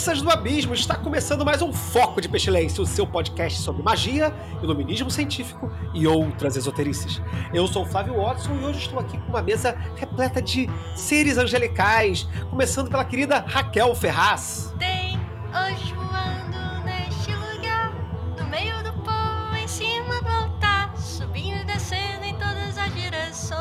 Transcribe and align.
Crianças 0.00 0.22
do 0.22 0.30
abismo! 0.30 0.72
Está 0.72 0.94
começando 0.94 1.44
mais 1.44 1.60
um 1.60 1.74
Foco 1.74 2.22
de 2.22 2.28
Pestilência, 2.28 2.82
o 2.82 2.86
seu 2.86 3.06
podcast 3.06 3.60
sobre 3.60 3.82
magia, 3.82 4.34
iluminismo 4.62 5.10
científico 5.10 5.70
e 5.92 6.06
outras 6.06 6.56
esoterices. 6.56 7.20
Eu 7.52 7.66
sou 7.66 7.82
o 7.82 7.86
Flávio 7.86 8.14
Watson 8.14 8.54
e 8.54 8.64
hoje 8.64 8.78
estou 8.78 8.98
aqui 8.98 9.18
com 9.18 9.28
uma 9.28 9.42
mesa 9.42 9.76
repleta 9.96 10.40
de 10.40 10.70
seres 10.96 11.36
angelicais, 11.36 12.26
começando 12.48 12.88
pela 12.88 13.04
querida 13.04 13.44
Raquel 13.46 13.94
Ferraz. 13.94 14.74
Tem 14.78 15.20
anjos 15.52 15.90
voando 15.90 16.82
neste 16.86 17.34
lugar, 17.34 17.92
no 18.38 18.46
meio 18.48 18.82
do 18.82 18.94
povo, 19.02 19.54
em 19.62 19.68
cima 19.68 20.22
do 20.22 20.28
altar, 20.30 20.96
subindo 20.96 21.60
e 21.60 21.64
descendo 21.64 22.24
em 22.24 22.32
todas 22.38 22.78
as 22.78 22.94
direções. 22.94 23.60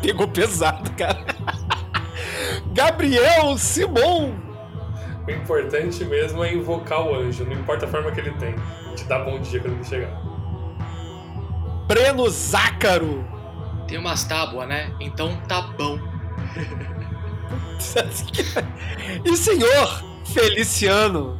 Pegou 0.00 0.28
pesado, 0.28 0.88
cara. 0.92 1.24
Gabriel 2.72 3.58
Simon! 3.58 4.34
O 5.26 5.30
importante 5.30 6.04
mesmo 6.04 6.44
é 6.44 6.54
invocar 6.54 7.06
o 7.06 7.14
anjo, 7.14 7.44
não 7.44 7.52
importa 7.52 7.86
a 7.86 7.88
forma 7.88 8.10
que 8.10 8.20
ele 8.20 8.32
tem. 8.32 8.54
Te 8.96 9.04
dá 9.04 9.18
bom 9.18 9.38
dia 9.40 9.60
quando 9.60 9.74
ele 9.74 9.84
chegar. 9.84 10.10
Breno 11.86 12.28
Zácaro! 12.30 13.24
Tem 13.86 13.98
umas 13.98 14.24
tábuas, 14.24 14.66
né? 14.68 14.90
Então 15.00 15.36
tá 15.48 15.62
bom. 15.76 15.98
e 19.24 19.36
senhor 19.36 20.04
Feliciano! 20.24 21.38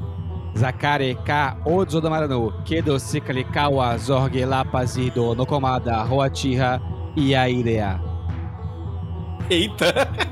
Zakare 0.56 1.14
ka 1.24 1.56
Odzodamarano, 1.64 2.52
Kedo 2.64 2.98
Sikali 2.98 3.44
Kawa 3.44 3.96
Zorge 3.96 4.44
Lapazido 4.44 5.34
Nokomada 5.34 6.02
Roatiha 6.02 6.80
Iairea. 7.16 8.00
Eita! 9.48 10.10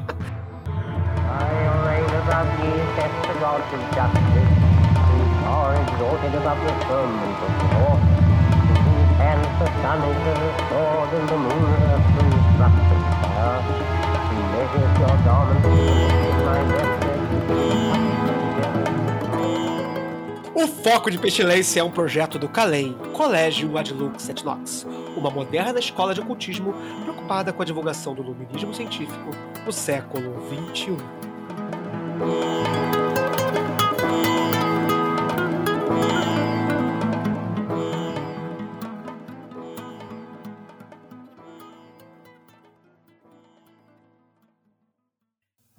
the 3.48 3.64
of 3.64 3.80
justice, 3.96 4.52
exalted 5.80 6.34
above 6.34 6.60
the 6.60 6.74
firmament 6.84 7.38
of 7.46 7.52
law, 7.72 7.96
whose 7.96 9.12
hands 9.16 9.52
the 9.58 9.66
sun 9.80 10.00
is 10.04 10.20
a 10.28 10.36
sword, 10.68 11.10
and 11.16 11.28
the 11.28 11.38
moon 11.38 11.64
of 11.88 12.02
fire, 12.58 13.60
measures 14.52 14.94
your 15.00 15.16
in 15.64 16.36
my 16.44 16.60
O 20.54 20.66
Foco 20.66 21.10
de 21.10 21.18
Pestilência 21.18 21.80
é 21.80 21.84
um 21.84 21.90
projeto 21.90 22.38
do 22.38 22.48
CALEM, 22.48 22.94
Colégio 23.14 23.78
Adlux 23.78 24.28
et 24.28 24.44
Nox, 24.44 24.86
uma 25.16 25.30
moderna 25.30 25.78
escola 25.78 26.12
de 26.12 26.20
ocultismo 26.20 26.74
preocupada 27.04 27.52
com 27.52 27.62
a 27.62 27.64
divulgação 27.64 28.12
do 28.14 28.22
luminismo 28.22 28.74
científico 28.74 29.30
no 29.64 29.72
século 29.72 30.34
XXI. 30.74 30.96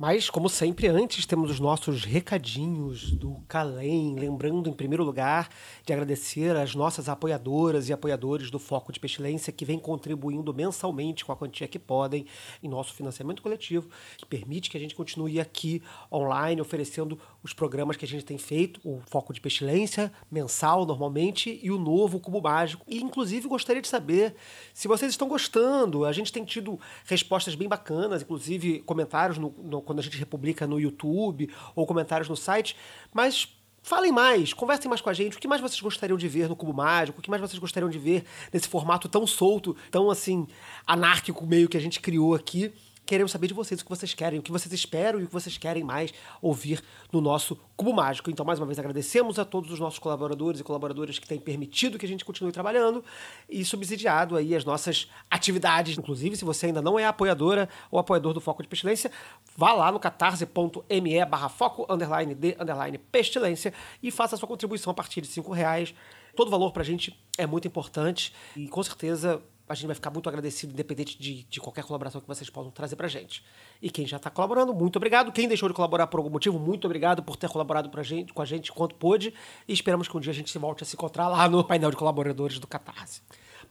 Mas, 0.01 0.29
como 0.29 0.47
sempre, 0.47 0.87
antes 0.87 1.25
temos 1.25 1.51
os 1.51 1.59
nossos 1.59 2.05
recadinhos 2.05 3.11
do 3.11 3.43
Calem. 3.49 4.15
Lembrando, 4.17 4.69
em 4.69 4.73
primeiro 4.73 5.03
lugar, 5.03 5.49
de 5.85 5.91
agradecer 5.91 6.55
às 6.55 6.73
nossas 6.73 7.09
apoiadoras 7.09 7.89
e 7.89 7.91
apoiadores 7.91 8.49
do 8.49 8.57
Foco 8.57 8.93
de 8.93 8.99
Pestilência 9.01 9.51
que 9.51 9.65
vêm 9.65 9.77
contribuindo 9.77 10.53
mensalmente 10.53 11.25
com 11.25 11.33
a 11.33 11.35
quantia 11.35 11.67
que 11.67 11.77
podem 11.77 12.25
em 12.63 12.69
nosso 12.69 12.93
financiamento 12.93 13.41
coletivo, 13.41 13.89
que 14.17 14.25
permite 14.25 14.69
que 14.69 14.77
a 14.77 14.79
gente 14.79 14.95
continue 14.95 15.37
aqui 15.37 15.83
online 16.09 16.61
oferecendo 16.61 17.19
os 17.43 17.51
programas 17.51 17.97
que 17.97 18.05
a 18.05 18.07
gente 18.07 18.23
tem 18.23 18.37
feito, 18.37 18.79
o 18.85 19.01
Foco 19.05 19.33
de 19.33 19.41
Pestilência 19.41 20.13
mensal 20.31 20.85
normalmente 20.85 21.59
e 21.61 21.69
o 21.71 21.77
novo 21.77 22.21
Cubo 22.21 22.41
Mágico. 22.41 22.85
E, 22.87 23.01
inclusive, 23.01 23.49
gostaria 23.49 23.81
de 23.81 23.87
saber 23.89 24.33
se 24.73 24.87
vocês 24.87 25.11
estão 25.11 25.27
gostando. 25.27 26.05
A 26.05 26.13
gente 26.13 26.31
tem 26.31 26.45
tido 26.45 26.79
respostas 27.03 27.53
bem 27.53 27.67
bacanas, 27.67 28.21
inclusive 28.21 28.79
comentários 28.83 29.37
no, 29.37 29.53
no 29.61 29.88
quando 29.89 29.99
a 29.99 30.03
gente 30.03 30.19
republica 30.19 30.67
no 30.67 30.79
YouTube 30.79 31.49
ou 31.75 31.87
comentários 31.87 32.29
no 32.29 32.37
site, 32.37 32.75
mas 33.11 33.47
falem 33.81 34.11
mais, 34.11 34.53
conversem 34.53 34.87
mais 34.87 35.01
com 35.01 35.09
a 35.09 35.13
gente. 35.13 35.35
O 35.35 35.39
que 35.39 35.47
mais 35.47 35.59
vocês 35.59 35.81
gostariam 35.81 36.15
de 36.15 36.27
ver 36.27 36.47
no 36.47 36.55
Cubo 36.55 36.71
Mágico? 36.71 37.17
O 37.17 37.21
que 37.23 37.29
mais 37.29 37.41
vocês 37.41 37.57
gostariam 37.57 37.89
de 37.89 37.97
ver 37.97 38.23
nesse 38.53 38.67
formato 38.67 39.09
tão 39.09 39.25
solto, 39.25 39.75
tão 39.89 40.11
assim 40.11 40.47
anárquico 40.85 41.43
meio 41.43 41.67
que 41.67 41.75
a 41.75 41.81
gente 41.81 41.99
criou 41.99 42.35
aqui? 42.35 42.71
Queremos 43.09 43.31
saber 43.31 43.47
de 43.47 43.55
vocês 43.55 43.81
o 43.81 43.83
que 43.83 43.89
vocês 43.89 44.13
querem, 44.13 44.37
o 44.37 44.43
que 44.43 44.51
vocês 44.51 44.71
esperam 44.71 45.19
e 45.19 45.23
o 45.23 45.25
que 45.25 45.33
vocês 45.33 45.57
querem 45.57 45.83
mais 45.83 46.13
ouvir 46.39 46.79
no 47.11 47.19
nosso 47.19 47.59
Cubo 47.75 47.91
Mágico. 47.91 48.29
Então, 48.29 48.45
mais 48.45 48.59
uma 48.59 48.67
vez, 48.67 48.77
agradecemos 48.77 49.39
a 49.39 49.45
todos 49.45 49.71
os 49.71 49.79
nossos 49.79 49.97
colaboradores 49.97 50.59
e 50.59 50.63
colaboradoras 50.63 51.17
que 51.17 51.27
têm 51.27 51.39
permitido 51.39 51.97
que 51.97 52.05
a 52.05 52.07
gente 52.07 52.23
continue 52.23 52.51
trabalhando 52.51 53.03
e 53.49 53.65
subsidiado 53.65 54.35
aí 54.35 54.55
as 54.55 54.63
nossas 54.63 55.09
atividades. 55.27 55.97
Inclusive, 55.97 56.37
se 56.37 56.45
você 56.45 56.67
ainda 56.67 56.83
não 56.83 56.99
é 56.99 57.05
apoiadora 57.07 57.67
ou 57.89 57.97
apoiador 57.97 58.31
do 58.31 58.39
Foco 58.39 58.61
de 58.61 58.69
Pestilência, 58.69 59.09
vá 59.57 59.73
lá 59.73 59.91
no 59.91 59.99
catarse.me 59.99 61.25
barra 61.25 61.49
foco, 61.49 61.91
underline 61.91 62.35
de, 62.35 62.55
underline 62.59 62.99
pestilência 62.99 63.73
e 64.03 64.11
faça 64.11 64.35
a 64.35 64.37
sua 64.37 64.47
contribuição 64.47 64.91
a 64.91 64.93
partir 64.93 65.21
de 65.21 65.27
cinco 65.29 65.51
reais. 65.51 65.95
Todo 66.35 66.51
valor 66.51 66.71
pra 66.71 66.83
gente 66.83 67.19
é 67.39 67.47
muito 67.47 67.67
importante 67.67 68.31
e, 68.55 68.67
com 68.67 68.83
certeza, 68.83 69.41
a 69.69 69.75
gente 69.75 69.85
vai 69.85 69.95
ficar 69.95 70.09
muito 70.09 70.27
agradecido, 70.27 70.73
independente 70.73 71.17
de, 71.17 71.43
de 71.43 71.59
qualquer 71.61 71.83
colaboração 71.83 72.19
que 72.19 72.27
vocês 72.27 72.49
possam 72.49 72.71
trazer 72.71 72.95
pra 72.95 73.07
gente. 73.07 73.45
E 73.79 73.89
quem 73.91 74.07
já 74.07 74.17
está 74.17 74.29
colaborando, 74.29 74.73
muito 74.73 74.95
obrigado. 74.95 75.31
Quem 75.31 75.47
deixou 75.47 75.69
de 75.69 75.75
colaborar 75.75 76.07
por 76.07 76.17
algum 76.17 76.29
motivo, 76.31 76.57
muito 76.57 76.85
obrigado 76.85 77.21
por 77.21 77.35
ter 77.35 77.47
colaborado 77.47 77.87
pra 77.89 78.01
gente, 78.01 78.33
com 78.33 78.41
a 78.41 78.45
gente 78.45 78.71
quanto 78.71 78.95
pôde. 78.95 79.31
E 79.67 79.73
esperamos 79.73 80.07
que 80.07 80.17
um 80.17 80.19
dia 80.19 80.31
a 80.31 80.35
gente 80.35 80.49
se 80.49 80.57
volte 80.57 80.83
a 80.83 80.87
se 80.87 80.95
encontrar 80.95 81.27
lá 81.27 81.47
no 81.47 81.63
painel 81.63 81.91
de 81.91 81.97
colaboradores 81.97 82.57
do 82.57 82.65
Catarse. 82.65 83.21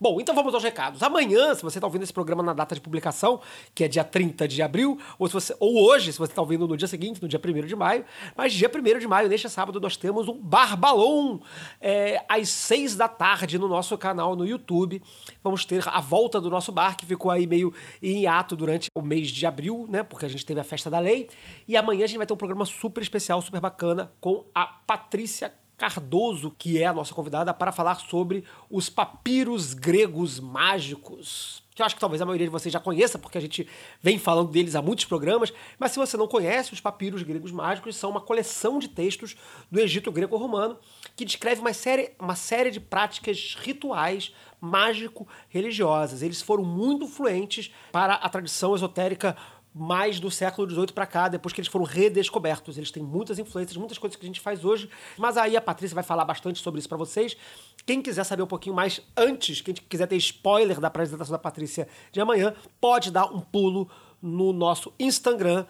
Bom, 0.01 0.21
então 0.21 0.33
vamos 0.33 0.53
aos 0.53 0.63
recados. 0.63 1.03
Amanhã, 1.03 1.53
se 1.53 1.61
você 1.61 1.77
está 1.77 1.85
ouvindo 1.85 2.03
esse 2.03 2.13
programa 2.13 2.41
na 2.41 2.53
data 2.53 2.73
de 2.73 2.79
publicação, 2.79 3.41
que 3.75 3.83
é 3.83 3.87
dia 3.89 4.01
30 4.01 4.47
de 4.47 4.61
abril, 4.61 4.97
ou, 5.17 5.27
se 5.27 5.33
você, 5.33 5.53
ou 5.59 5.83
hoje, 5.83 6.13
se 6.13 6.17
você 6.17 6.31
está 6.31 6.41
ouvindo 6.41 6.65
no 6.65 6.77
dia 6.77 6.87
seguinte, 6.87 7.21
no 7.21 7.27
dia 7.27 7.37
1 7.43 7.67
de 7.67 7.75
maio, 7.75 8.05
mas 8.33 8.53
dia 8.53 8.71
1 8.73 8.97
de 8.97 9.07
maio, 9.09 9.27
neste 9.27 9.49
sábado, 9.49 9.77
nós 9.77 9.97
temos 9.97 10.29
um 10.29 10.39
Barbalon 10.39 11.39
é, 11.81 12.23
às 12.29 12.47
6 12.47 12.95
da 12.95 13.09
tarde 13.09 13.59
no 13.59 13.67
nosso 13.67 13.97
canal 13.97 14.37
no 14.37 14.47
YouTube. 14.47 15.03
Vamos 15.43 15.65
ter 15.65 15.83
a 15.85 15.99
volta 15.99 16.39
do 16.39 16.49
nosso 16.49 16.71
bar, 16.71 16.95
que 16.95 17.05
ficou 17.05 17.29
aí 17.29 17.45
meio 17.45 17.73
em 18.01 18.21
hiato 18.21 18.55
durante 18.55 18.87
o 18.95 19.01
mês 19.01 19.27
de 19.27 19.45
abril, 19.45 19.85
né? 19.89 20.01
Porque 20.01 20.25
a 20.25 20.29
gente 20.29 20.45
teve 20.45 20.61
a 20.61 20.63
festa 20.63 20.89
da 20.89 20.99
lei. 20.99 21.27
E 21.67 21.75
amanhã 21.75 22.05
a 22.05 22.07
gente 22.07 22.17
vai 22.17 22.25
ter 22.25 22.33
um 22.33 22.37
programa 22.37 22.65
super 22.65 23.03
especial, 23.03 23.41
super 23.41 23.59
bacana, 23.59 24.13
com 24.21 24.45
a 24.55 24.65
Patrícia 24.65 25.58
Cardoso, 25.79 26.53
que 26.57 26.77
é 26.77 26.85
a 26.85 26.93
nossa 26.93 27.13
convidada, 27.13 27.53
para 27.53 27.71
falar 27.71 27.95
sobre 27.95 28.43
os 28.69 28.89
papiros 28.89 29.73
gregos 29.73 30.37
mágicos. 30.37 31.63
Que 31.73 31.81
eu 31.81 31.85
acho 31.85 31.95
que 31.95 32.01
talvez 32.01 32.21
a 32.21 32.25
maioria 32.25 32.45
de 32.45 32.51
vocês 32.51 32.73
já 32.73 32.81
conheça, 32.81 33.17
porque 33.17 33.37
a 33.37 33.41
gente 33.41 33.65
vem 34.01 34.19
falando 34.19 34.51
deles 34.51 34.75
há 34.75 34.81
muitos 34.81 35.05
programas, 35.05 35.53
mas 35.79 35.93
se 35.93 35.97
você 35.97 36.17
não 36.17 36.27
conhece, 36.27 36.73
os 36.73 36.81
papiros 36.81 37.23
gregos 37.23 37.53
mágicos 37.53 37.95
são 37.95 38.09
uma 38.09 38.19
coleção 38.19 38.77
de 38.77 38.89
textos 38.89 39.37
do 39.71 39.79
Egito 39.79 40.11
greco-romano 40.11 40.77
que 41.15 41.23
descreve 41.23 41.61
uma 41.61 41.71
série, 41.71 42.11
uma 42.19 42.35
série 42.35 42.71
de 42.71 42.81
práticas 42.81 43.55
rituais 43.57 44.33
mágico-religiosas. 44.59 46.21
Eles 46.21 46.41
foram 46.41 46.65
muito 46.65 47.05
influentes 47.05 47.71
para 47.93 48.15
a 48.15 48.27
tradição 48.27 48.75
esotérica 48.75 49.37
mais 49.73 50.19
do 50.19 50.31
século 50.31 50.69
XVIII 50.69 50.87
para 50.87 51.05
cá, 51.05 51.27
depois 51.27 51.53
que 51.53 51.61
eles 51.61 51.71
foram 51.71 51.85
redescobertos. 51.85 52.77
Eles 52.77 52.91
têm 52.91 53.03
muitas 53.03 53.37
influências, 53.39 53.77
muitas 53.77 53.97
coisas 53.97 54.15
que 54.17 54.25
a 54.25 54.27
gente 54.27 54.39
faz 54.39 54.65
hoje, 54.65 54.89
mas 55.17 55.37
aí 55.37 55.55
a 55.55 55.61
Patrícia 55.61 55.95
vai 55.95 56.03
falar 56.03 56.25
bastante 56.25 56.59
sobre 56.59 56.79
isso 56.79 56.89
para 56.89 56.97
vocês. 56.97 57.37
Quem 57.85 58.01
quiser 58.01 58.23
saber 58.23 58.43
um 58.43 58.47
pouquinho 58.47 58.75
mais 58.75 59.01
antes, 59.15 59.61
quem 59.61 59.73
quiser 59.73 60.07
ter 60.07 60.17
spoiler 60.17 60.79
da 60.79 60.87
apresentação 60.87 61.31
da 61.31 61.39
Patrícia 61.39 61.87
de 62.11 62.19
amanhã, 62.19 62.53
pode 62.81 63.11
dar 63.11 63.25
um 63.25 63.39
pulo 63.39 63.89
no 64.21 64.51
nosso 64.51 64.91
Instagram, 64.99 65.65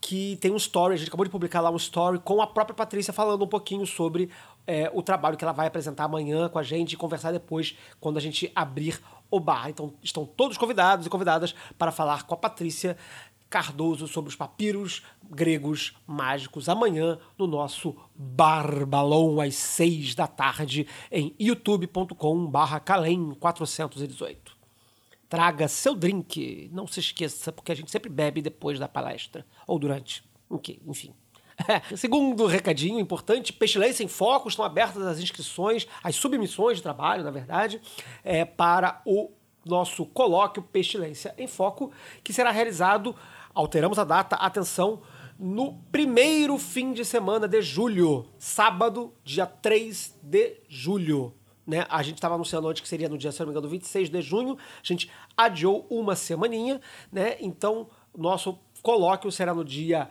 que 0.00 0.36
tem 0.36 0.52
um 0.52 0.56
story, 0.56 0.94
a 0.94 0.96
gente 0.96 1.08
acabou 1.08 1.24
de 1.24 1.30
publicar 1.30 1.60
lá 1.60 1.70
um 1.70 1.76
story 1.76 2.18
com 2.18 2.42
a 2.42 2.46
própria 2.46 2.74
Patrícia 2.74 3.12
falando 3.12 3.44
um 3.44 3.48
pouquinho 3.48 3.86
sobre 3.86 4.30
é, 4.66 4.90
o 4.92 5.02
trabalho 5.02 5.36
que 5.36 5.44
ela 5.44 5.52
vai 5.52 5.66
apresentar 5.66 6.04
amanhã 6.04 6.48
com 6.48 6.58
a 6.58 6.62
gente 6.62 6.92
e 6.92 6.96
conversar 6.96 7.32
depois, 7.32 7.76
quando 7.98 8.16
a 8.18 8.20
gente 8.20 8.50
abrir 8.54 9.00
o 9.30 9.40
bar. 9.40 9.68
Então 9.68 9.94
estão 10.02 10.24
todos 10.24 10.56
convidados 10.56 11.06
e 11.06 11.10
convidadas 11.10 11.54
para 11.78 11.90
falar 11.90 12.24
com 12.24 12.34
a 12.34 12.36
Patrícia 12.36 12.96
Cardoso 13.48 14.08
sobre 14.08 14.28
os 14.28 14.36
papiros 14.36 15.02
gregos 15.30 15.94
mágicos. 16.06 16.68
Amanhã 16.68 17.18
no 17.38 17.46
nosso 17.46 17.96
Barbalão 18.14 19.40
às 19.40 19.54
seis 19.54 20.14
da 20.14 20.26
tarde 20.26 20.86
em 21.10 21.34
youtube.com 21.38 22.46
barra 22.46 22.80
calem 22.80 23.34
418. 23.34 24.56
Traga 25.28 25.66
seu 25.66 25.94
drink, 25.94 26.70
não 26.72 26.86
se 26.86 27.00
esqueça, 27.00 27.50
porque 27.50 27.72
a 27.72 27.74
gente 27.74 27.90
sempre 27.90 28.08
bebe 28.08 28.40
depois 28.40 28.78
da 28.78 28.86
palestra, 28.86 29.44
ou 29.66 29.76
durante, 29.76 30.22
Ok, 30.48 30.80
enfim. 30.86 31.12
Segundo 31.96 32.46
recadinho 32.46 33.00
importante, 33.00 33.52
Pestilência 33.52 34.04
em 34.04 34.08
Foco, 34.08 34.48
estão 34.48 34.64
abertas 34.64 35.02
as 35.02 35.18
inscrições, 35.18 35.86
as 36.02 36.14
submissões 36.14 36.76
de 36.76 36.82
trabalho, 36.82 37.24
na 37.24 37.30
verdade, 37.30 37.80
é, 38.22 38.44
para 38.44 39.00
o 39.04 39.30
nosso 39.64 40.06
colóquio 40.06 40.62
Pestilência 40.62 41.34
em 41.36 41.48
Foco, 41.48 41.90
que 42.22 42.32
será 42.32 42.50
realizado, 42.50 43.16
alteramos 43.56 43.98
a 43.98 44.04
data, 44.04 44.36
atenção, 44.36 45.00
no 45.38 45.78
primeiro 45.90 46.58
fim 46.58 46.92
de 46.92 47.04
semana 47.04 47.48
de 47.48 47.62
julho, 47.62 48.26
sábado, 48.38 49.14
dia 49.24 49.46
3 49.46 50.18
de 50.22 50.60
julho. 50.68 51.34
Né? 51.66 51.86
A 51.88 52.02
gente 52.02 52.16
estava 52.16 52.34
anunciando 52.34 52.68
antes 52.68 52.82
que 52.82 52.88
seria 52.88 53.08
no 53.08 53.16
dia, 53.16 53.32
se 53.32 53.40
não 53.40 53.46
me 53.46 53.52
engano, 53.52 53.68
26 53.68 54.10
de 54.10 54.20
junho. 54.20 54.56
A 54.56 54.86
gente 54.86 55.10
adiou 55.34 55.86
uma 55.90 56.14
semaninha, 56.14 56.80
né? 57.10 57.36
Então, 57.40 57.88
nosso 58.16 58.58
colóquio 58.82 59.32
será 59.32 59.52
no 59.52 59.64
dia 59.64 60.08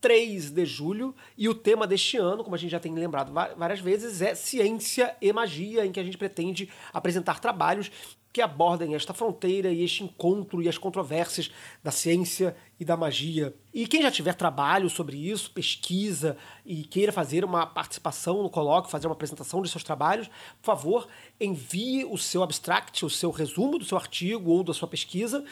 3 0.00 0.50
de 0.50 0.64
julho 0.64 1.14
e 1.36 1.48
o 1.48 1.54
tema 1.54 1.86
deste 1.86 2.16
ano, 2.16 2.42
como 2.42 2.56
a 2.56 2.58
gente 2.58 2.70
já 2.70 2.80
tem 2.80 2.92
lembrado 2.94 3.32
várias 3.32 3.80
vezes, 3.80 4.22
é 4.22 4.34
ciência 4.34 5.14
e 5.20 5.32
magia, 5.32 5.84
em 5.84 5.92
que 5.92 6.00
a 6.00 6.04
gente 6.04 6.18
pretende 6.18 6.70
apresentar 6.92 7.38
trabalhos 7.38 7.90
que 8.32 8.42
abordem 8.42 8.94
esta 8.94 9.14
fronteira 9.14 9.70
e 9.70 9.82
este 9.82 10.04
encontro 10.04 10.62
e 10.62 10.68
as 10.68 10.78
controvérsias 10.78 11.50
da 11.82 11.90
ciência 11.90 12.54
e 12.78 12.84
da 12.84 12.96
magia. 12.96 13.54
E 13.72 13.86
quem 13.86 14.02
já 14.02 14.10
tiver 14.10 14.34
trabalho 14.34 14.88
sobre 14.90 15.16
isso, 15.16 15.50
pesquisa 15.50 16.36
e 16.64 16.84
queira 16.84 17.12
fazer 17.12 17.44
uma 17.44 17.66
participação 17.66 18.42
no 18.42 18.50
colóquio, 18.50 18.90
fazer 18.90 19.06
uma 19.06 19.14
apresentação 19.14 19.62
de 19.62 19.68
seus 19.68 19.82
trabalhos, 19.82 20.28
por 20.60 20.66
favor, 20.66 21.08
envie 21.40 22.04
o 22.04 22.18
seu 22.18 22.42
abstract, 22.42 23.04
o 23.04 23.10
seu 23.10 23.30
resumo 23.30 23.78
do 23.78 23.84
seu 23.84 23.96
artigo 23.96 24.50
ou 24.50 24.62
da 24.62 24.74
sua 24.74 24.88
pesquisa 24.88 25.44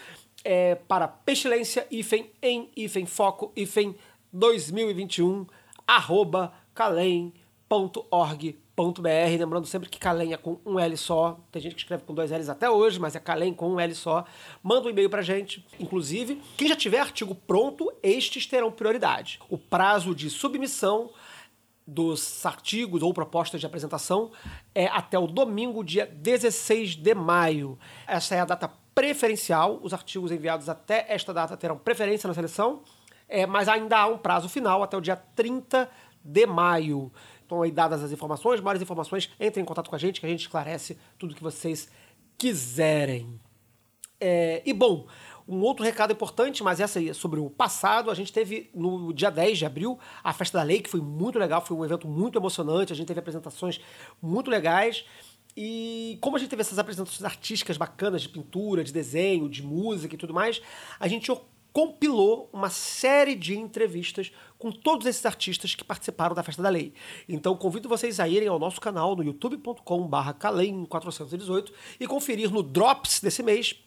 é, 0.44 0.74
para 0.74 1.08
pestilência 1.08 1.86
hífen 1.90 2.30
em 2.40 2.70
hífen 2.76 3.06
foco 3.06 3.52
hífen 3.56 3.96
2021 4.32 5.46
arroba. 5.86 6.52
Lembrando 9.38 9.66
sempre 9.66 9.88
que 9.88 9.98
Calem 9.98 10.32
é 10.32 10.36
com 10.36 10.58
um 10.64 10.78
L 10.78 10.96
só. 10.96 11.40
Tem 11.50 11.62
gente 11.62 11.74
que 11.74 11.80
escreve 11.80 12.04
com 12.04 12.14
dois 12.14 12.30
L's 12.30 12.48
até 12.48 12.68
hoje, 12.68 13.00
mas 13.00 13.16
é 13.16 13.20
Calem 13.20 13.54
com 13.54 13.70
um 13.70 13.80
L 13.80 13.94
só. 13.94 14.24
Manda 14.62 14.86
um 14.86 14.90
e-mail 14.90 15.08
pra 15.08 15.22
gente. 15.22 15.64
Inclusive, 15.80 16.40
quem 16.56 16.68
já 16.68 16.76
tiver 16.76 17.00
artigo 17.00 17.34
pronto, 17.34 17.92
estes 18.02 18.46
terão 18.46 18.70
prioridade. 18.70 19.40
O 19.48 19.56
prazo 19.56 20.14
de 20.14 20.28
submissão 20.28 21.10
dos 21.86 22.44
artigos 22.44 23.02
ou 23.02 23.14
propostas 23.14 23.60
de 23.60 23.66
apresentação 23.66 24.32
é 24.74 24.86
até 24.86 25.18
o 25.18 25.26
domingo, 25.26 25.84
dia 25.84 26.04
16 26.04 26.96
de 26.96 27.14
maio. 27.14 27.78
Essa 28.06 28.34
é 28.34 28.40
a 28.40 28.44
data 28.44 28.70
preferencial. 28.94 29.78
Os 29.82 29.92
artigos 29.92 30.30
enviados 30.30 30.68
até 30.68 31.06
esta 31.08 31.32
data 31.32 31.56
terão 31.56 31.78
preferência 31.78 32.26
na 32.28 32.34
seleção 32.34 32.82
é, 33.28 33.46
mas 33.46 33.68
ainda 33.68 33.98
há 33.98 34.06
um 34.06 34.18
prazo 34.18 34.48
final 34.48 34.82
até 34.82 34.96
o 34.96 35.00
dia 35.00 35.16
30 35.16 35.88
de 36.24 36.46
maio. 36.46 37.12
Então, 37.46 37.62
aí, 37.62 37.70
dadas 37.70 38.02
as 38.02 38.10
informações, 38.10 38.60
mais 38.60 38.82
informações, 38.82 39.30
entrem 39.38 39.62
em 39.62 39.66
contato 39.66 39.88
com 39.88 39.94
a 39.94 39.98
gente 39.98 40.20
que 40.20 40.26
a 40.26 40.28
gente 40.28 40.40
esclarece 40.40 40.98
tudo 41.16 41.34
que 41.34 41.42
vocês 41.42 41.88
quiserem. 42.36 43.40
É, 44.20 44.62
e 44.66 44.72
bom, 44.72 45.06
um 45.46 45.60
outro 45.60 45.84
recado 45.84 46.12
importante, 46.12 46.62
mas 46.64 46.80
essa 46.80 46.98
aí 46.98 47.10
é 47.10 47.14
sobre 47.14 47.38
o 47.38 47.48
passado. 47.48 48.10
A 48.10 48.14
gente 48.14 48.32
teve 48.32 48.68
no 48.74 49.12
dia 49.12 49.30
10 49.30 49.58
de 49.58 49.64
abril 49.64 49.98
a 50.24 50.32
Festa 50.32 50.58
da 50.58 50.64
Lei, 50.64 50.80
que 50.80 50.90
foi 50.90 51.00
muito 51.00 51.38
legal, 51.38 51.64
foi 51.64 51.76
um 51.76 51.84
evento 51.84 52.08
muito 52.08 52.36
emocionante. 52.36 52.92
A 52.92 52.96
gente 52.96 53.06
teve 53.06 53.20
apresentações 53.20 53.80
muito 54.20 54.50
legais. 54.50 55.04
E 55.56 56.18
como 56.20 56.36
a 56.36 56.38
gente 56.38 56.50
teve 56.50 56.62
essas 56.62 56.78
apresentações 56.78 57.24
artísticas 57.24 57.76
bacanas 57.76 58.22
de 58.22 58.28
pintura, 58.28 58.82
de 58.82 58.92
desenho, 58.92 59.48
de 59.48 59.62
música 59.62 60.14
e 60.14 60.18
tudo 60.18 60.34
mais, 60.34 60.60
a 60.98 61.06
gente 61.08 61.30
compilou 61.76 62.48
uma 62.54 62.70
série 62.70 63.34
de 63.34 63.54
entrevistas 63.54 64.32
com 64.56 64.72
todos 64.72 65.06
esses 65.06 65.26
artistas 65.26 65.74
que 65.74 65.84
participaram 65.84 66.34
da 66.34 66.42
Festa 66.42 66.62
da 66.62 66.70
Lei. 66.70 66.94
Então 67.28 67.54
convido 67.54 67.86
vocês 67.86 68.18
a 68.18 68.26
irem 68.26 68.48
ao 68.48 68.58
nosso 68.58 68.80
canal 68.80 69.14
no 69.14 69.22
youtube.com/barra 69.22 70.32
calem418 70.32 71.70
e 72.00 72.06
conferir 72.06 72.50
no 72.50 72.62
Drops 72.62 73.20
desse 73.20 73.42
mês 73.42 73.78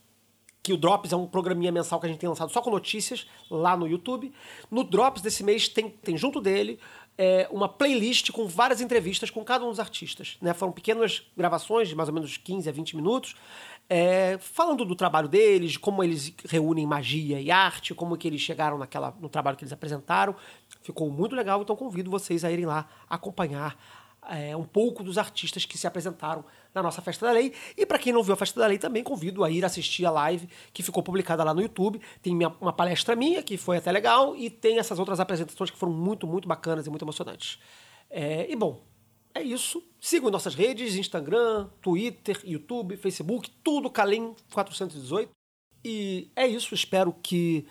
que 0.61 0.71
o 0.71 0.77
Drops 0.77 1.11
é 1.11 1.15
um 1.15 1.25
programinha 1.25 1.71
mensal 1.71 1.99
que 1.99 2.05
a 2.05 2.09
gente 2.09 2.19
tem 2.19 2.29
lançado 2.29 2.51
só 2.51 2.61
com 2.61 2.69
notícias 2.69 3.25
lá 3.49 3.75
no 3.75 3.87
YouTube. 3.87 4.31
No 4.69 4.83
Drops 4.83 5.23
desse 5.23 5.43
mês 5.43 5.67
tem, 5.67 5.89
tem 5.89 6.15
junto 6.15 6.39
dele 6.39 6.79
é, 7.17 7.49
uma 7.51 7.67
playlist 7.67 8.31
com 8.31 8.47
várias 8.47 8.81
entrevistas 8.81 9.31
com 9.31 9.43
cada 9.43 9.65
um 9.65 9.69
dos 9.69 9.79
artistas. 9.79 10.37
Né? 10.41 10.53
Foram 10.53 10.71
pequenas 10.71 11.23
gravações 11.35 11.89
de 11.89 11.95
mais 11.95 12.07
ou 12.07 12.13
menos 12.13 12.37
15 12.37 12.69
a 12.69 12.71
20 12.71 12.95
minutos, 12.95 13.35
é, 13.89 14.37
falando 14.39 14.85
do 14.85 14.95
trabalho 14.95 15.27
deles, 15.27 15.71
de 15.71 15.79
como 15.79 16.03
eles 16.03 16.31
reúnem 16.47 16.85
magia 16.85 17.41
e 17.41 17.49
arte, 17.49 17.95
como 17.95 18.15
que 18.15 18.27
eles 18.27 18.39
chegaram 18.39 18.77
naquela, 18.77 19.15
no 19.19 19.27
trabalho 19.27 19.57
que 19.57 19.63
eles 19.63 19.73
apresentaram. 19.73 20.35
Ficou 20.83 21.09
muito 21.09 21.35
legal, 21.35 21.61
então 21.63 21.75
convido 21.75 22.11
vocês 22.11 22.45
a 22.45 22.51
irem 22.51 22.67
lá 22.67 22.87
acompanhar 23.09 23.75
é, 24.29 24.55
um 24.55 24.63
pouco 24.63 25.03
dos 25.03 25.17
artistas 25.17 25.65
que 25.65 25.75
se 25.75 25.87
apresentaram 25.87 26.45
na 26.73 26.83
nossa 26.83 27.01
Festa 27.01 27.25
da 27.25 27.31
Lei. 27.31 27.51
E 27.75 27.83
para 27.83 27.97
quem 27.97 28.13
não 28.13 28.21
viu 28.21 28.35
a 28.35 28.37
Festa 28.37 28.59
da 28.59 28.67
Lei, 28.67 28.77
também 28.77 29.03
convido 29.03 29.43
a 29.43 29.49
ir 29.49 29.65
assistir 29.65 30.05
a 30.05 30.11
live 30.11 30.47
que 30.71 30.83
ficou 30.83 31.01
publicada 31.01 31.43
lá 31.43 31.51
no 31.51 31.61
YouTube. 31.61 31.99
Tem 32.21 32.35
minha, 32.35 32.49
uma 32.61 32.71
palestra 32.71 33.15
minha, 33.15 33.41
que 33.41 33.57
foi 33.57 33.77
até 33.77 33.91
legal, 33.91 34.35
e 34.35 34.51
tem 34.51 34.77
essas 34.77 34.99
outras 34.99 35.19
apresentações 35.19 35.71
que 35.71 35.77
foram 35.77 35.93
muito, 35.93 36.27
muito 36.27 36.47
bacanas 36.47 36.85
e 36.85 36.89
muito 36.91 37.03
emocionantes. 37.03 37.59
É, 38.07 38.51
e 38.51 38.55
bom, 38.55 38.83
é 39.33 39.41
isso. 39.41 39.83
Sigam 39.99 40.29
nossas 40.29 40.55
redes: 40.55 40.95
Instagram, 40.95 41.69
Twitter, 41.81 42.39
YouTube, 42.43 42.97
Facebook, 42.97 43.49
tudo 43.63 43.89
Calim 43.89 44.35
418. 44.53 45.31
E 45.83 46.29
é 46.35 46.47
isso. 46.47 46.73
Espero 46.73 47.13
que 47.23 47.65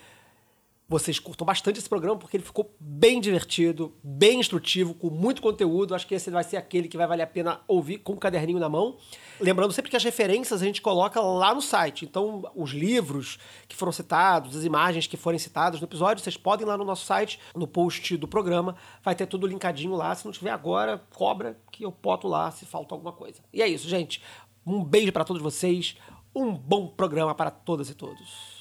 vocês 0.89 1.19
curtam 1.19 1.45
bastante 1.45 1.79
esse 1.79 1.89
programa, 1.89 2.19
porque 2.19 2.39
ele 2.39 2.45
ficou 2.45 2.75
bem 2.81 3.21
divertido, 3.21 3.95
bem 4.03 4.41
instrutivo, 4.41 4.95
com 4.95 5.11
muito 5.11 5.43
conteúdo. 5.43 5.95
Acho 5.95 6.07
que 6.07 6.15
esse 6.15 6.31
vai 6.31 6.43
ser 6.43 6.57
aquele 6.57 6.89
que 6.89 6.97
vai 6.97 7.07
valer 7.07 7.25
a 7.25 7.27
pena 7.27 7.61
ouvir 7.69 7.99
com 7.99 8.15
o 8.15 8.17
caderninho 8.17 8.59
na 8.59 8.71
mão. 8.71 8.97
Lembrando 9.39 9.71
sempre 9.75 9.91
que 9.91 9.97
as 9.99 10.03
referências 10.03 10.63
a 10.63 10.65
gente 10.65 10.81
coloca 10.81 11.21
lá 11.21 11.55
no 11.55 11.61
site. 11.61 12.07
Então, 12.07 12.51
os 12.55 12.71
livros 12.71 13.39
que 13.69 13.77
foram 13.77 13.93
citados, 13.93 14.57
as 14.57 14.65
imagens 14.65 15.07
que 15.07 15.19
forem 15.19 15.39
citadas 15.39 15.79
no 15.79 15.87
episódio, 15.87 16.25
vocês 16.25 16.39
podem 16.39 16.67
ir 16.67 16.69
lá 16.71 16.79
no 16.79 16.85
nosso 16.85 17.05
site, 17.05 17.39
no 17.55 17.67
post 17.67 18.17
do 18.17 18.27
programa. 18.27 18.75
Vai 19.03 19.15
ter 19.15 19.27
tudo 19.27 19.47
linkadinho 19.47 19.95
lá. 19.95 20.15
Se 20.15 20.25
não 20.25 20.33
tiver 20.33 20.51
agora, 20.51 21.05
cobra 21.15 21.61
que 21.71 21.85
eu 21.85 21.91
boto 21.91 22.27
lá 22.27 22.51
se 22.51 22.65
falta 22.65 22.95
alguma 22.95 23.13
coisa. 23.13 23.43
E 23.53 23.61
é 23.61 23.69
isso, 23.69 23.87
gente. 23.87 24.23
Um 24.67 24.83
beijo 24.83 25.13
para 25.13 25.25
todos 25.25 25.43
vocês. 25.43 25.99
Um 26.35 26.55
bom 26.55 26.89
programa 26.89 27.35
para 27.35 27.51
todas 27.51 27.91
e 27.91 27.95
todos. 27.95 28.58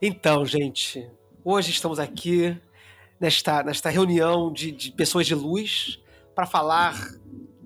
Então, 0.00 0.44
gente, 0.44 1.08
hoje 1.44 1.70
estamos 1.70 1.98
aqui 2.00 2.60
nesta, 3.20 3.62
nesta 3.62 3.88
reunião 3.88 4.52
de, 4.52 4.72
de 4.72 4.90
pessoas 4.90 5.26
de 5.26 5.34
luz 5.34 6.00
para 6.34 6.44
falar 6.44 6.94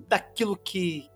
daquilo 0.07 0.55
que, 0.55 1.09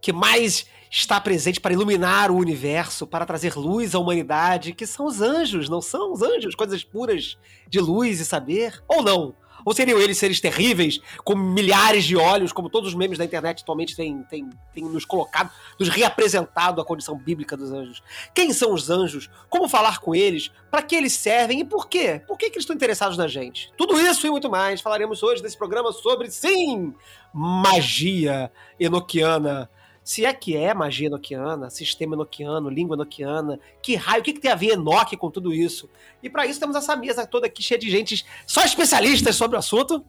que 0.00 0.12
mais 0.12 0.66
está 0.90 1.20
presente 1.20 1.60
para 1.60 1.72
iluminar 1.72 2.30
o 2.30 2.36
universo, 2.36 3.06
para 3.06 3.26
trazer 3.26 3.54
luz 3.56 3.94
à 3.94 3.98
humanidade, 3.98 4.72
que 4.72 4.86
são 4.86 5.06
os 5.06 5.20
anjos, 5.20 5.68
não 5.68 5.80
são 5.80 6.12
os 6.12 6.22
anjos, 6.22 6.54
coisas 6.54 6.84
puras 6.84 7.38
de 7.68 7.80
luz 7.80 8.20
e 8.20 8.24
saber? 8.24 8.82
Ou 8.86 9.02
não? 9.02 9.34
Ou 9.64 9.74
seriam 9.74 9.98
eles 9.98 10.18
seres 10.18 10.40
terríveis, 10.40 11.00
com 11.24 11.34
milhares 11.34 12.04
de 12.04 12.16
olhos, 12.16 12.52
como 12.52 12.68
todos 12.68 12.90
os 12.90 12.94
memes 12.94 13.18
da 13.18 13.24
internet 13.24 13.62
atualmente 13.62 13.94
têm, 13.96 14.22
têm, 14.24 14.50
têm 14.72 14.84
nos 14.84 15.04
colocado, 15.04 15.50
nos 15.78 15.88
reapresentado 15.88 16.80
a 16.80 16.84
condição 16.84 17.16
bíblica 17.16 17.56
dos 17.56 17.72
anjos? 17.72 18.02
Quem 18.34 18.52
são 18.52 18.72
os 18.72 18.90
anjos? 18.90 19.28
Como 19.48 19.68
falar 19.68 19.98
com 19.98 20.14
eles? 20.14 20.50
Para 20.70 20.82
que 20.82 20.94
eles 20.94 21.12
servem 21.12 21.60
e 21.60 21.64
por 21.64 21.88
quê? 21.88 22.22
Por 22.26 22.36
que, 22.36 22.50
que 22.50 22.56
eles 22.56 22.64
estão 22.64 22.76
interessados 22.76 23.16
na 23.16 23.26
gente? 23.26 23.72
Tudo 23.76 23.98
isso 24.00 24.26
e 24.26 24.30
muito 24.30 24.50
mais 24.50 24.80
falaremos 24.80 25.22
hoje 25.22 25.42
nesse 25.42 25.56
programa 25.56 25.92
sobre, 25.92 26.30
sim, 26.30 26.94
magia 27.32 28.50
enoquiana 28.78 29.70
se 30.08 30.24
é 30.24 30.32
que 30.32 30.56
é 30.56 30.72
magia 30.72 31.06
enoquiana, 31.06 31.68
sistema 31.68 32.14
enoquiano, 32.14 32.70
língua 32.70 32.96
enoquiana, 32.96 33.60
que 33.82 33.94
raio, 33.94 34.22
o 34.22 34.24
que, 34.24 34.32
que 34.32 34.40
tem 34.40 34.50
a 34.50 34.54
ver 34.54 34.70
Enoque 34.70 35.18
com 35.18 35.30
tudo 35.30 35.52
isso? 35.52 35.86
E 36.22 36.30
para 36.30 36.46
isso 36.46 36.58
temos 36.58 36.74
essa 36.76 36.96
mesa 36.96 37.26
toda 37.26 37.46
aqui 37.46 37.62
cheia 37.62 37.78
de 37.78 37.90
gente 37.90 38.24
só 38.46 38.64
especialistas 38.64 39.36
sobre 39.36 39.56
o 39.56 39.58
assunto, 39.58 40.02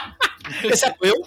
exceto 0.64 1.04
eu. 1.04 1.26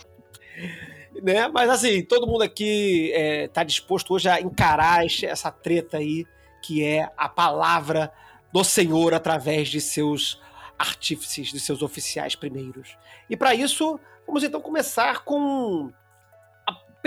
Né? 1.21 1.47
Mas 1.49 1.69
assim, 1.69 2.03
todo 2.03 2.25
mundo 2.25 2.41
aqui 2.41 3.11
está 3.13 3.61
é, 3.61 3.65
disposto 3.65 4.11
hoje 4.15 4.27
a 4.27 4.41
encarar 4.41 5.05
essa 5.05 5.51
treta 5.51 5.97
aí, 5.97 6.25
que 6.63 6.83
é 6.83 7.11
a 7.15 7.29
palavra 7.29 8.11
do 8.51 8.63
Senhor 8.63 9.13
através 9.13 9.67
de 9.67 9.79
seus 9.79 10.41
artífices, 10.75 11.49
de 11.49 11.59
seus 11.59 11.83
oficiais 11.83 12.35
primeiros. 12.35 12.97
E 13.29 13.37
para 13.37 13.53
isso, 13.53 13.99
vamos 14.25 14.43
então 14.43 14.59
começar 14.59 15.23
com 15.23 15.93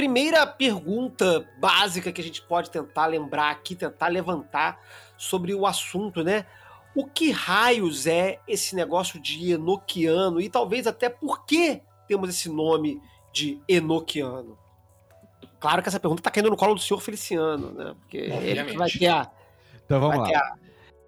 primeira 0.01 0.47
pergunta 0.47 1.47
básica 1.59 2.11
que 2.11 2.23
a 2.23 2.25
gente 2.25 2.41
pode 2.41 2.71
tentar 2.71 3.05
lembrar 3.07 3.51
aqui, 3.51 3.75
tentar 3.75 4.09
levantar 4.09 4.81
sobre 5.19 5.55
o 5.55 5.67
assunto, 5.67 6.25
né? 6.25 6.47
O 6.97 7.05
que 7.07 7.31
raios 7.31 8.07
é 8.07 8.39
esse 8.49 8.75
negócio 8.75 9.21
de 9.21 9.53
Enoquiano 9.53 10.41
e 10.41 10.49
talvez 10.49 10.87
até 10.87 11.11
por 11.11 11.45
que 11.45 11.83
temos 12.09 12.31
esse 12.31 12.49
nome 12.49 12.99
de 13.31 13.61
Enoquiano? 13.69 14.59
Claro 15.61 15.83
que 15.83 15.89
essa 15.91 16.01
pergunta 16.01 16.21
está 16.21 16.31
caindo 16.31 16.49
no 16.49 16.57
colo 16.57 16.75
do 16.75 16.81
senhor 16.81 16.99
Feliciano, 17.01 17.71
né? 17.73 17.95
Porque 18.01 18.17
ele 18.17 18.31
que 18.31 18.37
Obviamente. 18.39 18.77
vai 18.79 18.89
ter 18.91 19.07
a. 19.09 19.31
Então 19.85 20.01
vamos 20.01 20.17
vai 20.17 20.33
lá. 20.33 20.39
a- 20.39 20.55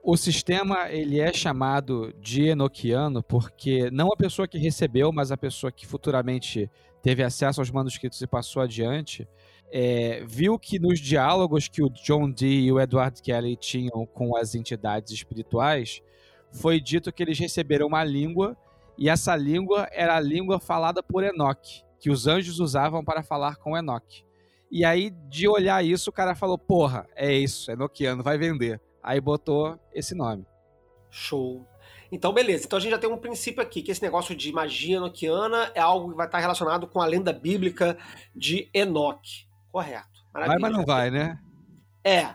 O 0.03 0.19
sistema 0.19 0.91
ele 0.91 1.19
é 1.19 1.33
chamado 1.33 2.13
de 2.21 2.49
Enoquiano 2.49 3.23
porque 3.23 3.91
não 3.91 4.13
a 4.13 4.17
pessoa 4.17 4.47
que 4.47 4.59
recebeu, 4.59 5.11
mas 5.13 5.33
a 5.33 5.37
pessoa 5.39 5.73
que 5.73 5.87
futuramente 5.87 6.71
teve 7.03 7.23
acesso 7.23 7.61
aos 7.61 7.71
manuscritos 7.71 8.21
e 8.21 8.27
passou 8.27 8.63
adiante, 8.63 9.29
é, 9.71 10.23
viu 10.27 10.59
que 10.59 10.79
nos 10.79 11.01
diálogos 11.01 11.67
que 11.67 11.83
o 11.83 11.91
John 11.91 12.31
Dee 12.31 12.67
e 12.67 12.73
o 12.73 12.81
Edward 12.81 13.21
Kelly 13.21 13.57
tinham 13.57 14.07
com 14.07 14.37
as 14.37 14.55
entidades 14.55 15.13
espirituais, 15.13 16.01
foi 16.51 16.81
dito 16.81 17.13
que 17.13 17.23
eles 17.23 17.39
receberam 17.39 17.87
uma 17.87 18.05
língua 18.05 18.57
e 18.99 19.09
essa 19.09 19.35
língua 19.35 19.89
era 19.91 20.17
a 20.17 20.21
língua 20.21 20.61
falada 20.61 21.03
por 21.03 21.25
Enoch, 21.25 21.85
que 21.99 22.11
os 22.11 22.27
anjos 22.27 22.61
usavam 22.61 23.03
para 23.03 23.23
falar 23.23 23.57
com 23.57 23.77
Enoch. 23.77 24.25
E 24.71 24.85
aí, 24.85 25.11
de 25.29 25.49
olhar 25.49 25.85
isso, 25.85 26.11
o 26.11 26.13
cara 26.13 26.35
falou: 26.35 26.57
Porra, 26.57 27.07
é 27.15 27.33
isso, 27.33 27.71
Enoquiano, 27.71 28.23
vai 28.23 28.39
vender. 28.39 28.81
Aí 29.03 29.21
botou 29.21 29.79
esse 29.93 30.15
nome. 30.15 30.47
Show. 31.11 31.67
Então, 32.13 32.31
beleza. 32.33 32.67
Então 32.67 32.77
a 32.77 32.81
gente 32.81 32.91
já 32.93 32.99
tem 32.99 33.11
um 33.11 33.17
princípio 33.17 33.63
aqui, 33.63 33.81
que 33.83 33.91
esse 33.91 34.03
negócio 34.03 34.37
de 34.37 34.53
magia 34.53 34.99
enoquiana 34.99 35.73
é 35.75 35.81
algo 35.81 36.11
que 36.11 36.17
vai 36.17 36.27
estar 36.27 36.39
relacionado 36.39 36.87
com 36.87 37.01
a 37.01 37.07
lenda 37.07 37.33
bíblica 37.33 37.97
de 38.37 38.69
Enoque. 38.75 39.47
Correto. 39.73 40.07
Vai, 40.33 40.43
Maravilha. 40.47 40.61
mas 40.61 40.73
não 40.77 40.85
vai, 40.85 41.11
né? 41.11 41.39
É. 42.05 42.35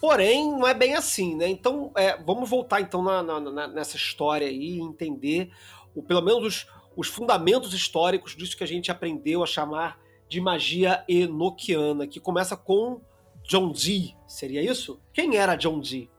Porém, 0.00 0.48
não 0.52 0.66
é 0.66 0.72
bem 0.74 0.94
assim, 0.94 1.34
né? 1.34 1.48
Então, 1.48 1.90
é, 1.96 2.16
vamos 2.22 2.48
voltar 2.48 2.80
então 2.80 3.02
na- 3.02 3.22
na- 3.22 3.66
nessa 3.66 3.96
história 3.96 4.46
aí 4.46 4.76
e 4.76 4.80
entender, 4.80 5.50
o, 5.94 6.02
pelo 6.02 6.20
menos, 6.22 6.44
os, 6.44 6.66
os 6.96 7.08
fundamentos 7.08 7.74
históricos 7.74 8.36
disso 8.36 8.56
que 8.56 8.62
a 8.62 8.66
gente 8.66 8.90
aprendeu 8.92 9.42
a 9.42 9.46
chamar 9.46 9.98
de 10.28 10.40
magia 10.40 11.02
enoquiana, 11.08 12.06
que 12.06 12.20
começa 12.20 12.56
com 12.56 13.00
John 13.42 13.72
Dee. 13.72 14.14
Seria 14.28 14.62
isso? 14.62 15.00
Quem 15.12 15.36
era 15.36 15.56
John 15.56 15.80
Dee? 15.80 16.10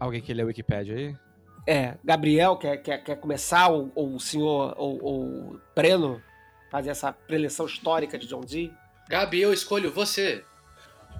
Alguém 0.00 0.22
que 0.22 0.32
lê 0.32 0.42
a 0.42 0.46
Wikipédia 0.46 0.96
aí? 0.96 1.16
É, 1.66 1.94
Gabriel 2.02 2.56
quer, 2.56 2.76
quer, 2.78 2.98
quer 3.04 3.16
começar, 3.16 3.68
ou, 3.68 3.90
ou 3.94 4.14
o 4.14 4.20
senhor, 4.20 4.74
ou, 4.76 4.98
ou 5.02 5.60
Breno, 5.74 6.20
fazer 6.70 6.90
essa 6.90 7.12
preleção 7.12 7.66
histórica 7.66 8.18
de 8.18 8.26
John 8.26 8.40
Dee? 8.40 8.72
Gabi, 9.08 9.42
eu 9.42 9.52
escolho 9.52 9.92
você. 9.92 10.44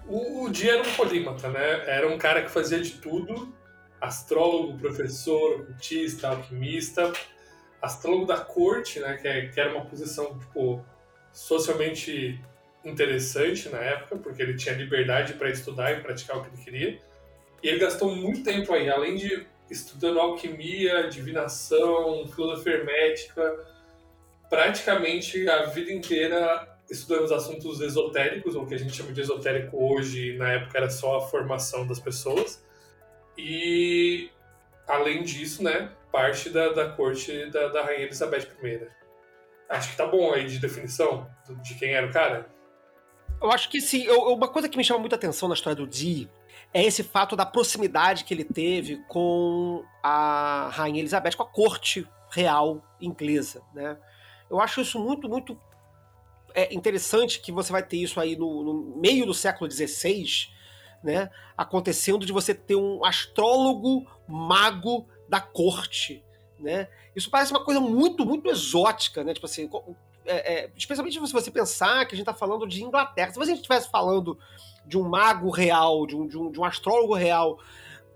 O, 0.07 0.45
o 0.45 0.51
Di 0.51 0.69
era 0.69 0.83
um 0.83 0.93
polímata, 0.95 1.49
né? 1.49 1.85
Era 1.87 2.09
um 2.09 2.19
cara 2.19 2.43
que 2.43 2.51
fazia 2.51 2.81
de 2.81 2.93
tudo. 2.93 3.55
Astrólogo, 4.01 4.79
professor, 4.79 5.61
ocultista, 5.61 6.29
alquimista. 6.29 7.13
Astrólogo 7.81 8.27
da 8.27 8.39
corte, 8.39 8.99
né? 8.99 9.17
Que, 9.17 9.29
é- 9.29 9.49
que 9.49 9.61
era 9.61 9.73
uma 9.75 9.85
posição, 9.85 10.39
tipo, 10.39 10.85
socialmente 11.33 12.41
interessante 12.85 13.69
na 13.69 13.79
época, 13.79 14.17
porque 14.17 14.43
ele 14.43 14.57
tinha 14.57 14.75
liberdade 14.75 15.35
para 15.35 15.51
estudar 15.51 15.93
e 15.93 16.01
praticar 16.01 16.39
o 16.39 16.43
que 16.43 16.49
ele 16.49 16.65
queria. 16.65 16.99
E 17.63 17.69
ele 17.69 17.79
gastou 17.79 18.15
muito 18.15 18.43
tempo 18.43 18.73
aí, 18.73 18.91
além 18.91 19.15
de 19.15 19.47
estudando 19.73 20.21
alquimia, 20.21 21.09
divinação, 21.09 22.27
filosofia 22.29 22.75
hermética, 22.75 23.59
praticamente 24.49 25.49
a 25.49 25.65
vida 25.67 25.93
inteira 25.93 26.69
estudando 26.91 27.25
os 27.25 27.33
assuntos 27.33 27.81
esotéricos, 27.81 28.55
ou 28.55 28.65
o 28.65 28.67
que 28.67 28.75
a 28.75 28.79
gente 28.79 28.95
chama 28.95 29.13
de 29.13 29.21
esotérico 29.23 29.83
hoje, 29.83 30.37
na 30.37 30.53
época 30.53 30.77
era 30.77 30.91
só 30.91 31.17
a 31.17 31.21
formação 31.23 31.87
das 31.87 31.99
pessoas. 31.99 32.63
E, 33.39 34.31
além 34.87 35.23
disso, 35.23 35.63
né, 35.63 35.91
parte 36.11 36.51
da, 36.51 36.69
da 36.69 36.91
corte 36.91 37.47
da, 37.47 37.69
da 37.69 37.83
Rainha 37.83 38.03
Elizabeth 38.05 38.49
I. 38.63 38.87
Acho 39.71 39.91
que 39.91 39.97
tá 39.97 40.07
bom 40.07 40.35
aí 40.35 40.47
de 40.47 40.59
definição 40.59 41.27
de 41.63 41.75
quem 41.77 41.95
era 41.95 42.07
o 42.07 42.13
cara. 42.13 42.47
Eu 43.41 43.51
acho 43.51 43.71
que 43.71 43.81
sim. 43.81 44.05
Eu- 44.05 44.35
uma 44.35 44.49
coisa 44.49 44.69
que 44.69 44.77
me 44.77 44.85
chama 44.85 45.01
muita 45.01 45.17
atenção 45.17 45.49
na 45.49 45.55
história 45.55 45.77
do 45.77 45.87
Dee 45.87 46.29
é 46.75 46.85
esse 46.85 47.03
fato 47.03 47.37
da 47.37 47.45
proximidade 47.45 48.25
que 48.25 48.33
ele 48.33 48.45
teve 48.45 48.97
com 49.09 49.85
a 50.03 50.71
Rainha 50.73 51.01
Elizabeth, 51.01 51.37
com 51.37 51.43
a 51.43 51.47
corte 51.47 52.09
real 52.31 52.83
inglesa, 53.01 53.63
né? 53.75 53.99
Eu 54.51 54.61
acho 54.61 54.81
isso 54.81 54.99
muito, 54.99 55.29
muito 55.29 55.59
é, 56.55 56.75
interessante 56.75 57.41
que 57.41 57.53
você 57.53 57.73
vai 57.73 57.83
ter 57.83 57.99
isso 57.99 58.19
aí 58.19 58.37
no, 58.37 58.63
no 58.63 58.97
meio 58.97 59.27
do 59.27 59.35
século 59.35 59.71
XVI, 59.71 60.49
né? 61.03 61.31
Acontecendo 61.57 62.25
de 62.25 62.33
você 62.33 62.55
ter 62.55 62.77
um 62.77 63.05
astrólogo 63.05 64.07
mago 64.27 65.07
da 65.29 65.41
corte, 65.41 66.25
né? 66.59 66.89
Isso 67.15 67.31
parece 67.31 67.53
uma 67.53 67.65
coisa 67.65 67.81
muito, 67.81 68.25
muito 68.25 68.49
exótica, 68.49 69.23
né? 69.23 69.35
Tipo 69.35 69.47
assim, 69.47 69.69
é, 70.25 70.55
é, 70.55 70.71
especialmente 70.77 71.15
se 71.15 71.33
você 71.33 71.51
pensar 71.51 72.07
que 72.07 72.15
a 72.15 72.17
gente 72.17 72.29
está 72.29 72.35
falando 72.35 72.67
de 72.67 72.83
Inglaterra. 72.83 73.33
Se 73.33 73.39
você 73.39 73.53
estivesse 73.53 73.91
falando 73.91 74.39
de 74.87 74.99
um 74.99 75.09
mago 75.09 75.51
real, 75.51 76.07
de 76.07 76.17
um, 76.17 76.27
de 76.27 76.39
um, 76.39 76.51
de 76.51 76.61
um 76.61 76.65
astrólogo 76.65 77.15
real 77.15 77.59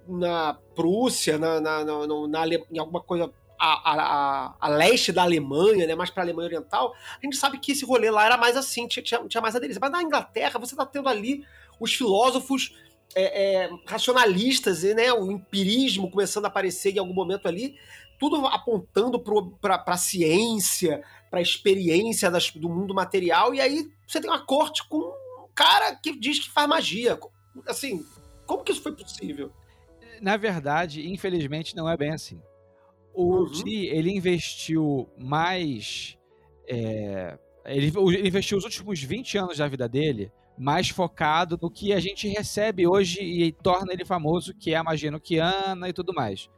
na 0.07 0.55
Prússia, 0.75 1.39
na, 1.39 1.61
na, 1.61 1.85
na, 1.85 2.07
na- 2.07 2.47
em 2.71 2.79
alguma 2.79 3.01
coisa 3.01 3.33
a, 3.59 3.93
a, 3.93 4.57
a, 4.61 4.69
leste 4.69 5.11
da 5.13 5.23
Alemanha, 5.23 5.87
né, 5.87 5.95
mais 5.95 6.11
para 6.11 6.23
a 6.23 6.27
Alemanha 6.27 6.47
Oriental, 6.49 6.95
a 7.21 7.25
gente 7.25 7.37
sabe 7.37 7.59
que 7.59 7.73
esse 7.73 7.85
rolê 7.85 8.11
lá 8.11 8.27
era 8.27 8.37
mais 8.37 8.57
assim, 8.57 8.87
tinha, 8.87 9.03
tinha, 9.03 9.27
tinha 9.27 9.41
mais 9.41 9.57
aderência. 9.57 9.81
Mas 9.81 9.91
na 9.91 10.03
Inglaterra, 10.03 10.59
você 10.61 10.75
está 10.75 10.85
tendo 10.85 11.09
ali 11.09 11.43
os 11.81 11.95
filósofos 11.95 12.77
é, 13.15 13.65
é, 13.65 13.71
racionalistas, 13.87 14.85
e, 14.85 14.93
né, 14.95 15.13
o 15.13 15.31
empirismo 15.31 16.11
começando 16.11 16.45
a 16.45 16.49
aparecer 16.49 16.95
em 16.95 16.99
algum 16.99 17.15
momento 17.15 17.49
ali, 17.49 17.75
tudo 18.19 18.47
apontando 18.47 19.19
para 19.61 19.83
a 19.87 19.97
ciência, 19.97 21.03
para 21.31 21.39
a 21.39 21.43
experiência 21.43 22.31
das- 22.31 22.51
do 22.51 22.69
mundo 22.69 22.95
material, 22.95 23.55
e 23.55 23.61
aí 23.61 23.89
você 24.07 24.21
tem 24.21 24.29
uma 24.31 24.45
corte 24.45 24.87
com 24.89 25.13
cara 25.57 25.97
que 25.97 26.17
diz 26.17 26.39
que 26.39 26.51
faz 26.51 26.69
magia. 26.69 27.19
Assim, 27.67 28.05
como 28.47 28.63
que 28.63 28.71
isso 28.71 28.83
foi 28.83 28.93
possível? 28.93 29.51
Na 30.21 30.37
verdade, 30.37 31.09
infelizmente, 31.11 31.75
não 31.75 31.89
é 31.89 31.97
bem 31.97 32.13
assim. 32.13 32.41
O 33.13 33.39
Uhum. 33.41 33.51
Dee, 33.65 33.87
ele 33.89 34.11
investiu 34.15 35.09
mais. 35.19 36.17
é, 36.69 37.39
ele, 37.65 37.93
ele 38.15 38.29
investiu 38.29 38.59
os 38.59 38.65
últimos 38.65 39.03
20 39.03 39.39
anos 39.39 39.59
da 39.59 39.67
vida 39.67 39.89
dele 39.89 40.31
mais 40.59 40.89
focado 40.89 41.59
no 41.61 41.71
que 41.71 41.93
a 41.93 42.01
gente 42.01 42.29
recebe 42.29 42.87
hoje 42.87 43.21
e 43.21 43.53
torna 43.53 43.93
ele 43.93 44.05
famoso, 44.07 44.55
que 44.55 44.73
é 44.73 44.77
a 44.77 44.85
magia 44.85 45.11
noquiana 45.11 45.89
e 45.89 45.93
tudo 45.93 46.15
mais. 46.15 46.49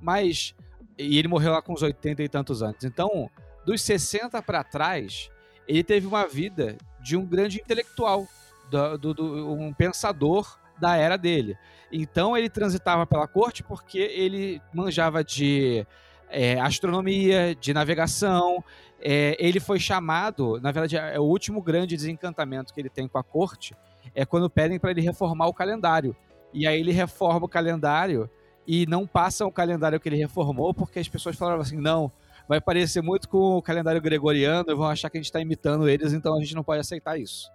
Mas. 0.00 0.54
E 0.98 1.16
ele 1.18 1.28
morreu 1.28 1.52
lá 1.52 1.62
com 1.62 1.72
uns 1.72 1.82
80 1.82 2.22
e 2.24 2.28
tantos 2.28 2.60
anos. 2.62 2.82
Então, 2.84 3.30
dos 3.64 3.80
60 3.82 4.42
para 4.42 4.64
trás, 4.64 5.30
ele 5.66 5.84
teve 5.84 6.06
uma 6.06 6.26
vida 6.26 6.76
de 7.00 7.16
um 7.16 7.24
grande 7.24 7.60
intelectual, 7.60 8.26
do, 8.70 8.98
do- 8.98 9.14
do- 9.14 9.52
um 9.52 9.72
pensador 9.72 10.58
da 10.80 10.96
era 10.96 11.16
dele. 11.16 11.56
Então 11.90 12.36
ele 12.36 12.48
transitava 12.48 13.06
pela 13.06 13.26
corte 13.26 13.62
porque 13.62 13.98
ele 13.98 14.60
manjava 14.72 15.24
de 15.24 15.86
é, 16.30 16.60
astronomia, 16.60 17.54
de 17.54 17.72
navegação. 17.74 18.62
É, 19.00 19.36
ele 19.38 19.60
foi 19.60 19.78
chamado, 19.80 20.60
na 20.60 20.70
verdade, 20.72 20.96
é 20.96 21.18
o 21.18 21.24
último 21.24 21.62
grande 21.62 21.96
desencantamento 21.96 22.72
que 22.74 22.80
ele 22.80 22.90
tem 22.90 23.08
com 23.08 23.18
a 23.18 23.22
corte 23.24 23.74
é 24.14 24.24
quando 24.24 24.48
pedem 24.50 24.78
para 24.78 24.90
ele 24.90 25.00
reformar 25.00 25.46
o 25.46 25.54
calendário. 25.54 26.16
E 26.52 26.66
aí 26.66 26.80
ele 26.80 26.92
reforma 26.92 27.44
o 27.46 27.48
calendário 27.48 28.28
e 28.66 28.86
não 28.86 29.06
passam 29.06 29.46
o 29.48 29.52
calendário 29.52 29.98
que 30.00 30.08
ele 30.08 30.16
reformou 30.16 30.72
porque 30.74 30.98
as 30.98 31.08
pessoas 31.08 31.36
falaram 31.36 31.60
assim: 31.60 31.76
não, 31.76 32.10
vai 32.48 32.60
parecer 32.60 33.02
muito 33.02 33.28
com 33.28 33.56
o 33.56 33.62
calendário 33.62 34.00
gregoriano, 34.00 34.76
vão 34.76 34.88
achar 34.88 35.10
que 35.10 35.18
a 35.18 35.20
gente 35.20 35.26
está 35.26 35.40
imitando 35.40 35.88
eles, 35.88 36.12
então 36.12 36.36
a 36.36 36.40
gente 36.40 36.54
não 36.54 36.64
pode 36.64 36.80
aceitar 36.80 37.18
isso. 37.18 37.50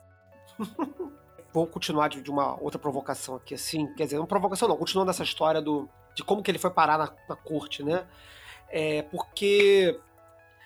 Vou 1.54 1.68
continuar 1.68 2.08
de, 2.08 2.22
de 2.22 2.32
uma 2.32 2.60
outra 2.60 2.80
provocação 2.80 3.36
aqui, 3.36 3.54
assim. 3.54 3.94
Quer 3.94 4.06
dizer, 4.06 4.18
não 4.18 4.26
provocação 4.26 4.68
não, 4.68 4.76
continuando 4.76 5.12
essa 5.12 5.24
história 5.24 5.62
do, 5.62 5.88
de 6.16 6.24
como 6.24 6.42
que 6.42 6.50
ele 6.50 6.58
foi 6.58 6.72
parar 6.72 6.98
na, 6.98 7.12
na 7.30 7.36
corte, 7.36 7.84
né? 7.84 8.06
É, 8.70 9.04
porque 9.04 10.00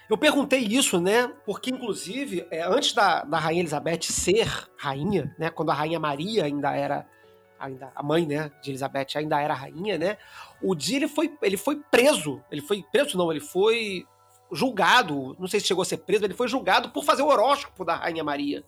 eu 0.09 0.17
perguntei 0.17 0.59
isso, 0.59 1.01
né? 1.01 1.27
Porque, 1.45 1.69
inclusive, 1.69 2.47
é, 2.49 2.61
antes 2.61 2.93
da, 2.93 3.25
da 3.25 3.37
Rainha 3.37 3.61
Elizabeth 3.61 4.03
ser 4.03 4.47
rainha, 4.77 5.35
né? 5.37 5.49
Quando 5.49 5.71
a 5.71 5.73
Rainha 5.73 5.99
Maria 5.99 6.45
ainda 6.45 6.73
era. 6.73 7.05
Ainda, 7.59 7.91
a 7.95 8.03
mãe, 8.03 8.23
né, 8.23 8.51
de 8.61 8.69
Elizabeth 8.69 9.07
ainda 9.15 9.41
era 9.41 9.51
rainha, 9.51 9.97
né? 9.97 10.17
O 10.61 10.75
dia 10.75 10.97
ele 10.97 11.07
foi, 11.07 11.35
ele 11.41 11.57
foi 11.57 11.81
preso. 11.89 12.39
Ele 12.51 12.61
foi 12.61 12.85
preso, 12.91 13.17
não, 13.17 13.31
ele 13.31 13.39
foi 13.39 14.05
julgado. 14.51 15.35
Não 15.39 15.47
sei 15.47 15.59
se 15.59 15.65
chegou 15.65 15.81
a 15.81 15.85
ser 15.85 15.97
preso, 15.97 16.23
ele 16.23 16.35
foi 16.35 16.47
julgado 16.47 16.91
por 16.91 17.03
fazer 17.03 17.23
o 17.23 17.27
horóscopo 17.27 17.83
da 17.83 17.95
Rainha 17.95 18.23
Maria. 18.23 18.63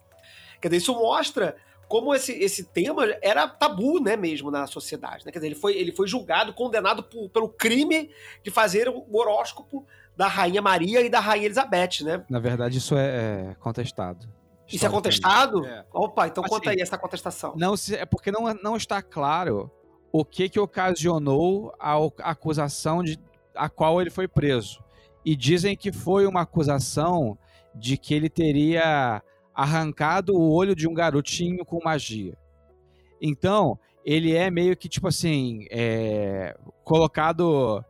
Quer 0.61 0.67
dizer, 0.69 0.77
isso 0.77 0.93
mostra 0.93 1.55
como 1.87 2.13
esse, 2.13 2.31
esse 2.33 2.63
tema 2.65 3.03
era 3.21 3.47
tabu, 3.47 3.99
né, 3.99 4.15
mesmo 4.15 4.51
na 4.51 4.67
sociedade. 4.67 5.25
Né? 5.25 5.31
Quer 5.31 5.39
dizer, 5.39 5.47
ele 5.47 5.55
foi, 5.55 5.75
ele 5.75 5.91
foi 5.91 6.07
julgado, 6.07 6.53
condenado 6.53 7.01
por- 7.03 7.29
pelo 7.29 7.49
crime 7.49 8.11
de 8.43 8.51
fazer 8.51 8.87
o 8.87 9.17
horóscopo 9.17 9.85
da 10.15 10.27
Rainha 10.27 10.61
Maria 10.61 11.01
e 11.01 11.09
da 11.09 11.19
Rainha 11.19 11.45
Elizabeth, 11.45 12.03
né? 12.03 12.23
Na 12.29 12.39
verdade, 12.39 12.77
isso 12.77 12.95
é, 12.95 13.51
é 13.51 13.55
contestado. 13.59 14.27
Isso 14.67 14.85
é 14.85 14.89
contestado? 14.89 15.65
É. 15.65 15.83
Opa, 15.91 16.27
então 16.27 16.43
conta 16.43 16.69
Assim, 16.69 16.77
aí 16.77 16.83
essa 16.83 16.95
contestação. 16.97 17.53
Não 17.57 17.75
se, 17.75 17.95
é 17.95 18.05
porque 18.05 18.31
não, 18.31 18.53
não 18.61 18.75
está 18.77 19.01
claro 19.01 19.71
o 20.11 20.23
que 20.23 20.47
que 20.47 20.59
ocasionou 20.59 21.73
a 21.79 21.99
o- 21.99 22.13
acusação 22.19 23.01
de, 23.03 23.17
a 23.55 23.67
qual 23.67 23.99
ele 23.99 24.11
foi 24.11 24.27
preso. 24.27 24.83
E 25.25 25.35
dizem 25.35 25.75
que 25.75 25.91
foi 25.91 26.27
uma 26.27 26.41
acusação 26.41 27.35
de 27.73 27.97
que 27.97 28.13
ele 28.13 28.29
teria 28.29 29.23
arrancado 29.61 30.33
o 30.33 30.51
olho 30.53 30.73
de 30.73 30.87
um 30.87 30.93
garotinho 30.93 31.65
com 31.65 31.83
magia. 31.83 32.37
Então, 33.21 33.77
ele 34.05 34.33
é 34.33 34.49
meio 34.49 34.77
que, 34.77 34.87
tipo 34.87 35.09
assim, 35.09 35.65
é, 35.69 36.55
colocado 36.85 37.83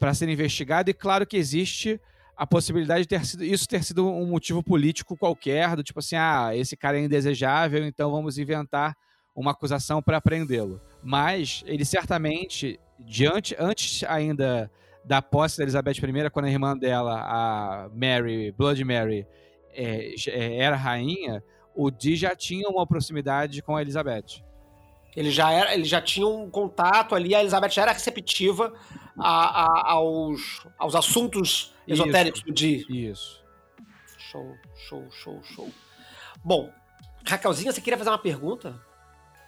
para 0.00 0.12
ser 0.14 0.28
investigado, 0.28 0.90
e 0.90 0.94
claro 0.94 1.24
que 1.24 1.36
existe 1.36 2.00
a 2.36 2.44
possibilidade 2.44 3.02
de 3.02 3.08
ter 3.08 3.24
sido, 3.24 3.44
isso 3.44 3.68
ter 3.68 3.84
sido 3.84 4.04
um 4.04 4.26
motivo 4.26 4.64
político 4.64 5.16
qualquer, 5.16 5.76
do 5.76 5.84
tipo 5.84 6.00
assim, 6.00 6.16
ah, 6.16 6.50
esse 6.56 6.76
cara 6.76 6.98
é 6.98 7.04
indesejável, 7.04 7.86
então 7.86 8.10
vamos 8.10 8.36
inventar 8.36 8.96
uma 9.32 9.52
acusação 9.52 10.02
para 10.02 10.20
prendê-lo. 10.20 10.80
Mas 11.04 11.62
ele 11.66 11.84
certamente, 11.84 12.80
diante, 12.98 13.54
antes 13.60 14.02
ainda 14.08 14.68
da 15.04 15.22
posse 15.22 15.58
da 15.58 15.62
Elizabeth 15.62 15.92
I, 15.92 16.30
quando 16.30 16.46
a 16.46 16.50
irmã 16.50 16.76
dela, 16.76 17.20
a 17.20 17.88
Mary, 17.94 18.50
Blood 18.50 18.82
Mary, 18.84 19.24
é, 19.72 20.14
é, 20.28 20.56
era 20.58 20.76
rainha, 20.76 21.42
o 21.74 21.90
Dee 21.90 22.16
já 22.16 22.34
tinha 22.36 22.68
uma 22.68 22.86
proximidade 22.86 23.62
com 23.62 23.76
a 23.76 23.82
Elizabeth. 23.82 24.42
Ele 25.16 25.30
já 25.30 25.50
era, 25.52 25.74
ele 25.74 25.84
já 25.84 26.00
tinha 26.00 26.26
um 26.26 26.48
contato 26.50 27.14
ali, 27.14 27.34
a 27.34 27.40
Elizabeth 27.40 27.70
já 27.70 27.82
era 27.82 27.92
receptiva 27.92 28.72
a- 29.18 29.64
a- 29.64 29.92
aos, 29.92 30.66
aos 30.78 30.94
assuntos 30.94 31.74
Isso. 31.86 32.02
esotéricos 32.02 32.42
do 32.42 32.52
dia. 32.52 32.82
Isso. 32.88 33.42
Show, 34.18 34.54
show, 34.88 35.10
show, 35.10 35.42
show. 35.42 35.70
Bom, 36.42 36.72
Raquelzinha, 37.26 37.70
você 37.72 37.80
queria 37.80 37.98
fazer 37.98 38.10
uma 38.10 38.18
pergunta? 38.18 38.80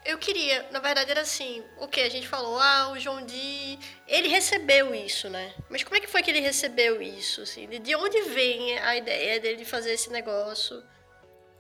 Eu 0.05 0.19
queria, 0.19 0.67
na 0.71 0.81
verdade 0.81 1.11
era 1.11 1.23
assim, 1.23 1.63
o 1.81 1.89
que 1.89 2.01
a 2.01 2.11
gente 2.11 2.29
falou, 2.29 2.59
ah, 2.61 2.91
o 2.93 2.99
João 2.99 3.25
Di, 3.25 3.79
ele 4.07 4.29
recebeu 4.29 4.95
isso, 4.95 5.31
né? 5.31 5.55
Mas 5.71 5.83
como 5.83 5.97
é 5.97 6.01
que 6.01 6.07
foi 6.07 6.23
que 6.23 6.31
ele 6.31 6.41
recebeu 6.41 7.01
isso, 7.01 7.41
assim? 7.41 7.67
De- 7.67 7.79
De 7.79 7.97
onde 7.97 8.21
vem 8.23 8.79
a 8.79 8.97
ideia 8.97 9.41
dele 9.41 9.57
de 9.57 9.65
fazer 9.65 9.93
esse 9.93 10.11
negócio 10.11 10.83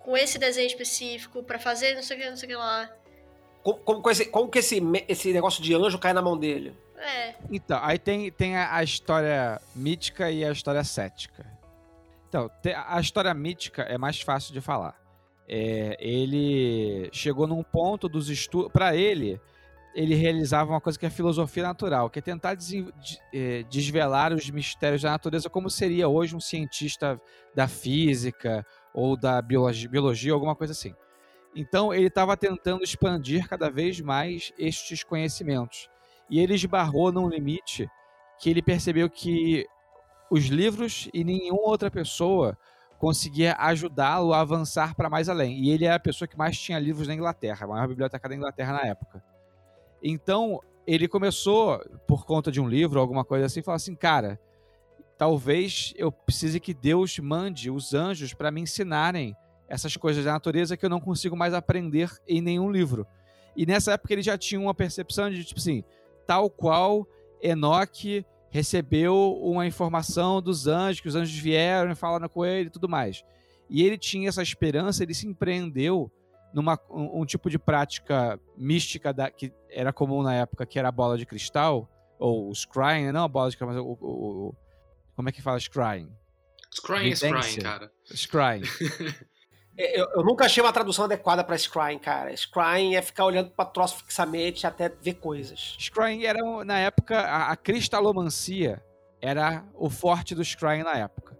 com 0.00 0.14
esse 0.16 0.38
desenho 0.38 0.66
específico 0.66 1.42
pra 1.42 1.58
fazer 1.58 1.94
não 1.94 2.02
sei 2.02 2.16
o 2.18 2.20
que, 2.20 2.30
não 2.30 2.36
sei 2.36 2.46
o 2.46 2.50
que 2.50 2.56
lá? 2.56 2.90
Como, 3.62 3.78
como 3.78 4.02
que, 4.02 4.10
esse, 4.10 4.24
como 4.26 4.50
que 4.50 4.58
esse, 4.58 4.78
esse 5.08 5.32
negócio 5.32 5.62
de 5.62 5.74
anjo 5.74 5.98
cai 5.98 6.12
na 6.12 6.20
mão 6.20 6.36
dele? 6.36 6.76
É, 6.98 7.34
Então, 7.50 7.78
aí 7.82 7.98
tem, 7.98 8.30
tem 8.30 8.56
a, 8.56 8.76
a 8.76 8.84
história 8.84 9.58
mítica 9.74 10.30
e 10.30 10.44
a 10.44 10.52
história 10.52 10.84
cética. 10.84 11.46
Então, 12.28 12.50
a 12.88 13.00
história 13.00 13.32
mítica 13.32 13.82
é 13.82 13.96
mais 13.96 14.20
fácil 14.20 14.52
de 14.52 14.60
falar. 14.60 15.00
É, 15.48 15.96
ele 16.00 17.08
chegou 17.12 17.46
num 17.46 17.62
ponto 17.62 18.08
dos 18.08 18.28
estudos. 18.30 18.72
Para 18.72 18.96
ele, 18.96 19.40
ele 19.94 20.14
realizava 20.14 20.72
uma 20.72 20.80
coisa 20.80 20.98
que 20.98 21.06
é 21.06 21.10
filosofia 21.10 21.62
natural, 21.62 22.10
que 22.10 22.18
é 22.18 22.22
tentar 22.22 22.54
desen- 22.54 22.90
de- 23.00 23.18
eh, 23.32 23.62
desvelar 23.70 24.32
os 24.32 24.50
mistérios 24.50 25.02
da 25.02 25.10
natureza, 25.10 25.48
como 25.50 25.70
seria 25.70 26.08
hoje 26.08 26.34
um 26.34 26.40
cientista 26.40 27.20
da 27.54 27.68
física 27.68 28.66
ou 28.92 29.16
da 29.16 29.40
biologia, 29.42 29.88
biologia 29.88 30.32
alguma 30.32 30.56
coisa 30.56 30.72
assim. 30.72 30.94
Então, 31.54 31.94
ele 31.94 32.08
estava 32.08 32.36
tentando 32.36 32.82
expandir 32.82 33.46
cada 33.48 33.70
vez 33.70 34.00
mais 34.00 34.52
estes 34.58 35.04
conhecimentos. 35.04 35.88
E 36.28 36.40
ele 36.40 36.54
esbarrou 36.54 37.12
num 37.12 37.28
limite 37.28 37.88
que 38.40 38.50
ele 38.50 38.62
percebeu 38.62 39.08
que 39.08 39.64
os 40.30 40.46
livros 40.46 41.08
e 41.14 41.22
nenhuma 41.22 41.60
outra 41.62 41.90
pessoa 41.90 42.58
conseguia 42.98 43.56
ajudá-lo 43.58 44.32
a 44.32 44.40
avançar 44.40 44.94
para 44.94 45.10
mais 45.10 45.28
além. 45.28 45.58
E 45.58 45.70
ele 45.70 45.84
é 45.84 45.92
a 45.92 46.00
pessoa 46.00 46.28
que 46.28 46.36
mais 46.36 46.58
tinha 46.58 46.78
livros 46.78 47.08
na 47.08 47.14
Inglaterra, 47.14 47.64
a 47.64 47.68
maior 47.68 47.88
biblioteca 47.88 48.28
da 48.28 48.34
Inglaterra 48.34 48.72
na 48.72 48.86
época. 48.86 49.22
Então, 50.02 50.60
ele 50.86 51.08
começou, 51.08 51.78
por 52.06 52.26
conta 52.26 52.50
de 52.52 52.60
um 52.60 52.68
livro, 52.68 53.00
alguma 53.00 53.24
coisa 53.24 53.46
assim, 53.46 53.62
falar 53.62 53.76
assim, 53.76 53.94
cara, 53.94 54.38
talvez 55.16 55.94
eu 55.96 56.12
precise 56.12 56.60
que 56.60 56.74
Deus 56.74 57.18
mande 57.18 57.70
os 57.70 57.94
anjos 57.94 58.34
para 58.34 58.50
me 58.50 58.60
ensinarem 58.60 59.34
essas 59.68 59.96
coisas 59.96 60.24
da 60.24 60.32
natureza 60.32 60.76
que 60.76 60.84
eu 60.84 60.90
não 60.90 61.00
consigo 61.00 61.36
mais 61.36 61.54
aprender 61.54 62.10
em 62.28 62.40
nenhum 62.40 62.70
livro. 62.70 63.06
E 63.56 63.64
nessa 63.64 63.92
época 63.92 64.12
ele 64.12 64.22
já 64.22 64.36
tinha 64.36 64.60
uma 64.60 64.74
percepção 64.74 65.30
de, 65.30 65.44
tipo 65.44 65.60
assim, 65.60 65.82
tal 66.26 66.50
qual 66.50 67.06
Enoque 67.40 68.26
recebeu 68.54 69.36
uma 69.42 69.66
informação 69.66 70.40
dos 70.40 70.68
anjos, 70.68 71.00
que 71.00 71.08
os 71.08 71.16
anjos 71.16 71.36
vieram 71.36 71.90
e 71.90 71.96
falaram 71.96 72.28
com 72.28 72.44
ele 72.46 72.68
e 72.68 72.70
tudo 72.70 72.88
mais. 72.88 73.24
E 73.68 73.82
ele 73.82 73.98
tinha 73.98 74.28
essa 74.28 74.44
esperança, 74.44 75.02
ele 75.02 75.12
se 75.12 75.26
empreendeu 75.26 76.08
numa 76.54 76.78
um, 76.88 77.22
um 77.22 77.26
tipo 77.26 77.50
de 77.50 77.58
prática 77.58 78.38
mística 78.56 79.12
da, 79.12 79.28
que 79.28 79.52
era 79.68 79.92
comum 79.92 80.22
na 80.22 80.34
época, 80.36 80.64
que 80.64 80.78
era 80.78 80.86
a 80.86 80.92
bola 80.92 81.18
de 81.18 81.26
cristal, 81.26 81.90
ou 82.16 82.48
o 82.48 82.54
scrying, 82.54 83.10
não 83.10 83.24
a 83.24 83.28
bola 83.28 83.50
de 83.50 83.56
cristal, 83.56 83.74
mas 83.74 83.84
o, 83.84 83.98
o- 84.00 84.48
o- 84.50 84.56
como 85.16 85.28
é 85.28 85.32
que 85.32 85.42
fala 85.42 85.58
scrying? 85.58 86.08
Scrying 86.72 87.10
é 87.10 87.16
scrying, 87.16 87.58
cara. 87.60 87.90
Scrying. 88.04 88.62
É, 89.76 90.00
Eu, 90.00 90.08
eu 90.16 90.24
nunca 90.24 90.44
achei 90.44 90.62
uma 90.62 90.72
tradução 90.72 91.04
adequada 91.04 91.42
pra 91.42 91.56
scrying, 91.56 91.98
cara. 91.98 92.34
Scrying 92.36 92.94
é 92.94 93.02
ficar 93.02 93.24
olhando 93.24 93.50
pra 93.50 93.64
troço 93.64 93.96
fixamente 93.98 94.66
até 94.66 94.88
ver 94.88 95.14
coisas. 95.14 95.76
Scrying 95.78 96.24
era, 96.24 96.64
na 96.64 96.78
época, 96.78 97.20
a, 97.20 97.52
a 97.52 97.56
cristalomancia 97.56 98.82
era 99.20 99.64
o 99.74 99.88
forte 99.88 100.34
do 100.34 100.44
Scrying 100.44 100.82
na 100.82 100.96
época. 100.96 101.34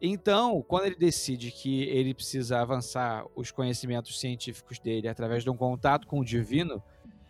Então, 0.00 0.62
quando 0.62 0.86
ele 0.86 0.96
decide 0.96 1.50
que 1.50 1.84
ele 1.84 2.14
precisa 2.14 2.60
avançar 2.60 3.24
os 3.34 3.50
conhecimentos 3.50 4.20
científicos 4.20 4.78
dele 4.78 5.08
através 5.08 5.42
de 5.42 5.50
um 5.50 5.56
contato 5.56 6.06
com 6.06 6.20
o 6.20 6.24
divino, 6.24 6.82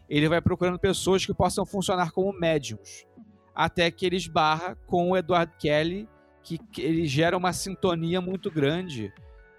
ele 0.09 0.29
vai 0.29 0.41
procurando 0.41 0.79
pessoas 0.79 1.25
que 1.25 1.33
possam 1.33 1.65
funcionar 1.65 2.11
como 2.11 2.33
médiums. 2.33 3.07
Até 3.55 3.91
que 3.91 4.05
ele 4.05 4.17
esbarra 4.17 4.77
com 4.87 5.11
o 5.11 5.17
Edward 5.17 5.53
Kelly, 5.59 6.09
que, 6.43 6.59
que 6.59 6.83
ele 6.83 7.07
gera 7.07 7.37
uma 7.37 7.53
sintonia 7.53 8.21
muito 8.21 8.51
grande 8.51 9.13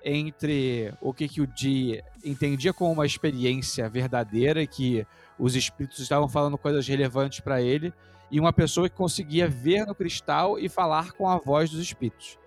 entre 0.08 0.94
o 1.02 1.12
que, 1.12 1.28
que 1.28 1.41
o 1.41 1.48
Dee 1.48 2.04
entendia 2.24 2.72
como 2.72 2.91
uma 2.91 3.08
experiência 3.08 3.89
verdadeira, 3.89 4.68
que 4.68 5.06
os 5.39 5.56
espíritos 5.56 5.98
estavam 5.98 6.30
falando 6.30 6.60
coisas 6.60 6.88
relevantes 6.88 7.39
para 7.39 7.60
ele, 7.60 7.91
e 8.30 8.39
uma 8.39 8.54
pessoa 8.54 8.88
que 8.88 8.96
conseguia 8.96 9.48
ver 9.48 9.84
no 9.88 9.96
cristal 9.96 10.60
e 10.60 10.70
falar 10.70 11.13
com 11.13 11.28
a 11.28 11.39
voz 11.39 11.72
dos 11.72 11.80
espíritos. 11.80 12.38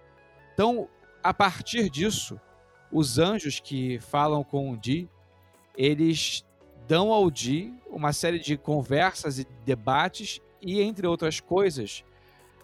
Então, 0.55 0.88
a 1.21 1.35
partir 1.35 1.90
disso, 1.90 2.40
os 2.92 3.18
anjos 3.18 3.59
que 3.59 3.99
falam 3.99 4.44
com 4.44 4.71
o 4.71 4.77
Di, 4.77 5.09
eles 5.77 6.44
dão 6.87 7.12
ao 7.12 7.29
Di 7.29 7.75
uma 7.90 8.12
série 8.12 8.38
de 8.38 8.57
conversas 8.57 9.40
e 9.40 9.47
debates 9.64 10.40
e, 10.62 10.81
entre 10.81 11.09
outras 11.09 11.40
coisas, 11.40 12.05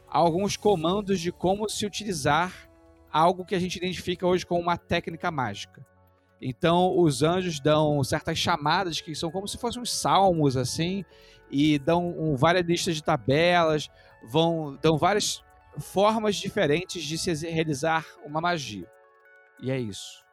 alguns 0.09 0.57
comandos 0.57 1.19
de 1.19 1.33
como 1.33 1.69
se 1.69 1.85
utilizar 1.85 2.71
algo 3.15 3.45
que 3.45 3.55
a 3.55 3.61
gente 3.61 3.77
identifica 3.77 4.27
hoje 4.27 4.45
como 4.45 4.61
uma 4.61 4.77
técnica 4.77 5.31
mágica. 5.31 5.87
Então, 6.43 6.99
os 6.99 7.23
anjos 7.23 7.61
dão 7.61 8.03
certas 8.03 8.37
chamadas 8.37 9.01
que 9.01 9.15
são 9.15 9.31
como 9.31 9.47
se 9.47 9.57
fossem 9.57 9.81
uns 9.81 9.95
salmos 9.95 10.57
assim, 10.57 11.05
e 11.49 11.79
dão 11.79 12.09
um, 12.19 12.35
várias 12.35 12.67
listas 12.67 12.97
de 12.97 13.05
tabelas, 13.05 13.89
vão 14.29 14.77
dão 14.83 14.99
várias 14.99 15.45
formas 15.79 16.35
diferentes 16.35 17.05
de 17.05 17.17
se 17.17 17.49
realizar 17.49 18.05
uma 18.25 18.41
magia. 18.41 18.91
E 19.63 19.71
é 19.71 19.79
isso. 19.79 20.25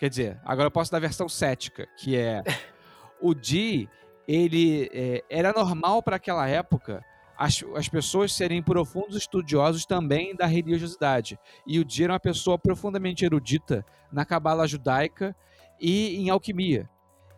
Quer 0.00 0.08
dizer, 0.08 0.40
agora 0.44 0.66
eu 0.66 0.72
posso 0.72 0.90
dar 0.90 0.96
a 0.96 1.00
versão 1.00 1.28
cética, 1.28 1.86
que 1.96 2.16
é 2.16 2.42
o 3.22 3.32
Di, 3.32 3.88
ele 4.26 4.90
é, 4.92 5.22
era 5.30 5.52
normal 5.52 6.02
para 6.02 6.16
aquela 6.16 6.48
época 6.48 7.00
as, 7.36 7.64
as 7.74 7.88
pessoas 7.88 8.32
serem 8.32 8.62
profundos 8.62 9.16
estudiosos 9.16 9.84
também 9.84 10.34
da 10.34 10.46
religiosidade. 10.46 11.38
E 11.66 11.78
o 11.78 11.84
Di 11.84 12.04
era 12.04 12.12
uma 12.12 12.20
pessoa 12.20 12.58
profundamente 12.58 13.24
erudita 13.24 13.84
na 14.12 14.24
cabala 14.24 14.66
judaica 14.66 15.34
e 15.80 16.16
em 16.16 16.30
alquimia. 16.30 16.88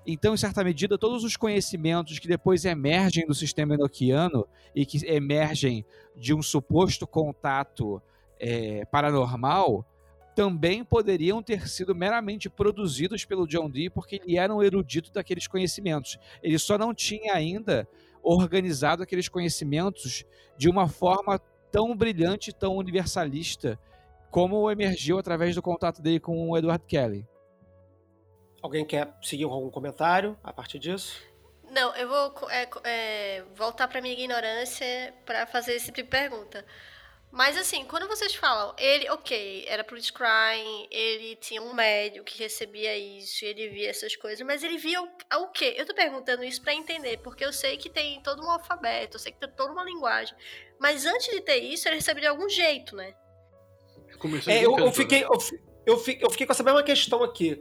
Então, 0.06 0.34
em 0.34 0.36
certa 0.36 0.62
medida, 0.62 0.96
todos 0.96 1.24
os 1.24 1.36
conhecimentos 1.36 2.18
que 2.18 2.28
depois 2.28 2.64
emergem 2.64 3.26
do 3.26 3.34
sistema 3.34 3.74
enoquiano 3.74 4.46
e 4.74 4.86
que 4.86 5.04
emergem 5.04 5.84
de 6.14 6.32
um 6.32 6.40
suposto 6.40 7.06
contato 7.06 8.00
é, 8.38 8.84
paranormal 8.84 9.84
também 10.36 10.84
poderiam 10.84 11.42
ter 11.42 11.66
sido 11.66 11.94
meramente 11.94 12.50
produzidos 12.50 13.24
pelo 13.24 13.46
John 13.46 13.70
Dee 13.70 13.88
porque 13.88 14.20
ele 14.22 14.36
era 14.36 14.54
um 14.54 14.62
erudito 14.62 15.10
daqueles 15.10 15.48
conhecimentos. 15.48 16.18
Ele 16.42 16.58
só 16.58 16.76
não 16.76 16.94
tinha 16.94 17.34
ainda 17.34 17.88
organizado 18.34 19.02
aqueles 19.02 19.28
conhecimentos 19.28 20.24
de 20.56 20.68
uma 20.68 20.88
forma 20.88 21.38
tão 21.70 21.96
brilhante, 21.96 22.52
tão 22.52 22.76
universalista 22.76 23.78
como 24.30 24.70
emergiu 24.70 25.18
através 25.18 25.54
do 25.54 25.62
contato 25.62 26.02
dele 26.02 26.20
com 26.20 26.50
o 26.50 26.58
Edward 26.58 26.84
Kelly. 26.86 27.26
Alguém 28.60 28.84
quer 28.84 29.14
seguir 29.22 29.44
algum 29.44 29.70
comentário 29.70 30.36
a 30.42 30.52
partir 30.52 30.78
disso? 30.78 31.22
Não, 31.70 31.94
eu 31.96 32.08
vou 32.08 32.50
é, 32.50 32.68
é, 32.84 33.44
voltar 33.54 33.88
pra 33.88 34.00
minha 34.00 34.14
ignorância 34.14 35.14
pra 35.24 35.46
fazer 35.46 35.74
esse 35.74 35.86
tipo 35.86 35.98
de 35.98 36.04
pergunta. 36.04 36.64
Mas 37.36 37.54
assim, 37.58 37.84
quando 37.84 38.08
vocês 38.08 38.34
falam, 38.34 38.74
ele, 38.78 39.10
ok, 39.10 39.66
era 39.68 39.84
pro 39.84 40.00
scrying, 40.00 40.88
ele 40.90 41.36
tinha 41.36 41.60
um 41.60 41.74
médium 41.74 42.24
que 42.24 42.38
recebia 42.38 42.96
isso, 42.96 43.44
ele 43.44 43.68
via 43.68 43.90
essas 43.90 44.16
coisas, 44.16 44.44
mas 44.46 44.62
ele 44.62 44.78
via 44.78 45.02
o, 45.02 45.08
o 45.42 45.48
quê? 45.48 45.74
Eu 45.76 45.84
tô 45.84 45.92
perguntando 45.92 46.42
isso 46.42 46.62
pra 46.62 46.72
entender, 46.72 47.18
porque 47.18 47.44
eu 47.44 47.52
sei 47.52 47.76
que 47.76 47.90
tem 47.90 48.22
todo 48.22 48.42
um 48.42 48.50
alfabeto, 48.50 49.16
eu 49.16 49.20
sei 49.20 49.32
que 49.32 49.38
tem 49.38 49.50
toda 49.50 49.70
uma 49.70 49.84
linguagem. 49.84 50.34
Mas 50.80 51.04
antes 51.04 51.26
de 51.26 51.42
ter 51.42 51.58
isso, 51.58 51.86
ele 51.86 51.96
recebia 51.96 52.22
de 52.22 52.28
algum 52.28 52.48
jeito, 52.48 52.96
né? 52.96 53.12
É, 54.46 54.64
eu, 54.64 54.78
eu 54.78 54.90
fiquei, 54.90 55.22
eu, 55.22 55.38
eu, 55.84 56.02
eu 56.20 56.30
fiquei 56.30 56.46
com 56.46 56.52
essa 56.52 56.62
mesma 56.62 56.82
questão 56.82 57.22
aqui. 57.22 57.60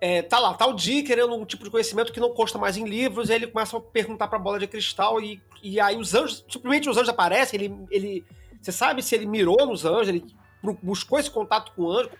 É, 0.00 0.20
tá 0.20 0.40
lá, 0.40 0.52
tá 0.54 0.66
o 0.66 0.72
Dee 0.72 1.04
querendo 1.04 1.32
um 1.32 1.44
tipo 1.44 1.62
de 1.62 1.70
conhecimento 1.70 2.12
que 2.12 2.18
não 2.18 2.34
consta 2.34 2.58
mais 2.58 2.76
em 2.76 2.84
livros, 2.84 3.30
aí 3.30 3.36
ele 3.36 3.46
começa 3.46 3.76
a 3.76 3.80
perguntar 3.80 4.26
pra 4.26 4.36
bola 4.36 4.58
de 4.58 4.66
cristal, 4.66 5.20
e, 5.20 5.40
e 5.62 5.78
aí 5.78 5.96
os 5.96 6.12
anjos, 6.12 6.44
simplesmente 6.50 6.90
os 6.90 6.96
anjos 6.96 7.08
aparecem, 7.08 7.60
ele, 7.60 7.86
ele. 7.88 8.26
Você 8.66 8.72
sabe 8.72 9.00
se 9.00 9.14
ele 9.14 9.26
mirou 9.26 9.64
nos 9.64 9.84
anjos, 9.84 10.08
ele 10.08 10.24
bu- 10.60 10.76
buscou 10.82 11.20
esse 11.20 11.30
contato 11.30 11.70
com 11.76 11.82
o 11.82 11.90
anjo. 11.92 12.10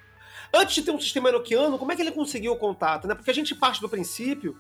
Antes 0.54 0.76
de 0.76 0.82
ter 0.82 0.92
um 0.92 1.00
sistema 1.00 1.28
enoquiano, 1.28 1.76
como 1.76 1.90
é 1.90 1.96
que 1.96 2.02
ele 2.02 2.12
conseguiu 2.12 2.52
o 2.52 2.56
contato? 2.56 3.08
Né? 3.08 3.16
Porque 3.16 3.32
a 3.32 3.34
gente 3.34 3.52
parte 3.52 3.80
do 3.80 3.88
princípio 3.88 4.56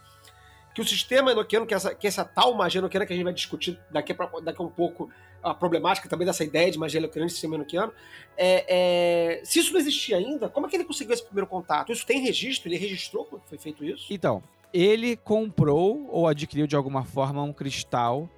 que 0.74 0.80
o 0.80 0.84
sistema 0.84 1.30
enoquiano, 1.30 1.64
que 1.64 1.72
essa, 1.72 1.94
que 1.94 2.08
essa 2.08 2.24
tal 2.24 2.52
magia 2.54 2.80
enoquiana 2.80 3.06
que 3.06 3.12
a 3.12 3.16
gente 3.16 3.22
vai 3.24 3.32
discutir 3.32 3.78
daqui, 3.88 4.12
pra, 4.12 4.28
daqui 4.42 4.60
a 4.60 4.64
um 4.64 4.68
pouco, 4.68 5.08
a 5.40 5.54
problemática 5.54 6.08
também 6.08 6.26
dessa 6.26 6.42
ideia 6.42 6.68
de 6.72 6.76
magia 6.76 6.98
enoquiana 6.98 7.28
e 7.28 7.30
sistema 7.30 7.54
enoquiano, 7.54 7.92
é, 8.36 9.38
é, 9.38 9.44
se 9.44 9.60
isso 9.60 9.72
não 9.72 9.78
existia 9.78 10.16
ainda, 10.16 10.48
como 10.48 10.66
é 10.66 10.68
que 10.68 10.74
ele 10.74 10.84
conseguiu 10.84 11.14
esse 11.14 11.24
primeiro 11.24 11.46
contato? 11.46 11.92
Isso 11.92 12.04
tem 12.04 12.20
registro? 12.20 12.68
Ele 12.68 12.78
registrou 12.78 13.24
como 13.26 13.40
foi 13.46 13.58
feito 13.58 13.84
isso? 13.84 14.06
Então, 14.10 14.42
ele 14.74 15.16
comprou 15.16 16.08
ou 16.10 16.26
adquiriu 16.26 16.66
de 16.66 16.74
alguma 16.74 17.04
forma 17.04 17.44
um 17.44 17.52
cristal 17.52 18.28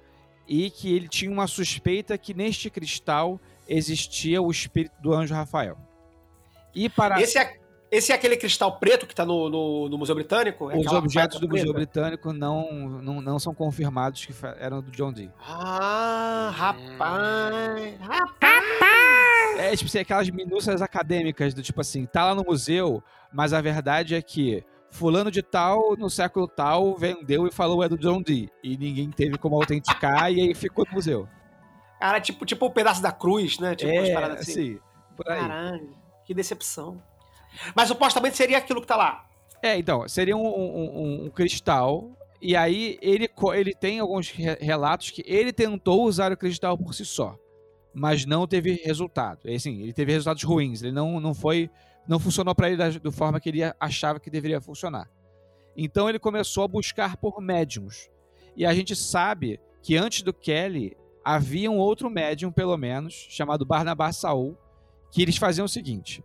e 0.49 0.71
que 0.71 0.93
ele 0.95 1.07
tinha 1.07 1.31
uma 1.31 1.45
suspeita 1.45 2.17
que 2.17 2.33
neste 2.33 2.71
cristal 2.71 3.39
existia 3.67 4.41
o 4.41 4.49
espírito 4.49 4.99
do 4.99 5.13
anjo 5.13 5.35
Rafael. 5.35 5.77
E 6.73 6.89
para 6.89 7.21
Esse 7.21 7.37
é, 7.37 7.59
esse 7.91 8.11
é 8.11 8.15
aquele 8.15 8.35
cristal 8.35 8.79
preto 8.79 9.05
que 9.05 9.13
tá 9.13 9.23
no, 9.23 9.47
no, 9.47 9.87
no 9.89 9.97
Museu 9.99 10.15
Britânico? 10.15 10.71
É 10.71 10.77
os 10.77 10.87
objetos 10.87 11.39
do 11.39 11.47
Museu 11.47 11.71
preta? 11.71 12.01
Britânico 12.01 12.33
não, 12.33 12.71
não, 12.71 13.21
não 13.21 13.37
são 13.37 13.53
confirmados 13.53 14.25
que 14.25 14.33
eram 14.59 14.81
do 14.81 14.89
John 14.89 15.13
Dee. 15.13 15.31
Ah, 15.39 16.51
rapaz! 16.51 17.99
Rapaz! 17.99 19.59
É 19.59 19.75
tipo 19.75 19.87
assim, 19.87 19.99
aquelas 19.99 20.29
minúcias 20.31 20.81
acadêmicas 20.81 21.53
do 21.53 21.61
tipo 21.61 21.79
assim, 21.79 22.07
tá 22.07 22.25
lá 22.25 22.33
no 22.33 22.43
museu, 22.43 23.03
mas 23.31 23.53
a 23.53 23.61
verdade 23.61 24.15
é 24.15 24.21
que 24.21 24.63
fulano 24.91 25.29
de 25.31 25.41
tal, 25.41 25.95
no 25.97 26.09
século 26.09 26.47
tal, 26.47 26.95
vendeu 26.95 27.45
e 27.47 27.51
falou 27.51 27.83
é 27.83 27.89
do 27.89 27.97
John 27.97 28.21
Dee. 28.21 28.49
E 28.63 28.77
ninguém 28.77 29.09
teve 29.11 29.37
como 29.37 29.55
autenticar 29.55 30.31
e 30.31 30.41
aí 30.41 30.53
ficou 30.55 30.85
no 30.85 30.93
museu. 30.93 31.27
Cara, 31.99 32.19
tipo, 32.21 32.45
tipo 32.45 32.65
o 32.65 32.71
pedaço 32.71 33.01
da 33.01 33.11
cruz, 33.11 33.59
né? 33.59 33.75
Tipo 33.75 33.91
umas 33.91 34.09
é, 34.09 34.13
paradas 34.13 34.39
assim. 34.49 34.79
por 35.15 35.29
aí. 35.29 35.39
Caralho, 35.39 35.89
que 36.25 36.33
decepção. 36.33 37.01
Mas 37.75 37.87
supostamente 37.87 38.37
seria 38.37 38.57
aquilo 38.57 38.79
que 38.81 38.87
tá 38.87 38.95
lá. 38.95 39.25
É, 39.61 39.77
então, 39.77 40.07
seria 40.07 40.37
um, 40.37 40.47
um- 40.47 40.99
um- 41.01 41.25
um 41.25 41.29
cristal. 41.29 42.11
E 42.41 42.55
aí 42.55 42.97
ele, 43.01 43.29
ele 43.53 43.73
tem 43.75 43.99
alguns 43.99 44.29
re- 44.31 44.57
relatos 44.61 45.09
que 45.11 45.21
ele 45.27 45.51
tentou 45.51 46.03
usar 46.05 46.31
o 46.31 46.37
cristal 46.37 46.77
por 46.77 46.93
si 46.93 47.03
só, 47.03 47.35
mas 47.93 48.25
não 48.25 48.47
teve 48.47 48.75
resultado. 48.85 49.39
É 49.43 49.55
assim, 49.55 49.81
ele 49.81 49.91
teve 49.91 50.13
resultados 50.13 50.43
ruins. 50.43 50.81
Ele 50.81 50.93
não, 50.93 51.19
não 51.19 51.33
foi, 51.33 51.69
não 52.09 52.17
funcionou 52.17 52.55
para 52.55 52.71
ele 52.71 52.77
da, 52.77 53.11
forma 53.11 53.39
que 53.39 53.49
ele 53.49 53.59
achava 53.79 54.19
que 54.19 54.31
deveria 54.31 54.59
funcionar. 54.59 55.07
Então 55.77 56.09
ele 56.09 56.17
começou 56.17 56.63
a 56.63 56.67
buscar 56.67 57.15
por 57.17 57.39
médiums. 57.39 58.09
E 58.57 58.65
a 58.65 58.73
gente 58.73 58.95
sabe 58.95 59.59
que 59.83 59.95
antes 59.95 60.23
do 60.23 60.33
Kelly 60.33 60.97
havia 61.23 61.69
um 61.69 61.77
outro 61.77 62.09
médium, 62.09 62.51
pelo 62.51 62.75
menos, 62.75 63.13
chamado 63.13 63.63
Barnabás 63.63 64.17
Saul, 64.17 64.57
que 65.11 65.21
eles 65.21 65.37
faziam 65.37 65.65
o 65.65 65.69
seguinte: 65.69 66.23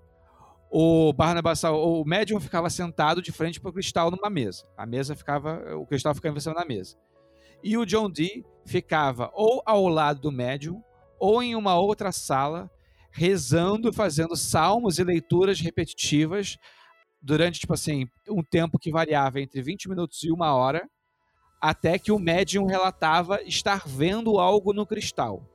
o 0.71 1.13
Barnabas 1.13 1.61
Saul, 1.61 2.01
o 2.01 2.05
médium 2.07 2.41
ficava 2.41 2.71
sentado 2.71 3.21
de 3.21 3.31
frente 3.31 3.61
para 3.61 3.69
o 3.69 3.75
cristal 3.75 4.11
numa 4.11 4.31
mesa. 4.31 4.65
A 4.79 4.87
mesa 4.87 5.15
ficava, 5.15 5.77
o 5.77 5.85
cristal 5.85 6.15
ficava 6.15 6.39
em 6.39 6.41
cima 6.41 6.55
da 6.55 6.65
mesa. 6.65 6.97
E 7.63 7.77
o 7.77 7.85
John 7.85 8.11
Dee 8.11 8.43
ficava 8.65 9.31
ou 9.35 9.63
ao 9.67 9.87
lado 9.89 10.19
do 10.19 10.33
médium 10.33 10.83
ou 11.19 11.43
em 11.43 11.55
uma 11.55 11.79
outra 11.79 12.11
sala 12.11 12.71
rezando, 13.15 13.93
fazendo 13.93 14.35
salmos 14.35 14.99
e 14.99 15.05
leituras 15.05 15.61
repetitivas 15.61 16.59
durante 17.23 17.61
tipo 17.61 17.73
assim, 17.73 18.07
um 18.29 18.43
tempo 18.43 18.77
que 18.77 18.91
variava 18.91 19.41
entre 19.41 19.63
20 19.63 19.89
minutos 19.89 20.25
e 20.25 20.33
uma 20.33 20.53
hora, 20.53 20.87
até 21.61 21.97
que 21.97 22.11
o 22.11 22.19
médium 22.19 22.67
relatava 22.67 23.41
estar 23.45 23.87
vendo 23.87 24.39
algo 24.39 24.73
no 24.73 24.85
cristal. 24.85 25.49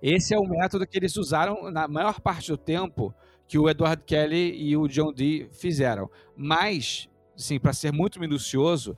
Esse 0.00 0.34
é 0.34 0.38
o 0.38 0.48
método 0.48 0.86
que 0.86 0.96
eles 0.96 1.16
usaram 1.16 1.70
na 1.70 1.88
maior 1.88 2.20
parte 2.20 2.52
do 2.52 2.56
tempo 2.56 3.12
que 3.48 3.58
o 3.58 3.68
Edward 3.68 4.04
Kelly 4.04 4.56
e 4.56 4.76
o 4.76 4.86
John 4.86 5.12
Dee 5.12 5.48
fizeram. 5.52 6.08
Mas, 6.36 7.08
sim, 7.36 7.58
para 7.58 7.72
ser 7.72 7.92
muito 7.92 8.20
minucioso, 8.20 8.96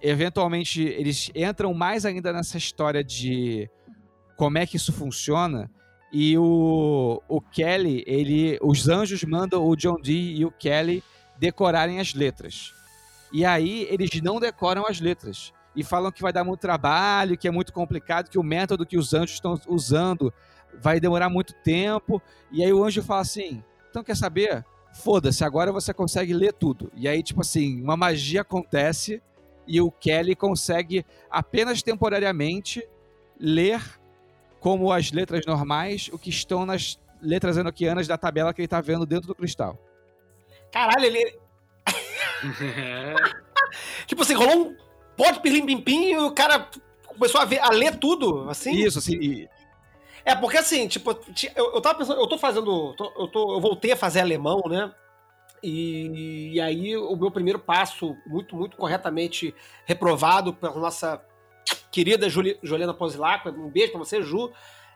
eventualmente 0.00 0.82
eles 0.82 1.30
entram 1.32 1.72
mais 1.72 2.04
ainda 2.04 2.32
nessa 2.32 2.58
história 2.58 3.04
de 3.04 3.70
como 4.36 4.58
é 4.58 4.66
que 4.66 4.76
isso 4.76 4.92
funciona. 4.92 5.70
E 6.12 6.36
o, 6.36 7.22
o 7.26 7.40
Kelly, 7.40 8.04
ele, 8.06 8.58
os 8.60 8.86
anjos 8.86 9.24
mandam 9.24 9.66
o 9.66 9.74
John 9.74 9.98
Dee 9.98 10.36
e 10.36 10.44
o 10.44 10.50
Kelly 10.50 11.02
decorarem 11.38 11.98
as 11.98 12.12
letras. 12.12 12.74
E 13.32 13.46
aí 13.46 13.86
eles 13.90 14.10
não 14.22 14.38
decoram 14.38 14.86
as 14.86 15.00
letras. 15.00 15.54
E 15.74 15.82
falam 15.82 16.12
que 16.12 16.20
vai 16.20 16.32
dar 16.32 16.44
muito 16.44 16.60
trabalho, 16.60 17.38
que 17.38 17.48
é 17.48 17.50
muito 17.50 17.72
complicado, 17.72 18.28
que 18.28 18.38
o 18.38 18.42
método 18.42 18.84
que 18.84 18.98
os 18.98 19.14
anjos 19.14 19.36
estão 19.36 19.58
usando 19.66 20.32
vai 20.78 21.00
demorar 21.00 21.30
muito 21.30 21.54
tempo. 21.64 22.20
E 22.50 22.62
aí 22.62 22.72
o 22.72 22.84
anjo 22.84 23.02
fala 23.02 23.22
assim: 23.22 23.64
então 23.90 24.04
quer 24.04 24.16
saber? 24.16 24.64
Foda-se, 24.92 25.42
agora 25.42 25.72
você 25.72 25.94
consegue 25.94 26.34
ler 26.34 26.52
tudo. 26.52 26.92
E 26.94 27.08
aí, 27.08 27.22
tipo 27.22 27.40
assim, 27.40 27.80
uma 27.80 27.96
magia 27.96 28.42
acontece 28.42 29.22
e 29.66 29.80
o 29.80 29.90
Kelly 29.90 30.36
consegue 30.36 31.06
apenas 31.30 31.82
temporariamente 31.82 32.86
ler 33.40 33.80
como 34.62 34.92
as 34.92 35.10
letras 35.10 35.44
normais 35.44 36.08
o 36.12 36.18
que 36.18 36.30
estão 36.30 36.64
nas 36.64 36.96
letras 37.20 37.56
enoquianas 37.56 38.06
da 38.06 38.16
tabela 38.16 38.54
que 38.54 38.60
ele 38.60 38.68
tá 38.68 38.80
vendo 38.80 39.04
dentro 39.04 39.26
do 39.26 39.34
cristal. 39.34 39.76
Caralho, 40.70 41.04
ele. 41.04 41.36
Tipo 44.06 44.22
assim, 44.22 44.34
rolou 44.34 44.68
um 44.68 44.76
pó 45.16 45.30
de 45.30 45.40
pirlim-pim-pim 45.40 46.12
e 46.12 46.16
o 46.18 46.30
cara 46.32 46.68
começou 47.06 47.40
a, 47.40 47.44
ver, 47.44 47.58
a 47.60 47.70
ler 47.70 47.98
tudo, 47.98 48.48
assim. 48.48 48.72
Isso, 48.72 48.98
assim, 48.98 49.16
e- 49.20 49.48
É, 50.24 50.34
porque 50.36 50.56
assim, 50.58 50.86
tipo, 50.86 51.12
ti- 51.14 51.50
eu, 51.56 51.74
eu 51.74 51.80
tava 51.80 51.98
pensando, 51.98 52.20
eu 52.20 52.26
tô 52.28 52.38
fazendo. 52.38 52.94
tô- 52.94 53.12
eu, 53.18 53.26
tô, 53.28 53.54
eu 53.54 53.60
voltei 53.60 53.92
a 53.92 53.96
fazer 53.96 54.20
alemão, 54.20 54.62
né? 54.68 54.92
E, 55.62 56.52
e 56.54 56.60
aí 56.60 56.96
o 56.96 57.16
meu 57.16 57.30
primeiro 57.30 57.58
passo, 57.58 58.16
muito, 58.26 58.54
muito 58.56 58.76
corretamente 58.76 59.54
reprovado 59.84 60.52
pela 60.54 60.76
nossa 60.78 61.20
querida 61.92 62.28
Juli, 62.28 62.58
Juliana 62.62 62.92
Posilaco, 62.94 63.50
um 63.50 63.68
beijo 63.70 63.92
pra 63.92 63.98
você, 64.00 64.20
Ju, 64.22 64.50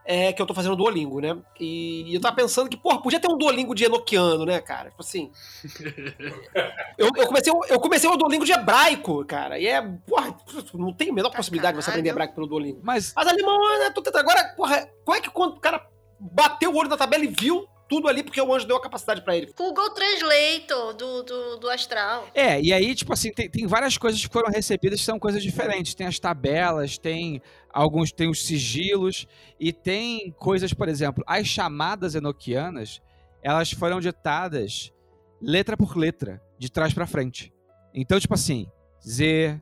é 0.09 0.33
que 0.33 0.41
eu 0.41 0.47
tô 0.47 0.55
fazendo 0.55 0.77
Duolingo, 0.77 1.21
né? 1.21 1.37
E, 1.61 2.15
eu 2.15 2.21
tava 2.21 2.37
pensando 2.37 2.69
que, 2.71 2.77
porra, 2.77 3.03
podia 3.03 3.19
ter 3.21 3.29
um 3.29 3.37
Duolingo 3.37 3.75
de 3.75 3.85
enoquiano, 3.85 4.45
né, 4.47 4.61
cara? 4.61 4.91
Tipo 4.91 5.03
assim. 5.03 5.31
eu, 6.97 7.11
eu 7.17 7.27
comecei, 7.27 7.53
o- 7.53 7.65
eu 7.67 7.81
comecei 7.81 8.09
o 8.09 8.17
Duolingo 8.17 8.45
de 8.45 8.53
hebraico, 8.53 9.25
cara. 9.25 9.59
E 9.59 9.67
é, 9.67 9.83
porra, 9.83 10.37
não 10.75 10.93
tem 10.93 11.11
a 11.11 11.13
menor 11.13 11.31
possibilidade 11.31 11.77
de 11.77 11.83
você 11.85 11.91
aprender 11.91 12.11
hebraico 12.11 12.35
pelo 12.35 12.47
Duolingo. 12.47 12.81
mas 12.83 13.13
Mas 13.15 13.27
alemão, 13.27 13.59
né? 13.79 13.91
tô 13.91 14.01
tentando- 14.03 14.21
Agora, 14.23 14.45
porra, 14.57 14.89
como 15.05 15.17
é 15.17 15.21
que 15.21 15.31
quando 15.31 15.55
o 15.57 15.61
cara 15.61 15.85
bateu 16.19 16.71
o 16.73 16.77
olho 16.77 16.89
na 16.89 16.97
tabela 16.97 17.25
e 17.25 17.29
viu 17.29 17.67
tudo 17.89 18.09
ali 18.09 18.23
porque 18.23 18.41
o 18.41 18.55
anjo 18.55 18.67
deu 18.67 18.77
a 18.77 18.83
capacidade 18.83 19.23
pra 19.23 19.37
ele? 19.37 19.53
Google 19.57 19.91
Translator 19.91 20.95
do, 20.95 21.23
do, 21.23 21.57
do 21.59 21.71
Astral. 21.71 22.29
É, 22.35 22.61
e 22.61 22.73
aí, 22.73 22.95
tipo 22.95 23.13
assim, 23.13 23.33
tem, 23.33 23.49
tem 23.49 23.67
várias 23.67 23.97
coisas 23.97 24.21
que 24.21 24.33
foram 24.33 24.51
recebidas 24.51 25.01
que 25.01 25.07
são 25.07 25.19
coisas 25.19 25.43
diferentes. 25.43 25.95
Tem 25.95 26.07
as 26.07 26.19
tabelas, 26.19 26.99
tem 26.99 27.41
alguns, 27.73 28.11
tem 28.11 28.29
os 28.29 28.45
sigilos, 28.45 29.27
e 29.61 29.73
tem 29.73 30.35
coisas, 30.39 30.73
por 30.73 30.89
exemplo, 30.89 31.23
as 31.27 31.47
chamadas 31.47 32.15
enoquianas, 32.15 33.01
elas 33.43 33.71
foram 33.71 34.01
ditadas 34.01 34.93
letra 35.41 35.77
por 35.77 35.97
letra, 35.97 36.43
de 36.59 36.71
trás 36.71 36.95
pra 36.95 37.07
frente. 37.07 37.53
Então, 37.95 38.19
tipo 38.19 38.35
assim, 38.35 38.67
Z, 39.07 39.61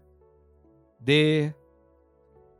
D, 0.99 1.53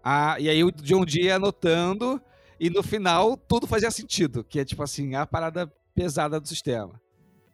A, 0.03 0.37
e 0.39 0.49
aí 0.49 0.63
o 0.63 0.71
John 0.71 1.05
Dee 1.05 1.25
ia 1.25 1.37
anotando, 1.37 2.21
e 2.59 2.71
no 2.71 2.83
final 2.83 3.37
tudo 3.37 3.67
fazia 3.67 3.91
sentido, 3.91 4.45
que 4.45 4.61
é 4.61 4.65
tipo 4.65 4.83
assim, 4.83 5.15
a 5.15 5.27
parada 5.27 5.73
pesada 5.95 6.41
do 6.41 6.49
sistema. 6.49 7.01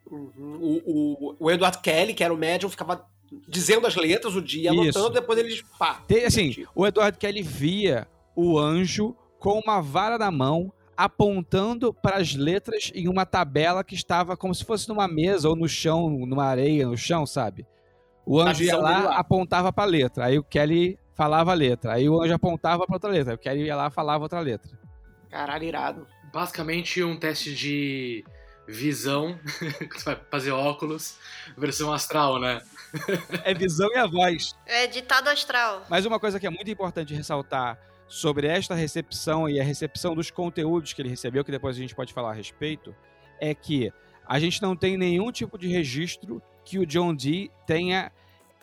Uhum. 0.09 0.81
O, 0.85 1.27
o, 1.31 1.35
o 1.39 1.51
Edward 1.51 1.79
Kelly, 1.79 2.13
que 2.13 2.23
era 2.23 2.33
o 2.33 2.37
médium, 2.37 2.69
ficava 2.69 3.05
dizendo 3.47 3.87
as 3.87 3.95
letras 3.95 4.35
o 4.35 4.41
dia, 4.41 4.71
Isso. 4.71 4.81
anotando, 4.81 5.09
depois 5.11 5.39
eles 5.39 5.63
pá. 5.79 6.01
Tem, 6.07 6.25
assim, 6.25 6.65
o 6.75 6.85
Edward 6.85 7.17
Kelly 7.17 7.41
via 7.41 8.07
o 8.35 8.59
anjo 8.59 9.15
com 9.39 9.59
uma 9.59 9.81
vara 9.81 10.17
na 10.17 10.29
mão, 10.29 10.71
apontando 10.95 11.93
para 11.93 12.17
as 12.17 12.35
letras 12.35 12.91
em 12.93 13.07
uma 13.07 13.25
tabela 13.25 13.83
que 13.83 13.95
estava 13.95 14.35
como 14.35 14.53
se 14.53 14.65
fosse 14.65 14.87
numa 14.89 15.07
mesa 15.07 15.49
ou 15.49 15.55
no 15.55 15.67
chão, 15.67 16.09
numa 16.09 16.45
areia, 16.45 16.85
no 16.85 16.97
chão, 16.97 17.25
sabe? 17.25 17.65
O 18.25 18.39
anjo 18.39 18.63
ia 18.63 18.77
lá, 18.77 18.99
lá. 19.03 19.15
apontava 19.17 19.73
para 19.73 19.83
a 19.83 19.87
letra. 19.87 20.25
Aí 20.25 20.37
o 20.37 20.43
Kelly 20.43 20.99
falava 21.15 21.51
a 21.51 21.55
letra. 21.55 21.93
Aí 21.93 22.07
o 22.07 22.21
anjo 22.21 22.33
apontava 22.33 22.85
para 22.85 22.95
outra 22.95 23.09
letra. 23.09 23.31
Aí 23.31 23.35
o 23.35 23.39
Kelly 23.39 23.63
ia 23.63 23.75
lá 23.75 23.89
falava 23.89 24.23
outra 24.23 24.39
letra. 24.39 24.71
Caralho, 25.31 25.63
irado. 25.63 26.07
basicamente 26.31 27.01
um 27.01 27.17
teste 27.17 27.55
de 27.55 28.23
visão, 28.67 29.39
você 29.91 30.05
vai 30.05 30.19
fazer 30.29 30.51
óculos, 30.51 31.17
versão 31.57 31.91
astral, 31.91 32.39
né? 32.39 32.61
É 33.45 33.53
visão 33.53 33.89
e 33.93 33.97
a 33.97 34.05
voz. 34.05 34.53
É 34.65 34.85
ditado 34.85 35.29
astral. 35.29 35.85
Mas 35.89 36.05
uma 36.05 36.19
coisa 36.19 36.39
que 36.39 36.45
é 36.45 36.49
muito 36.49 36.69
importante 36.69 37.13
ressaltar 37.13 37.79
sobre 38.07 38.47
esta 38.47 38.75
recepção 38.75 39.47
e 39.47 39.59
a 39.59 39.63
recepção 39.63 40.13
dos 40.13 40.29
conteúdos 40.29 40.91
que 40.91 41.01
ele 41.01 41.09
recebeu, 41.09 41.45
que 41.45 41.51
depois 41.51 41.77
a 41.77 41.79
gente 41.79 41.95
pode 41.95 42.13
falar 42.13 42.31
a 42.31 42.33
respeito, 42.33 42.93
é 43.39 43.55
que 43.55 43.91
a 44.27 44.39
gente 44.39 44.61
não 44.61 44.75
tem 44.75 44.97
nenhum 44.97 45.31
tipo 45.31 45.57
de 45.57 45.67
registro 45.69 46.41
que 46.65 46.77
o 46.77 46.85
John 46.85 47.15
Dee 47.15 47.49
tenha 47.65 48.11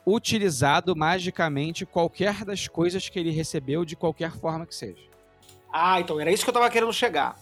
utilizado 0.07 0.94
magicamente 0.94 1.85
qualquer 1.85 2.44
das 2.44 2.68
coisas 2.68 3.09
que 3.09 3.18
ele 3.18 3.31
recebeu 3.31 3.85
de 3.85 3.96
qualquer 3.96 4.33
forma 4.33 4.66
que 4.66 4.74
seja. 4.74 5.02
Ah, 5.72 6.00
então 6.00 6.20
era 6.20 6.31
isso 6.31 6.44
que 6.44 6.50
eu 6.50 6.54
tava 6.54 6.70
querendo 6.70 6.92
chegar. 6.92 7.37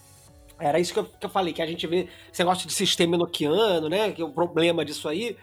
Era 0.58 0.80
isso 0.80 0.92
que 0.92 0.98
eu, 0.98 1.04
que 1.04 1.26
eu 1.26 1.30
falei, 1.30 1.52
que 1.52 1.62
a 1.62 1.66
gente 1.66 1.86
vê 1.86 2.08
esse 2.32 2.40
negócio 2.40 2.66
de 2.66 2.72
sistema 2.72 3.14
enoquiano, 3.14 3.88
né? 3.88 4.10
Que 4.12 4.22
é 4.22 4.24
o 4.24 4.32
problema 4.32 4.84
disso 4.84 5.08
aí. 5.08 5.36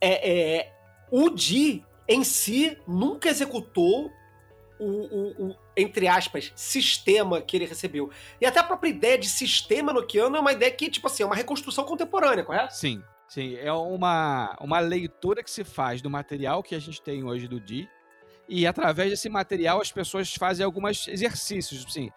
É, 0.00 0.58
é 0.58 0.72
o 1.10 1.30
Di, 1.30 1.84
em 2.08 2.24
si, 2.24 2.76
nunca 2.86 3.28
executou 3.28 4.10
o, 4.78 4.84
o, 4.84 5.46
o, 5.46 5.56
entre 5.76 6.08
aspas, 6.08 6.52
sistema 6.56 7.40
que 7.40 7.56
ele 7.56 7.66
recebeu. 7.66 8.10
E 8.40 8.46
até 8.46 8.58
a 8.60 8.64
própria 8.64 8.88
ideia 8.88 9.18
de 9.18 9.28
sistema 9.28 9.92
enoquiano 9.92 10.36
é 10.36 10.40
uma 10.40 10.52
ideia 10.52 10.72
que, 10.72 10.90
tipo 10.90 11.06
assim, 11.06 11.22
é 11.22 11.26
uma 11.26 11.36
reconstrução 11.36 11.84
contemporânea, 11.84 12.44
correto? 12.44 12.74
Sim, 12.74 13.02
sim. 13.28 13.56
É 13.56 13.72
uma, 13.72 14.56
uma 14.60 14.80
leitura 14.80 15.42
que 15.42 15.50
se 15.50 15.62
faz 15.62 16.00
do 16.00 16.08
material 16.08 16.62
que 16.62 16.74
a 16.74 16.78
gente 16.78 17.00
tem 17.02 17.22
hoje 17.22 17.46
do 17.46 17.60
Di. 17.60 17.88
E 18.52 18.66
através 18.66 19.10
desse 19.10 19.28
material 19.28 19.80
as 19.80 19.92
pessoas 19.92 20.34
fazem 20.34 20.66
alguns 20.66 21.06
exercícios, 21.06 21.86
assim. 21.86 22.10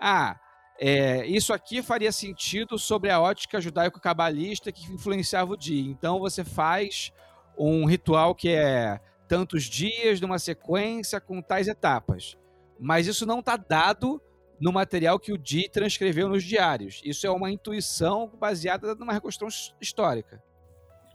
Ah, 0.00 0.38
é, 0.78 1.26
isso 1.26 1.52
aqui 1.52 1.82
faria 1.82 2.12
sentido 2.12 2.78
sobre 2.78 3.10
a 3.10 3.20
ótica 3.20 3.60
judaico-cabalista 3.60 4.70
que 4.70 4.90
influenciava 4.92 5.52
o 5.52 5.56
dia. 5.56 5.90
Então 5.90 6.20
você 6.20 6.44
faz 6.44 7.12
um 7.58 7.84
ritual 7.86 8.36
que 8.36 8.50
é 8.50 9.00
tantos 9.26 9.64
dias 9.64 10.20
numa 10.20 10.38
sequência 10.38 11.20
com 11.20 11.42
tais 11.42 11.66
etapas. 11.66 12.38
Mas 12.78 13.08
isso 13.08 13.26
não 13.26 13.40
está 13.40 13.56
dado 13.56 14.22
no 14.60 14.72
material 14.72 15.18
que 15.18 15.32
o 15.32 15.38
Di 15.38 15.68
transcreveu 15.68 16.28
nos 16.28 16.44
diários. 16.44 17.00
Isso 17.04 17.26
é 17.26 17.30
uma 17.30 17.50
intuição 17.50 18.28
baseada 18.38 18.94
numa 18.94 19.12
reconstrução 19.12 19.74
histórica. 19.80 20.40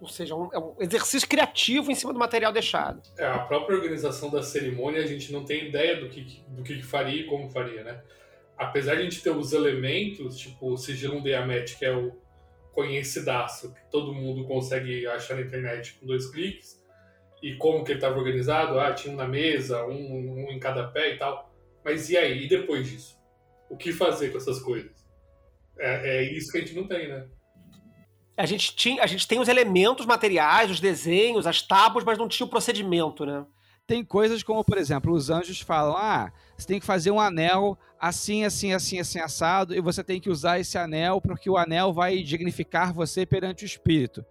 Ou 0.06 0.12
seja, 0.12 0.36
um, 0.36 0.50
é 0.54 0.60
um 0.60 0.76
exercício 0.80 1.28
criativo 1.28 1.92
em 1.92 1.96
cima 1.96 2.14
do 2.14 2.20
material 2.20 2.52
deixado. 2.52 3.02
É, 3.18 3.26
a 3.26 3.40
própria 3.40 3.76
organização 3.76 4.30
da 4.30 4.42
cerimônia, 4.42 5.04
a 5.04 5.08
gente 5.08 5.32
não 5.32 5.44
tem 5.44 5.68
ideia 5.68 6.00
do 6.00 6.10
que, 6.10 6.44
do 6.48 6.64
que 6.64 6.82
faria 6.82 7.22
e 7.22 7.26
como 7.26 7.50
faria, 7.50 7.84
né? 7.84 8.02
apesar 8.58 8.96
de 8.96 9.02
a 9.02 9.04
gente 9.04 9.22
ter 9.22 9.32
os 9.32 9.54
elementos, 9.54 10.38
tipo 10.38 10.72
o 10.72 10.78
sigilo 10.78 11.22
Diamet, 11.22 11.78
que 11.78 11.86
é 11.86 11.96
o 11.96 12.14
conhecidaço, 12.72 13.74
que 13.74 13.90
todo 13.90 14.14
mundo 14.14 14.46
consegue 14.46 15.08
achar 15.08 15.36
na 15.36 15.42
internet 15.42 15.94
com 15.94 16.06
dois 16.06 16.30
cliques, 16.30 16.84
e 17.42 17.56
como 17.56 17.84
que 17.84 17.92
ele 17.92 18.00
estava 18.00 18.18
organizado, 18.18 18.80
ah, 18.80 18.94
tinha 18.94 19.14
um 19.14 19.18
na 19.18 19.28
mesa, 19.28 19.86
um, 19.86 20.46
um 20.46 20.52
em 20.52 20.60
cada 20.60 20.88
pé 20.88 21.14
e 21.14 21.18
tal. 21.18 21.54
Mas 21.84 22.10
e 22.10 22.18
aí? 22.18 22.46
E 22.46 22.50
depois 22.50 22.90
disso? 22.90 23.20
O 23.70 23.78
que 23.78 23.92
fazer 23.92 24.30
com 24.30 24.38
essas 24.38 24.60
coisas? 24.60 25.06
É, 25.78 26.18
é 26.18 26.34
isso 26.34 26.52
que 26.52 26.58
a 26.58 26.62
gente 26.62 26.76
não 26.76 26.88
tem, 26.88 27.08
né? 27.08 27.28
A 28.38 28.46
gente, 28.46 28.76
tinha, 28.76 29.02
a 29.02 29.08
gente 29.08 29.28
tem 29.28 29.40
os 29.40 29.48
elementos 29.48 30.06
materiais, 30.06 30.70
os 30.70 30.80
desenhos, 30.80 31.48
as 31.48 31.62
tábuas, 31.62 32.04
mas 32.04 32.18
não 32.18 32.28
tinha 32.28 32.46
o 32.46 32.50
procedimento, 32.50 33.26
né? 33.26 33.46
Tem 33.88 34.04
coisas 34.04 34.42
como, 34.42 34.64
por 34.64 34.78
exemplo, 34.78 35.14
os 35.14 35.30
anjos 35.30 35.62
falam: 35.62 35.96
ah, 35.96 36.32
você 36.58 36.68
tem 36.68 36.80
que 36.80 36.86
fazer 36.86 37.12
um 37.12 37.20
anel 37.20 37.78
assim, 38.00 38.44
assim, 38.44 38.74
assim, 38.74 39.00
assim, 39.00 39.20
assado, 39.20 39.76
e 39.76 39.80
você 39.80 40.04
tem 40.04 40.20
que 40.20 40.30
usar 40.30 40.60
esse 40.60 40.78
anel 40.78 41.22
porque 41.22 41.50
o 41.50 41.58
anel 41.58 41.94
vai 41.94 42.22
dignificar 42.24 42.92
você 42.94 43.26
perante 43.26 43.64
o 43.64 43.66
espírito. 43.66 44.26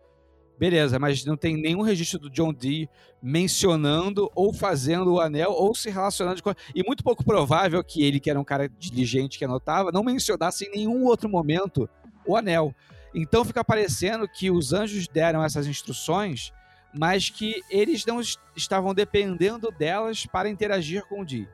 Beleza, 0.58 0.98
mas 0.98 1.24
não 1.24 1.36
tem 1.36 1.56
nenhum 1.56 1.82
registro 1.82 2.18
do 2.18 2.30
John 2.30 2.52
Dee 2.52 2.88
mencionando 3.20 4.30
ou 4.34 4.52
fazendo 4.52 5.14
o 5.14 5.20
anel 5.20 5.50
ou 5.50 5.74
se 5.74 5.90
relacionando 5.90 6.42
com. 6.42 6.54
E 6.74 6.82
muito 6.84 7.02
pouco 7.02 7.24
provável 7.24 7.82
que 7.82 8.04
ele, 8.04 8.20
que 8.20 8.30
era 8.30 8.38
um 8.38 8.44
cara 8.44 8.68
diligente 8.68 9.38
que 9.38 9.44
anotava, 9.44 9.90
não 9.90 10.04
mencionasse 10.04 10.66
em 10.66 10.70
nenhum 10.70 11.04
outro 11.04 11.28
momento 11.28 11.88
o 12.26 12.36
anel. 12.36 12.74
Então 13.14 13.44
fica 13.44 13.64
parecendo 13.64 14.28
que 14.28 14.50
os 14.50 14.72
anjos 14.72 15.06
deram 15.06 15.44
essas 15.44 15.66
instruções 15.66 16.52
mas 16.94 17.28
que 17.28 17.60
eles 17.68 18.06
não 18.06 18.20
estavam 18.56 18.94
dependendo 18.94 19.70
delas 19.72 20.24
para 20.26 20.48
interagir 20.48 21.04
com 21.06 21.20
o 21.20 21.24
Di. 21.24 21.48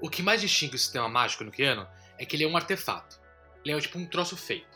O 0.00 0.10
que 0.10 0.20
mais 0.20 0.40
distingue 0.40 0.74
o 0.74 0.78
sistema 0.78 1.08
mágico 1.08 1.44
nucleano 1.44 1.86
é 2.18 2.26
que 2.26 2.34
ele 2.34 2.44
é 2.44 2.48
um 2.48 2.56
artefato. 2.56 3.20
Ele 3.64 3.72
é 3.72 3.80
tipo 3.80 3.98
um 3.98 4.04
troço 4.04 4.36
feito. 4.36 4.74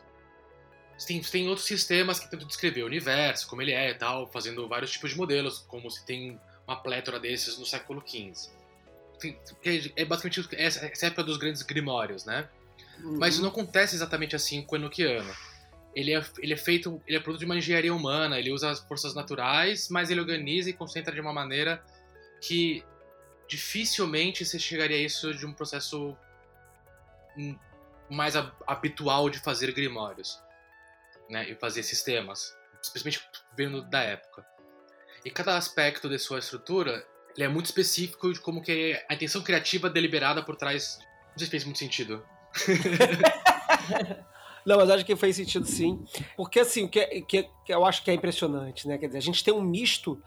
Tem, 1.04 1.20
tem 1.20 1.48
outros 1.48 1.66
sistemas 1.66 2.20
que 2.20 2.30
tentam 2.30 2.46
descrever 2.46 2.82
o 2.82 2.86
universo, 2.86 3.48
como 3.48 3.60
ele 3.60 3.72
é 3.72 3.90
e 3.90 3.94
tal, 3.94 4.26
fazendo 4.28 4.66
vários 4.68 4.92
tipos 4.92 5.10
de 5.10 5.16
modelos, 5.16 5.58
como 5.58 5.90
se 5.90 6.04
tem 6.06 6.40
uma 6.66 6.76
plétora 6.76 7.18
desses 7.18 7.58
no 7.58 7.66
século 7.66 8.02
XV. 8.06 8.50
É 9.96 10.04
basicamente 10.04 10.48
essa, 10.52 10.86
essa 10.86 11.06
época 11.06 11.24
dos 11.24 11.36
grandes 11.36 11.62
grimórios, 11.62 12.24
né? 12.24 12.48
Uhum. 13.02 13.18
Mas 13.18 13.34
isso 13.34 13.42
não 13.42 13.50
acontece 13.50 13.96
exatamente 13.96 14.36
assim 14.36 14.62
com 14.62 14.76
o 14.76 14.78
Enochiano 14.78 15.34
ele 15.98 16.14
é, 16.14 16.24
ele 16.38 16.52
é 16.52 16.56
feito, 16.56 17.02
ele 17.08 17.16
é 17.16 17.20
produto 17.20 17.40
de 17.40 17.44
uma 17.44 17.56
engenharia 17.56 17.92
humana, 17.92 18.38
ele 18.38 18.52
usa 18.52 18.70
as 18.70 18.78
forças 18.78 19.14
naturais, 19.14 19.88
mas 19.88 20.10
ele 20.10 20.20
organiza 20.20 20.70
e 20.70 20.72
concentra 20.72 21.12
de 21.12 21.20
uma 21.20 21.32
maneira 21.32 21.84
que 22.40 22.84
dificilmente 23.48 24.44
você 24.44 24.60
chegaria 24.60 24.96
a 24.96 25.00
isso 25.00 25.34
de 25.34 25.44
um 25.44 25.52
processo 25.52 26.16
mais 28.08 28.36
habitual 28.64 29.28
de 29.28 29.40
fazer 29.40 29.72
grimórios, 29.72 30.40
né, 31.28 31.50
e 31.50 31.56
fazer 31.56 31.82
sistemas, 31.82 32.56
especialmente 32.80 33.20
vendo 33.56 33.82
da 33.82 34.00
época. 34.00 34.46
E 35.24 35.32
cada 35.32 35.56
aspecto 35.56 36.08
de 36.08 36.16
sua 36.16 36.38
estrutura, 36.38 37.04
ele 37.34 37.44
é 37.44 37.48
muito 37.48 37.66
específico 37.66 38.32
de 38.32 38.38
como 38.38 38.62
que 38.62 39.04
a 39.08 39.14
intenção 39.14 39.42
criativa 39.42 39.90
deliberada 39.90 40.44
por 40.44 40.54
trás. 40.54 41.00
Não 41.30 41.38
sei 41.38 41.46
se 41.46 41.50
fez 41.50 41.64
muito 41.64 41.80
sentido. 41.80 42.24
Não, 44.68 44.76
mas 44.76 44.90
acho 44.90 45.06
que 45.06 45.16
faz 45.16 45.34
sentido 45.34 45.64
sim. 45.64 46.04
Porque, 46.36 46.60
assim, 46.60 46.84
o 46.84 46.88
que, 46.90 47.00
é, 47.00 47.22
que, 47.22 47.38
é, 47.38 47.50
que 47.64 47.72
eu 47.72 47.86
acho 47.86 48.04
que 48.04 48.10
é 48.10 48.14
impressionante, 48.14 48.86
né? 48.86 48.98
Quer 48.98 49.06
dizer, 49.06 49.16
a 49.16 49.22
gente 49.22 49.42
tem 49.42 49.54
um 49.54 49.62
misto 49.62 50.22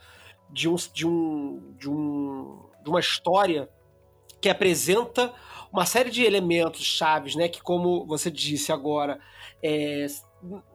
de, 0.50 0.68
um, 0.68 0.76
de, 0.76 1.06
um, 1.06 1.76
de, 1.78 1.88
um, 1.88 2.66
de 2.84 2.90
uma 2.90 3.00
história 3.00 3.70
que 4.42 4.50
apresenta 4.50 5.32
uma 5.72 5.86
série 5.86 6.10
de 6.10 6.24
elementos 6.24 6.84
chaves, 6.84 7.36
né? 7.36 7.48
Que, 7.48 7.62
como 7.62 8.04
você 8.08 8.32
disse 8.32 8.72
agora, 8.72 9.20
é, 9.62 10.08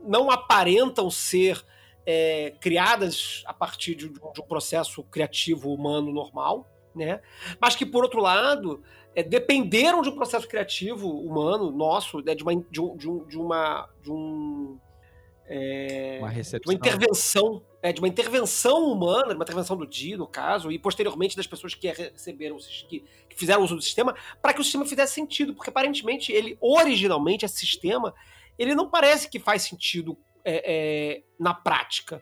não 0.00 0.30
aparentam 0.30 1.10
ser 1.10 1.60
é, 2.06 2.54
criadas 2.60 3.42
a 3.46 3.52
partir 3.52 3.96
de, 3.96 4.08
de 4.08 4.40
um 4.40 4.46
processo 4.46 5.02
criativo 5.02 5.74
humano 5.74 6.12
normal, 6.12 6.70
né? 6.94 7.20
Mas 7.60 7.74
que, 7.74 7.84
por 7.84 8.04
outro 8.04 8.20
lado, 8.20 8.80
é, 9.16 9.22
dependeram 9.22 10.02
de 10.02 10.10
um 10.10 10.14
processo 10.14 10.46
criativo 10.46 11.08
humano 11.08 11.70
nosso, 11.70 12.20
né, 12.20 12.34
de, 12.34 12.42
uma, 12.42 12.54
de, 12.54 12.80
um, 12.80 12.96
de, 12.96 13.08
um, 13.08 13.24
de 13.24 13.38
uma 13.38 13.88
de 14.02 14.12
um 14.12 14.78
é, 15.48 16.18
uma, 16.20 16.32
de 16.32 16.66
uma 16.66 16.74
intervenção 16.74 17.62
é, 17.80 17.92
de 17.92 18.00
uma 18.00 18.08
intervenção 18.08 18.90
humana, 18.90 19.28
de 19.28 19.34
uma 19.34 19.44
intervenção 19.44 19.76
do 19.76 19.86
Di, 19.86 20.16
no 20.16 20.26
caso, 20.26 20.70
e 20.70 20.78
posteriormente 20.78 21.36
das 21.36 21.46
pessoas 21.46 21.74
que 21.74 21.88
receberam, 21.88 22.58
que, 22.88 23.04
que 23.28 23.36
fizeram 23.36 23.62
uso 23.62 23.76
do 23.76 23.82
sistema, 23.82 24.14
para 24.42 24.52
que 24.52 24.60
o 24.60 24.64
sistema 24.64 24.84
fizesse 24.84 25.14
sentido, 25.14 25.54
porque 25.54 25.70
aparentemente 25.70 26.32
ele, 26.32 26.58
originalmente, 26.60 27.44
esse 27.44 27.58
sistema, 27.58 28.12
ele 28.58 28.74
não 28.74 28.90
parece 28.90 29.30
que 29.30 29.38
faz 29.38 29.62
sentido 29.62 30.18
é, 30.44 30.62
é 30.66 31.22
na 31.38 31.54
prática. 31.54 32.20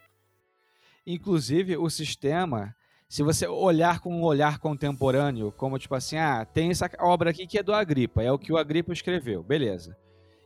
Inclusive, 1.07 1.79
o 1.79 1.89
sistema 1.89 2.77
se 3.09 3.23
você 3.23 3.47
olhar 3.47 4.01
com 4.01 4.15
um 4.15 4.23
olhar 4.23 4.59
contemporâneo, 4.59 5.53
como 5.53 5.79
tipo 5.79 5.95
assim, 5.95 6.17
ah, 6.17 6.45
tem 6.45 6.71
essa 6.71 6.91
obra 7.01 7.31
aqui 7.31 7.47
que 7.47 7.59
é 7.59 7.63
do 7.63 7.73
Agripa, 7.73 8.23
é 8.23 8.33
o 8.33 8.39
que 8.39 8.53
o 8.53 8.57
Agripa 8.57 8.93
escreveu, 8.93 9.43
beleza. 9.43 9.97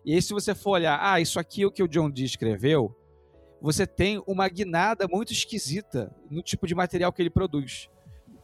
E 0.04 0.14
aí 0.14 0.22
se 0.22 0.32
você 0.32 0.54
for 0.54 0.72
olhar, 0.72 0.98
ah, 1.00 1.20
isso 1.20 1.38
aqui 1.38 1.62
é 1.62 1.66
o 1.66 1.70
que 1.70 1.82
o 1.82 1.88
John 1.88 2.10
Dee 2.10 2.24
escreveu, 2.24 2.94
você 3.60 3.86
tem 3.86 4.22
uma 4.26 4.48
guinada 4.48 5.06
muito 5.08 5.32
esquisita 5.32 6.14
no 6.30 6.42
tipo 6.42 6.66
de 6.66 6.74
material 6.74 7.12
que 7.12 7.20
ele 7.20 7.30
produz. 7.30 7.88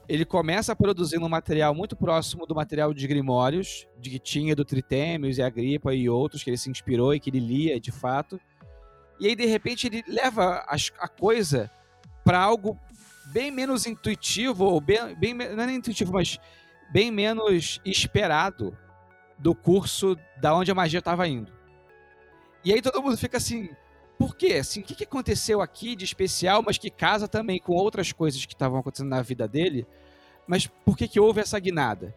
Ele 0.08 0.24
começa 0.24 0.76
produzindo 0.76 1.24
um 1.24 1.28
material 1.28 1.74
muito 1.74 1.96
próximo 1.96 2.46
do 2.46 2.54
material 2.54 2.92
de 2.92 3.06
Grimórios, 3.06 3.86
de 3.98 4.10
que 4.10 4.18
tinha 4.18 4.54
do 4.54 4.64
Tritêmios 4.64 5.38
e 5.38 5.42
Agripa 5.42 5.94
e 5.94 6.08
outros, 6.08 6.42
que 6.42 6.50
ele 6.50 6.58
se 6.58 6.68
inspirou 6.68 7.14
e 7.14 7.20
que 7.20 7.30
ele 7.30 7.40
lia 7.40 7.80
de 7.80 7.90
fato. 7.90 8.38
E 9.18 9.28
aí, 9.28 9.36
de 9.36 9.46
repente, 9.46 9.86
ele 9.86 10.02
leva 10.06 10.64
a 10.98 11.08
coisa 11.08 11.70
para 12.24 12.38
algo 12.38 12.78
bem 13.34 13.50
menos 13.50 13.84
intuitivo, 13.84 14.64
ou 14.64 14.80
bem, 14.80 15.12
bem 15.16 15.34
não 15.34 15.64
é 15.64 15.72
intuitivo, 15.72 16.12
mas 16.12 16.38
bem 16.92 17.10
menos 17.10 17.80
esperado 17.84 18.78
do 19.36 19.56
curso 19.56 20.16
da 20.40 20.54
onde 20.54 20.70
a 20.70 20.74
magia 20.74 21.00
estava 21.00 21.26
indo. 21.26 21.52
E 22.64 22.72
aí 22.72 22.80
todo 22.80 23.02
mundo 23.02 23.16
fica 23.16 23.36
assim, 23.38 23.70
por 24.16 24.36
quê? 24.36 24.54
Assim, 24.54 24.82
o 24.82 24.84
que, 24.84 24.94
que 24.94 25.02
aconteceu 25.02 25.60
aqui 25.60 25.96
de 25.96 26.04
especial, 26.04 26.62
mas 26.64 26.78
que 26.78 26.88
casa 26.88 27.26
também 27.26 27.58
com 27.58 27.72
outras 27.72 28.12
coisas 28.12 28.46
que 28.46 28.54
estavam 28.54 28.78
acontecendo 28.78 29.08
na 29.08 29.20
vida 29.20 29.48
dele? 29.48 29.84
Mas 30.46 30.68
por 30.68 30.96
que, 30.96 31.08
que 31.08 31.18
houve 31.18 31.40
essa 31.40 31.58
guinada? 31.58 32.14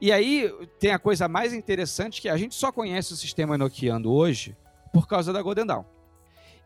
E 0.00 0.12
aí 0.12 0.48
tem 0.78 0.92
a 0.92 0.98
coisa 0.98 1.26
mais 1.26 1.52
interessante 1.52 2.22
que 2.22 2.28
a 2.28 2.36
gente 2.36 2.54
só 2.54 2.70
conhece 2.70 3.12
o 3.12 3.16
sistema 3.16 3.56
enoquiano 3.56 4.12
hoje 4.12 4.56
por 4.92 5.08
causa 5.08 5.32
da 5.32 5.42
Golden 5.42 5.66
Dawn. 5.66 5.84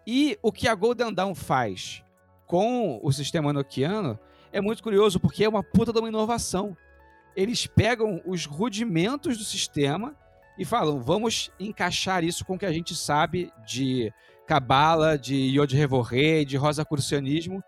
E 0.06 0.38
o 0.42 0.52
que 0.52 0.68
a 0.68 0.74
Golden 0.74 1.14
Dawn 1.14 1.34
faz 1.34 2.04
com 2.50 2.98
o 3.00 3.12
sistema 3.12 3.50
enoquiano 3.50 4.18
é 4.52 4.60
muito 4.60 4.82
curioso 4.82 5.20
porque 5.20 5.44
é 5.44 5.48
uma 5.48 5.62
puta 5.62 5.92
de 5.92 6.00
uma 6.00 6.08
inovação. 6.08 6.76
Eles 7.36 7.64
pegam 7.64 8.20
os 8.26 8.44
rudimentos 8.44 9.38
do 9.38 9.44
sistema 9.44 10.16
e 10.58 10.64
falam: 10.64 11.00
vamos 11.00 11.52
encaixar 11.60 12.24
isso 12.24 12.44
com 12.44 12.56
o 12.56 12.58
que 12.58 12.66
a 12.66 12.72
gente 12.72 12.92
sabe 12.96 13.52
de 13.64 14.12
cabala, 14.48 15.16
de 15.16 15.36
Yod 15.36 15.76
Revorré, 15.76 16.44
de 16.44 16.56
Rosacrucianismo 16.56 17.62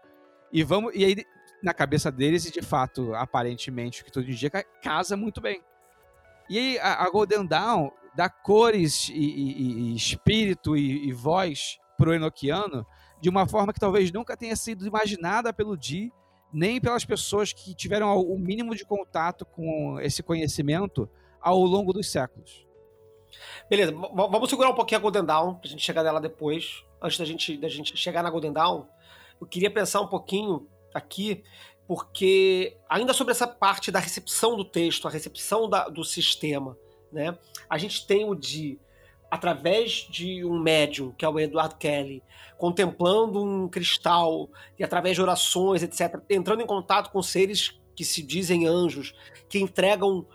e 0.53 0.65
vamos 0.65 0.93
e 0.97 1.05
aí 1.05 1.17
na 1.63 1.73
cabeça 1.73 2.11
deles 2.11 2.45
e 2.45 2.51
de 2.51 2.61
fato 2.61 3.15
aparentemente 3.15 4.03
o 4.03 4.05
que 4.05 4.11
todo 4.11 4.29
indica 4.29 4.65
casa 4.83 5.17
muito 5.17 5.41
bem. 5.41 5.63
E 6.51 6.59
aí 6.59 6.79
a, 6.81 7.05
a 7.05 7.09
Golden 7.09 7.47
Dawn 7.47 7.93
dá 8.17 8.29
cores 8.29 9.09
e, 9.11 9.13
e, 9.13 9.93
e 9.93 9.95
espírito 9.95 10.77
e, 10.77 11.09
e 11.09 11.13
voz 11.13 11.79
pro 11.97 12.13
Enochiano 12.13 12.85
de 13.23 13.29
uma 13.29 13.47
forma 13.47 13.73
que 13.73 13.79
talvez 13.79 14.11
nunca 14.11 14.37
tenha 14.37 14.57
sido 14.57 14.85
imaginada 14.85 15.53
pelo 15.53 15.77
Di 15.77 16.13
nem 16.53 16.81
pelas 16.81 17.05
pessoas 17.05 17.53
que 17.53 17.73
tiveram 17.73 18.15
o 18.19 18.37
mínimo 18.37 18.75
de 18.75 18.85
contato 18.85 19.47
com 19.47 19.99
esse 20.01 20.25
conhecimento 20.25 21.09
ao 21.41 21.61
longo 21.61 21.93
dos 21.93 22.11
séculos. 22.11 22.67
Beleza, 23.71 23.93
vamos 23.93 24.51
segurar 24.51 24.71
um 24.71 24.75
pouquinho 24.75 24.99
a 24.99 25.03
Golden 25.03 25.25
Dawn, 25.25 25.55
pra 25.55 25.71
gente 25.71 25.83
chegar 25.83 26.03
nela 26.03 26.21
depois. 26.21 26.85
Antes 27.01 27.17
da 27.17 27.25
gente, 27.25 27.57
da 27.57 27.69
gente 27.69 27.97
chegar 27.97 28.25
na 28.25 28.29
Golden 28.29 28.53
Dawn, 28.53 28.87
eu 29.41 29.47
queria 29.47 29.71
pensar 29.71 30.01
um 30.01 30.09
pouquinho 30.09 30.69
aqui, 30.93 31.43
porque 31.87 32.77
ainda 32.91 33.15
sobre 33.15 33.31
essa 33.31 33.47
parte 33.47 33.91
da 33.93 34.01
recepção 34.01 34.57
do 34.57 34.65
texto, 34.65 35.07
a 35.07 35.11
recepção 35.11 35.71
da, 35.71 35.89
do 35.89 36.05
sistema, 36.05 36.77
né? 37.11 37.39
A 37.71 37.79
gente 37.79 38.05
tem 38.05 38.29
o 38.29 38.35
de 38.35 38.79
através 39.33 40.07
de 40.11 40.45
um 40.45 40.61
médium, 40.61 41.11
que 41.17 41.25
é 41.25 41.29
o 41.29 41.41
Edward 41.41 41.77
Kelly, 41.77 42.23
contemplando 42.59 43.43
um 43.43 43.67
cristal 43.67 44.51
e 44.79 44.85
através 44.85 45.17
de 45.17 45.23
orações, 45.23 45.83
etc., 45.83 46.21
entrando 46.29 46.61
em 46.61 46.67
contato 46.67 47.11
com 47.11 47.23
seres 47.23 47.81
que 47.97 48.05
se 48.05 48.23
dizem 48.23 48.67
anjos, 48.67 49.15
que 49.49 49.59
entregam 49.59 50.27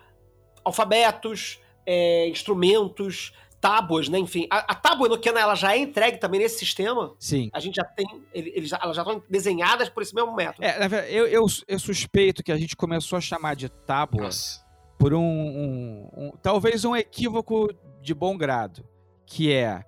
alfabetos, 0.63 1.59
é, 1.85 2.27
instrumentos, 2.27 3.33
tábuas, 3.61 4.09
né? 4.09 4.17
Enfim, 4.17 4.47
a, 4.49 4.71
a 4.71 4.73
tábua 4.73 5.05
enoquiana 5.05 5.41
ela 5.41 5.53
já 5.53 5.73
é 5.73 5.77
entregue 5.77 6.17
também 6.17 6.39
nesse 6.39 6.57
sistema. 6.57 7.13
Sim. 7.19 7.51
A 7.53 7.59
gente 7.59 7.75
já 7.75 7.83
tem, 7.83 8.07
eles, 8.33 8.71
elas 8.73 8.95
já 8.95 9.03
estão 9.03 9.21
desenhadas 9.29 9.89
por 9.89 10.01
esse 10.01 10.15
mesmo 10.15 10.35
método. 10.35 10.65
É, 10.65 10.87
eu, 11.07 11.27
eu, 11.27 11.45
eu, 11.67 11.79
suspeito 11.79 12.43
que 12.43 12.51
a 12.51 12.57
gente 12.57 12.75
começou 12.75 13.15
a 13.15 13.21
chamar 13.21 13.55
de 13.55 13.69
tábua 13.69 14.23
Nossa. 14.23 14.65
por 14.97 15.13
um, 15.13 15.21
um, 15.21 16.09
um, 16.17 16.31
talvez 16.41 16.83
um 16.83 16.95
equívoco 16.95 17.69
de 18.01 18.13
bom 18.13 18.37
grado, 18.37 18.85
que 19.25 19.51
é 19.51 19.83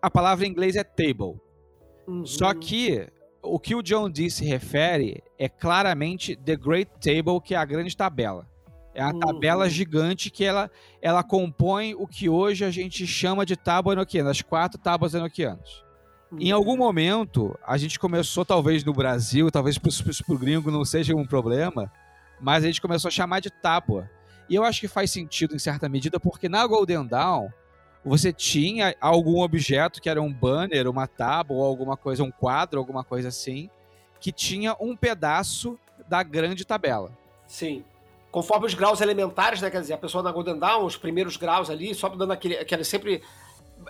a 0.00 0.10
palavra 0.10 0.46
em 0.46 0.50
inglês 0.50 0.76
é 0.76 0.84
table. 0.84 1.40
Uhum. 2.06 2.26
Só 2.26 2.52
que 2.52 3.08
o 3.42 3.58
que 3.58 3.74
o 3.74 3.82
John 3.82 4.10
Dee 4.10 4.30
se 4.30 4.44
refere 4.44 5.22
é 5.38 5.48
claramente 5.48 6.36
the 6.36 6.56
Great 6.56 6.90
Table, 7.00 7.40
que 7.42 7.54
é 7.54 7.58
a 7.58 7.64
grande 7.64 7.96
tabela. 7.96 8.46
É 8.94 9.04
uhum. 9.04 9.18
tabela 9.18 9.68
gigante 9.68 10.30
que 10.30 10.44
ela, 10.44 10.70
ela 11.02 11.22
compõe 11.22 11.94
o 11.94 12.06
que 12.06 12.28
hoje 12.28 12.64
a 12.64 12.70
gente 12.70 13.06
chama 13.06 13.44
de 13.44 13.56
tábua 13.56 13.94
enoquiana, 13.94 14.30
as 14.30 14.40
quatro 14.40 14.78
tábuas 14.78 15.14
enoquianas. 15.14 15.82
Uhum. 16.30 16.38
Em 16.40 16.52
algum 16.52 16.76
momento, 16.76 17.58
a 17.66 17.76
gente 17.76 17.98
começou, 17.98 18.44
talvez 18.44 18.84
no 18.84 18.92
Brasil, 18.92 19.50
talvez 19.50 19.78
para 19.78 19.90
o 20.34 20.38
gringo 20.38 20.70
não 20.70 20.84
seja 20.84 21.14
um 21.14 21.26
problema, 21.26 21.90
mas 22.40 22.62
a 22.62 22.66
gente 22.68 22.80
começou 22.80 23.08
a 23.08 23.12
chamar 23.12 23.40
de 23.40 23.50
tábua. 23.50 24.08
E 24.48 24.54
eu 24.54 24.64
acho 24.64 24.80
que 24.80 24.88
faz 24.88 25.10
sentido 25.10 25.54
em 25.54 25.58
certa 25.58 25.88
medida, 25.88 26.20
porque 26.20 26.48
na 26.48 26.66
Golden 26.66 27.06
Dawn, 27.06 27.48
você 28.04 28.32
tinha 28.32 28.94
algum 29.00 29.40
objeto 29.40 30.00
que 30.00 30.08
era 30.08 30.20
um 30.20 30.32
banner, 30.32 30.88
uma 30.88 31.06
tábua 31.06 31.56
ou 31.56 31.64
alguma 31.64 31.96
coisa, 31.96 32.22
um 32.22 32.30
quadro, 32.30 32.78
alguma 32.78 33.02
coisa 33.02 33.28
assim, 33.28 33.70
que 34.20 34.30
tinha 34.30 34.76
um 34.78 34.94
pedaço 34.94 35.78
da 36.08 36.22
grande 36.22 36.64
tabela. 36.64 37.10
Sim 37.46 37.84
conforme 38.34 38.66
os 38.66 38.74
graus 38.74 39.00
elementares, 39.00 39.62
né? 39.62 39.70
Quer 39.70 39.80
dizer, 39.80 39.92
a 39.92 39.98
pessoa 39.98 40.20
na 40.20 40.32
Golden 40.32 40.58
Dawn, 40.58 40.84
os 40.84 40.96
primeiros 40.96 41.36
graus 41.36 41.70
ali, 41.70 41.94
só 41.94 42.08
dando 42.08 42.32
aquele, 42.32 42.56
aquele 42.56 42.82
sempre. 42.82 43.22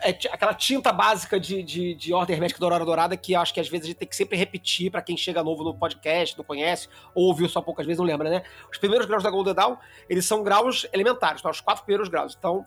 É, 0.03 0.11
aquela 0.11 0.55
tinta 0.55 0.93
básica 0.93 1.39
de, 1.39 1.63
de, 1.63 1.95
de 1.95 2.13
ordem 2.13 2.35
hermética 2.35 2.61
da 2.61 2.67
Aurora 2.67 2.85
Dourada 2.85 3.17
que 3.17 3.35
acho 3.35 3.53
que 3.53 3.61
às 3.61 3.69
vezes 3.69 3.85
a 3.85 3.89
gente 3.89 3.97
tem 3.97 4.09
que 4.09 4.17
sempre 4.17 4.37
repetir 4.37 4.91
para 4.91 5.03
quem 5.03 5.17
chega 5.17 5.43
novo 5.43 5.63
no 5.65 5.75
podcast, 5.75 6.37
não 6.37 6.45
conhece, 6.45 6.89
ou 7.15 7.27
ouviu 7.27 7.49
só 7.49 7.61
poucas 7.61 7.87
vezes, 7.87 7.99
não 7.99 8.07
lembra, 8.07 8.31
né? 8.31 8.43
Os 8.71 8.79
primeiros 8.79 9.07
graus 9.07 9.23
da 9.23 9.31
Golden 9.31 9.55
Dawn, 9.55 9.77
eles 10.09 10.25
são 10.25 10.43
graus 10.43 10.87
elementares, 10.93 11.43
tá? 11.43 11.51
os 11.51 11.61
quatro 11.61 11.85
primeiros 11.85 12.09
graus. 12.09 12.37
Então, 12.39 12.65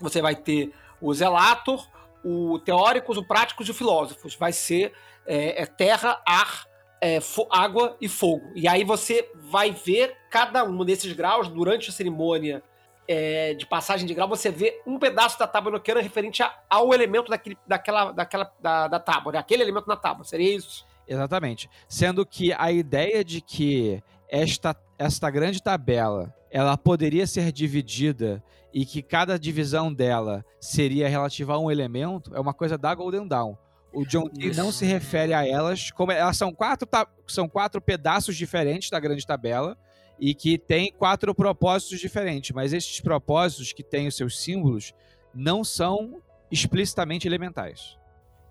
você 0.00 0.20
vai 0.20 0.34
ter 0.34 0.72
o 1.00 1.12
Zelator, 1.12 1.86
o 2.24 2.58
Teóricos, 2.58 3.16
o 3.16 3.24
Práticos 3.24 3.68
e 3.68 3.70
o 3.70 3.74
Filósofos. 3.74 4.34
Vai 4.34 4.52
ser 4.52 4.92
é, 5.26 5.62
é 5.62 5.66
terra, 5.66 6.20
ar, 6.26 6.66
é, 7.00 7.18
água 7.50 7.96
e 8.00 8.08
fogo. 8.08 8.50
E 8.54 8.66
aí 8.66 8.84
você 8.84 9.30
vai 9.34 9.70
ver 9.70 10.16
cada 10.30 10.64
um 10.64 10.84
desses 10.84 11.12
graus 11.12 11.48
durante 11.48 11.90
a 11.90 11.92
cerimônia 11.92 12.62
é, 13.08 13.54
de 13.54 13.66
passagem 13.66 14.06
de 14.06 14.14
grau, 14.14 14.28
você 14.28 14.50
vê 14.50 14.80
um 14.86 14.98
pedaço 14.98 15.38
da 15.38 15.46
tábua 15.46 15.70
enoquiana 15.70 16.00
referente 16.00 16.42
a, 16.42 16.54
ao 16.68 16.92
elemento 16.92 17.30
daquele, 17.30 17.56
daquela, 17.66 18.12
daquela, 18.12 18.52
da, 18.60 18.88
da 18.88 19.00
tábua, 19.00 19.32
né? 19.32 19.38
aquele 19.38 19.62
elemento 19.62 19.88
na 19.88 19.96
tábua. 19.96 20.24
Seria 20.24 20.54
isso? 20.56 20.84
Exatamente. 21.06 21.70
Sendo 21.88 22.26
que 22.26 22.52
a 22.52 22.72
ideia 22.72 23.24
de 23.24 23.40
que 23.40 24.02
esta, 24.28 24.76
esta 24.98 25.30
grande 25.30 25.62
tabela 25.62 26.34
ela 26.50 26.76
poderia 26.76 27.26
ser 27.26 27.52
dividida 27.52 28.42
e 28.72 28.84
que 28.86 29.02
cada 29.02 29.38
divisão 29.38 29.92
dela 29.92 30.44
seria 30.60 31.08
relativa 31.08 31.54
a 31.54 31.58
um 31.58 31.70
elemento 31.70 32.34
é 32.34 32.40
uma 32.40 32.54
coisa 32.54 32.78
da 32.78 32.94
Golden 32.94 33.26
Dawn. 33.26 33.56
O 33.92 34.04
John 34.04 34.28
Dee 34.28 34.54
não 34.54 34.70
se 34.70 34.84
refere 34.84 35.32
a 35.32 35.46
elas 35.46 35.90
como 35.90 36.12
elas 36.12 36.36
são 36.36 36.52
quatro, 36.52 36.86
são 37.26 37.48
quatro 37.48 37.80
pedaços 37.80 38.36
diferentes 38.36 38.90
da 38.90 39.00
grande 39.00 39.26
tabela 39.26 39.76
e 40.18 40.34
que 40.34 40.58
tem 40.58 40.92
quatro 40.92 41.34
propósitos 41.34 42.00
diferentes, 42.00 42.50
mas 42.52 42.72
esses 42.72 43.00
propósitos 43.00 43.72
que 43.72 43.82
têm 43.82 44.06
os 44.06 44.16
seus 44.16 44.40
símbolos 44.40 44.92
não 45.34 45.62
são 45.62 46.22
explicitamente 46.50 47.26
elementais. 47.26 47.98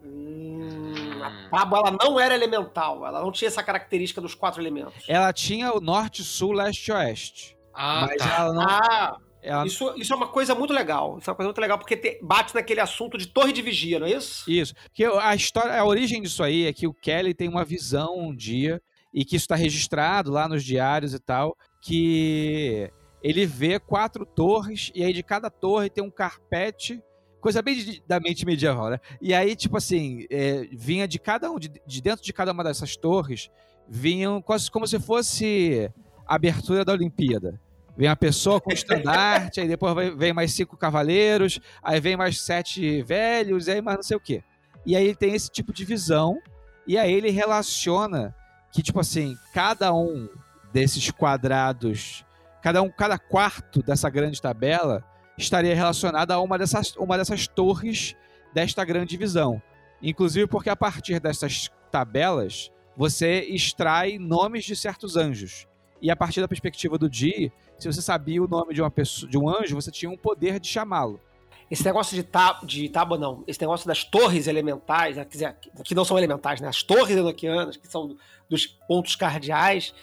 Hum, 0.04 0.94
a 1.24 1.50
tábua 1.50 1.80
ela 1.80 1.98
não 2.00 2.20
era 2.20 2.36
elemental, 2.36 3.06
ela 3.06 3.22
não 3.22 3.32
tinha 3.32 3.48
essa 3.48 3.64
característica 3.64 4.22
dos 4.22 4.36
quatro 4.36 4.62
elementos. 4.62 5.04
Ela 5.08 5.34
tinha 5.34 5.74
o 5.74 5.80
norte, 5.80 6.24
sul, 6.24 6.52
leste 6.52 6.90
e 6.90 6.94
oeste. 6.94 7.58
Ah, 7.74 8.08
mas 8.08 8.18
tá. 8.18 8.36
ela 8.38 8.54
não. 8.54 8.62
Ah, 8.64 9.18
ela... 9.42 9.66
Isso, 9.66 9.94
isso 9.98 10.14
é 10.14 10.16
uma 10.16 10.28
coisa 10.28 10.54
muito 10.54 10.74
legal. 10.74 11.18
Isso 11.18 11.30
é 11.30 11.32
uma 11.32 11.36
coisa 11.36 11.48
muito 11.48 11.62
legal 11.62 11.78
porque 11.80 11.98
te, 11.98 12.20
bate 12.22 12.54
naquele 12.54 12.80
assunto 12.80 13.18
de 13.18 13.28
torre 13.28 13.52
de 13.52 13.62
vigia, 13.62 14.00
não 14.00 14.08
é 14.08 14.12
isso? 14.12 14.50
Isso. 14.50 14.74
Porque 14.86 15.06
a 15.06 15.36
história, 15.36 15.80
a 15.80 15.86
origem 15.86 16.22
disso 16.22 16.44
aí 16.44 16.66
é 16.66 16.74
que 16.74 16.88
o 16.88 16.94
Kelly 16.94 17.34
tem 17.34 17.48
uma 17.50 17.66
visão 17.66 18.18
um 18.18 18.36
dia 18.36 18.82
e 19.16 19.24
que 19.24 19.38
isso 19.38 19.46
está 19.46 19.56
registrado 19.56 20.30
lá 20.30 20.46
nos 20.46 20.62
diários 20.62 21.14
e 21.14 21.20
tal, 21.20 21.58
que 21.82 22.92
ele 23.24 23.46
vê 23.46 23.80
quatro 23.80 24.26
torres 24.26 24.92
e 24.94 25.04
aí 25.04 25.14
de 25.14 25.24
cada 25.24 25.50
torre 25.50 25.90
tem 25.90 26.04
um 26.04 26.12
carpete 26.12 27.02
coisa 27.40 27.62
bem 27.62 27.76
de, 27.76 28.04
da 28.08 28.20
mente 28.20 28.44
medieval, 28.44 28.90
né? 28.90 29.00
E 29.22 29.32
aí, 29.32 29.56
tipo 29.56 29.78
assim, 29.78 30.26
é, 30.32 30.68
vinha 30.72 31.08
de 31.08 31.20
cada 31.20 31.52
um, 31.52 31.60
de, 31.60 31.72
de, 31.86 32.02
dentro 32.02 32.26
de 32.26 32.34
cada 32.34 32.52
uma 32.52 32.64
dessas 32.64 32.98
torres, 32.98 33.52
vinham 33.88 34.42
quase 34.42 34.72
como 34.72 34.88
se 34.88 35.00
fosse 35.00 35.92
a 36.26 36.34
abertura 36.34 36.84
da 36.84 36.92
Olimpíada. 36.92 37.62
Vem 37.96 38.08
a 38.08 38.16
pessoa 38.16 38.60
com 38.60 38.72
estandarte, 38.72 39.62
aí 39.62 39.68
depois 39.68 39.94
vem 40.18 40.34
mais 40.34 40.54
cinco 40.54 40.76
cavaleiros, 40.76 41.60
aí 41.84 42.00
vem 42.00 42.18
mais 42.18 42.42
sete 42.42 43.04
velhos, 43.04 43.68
e 43.68 43.74
aí 43.74 43.82
mais 43.82 43.98
não 43.98 44.04
sei 44.04 44.18
o 44.18 44.20
quê. 44.20 44.44
E 44.84 44.96
aí 44.96 45.06
ele 45.06 45.16
tem 45.16 45.36
esse 45.36 45.52
tipo 45.52 45.72
de 45.72 45.86
visão, 45.86 46.40
e 46.88 46.98
aí 46.98 47.14
ele 47.14 47.30
relaciona 47.30 48.34
que, 48.76 48.84
tipo 48.84 49.00
assim, 49.00 49.38
cada 49.54 49.94
um 49.94 50.28
desses 50.74 51.10
quadrados, 51.10 52.26
cada 52.62 52.82
um, 52.82 52.90
cada 52.90 53.18
quarto 53.18 53.82
dessa 53.82 54.10
grande 54.10 54.42
tabela 54.42 55.02
estaria 55.38 55.74
relacionado 55.74 56.32
a 56.32 56.42
uma 56.42 56.58
dessas, 56.58 56.94
uma 56.98 57.18
dessas 57.18 57.48
torres 57.48 58.18
desta 58.54 58.84
grande 58.84 59.16
visão. 59.16 59.62
Inclusive 60.02 60.46
porque 60.48 60.70
a 60.70 60.76
partir 60.76 61.22
dessas 61.22 61.72
tabelas 61.90 62.70
você 62.98 63.44
extrai 63.44 64.18
nomes 64.20 64.66
de 64.66 64.76
certos 64.76 65.16
anjos. 65.16 65.66
E 66.02 66.12
a 66.12 66.16
partir 66.16 66.42
da 66.42 66.48
perspectiva 66.48 66.98
do 66.98 67.10
Di, 67.10 67.54
se 67.80 67.90
você 67.90 68.02
sabia 68.02 68.44
o 68.44 68.48
nome 68.48 68.74
de 68.74 68.82
uma 68.82 68.92
pessoa, 68.92 69.32
de 69.32 69.38
um 69.38 69.48
anjo, 69.48 69.74
você 69.74 69.90
tinha 69.90 70.12
um 70.12 70.18
poder 70.18 70.60
de 70.60 70.68
chamá-lo. 70.68 71.22
Esse 71.70 71.84
negócio 71.84 72.16
de, 72.16 72.24
tá, 72.24 72.60
de 72.64 72.90
tábua, 72.90 73.18
não. 73.18 73.44
Esse 73.48 73.60
negócio 73.60 73.88
das 73.88 74.04
torres 74.04 74.48
elementais, 74.48 75.18
né, 75.18 75.26
dizer, 75.26 75.56
que 75.84 75.96
não 75.96 76.06
são 76.06 76.18
elementais, 76.18 76.62
né? 76.62 76.68
As 76.68 76.84
torres 76.84 77.18
enoquianas, 77.18 77.76
que 77.76 77.88
são 77.88 78.16
dos 78.50 78.68
pontos 78.68 79.16
cardeais, 79.16 79.94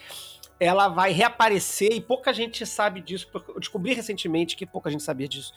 ela 0.59 0.89
vai 0.89 1.13
reaparecer 1.13 1.93
e 1.93 2.01
pouca 2.01 2.33
gente 2.33 2.65
sabe 2.67 3.01
disso. 3.01 3.29
Eu 3.49 3.61
descobri 3.61 3.95
recentemente 3.95 4.57
que 4.57 4.67
pouca 4.67 4.91
gente 4.91 5.03
sabia 5.03 5.29
disso. 5.29 5.53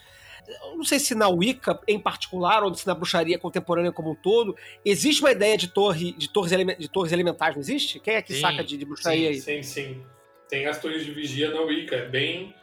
Eu 0.47 0.78
não 0.78 0.84
sei 0.84 0.99
se 0.99 1.16
na 1.16 1.28
Wicca 1.28 1.80
em 1.88 1.99
particular 1.99 2.64
ou 2.64 2.74
se 2.76 2.86
na 2.86 2.93
bruxaria 2.93 3.38
contemporânea 3.39 3.91
como 3.91 4.12
um 4.12 4.16
todo 4.16 4.56
existe 4.84 5.22
uma 5.22 5.32
ideia 5.32 5.58
de 5.58 5.68
torre 5.68 6.12
de 6.12 6.30
torres, 6.30 6.51
de 6.78 6.88
torres 6.88 7.12
elementais, 7.12 7.56
não 7.56 7.62
existe? 7.62 7.99
Quem 7.99 8.16
é 8.16 8.22
que 8.22 8.34
sim, 8.34 8.41
saca 8.41 8.64
de, 8.64 8.78
de 8.78 8.86
bruxaria 8.86 9.34
sim, 9.34 9.51
aí? 9.51 9.64
Sim, 9.64 9.64
sim. 9.64 10.03
Tem 10.47 10.68
as 10.68 10.80
torres 10.80 11.03
de 11.03 11.12
vigia 11.12 11.51
na 11.51 11.62
Wicca. 11.62 11.95
É 11.95 12.08
bem. 12.08 12.53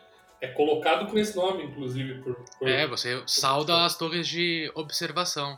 É 0.43 0.49
colocado 0.49 1.09
com 1.09 1.17
esse 1.17 1.37
nome, 1.37 1.63
inclusive. 1.65 2.21
Por, 2.21 2.35
por... 2.59 2.69
É, 2.69 2.87
você 2.87 3.23
sauda 3.27 3.85
as 3.85 3.97
torres 3.97 4.27
de 4.27 4.71
observação. 4.75 5.57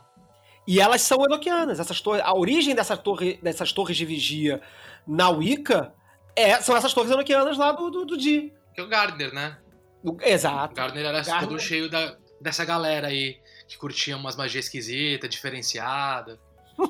E 0.67 0.79
elas 0.79 1.01
são 1.01 1.23
enoquianas. 1.25 1.79
Essas 1.79 1.99
torres, 1.99 2.21
a 2.23 2.33
origem 2.37 2.73
dessa 2.75 2.95
torre, 2.95 3.39
dessas 3.41 3.71
torres 3.71 3.97
de 3.97 4.05
vigia 4.05 4.61
na 5.07 5.29
Wicca 5.29 5.91
é, 6.35 6.61
são 6.61 6.77
essas 6.77 6.93
torres 6.93 7.11
enoquianas 7.11 7.57
lá 7.57 7.71
do, 7.71 7.89
do, 7.89 8.05
do 8.05 8.15
Di. 8.17 8.53
Que 8.73 8.81
é 8.81 8.83
o 8.83 8.87
Gardner, 8.87 9.33
né? 9.33 9.57
O- 10.03 10.11
O 10.11 10.17
Exato. 10.21 10.75
Gardner 10.75 11.03
era 11.05 11.21
Gardner. 11.21 11.49
todo 11.49 11.59
cheio 11.59 11.89
da, 11.89 12.15
dessa 12.39 12.63
galera 12.63 13.07
aí 13.07 13.39
que 13.67 13.77
curtia 13.79 14.15
umas 14.15 14.35
magias 14.35 14.65
esquisitas, 14.65 15.27
diferenciada. 15.29 16.39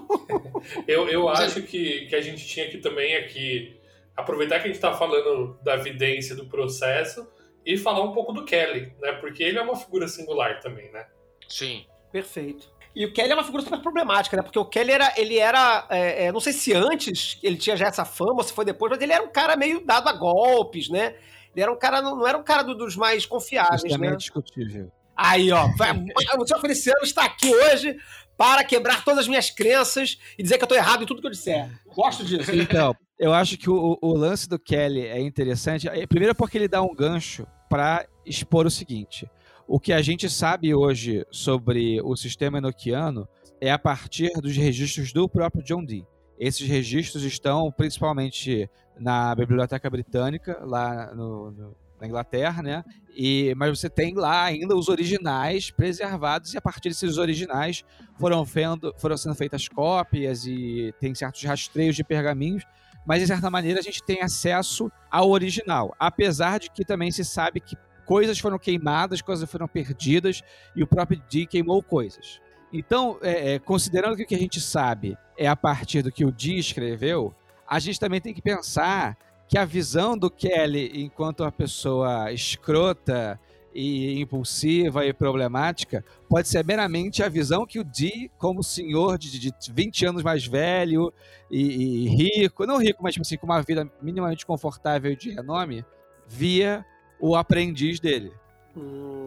Eu, 0.88 1.08
eu 1.08 1.26
Mas 1.26 1.40
é- 1.40 1.46
acho 1.46 1.62
que, 1.62 2.08
que 2.08 2.16
a 2.16 2.22
gente 2.22 2.46
tinha 2.46 2.70
que 2.70 2.80
também 2.80 3.26
que 3.28 3.80
aproveitar 4.18 4.60
que 4.60 4.66
a 4.68 4.72
gente 4.72 4.80
tá 4.82 4.94
falando 4.94 5.58
da 5.64 5.76
evidência 5.76 6.36
do 6.36 6.46
processo 6.48 7.28
e 7.66 7.78
falar 7.78 8.02
um 8.04 8.12
pouco 8.14 8.32
do 8.34 8.46
Kelly, 8.46 8.94
né? 9.02 9.14
Porque 9.14 9.44
ele 9.44 9.58
é 9.58 9.62
uma 9.62 9.76
figura 9.76 10.08
singular 10.08 10.60
também, 10.60 10.92
né? 10.92 11.06
Sim. 11.50 11.86
Perfeito. 12.12 12.74
E 12.96 13.06
o 13.06 13.12
Kelly 13.12 13.32
é 13.32 13.34
uma 13.36 13.44
figura 13.44 13.62
super 13.64 13.82
problemática, 13.82 14.38
né? 14.38 14.44
Porque 14.44 14.58
o 14.60 14.64
Kelly 14.66 14.92
era. 14.94 15.14
Ele 15.18 15.38
era. 15.38 15.86
é, 15.90 16.26
é, 16.26 16.32
não 16.32 16.40
sei 16.40 16.54
se 16.54 16.74
antes 16.74 17.38
ele 17.44 17.58
tinha 17.58 17.76
já 17.76 17.88
essa 17.88 18.06
fama 18.06 18.36
ou 18.38 18.44
se 18.44 18.54
foi 18.54 18.64
depois, 18.64 18.90
mas 18.92 19.02
ele 19.02 19.12
era 19.12 19.22
um 19.24 19.32
cara 19.32 19.58
meio 19.58 19.86
dado 19.86 20.08
a 20.08 20.14
golpes, 20.14 20.88
né? 20.90 21.16
Ele 21.54 21.62
era 21.64 21.72
um 21.72 21.78
cara. 21.78 22.02
Não, 22.02 22.16
não 22.16 22.26
era 22.28 22.38
um 22.38 22.44
cara 22.44 22.64
do- 22.64 22.76
dos 22.76 22.96
mais 22.96 23.26
confiáveis, 23.26 23.98
né? 23.98 24.08
é 24.08 24.16
discutível. 24.16 24.90
Aí, 25.16 25.52
ó. 25.52 25.68
vai- 25.78 25.92
O 26.38 26.46
senhor 26.48 26.62
Feliciano 26.62 27.02
está 27.04 27.26
aqui 27.26 27.54
hoje 27.54 27.98
para 28.38 28.64
quebrar 28.64 29.04
todas 29.04 29.22
as 29.22 29.28
minhas 29.28 29.50
crenças 29.50 30.18
e 30.38 30.44
dizer 30.44 30.58
que 30.58 30.64
eu 30.64 30.68
tô 30.68 30.76
errado 30.76 31.04
em 31.04 31.06
tudo 31.06 31.20
que 31.22 31.28
eu 31.28 31.32
disser. 31.32 31.70
Gosto 31.88 32.24
disso. 32.24 32.54
Então, 32.56 32.96
eu 33.20 33.34
acho 33.34 33.58
que 33.58 33.70
o, 33.70 33.98
o 34.02 34.14
lance 34.14 34.48
do 34.50 34.60
Kelly 34.60 35.02
é 35.02 35.20
interessante. 35.22 35.88
eh, 35.88 36.06
Primeiro 36.08 36.36
porque 36.36 36.58
ele 36.58 36.68
dá 36.68 36.82
um 36.82 36.94
gancho 36.94 37.46
para 37.70 38.06
expor 38.26 38.66
o 38.66 38.72
seguinte. 38.72 39.30
O 39.68 39.80
que 39.80 39.92
a 39.94 40.02
gente 40.02 40.30
sabe 40.30 40.74
hoje 40.76 41.26
sobre 41.32 42.00
o 42.04 42.16
sistema 42.16 42.58
enoquiano 42.60 43.28
é 43.60 43.72
a 43.72 43.80
partir 43.80 44.32
dos 44.42 44.56
registros 44.56 45.12
do 45.12 45.28
próprio 45.28 45.64
John 45.64 45.84
Dee. 45.84 46.06
Esses 46.38 46.68
registros 46.68 47.24
estão 47.24 47.72
principalmente 47.72 48.70
na 49.00 49.34
Biblioteca 49.34 49.90
Britânica, 49.90 50.60
lá 50.66 51.14
no- 51.16 51.52
no- 51.52 51.76
na 52.00 52.06
Inglaterra, 52.08 52.62
né? 52.62 52.84
E, 53.16 53.54
mas 53.56 53.80
você 53.80 53.90
tem 53.90 54.14
lá 54.14 54.44
ainda 54.44 54.76
os 54.76 54.90
originais 54.90 55.72
preservados, 55.72 56.54
e 56.54 56.58
a 56.58 56.62
partir 56.62 56.90
desses 56.90 57.18
originais 57.18 57.84
foram, 58.20 58.44
vendo, 58.44 58.94
foram 58.98 59.16
sendo 59.16 59.34
feitas 59.34 59.70
cópias 59.70 60.46
e 60.46 60.94
tem 61.00 61.16
certos 61.16 61.42
rastreios 61.44 61.96
de 61.96 62.04
pergaminhos, 62.04 62.64
mas 63.06 63.22
de 63.22 63.28
certa 63.28 63.50
maneira 63.50 63.80
a 63.80 63.84
gente 63.84 64.04
tem 64.04 64.22
acesso 64.22 64.92
ao 65.12 65.30
original. 65.30 65.96
Apesar 66.00 66.60
de 66.60 66.70
que 66.72 66.84
também 66.84 67.12
se 67.12 67.24
sabe 67.24 67.60
que 67.60 67.78
coisas 68.06 68.40
foram 68.40 68.58
queimadas, 68.58 69.22
coisas 69.22 69.50
foram 69.50 69.68
perdidas 69.68 70.42
e 70.76 70.84
o 70.84 70.88
próprio 70.88 71.22
Dee 71.30 71.46
queimou 71.46 71.82
coisas. 71.84 72.40
Então, 72.74 73.18
é, 73.22 73.54
é, 73.54 73.60
considerando 73.60 74.16
que 74.16 74.24
o 74.24 74.28
que 74.28 74.36
a 74.36 74.40
gente 74.40 74.60
sabe 74.60 75.18
é 75.38 75.48
a 75.48 75.56
partir 75.56 76.02
do 76.02 76.12
que 76.12 76.26
o 76.26 76.32
Dee 76.32 76.60
escreveu, 76.60 77.34
a 77.68 77.80
gente 77.80 78.00
também 78.00 78.22
tem 78.22 78.34
que 78.34 78.42
pensar 78.42 79.18
que 79.48 79.58
a 79.58 79.66
visão 79.66 80.18
do 80.18 80.30
Kelly 80.30 81.04
enquanto 81.04 81.42
uma 81.42 81.52
pessoa 81.52 82.32
escrota 82.32 83.40
e 83.76 84.22
impulsiva 84.22 85.06
e 85.06 85.14
problemática 85.14 86.04
pode 86.30 86.48
ser 86.48 86.64
meramente 86.66 87.22
a 87.22 87.28
visão 87.30 87.66
que 87.66 87.78
o 87.80 87.84
Dee, 87.84 88.32
como 88.38 88.64
senhor 88.64 89.18
de, 89.18 89.38
de 89.38 89.52
20 89.72 90.06
anos 90.06 90.24
mais 90.24 90.46
velho 90.48 91.14
e, 91.52 92.06
e 92.06 92.08
rico, 92.08 92.66
não 92.66 92.78
rico, 92.78 93.04
mas 93.04 93.16
assim, 93.20 93.38
com 93.38 93.46
uma 93.46 93.62
vida 93.62 93.92
minimamente 94.02 94.46
confortável 94.46 95.12
e 95.12 95.16
de 95.18 95.32
renome, 95.32 95.84
via 96.28 96.86
o 97.20 97.36
aprendiz 97.36 98.00
dele. 98.00 98.32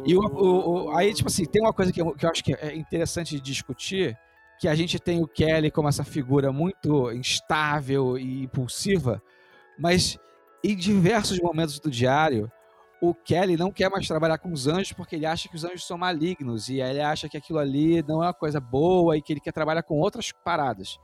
E 0.05 0.14
o, 0.16 0.20
o- 0.20 0.84
o- 0.86 0.96
aí, 0.96 1.12
tipo 1.14 1.28
assim, 1.28 1.44
tem 1.44 1.62
uma 1.62 1.72
coisa 1.72 1.92
que 1.92 2.01
eu, 2.01 2.12
que 2.14 2.24
eu 2.26 2.30
acho 2.30 2.42
que 2.42 2.55
é 2.55 2.74
interessante 2.74 3.34
de 3.34 3.40
discutir, 3.40 4.16
que 4.59 4.66
a 4.66 4.74
gente 4.74 4.99
tem 4.99 5.22
o 5.22 5.28
Kelly 5.28 5.70
como 5.70 5.88
essa 5.88 6.05
figura 6.05 6.51
muito 6.51 7.12
instável 7.12 8.18
e 8.18 8.42
impulsiva, 8.44 9.22
mas 9.78 10.18
em 10.64 10.74
diversos 10.76 11.38
momentos 11.40 11.78
do 11.78 11.90
diário, 11.90 12.51
o 13.01 13.14
Kelly 13.14 13.57
não 13.57 13.70
quer 13.70 13.88
mais 13.90 14.07
trabalhar 14.07 14.38
com 14.38 14.53
os 14.53 14.66
anjos 14.66 14.92
porque 14.92 15.16
ele 15.16 15.26
acha 15.26 15.49
que 15.49 15.57
os 15.57 15.64
anjos 15.64 15.86
são 15.86 15.96
malignos 15.96 16.68
e 16.68 16.80
ele 16.80 17.01
acha 17.01 17.28
que 17.28 17.36
aquilo 17.36 17.59
ali 17.59 18.03
não 18.03 18.22
é 18.22 18.26
uma 18.26 18.34
coisa 18.34 18.61
boa 18.61 19.16
e 19.16 19.22
que 19.22 19.32
ele 19.32 19.40
quer 19.40 19.53
trabalhar 19.53 19.82
com 19.82 19.99
outras 19.99 20.32
paradas. 20.32 20.99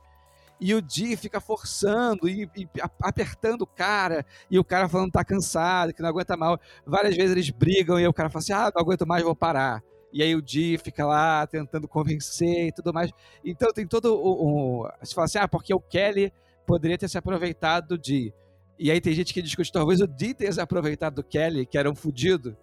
E 0.59 0.73
o 0.73 0.81
Dee 0.81 1.17
fica 1.17 1.41
forçando 1.41 2.29
e, 2.29 2.49
e 2.55 2.67
apertando 3.01 3.63
o 3.63 3.67
cara, 3.67 4.25
e 4.49 4.57
o 4.57 4.63
cara 4.63 4.87
falando 4.87 5.07
que 5.07 5.13
tá 5.13 5.25
cansado, 5.25 5.93
que 5.93 6.01
não 6.01 6.09
aguenta 6.09 6.37
mal. 6.37 6.59
Várias 6.85 7.15
vezes 7.15 7.31
eles 7.31 7.49
brigam 7.49 7.99
e 7.99 8.07
o 8.07 8.13
cara 8.13 8.29
fala 8.29 8.39
assim: 8.39 8.53
ah, 8.53 8.71
não 8.73 8.81
aguento 8.81 9.05
mais, 9.05 9.23
vou 9.23 9.35
parar. 9.35 9.83
E 10.13 10.23
aí 10.23 10.33
o 10.33 10.41
Dee 10.41 10.77
fica 10.77 11.05
lá 11.05 11.45
tentando 11.45 11.89
convencer 11.89 12.67
e 12.67 12.71
tudo 12.71 12.93
mais. 12.93 13.11
Então 13.43 13.73
tem 13.73 13.85
todo 13.85 14.15
o. 14.15 14.83
o 14.83 14.89
você 15.01 15.13
fala 15.13 15.25
assim: 15.25 15.39
ah, 15.39 15.47
porque 15.47 15.73
o 15.73 15.79
Kelly 15.79 16.31
poderia 16.65 16.97
ter 16.97 17.09
se 17.09 17.17
aproveitado 17.17 17.89
do 17.89 17.97
Dee. 17.97 18.33
E 18.77 18.91
aí 18.91 18.99
tem 18.99 19.13
gente 19.13 19.33
que 19.33 19.41
discute, 19.41 19.71
talvez 19.71 20.01
o 20.01 20.07
se 20.07 20.59
aproveitado 20.59 21.15
do 21.15 21.23
Kelly, 21.23 21.65
que 21.65 21.77
era 21.77 21.89
um 21.89 21.95
fudido, 21.95 22.57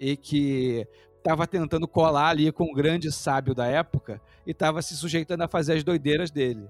e 0.00 0.16
que 0.16 0.86
estava 1.16 1.46
tentando 1.46 1.86
colar 1.86 2.30
ali 2.30 2.50
com 2.50 2.64
o 2.64 2.74
grande 2.74 3.12
sábio 3.12 3.54
da 3.54 3.66
época 3.66 4.20
e 4.46 4.52
estava 4.52 4.80
se 4.80 4.96
sujeitando 4.96 5.42
a 5.42 5.48
fazer 5.48 5.74
as 5.74 5.84
doideiras 5.84 6.30
dele. 6.30 6.66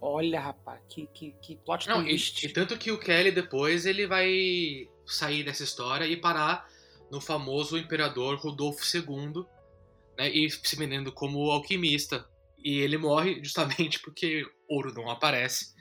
Olha, 0.00 0.40
rapaz, 0.40 0.80
que, 0.88 1.06
que, 1.14 1.32
que 1.40 1.56
plot 1.56 1.88
Não, 1.88 2.04
e, 2.04 2.16
e 2.16 2.48
tanto 2.48 2.76
que 2.76 2.90
o 2.90 2.98
Kelly 2.98 3.30
depois 3.30 3.86
ele 3.86 4.06
vai 4.06 4.88
sair 5.06 5.44
dessa 5.44 5.62
história 5.62 6.04
e 6.04 6.16
parar 6.16 6.66
no 7.10 7.20
famoso 7.20 7.78
imperador 7.78 8.38
Rodolfo 8.38 8.82
II, 8.92 9.44
né, 10.18 10.30
e 10.30 10.50
se 10.50 10.74
vendendo 10.74 11.12
como 11.12 11.50
alquimista. 11.50 12.26
E 12.58 12.78
ele 12.80 12.96
morre 12.96 13.40
justamente 13.44 14.00
porque 14.00 14.44
ouro 14.68 14.92
não 14.92 15.08
aparece. 15.08 15.72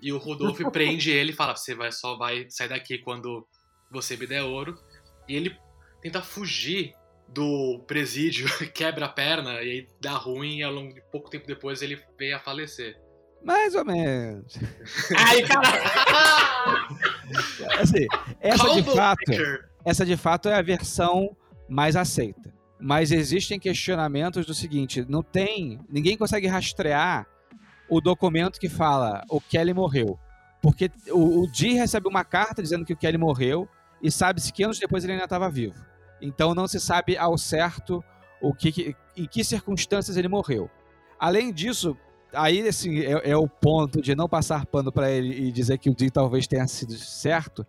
E 0.00 0.12
o 0.12 0.18
Rodolfo 0.18 0.68
prende 0.72 1.10
ele 1.10 1.32
e 1.32 1.34
fala: 1.34 1.56
você 1.56 1.74
vai, 1.74 1.92
só 1.92 2.16
vai 2.16 2.46
sair 2.48 2.68
daqui 2.68 2.98
quando 2.98 3.46
você 3.90 4.16
me 4.16 4.26
der 4.26 4.42
ouro. 4.42 4.78
E 5.28 5.36
ele 5.36 5.56
tenta 6.00 6.20
fugir 6.22 6.94
do 7.28 7.82
presídio, 7.86 8.46
quebra 8.72 9.06
a 9.06 9.08
perna 9.08 9.62
e 9.62 9.70
aí 9.70 9.88
dá 10.00 10.12
ruim. 10.12 10.58
E 10.58 10.62
ao 10.62 10.72
longo 10.72 10.94
de 10.94 11.02
pouco 11.10 11.30
tempo 11.30 11.46
depois 11.46 11.82
ele 11.82 12.00
veio 12.18 12.36
a 12.36 12.40
falecer. 12.40 12.98
Mais 13.42 13.74
ou 13.74 13.84
menos. 13.84 14.54
Ai, 15.16 15.42
cara! 15.42 16.88
Assim, 17.78 18.06
essa 18.40 18.70
de 18.70 18.82
fato. 18.82 19.32
essa 19.84 20.06
de 20.06 20.16
fato 20.16 20.48
é 20.48 20.54
a 20.54 20.62
versão 20.62 21.36
mais 21.68 21.94
aceita. 21.94 22.54
Mas 22.80 23.12
existem 23.12 23.58
questionamentos 23.58 24.46
do 24.46 24.54
seguinte: 24.54 25.04
não 25.08 25.22
tem. 25.22 25.80
Ninguém 25.88 26.16
consegue 26.16 26.46
rastrear 26.46 27.26
o 27.88 28.00
documento 28.00 28.58
que 28.58 28.68
fala 28.68 29.22
o 29.28 29.40
Kelly 29.40 29.74
morreu. 29.74 30.18
Porque 30.62 30.90
o, 31.10 31.42
o 31.42 31.46
Dee 31.50 31.74
recebe 31.74 32.08
uma 32.08 32.24
carta 32.24 32.62
dizendo 32.62 32.84
que 32.84 32.92
o 32.92 32.96
Kelly 32.96 33.18
morreu 33.18 33.68
e 34.02 34.10
sabe-se 34.10 34.52
que 34.52 34.64
anos 34.64 34.78
depois 34.78 35.04
ele 35.04 35.12
ainda 35.12 35.24
estava 35.24 35.50
vivo. 35.50 35.84
Então 36.20 36.54
não 36.54 36.66
se 36.66 36.80
sabe 36.80 37.16
ao 37.16 37.36
certo 37.36 38.02
o 38.40 38.54
que, 38.54 38.94
em 39.16 39.26
que 39.26 39.44
circunstâncias 39.44 40.16
ele 40.16 40.28
morreu. 40.28 40.70
Além 41.18 41.52
disso, 41.52 41.96
aí 42.32 42.66
assim, 42.66 43.00
é, 43.00 43.30
é 43.30 43.36
o 43.36 43.48
ponto 43.48 44.00
de 44.00 44.14
não 44.14 44.28
passar 44.28 44.66
pano 44.66 44.90
para 44.90 45.10
ele 45.10 45.48
e 45.48 45.52
dizer 45.52 45.78
que 45.78 45.90
o 45.90 45.94
Dee 45.94 46.10
talvez 46.10 46.46
tenha 46.46 46.66
sido 46.66 46.94
certo, 46.94 47.66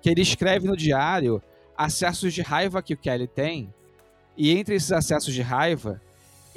que 0.00 0.08
ele 0.10 0.22
escreve 0.22 0.66
no 0.66 0.76
diário 0.76 1.42
acessos 1.76 2.34
de 2.34 2.42
raiva 2.42 2.82
que 2.82 2.94
o 2.94 2.98
Kelly 2.98 3.28
tem, 3.28 3.72
e 4.36 4.56
entre 4.56 4.74
esses 4.74 4.92
acessos 4.92 5.32
de 5.32 5.42
raiva, 5.42 6.00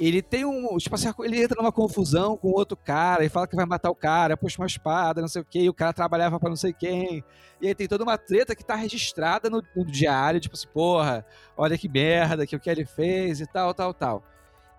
ele 0.08 0.22
tem 0.22 0.44
um. 0.44 0.76
Tipo 0.78 0.94
assim, 0.94 1.08
ele 1.20 1.42
entra 1.42 1.60
numa 1.60 1.72
confusão 1.72 2.36
com 2.36 2.48
outro 2.48 2.76
cara 2.76 3.24
e 3.24 3.28
fala 3.28 3.46
que 3.46 3.56
vai 3.56 3.66
matar 3.66 3.90
o 3.90 3.94
cara, 3.94 4.36
puxa 4.36 4.60
uma 4.60 4.66
espada, 4.66 5.20
não 5.20 5.28
sei 5.28 5.42
o 5.42 5.44
quê, 5.44 5.60
e 5.60 5.68
o 5.68 5.74
cara 5.74 5.92
trabalhava 5.92 6.40
pra 6.40 6.48
não 6.48 6.56
sei 6.56 6.72
quem. 6.72 7.24
E 7.60 7.68
aí 7.68 7.74
tem 7.74 7.86
toda 7.86 8.02
uma 8.04 8.18
treta 8.18 8.56
que 8.56 8.64
tá 8.64 8.74
registrada 8.74 9.48
no, 9.48 9.62
no 9.76 9.84
diário, 9.84 10.40
tipo 10.40 10.56
assim, 10.56 10.68
porra, 10.68 11.24
olha 11.56 11.78
que 11.78 11.88
merda 11.88 12.46
que 12.46 12.56
o 12.56 12.60
Kelly 12.60 12.84
fez 12.84 13.40
e 13.40 13.46
tal, 13.46 13.72
tal, 13.74 13.94
tal. 13.94 14.24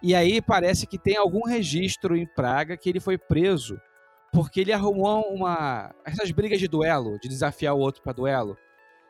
E 0.02 0.14
aí 0.14 0.42
parece 0.42 0.86
que 0.86 0.98
tem 0.98 1.16
algum 1.16 1.48
registro 1.48 2.16
em 2.16 2.26
Praga 2.26 2.76
que 2.76 2.90
ele 2.90 3.00
foi 3.00 3.18
preso 3.18 3.80
porque 4.34 4.62
ele 4.62 4.74
arrumou 4.74 5.32
uma. 5.32 5.94
essas 6.04 6.32
brigas 6.32 6.60
de 6.60 6.68
duelo, 6.68 7.20
de 7.20 7.30
desafiar 7.30 7.76
o 7.76 7.80
outro 7.80 8.02
pra 8.02 8.12
duelo. 8.12 8.58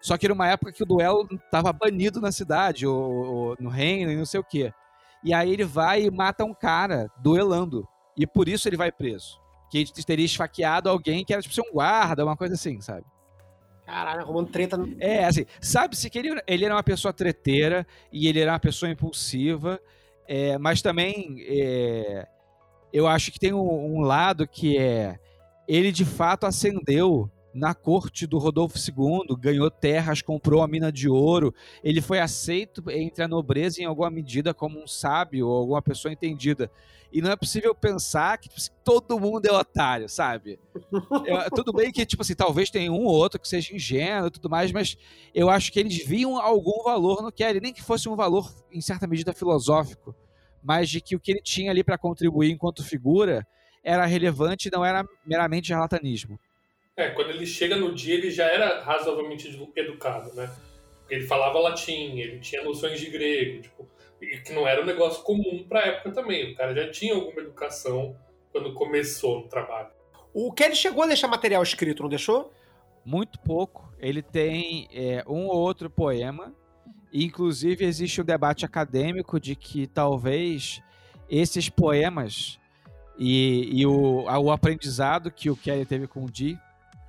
Só 0.02 0.18
que 0.18 0.26
era 0.26 0.34
uma 0.34 0.50
época 0.50 0.74
que 0.74 0.84
o 0.84 0.86
duelo 0.86 1.26
estava 1.32 1.72
banido 1.72 2.20
na 2.20 2.30
cidade, 2.30 2.86
ou, 2.86 3.26
ou 3.26 3.58
no 3.58 3.70
reino, 3.70 4.12
e 4.12 4.18
não 4.18 4.26
sei 4.26 4.42
o 4.42 4.44
quê. 4.44 4.74
E 5.24 5.34
aí 5.34 5.52
ele 5.52 5.64
vai 5.64 6.04
e 6.04 6.12
mata 6.12 6.44
um 6.44 6.54
cara 6.54 7.10
duelando. 7.22 7.88
E 8.18 8.28
por 8.28 8.48
isso 8.48 8.68
ele 8.68 8.78
vai 8.78 8.92
preso. 8.92 9.40
Que 9.72 9.80
ele 9.80 9.92
teria 10.06 10.26
esfaqueado 10.26 10.90
alguém 10.90 11.24
que 11.26 11.34
era 11.34 11.42
tipo 11.42 11.52
assim, 11.54 11.70
um 11.70 11.74
guarda, 11.74 12.24
uma 12.26 12.38
coisa 12.38 12.54
assim, 12.56 12.80
sabe? 12.82 13.06
Caralho, 13.86 14.22
arrumando 14.22 14.50
treta. 14.50 14.78
no- 14.78 14.96
É, 15.00 15.26
assim, 15.26 15.46
sabe-se 15.60 16.10
que 16.10 16.18
ele, 16.20 16.42
ele 16.48 16.66
era 16.66 16.76
uma 16.76 16.84
pessoa 16.84 17.12
treteira 17.14 17.86
e 18.12 18.28
ele 18.28 18.40
era 18.40 18.52
uma 18.52 18.60
pessoa 18.60 18.90
impulsiva, 18.92 19.80
é, 20.28 20.58
mas 20.58 20.82
também 20.82 21.36
é, 21.48 22.28
eu 22.94 23.08
acho 23.08 23.32
que 23.32 23.40
tem 23.40 23.52
um, 23.54 23.98
um 23.98 24.02
lado 24.02 24.48
que 24.48 24.78
é 24.78 25.20
ele 25.68 25.92
de 25.92 26.06
fato 26.06 26.46
ascendeu 26.46 27.30
na 27.54 27.76
corte 27.76 28.26
do 28.26 28.38
Rodolfo 28.38 28.78
II, 28.78 29.36
ganhou 29.38 29.70
terras, 29.70 30.22
comprou 30.22 30.64
a 30.64 30.68
mina 30.68 30.92
de 30.92 31.08
ouro. 31.08 31.54
Ele 31.84 32.02
foi 32.02 32.20
aceito 32.20 32.84
entre 32.90 33.24
a 33.24 33.28
nobreza 33.28 33.82
em 33.82 33.86
alguma 33.86 34.10
medida 34.10 34.54
como 34.54 34.82
um 34.82 34.88
sábio 34.88 35.48
ou 35.48 35.56
alguma 35.56 35.82
pessoa 35.82 36.12
entendida. 36.12 36.72
E 37.12 37.22
não 37.22 37.30
é 37.30 37.36
possível 37.36 37.76
pensar 37.76 38.40
que 38.40 38.50
tipo, 38.50 38.60
assim, 38.60 38.72
todo 38.84 39.20
mundo 39.20 39.46
é 39.46 39.52
otário, 39.52 40.10
sabe? 40.10 40.60
É, 41.28 41.50
tudo 41.52 41.72
bem 41.72 41.92
que, 41.92 42.04
tipo 42.08 42.24
assim, 42.24 42.34
talvez 42.34 42.72
tenha 42.72 42.92
um 42.92 43.06
ou 43.06 43.14
outro 43.14 43.40
que 43.40 43.48
seja 43.48 43.76
ingênuo 43.76 44.28
e 44.28 44.32
tudo 44.32 44.50
mais, 44.50 44.72
mas 44.72 44.98
eu 45.34 45.48
acho 45.48 45.72
que 45.72 45.80
eles 45.80 46.04
viam 46.04 46.40
algum 46.40 46.84
valor 46.84 47.22
no 47.22 47.32
Kelly, 47.32 47.62
nem 47.62 47.72
que 47.72 47.84
fosse 47.84 48.10
um 48.10 48.16
valor, 48.16 48.52
em 48.72 48.82
certa 48.82 49.06
medida, 49.06 49.32
filosófico, 49.32 50.16
mas 50.64 50.90
de 50.90 51.00
que 51.00 51.16
o 51.16 51.20
que 51.20 51.34
ele 51.34 51.42
tinha 51.42 51.70
ali 51.70 51.84
para 51.84 52.00
contribuir 52.00 52.52
enquanto 52.52 52.84
figura 52.84 53.46
era 53.84 54.08
relevante 54.08 54.70
e 54.70 54.72
não 54.72 54.84
era 54.84 55.06
meramente 55.24 55.68
charlatanismo. 55.68 56.40
É, 56.96 57.10
quando 57.10 57.32
ele 57.32 57.46
chega 57.46 57.76
no 57.76 57.94
dia, 57.94 58.14
ele 58.14 58.30
já 58.30 58.46
era 58.46 58.82
razoavelmente 58.82 59.48
educado, 59.76 60.34
né? 60.36 60.54
Porque 61.00 61.16
ele 61.16 61.26
falava 61.26 61.58
latim, 61.60 62.20
ele 62.20 62.40
tinha 62.40 62.64
noções 62.64 63.00
de 63.00 63.10
grego, 63.10 63.62
tipo, 63.62 63.90
que 64.20 64.54
não 64.54 64.68
era 64.68 64.82
um 64.82 64.86
negócio 64.86 65.24
comum 65.24 65.66
para 65.68 65.80
a 65.80 65.88
época 65.88 66.12
também. 66.12 66.52
O 66.52 66.56
cara 66.56 66.76
já 66.76 66.92
tinha 66.92 67.16
alguma 67.16 67.42
educação 67.42 68.16
quando 68.52 68.74
começou 68.74 69.42
no 69.42 69.48
trabalho. 69.48 69.90
O 70.34 70.52
Kelly 70.52 70.76
chegou 70.76 71.04
a 71.04 71.08
deixar 71.08 71.28
material 71.28 71.64
escrito, 71.64 72.04
não 72.04 72.10
deixou? 72.10 72.54
Muito 73.04 73.40
pouco. 73.40 73.92
Ele 74.00 74.22
tem 74.22 74.88
é, 74.94 75.24
um 75.28 75.48
ou 75.48 75.58
outro 75.58 75.90
poema. 75.90 76.54
Inclusive, 77.12 77.86
existe 77.86 78.22
um 78.22 78.26
debate 78.26 78.66
acadêmico 78.66 79.40
de 79.40 79.56
que 79.56 79.88
talvez 79.88 80.82
esses 81.30 81.70
poemas 81.70 82.60
e, 83.18 83.82
e 83.82 83.86
o, 83.86 84.24
o 84.24 84.52
aprendizado 84.52 85.32
que 85.32 85.50
o 85.50 85.56
Kelly 85.56 85.86
teve 85.86 86.08
com 86.08 86.24
o 86.26 86.32
Dee 86.32 86.58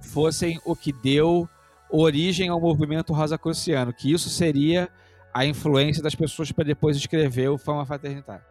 fossem 0.05 0.61
o 0.65 0.77
que 0.77 0.93
deu 0.93 1.49
origem 1.91 2.49
ao 2.49 2.61
movimento 2.61 3.13
rosacruciano, 3.13 3.93
que 3.93 4.13
isso 4.13 4.29
seria 4.29 4.89
a 5.33 5.45
influência 5.45 6.03
das 6.03 6.15
pessoas 6.15 6.53
para 6.53 6.65
depois 6.65 6.97
escrever 6.97 7.49
o 7.49 7.59
Fama 7.59 7.85
Fraternitária. 7.85 8.45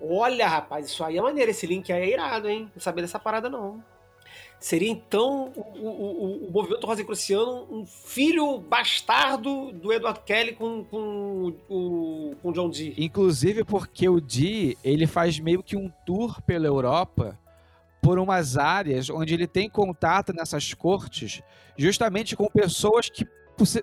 Olha, 0.00 0.48
rapaz, 0.48 0.86
isso 0.86 1.04
aí 1.04 1.18
é 1.18 1.22
maneiro. 1.22 1.50
Esse 1.50 1.66
link 1.66 1.92
aí 1.92 2.02
é 2.02 2.12
irado, 2.14 2.48
hein? 2.48 2.70
Não 2.74 2.80
sabia 2.80 3.02
dessa 3.02 3.18
parada, 3.18 3.50
não. 3.50 3.82
Seria 4.58 4.90
então 4.90 5.52
o, 5.56 5.60
o, 5.60 6.48
o 6.48 6.52
movimento 6.52 6.86
rosacruciano 6.86 7.66
um 7.70 7.86
filho 7.86 8.58
bastardo 8.58 9.72
do 9.72 9.90
Edward 9.90 10.20
Kelly 10.24 10.52
com, 10.52 10.84
com, 10.84 11.54
o, 11.68 12.34
com 12.42 12.52
John 12.52 12.68
Dee. 12.68 12.94
Inclusive 12.98 13.64
porque 13.64 14.06
o 14.06 14.20
Dee 14.20 14.76
ele 14.84 15.06
faz 15.06 15.38
meio 15.38 15.62
que 15.62 15.76
um 15.76 15.90
tour 16.04 16.42
pela 16.42 16.66
Europa 16.66 17.38
por 18.00 18.18
umas 18.18 18.56
áreas 18.56 19.10
onde 19.10 19.34
ele 19.34 19.46
tem 19.46 19.68
contato 19.68 20.32
nessas 20.32 20.72
cortes, 20.74 21.42
justamente 21.76 22.34
com 22.34 22.46
pessoas 22.46 23.08
que 23.08 23.26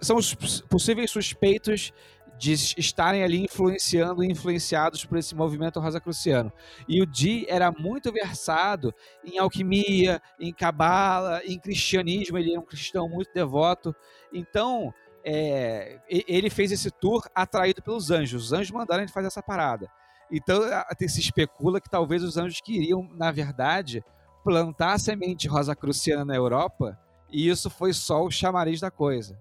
são 0.01 0.17
os 0.17 0.33
possíveis 0.69 1.11
suspeitos 1.11 1.93
de 2.37 2.53
estarem 2.53 3.23
ali 3.23 3.43
influenciando 3.43 4.23
e 4.23 4.27
influenciados 4.27 5.03
por 5.03 5.17
esse 5.17 5.35
movimento 5.35 5.79
rosacruciano. 5.79 6.51
E 6.87 7.01
o 7.01 7.05
Di 7.05 7.45
era 7.49 7.71
muito 7.71 8.11
versado 8.11 8.93
em 9.25 9.39
alquimia, 9.39 10.21
em 10.39 10.53
cabala, 10.53 11.41
em 11.45 11.59
cristianismo, 11.59 12.37
ele 12.37 12.51
era 12.51 12.59
um 12.59 12.65
cristão 12.65 13.09
muito 13.09 13.31
devoto. 13.33 13.95
Então, 14.31 14.93
é, 15.23 15.99
ele 16.07 16.49
fez 16.49 16.71
esse 16.71 16.91
tour 16.91 17.27
atraído 17.33 17.81
pelos 17.81 18.11
anjos. 18.11 18.45
Os 18.45 18.53
anjos 18.53 18.71
mandaram 18.71 19.03
ele 19.03 19.11
fazer 19.11 19.27
essa 19.27 19.41
parada. 19.41 19.89
Então 20.31 20.61
se 21.07 21.19
especula 21.19 21.79
que 21.79 21.89
talvez 21.89 22.23
os 22.23 22.37
anjos 22.37 22.61
queriam, 22.61 23.07
na 23.13 23.31
verdade, 23.31 24.03
plantar 24.43 24.93
a 24.93 24.99
semente 24.99 25.47
rosacruciana 25.47 26.25
na 26.25 26.35
Europa 26.35 26.97
e 27.29 27.49
isso 27.49 27.69
foi 27.69 27.93
só 27.93 28.23
o 28.23 28.31
chamariz 28.31 28.79
da 28.79 28.89
coisa. 28.89 29.37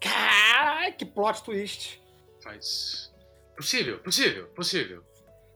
Caralho, 0.00 0.94
que 0.96 1.04
plot 1.04 1.42
twist. 1.42 2.00
Faz. 2.42 3.12
Possível, 3.56 3.98
possível, 4.00 4.46
possível. 4.48 5.02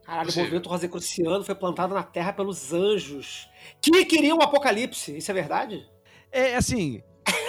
Caralho, 0.05 0.27
Possível. 0.27 0.43
o 0.43 0.47
movimento 0.47 0.69
rosacruciano 0.71 1.45
foi 1.45 1.55
plantado 1.55 1.95
na 1.95 2.03
Terra 2.03 2.33
pelos 2.33 2.73
anjos. 2.73 3.49
Que 3.81 4.05
queriam 4.07 4.39
o 4.39 4.43
apocalipse. 4.43 5.17
Isso 5.17 5.31
é 5.31 5.35
verdade? 5.35 5.87
É 6.33 6.57
assim. 6.57 7.03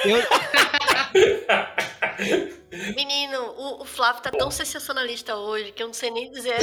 Eu, 0.03 0.17
Menino, 2.71 3.41
o, 3.57 3.81
o 3.81 3.85
Flávio 3.85 4.21
tá 4.21 4.31
tão 4.31 4.51
sensacionalista 4.51 5.35
hoje 5.35 5.71
que 5.71 5.81
eu 5.81 5.87
não 5.87 5.93
sei 5.93 6.11
nem 6.11 6.31
dizer. 6.31 6.57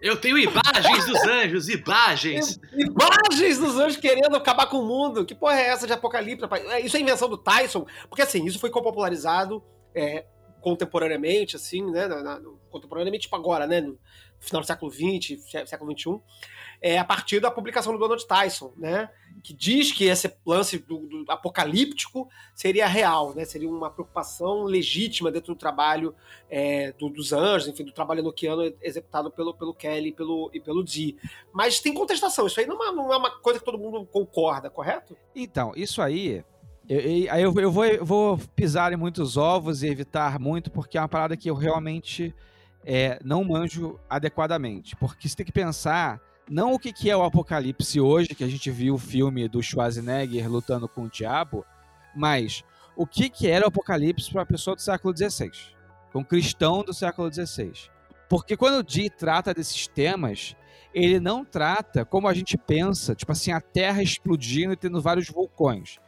Eu 0.00 0.16
tenho 0.16 0.38
imagens 0.38 1.06
dos 1.06 1.20
anjos, 1.24 1.68
imagens. 1.68 2.60
Imagens 2.72 3.58
dos 3.58 3.76
anjos 3.76 3.96
querendo 3.96 4.36
acabar 4.36 4.66
com 4.66 4.78
o 4.78 4.86
mundo. 4.86 5.24
Que 5.24 5.34
porra 5.34 5.60
é 5.60 5.68
essa 5.68 5.86
de 5.88 5.92
apocalipse? 5.92 6.42
rapaz? 6.42 6.64
É, 6.66 6.80
Isso 6.80 6.96
é 6.96 7.00
invenção 7.00 7.28
do 7.28 7.36
Tyson? 7.36 7.84
Porque 8.08 8.22
assim, 8.22 8.44
isso 8.44 8.60
foi 8.60 8.70
popularizado 8.70 9.62
é, 9.92 10.24
contemporaneamente, 10.60 11.56
assim, 11.56 11.88
né? 11.90 12.06
na- 12.06 12.22
na- 12.22 12.40
contemporaneamente, 12.70 13.22
tipo 13.22 13.36
agora, 13.36 13.66
né? 13.66 13.80
No 13.80 13.98
final 14.38 14.60
do 14.62 14.66
século 14.66 14.90
XX, 14.92 15.40
sé- 15.50 15.66
século 15.66 15.92
XXI. 15.98 16.20
É, 16.80 16.96
a 16.98 17.04
partir 17.04 17.40
da 17.40 17.50
publicação 17.50 17.92
do 17.92 17.98
Donald 17.98 18.24
Tyson, 18.24 18.72
né? 18.76 19.10
Que 19.42 19.52
diz 19.52 19.90
que 19.92 20.04
esse 20.04 20.32
lance 20.46 20.78
do, 20.78 20.98
do 21.06 21.24
apocalíptico 21.28 22.28
seria 22.54 22.86
real, 22.86 23.34
né? 23.34 23.44
Seria 23.44 23.68
uma 23.68 23.90
preocupação 23.90 24.62
legítima 24.62 25.30
dentro 25.32 25.54
do 25.54 25.58
trabalho 25.58 26.14
é, 26.48 26.92
do- 26.92 27.08
dos 27.08 27.32
anjos, 27.32 27.66
enfim, 27.68 27.84
do 27.84 27.92
trabalho 27.92 28.20
enoquiano 28.20 28.72
executado 28.80 29.30
pelo, 29.30 29.52
pelo 29.54 29.74
Kelly 29.74 30.10
e 30.10 30.12
pelo, 30.12 30.50
e 30.54 30.60
pelo 30.60 30.84
Dee. 30.84 31.16
Mas 31.52 31.80
tem 31.80 31.92
contestação, 31.92 32.46
isso 32.46 32.60
aí 32.60 32.66
não 32.66 32.82
é, 32.86 32.92
não 32.92 33.12
é 33.12 33.16
uma 33.16 33.30
coisa 33.40 33.58
que 33.58 33.64
todo 33.64 33.78
mundo 33.78 34.06
concorda, 34.06 34.70
correto? 34.70 35.16
Então, 35.34 35.72
isso 35.74 36.00
aí. 36.00 36.44
Eu- 36.88 37.00
eu- 37.00 37.32
Aí 37.32 37.42
eu, 37.42 37.54
eu 37.60 37.70
vou, 37.70 37.84
eu 37.84 38.04
vou 38.04 38.38
pisar 38.56 38.92
em 38.92 38.96
muitos 38.96 39.36
ovos 39.36 39.82
e 39.82 39.88
evitar 39.88 40.38
muito, 40.38 40.70
porque 40.70 40.96
é 40.96 41.00
uma 41.00 41.08
parada 41.08 41.36
que 41.36 41.50
eu 41.50 41.54
realmente 41.54 42.34
é, 42.84 43.18
não 43.22 43.44
manjo 43.44 43.98
adequadamente. 44.08 44.96
Porque 44.96 45.28
você 45.28 45.36
tem 45.36 45.44
que 45.46 45.52
pensar, 45.52 46.20
não 46.48 46.72
o 46.72 46.78
que, 46.78 46.92
que 46.92 47.10
é 47.10 47.16
o 47.16 47.22
apocalipse 47.22 48.00
hoje, 48.00 48.28
que 48.28 48.44
a 48.44 48.48
gente 48.48 48.70
viu 48.70 48.94
o 48.94 48.98
filme 48.98 49.46
do 49.48 49.62
Schwarzenegger 49.62 50.50
lutando 50.50 50.88
com 50.88 51.02
o 51.02 51.10
diabo, 51.10 51.64
mas 52.16 52.64
o 52.96 53.06
que, 53.06 53.28
que 53.28 53.48
era 53.48 53.64
o 53.66 53.68
apocalipse 53.68 54.30
para 54.30 54.40
uma 54.40 54.46
pessoa 54.46 54.74
do 54.74 54.80
século 54.82 55.14
XVI, 55.14 55.50
um 56.14 56.24
cristão 56.24 56.82
do 56.82 56.94
século 56.94 57.30
XVI. 57.32 57.72
Porque 58.28 58.56
quando 58.56 58.78
o 58.78 58.82
Dee 58.82 59.10
trata 59.10 59.52
desses 59.52 59.86
temas, 59.86 60.56
ele 60.94 61.20
não 61.20 61.44
trata 61.44 62.04
como 62.04 62.26
a 62.28 62.34
gente 62.34 62.56
pensa, 62.56 63.14
tipo 63.14 63.32
assim, 63.32 63.52
a 63.52 63.60
Terra 63.60 64.02
explodindo 64.02 64.72
e 64.72 64.76
tendo 64.76 65.00
vários 65.02 65.28
vulcões. 65.28 65.98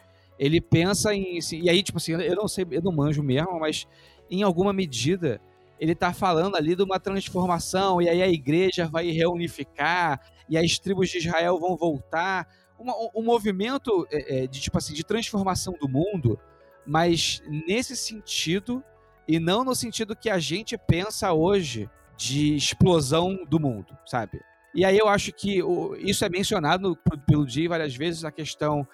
Ele 0.41 0.59
pensa 0.59 1.15
em. 1.15 1.39
e 1.53 1.69
aí, 1.69 1.83
tipo 1.83 1.99
assim, 1.99 2.13
eu 2.13 2.35
não 2.35 2.49
sei, 2.49 2.67
eu 2.71 2.81
não 2.81 2.91
manjo 2.91 3.23
mesmo, 3.23 3.61
mas 3.61 3.87
em 4.31 4.43
alguma 4.43 4.73
medida 4.73 5.39
ele 5.79 5.95
tá 5.95 6.15
falando 6.15 6.57
ali 6.57 6.75
de 6.75 6.83
uma 6.83 6.99
transformação, 6.99 8.01
e 8.01 8.09
aí 8.09 8.23
a 8.23 8.29
igreja 8.29 8.87
vai 8.87 9.11
reunificar, 9.11 10.19
e 10.49 10.57
as 10.57 10.79
tribos 10.79 11.11
de 11.11 11.19
Israel 11.19 11.59
vão 11.59 11.77
voltar. 11.77 12.49
Uma- 12.79 12.95
um, 13.15 13.23
movimento 13.23 14.07
é, 14.11 14.45
é, 14.45 14.47
de, 14.47 14.61
tipo 14.61 14.79
assim, 14.79 14.95
de 14.95 15.05
transformação 15.05 15.75
do 15.79 15.87
mundo, 15.87 16.39
mas 16.87 17.43
nesse 17.67 17.95
sentido, 17.95 18.83
e 19.29 19.39
não 19.39 19.63
no 19.63 19.75
sentido 19.75 20.17
que 20.17 20.31
a 20.31 20.39
gente 20.39 20.79
pensa 20.79 21.35
hoje 21.35 21.89
de 22.17 22.57
explosão 22.57 23.45
do 23.45 23.61
mundo, 23.61 23.97
sabe? 24.07 24.41
E 24.75 24.85
aí 24.87 24.97
eu 24.97 25.09
acho 25.09 25.33
que 25.33 25.61
isso 25.99 26.25
é 26.25 26.31
mencionado 26.31 26.97
pelo 27.27 27.45
Di 27.45 27.69
várias 27.69 27.95
vezes, 27.95 28.25
a 28.25 28.31
questão 28.31 28.87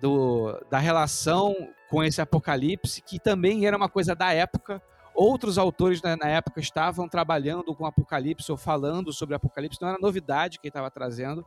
do, 0.00 0.58
da 0.70 0.78
relação 0.78 1.54
com 1.88 2.02
esse 2.02 2.20
apocalipse, 2.20 3.02
que 3.02 3.18
também 3.18 3.66
era 3.66 3.76
uma 3.76 3.88
coisa 3.88 4.14
da 4.14 4.32
época. 4.32 4.80
Outros 5.14 5.58
autores 5.58 6.00
na, 6.00 6.16
na 6.16 6.28
época 6.28 6.60
estavam 6.60 7.08
trabalhando 7.08 7.74
com 7.74 7.84
apocalipse 7.84 8.50
ou 8.50 8.56
falando 8.56 9.12
sobre 9.12 9.34
apocalipse, 9.34 9.78
não 9.80 9.88
era 9.88 9.98
novidade 10.00 10.58
que 10.58 10.66
ele 10.66 10.70
estava 10.70 10.90
trazendo. 10.90 11.44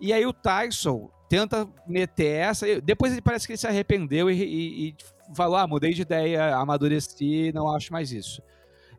E 0.00 0.12
aí 0.12 0.24
o 0.24 0.32
Tyson 0.32 1.10
tenta 1.28 1.68
meter 1.86 2.36
essa, 2.36 2.80
depois 2.80 3.12
ele 3.12 3.20
parece 3.20 3.46
que 3.46 3.52
ele 3.52 3.58
se 3.58 3.66
arrependeu 3.66 4.30
e, 4.30 4.42
e- 4.42 4.88
e 4.88 4.96
falou: 5.36 5.56
ah, 5.56 5.66
mudei 5.66 5.92
de 5.92 6.02
ideia, 6.02 6.56
amadureci, 6.56 7.52
não 7.52 7.68
acho 7.74 7.92
mais 7.92 8.10
isso. 8.12 8.40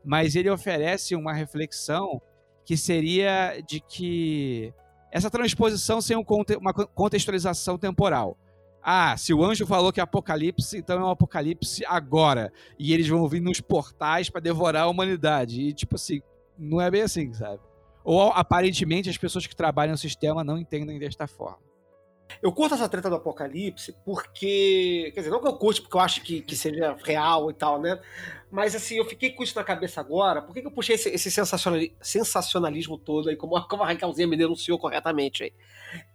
Mas 0.04 0.36
ele 0.36 0.50
oferece 0.50 1.16
uma 1.16 1.34
reflexão 1.34 2.22
que 2.66 2.78
seria 2.78 3.60
de 3.68 3.80
que 3.80 4.74
essa 5.12 5.30
transposição 5.30 6.00
sem 6.02 6.16
um 6.16 6.24
uma 6.60 6.74
co- 6.74 6.88
contextualização 6.88 7.78
temporal. 7.78 8.38
Ah, 8.84 9.16
se 9.16 9.34
o 9.34 9.44
anjo 9.44 9.68
falou 9.68 9.92
que 9.94 10.00
é 10.00 10.04
apocalipse, 10.04 10.78
então 10.78 11.00
é 11.00 11.04
um 11.04 11.10
apocalipse 11.10 11.84
agora. 11.86 12.52
E 12.80 12.94
eles 12.94 13.08
vão 13.08 13.28
vir 13.28 13.42
nos 13.42 13.62
portais 13.62 14.30
para 14.30 14.42
devorar 14.42 14.84
a 14.84 14.88
humanidade. 14.88 15.62
E, 15.62 15.74
tipo 15.74 15.96
assim, 15.96 16.22
não 16.58 16.82
é 16.82 16.90
bem 16.90 17.04
assim, 17.04 17.32
sabe? 17.34 17.60
Ou 18.04 18.30
aparentemente 18.32 19.10
as 19.10 19.18
pessoas 19.18 19.46
que 19.46 19.56
trabalham 19.56 19.92
no 19.92 19.98
sistema 19.98 20.44
não 20.44 20.58
entendem 20.58 20.98
desta 20.98 21.28
forma. 21.28 21.60
Eu 22.42 22.52
curto 22.52 22.76
essa 22.76 22.88
treta 22.88 23.10
do 23.10 23.16
apocalipse 23.16 23.94
porque. 24.06 25.12
Quer 25.14 25.22
dizer, 25.22 25.32
não 25.32 25.42
que 25.42 25.48
eu 25.48 25.58
curte 25.58 25.82
porque 25.82 25.98
eu 25.98 26.02
acho 26.02 26.22
que, 26.22 26.42
que 26.42 26.56
seja 26.56 26.96
real 27.04 27.52
e 27.52 27.54
tal, 27.54 27.80
né? 27.80 28.00
Mas 28.50 28.76
assim, 28.76 28.96
eu 28.96 29.06
fiquei 29.06 29.32
com 29.32 29.44
isso 29.44 29.56
na 29.56 29.64
cabeça 29.64 30.00
agora. 30.02 30.42
Por 30.42 30.54
que, 30.54 30.62
que 30.62 30.68
eu 30.68 30.72
puxei 30.72 30.96
esse, 30.96 31.10
esse 31.10 31.30
sensacionali- 31.30 31.96
sensacionalismo 32.02 32.98
todo 32.98 33.30
aí, 33.30 33.36
como, 33.36 33.62
como 33.68 33.84
a 33.84 33.88
Raquelzinha 33.88 34.28
me 34.28 34.38
denunciou 34.38 34.80
corretamente 34.80 35.44
aí? 35.44 35.54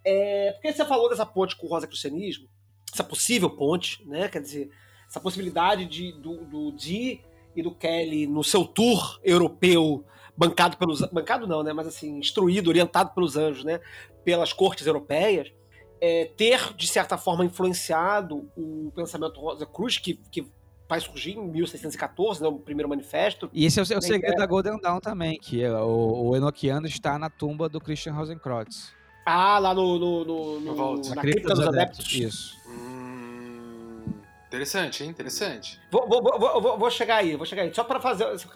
É, 0.05 0.53
porque 0.53 0.73
você 0.73 0.85
falou 0.85 1.09
dessa 1.09 1.27
ponte 1.27 1.57
com 1.57 1.67
o 1.67 1.71
rosacrucianismo, 1.71 2.49
essa 2.97 3.05
possível 3.05 3.51
ponte, 3.51 4.03
né? 4.07 4.29
Quer 4.29 4.41
dizer, 4.41 4.71
essa 5.09 5.21
possibilidade 5.21 5.85
de, 5.85 6.13
do, 6.13 6.45
do 6.45 6.73
Dee 6.73 7.21
e 7.55 7.63
do 7.63 7.75
Kelly 7.75 8.27
no 8.27 8.43
seu 8.43 8.65
tour 8.65 9.21
europeu, 9.23 10.05
bancado 10.37 10.77
pelos. 10.77 11.01
bancado 11.13 11.47
não, 11.47 11.63
né? 11.63 11.73
Mas 11.73 11.87
assim, 11.87 12.19
instruído, 12.19 12.69
orientado 12.69 13.11
pelos 13.15 13.37
anjos, 13.37 13.65
né? 13.65 13.81
Pelas 14.25 14.53
cortes 14.53 14.87
europeias, 14.87 15.53
é, 16.01 16.27
ter, 16.37 16.75
de 16.75 16.87
certa 16.87 17.17
forma, 17.17 17.45
influenciado 17.45 18.51
o 18.57 18.91
pensamento 18.95 19.41
Rosa 19.41 19.67
Cruz, 19.67 19.99
que, 19.99 20.15
que 20.31 20.47
vai 20.89 21.01
surgir 21.01 21.33
em 21.33 21.51
1614, 21.51 22.43
né, 22.43 22.49
o 22.49 22.59
primeiro 22.59 22.89
manifesto. 22.89 23.51
E 23.53 23.65
esse 23.65 23.79
é 23.79 23.83
o, 23.83 23.99
o 23.99 24.03
segredo 24.03 24.35
é. 24.35 24.37
da 24.37 24.47
Golden 24.47 24.79
Dawn 24.81 25.01
também, 25.01 25.39
que 25.39 25.63
é 25.63 25.73
o, 25.73 26.29
o 26.29 26.37
Enochiano 26.37 26.87
está 26.87 27.19
na 27.19 27.29
tumba 27.29 27.69
do 27.69 27.81
Christian 27.81 28.13
Rosenkreutz. 28.13 28.96
Ah, 29.29 29.59
lá 29.59 29.75
no, 29.75 29.99
no, 29.99 30.25
no, 30.25 30.61
no 30.61 30.75
Vault. 30.77 31.11
na 31.11 31.21
cripta 31.21 31.53
dos 31.53 31.67
adeptos. 31.67 32.13
Isso. 32.15 32.57
Hum, 32.65 34.05
interessante, 34.47 35.03
hein? 35.03 35.11
Interessante. 35.11 35.81
Vou, 35.91 36.09
vou, 36.09 36.23
vou, 36.23 36.61
vou, 36.61 36.79
vou 36.79 36.91
chegar 36.93 37.17
aí, 37.17 37.35
vou 37.35 37.45
chegar 37.45 37.65
aí. 37.65 37.75
Só 37.75 37.83
para 37.83 37.99
fazer 37.99 38.33
esse, 38.33 38.47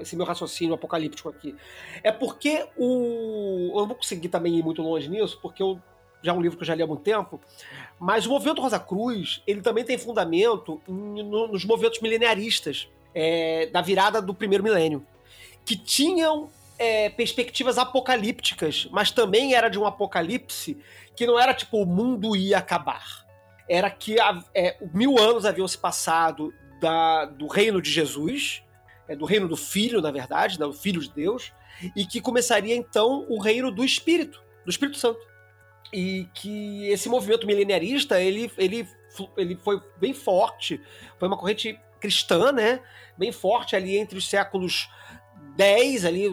esse 0.00 0.16
meu 0.16 0.24
raciocínio 0.24 0.74
apocalíptico 0.74 1.28
aqui. 1.28 1.54
É 2.02 2.10
porque 2.10 2.66
o. 2.78 3.70
Eu 3.74 3.80
não 3.80 3.86
vou 3.88 3.96
conseguir 3.96 4.30
também 4.30 4.56
ir 4.56 4.62
muito 4.62 4.80
longe 4.80 5.10
nisso, 5.10 5.38
porque 5.42 5.62
eu 5.62 5.78
já 6.22 6.32
é 6.32 6.34
um 6.34 6.40
livro 6.40 6.56
que 6.56 6.62
eu 6.62 6.66
já 6.66 6.74
li 6.74 6.82
há 6.82 6.86
muito 6.86 7.02
tempo, 7.02 7.38
mas 8.00 8.24
o 8.24 8.30
movimento 8.30 8.62
Rosa 8.62 8.80
Cruz, 8.80 9.42
ele 9.46 9.60
também 9.60 9.84
tem 9.84 9.98
fundamento 9.98 10.80
em, 10.88 11.22
no, 11.22 11.48
nos 11.48 11.66
movimentos 11.66 12.00
milenaristas 12.00 12.88
é, 13.14 13.66
da 13.66 13.82
virada 13.82 14.22
do 14.22 14.32
primeiro 14.32 14.64
milênio, 14.64 15.06
que 15.66 15.76
tinham 15.76 16.48
é, 16.78 17.08
perspectivas 17.10 17.78
apocalípticas, 17.78 18.88
mas 18.90 19.10
também 19.10 19.54
era 19.54 19.68
de 19.68 19.78
um 19.78 19.86
apocalipse 19.86 20.78
que 21.16 21.26
não 21.26 21.38
era 21.38 21.54
tipo 21.54 21.82
o 21.82 21.86
mundo 21.86 22.34
ia 22.34 22.58
acabar. 22.58 23.24
Era 23.68 23.90
que 23.90 24.16
é, 24.54 24.76
mil 24.92 25.18
anos 25.18 25.44
haviam 25.44 25.66
se 25.66 25.78
passado 25.78 26.52
da, 26.80 27.24
do 27.24 27.46
reino 27.46 27.80
de 27.80 27.90
Jesus, 27.90 28.62
é, 29.08 29.16
do 29.16 29.24
reino 29.24 29.48
do 29.48 29.56
Filho, 29.56 30.02
na 30.02 30.10
verdade, 30.10 30.58
né, 30.58 30.66
do 30.66 30.72
Filho 30.72 31.00
de 31.00 31.10
Deus, 31.10 31.52
e 31.96 32.04
que 32.04 32.20
começaria 32.20 32.74
então 32.74 33.26
o 33.28 33.40
reino 33.40 33.70
do 33.70 33.84
Espírito, 33.84 34.42
do 34.64 34.70
Espírito 34.70 34.98
Santo 34.98 35.34
e 35.94 36.28
que 36.34 36.88
esse 36.88 37.08
movimento 37.08 37.46
milenarista 37.46 38.20
ele, 38.20 38.50
ele, 38.58 38.88
ele 39.36 39.56
foi 39.56 39.80
bem 39.96 40.12
forte, 40.12 40.80
foi 41.18 41.28
uma 41.28 41.36
corrente 41.36 41.78
cristã, 42.00 42.50
né? 42.50 42.80
Bem 43.16 43.30
forte 43.30 43.76
ali 43.76 43.96
entre 43.96 44.18
os 44.18 44.28
séculos 44.28 44.88
10, 45.56 46.04
ali, 46.04 46.28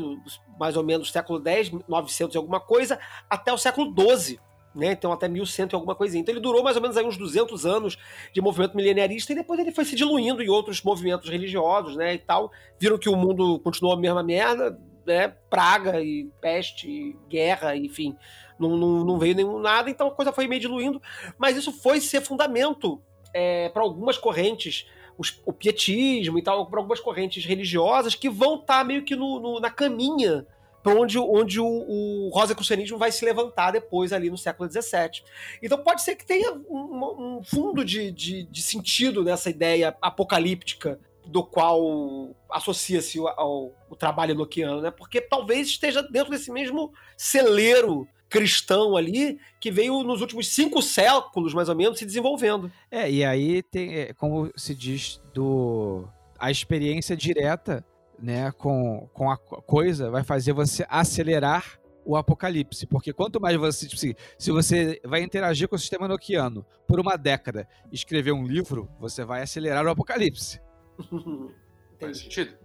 mais 0.59 0.75
ou 0.75 0.83
menos 0.83 1.11
século 1.11 1.39
10, 1.39 1.71
900 1.87 2.35
e 2.35 2.37
alguma 2.37 2.59
coisa, 2.59 2.99
até 3.29 3.51
o 3.51 3.57
século 3.57 3.91
12. 3.91 4.39
Né? 4.73 4.93
Então, 4.93 5.11
até 5.11 5.27
1100 5.27 5.67
e 5.71 5.75
alguma 5.75 5.95
coisinha. 5.95 6.21
Então, 6.21 6.33
ele 6.33 6.39
durou 6.39 6.63
mais 6.63 6.77
ou 6.77 6.81
menos 6.81 6.95
aí 6.95 7.05
uns 7.05 7.17
200 7.17 7.65
anos 7.65 7.97
de 8.33 8.39
movimento 8.39 8.75
milenarista 8.75 9.33
e 9.33 9.35
depois 9.35 9.59
ele 9.59 9.71
foi 9.71 9.83
se 9.83 9.95
diluindo 9.95 10.41
em 10.41 10.49
outros 10.49 10.81
movimentos 10.81 11.29
religiosos 11.29 11.97
né, 11.97 12.13
e 12.13 12.19
tal. 12.19 12.51
Viram 12.79 12.97
que 12.97 13.09
o 13.09 13.15
mundo 13.15 13.59
continuou 13.59 13.93
a 13.93 13.99
mesma 13.99 14.23
merda, 14.23 14.79
né? 15.05 15.27
Praga 15.49 16.01
e 16.01 16.29
peste, 16.39 16.89
e 16.89 17.17
guerra, 17.27 17.75
enfim 17.75 18.15
não, 18.61 18.77
não, 18.77 19.03
não 19.03 19.17
veio 19.17 19.35
nenhum 19.35 19.59
nada, 19.59 19.89
então 19.89 20.07
a 20.07 20.11
coisa 20.11 20.31
foi 20.31 20.47
meio 20.47 20.61
diluindo. 20.61 21.01
Mas 21.37 21.57
isso 21.57 21.71
foi 21.71 21.99
ser 21.99 22.21
fundamento 22.21 23.01
é, 23.33 23.69
para 23.69 23.81
algumas 23.81 24.17
correntes, 24.17 24.87
os, 25.21 25.39
o 25.45 25.53
pietismo 25.53 26.37
e 26.37 26.41
tal, 26.41 26.65
para 26.65 26.79
algumas 26.79 26.99
correntes 26.99 27.45
religiosas 27.45 28.15
que 28.15 28.29
vão 28.29 28.55
estar 28.55 28.79
tá 28.79 28.83
meio 28.83 29.03
que 29.03 29.15
no, 29.15 29.39
no, 29.39 29.59
na 29.59 29.69
caminha 29.69 30.45
para 30.83 30.99
onde, 30.99 31.19
onde 31.19 31.59
o, 31.59 31.65
o 31.67 32.29
rosacrucianismo 32.33 32.97
vai 32.97 33.11
se 33.11 33.23
levantar 33.23 33.71
depois 33.71 34.11
ali 34.11 34.31
no 34.31 34.37
século 34.37 34.69
XVII. 34.69 35.23
Então 35.61 35.77
pode 35.77 36.01
ser 36.01 36.15
que 36.15 36.25
tenha 36.25 36.51
um, 36.51 37.37
um 37.37 37.43
fundo 37.43 37.85
de, 37.85 38.11
de, 38.11 38.43
de, 38.43 38.61
sentido 38.63 39.23
nessa 39.23 39.49
ideia 39.49 39.95
apocalíptica 40.01 40.99
do 41.23 41.43
qual 41.43 42.35
associa-se 42.49 43.19
ao, 43.19 43.71
trabalho 43.99 44.31
enoquiano, 44.31 44.81
né? 44.81 44.89
Porque 44.89 45.21
talvez 45.21 45.67
esteja 45.67 46.01
dentro 46.01 46.31
desse 46.31 46.51
mesmo 46.51 46.91
celeiro 47.15 48.07
cristão 48.31 48.95
ali 48.95 49.37
que 49.59 49.69
veio 49.69 50.01
nos 50.03 50.21
últimos 50.21 50.47
cinco 50.47 50.81
séculos, 50.81 51.53
mais 51.53 51.67
ou 51.67 51.75
menos, 51.75 51.99
se 51.99 52.05
desenvolvendo. 52.05 52.71
É, 52.89 53.11
e 53.11 53.25
aí 53.25 53.61
tem, 53.61 53.93
é, 53.93 54.13
como 54.13 54.49
se 54.55 54.73
diz, 54.73 55.21
do 55.33 56.07
a 56.39 56.49
experiência 56.49 57.15
direta 57.15 57.85
né, 58.17 58.51
com, 58.53 59.07
com 59.13 59.29
a 59.29 59.37
coisa 59.37 60.09
vai 60.09 60.23
fazer 60.23 60.53
você 60.53 60.85
acelerar 60.89 61.77
o 62.05 62.15
apocalipse. 62.15 62.87
Porque 62.87 63.11
quanto 63.11 63.39
mais 63.39 63.57
você. 63.57 63.85
Tipo, 63.85 63.99
se, 63.99 64.15
se 64.39 64.51
você 64.51 64.99
vai 65.03 65.21
interagir 65.21 65.67
com 65.67 65.75
o 65.75 65.79
sistema 65.79 66.07
noquiano 66.07 66.65
por 66.87 66.99
uma 66.99 67.17
década 67.17 67.67
e 67.91 67.95
escrever 67.95 68.31
um 68.31 68.47
livro, 68.47 68.89
você 68.99 69.25
vai 69.25 69.41
acelerar 69.41 69.85
o 69.85 69.89
apocalipse. 69.89 70.61
Faz 71.99 72.17
sentido. 72.17 72.60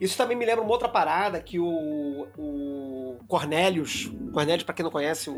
Isso 0.00 0.16
também 0.16 0.36
me 0.36 0.44
lembra 0.44 0.62
uma 0.62 0.70
outra 0.70 0.88
parada 0.88 1.40
que 1.40 1.58
o, 1.58 2.26
o 2.36 3.18
Cornelius, 3.26 4.10
Cornelius, 4.32 4.64
para 4.64 4.74
quem 4.74 4.84
não 4.84 4.90
conhece, 4.90 5.30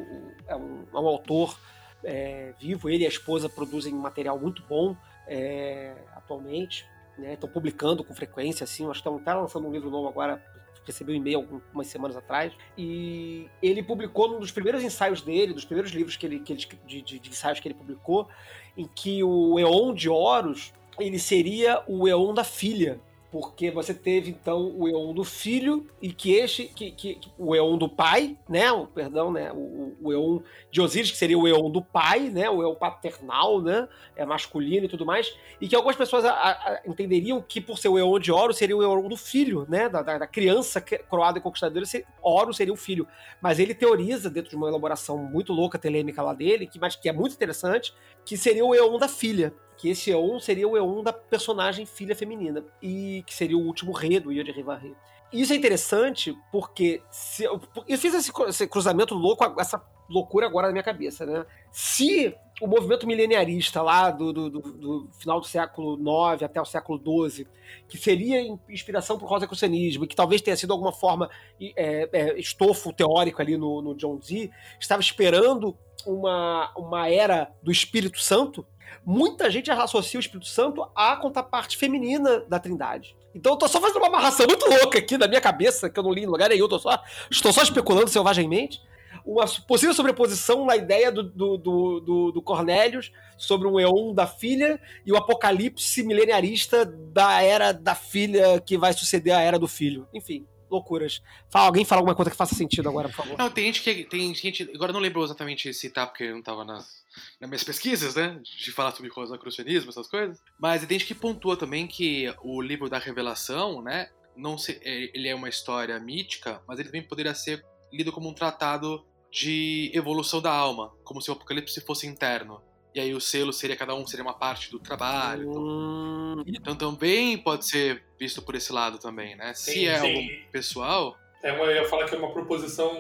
é, 0.47 0.57
um, 0.57 0.85
é 0.93 0.99
um 0.99 1.07
autor 1.07 1.59
é, 2.05 2.53
vivo, 2.61 2.89
ele 2.89 3.05
e 3.05 3.07
a 3.07 3.09
esposa 3.09 3.49
produzem 3.49 3.93
material 3.95 4.39
muito 4.39 4.63
bom 4.69 4.97
é, 5.27 5.95
atualmente, 6.15 6.87
né? 7.19 7.35
Estão 7.35 7.49
publicando 7.49 8.03
com 8.03 8.15
frequência, 8.15 8.65
assim, 8.65 8.85
acho 8.85 9.03
que 9.03 9.09
estão 9.09 9.19
tá 9.19 9.35
lançando 9.35 9.67
um 9.67 9.73
livro 9.73 9.91
novo 9.91 10.09
agora, 10.09 10.43
recebeu 10.85 11.15
um 11.15 11.19
e-mail 11.19 11.39
algumas 11.39 11.87
semanas 11.87 12.17
atrás, 12.17 12.53
e 12.77 13.49
ele 13.63 13.83
publicou 13.83 14.35
um 14.37 14.41
dos 14.41 14.51
primeiros 14.51 14.83
ensaios 14.83 15.23
dele, 15.23 15.53
dos 15.53 15.65
primeiros 15.65 15.93
livros 15.93 16.17
que 16.17 16.27
ele, 16.27 16.41
que 16.41 16.53
ele 16.53 16.67
de, 16.87 17.03
de, 17.03 17.19
de 17.19 17.31
ensaios 17.31 17.61
que 17.61 17.69
ele 17.69 17.75
publicou, 17.75 18.29
em 18.77 18.87
que 18.87 19.23
o 19.23 19.59
Eon 19.59 19.95
de 19.95 20.09
Horus 20.09 20.73
ele 20.99 21.19
seria 21.19 21.83
o 21.87 22.09
Eon 22.09 22.35
da 22.35 22.45
filha 22.45 23.01
porque 23.33 23.71
você 23.71 23.95
teve 23.95 24.31
então 24.31 24.75
o 24.77 24.87
Eon 24.87 25.15
do 25.15 25.25
filho 25.25 25.87
e 26.03 26.13
que 26.13 26.35
este, 26.35 26.65
que, 26.65 26.91
que, 26.91 27.15
que 27.15 27.33
o 27.39 27.57
Eon 27.57 27.79
do 27.79 27.89
pai, 27.89 28.37
né? 28.47 28.71
O, 28.71 28.87
perdão, 28.87 29.33
né? 29.33 29.51
O, 29.51 29.97
o 30.03 30.13
Eon 30.13 30.41
de 30.71 30.83
Osíris, 30.83 31.11
que 31.11 31.17
seria 31.17 31.39
o 31.39 31.49
Eon 31.49 31.71
do 31.71 31.81
pai, 31.81 32.29
né? 32.29 32.51
O 32.51 32.63
Eon 32.63 32.75
paternal, 32.75 33.63
né? 33.63 33.89
É 34.15 34.27
masculino 34.27 34.85
e 34.85 34.89
tudo 34.89 35.07
mais. 35.07 35.35
E 35.59 35.67
que 35.67 35.75
algumas 35.75 35.97
pessoas 35.97 36.27
a, 36.27 36.31
a, 36.31 36.83
entenderiam 36.87 37.41
que 37.41 37.59
por 37.59 37.79
ser 37.79 37.89
o 37.89 37.99
Eon 37.99 38.19
de 38.21 38.31
Oro 38.31 38.53
seria 38.53 38.77
o 38.77 38.83
Eon 38.83 39.09
do 39.09 39.17
filho, 39.17 39.67
né? 39.67 39.89
Da, 39.89 40.03
da, 40.03 40.19
da 40.19 40.27
criança 40.27 40.79
croada 40.83 41.39
e 41.39 41.41
conquistadora, 41.41 41.87
Oro 42.23 42.53
seria 42.53 42.75
o 42.75 42.77
filho. 42.77 43.09
Mas 43.41 43.59
ele 43.59 43.75
teoriza, 43.75 44.29
dentro 44.29 44.51
de 44.51 44.57
uma 44.57 44.69
elaboração 44.69 45.17
muito 45.17 45.55
louca 45.55 45.79
telêmica 45.79 46.23
lá 46.23 46.35
dele, 46.35 46.67
que, 46.67 46.79
mas 46.79 46.97
que 46.97 47.09
é 47.09 47.13
muito 47.15 47.33
interessante, 47.33 47.95
que 48.25 48.37
seria 48.37 48.65
o 48.65 48.75
Eon 48.75 48.99
da 48.99 49.09
filha 49.09 49.55
que 49.83 49.89
esse 49.89 50.13
Eon 50.13 50.39
seria 50.39 50.69
o 50.69 50.77
Eon 50.77 51.03
da 51.03 51.13
personagem 51.13 51.85
filha 51.85 52.15
feminina, 52.15 52.65
e 52.81 53.25
que 53.27 53.35
seria 53.35 53.59
o 53.59 53.67
último 53.67 53.91
rei 53.91 54.21
do 54.21 54.31
Ilha 54.31 54.45
de 54.45 54.53
Rivarre. 54.53 54.95
Isso 55.33 55.53
é 55.53 55.57
interessante 55.57 56.37
porque 56.53 57.03
se, 57.11 57.43
eu, 57.43 57.61
fiz 57.99 58.15
esse, 58.15 58.67
cruzamento 58.69 59.13
louco, 59.13 59.45
essa 59.59 59.85
loucura 60.09 60.47
agora 60.47 60.69
na 60.69 60.73
minha 60.73 60.85
cabeça, 60.85 61.27
né? 61.27 61.45
Se 61.73 62.33
o 62.63 62.69
movimento 62.69 63.09
mileniarista 63.09 63.83
lá 63.83 64.09
do, 64.09 64.33
do, 64.33 64.49
do, 64.49 64.61
do 64.61 65.09
final 65.19 65.41
do 65.41 65.47
século 65.47 65.99
IX 65.99 66.45
até 66.45 66.61
o 66.61 66.65
século 66.65 67.29
XII, 67.29 67.45
que 67.89 67.99
seria 67.99 68.41
inspiração 68.69 69.19
para 69.19 69.27
o 69.27 69.29
rosacrucianismo, 69.29 70.07
que 70.07 70.15
talvez 70.15 70.41
tenha 70.41 70.57
sido 70.57 70.73
alguma 70.73 70.93
forma 70.93 71.29
é, 71.61 72.09
é, 72.13 72.39
estofo 72.39 72.93
teórico 72.93 73.43
ali 73.43 73.57
no, 73.57 73.83
no 73.83 73.97
John 73.97 74.17
Dee, 74.17 74.49
estava 74.79 75.03
esperando 75.03 75.77
uma, 76.07 76.73
uma 76.77 77.09
era 77.09 77.51
do 77.61 77.73
Espírito 77.73 78.21
Santo, 78.21 78.65
muita 79.05 79.51
gente 79.51 79.69
associa 79.69 80.19
o 80.19 80.23
Espírito 80.23 80.47
Santo 80.47 80.89
à 80.95 81.17
contraparte 81.17 81.77
feminina 81.77 82.45
da 82.49 82.61
Trindade. 82.61 83.17
Então 83.35 83.55
eu 83.55 83.59
tô 83.59 83.67
só 83.67 83.81
fazendo 83.81 83.97
uma 83.97 84.07
amarração 84.07 84.47
muito 84.47 84.69
louca 84.71 85.01
aqui 85.01 85.19
na 85.19 85.27
minha 85.27 85.41
cabeça, 85.41 85.91
que 85.91 85.99
eu 85.99 86.05
não 86.05 86.13
li 86.13 86.23
em 86.23 86.27
lugar 86.27 86.49
nenhum, 86.49 86.69
tô 86.69 86.79
só, 86.79 87.03
estou 87.29 87.53
só 87.53 87.63
especulando 87.63 88.09
selvagemmente. 88.09 88.81
Uma 89.25 89.47
possível 89.67 89.95
sobreposição 89.95 90.65
na 90.65 90.77
ideia 90.77 91.11
do, 91.13 91.23
do, 91.23 91.57
do, 91.57 92.33
do 92.33 92.43
Cornélios 92.43 93.13
sobre 93.37 93.69
um 93.69 93.79
Eon 93.79 94.13
da 94.15 94.27
filha 94.27 94.81
e 95.05 95.13
o 95.13 95.17
apocalipse 95.17 96.03
mileniarista 96.03 96.85
da 96.85 97.43
era 97.43 97.73
da 97.73 97.95
filha 97.95 98.61
que 98.61 98.77
vai 98.77 98.93
suceder 98.93 99.35
a 99.35 99.41
era 99.41 99.59
do 99.59 99.69
filho. 99.69 100.07
Enfim, 100.13 100.47
loucuras. 100.73 101.23
Fala, 101.51 101.67
alguém 101.67 101.85
fala 101.85 102.01
alguma 102.01 102.15
coisa 102.15 102.31
que 102.31 102.37
faça 102.37 102.55
sentido 102.55 102.89
agora, 102.89 103.09
por 103.09 103.17
favor. 103.17 103.39
Não, 103.39 103.51
tem 103.51 103.67
gente 103.67 103.83
que. 103.83 104.05
Tem 104.05 104.35
gente. 104.35 104.71
Agora 104.75 104.93
não 104.93 105.01
lembro 105.01 105.23
exatamente 105.23 105.73
citar, 105.75 106.07
porque 106.07 106.25
eu 106.25 106.35
não 106.35 106.43
tava 106.43 106.65
nas, 106.65 107.05
nas 107.39 107.51
minhas 107.51 107.63
pesquisas, 107.63 108.15
né? 108.15 108.41
De 108.43 108.73
falar 108.73 108.93
sobre 108.93 109.11
rosacrucianismo, 109.11 109.91
essas 109.91 110.09
coisas. 110.09 110.41
Mas 110.59 110.85
tem 110.85 110.99
gente 110.99 111.07
que 111.07 111.15
pontua 111.15 111.57
também 111.57 111.87
que 111.87 112.35
o 112.43 112.61
livro 112.63 112.89
da 112.89 112.99
revelação, 112.99 113.83
né? 113.83 114.09
Não 114.35 114.57
se, 114.57 114.81
é, 114.83 115.11
ele 115.15 115.29
é 115.29 115.35
uma 115.35 115.49
história 115.49 115.99
mítica, 116.01 116.63
mas 116.67 116.79
ele 116.79 116.89
também 116.89 117.03
poderia 117.03 117.35
ser 117.35 117.63
lido 117.93 118.11
como 118.11 118.31
um 118.31 118.35
tratado 118.35 119.05
de 119.33 119.91
evolução 119.95 120.41
da 120.43 120.53
alma, 120.53 120.93
como 121.03 121.21
se 121.21 121.31
o 121.31 121.33
apocalipse 121.33 121.81
fosse 121.81 122.07
interno. 122.07 122.61
E 122.95 123.01
aí 123.01 123.15
o 123.15 123.21
selo 123.21 123.53
seria 123.53 123.75
cada 123.75 123.95
um 123.95 124.07
seria 124.07 124.23
uma 124.23 124.35
parte 124.35 124.71
do 124.71 124.79
trabalho. 124.79 125.49
Então, 125.49 125.63
hum. 125.65 126.45
então 126.47 126.77
também 126.77 127.39
pode 127.39 127.67
ser 127.67 128.05
visto 128.21 128.43
por 128.43 128.55
esse 128.55 128.71
lado 128.71 128.99
também, 128.99 129.35
né? 129.35 129.55
Sim, 129.55 129.73
Se 129.73 129.87
é 129.87 129.99
sim. 129.99 130.07
algo 130.07 130.51
pessoal. 130.53 131.17
É 131.43 131.53
uma, 131.53 131.65
eu 131.65 131.83
ia 131.83 131.89
falar 131.89 132.05
que 132.05 132.15
é 132.15 132.19
uma 132.19 132.31
proposição 132.31 132.93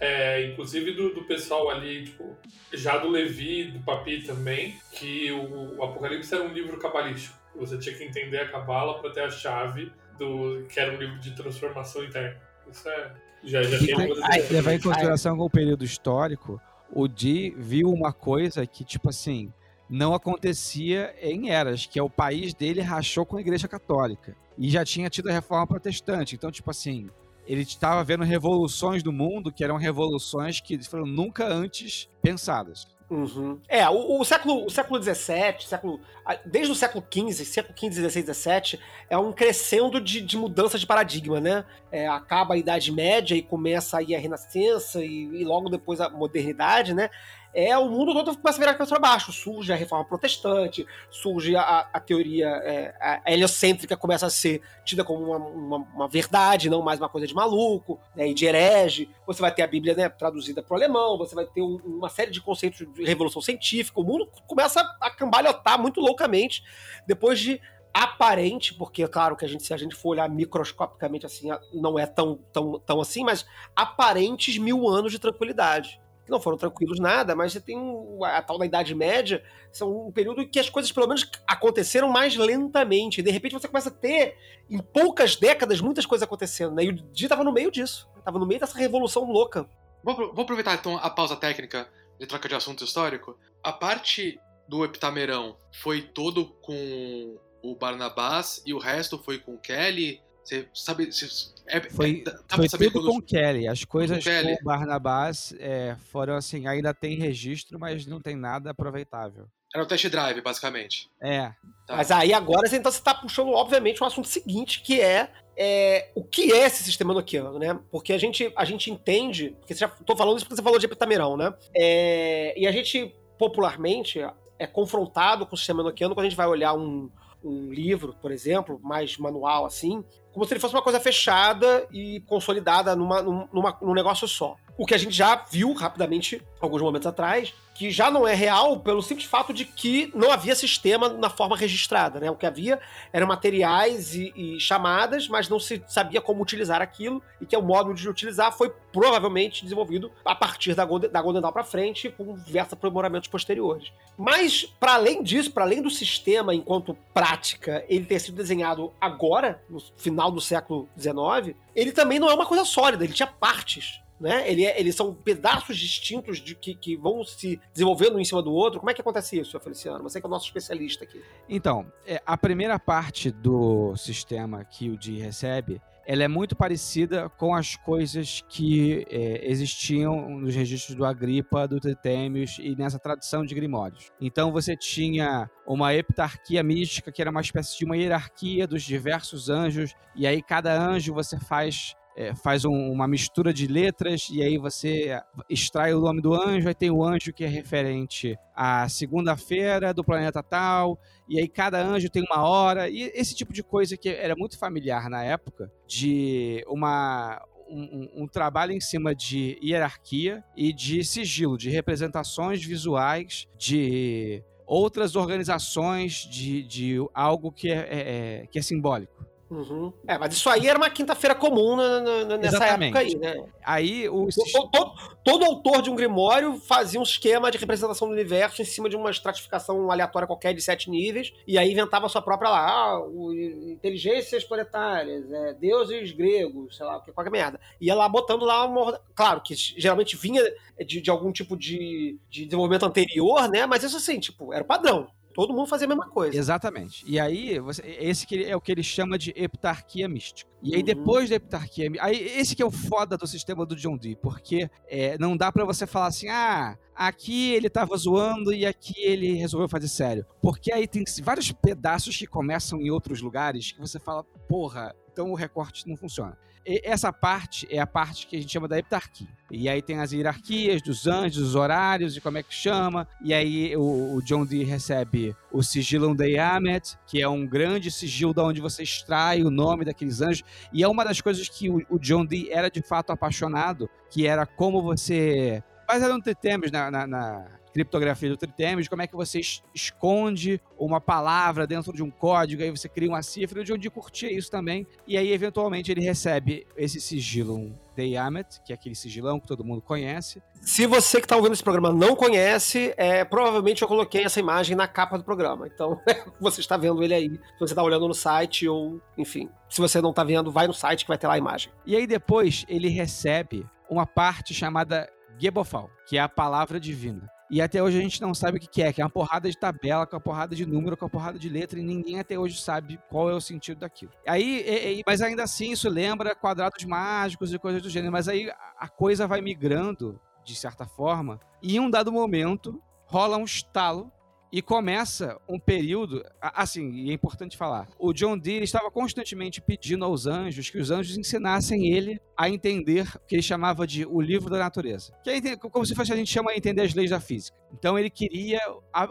é, 0.00 0.46
inclusive 0.46 0.92
do, 0.92 1.14
do 1.14 1.24
pessoal 1.24 1.68
ali, 1.68 2.04
tipo, 2.04 2.36
já 2.72 2.96
do 2.96 3.08
Levi, 3.08 3.70
do 3.70 3.80
Papi 3.80 4.22
também, 4.22 4.74
que 4.92 5.30
o, 5.30 5.76
o 5.76 5.84
Apocalipse 5.84 6.34
era 6.34 6.42
um 6.42 6.52
livro 6.52 6.78
cabalístico. 6.78 7.38
Você 7.54 7.78
tinha 7.78 7.94
que 7.94 8.04
entender 8.04 8.38
a 8.38 8.48
cabala 8.48 8.98
para 8.98 9.10
ter 9.10 9.20
a 9.20 9.30
chave 9.30 9.92
do 10.18 10.66
que 10.68 10.80
era 10.80 10.92
um 10.92 10.96
livro 10.96 11.18
de 11.18 11.36
transformação 11.36 12.02
interna. 12.02 12.40
Isso 12.70 12.88
é. 12.88 13.12
Já, 13.42 13.62
já 13.62 13.78
tem 13.78 13.94
Aí, 14.24 14.46
levar 14.50 14.74
em 14.74 14.80
consideração 14.80 15.38
o 15.38 15.50
período 15.50 15.84
histórico, 15.84 16.60
o 16.92 17.08
Di 17.08 17.54
viu 17.56 17.88
uma 17.88 18.12
coisa 18.12 18.66
que, 18.66 18.84
tipo 18.84 19.08
assim, 19.08 19.52
não 19.88 20.14
acontecia 20.14 21.14
em 21.20 21.50
Eras, 21.50 21.86
que 21.86 21.98
é 21.98 22.02
o 22.02 22.10
país 22.10 22.54
dele 22.54 22.80
rachou 22.80 23.24
com 23.24 23.36
a 23.36 23.40
Igreja 23.40 23.66
Católica. 23.66 24.36
E 24.58 24.68
já 24.68 24.84
tinha 24.84 25.08
tido 25.08 25.28
a 25.28 25.32
reforma 25.32 25.66
protestante. 25.66 26.34
Então, 26.34 26.50
tipo 26.50 26.70
assim, 26.70 27.08
ele 27.46 27.62
estava 27.62 28.04
vendo 28.04 28.22
revoluções 28.22 29.02
do 29.02 29.12
mundo 29.12 29.52
que 29.52 29.64
eram 29.64 29.76
revoluções 29.76 30.60
que 30.60 30.82
foram 30.84 31.06
nunca 31.06 31.46
antes 31.46 32.08
pensadas. 32.22 32.86
Uhum. 33.10 33.58
É, 33.68 33.88
o, 33.90 34.20
o, 34.20 34.24
século, 34.24 34.64
o 34.64 34.70
século 34.70 35.02
XVII, 35.02 35.66
século, 35.66 36.00
desde 36.46 36.70
o 36.70 36.76
século 36.76 37.04
XV, 37.12 37.44
século 37.44 37.76
XV, 37.76 38.08
XVI, 38.08 38.32
XVII, 38.32 38.80
é 39.10 39.18
um 39.18 39.32
crescendo 39.32 40.00
de, 40.00 40.20
de 40.20 40.36
mudança 40.36 40.78
de 40.78 40.86
paradigma, 40.86 41.40
né? 41.40 41.64
É, 41.90 42.06
acaba 42.06 42.54
a 42.54 42.56
Idade 42.56 42.92
Média 42.92 43.34
e 43.34 43.42
começa 43.42 43.98
aí 43.98 44.14
a 44.14 44.18
Renascença 44.18 45.04
e, 45.04 45.24
e 45.24 45.44
logo 45.44 45.68
depois 45.68 46.00
a 46.00 46.08
modernidade, 46.08 46.94
né? 46.94 47.10
É 47.52 47.76
o 47.76 47.88
mundo 47.88 48.12
todo 48.12 48.36
começa 48.36 48.58
a 48.58 48.60
virar 48.60 48.72
cabeça 48.74 48.90
para 48.90 49.08
baixo. 49.08 49.32
Surge 49.32 49.72
a 49.72 49.76
reforma 49.76 50.04
protestante, 50.04 50.86
surge 51.10 51.56
a, 51.56 51.88
a 51.92 52.00
teoria 52.00 52.48
é, 52.48 52.94
a 53.00 53.32
heliocêntrica, 53.32 53.96
começa 53.96 54.26
a 54.26 54.30
ser 54.30 54.62
tida 54.84 55.04
como 55.04 55.24
uma, 55.24 55.36
uma, 55.36 55.76
uma, 55.94 56.08
verdade, 56.08 56.70
não 56.70 56.82
mais 56.82 57.00
uma 57.00 57.08
coisa 57.08 57.26
de 57.26 57.34
maluco 57.34 58.00
né, 58.14 58.28
e 58.28 58.34
de 58.34 58.46
herege. 58.46 59.10
Você 59.26 59.40
vai 59.40 59.52
ter 59.52 59.62
a 59.62 59.66
Bíblia 59.66 59.94
né, 59.94 60.08
traduzida 60.08 60.62
para 60.62 60.74
o 60.74 60.76
alemão, 60.76 61.18
você 61.18 61.34
vai 61.34 61.46
ter 61.46 61.62
um, 61.62 61.76
uma 61.84 62.08
série 62.08 62.30
de 62.30 62.40
conceitos 62.40 62.86
de 62.94 63.04
revolução 63.04 63.42
científica. 63.42 64.00
O 64.00 64.04
mundo 64.04 64.28
começa 64.46 64.80
a 65.00 65.10
cambalhotar 65.10 65.80
muito 65.80 66.00
loucamente 66.00 66.62
depois 67.06 67.40
de 67.40 67.60
aparente, 67.92 68.72
porque 68.74 69.06
claro 69.08 69.36
que 69.36 69.44
a 69.44 69.48
gente, 69.48 69.64
se 69.64 69.74
a 69.74 69.76
gente 69.76 69.96
for 69.96 70.10
olhar 70.10 70.28
microscopicamente 70.28 71.26
assim, 71.26 71.48
não 71.72 71.98
é 71.98 72.06
tão, 72.06 72.38
tão, 72.52 72.78
tão 72.78 73.00
assim, 73.00 73.24
mas 73.24 73.44
aparentes 73.74 74.56
mil 74.58 74.88
anos 74.88 75.10
de 75.10 75.18
tranquilidade 75.18 76.00
não 76.30 76.40
foram 76.40 76.56
tranquilos 76.56 76.98
nada, 76.98 77.34
mas 77.34 77.52
você 77.52 77.60
tem 77.60 77.78
a 78.24 78.40
tal 78.42 78.58
da 78.58 78.66
Idade 78.66 78.94
Média, 78.94 79.42
são 79.72 80.08
um 80.08 80.12
período 80.12 80.48
que 80.48 80.58
as 80.58 80.70
coisas 80.70 80.90
pelo 80.92 81.06
menos 81.06 81.30
aconteceram 81.46 82.08
mais 82.08 82.36
lentamente. 82.36 83.22
De 83.22 83.30
repente 83.30 83.52
você 83.52 83.68
começa 83.68 83.88
a 83.88 83.92
ter, 83.92 84.36
em 84.68 84.78
poucas 84.78 85.36
décadas, 85.36 85.80
muitas 85.80 86.06
coisas 86.06 86.26
acontecendo. 86.26 86.74
Né? 86.74 86.84
E 86.84 86.88
o 86.88 86.92
Di 86.92 87.24
estava 87.24 87.44
no 87.44 87.52
meio 87.52 87.70
disso, 87.70 88.08
estava 88.18 88.38
no 88.38 88.46
meio 88.46 88.60
dessa 88.60 88.78
revolução 88.78 89.24
louca. 89.24 89.68
Vou, 90.02 90.14
vou 90.32 90.42
aproveitar 90.42 90.74
então 90.74 90.96
a 90.96 91.10
pausa 91.10 91.36
técnica 91.36 91.88
de 92.18 92.26
troca 92.26 92.48
de 92.48 92.54
assunto 92.54 92.84
histórico. 92.84 93.36
A 93.62 93.72
parte 93.72 94.40
do 94.68 94.84
Heptamerão 94.84 95.56
foi 95.72 96.02
todo 96.02 96.46
com 96.62 97.38
o 97.62 97.74
Barnabás 97.74 98.62
e 98.64 98.72
o 98.72 98.78
resto 98.78 99.18
foi 99.18 99.38
com 99.38 99.54
o 99.54 99.58
Kelly? 99.58 100.22
Você 100.42 100.68
sabe. 100.74 101.12
Você, 101.12 101.26
é, 101.66 101.80
foi 101.90 102.24
é, 102.26 102.68
foi 102.68 102.68
tudo 102.68 102.90
quando... 102.92 103.06
com 103.06 103.22
Kelly. 103.22 103.68
As 103.68 103.84
coisas 103.84 104.22
com, 104.22 104.30
com 104.30 104.62
o 104.62 104.64
Barnabás 104.64 105.54
é, 105.58 105.96
foram 106.10 106.34
assim, 106.34 106.66
ainda 106.66 106.92
tem 106.92 107.16
registro, 107.16 107.78
mas 107.78 108.06
não 108.06 108.20
tem 108.20 108.36
nada 108.36 108.70
aproveitável. 108.70 109.46
Era 109.72 109.84
o 109.84 109.86
test 109.86 110.08
drive, 110.08 110.40
basicamente. 110.40 111.08
É. 111.22 111.52
Tá. 111.86 111.96
Mas 111.96 112.10
aí 112.10 112.32
agora 112.32 112.66
então 112.66 112.90
você 112.90 112.98
está 112.98 113.14
puxando, 113.14 113.52
obviamente, 113.52 114.02
o 114.02 114.06
assunto 114.06 114.26
seguinte, 114.26 114.82
que 114.82 115.00
é, 115.00 115.30
é, 115.56 116.10
o 116.14 116.24
que 116.24 116.52
é 116.52 116.66
esse 116.66 116.82
sistema 116.82 117.14
noquiano, 117.14 117.56
né? 117.56 117.78
Porque 117.90 118.12
a 118.12 118.18
gente, 118.18 118.52
a 118.56 118.64
gente 118.64 118.90
entende, 118.90 119.54
porque 119.60 119.74
você 119.74 119.80
já 119.80 119.88
tô 119.88 120.16
falando 120.16 120.36
isso 120.38 120.46
porque 120.46 120.56
você 120.56 120.62
falou 120.62 120.78
de 120.78 120.86
Epitamerão, 120.86 121.36
né? 121.36 121.54
É, 121.72 122.58
e 122.58 122.66
a 122.66 122.72
gente, 122.72 123.14
popularmente, 123.38 124.20
é 124.58 124.66
confrontado 124.66 125.46
com 125.46 125.54
o 125.54 125.58
sistema 125.58 125.84
noquiano 125.84 126.14
quando 126.14 126.26
a 126.26 126.28
gente 126.28 126.36
vai 126.36 126.48
olhar 126.48 126.74
um, 126.74 127.08
um 127.42 127.72
livro, 127.72 128.14
por 128.20 128.32
exemplo, 128.32 128.80
mais 128.82 129.16
manual 129.18 129.64
assim, 129.64 130.04
como 130.32 130.44
se 130.44 130.52
ele 130.52 130.60
fosse 130.60 130.74
uma 130.74 130.82
coisa 130.82 131.00
fechada 131.00 131.86
e 131.92 132.20
consolidada 132.26 132.94
numa, 132.94 133.22
numa, 133.22 133.78
num 133.80 133.94
negócio 133.94 134.28
só. 134.28 134.56
O 134.76 134.86
que 134.86 134.94
a 134.94 134.98
gente 134.98 135.14
já 135.14 135.44
viu 135.50 135.72
rapidamente, 135.72 136.42
alguns 136.60 136.80
momentos 136.80 137.06
atrás, 137.06 137.52
que 137.80 137.90
já 137.90 138.10
não 138.10 138.28
é 138.28 138.34
real 138.34 138.78
pelo 138.80 139.00
simples 139.00 139.26
fato 139.26 139.54
de 139.54 139.64
que 139.64 140.12
não 140.14 140.30
havia 140.30 140.54
sistema 140.54 141.08
na 141.08 141.30
forma 141.30 141.56
registrada, 141.56 142.20
né? 142.20 142.30
O 142.30 142.36
que 142.36 142.44
havia 142.44 142.78
eram 143.10 143.26
materiais 143.26 144.14
e, 144.14 144.30
e 144.36 144.60
chamadas, 144.60 145.26
mas 145.28 145.48
não 145.48 145.58
se 145.58 145.82
sabia 145.88 146.20
como 146.20 146.42
utilizar 146.42 146.82
aquilo, 146.82 147.22
e 147.40 147.46
que 147.46 147.54
é 147.54 147.58
o 147.58 147.62
modo 147.62 147.94
de 147.94 148.06
utilizar 148.06 148.52
foi 148.52 148.70
provavelmente 148.92 149.62
desenvolvido 149.62 150.12
a 150.26 150.34
partir 150.34 150.74
da 150.74 150.84
Golden, 150.84 151.10
da 151.10 151.22
Golden 151.22 151.40
Dawn 151.40 151.52
para 151.52 151.64
frente, 151.64 152.10
com 152.10 152.36
diversos 152.36 152.74
aprimoramentos 152.74 153.30
posteriores. 153.30 153.90
Mas, 154.14 154.64
para 154.78 154.96
além 154.96 155.22
disso, 155.22 155.50
para 155.50 155.64
além 155.64 155.80
do 155.80 155.88
sistema 155.88 156.54
enquanto 156.54 156.94
prática, 157.14 157.82
ele 157.88 158.04
ter 158.04 158.18
sido 158.18 158.36
desenhado 158.36 158.92
agora, 159.00 159.62
no 159.70 159.80
final 159.96 160.19
do 160.28 160.40
século 160.40 160.88
XIX, 160.98 161.56
ele 161.74 161.92
também 161.92 162.18
não 162.18 162.28
é 162.28 162.34
uma 162.34 162.46
coisa 162.46 162.64
sólida, 162.64 163.04
ele 163.04 163.12
tinha 163.12 163.28
partes 163.28 164.00
né? 164.20 164.48
Ele 164.48 164.66
é, 164.66 164.78
eles 164.78 164.94
são 164.94 165.14
pedaços 165.14 165.78
distintos 165.78 166.38
de 166.38 166.54
que, 166.54 166.74
que 166.74 166.94
vão 166.94 167.24
se 167.24 167.58
desenvolvendo 167.72 168.16
um 168.16 168.20
em 168.20 168.24
cima 168.24 168.42
do 168.42 168.52
outro. 168.52 168.78
Como 168.78 168.90
é 168.90 168.94
que 168.94 169.00
acontece 169.00 169.40
isso, 169.40 169.58
Feliciano? 169.58 170.02
Você 170.02 170.20
que 170.20 170.26
é 170.26 170.28
o 170.28 170.30
nosso 170.30 170.44
especialista 170.44 171.04
aqui. 171.04 171.22
Então, 171.48 171.90
é, 172.06 172.20
a 172.26 172.36
primeira 172.36 172.78
parte 172.78 173.30
do 173.30 173.96
sistema 173.96 174.62
que 174.62 174.90
o 174.90 174.98
Di 174.98 175.18
recebe, 175.18 175.80
ela 176.10 176.24
é 176.24 176.28
muito 176.28 176.56
parecida 176.56 177.28
com 177.28 177.54
as 177.54 177.76
coisas 177.76 178.44
que 178.48 179.06
é, 179.08 179.48
existiam 179.48 180.40
nos 180.40 180.56
registros 180.56 180.96
do 180.96 181.04
Agripa, 181.04 181.68
do 181.68 181.78
Tritêmios 181.78 182.58
e 182.58 182.74
nessa 182.74 182.98
tradição 182.98 183.44
de 183.44 183.54
Grimórios. 183.54 184.10
Então 184.20 184.50
você 184.50 184.76
tinha 184.76 185.48
uma 185.64 185.94
heptarquia 185.94 186.64
mística, 186.64 187.12
que 187.12 187.22
era 187.22 187.30
uma 187.30 187.40
espécie 187.40 187.78
de 187.78 187.84
uma 187.84 187.96
hierarquia 187.96 188.66
dos 188.66 188.82
diversos 188.82 189.48
anjos, 189.48 189.94
e 190.16 190.26
aí 190.26 190.42
cada 190.42 190.76
anjo 190.76 191.14
você 191.14 191.38
faz 191.38 191.94
é, 192.20 192.34
faz 192.34 192.66
um, 192.66 192.92
uma 192.92 193.08
mistura 193.08 193.50
de 193.50 193.66
letras 193.66 194.28
e 194.30 194.42
aí 194.42 194.58
você 194.58 195.18
extrai 195.48 195.94
o 195.94 196.00
nome 196.00 196.20
do 196.20 196.34
anjo, 196.34 196.68
aí 196.68 196.74
tem 196.74 196.90
o 196.90 197.02
anjo 197.02 197.32
que 197.32 197.44
é 197.44 197.48
referente 197.48 198.36
à 198.54 198.86
segunda-feira 198.90 199.94
do 199.94 200.04
planeta 200.04 200.42
tal, 200.42 201.00
e 201.26 201.40
aí 201.40 201.48
cada 201.48 201.82
anjo 201.82 202.10
tem 202.10 202.22
uma 202.30 202.46
hora, 202.46 202.90
e 202.90 203.04
esse 203.14 203.34
tipo 203.34 203.54
de 203.54 203.62
coisa 203.62 203.96
que 203.96 204.10
era 204.10 204.34
muito 204.36 204.58
familiar 204.58 205.08
na 205.08 205.24
época, 205.24 205.72
de 205.86 206.62
uma, 206.68 207.42
um, 207.66 208.24
um, 208.24 208.28
trabalho 208.28 208.72
em 208.72 208.80
cima 208.80 209.14
de 209.14 209.58
hierarquia 209.62 210.44
e 210.54 210.74
de 210.74 211.02
sigilo, 211.02 211.56
de 211.56 211.70
representações 211.70 212.62
visuais, 212.62 213.46
de 213.56 214.44
outras 214.66 215.16
organizações, 215.16 216.28
de, 216.30 216.62
de 216.64 216.96
algo 217.14 217.50
que 217.50 217.70
é, 217.70 217.78
é, 217.78 218.42
é 218.42 218.46
que 218.46 218.58
é 218.58 218.62
simbólico. 218.62 219.29
Uhum. 219.50 219.92
É, 220.06 220.16
mas 220.16 220.32
isso 220.32 220.48
aí 220.48 220.68
era 220.68 220.78
uma 220.78 220.88
quinta-feira 220.88 221.34
comum 221.34 221.74
na, 221.74 222.00
na, 222.00 222.38
nessa 222.38 222.56
Exatamente. 222.56 222.96
época 222.96 222.98
aí, 223.00 223.16
né? 223.16 223.44
Aí 223.64 224.08
o... 224.08 224.28
Todo, 224.52 224.70
todo, 224.70 224.94
todo, 225.24 225.44
autor 225.44 225.82
de 225.82 225.90
um 225.90 225.96
grimório 225.96 226.56
fazia 226.60 227.00
um 227.00 227.02
esquema 227.02 227.50
de 227.50 227.58
representação 227.58 228.06
do 228.06 228.14
universo 228.14 228.62
em 228.62 228.64
cima 228.64 228.88
de 228.88 228.94
uma 228.94 229.10
estratificação 229.10 229.90
aleatória 229.90 230.28
qualquer 230.28 230.54
de 230.54 230.62
sete 230.62 230.88
níveis, 230.88 231.32
e 231.48 231.58
aí 231.58 231.72
inventava 231.72 232.06
a 232.06 232.08
sua 232.08 232.22
própria 232.22 232.48
lá, 232.48 232.70
ah, 232.70 233.00
o, 233.00 233.34
inteligências 233.34 234.44
planetárias, 234.44 235.30
é, 235.32 235.54
deuses 235.54 236.12
gregos, 236.12 236.76
sei 236.76 236.86
lá, 236.86 237.00
qualquer 237.00 237.30
merda. 237.30 237.58
Ia 237.80 237.96
lá 237.96 238.08
botando 238.08 238.44
lá 238.44 238.64
uma... 238.64 239.00
Claro 239.16 239.40
que 239.40 239.56
geralmente 239.56 240.16
vinha 240.16 240.42
de, 240.86 241.00
de 241.00 241.10
algum 241.10 241.32
tipo 241.32 241.56
de, 241.56 242.20
de 242.30 242.44
desenvolvimento 242.44 242.86
anterior, 242.86 243.48
né? 243.48 243.66
Mas 243.66 243.82
isso 243.82 243.96
assim, 243.96 244.20
tipo, 244.20 244.52
era 244.52 244.62
o 244.62 244.66
padrão. 244.66 245.08
Todo 245.32 245.54
mundo 245.54 245.66
fazia 245.66 245.86
a 245.86 245.88
mesma 245.88 246.08
coisa. 246.08 246.36
Exatamente. 246.36 247.04
E 247.06 247.18
aí, 247.18 247.58
você, 247.60 247.82
esse 248.00 248.26
que 248.26 248.44
é 248.44 248.56
o 248.56 248.60
que 248.60 248.72
ele 248.72 248.82
chama 248.82 249.16
de 249.16 249.32
heptarquia 249.36 250.08
mística. 250.08 250.50
E 250.62 250.74
aí, 250.74 250.80
uhum. 250.80 250.86
depois 250.86 251.30
da 251.30 251.36
heptarquia. 251.36 251.90
Aí, 252.00 252.16
esse 252.16 252.56
que 252.56 252.62
é 252.62 252.66
o 252.66 252.70
foda 252.70 253.16
do 253.16 253.26
sistema 253.26 253.64
do 253.64 253.76
John 253.76 253.96
Dee, 253.96 254.16
porque 254.16 254.68
é, 254.88 255.16
não 255.18 255.36
dá 255.36 255.52
para 255.52 255.64
você 255.64 255.86
falar 255.86 256.08
assim, 256.08 256.28
ah, 256.28 256.76
aqui 256.94 257.52
ele 257.52 257.70
tava 257.70 257.96
zoando 257.96 258.52
e 258.52 258.66
aqui 258.66 258.94
ele 258.98 259.34
resolveu 259.34 259.68
fazer 259.68 259.88
sério. 259.88 260.26
Porque 260.42 260.72
aí 260.72 260.86
tem 260.86 261.04
vários 261.22 261.52
pedaços 261.52 262.16
que 262.16 262.26
começam 262.26 262.80
em 262.80 262.90
outros 262.90 263.22
lugares 263.22 263.72
que 263.72 263.80
você 263.80 263.98
fala, 263.98 264.24
porra, 264.48 264.94
então 265.12 265.30
o 265.30 265.34
recorte 265.34 265.88
não 265.88 265.96
funciona. 265.96 266.36
E 266.66 266.80
essa 266.84 267.12
parte 267.12 267.66
é 267.70 267.78
a 267.78 267.86
parte 267.86 268.26
que 268.26 268.36
a 268.36 268.40
gente 268.40 268.52
chama 268.52 268.68
da 268.68 268.78
heptarquia. 268.78 269.28
E 269.50 269.68
aí 269.68 269.82
tem 269.82 269.98
as 269.98 270.12
hierarquias 270.12 270.80
dos 270.82 271.06
anjos, 271.06 271.48
os 271.48 271.54
horários 271.54 272.16
e 272.16 272.20
como 272.20 272.38
é 272.38 272.42
que 272.42 272.54
chama. 272.54 273.08
E 273.22 273.34
aí 273.34 273.76
o, 273.76 274.16
o 274.16 274.22
John 274.22 274.44
Dee 274.44 274.62
recebe 274.62 275.34
o 275.50 275.62
sigilo 275.62 276.14
de 276.14 276.36
Yamet, 276.36 276.96
que 277.06 277.20
é 277.20 277.28
um 277.28 277.46
grande 277.46 277.90
sigilo 277.90 278.32
da 278.32 278.44
onde 278.44 278.60
você 278.60 278.82
extrai 278.82 279.42
o 279.42 279.50
nome 279.50 279.84
daqueles 279.84 280.20
anjos. 280.20 280.44
E 280.72 280.82
é 280.82 280.88
uma 280.88 281.04
das 281.04 281.20
coisas 281.20 281.48
que 281.48 281.68
o, 281.68 281.84
o 281.88 281.98
John 281.98 282.24
Dee 282.24 282.50
era 282.50 282.70
de 282.70 282.82
fato 282.82 283.10
apaixonado, 283.10 283.88
que 284.10 284.26
era 284.26 284.46
como 284.46 284.82
você 284.82 285.62
baseado 285.88 286.12
no 286.12 286.22
Tetemes, 286.22 286.70
na, 286.70 286.88
na, 286.90 287.06
na, 287.06 287.59
criptografia 287.72 288.28
do 288.28 288.36
tritêmio, 288.36 288.82
de 288.82 288.90
como 288.90 289.02
é 289.02 289.06
que 289.06 289.14
você 289.16 289.40
es- 289.40 289.62
esconde 289.74 290.60
uma 290.78 291.00
palavra 291.00 291.66
dentro 291.66 291.92
de 291.92 292.02
um 292.02 292.10
código, 292.10 292.62
aí 292.62 292.70
você 292.70 292.88
cria 292.88 293.08
uma 293.08 293.22
cifra, 293.22 293.58
e 293.58 293.62
o 293.62 293.64
John 293.64 293.78
Dee 293.78 293.90
curtia 293.90 294.32
isso 294.32 294.50
também, 294.50 294.86
e 295.06 295.16
aí 295.16 295.32
eventualmente 295.32 295.90
ele 295.90 296.00
recebe 296.02 296.66
esse 296.76 297.00
sigilo 297.00 297.72
de 297.96 298.04
Yamet, 298.04 298.60
que 298.64 298.72
é 298.72 298.74
aquele 298.74 298.94
sigilão 298.94 299.38
que 299.38 299.46
todo 299.46 299.64
mundo 299.64 299.82
conhece, 299.82 300.42
Se 300.62 300.86
você 300.86 301.18
que 301.20 301.24
está 301.24 301.36
ouvindo 301.36 301.52
esse 301.54 301.62
programa 301.62 301.90
não 301.92 302.14
conhece, 302.14 302.92
é, 302.98 303.24
provavelmente 303.24 303.80
eu 303.80 303.88
coloquei 303.88 304.24
essa 304.24 304.38
imagem 304.40 304.76
na 304.76 304.86
capa 304.86 305.16
do 305.16 305.24
programa. 305.24 305.66
Então, 305.66 305.98
você 306.38 306.60
está 306.60 306.76
vendo 306.76 307.02
ele 307.02 307.14
aí. 307.14 307.30
Se 307.30 307.58
você 307.58 307.72
está 307.72 307.82
olhando 307.82 308.06
no 308.06 308.12
site 308.14 308.68
ou, 308.68 309.00
enfim. 309.16 309.48
Se 309.70 309.80
você 309.80 310.02
não 310.02 310.10
está 310.10 310.22
vendo, 310.22 310.50
vai 310.52 310.66
no 310.66 310.74
site 310.74 311.04
que 311.04 311.08
vai 311.08 311.16
ter 311.16 311.26
lá 311.26 311.34
a 311.34 311.38
imagem. 311.38 311.72
E 311.86 311.96
aí 311.96 312.06
depois 312.06 312.66
ele 312.68 312.88
recebe 312.88 313.66
uma 313.88 314.04
parte 314.06 314.52
chamada 314.52 315.08
Gebofal, 315.38 315.88
que 316.06 316.18
é 316.18 316.20
a 316.20 316.28
palavra 316.28 316.78
divina. 316.78 317.26
E 317.50 317.60
até 317.60 317.82
hoje 317.82 317.98
a 317.98 318.00
gente 318.00 318.20
não 318.20 318.32
sabe 318.32 318.58
o 318.58 318.60
que 318.60 318.80
é, 318.80 318.92
que 318.92 319.02
é 319.02 319.04
uma 319.04 319.10
porrada 319.10 319.50
de 319.50 319.58
tabela, 319.58 320.06
com 320.06 320.14
uma 320.14 320.20
porrada 320.20 320.54
de 320.54 320.64
número, 320.64 320.96
com 320.96 321.04
uma 321.04 321.10
porrada 321.10 321.36
de 321.38 321.48
letra, 321.48 321.80
e 321.80 321.82
ninguém 321.82 322.20
até 322.20 322.38
hoje 322.38 322.60
sabe 322.60 322.98
qual 323.08 323.28
é 323.28 323.34
o 323.34 323.40
sentido 323.40 323.78
daquilo. 323.80 324.12
Aí, 324.26 324.62
e- 324.64 325.00
e- 325.00 325.02
mas 325.04 325.20
ainda 325.20 325.42
assim 325.42 325.72
isso 325.72 325.88
lembra 325.88 326.34
quadrados 326.34 326.84
mágicos 326.84 327.52
e 327.52 327.58
coisas 327.58 327.82
do 327.82 327.90
gênero. 327.90 328.12
Mas 328.12 328.28
aí 328.28 328.48
a 328.78 328.88
coisa 328.88 329.26
vai 329.26 329.40
migrando, 329.40 330.20
de 330.44 330.54
certa 330.54 330.86
forma, 330.86 331.40
e 331.60 331.74
em 331.76 331.80
um 331.80 331.90
dado 331.90 332.12
momento 332.12 332.80
rola 333.04 333.36
um 333.36 333.44
estalo 333.44 334.12
e 334.52 334.60
começa 334.60 335.38
um 335.48 335.58
período, 335.58 336.24
assim, 336.40 336.90
e 336.92 337.10
é 337.10 337.12
importante 337.12 337.56
falar, 337.56 337.88
o 337.98 338.12
John 338.12 338.36
Dee 338.36 338.62
estava 338.62 338.90
constantemente 338.90 339.60
pedindo 339.60 340.04
aos 340.04 340.26
anjos 340.26 340.70
que 340.70 340.78
os 340.78 340.90
anjos 340.90 341.16
ensinassem 341.16 341.92
ele 341.92 342.20
a 342.36 342.48
entender 342.48 343.06
o 343.16 343.26
que 343.26 343.36
ele 343.36 343.42
chamava 343.42 343.86
de 343.86 344.04
o 344.04 344.20
livro 344.20 344.50
da 344.50 344.58
natureza. 344.58 345.12
Que 345.22 345.30
é 345.30 345.56
como 345.56 345.86
se 345.86 345.94
fosse 345.94 346.12
a 346.12 346.16
gente 346.16 346.30
chama 346.30 346.54
entender 346.54 346.82
as 346.82 346.94
leis 346.94 347.10
da 347.10 347.20
física. 347.20 347.56
Então 347.72 347.98
ele 347.98 348.10
queria 348.10 348.60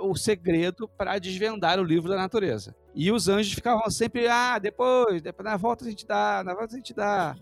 o 0.01 0.15
segredo 0.15 0.87
para 0.89 1.17
desvendar 1.19 1.79
o 1.79 1.83
livro 1.83 2.09
da 2.09 2.17
natureza. 2.17 2.75
E 2.93 3.11
os 3.11 3.29
anjos 3.29 3.53
ficavam 3.53 3.89
sempre, 3.89 4.27
ah, 4.27 4.59
depois, 4.59 5.21
depois 5.21 5.47
na 5.47 5.55
volta 5.55 5.85
a 5.85 5.89
gente 5.89 6.05
dá, 6.05 6.43
na 6.43 6.53
volta 6.53 6.73
a 6.73 6.77
gente 6.77 6.93
dá. 6.93 7.35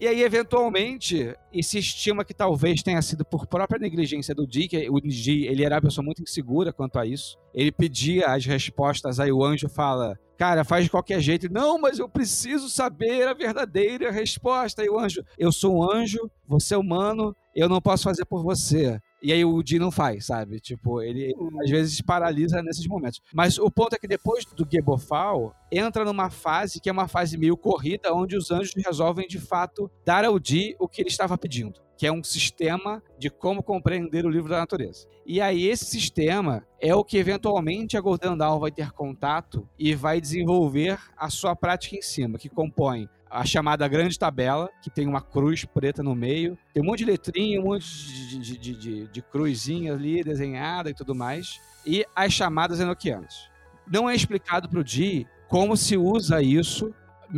E 0.00 0.08
aí, 0.08 0.22
eventualmente, 0.22 1.34
e 1.52 1.62
se 1.62 1.78
estima 1.78 2.24
que 2.24 2.32
talvez 2.32 2.82
tenha 2.82 3.02
sido 3.02 3.22
por 3.22 3.46
própria 3.46 3.78
negligência 3.78 4.34
do 4.34 4.46
Dee, 4.46 4.66
que 4.66 4.88
o 4.88 4.98
Dee, 4.98 5.46
ele 5.46 5.62
era 5.62 5.74
uma 5.74 5.82
pessoa 5.82 6.02
muito 6.02 6.22
insegura 6.22 6.72
quanto 6.72 6.98
a 6.98 7.04
isso. 7.04 7.36
Ele 7.52 7.70
pedia 7.70 8.28
as 8.28 8.46
respostas, 8.46 9.20
aí 9.20 9.30
o 9.30 9.44
anjo 9.44 9.68
fala, 9.68 10.18
cara, 10.38 10.64
faz 10.64 10.84
de 10.84 10.90
qualquer 10.90 11.20
jeito. 11.20 11.52
Não, 11.52 11.78
mas 11.78 11.98
eu 11.98 12.08
preciso 12.08 12.70
saber 12.70 13.28
a 13.28 13.34
verdadeira 13.34 14.10
resposta. 14.10 14.82
E 14.82 14.88
o 14.88 14.98
anjo, 14.98 15.22
eu 15.36 15.52
sou 15.52 15.76
um 15.76 15.92
anjo, 15.92 16.30
você 16.48 16.72
é 16.72 16.78
humano, 16.78 17.36
eu 17.54 17.68
não 17.68 17.78
posso 17.78 18.04
fazer 18.04 18.24
por 18.24 18.42
você. 18.42 18.98
E 19.22 19.32
aí 19.32 19.44
o 19.44 19.62
Dee 19.62 19.78
não 19.78 19.90
faz, 19.90 20.26
sabe? 20.26 20.60
Tipo, 20.60 21.02
ele 21.02 21.34
às 21.62 21.70
vezes 21.70 22.00
paralisa 22.00 22.62
nesses 22.62 22.86
momentos. 22.86 23.20
Mas 23.34 23.58
o 23.58 23.70
ponto 23.70 23.94
é 23.94 23.98
que 23.98 24.08
depois 24.08 24.44
do 24.44 24.66
Gebofal, 24.70 25.54
entra 25.70 26.04
numa 26.04 26.30
fase 26.30 26.80
que 26.80 26.88
é 26.88 26.92
uma 26.92 27.08
fase 27.08 27.36
meio 27.36 27.56
corrida, 27.56 28.14
onde 28.14 28.36
os 28.36 28.50
anjos 28.50 28.72
resolvem 28.76 29.28
de 29.28 29.38
fato 29.38 29.90
dar 30.04 30.24
ao 30.24 30.38
Dee 30.38 30.74
o 30.78 30.88
que 30.88 31.02
ele 31.02 31.10
estava 31.10 31.36
pedindo, 31.36 31.80
que 31.96 32.06
é 32.06 32.12
um 32.12 32.24
sistema 32.24 33.02
de 33.18 33.28
como 33.28 33.62
compreender 33.62 34.24
o 34.24 34.30
livro 34.30 34.48
da 34.48 34.58
natureza. 34.58 35.06
E 35.26 35.40
aí 35.40 35.68
esse 35.68 35.84
sistema 35.84 36.66
é 36.80 36.94
o 36.94 37.04
que 37.04 37.18
eventualmente 37.18 37.96
a 37.96 38.00
Golden 38.00 38.36
Dawn 38.36 38.58
vai 38.58 38.70
ter 38.70 38.90
contato 38.90 39.68
e 39.78 39.94
vai 39.94 40.20
desenvolver 40.20 40.98
a 41.16 41.28
sua 41.28 41.54
prática 41.54 41.96
em 41.96 42.02
cima, 42.02 42.38
que 42.38 42.48
compõe 42.48 43.08
a 43.30 43.44
chamada 43.44 43.86
grande 43.86 44.18
tabela, 44.18 44.68
que 44.82 44.90
tem 44.90 45.06
uma 45.06 45.20
cruz 45.20 45.64
preta 45.64 46.02
no 46.02 46.14
meio, 46.14 46.58
tem 46.74 46.82
um 46.82 46.86
monte 46.86 46.98
de 47.00 47.04
letrinha, 47.04 47.60
um 47.60 47.64
monte 47.64 47.86
de, 47.86 48.38
de, 48.38 48.74
de, 48.74 49.06
de, 49.06 49.22
cruzinha 49.22 49.94
ali 49.94 50.24
desenhada 50.24 50.90
e 50.90 50.94
tudo 50.94 51.14
mais, 51.14 51.60
e 51.86 52.04
as 52.14 52.32
chamadas 52.32 52.80
enoquianas. 52.80 53.48
Não 53.90 54.10
é 54.10 54.14
explicado 54.14 54.68
para 54.68 54.80
o 54.80 54.84
Dee 54.84 55.26
como 55.48 55.76
se 55.76 55.96
usa 55.96 56.42
isso. 56.42 56.92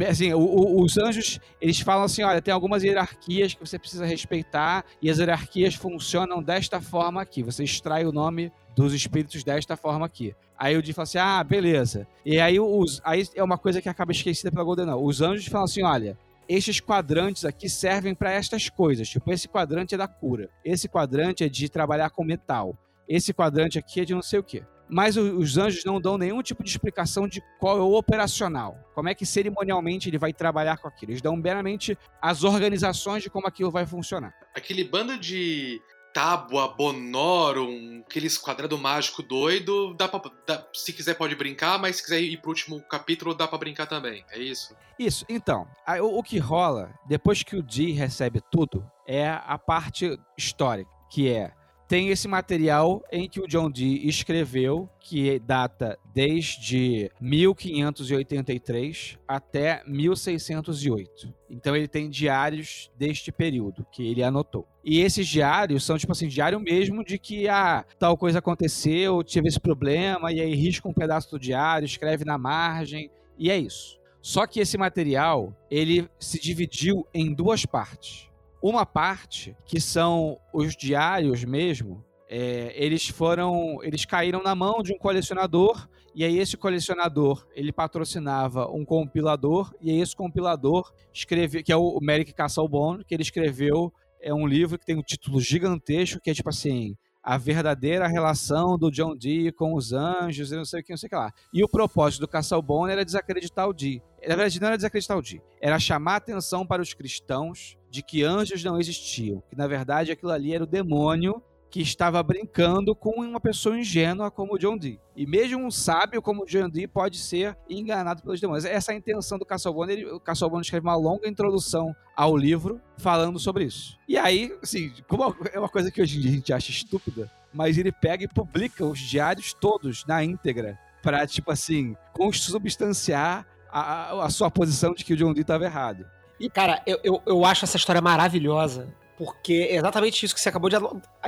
Assim, 0.09 0.33
o- 0.33 0.39
o- 0.39 0.83
os 0.83 0.97
anjos, 0.97 1.39
eles 1.61 1.79
falam 1.81 2.05
assim, 2.05 2.23
olha, 2.23 2.41
tem 2.41 2.53
algumas 2.53 2.83
hierarquias 2.83 3.53
que 3.53 3.61
você 3.61 3.79
precisa 3.79 4.07
respeitar, 4.07 4.85
e 5.03 5.11
as 5.11 5.19
hierarquias 5.19 5.75
funcionam 5.75 6.43
desta 6.43 6.81
forma 6.81 7.21
aqui. 7.21 7.43
Você 7.43 7.63
extrai 7.63 8.07
o 8.07 8.13
nome 8.13 8.51
dos 8.75 8.95
espíritos 8.95 9.45
desta 9.45 9.77
forma 9.77 10.07
aqui. 10.07 10.35
Aí 10.63 10.77
o 10.77 10.83
Dee 10.83 10.93
fala 10.93 11.03
assim, 11.03 11.19
ah, 11.19 11.43
beleza. 11.43 12.07
E 12.25 12.39
aí, 12.39 12.61
os, 12.61 13.03
aí 13.03 13.27
é 13.35 13.43
uma 13.43 13.59
coisa 13.59 13.83
que 13.83 13.89
acaba 13.89 14.13
esquecida 14.13 14.49
pela 14.49 14.63
Golden. 14.63 14.91
Os 14.91 15.21
anjos 15.21 15.47
falam 15.47 15.65
assim, 15.65 15.83
olha, 15.83 16.17
estes 16.49 16.79
quadrantes 16.79 17.45
aqui 17.45 17.69
servem 17.69 18.15
para 18.15 18.31
estas 18.31 18.71
coisas. 18.71 19.09
Tipo, 19.09 19.33
esse 19.33 19.49
quadrante 19.49 19.97
é 19.97 19.99
da 19.99 20.07
cura. 20.07 20.49
Esse 20.65 20.89
quadrante 20.89 21.43
é 21.43 21.49
de 21.49 21.69
trabalhar 21.69 22.11
com 22.11 22.23
metal. 22.23 22.79
Esse 23.09 23.35
quadrante 23.35 23.77
aqui 23.77 24.03
é 24.03 24.05
de 24.05 24.15
não 24.15 24.23
sei 24.23 24.39
o 24.39 24.45
quê. 24.45 24.63
Mas 24.89 25.17
os 25.17 25.59
anjos 25.59 25.85
não 25.85 26.01
dão 26.01 26.17
nenhum 26.17 26.41
tipo 26.43 26.63
de 26.63 26.71
explicação 26.71 27.27
de 27.27 27.43
qual 27.59 27.79
é 27.79 27.81
o 27.81 27.95
operacional. 27.95 28.79
Como 28.95 29.09
é 29.09 29.17
que 29.17 29.27
cerimonialmente 29.27 30.09
ele 30.09 30.19
vai 30.19 30.33
trabalhar 30.33 30.77
com 30.77 30.87
aquilo. 30.87 31.11
Eles 31.11 31.23
dão 31.23 31.35
meramente 31.35 31.99
as 32.21 32.45
organizações 32.45 33.25
de 33.25 33.31
como 33.31 33.49
aquilo 33.49 33.73
vai 33.73 33.85
funcionar. 33.85 34.33
Aquele 34.55 34.85
bando 34.85 35.19
de 35.19 35.83
tábua, 36.13 36.69
bonorum, 36.69 38.03
aqueles 38.07 38.37
quadrado 38.39 38.77
mágico 38.79 39.23
doido, 39.23 39.95
dá 39.95 40.09
pra, 40.09 40.21
dá- 40.47 40.67
se 40.73 40.93
quiser 40.93 41.15
pode 41.15 41.35
brincar, 41.35 41.79
mas 41.79 41.97
se 41.97 42.03
quiser 42.03 42.21
ir 42.21 42.37
pro 42.41 42.51
último 42.51 42.81
capítulo, 42.83 43.35
dá 43.35 43.47
pra 43.49 43.59
brincar 43.59 43.87
também. 43.87 44.25
É 44.31 44.39
isso? 44.39 44.77
Isso, 44.99 45.25
então, 45.29 45.67
aí 45.87 46.01
o, 46.01 46.07
o 46.19 46.23
que 46.23 46.39
rola, 46.39 46.93
depois 47.07 47.43
que 47.43 47.57
o 47.57 47.63
Dee 47.63 47.93
recebe 47.93 48.41
tudo, 48.51 48.85
é 49.07 49.29
a 49.29 49.59
parte 49.59 50.19
histórica, 50.37 50.91
que 51.11 51.29
é, 51.31 51.53
tem 51.89 52.09
esse 52.09 52.27
material 52.27 53.03
em 53.11 53.29
que 53.29 53.41
o 53.41 53.47
John 53.47 53.71
Dee 53.71 54.09
escreveu, 54.09 54.89
que 55.01 55.39
data 55.39 55.99
desde 56.15 57.11
1583 57.21 59.19
até 59.27 59.83
1608. 59.87 61.35
Então 61.51 61.77
ele 61.77 61.89
tem 61.89 62.09
diários 62.09 62.91
deste 62.97 63.31
período, 63.31 63.87
que 63.93 64.07
ele 64.07 64.23
anotou. 64.23 64.67
E 64.85 65.01
esses 65.01 65.29
diários 65.29 65.85
são, 65.85 65.99
tipo 65.99 66.13
assim, 66.13 66.29
diário 66.29 66.59
mesmo 66.59 67.05
de 67.05 67.19
que, 67.19 67.49
ah, 67.49 67.85
tal 67.99 68.17
coisa 68.17 68.39
aconteceu, 68.39 69.23
tive 69.23 69.49
esse 69.49 69.61
problema, 69.61 70.33
e 70.33 70.41
aí 70.41 70.55
risca 70.55 70.89
um 70.89 70.95
pedaço 70.95 71.31
do 71.31 71.39
diário, 71.39 71.85
escreve 71.85 72.25
na 72.25 72.39
margem, 72.39 73.11
e 73.39 73.51
é 73.51 73.57
isso. 73.59 74.01
Só 74.23 74.47
que 74.47 74.61
esse 74.61 74.79
material, 74.79 75.53
ele 75.71 76.09
se 76.19 76.41
dividiu 76.41 77.07
em 77.13 77.35
duas 77.35 77.67
partes. 77.67 78.32
Uma 78.63 78.87
parte, 78.87 79.57
que 79.67 79.81
são 79.81 80.39
os 80.53 80.77
diários 80.77 81.43
mesmo, 81.45 82.05
é, 82.29 82.73
eles 82.77 83.09
foram, 83.09 83.83
eles 83.83 84.05
caíram 84.05 84.43
na 84.43 84.55
mão 84.55 84.83
de 84.83 84.93
um 84.93 84.99
colecionador, 84.99 85.89
e 86.15 86.25
aí 86.25 86.39
esse 86.39 86.57
colecionador, 86.57 87.47
ele 87.55 87.73
patrocinava 87.73 88.71
um 88.71 88.85
compilador, 88.85 89.75
e 89.81 89.91
aí 89.91 90.01
esse 90.01 90.15
compilador 90.15 90.93
escreveu, 91.13 91.63
que 91.65 91.73
é 91.73 91.77
o 91.77 91.99
Merrick 92.01 92.33
Castlebone, 92.33 93.05
que 93.05 93.15
ele 93.15 93.23
escreveu 93.23 93.93
é 94.23 94.33
um 94.33 94.47
livro 94.47 94.79
que 94.79 94.87
tem 94.87 94.97
um 94.97 95.03
título 95.03 95.41
gigantesco, 95.41 96.21
que 96.21 96.31
é 96.31 96.35
tipo 96.35 96.49
assim, 96.49 96.97
a 97.23 97.39
verdadeira 97.39 98.09
relação 98.09 98.77
do 98.77 98.91
John 98.91 99.15
Dee 99.15 99.53
com 99.53 99.75
os 99.75 99.93
anjos, 99.93 100.51
e 100.51 100.57
não 100.57 100.65
sei 100.65 100.81
o 100.81 100.85
que, 100.85 100.93
não 100.93 100.97
sei 100.97 101.07
o 101.07 101.11
que 101.11 101.17
lá. 101.17 101.33
E 101.53 101.63
o 101.63 101.69
propósito 101.69 102.21
do 102.21 102.29
Castlebone 102.29 102.93
era 102.93 103.05
desacreditar 103.05 103.69
o 103.69 103.73
Dee. 103.73 104.03
Na 104.27 104.35
verdade, 104.35 104.61
não 104.61 104.69
era 104.69 104.77
desacreditar 104.77 105.17
o 105.17 105.23
Dee, 105.23 105.43
era 105.61 105.79
chamar 105.79 106.15
a 106.15 106.17
atenção 106.17 106.67
para 106.67 106.83
os 106.83 106.95
cristãos 106.95 107.77
de 107.91 108.03
que 108.03 108.25
anjos 108.25 108.65
não 108.65 108.81
existiam, 108.81 109.43
que 109.51 109.57
na 109.57 109.67
verdade 109.67 110.11
aquilo 110.11 110.33
ali 110.33 110.55
era 110.55 110.65
o 110.65 110.67
demônio 110.67 111.43
que 111.73 111.81
estava 111.81 112.23
brincando 112.23 112.95
com 112.95 113.19
uma 113.23 113.41
pessoa 113.41 113.79
ingênua 113.79 114.31
como 114.31 114.59
John 114.59 114.77
Dee. 114.77 115.01
E 115.17 115.27
mesmo 115.27 115.65
um 115.65 115.71
sábio 115.71 116.21
como 116.21 116.45
John 116.45 116.69
Dee 116.69 116.87
pode 116.87 117.17
ser 117.19 117.57
enganado 117.69 118.23
pelos 118.23 118.39
demônios. 118.43 118.67
Essa 118.67 118.93
é 118.93 118.95
a 118.95 118.99
intenção 118.99 119.39
do 119.39 119.47
Castlebone. 119.47 119.93
Ele, 119.95 120.07
o 120.07 120.21
Castlebone 120.21 120.61
escreve 120.61 120.87
uma 120.87 120.95
longa 120.95 121.27
introdução 121.27 121.97
ao 122.15 122.37
livro 122.37 122.79
falando 122.99 123.39
sobre 123.39 123.65
isso. 123.65 123.99
E 124.07 124.19
aí, 124.19 124.55
assim, 124.63 124.93
como 125.09 125.35
é 125.51 125.59
uma 125.59 125.69
coisa 125.71 125.91
que 125.91 126.03
hoje 126.03 126.19
em 126.19 126.21
dia 126.21 126.31
a 126.31 126.35
gente 126.35 126.53
acha 126.53 126.71
estúpida, 126.71 127.31
mas 127.55 127.79
ele 127.79 127.91
pega 127.91 128.23
e 128.25 128.29
publica 128.29 128.85
os 128.85 128.99
diários 129.01 129.55
todos 129.55 130.05
na 130.05 130.23
íntegra 130.23 130.79
para, 131.03 131.27
tipo 131.27 131.51
assim, 131.51 131.97
consubstanciar 132.13 133.47
a, 133.71 133.81
a- 133.81 134.27
a 134.27 134.31
sua 134.31 134.51
posição 134.51 134.93
de 134.93 135.05
que 135.05 135.15
o 135.15 135.17
John 135.17 135.33
Dee 135.33 135.41
estava 135.43 135.65
errado. 135.65 136.05
E, 136.39 136.51
cara, 136.51 136.83
eu, 136.87 136.99
eu, 137.03 137.23
eu 137.25 137.45
acho 137.45 137.65
essa 137.65 137.77
história 137.77 138.01
maravilhosa. 138.03 138.95
Porque 139.17 139.69
é 139.71 139.77
exatamente 139.77 140.25
isso 140.25 140.35
que 140.35 140.41
você 140.41 140.49
acabou 140.49 140.71
de, 140.71 140.77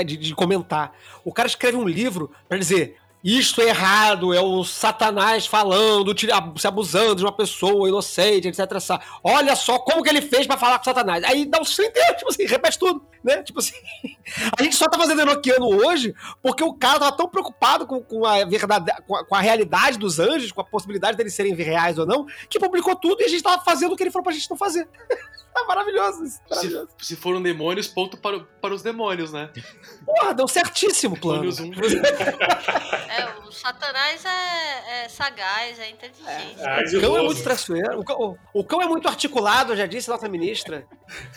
de, 0.04 0.16
de 0.16 0.34
comentar. 0.34 0.92
O 1.24 1.32
cara 1.32 1.46
escreve 1.46 1.76
um 1.76 1.86
livro 1.86 2.30
pra 2.48 2.58
dizer: 2.58 2.96
isto 3.24 3.62
é 3.62 3.68
errado, 3.68 4.34
é 4.34 4.40
o 4.42 4.62
Satanás 4.64 5.46
falando, 5.46 6.14
se 6.58 6.66
abusando 6.66 7.14
de 7.14 7.24
uma 7.24 7.32
pessoa 7.32 7.88
inocente, 7.88 8.48
etc. 8.48 8.60
Olha 9.22 9.56
só 9.56 9.78
como 9.78 10.02
que 10.02 10.10
ele 10.10 10.20
fez 10.20 10.46
pra 10.46 10.58
falar 10.58 10.76
com 10.76 10.84
Satanás. 10.84 11.24
Aí 11.24 11.46
dá 11.46 11.58
um 11.58 11.62
inteiro, 11.62 12.16
tipo 12.18 12.28
assim, 12.28 12.44
repete 12.44 12.78
tudo, 12.78 13.02
né? 13.24 13.42
Tipo 13.42 13.60
assim, 13.60 13.72
a 14.58 14.62
gente 14.62 14.76
só 14.76 14.86
tá 14.90 14.98
fazendo 14.98 15.22
Enochiano 15.22 15.66
hoje 15.66 16.14
porque 16.42 16.62
o 16.62 16.74
cara 16.74 16.98
tava 16.98 17.16
tão 17.16 17.26
preocupado 17.26 17.86
com, 17.86 18.02
com 18.02 18.26
a 18.26 18.44
verdade, 18.44 18.92
com 19.06 19.16
a, 19.16 19.24
com 19.24 19.34
a 19.34 19.40
realidade 19.40 19.98
dos 19.98 20.18
anjos, 20.18 20.52
com 20.52 20.60
a 20.60 20.64
possibilidade 20.64 21.16
deles 21.16 21.32
serem 21.32 21.54
reais 21.54 21.98
ou 21.98 22.04
não, 22.04 22.26
que 22.50 22.58
publicou 22.58 22.94
tudo 22.94 23.22
e 23.22 23.24
a 23.24 23.28
gente 23.28 23.42
tava 23.42 23.64
fazendo 23.64 23.94
o 23.94 23.96
que 23.96 24.02
ele 24.02 24.10
falou 24.10 24.24
pra 24.24 24.34
gente 24.34 24.50
não 24.50 24.56
fazer. 24.58 24.86
tá 25.54 25.64
maravilhoso 25.64 26.24
isso, 26.24 26.40
maravilhoso. 26.50 26.88
Se, 26.98 27.06
se 27.06 27.16
foram 27.16 27.40
demônios, 27.40 27.86
ponto 27.88 28.16
para, 28.18 28.40
para 28.40 28.74
os 28.74 28.82
demônios, 28.82 29.32
né? 29.32 29.50
Porra, 30.04 30.34
deu 30.34 30.46
certíssimo 30.48 31.14
o 31.14 31.20
plano. 31.20 31.44
Um. 31.60 31.72
É, 33.10 33.38
o 33.46 33.52
Satanás 33.52 34.24
é, 34.24 35.04
é 35.04 35.08
sagaz, 35.08 35.78
é 35.78 35.90
inteligente. 35.90 36.60
Ah, 36.60 36.82
de 36.82 36.96
O 36.96 37.00
cão 37.00 37.16
é 37.16 37.22
muito 37.22 37.42
traiçoeiro. 37.42 38.00
O 38.00 38.04
cão, 38.04 38.16
o- 38.20 38.60
o 38.60 38.64
cão 38.64 38.82
é 38.82 38.86
muito 38.86 39.06
articulado, 39.08 39.72
eu 39.72 39.76
já 39.76 39.86
disse 39.86 40.08
nossa 40.10 40.28
ministra. 40.28 40.86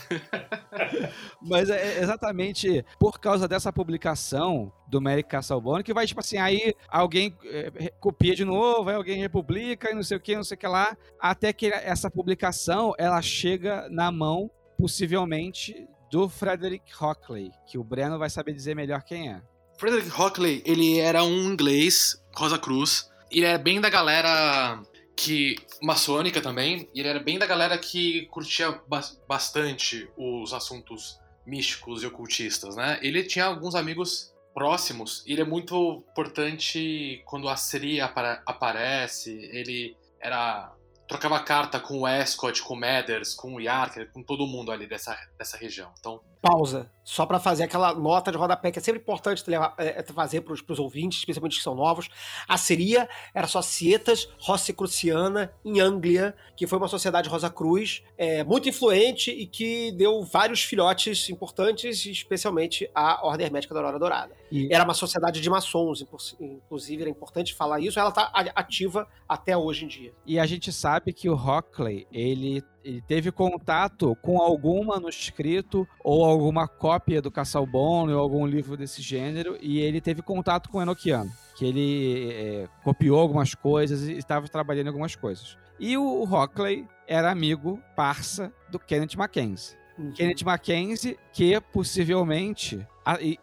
Mas 1.42 1.70
é 1.70 2.00
exatamente 2.00 2.84
por 3.00 3.20
causa 3.20 3.48
dessa 3.48 3.72
publicação 3.72 4.72
do 4.88 5.02
Merrick 5.02 5.30
Castlebone 5.30 5.84
que 5.84 5.94
vai, 5.94 6.08
tipo 6.08 6.20
assim, 6.20 6.38
aí 6.38 6.74
alguém 6.88 7.36
é, 7.44 7.92
copia 8.00 8.36
de 8.36 8.46
novo, 8.46 8.90
aí 8.90 8.96
alguém 8.96 9.20
republica 9.20 9.92
e 9.92 9.94
não 9.94 10.04
sei 10.04 10.18
o 10.18 10.20
que, 10.20 10.36
não 10.36 10.44
sei 10.44 10.56
o 10.56 10.60
que 10.60 10.68
lá, 10.68 10.96
até 11.20 11.52
que 11.52 11.68
essa 11.68 12.10
publicação, 12.10 12.94
ela 12.98 13.22
chega 13.22 13.88
na 13.90 14.12
mão, 14.12 14.50
possivelmente, 14.78 15.88
do 16.12 16.30
Frederick 16.30 16.92
Hockley, 17.00 17.52
que 17.68 17.78
o 17.78 17.84
Breno 17.84 18.18
vai 18.18 18.30
saber 18.30 18.54
dizer 18.54 18.76
melhor 18.76 19.04
quem 19.04 19.30
é. 19.30 19.42
Frederick 19.78 20.10
Hockley, 20.10 20.64
ele 20.66 21.00
era 21.00 21.24
um 21.24 21.52
inglês, 21.52 22.24
Rosa 22.36 22.58
Cruz. 22.58 23.12
Ele 23.30 23.46
era 23.46 23.58
bem 23.58 23.80
da 23.82 23.90
galera 23.90 24.82
que 25.16 25.56
maçônica 25.82 26.42
também. 26.42 26.90
Ele 26.96 27.08
era 27.08 27.20
bem 27.20 27.38
da 27.38 27.46
galera 27.46 27.78
que 27.78 28.26
curtia 28.28 28.80
bas- 28.88 29.22
bastante 29.28 30.10
os 30.18 30.54
assuntos 30.54 31.20
místicos 31.46 32.04
e 32.04 32.08
ocultistas, 32.08 32.76
né? 32.76 33.00
Ele 33.02 33.24
tinha 33.24 33.46
alguns 33.46 33.76
amigos 33.76 34.34
próximos. 34.58 35.24
Ele 35.28 35.42
é 35.42 35.46
muito 35.46 36.04
importante 36.10 37.22
quando 37.26 37.48
a 37.48 37.56
Siri 37.56 38.02
apara- 38.02 38.42
aparece. 38.44 39.32
Ele 39.54 39.96
era 40.20 40.74
trocava 41.08 41.40
carta 41.40 41.80
com 41.80 42.00
o 42.02 42.08
Escott, 42.08 42.64
com 42.64 42.74
o 42.74 42.80
Mathers, 42.80 43.36
com 43.36 43.54
o 43.54 43.62
Yarker, 43.62 44.12
com 44.12 44.24
todo 44.24 44.48
mundo 44.48 44.72
ali 44.72 44.88
dessa, 44.88 45.16
dessa 45.38 45.56
região. 45.56 45.94
Então, 46.00 46.20
Pausa. 46.42 46.90
Só 47.04 47.26
pra 47.26 47.40
fazer 47.40 47.64
aquela 47.64 47.94
nota 47.94 48.32
de 48.32 48.38
rodapé 48.38 48.70
que 48.70 48.80
é 48.80 48.82
sempre 48.82 49.00
importante 49.02 49.42
levar- 49.48 49.74
é, 49.78 50.00
é 50.00 50.04
fazer 50.04 50.42
pros, 50.42 50.62
pros 50.62 50.78
ouvintes, 50.78 51.20
especialmente 51.20 51.54
os 51.54 51.58
que 51.60 51.64
são 51.64 51.74
novos. 51.74 52.10
A 52.48 52.58
Seria 52.58 53.08
era 53.34 53.48
Societas 53.48 54.28
Rosicruciana 54.40 55.52
em 55.64 55.80
Anglia, 55.80 56.36
que 56.56 56.68
foi 56.68 56.78
uma 56.78 56.88
sociedade 56.90 57.30
Rosa 57.30 57.50
Cruz, 57.50 58.04
é, 58.18 58.44
muito 58.44 58.68
influente 58.68 59.32
e 59.32 59.48
que 59.48 59.92
deu 59.94 60.22
vários 60.24 60.64
filhotes 60.64 61.30
importantes, 61.30 62.06
especialmente 62.06 62.90
a 62.94 63.26
Ordem 63.26 63.46
Hermética 63.46 63.74
da 63.74 63.80
Aurora 63.80 63.98
Dourada. 64.00 64.36
E- 64.52 64.68
Era 64.74 64.84
uma 64.84 64.94
sociedade 64.94 65.40
de 65.42 65.50
maçons, 65.50 66.06
inclusive, 66.40 67.02
era 67.02 67.10
importante 67.10 67.54
falar 67.54 67.80
isso. 67.80 68.00
Ela 68.00 68.12
tá 68.12 68.30
a- 68.34 68.52
ativa 68.60 69.08
até 69.28 69.56
hoje 69.58 69.86
em 69.86 69.88
dia. 69.88 70.14
E 70.26 70.38
a 70.40 70.46
gente 70.46 70.72
sabe 70.74 71.14
que 71.14 71.30
o 71.30 71.34
Hockley, 71.36 72.06
ele, 72.12 72.62
ele 72.88 73.02
teve 73.02 73.34
contato 73.34 74.16
com 74.22 74.42
algum 74.42 74.86
manuscrito 74.86 75.86
ou 76.02 76.24
alguma 76.24 76.70
cópia 76.70 77.22
do 77.22 77.30
Cassalbone 77.30 78.14
ou 78.14 78.20
algum 78.20 78.46
livro 78.48 78.78
desse 78.78 79.02
gênero, 79.02 79.58
e 79.62 79.80
ele 79.80 80.00
teve 80.00 80.22
contato 80.22 80.70
com 80.70 80.78
o 80.78 80.82
Enochiano, 80.82 81.30
que 81.58 81.66
ele 81.66 82.32
é, 82.32 82.70
copiou 82.86 83.20
algumas 83.20 83.54
coisas 83.54 84.08
e 84.08 84.14
estava 84.14 84.48
trabalhando 84.48 84.86
em 84.86 84.90
algumas 84.90 85.18
coisas. 85.18 85.58
E 85.78 85.98
o 85.98 86.24
Hockley 86.24 86.88
era 87.06 87.30
amigo, 87.30 87.78
parça, 87.94 88.54
do 88.72 88.80
Kenneth 88.80 89.18
Mackenzie. 89.18 89.76
Kenneth 90.16 90.46
Mackenzie, 90.46 91.18
que 91.34 91.60
possivelmente, 91.60 92.88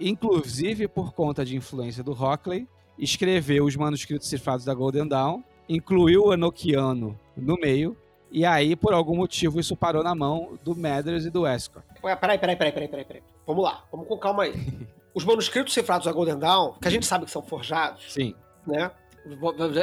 inclusive 0.00 0.88
por 0.88 1.12
conta 1.12 1.44
de 1.44 1.54
influência 1.54 2.02
do 2.02 2.12
Hockley, 2.12 2.66
escreveu 2.98 3.64
os 3.64 3.76
manuscritos 3.76 4.28
cifrados 4.28 4.64
da 4.64 4.72
Golden 4.72 5.06
Dawn, 5.06 5.42
incluiu 5.68 6.26
o 6.26 6.32
Enochiano 6.32 7.18
no 7.36 7.56
meio, 7.56 7.96
e 8.34 8.44
aí, 8.44 8.74
por 8.76 8.92
algum 8.92 9.16
motivo, 9.16 9.60
isso 9.60 9.76
parou 9.76 10.02
na 10.02 10.14
mão 10.14 10.58
do 10.62 10.74
Mathers 10.76 11.24
e 11.24 11.30
do 11.30 11.46
Escott. 11.46 11.86
Ué, 12.02 12.14
Peraí, 12.16 12.38
peraí, 12.38 12.56
peraí, 12.56 12.72
peraí, 12.72 12.88
peraí, 12.88 13.04
peraí. 13.04 13.22
Vamos 13.46 13.64
lá, 13.64 13.84
vamos 13.90 14.06
com 14.08 14.18
calma 14.18 14.42
aí. 14.42 14.54
Os 15.14 15.24
manuscritos 15.24 15.72
cifrados 15.72 16.06
da 16.06 16.12
Golden 16.12 16.38
Dawn, 16.38 16.72
que 16.82 16.88
a 16.88 16.90
gente 16.90 17.06
sabe 17.06 17.24
que 17.24 17.30
são 17.30 17.40
forjados, 17.42 18.12
Sim. 18.12 18.34
né? 18.66 18.90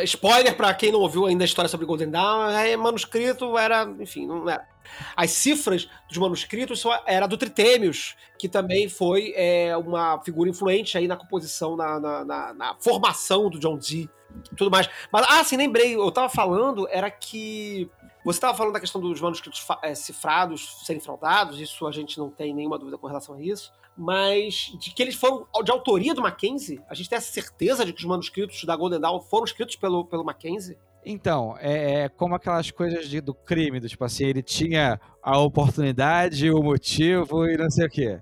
Spoiler 0.03 0.55
pra 0.55 0.73
quem 0.73 0.91
não 0.91 0.99
ouviu 0.99 1.25
ainda 1.25 1.43
a 1.43 1.45
história 1.45 1.67
sobre 1.69 1.85
Golden 1.85 2.09
Dawn, 2.11 2.49
é 2.51 2.75
manuscrito 2.77 3.57
era, 3.57 3.83
enfim, 3.99 4.27
não 4.27 4.47
era. 4.47 4.67
As 5.15 5.31
cifras 5.31 5.87
dos 6.07 6.17
manuscritos 6.17 6.79
são, 6.81 6.91
era 7.07 7.25
do 7.27 7.37
Tritêmios, 7.37 8.15
que 8.37 8.47
também 8.49 8.89
foi 8.89 9.33
é, 9.35 9.75
uma 9.77 10.19
figura 10.21 10.49
influente 10.49 10.97
aí 10.97 11.07
na 11.07 11.15
composição, 11.15 11.75
na, 11.75 11.99
na, 11.99 12.25
na- 12.25 12.53
na 12.53 12.75
formação 12.79 13.49
do 13.49 13.57
John 13.57 13.77
Dee 13.77 14.09
e 14.51 14.55
tudo 14.55 14.69
mais. 14.69 14.89
Mas, 15.11 15.25
ah, 15.29 15.43
sim, 15.43 15.57
lembrei, 15.57 15.95
eu 15.95 16.11
tava 16.11 16.29
falando, 16.29 16.87
era 16.91 17.09
que 17.09 17.89
você 18.23 18.37
estava 18.37 18.57
falando 18.57 18.73
da 18.73 18.79
questão 18.79 19.01
dos 19.01 19.19
manuscritos 19.19 19.65
eh, 19.83 19.95
cifrados 19.95 20.85
serem 20.85 21.01
fraudados, 21.01 21.59
isso 21.59 21.87
a 21.87 21.91
gente 21.91 22.17
não 22.17 22.29
tem 22.29 22.53
nenhuma 22.53 22.77
dúvida 22.77 22.97
com 22.97 23.07
relação 23.07 23.35
a 23.35 23.41
isso, 23.41 23.71
mas 23.97 24.71
de 24.79 24.93
que 24.93 25.01
eles 25.01 25.15
foram 25.15 25.45
de 25.63 25.71
autoria 25.71 26.13
do 26.13 26.21
Mackenzie, 26.21 26.81
a 26.89 26.93
gente 26.93 27.09
tem 27.09 27.17
essa 27.17 27.31
certeza 27.31 27.85
de 27.85 27.93
que 27.93 27.99
os 27.99 28.05
manuscritos 28.05 28.63
da 28.63 28.75
Golden 28.75 28.99
Dawn 28.99 29.19
foram 29.21 29.45
escritos 29.45 29.75
pelo, 29.75 30.05
pelo 30.05 30.23
Mackenzie? 30.23 30.77
Então, 31.03 31.55
é, 31.59 32.03
é 32.03 32.09
como 32.09 32.35
aquelas 32.35 32.69
coisas 32.69 33.09
de- 33.09 33.21
do 33.21 33.33
crime, 33.33 33.79
do 33.79 33.89
tipo 33.89 34.03
assim, 34.05 34.25
ele 34.25 34.43
tinha 34.43 34.99
a 35.21 35.39
oportunidade, 35.39 36.51
o 36.51 36.61
motivo 36.61 37.47
e 37.47 37.57
não 37.57 37.69
sei 37.71 37.87
o 37.87 37.89
quê. 37.89 38.19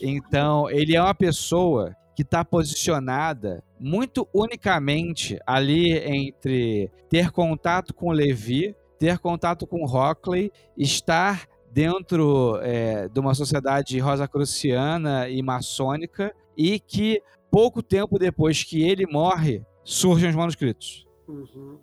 Então, 0.00 0.70
ele 0.70 0.94
é 0.94 1.02
uma 1.02 1.14
pessoa 1.14 1.94
que 2.14 2.22
está 2.22 2.44
posicionada 2.44 3.64
muito 3.78 4.28
unicamente 4.32 5.38
ali 5.46 5.92
entre 5.96 6.90
ter 7.08 7.30
contato 7.30 7.94
com 7.94 8.12
Levi, 8.12 8.76
ter 9.00 9.18
contato 9.18 9.66
com 9.66 9.82
o 9.82 9.86
Hockley, 9.86 10.52
estar 10.78 11.48
dentro 11.72 12.58
é, 12.62 13.08
de 13.08 13.18
uma 13.18 13.34
sociedade 13.34 13.98
rosacruciana 13.98 15.28
e 15.28 15.42
maçônica 15.42 16.34
e 16.56 16.78
que 16.78 17.22
pouco 17.50 17.82
tempo 17.82 18.18
depois 18.18 18.62
que 18.62 18.82
ele 18.82 19.06
morre, 19.06 19.62
surgem 19.82 20.28
os 20.28 20.36
manuscritos. 20.36 21.06
Uhum. 21.26 21.78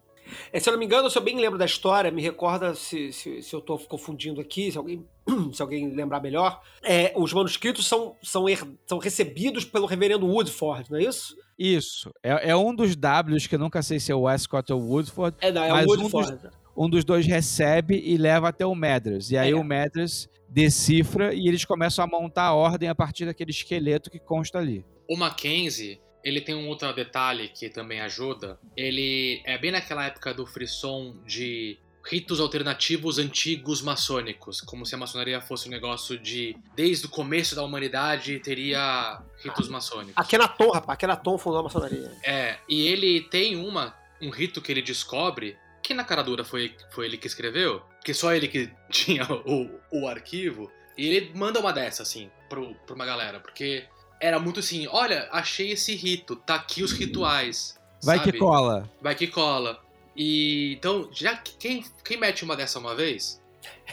É, 0.52 0.60
se 0.60 0.68
eu 0.68 0.74
não 0.74 0.80
me 0.80 0.86
engano, 0.86 1.10
se 1.10 1.18
eu 1.18 1.22
bem 1.24 1.40
lembro 1.40 1.58
da 1.58 1.66
história, 1.66 2.12
me 2.12 2.22
recorda 2.22 2.76
se, 2.76 3.14
se, 3.14 3.42
se 3.42 3.56
eu 3.56 3.60
estou 3.60 3.80
confundindo 3.80 4.42
aqui, 4.42 4.70
se 4.72 4.78
alguém, 4.78 5.06
se 5.54 5.62
alguém 5.62 5.90
lembrar 5.96 6.22
melhor. 6.22 6.62
É, 6.84 7.14
os 7.16 7.32
manuscritos 7.34 7.88
são, 7.88 8.14
são, 8.22 8.48
her- 8.48 8.68
são 8.86 8.98
recebidos 9.00 9.64
pelo 9.64 9.86
reverendo 9.88 10.28
Woodford, 10.28 10.92
não 10.92 11.00
é 11.00 11.04
isso? 11.04 11.36
Isso. 11.58 12.14
É, 12.22 12.50
é 12.52 12.56
um 12.56 12.76
dos 12.76 12.94
Ws 12.96 13.48
que 13.48 13.56
eu 13.56 13.60
nunca 13.60 13.82
sei 13.82 14.00
se 14.02 14.12
é 14.12 14.16
o 14.16 14.22
Westcott 14.24 14.72
ou 14.74 14.82
Woodford. 14.82 15.38
É, 15.40 15.50
não, 15.52 15.64
é 15.64 15.72
Mas 15.72 15.88
o 15.88 15.94
um 15.94 15.98
dos- 16.04 16.14
Woodford. 16.14 16.50
Um 16.78 16.90
dos 16.90 17.04
dois 17.04 17.26
recebe 17.26 18.00
e 18.06 18.18
leva 18.18 18.50
até 18.50 18.66
o 18.66 18.76
Mathers. 18.76 19.32
E 19.32 19.38
aí 19.38 19.52
É. 19.52 19.56
o 19.56 19.64
Mathers 19.64 20.30
decifra 20.48 21.34
e 21.34 21.48
eles 21.48 21.66
começam 21.66 22.04
a 22.06 22.08
montar 22.08 22.44
a 22.46 22.54
ordem 22.54 22.88
a 22.88 22.96
partir 22.96 23.26
daquele 23.26 23.52
esqueleto 23.52 24.10
que 24.12 24.20
consta 24.20 24.60
ali. 24.60 24.86
O 25.10 25.18
Mackenzie, 25.18 26.00
ele 26.24 26.40
tem 26.42 26.56
um 26.56 26.68
outro 26.68 26.94
detalhe 26.94 27.50
que 27.50 27.70
também 27.70 28.00
ajuda. 28.02 28.60
Ele 28.76 29.42
é 29.46 29.58
bem 29.58 29.72
naquela 29.72 30.06
época 30.06 30.34
do 30.34 30.46
frisson 30.46 31.16
de 31.26 31.78
ritos 32.10 32.40
alternativos 32.40 33.18
antigos 33.18 33.82
maçônicos, 33.82 34.62
como 34.62 34.86
se 34.86 34.96
a 34.96 34.98
maçonaria 34.98 35.42
fosse 35.42 35.68
um 35.68 35.72
negócio 35.72 36.18
de 36.18 36.56
desde 36.76 37.06
o 37.06 37.10
começo 37.10 37.54
da 37.54 37.64
humanidade 37.64 38.40
teria 38.40 39.22
ritos 39.44 39.68
maçônicos. 39.68 40.14
Akenaton, 40.16 40.70
rapaz, 40.72 40.96
Akenaton 40.96 41.38
fundou 41.38 41.60
a 41.60 41.64
maçonaria. 41.64 42.12
É, 42.24 42.58
e 42.70 42.88
ele 42.88 43.22
tem 43.22 43.58
uma 43.58 43.94
um 44.22 44.30
rito 44.30 44.62
que 44.62 44.72
ele 44.72 44.82
descobre 44.82 45.58
que 45.88 45.94
na 45.94 46.04
cara 46.04 46.22
dura 46.22 46.44
foi, 46.44 46.76
foi 46.92 47.06
ele 47.06 47.18
que 47.18 47.28
escreveu, 47.28 47.82
que 48.04 48.14
só 48.14 48.36
ele 48.36 48.50
que 48.50 48.70
tinha 48.92 49.26
o, 49.46 49.70
o 49.90 50.06
arquivo, 50.06 50.70
e 50.98 51.08
ele 51.08 51.32
manda 51.34 51.62
uma 51.62 51.72
dessa, 51.72 52.04
assim, 52.04 52.30
pro, 52.50 52.76
pra 52.86 52.94
uma 52.94 53.06
galera, 53.06 53.40
porque 53.40 53.86
era 54.20 54.38
muito 54.38 54.60
assim, 54.60 54.86
olha, 54.88 55.30
achei 55.32 55.72
esse 55.72 55.96
rito, 55.96 56.36
tá 56.36 56.56
aqui 56.56 56.84
os 56.84 56.92
rituais. 56.92 57.80
Vai 58.04 58.18
sabe? 58.18 58.34
que 58.34 58.38
cola. 58.38 58.90
Vai 59.02 59.16
que 59.16 59.28
cola. 59.28 59.82
E 60.14 60.74
então, 60.74 61.08
já 61.14 61.38
que 61.38 61.56
quem, 61.56 61.86
quem 62.04 62.18
mete 62.18 62.44
uma 62.44 62.56
dessa 62.56 62.80
uma 62.80 62.94
vez, 62.94 63.42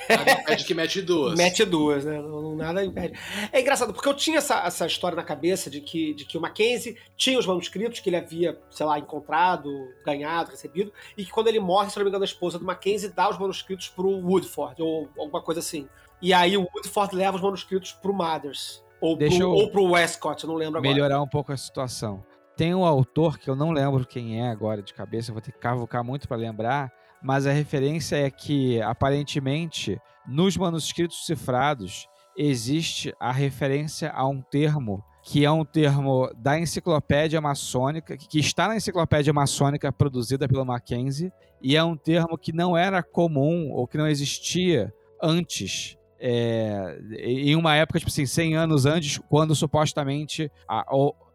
nada 0.08 0.32
impede 0.32 0.64
que 0.64 0.74
mete 0.74 1.00
duas. 1.02 1.38
Mete 1.38 1.64
duas, 1.64 2.04
né? 2.04 2.20
Não, 2.20 2.42
não- 2.42 2.56
nada 2.56 2.84
impede. 2.84 3.18
É 3.52 3.60
engraçado, 3.60 3.92
porque 3.92 4.08
eu 4.08 4.14
tinha 4.14 4.38
essa, 4.38 4.56
essa 4.66 4.86
história 4.86 5.16
na 5.16 5.22
cabeça 5.22 5.70
de 5.70 5.80
que, 5.80 6.14
de 6.14 6.24
que 6.24 6.36
o 6.38 6.40
Mackenzie 6.40 6.96
tinha 7.16 7.38
os 7.38 7.46
manuscritos 7.46 8.00
que 8.00 8.08
ele 8.08 8.16
havia, 8.16 8.58
sei 8.70 8.86
lá, 8.86 8.98
encontrado, 8.98 9.70
ganhado, 10.04 10.50
recebido, 10.50 10.92
e 11.16 11.24
que 11.24 11.30
quando 11.30 11.48
ele 11.48 11.60
morre, 11.60 11.90
se 11.90 11.96
não 11.96 12.04
me 12.04 12.10
engano, 12.10 12.24
a 12.24 12.26
esposa 12.26 12.58
do 12.58 12.64
Mackenzie 12.64 13.08
dá 13.08 13.28
os 13.28 13.38
manuscritos 13.38 13.88
pro 13.88 14.08
Woodford, 14.08 14.80
ou 14.82 15.08
alguma 15.18 15.42
coisa 15.42 15.60
assim. 15.60 15.88
E 16.22 16.32
aí 16.32 16.56
o 16.56 16.62
Woodford 16.74 17.14
leva 17.14 17.36
os 17.36 17.42
manuscritos 17.42 17.92
pro 17.92 18.12
Mothers. 18.14 18.82
Ou 19.00 19.16
Deixa 19.16 19.36
pro, 19.36 19.46
eu 19.46 19.50
ou 19.50 19.70
pro 19.70 19.84
Westcott, 19.90 20.44
eu 20.44 20.48
não 20.48 20.56
lembro 20.56 20.78
agora. 20.78 20.94
Melhorar 20.94 21.20
um 21.20 21.28
pouco 21.28 21.52
a 21.52 21.56
situação. 21.56 22.24
tem 22.56 22.74
um 22.74 22.84
autor 22.84 23.38
que 23.38 23.50
eu 23.50 23.56
não 23.56 23.70
lembro 23.72 24.06
quem 24.06 24.40
é 24.40 24.48
agora 24.48 24.80
de 24.80 24.94
cabeça, 24.94 25.30
eu 25.30 25.34
vou 25.34 25.42
ter 25.42 25.52
que 25.52 25.58
cavucar 25.58 26.02
muito 26.04 26.26
para 26.28 26.36
lembrar, 26.36 26.90
mas 27.24 27.46
a 27.46 27.52
referência 27.52 28.16
é 28.16 28.30
que 28.30 28.82
aparentemente 28.82 29.98
nos 30.28 30.58
manuscritos 30.58 31.24
cifrados 31.24 32.06
existe 32.36 33.14
a 33.18 33.32
referência 33.32 34.12
a 34.12 34.28
um 34.28 34.42
termo 34.42 35.02
que 35.26 35.42
é 35.42 35.50
um 35.50 35.64
termo 35.64 36.30
da 36.36 36.58
enciclopédia 36.58 37.40
maçônica, 37.40 38.14
que 38.14 38.38
está 38.38 38.68
na 38.68 38.76
enciclopédia 38.76 39.32
maçônica 39.32 39.90
produzida 39.90 40.46
pelo 40.46 40.66
Mackenzie, 40.66 41.32
e 41.62 41.76
é 41.76 41.82
um 41.82 41.96
termo 41.96 42.36
que 42.36 42.52
não 42.52 42.76
era 42.76 43.02
comum 43.02 43.72
ou 43.72 43.86
que 43.86 43.96
não 43.96 44.06
existia 44.06 44.92
antes 45.22 45.96
é, 46.20 47.00
em 47.18 47.56
uma 47.56 47.74
época, 47.74 47.98
tipo 47.98 48.10
assim, 48.10 48.26
100 48.26 48.56
anos 48.56 48.84
antes, 48.84 49.18
quando 49.30 49.54
supostamente 49.54 50.52
a 50.68 50.84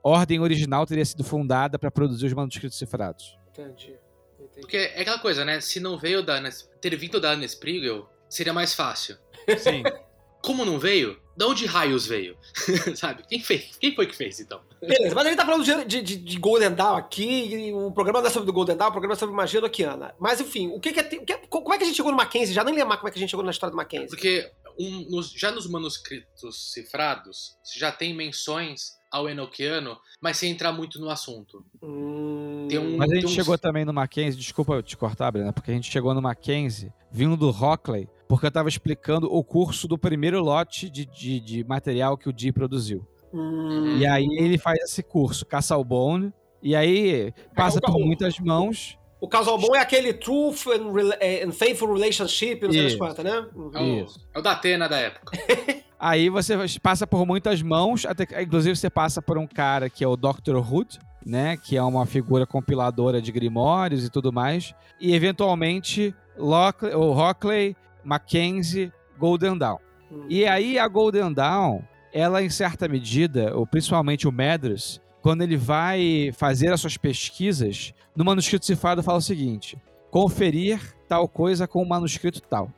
ordem 0.04 0.40
original 0.40 0.86
teria 0.86 1.04
sido 1.04 1.24
fundada 1.24 1.80
para 1.80 1.90
produzir 1.90 2.28
os 2.28 2.34
manuscritos 2.34 2.78
cifrados. 2.78 3.40
Entendi. 3.50 3.96
Porque 4.60 4.78
é 4.78 5.02
aquela 5.02 5.20
coisa, 5.20 5.44
né? 5.44 5.60
Se 5.62 5.80
não 5.80 5.98
veio 5.98 6.22
da 6.24 6.40
ter 6.82 6.96
vindo 6.96 7.20
da 7.20 7.32
Anna 7.32 7.46
Spriegel, 7.46 8.10
seria 8.30 8.54
mais 8.54 8.74
fácil. 8.74 9.18
Sim. 9.58 9.84
Como 10.42 10.64
não 10.64 10.80
veio, 10.80 11.20
de 11.36 11.46
onde 11.46 11.66
raios 11.66 12.06
veio? 12.06 12.38
Sabe? 12.96 13.24
Quem 13.28 13.42
fez? 13.42 13.78
Quem 13.80 13.94
foi 13.94 14.08
que 14.08 14.16
fez, 14.16 14.40
então? 14.40 14.62
Beleza, 14.82 15.14
mas 15.14 15.26
a 15.26 15.30
gente 15.30 15.38
tá 15.38 15.46
falando 15.46 15.86
de, 15.86 16.02
de, 16.02 16.16
de 16.16 16.38
Golden 16.40 16.72
Dawn 16.72 16.96
aqui, 16.96 17.54
e 17.54 17.74
o 17.74 17.92
programa 17.92 18.22
não 18.22 18.28
é 18.28 18.30
sobre 18.30 18.50
o 18.50 18.54
Golden 18.54 18.78
Dawn, 18.78 18.90
o 18.90 18.92
programa 18.92 19.16
é 19.16 19.18
sobre 19.18 19.36
magia 19.36 19.60
Nokiana. 19.60 20.16
Mas 20.18 20.40
enfim, 20.40 20.70
o 20.70 20.80
que, 20.80 20.94
que 20.94 21.00
é. 21.00 21.34
é- 21.34 21.42
como 21.50 21.74
é 21.74 21.78
que 21.78 21.84
a 21.84 21.88
gente 21.88 21.96
chegou 21.98 22.12
no 22.12 22.18
Mackenzie? 22.18 22.54
Já 22.54 22.64
nem 22.64 22.74
lembro 22.74 22.96
como 22.98 23.08
é 23.10 23.12
que 23.12 23.18
a 23.18 23.22
gente 23.22 23.30
chegou 23.30 23.44
na 23.44 23.52
história 23.52 23.72
do 23.72 23.78
Mackenzie. 23.78 24.10
Porque 24.10 24.50
um- 24.80 25.10
nos- 25.10 25.32
já 25.32 25.52
nos 25.52 25.68
manuscritos 25.68 26.72
cifrados, 26.74 27.58
já 27.78 27.92
tem 27.92 28.14
menções 28.16 28.98
ao 29.12 29.28
Enochiano, 29.28 29.98
mas 30.22 30.38
sem 30.38 30.52
entrar 30.52 30.72
muito 30.72 31.00
no 31.00 31.10
assunto. 31.10 31.66
Hum, 31.82 32.68
Tem 32.70 32.78
um- 32.78 32.98
Mas 32.98 33.12
a 33.12 33.16
gente 33.16 33.30
chegou 33.30 33.58
também 33.58 33.84
no 33.84 33.92
Mackenzie, 33.92 34.40
desculpa 34.40 34.74
eu 34.74 34.84
te 34.84 34.96
cortar, 34.96 35.32
Brena, 35.32 35.52
porque 35.52 35.72
a 35.72 35.74
gente 35.74 35.92
chegou 35.92 36.14
no 36.14 36.22
Mackenzie 36.22 36.94
vindo 37.12 37.36
do 37.36 37.50
Rockley, 37.50 38.08
porque 38.28 38.46
eu 38.46 38.52
tava 38.52 38.70
explicando 38.70 39.26
o 39.34 39.44
curso 39.44 39.88
do 39.88 39.98
primeiro 39.98 40.40
lote 40.40 40.88
de, 40.88 41.04
de, 41.04 41.40
de 41.40 41.64
material 41.64 42.16
que 42.16 42.30
o 42.30 42.34
Dee 42.34 42.52
produziu. 42.52 43.08
hum, 43.34 43.98
E 43.98 44.06
aí 44.06 44.28
ele 44.38 44.60
faz 44.60 44.78
esse 44.84 45.02
curso, 45.02 45.44
caça 45.48 45.74
ao 45.74 45.84
bone, 45.84 46.32
e 46.62 46.76
aí 46.76 47.34
passa 47.56 47.82
por 47.82 47.98
muitas 48.00 48.38
mãos. 48.38 48.99
O 49.22 49.28
casal 49.28 49.58
bom 49.58 49.76
é 49.76 49.80
aquele 49.80 50.14
Truth 50.14 50.68
and, 50.68 50.94
Rela- 50.94 51.18
eh, 51.20 51.44
and 51.46 51.52
Faithful 51.52 51.94
Relationship, 51.94 52.62
não 52.64 52.72
sei 52.72 52.84
das 52.84 52.96
quantas, 52.96 53.26
né? 53.26 53.46
Uhum. 53.54 53.72
É 53.74 53.82
o, 53.82 54.06
Isso. 54.06 54.20
é 54.34 54.40
o 54.40 54.42
da 54.42 54.52
Atena 54.54 54.88
da 54.88 54.98
época. 54.98 55.38
Aí 56.00 56.30
você 56.30 56.56
passa 56.82 57.06
por 57.06 57.26
muitas 57.26 57.62
mãos, 57.62 58.06
até 58.06 58.42
inclusive 58.42 58.76
você 58.78 58.90
passa 58.90 59.22
por 59.22 59.38
um 59.38 59.46
cara 59.46 59.90
que 59.90 60.02
é 60.02 60.08
o 60.08 60.16
Dr. 60.16 60.56
Hood, 60.56 60.98
né, 61.26 61.58
que 61.58 61.76
é 61.76 61.84
uma 61.84 62.06
figura 62.06 62.46
compiladora 62.48 63.22
de 63.22 63.30
grimórios 63.34 64.06
e 64.06 64.10
tudo 64.10 64.32
mais, 64.32 64.74
e 65.02 65.14
eventualmente 65.14 66.16
Lockley, 66.38 66.96
o 66.96 67.12
Rockley, 67.12 67.76
Mackenzie, 68.02 68.94
Golden 69.18 69.58
Dawn. 69.58 69.80
Hum. 70.10 70.26
E 70.30 70.46
aí 70.46 70.80
a 70.80 70.88
Golden 70.88 71.34
Dawn, 71.34 71.82
ela 72.14 72.42
em 72.42 72.50
certa 72.50 72.88
medida, 72.88 73.54
ou 73.54 73.68
principalmente 73.68 74.26
o 74.26 74.32
Medros, 74.32 75.02
quando 75.30 75.44
ele 75.44 75.56
vai 75.58 76.32
fazer 76.34 76.74
as 76.74 76.82
suas 76.82 76.98
pesquisas, 76.98 77.94
no 78.16 78.26
manuscrito 78.26 78.66
cifrado 78.66 79.04
fala 79.04 79.20
o 79.20 79.22
seguinte: 79.22 79.78
conferir 80.10 80.82
tal 81.08 81.28
coisa 81.28 81.68
com 81.68 81.84
o 81.84 81.88
manuscrito 81.88 82.42
tal. 82.42 82.72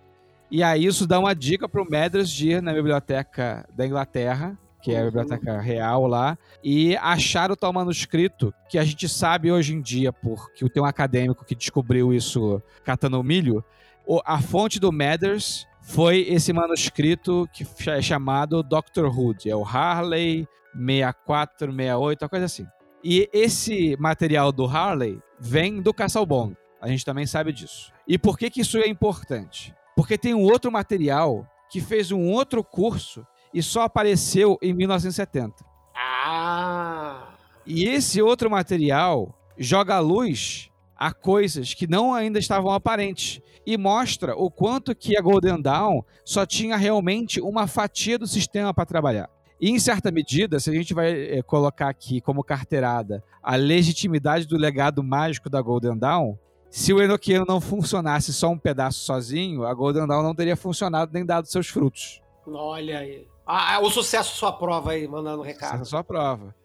E 0.51 0.61
aí 0.61 0.83
isso 0.85 1.07
dá 1.07 1.17
uma 1.17 1.33
dica 1.33 1.69
pro 1.69 1.89
Medros 1.89 2.29
de 2.29 2.49
ir 2.49 2.61
na 2.61 2.73
biblioteca 2.73 3.65
da 3.73 3.87
Inglaterra, 3.87 4.57
que 4.81 4.91
é 4.91 4.97
a 4.97 4.99
Uhum. 4.99 5.05
biblioteca 5.05 5.61
real 5.61 6.05
lá, 6.07 6.37
e 6.61 6.93
achar 6.97 7.49
o 7.51 7.55
tal 7.55 7.71
manuscrito 7.71 8.53
que 8.69 8.77
a 8.77 8.83
gente 8.83 9.07
sabe 9.07 9.49
hoje 9.49 9.73
em 9.73 9.81
dia, 9.81 10.11
porque 10.11 10.67
tem 10.69 10.83
um 10.83 10.85
acadêmico 10.85 11.45
que 11.45 11.55
descobriu 11.55 12.13
isso 12.13 12.61
catando 12.83 13.23
milho, 13.23 13.63
o- 14.05 14.19
a 14.25 14.41
fonte 14.41 14.77
do 14.77 14.91
Mathers 14.91 15.65
foi 15.81 16.25
esse 16.27 16.51
manuscrito 16.51 17.47
que 17.53 17.65
é 17.89 18.01
chamado 18.01 18.61
Dr. 18.61 19.05
Hood, 19.05 19.49
é 19.49 19.55
o 19.55 19.63
Harley 19.63 20.45
64, 20.73 21.71
68, 21.71 22.21
uma 22.23 22.29
coisa 22.29 22.45
assim. 22.45 22.67
E 23.03 23.29
esse 23.33 23.97
material 23.99 24.51
do 24.51 24.65
Harley 24.65 25.19
vem 25.39 25.81
do 25.81 25.93
Castlebone. 25.93 26.55
A 26.79 26.87
gente 26.87 27.05
também 27.05 27.25
sabe 27.25 27.51
disso. 27.51 27.91
E 28.07 28.17
por 28.17 28.37
que, 28.37 28.49
que 28.49 28.61
isso 28.61 28.77
é 28.77 28.87
importante? 28.87 29.73
Porque 29.95 30.17
tem 30.17 30.33
um 30.33 30.43
outro 30.43 30.71
material 30.71 31.47
que 31.71 31.79
fez 31.79 32.11
um 32.11 32.29
outro 32.29 32.63
curso 32.63 33.25
e 33.53 33.61
só 33.61 33.83
apareceu 33.83 34.57
em 34.61 34.73
1970. 34.73 35.63
Ah! 35.95 37.35
E 37.65 37.87
esse 37.87 38.21
outro 38.21 38.49
material 38.49 39.37
joga 39.57 39.99
luz 39.99 40.69
a 40.95 41.11
coisas 41.13 41.73
que 41.73 41.87
não 41.87 42.13
ainda 42.13 42.39
estavam 42.39 42.71
aparentes 42.71 43.41
e 43.65 43.77
mostra 43.77 44.35
o 44.35 44.49
quanto 44.49 44.95
que 44.95 45.17
a 45.17 45.21
Golden 45.21 45.61
Dawn 45.61 46.01
só 46.25 46.45
tinha 46.45 46.77
realmente 46.77 47.39
uma 47.41 47.67
fatia 47.67 48.17
do 48.17 48.27
sistema 48.27 48.73
para 48.73 48.85
trabalhar. 48.85 49.29
E 49.61 49.69
em 49.69 49.77
certa 49.77 50.11
medida, 50.11 50.59
se 50.59 50.71
a 50.71 50.73
gente 50.73 50.91
vai 50.91 51.11
eh, 51.11 51.43
colocar 51.43 51.87
aqui 51.87 52.19
como 52.19 52.43
carteirada 52.43 53.23
a 53.43 53.55
legitimidade 53.55 54.47
do 54.47 54.57
legado 54.57 55.03
mágico 55.03 55.51
da 55.51 55.61
Golden 55.61 55.95
Dawn, 55.95 56.35
se 56.67 56.91
o 56.91 56.99
Enochiano 56.99 57.45
não 57.47 57.61
funcionasse 57.61 58.33
só 58.33 58.49
um 58.49 58.57
pedaço 58.57 59.01
sozinho, 59.01 59.63
a 59.63 59.73
Golden 59.73 60.07
Dawn 60.07 60.23
não 60.23 60.33
teria 60.33 60.55
funcionado 60.55 61.11
nem 61.13 61.23
dado 61.23 61.45
seus 61.45 61.67
frutos. 61.67 62.21
Olha 62.47 62.99
aí. 62.99 63.27
Ah, 63.45 63.79
o 63.81 63.91
sucesso 63.91 64.35
sua 64.35 64.51
prova 64.51 64.91
aí, 64.91 65.07
mandando 65.07 65.43
é 65.43 65.47
recado. 65.47 65.81
a 65.81 65.85
sua 65.85 66.03
prova. 66.03 66.55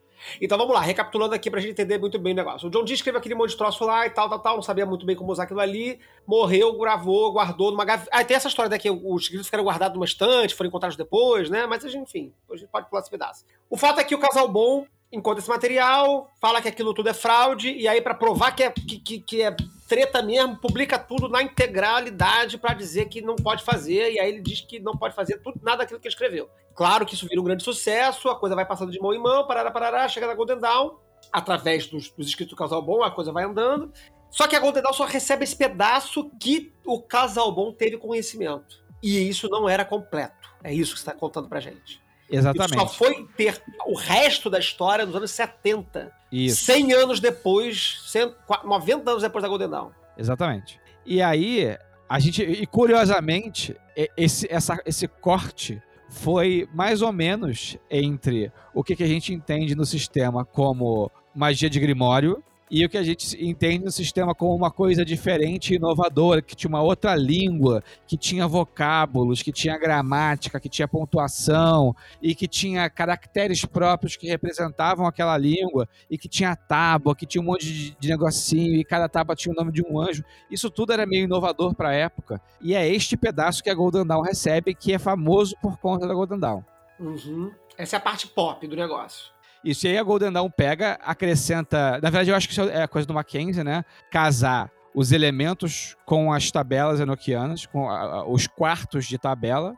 Então 0.41 0.57
vamos 0.59 0.75
lá, 0.75 0.81
recapitulando 0.81 1.35
aqui 1.35 1.51
pra 1.51 1.61
gente 1.61 1.73
entender 1.73 1.99
muito 1.99 2.19
bem 2.19 2.33
o 2.33 2.37
negócio. 2.37 2.69
O 2.69 2.71
John 2.71 2.85
Dee 2.85 2.95
escreveu 2.95 3.19
aquele 3.19 3.35
monte 3.35 3.51
de 3.51 3.57
troço 3.57 3.85
lá 3.85 4.07
e 4.07 4.11
tal, 4.11 4.29
tal, 4.29 4.39
tal, 4.39 4.55
não 4.57 4.63
sabia 4.63 4.87
muito 4.87 5.07
bem 5.07 5.17
como 5.17 5.33
usar 5.33 5.45
aquilo 5.45 5.61
ali, 5.61 5.99
morreu, 6.27 6.77
gravou, 6.79 7.33
guardou 7.33 7.71
numa 7.71 7.85
gaveta. 7.85 8.11
Ah, 8.13 8.25
tem 8.25 8.37
essa 8.37 8.49
história 8.49 8.69
daqui, 8.69 8.91
os 8.91 9.23
escritos 9.23 9.47
ficaram 9.47 9.65
guardados 9.65 9.95
numa 9.95 10.05
estante, 10.05 10.55
foram 10.55 10.69
encontrados 10.69 10.97
depois, 10.97 11.51
né? 11.51 11.67
Mas 11.67 11.85
enfim, 11.85 12.33
a 12.51 12.57
gente 12.57 12.69
pode 12.69 12.89
pular 12.89 13.01
esse 13.01 13.11
pedaço. 13.11 13.45
O 13.69 13.77
fato 13.77 14.01
é 14.01 14.05
que 14.05 14.15
o 14.15 14.19
casal 14.19 14.49
bom 14.49 14.87
encontra 15.13 15.41
esse 15.41 15.49
material, 15.49 16.31
fala 16.41 16.61
que 16.61 16.69
aquilo 16.69 16.93
tudo 16.93 17.09
é 17.09 17.15
fraude, 17.15 17.71
e 17.73 17.87
aí 17.87 18.01
pra 18.01 18.15
provar 18.15 18.53
que 18.53 18.63
é, 18.63 18.71
que, 18.71 18.99
que, 18.99 19.21
que 19.21 19.43
é 19.43 19.57
treta 19.87 20.23
mesmo, 20.23 20.57
publica 20.57 20.99
tudo 20.99 21.29
na 21.29 21.43
integralidade 21.43 22.59
pra 22.59 22.75
dizer 22.75 23.07
que 23.07 23.21
não 23.21 23.37
pode 23.37 23.63
fazer, 23.63 24.13
e 24.13 24.21
aí 24.21 24.29
ele 24.29 24.41
diz 24.41 24.61
que 24.61 24.81
não 24.81 24.97
pode 24.97 25.15
fazer 25.15 25.39
tudo, 25.39 25.61
nada 25.63 25.79
daquilo 25.79 26.01
que 26.01 26.09
ele 26.09 26.13
escreveu. 26.13 26.49
Claro 26.75 27.07
que 27.07 27.15
isso 27.15 27.27
vira 27.27 27.41
um 27.41 27.45
grande 27.45 27.63
sucesso, 27.63 28.29
a 28.29 28.39
coisa 28.39 28.55
vai 28.55 28.67
passando 28.67 28.93
de 28.93 29.01
mão 29.01 29.15
em 29.15 29.19
mão, 29.19 29.47
parará, 29.47 29.71
parará, 29.71 30.09
chega 30.09 30.27
na 30.27 30.35
Golden 30.35 30.59
Dawn, 30.59 30.97
através 31.33 31.87
dos, 31.87 32.11
dos 32.11 32.27
escritos 32.27 32.55
do 32.55 32.59
Casal 32.59 32.83
Bom, 32.83 33.03
a 33.03 33.11
coisa 33.11 33.33
vai 33.33 33.45
andando. 33.45 33.93
Só 34.31 34.47
que 34.47 34.57
a 34.57 34.61
Golden 34.61 34.83
Dawn 34.83 34.93
só 34.93 35.05
recebe 35.05 35.45
esse 35.45 35.57
pedaço 35.57 36.31
que 36.41 36.75
o 36.85 37.01
Casal 37.01 37.53
Bom 37.53 37.73
teve 37.73 37.97
conhecimento. 37.97 38.85
E 39.03 39.29
isso 39.29 39.49
não 39.49 39.69
era 39.69 39.85
completo. 39.85 40.51
É 40.63 40.73
isso 40.73 40.93
que 40.95 41.01
você 41.01 41.09
está 41.09 41.15
contando 41.15 41.49
pra 41.49 41.61
gente. 41.61 42.03
Isso 42.31 42.43
só 42.43 42.51
Exatamente. 42.51 42.97
foi 42.97 43.29
ter 43.37 43.63
o 43.87 43.97
resto 43.97 44.51
da 44.51 44.59
história 44.59 45.07
nos 45.07 45.15
anos 45.15 45.31
70. 45.31 46.13
Isso. 46.31 46.65
100 46.65 46.93
anos 46.93 47.21
depois, 47.21 48.03
100, 48.07 48.35
90 48.65 49.11
anos 49.11 49.23
depois 49.23 49.43
da 49.43 49.49
Golden 49.49 49.71
Dawn. 49.71 49.91
Exatamente. 50.19 50.81
E 51.05 51.23
aí, 51.23 51.77
a 52.09 52.19
gente. 52.19 52.43
E 52.43 52.67
curiosamente, 52.67 53.77
esse, 54.17 54.47
essa, 54.51 54.81
esse 54.85 55.07
corte 55.07 55.81
foi 56.09 56.69
mais 56.75 57.03
ou 57.03 57.13
menos 57.13 57.77
entre 57.91 58.53
o 58.75 58.83
que, 58.83 58.97
que 58.97 59.05
a 59.05 59.09
gente 59.09 59.33
entende 59.33 59.75
no 59.75 59.85
sistema 59.85 60.45
como 60.45 61.11
magia 61.35 61.71
de 61.71 61.79
Grimório 61.79 62.43
e 62.71 62.85
o 62.85 62.89
que 62.89 62.99
a 62.99 63.03
gente 63.03 63.37
entende 63.45 63.85
no 63.85 63.93
sistema 63.93 64.35
como 64.35 64.55
uma 64.55 64.71
coisa 64.71 65.05
diferente 65.05 65.73
e 65.73 65.77
inovadora, 65.77 66.43
que 66.43 66.57
tinha 66.57 66.69
uma 66.69 66.83
outra 66.83 67.15
língua, 67.15 67.83
que 68.07 68.17
tinha 68.17 68.49
vocábulos, 68.49 69.43
que 69.43 69.53
tinha 69.53 69.79
gramática, 69.79 70.59
que 70.59 70.69
tinha 70.69 70.89
pontuação 70.89 71.95
e 72.21 72.35
que 72.35 72.49
tinha 72.49 72.91
caracteres 72.91 73.65
próprios 73.65 74.17
que 74.17 74.27
representavam 74.27 75.07
aquela 75.07 75.39
língua 75.39 75.89
e 76.11 76.19
que 76.19 76.29
tinha 76.29 76.57
tábua, 76.57 77.15
que 77.15 77.27
tinha 77.27 77.41
um 77.41 77.47
monte 77.47 77.67
de, 77.67 77.97
de 77.99 78.09
negocinho 78.09 78.75
e 78.75 78.85
cada 78.85 79.09
tábua 79.09 79.37
tinha 79.37 79.53
o 79.53 79.57
nome 79.57 79.71
de 79.71 79.83
um 79.83 80.01
anjo. 80.01 80.25
Isso 80.51 80.69
tudo 80.71 80.93
era 80.93 81.07
meio 81.07 81.25
inovador 81.25 81.75
para 81.75 81.91
a 81.91 81.95
época. 81.95 82.41
E 82.61 82.75
é 82.75 82.89
este 82.89 83.17
pedaço 83.17 83.63
que 83.63 83.71
a 83.71 83.75
Golden 83.75 84.07
Dawn 84.07 84.23
recebe, 84.23 84.75
que 84.75 84.93
é 84.93 84.99
famoso 84.99 85.55
por 85.63 85.79
conta 85.79 86.07
da 86.07 86.15
Golden 86.15 86.41
Dawn. 86.41 86.63
Uhum. 86.99 87.53
Essa 87.79 87.97
é 87.97 87.99
a 87.99 88.01
parte 88.01 88.27
pop 88.27 88.67
do 88.67 88.75
negócio. 88.75 89.36
Isso 89.71 89.87
aí 89.87 89.99
a 89.99 90.03
Golden 90.03 90.33
Dawn 90.33 90.49
pega, 90.51 90.99
acrescenta. 91.03 91.93
Na 92.03 92.11
verdade, 92.11 92.31
eu 92.31 92.37
acho 92.37 92.47
que 92.47 92.53
isso 92.53 92.63
é 92.63 92.83
a 92.83 92.89
coisa 92.89 93.07
do 93.07 93.15
Mackenzie, 93.15 93.65
né? 93.65 93.85
Casar 94.11 94.71
os 94.95 95.13
elementos 95.13 95.97
com 96.07 96.33
as 96.33 96.51
tabelas 96.51 97.01
enoquianas, 97.01 97.67
com 97.67 97.89
a- 97.91 98.27
os 98.27 98.47
quartos 98.47 99.07
de 99.07 99.19
tabela. 99.19 99.75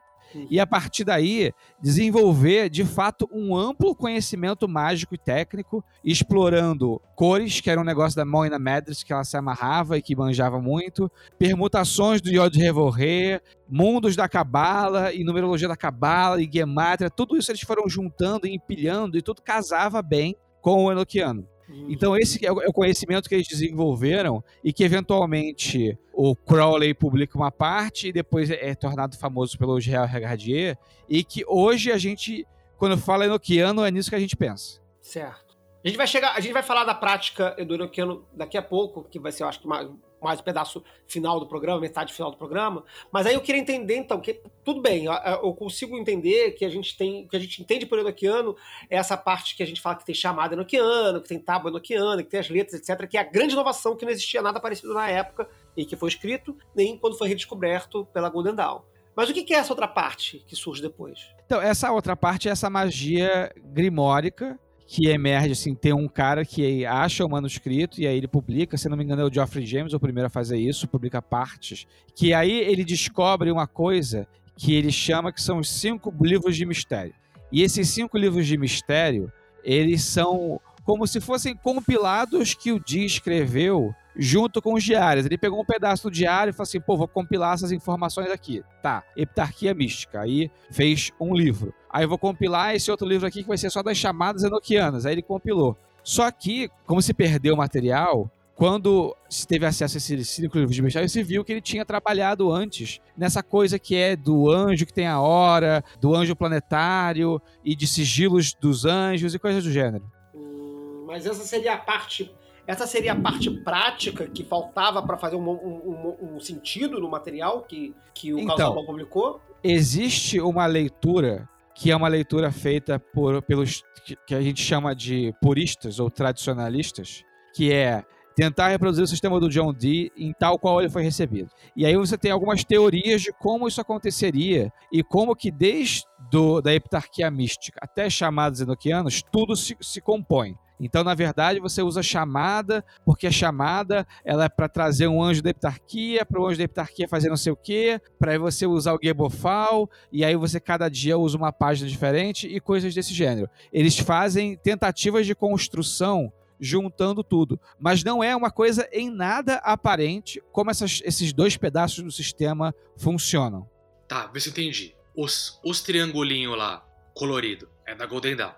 E 0.51 0.61
a 0.61 0.67
partir 0.67 1.05
daí, 1.05 1.53
desenvolver 1.81 2.69
de 2.69 2.85
fato 2.85 3.29
um 3.33 3.57
amplo 3.57 3.95
conhecimento 3.95 4.69
mágico 4.69 5.15
e 5.15 5.19
técnico, 5.19 5.85
explorando 6.05 7.01
cores, 7.15 7.61
que 7.61 7.71
era 7.71 7.81
um 7.81 7.85
negócio 7.85 8.17
da 8.17 8.25
Moina 8.25 8.59
Madras 8.59 9.03
que 9.03 9.13
ela 9.13 9.25
se 9.25 9.37
amarrava 9.37 9.97
e 9.97 10.03
que 10.03 10.17
manjava 10.17 10.61
muito, 10.61 11.11
permutações 11.39 12.21
do 12.21 12.31
Yod 12.31 12.59
Revorrer, 12.59 13.43
mundos 13.69 14.17
da 14.17 14.29
Cabala 14.29 15.13
e 15.13 15.25
numerologia 15.25 15.69
da 15.69 15.77
Cabala 15.77 16.41
e 16.41 16.51
Gematria, 16.51 17.11
tudo 17.11 17.37
isso 17.37 17.51
eles 17.51 17.63
foram 17.63 17.89
juntando 17.89 18.47
e 18.47 18.55
empilhando 18.55 19.17
e 19.17 19.23
tudo 19.23 19.43
casava 19.43 20.03
bem 20.03 20.37
com 20.61 20.85
o 20.85 20.93
Enochiano. 20.93 21.47
Então 21.89 22.17
esse 22.17 22.45
é 22.45 22.53
o 22.53 22.63
é 22.63 22.67
o 22.67 22.73
conhecimento 22.73 23.29
que 23.29 23.35
eles 23.35 23.47
desenvolveram 23.47 24.43
e 24.65 24.73
que 24.73 24.85
eventualmente 24.85 25.99
o 26.13 26.35
Crowley 26.35 26.95
publica 26.95 27.37
uma 27.37 27.51
parte 27.51 28.09
e 28.09 28.13
depois 28.13 28.51
é, 28.51 28.75
tornado 28.75 29.17
famoso 29.17 29.59
pelo 29.59 29.79
Real 29.79 30.07
Regardier 30.07 30.79
e 31.09 31.23
que 31.23 31.45
hoje 31.47 31.93
a 31.93 31.99
gente, 31.99 32.47
quando 32.77 32.97
fala 32.99 33.25
enoquiano, 33.25 33.85
é 33.85 33.91
nisso 33.91 34.11
que 34.11 34.17
a 34.17 34.21
gente 34.21 34.37
pensa. 34.37 34.81
Certo. 35.01 35.57
A 35.85 35.89
gente 35.89 35.97
vai 35.97 36.07
chegar, 36.07 36.35
a 36.35 36.41
gente 36.41 36.53
vai 36.53 36.63
falar 36.63 36.85
da 36.85 36.95
prática 36.95 37.57
do 37.65 37.75
enoquiano 37.75 38.25
daqui 38.35 38.59
a 38.59 38.63
pouco, 38.63 39.05
que 39.05 39.19
vai 39.19 39.31
ser, 39.31 39.45
eu 39.45 39.49
acho 39.49 39.61
que 39.61 39.67
mais, 39.69 39.89
mais 40.21 40.41
um 40.41 40.43
pedaço 40.43 40.83
final 41.07 41.39
do 41.41 41.47
programa, 41.47 41.81
metade 41.81 42.13
final 42.13 42.31
do 42.31 42.37
programa. 42.37 42.85
Mas 43.11 43.27
aí 43.27 43.35
eu 43.35 43.41
queria 43.41 43.61
entender, 43.61 43.97
então, 43.97 44.21
que 44.21 44.41
tudo 44.65 44.81
bem, 44.81 45.07
eu, 45.07 45.53
consigo 45.55 45.97
entender 45.97 46.53
que 46.53 46.65
a 46.65 46.69
gente 46.69 46.97
tem, 46.97 47.27
que 47.27 47.37
a 47.37 47.41
gente 47.41 47.63
entende 47.63 47.87
por 47.87 47.99
enoquiano 47.99 48.57
é 48.91 48.97
essa 48.97 49.17
parte 49.17 49.57
que 49.57 49.63
a 49.63 49.67
gente 49.67 49.81
fala 49.81 49.97
que 49.97 50.05
tem 50.05 50.15
chamada 50.15 50.55
enoquiano, 50.55 51.21
que 51.21 51.29
tem 51.29 51.39
tábua 51.39 51.71
enoquiana, 51.71 52.23
que 52.23 52.31
tem 52.31 52.41
as 52.41 52.49
letras, 52.49 52.81
etc., 52.81 53.07
que 53.07 53.17
é 53.17 53.21
a 53.21 53.25
grande 53.25 53.55
inovação 53.55 53.97
que 53.97 54.05
não 54.05 54.13
existia 54.13 54.43
nada 54.43 54.61
parecido 54.61 54.95
na 54.95 55.09
época 55.09 55.49
e 55.77 55.85
que 55.85 55.97
foi 55.97 56.09
escrito, 56.09 56.57
nem 56.75 56.97
quando 56.97 57.17
foi 57.17 57.29
redescoberto 57.29 58.07
pela 58.07 58.29
Golden 58.29 58.55
Dawn. 58.55 58.83
Mas 59.15 59.29
o 59.29 59.35
que 59.35 59.53
é 59.53 59.57
essa 59.57 59.73
outra 59.73 59.89
parte 59.89 60.45
que 60.47 60.55
surge 60.55 60.81
depois? 60.81 61.35
Então, 61.45 61.61
essa 61.61 61.91
outra 61.91 62.17
parte 62.17 62.49
é 62.49 62.53
essa 62.53 62.71
magia 62.71 63.53
grimórica 63.57 64.57
que 64.91 65.07
emerge, 65.07 65.53
assim, 65.53 65.75
tem 65.75 65.93
um 65.93 66.09
cara 66.09 66.47
que 66.47 66.87
acha 66.87 67.23
o 67.23 67.29
manuscrito 67.29 68.01
e 68.01 68.07
aí 68.07 68.17
ele 68.17 68.27
publica, 68.27 68.79
se 68.79 68.89
não 68.89 68.97
me 68.97 69.05
engano 69.05 69.21
é 69.21 69.25
o 69.27 69.33
Geoffrey 69.33 69.67
James, 69.67 69.93
o 69.93 70.01
primeiro 70.01 70.29
a 70.29 70.31
fazer 70.31 70.57
isso, 70.57 70.89
publica 70.89 71.21
partes, 71.21 71.87
que 72.17 72.33
aí 72.33 72.51
ele 72.51 72.83
descobre 72.87 73.53
uma 73.53 73.67
coisa 73.67 74.27
que 74.57 74.75
ele 74.75 74.91
chama 74.91 75.31
que 75.31 75.43
são 75.43 75.59
os 75.59 75.69
cinco 75.69 76.11
livros 76.23 76.57
de 76.57 76.65
mistério. 76.65 77.13
E 77.53 77.63
esses 77.63 77.91
cinco 77.91 78.17
livros 78.17 78.47
de 78.47 78.57
mistério, 78.57 79.31
eles 79.63 80.03
são 80.05 80.59
como 80.85 81.07
se 81.07 81.21
fossem 81.21 81.55
compilados 81.55 82.55
que 82.55 82.73
o 82.73 82.81
Dee 82.81 83.05
escreveu 83.05 83.95
junto 84.17 84.63
com 84.63 84.73
os 84.73 84.83
diários. 84.83 85.27
Ele 85.27 85.37
pegou 85.37 85.61
um 85.61 85.67
pedaço 85.67 86.05
do 86.05 86.11
diário 86.11 86.51
e 86.51 86.55
falou 86.55 86.63
assim: 86.63 86.81
pô, 86.81 86.97
vou 86.97 87.07
compilar 87.07 87.53
essas 87.53 87.73
informações 87.73 88.31
aqui. 88.31 88.63
Tá, 88.83 89.05
Heptarquia 89.15 89.75
Mística. 89.75 90.23
Aí 90.23 90.51
fez 90.71 91.13
um 91.21 91.35
livro. 91.35 91.75
Aí 91.91 92.05
eu 92.05 92.09
vou 92.09 92.19
compilar 92.19 92.75
esse 92.75 92.91
outro 92.91 93.07
livro 93.07 93.27
aqui 93.27 93.43
que 93.43 93.49
vai 93.49 93.59
ser 93.59 93.71
só 93.71 93.83
das 93.83 93.97
chamadas 93.97 94.43
enoquianas. 94.43 95.07
Aí 95.07 95.15
ele 95.15 95.23
compilou. 95.23 95.77
Só 96.03 96.31
que, 96.31 96.71
como 96.87 97.03
se 97.03 97.13
perdeu 97.15 97.55
o 97.55 97.57
material, 97.57 98.31
quando 98.55 99.15
se 99.29 99.47
teve 99.47 99.65
acesso 99.67 99.97
a 99.97 99.99
esses 99.99 100.29
cinco 100.31 100.57
livros 100.59 100.75
de 100.75 100.83
mistério, 100.83 101.09
se 101.09 101.23
viu 101.23 101.45
que 101.45 101.53
ele 101.53 101.61
tinha 101.61 101.85
trabalhado 101.85 102.51
antes 102.51 103.01
nessa 103.17 103.43
coisa 103.43 103.79
que 103.79 103.95
é 103.95 104.17
do 104.17 104.51
anjo 104.51 104.85
que 104.85 104.93
tem 104.93 105.07
a 105.07 105.21
hora, 105.21 105.85
do 106.01 106.15
anjo 106.15 106.35
planetário 106.35 107.41
e 107.65 107.77
de 107.77 107.87
sigilos 107.87 108.53
dos 108.55 108.85
anjos 108.85 109.35
e 109.35 109.39
coisas 109.39 109.63
do 109.63 109.71
gênero. 109.71 110.05
Hum, 110.35 111.05
mas 111.07 111.25
essa 111.25 111.45
seria 111.45 111.75
a 111.75 111.79
parte. 111.79 112.35
Essa 112.67 112.87
seria 112.87 113.13
a 113.13 113.17
parte 113.17 113.51
prática 113.63 114.27
que 114.27 114.45
faltava 114.45 115.01
para 115.03 115.17
fazer 115.17 115.37
um, 115.37 115.49
um- 115.51 116.17
um- 116.35 116.41
sentido 116.41 117.01
no 117.01 117.09
material 117.09 117.63
que, 117.63 117.95
que 118.13 118.35
o 118.35 118.39
Então. 118.39 118.85
Publicou? 118.85 119.41
existe 119.65 120.39
uma 120.41 120.67
leitura 120.67 121.49
que 121.79 121.91
é 121.93 121.97
uma 121.97 122.09
leitura 122.09 122.51
feita 122.51 122.99
por, 122.99 123.41
pelos 123.43 123.83
que- 124.27 124.35
a 124.35 124.41
gente 124.41 124.61
chama 124.61 124.95
de 124.97 125.33
puristas 125.41 126.01
ou 126.01 126.11
tradicionalistas, 126.11 127.23
que 127.55 127.73
é 127.73 128.03
tentar 128.35 128.69
reproduzir 128.69 129.05
o 129.05 129.07
sistema 129.09 129.39
do 129.41 129.49
John 129.49 129.73
Dee 129.73 130.13
em 130.17 130.33
tal 130.33 130.59
qual 130.59 130.81
ele 130.81 130.91
foi 130.91 131.03
recebido. 131.03 131.51
E 131.77 131.85
aí 131.87 131.97
você 131.97 132.17
tem 132.19 132.31
algumas 132.31 132.65
teorias 132.65 133.23
de 133.23 133.33
como 133.33 133.67
isso 133.67 133.81
aconteceria 133.81 134.73
e 134.93 135.03
como 135.03 135.35
que 135.35 135.51
desde 135.51 136.03
do, 136.31 136.61
da 136.61 136.75
heptarquia 136.75 137.31
mística 137.31 137.79
até 137.83 138.09
chamados 138.11 138.61
enoquianos, 138.61 139.23
tudo 139.33 139.57
se, 139.57 139.77
se 139.81 140.01
compõe. 140.01 140.55
Então, 140.81 141.03
na 141.03 141.15
verdade, 141.15 141.59
você 141.61 141.83
usa 141.83 142.03
chamada, 142.03 142.85
porque 143.05 143.27
a 143.27 143.31
chamada 143.31 144.07
ela 144.25 144.45
é 144.45 144.49
para 144.49 144.69
trazer 144.69 145.09
um 145.09 145.23
anjo 145.23 145.43
da 145.43 145.51
heptarquia, 145.51 146.25
para 146.25 146.41
o 146.41 146.47
anjo 146.47 146.59
da 146.59 146.65
heptarquia 146.65 147.09
fazer 147.09 147.29
não 147.29 147.37
sei 147.37 147.53
o 147.53 147.57
quê, 147.57 148.01
para 148.19 148.39
você 148.39 148.67
usar 148.67 148.95
o 148.95 148.99
Gebofal, 149.03 149.91
e 150.13 150.25
aí 150.25 150.37
você 150.37 150.61
cada 150.61 150.89
dia 150.89 151.19
usa 151.19 151.37
uma 151.37 151.53
página 151.53 151.89
diferente 151.89 152.47
e 152.47 152.61
coisas 152.61 152.95
desse 152.95 153.13
gênero. 153.13 153.49
Eles 153.73 153.99
fazem 153.99 154.57
tentativas 154.57 155.27
de 155.27 155.35
construção 155.35 156.33
juntando 156.61 157.23
tudo, 157.23 157.59
mas 157.79 158.03
não 158.03 158.23
é 158.23 158.35
uma 158.35 158.51
coisa 158.51 158.89
em 158.93 159.11
nada 159.11 159.57
aparente 159.57 160.43
como 160.53 160.71
essas- 160.71 161.01
esses 161.05 161.33
dois 161.33 161.57
pedaços 161.57 162.03
do 162.03 162.11
sistema 162.11 162.75
funcionam. 162.97 163.69
Tá, 164.09 164.27
vê 164.27 164.41
se 164.41 164.51
entendi. 164.51 164.95
Os, 165.17 165.61
os 165.65 165.81
triangulinhos 165.81 166.57
lá, 166.57 166.85
colorido, 167.15 167.69
é 167.87 167.95
da 167.95 168.07
Golden 168.07 168.37
Dawn. 168.37 168.53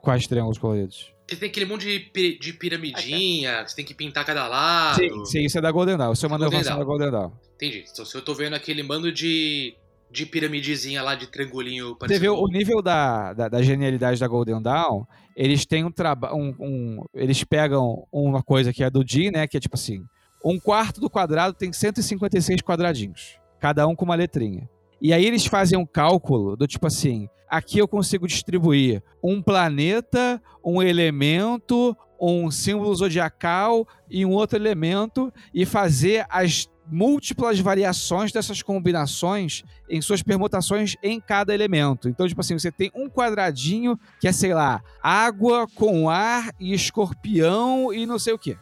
Quais 0.00 0.26
triângulos 0.26 0.58
coloridos? 0.58 1.12
Você 1.28 1.36
tem 1.36 1.48
aquele 1.50 1.66
monte 1.66 2.10
de, 2.12 2.38
de 2.38 2.52
piramidinha, 2.54 3.66
você 3.66 3.76
tem 3.76 3.84
que 3.84 3.94
pintar 3.94 4.24
cada 4.24 4.48
lado. 4.48 4.96
Sim, 4.96 5.24
sim, 5.26 5.40
isso 5.44 5.58
é 5.58 5.60
da 5.60 5.70
Golden 5.70 5.96
Dawn. 5.96 6.12
Isso 6.12 6.24
é 6.24 6.28
uma 6.28 6.36
inovação 6.38 6.78
da. 6.78 6.84
Golden 6.84 7.10
Dawn. 7.10 7.30
Entendi. 7.56 7.84
Então 7.90 8.04
se 8.04 8.16
eu 8.16 8.22
tô 8.22 8.34
vendo 8.34 8.54
aquele 8.54 8.82
mando 8.82 9.12
de, 9.12 9.74
de 10.10 10.24
piramidezinha 10.24 11.02
lá, 11.02 11.14
de 11.14 11.26
triangulinho 11.26 11.96
Você 12.00 12.18
vê 12.18 12.28
o 12.28 12.46
nível 12.46 12.80
da, 12.80 13.32
da, 13.34 13.48
da 13.48 13.62
genialidade 13.62 14.18
da 14.18 14.26
Golden 14.26 14.62
Dawn, 14.62 15.04
eles 15.36 15.66
têm 15.66 15.84
um 15.84 15.90
trabalho. 15.92 16.34
Um, 16.34 16.54
um- 16.58 17.04
eles 17.14 17.44
pegam 17.44 18.06
uma 18.10 18.42
coisa 18.42 18.72
que 18.72 18.82
é 18.82 18.88
do 18.88 19.04
Jim, 19.06 19.30
né? 19.30 19.46
Que 19.46 19.56
é 19.58 19.60
tipo 19.60 19.76
assim: 19.76 20.02
um 20.44 20.58
quarto 20.58 21.00
do 21.00 21.10
quadrado 21.10 21.52
tem 21.54 21.72
156 21.72 22.62
quadradinhos, 22.62 23.38
cada 23.60 23.86
um 23.86 23.94
com 23.94 24.04
uma 24.04 24.14
letrinha. 24.14 24.68
E 25.00 25.12
aí 25.12 25.24
eles 25.26 25.44
fazem 25.46 25.78
um 25.78 25.84
cálculo 25.86 26.56
do 26.56 26.66
tipo 26.66 26.86
assim: 26.86 27.28
aqui 27.48 27.78
eu 27.78 27.88
consigo 27.88 28.26
distribuir 28.26 29.02
um 29.22 29.42
planeta, 29.42 30.40
um 30.64 30.82
elemento, 30.82 31.96
um 32.20 32.50
símbolo 32.50 32.94
zodiacal 32.94 33.86
e 34.10 34.24
um 34.26 34.32
outro 34.32 34.58
elemento 34.58 35.32
e 35.54 35.64
fazer 35.64 36.26
as 36.28 36.68
múltiplas 36.90 37.60
variações 37.60 38.32
dessas 38.32 38.62
combinações 38.62 39.62
em 39.88 40.00
suas 40.00 40.22
permutações 40.22 40.96
em 41.02 41.20
cada 41.20 41.54
elemento. 41.54 42.08
Então, 42.08 42.26
tipo 42.26 42.40
assim, 42.40 42.58
você 42.58 42.72
tem 42.72 42.90
um 42.94 43.08
quadradinho 43.08 43.98
que 44.20 44.26
é, 44.26 44.32
sei 44.32 44.54
lá, 44.54 44.82
água 45.02 45.66
com 45.74 46.08
ar 46.08 46.50
e 46.58 46.72
escorpião 46.72 47.92
e 47.92 48.06
não 48.06 48.18
sei 48.18 48.32
o 48.32 48.38
quê. 48.38 48.56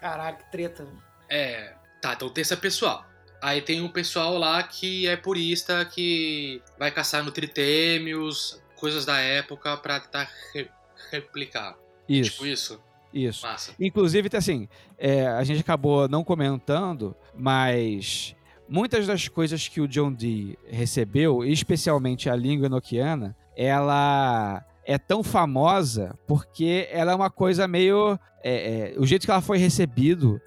Caralho, 0.00 0.36
que 0.36 0.50
treta. 0.50 0.86
É. 1.28 1.74
Tá, 2.00 2.12
então 2.12 2.28
tem 2.28 2.42
essa 2.42 2.56
pessoal. 2.56 3.04
Aí 3.46 3.60
tem 3.60 3.84
o 3.84 3.90
pessoal 3.90 4.38
lá 4.38 4.62
que 4.62 5.06
é 5.06 5.16
purista, 5.16 5.84
que 5.84 6.62
vai 6.78 6.90
caçar 6.90 7.22
nutritêmios, 7.22 8.58
coisas 8.74 9.04
da 9.04 9.18
época 9.18 9.76
pra 9.76 10.00
tentar 10.00 10.30
re- 10.54 10.70
replicar. 11.10 11.76
Isso, 12.08 12.30
Tipo 12.32 12.46
isso? 12.46 12.80
isso. 13.12 13.46
Massa. 13.46 13.74
Inclusive, 13.78 14.30
assim, 14.34 14.66
é, 14.96 15.26
a 15.26 15.44
gente 15.44 15.60
acabou 15.60 16.08
não 16.08 16.24
comentando, 16.24 17.14
mas 17.34 18.34
muitas 18.68 19.06
das 19.06 19.28
coisas 19.28 19.68
que 19.68 19.80
o 19.80 19.86
John 19.88 20.12
Dee 20.12 20.58
recebeu, 20.66 21.44
especialmente 21.44 22.30
a 22.30 22.36
língua 22.36 22.66
enoquiana, 22.66 23.36
ela 23.56 24.64
é 24.86 24.96
tão 24.98 25.22
famosa 25.22 26.18
porque 26.26 26.88
ela 26.90 27.12
é 27.12 27.14
uma 27.14 27.30
coisa 27.30 27.68
meio. 27.68 28.18
é, 28.42 28.92
é, 28.94 28.98
o 28.98 29.06
jeito 29.06 29.24
que 29.26 29.30
ela 29.30 29.40
foi 29.42 29.58
recebido 29.58 30.40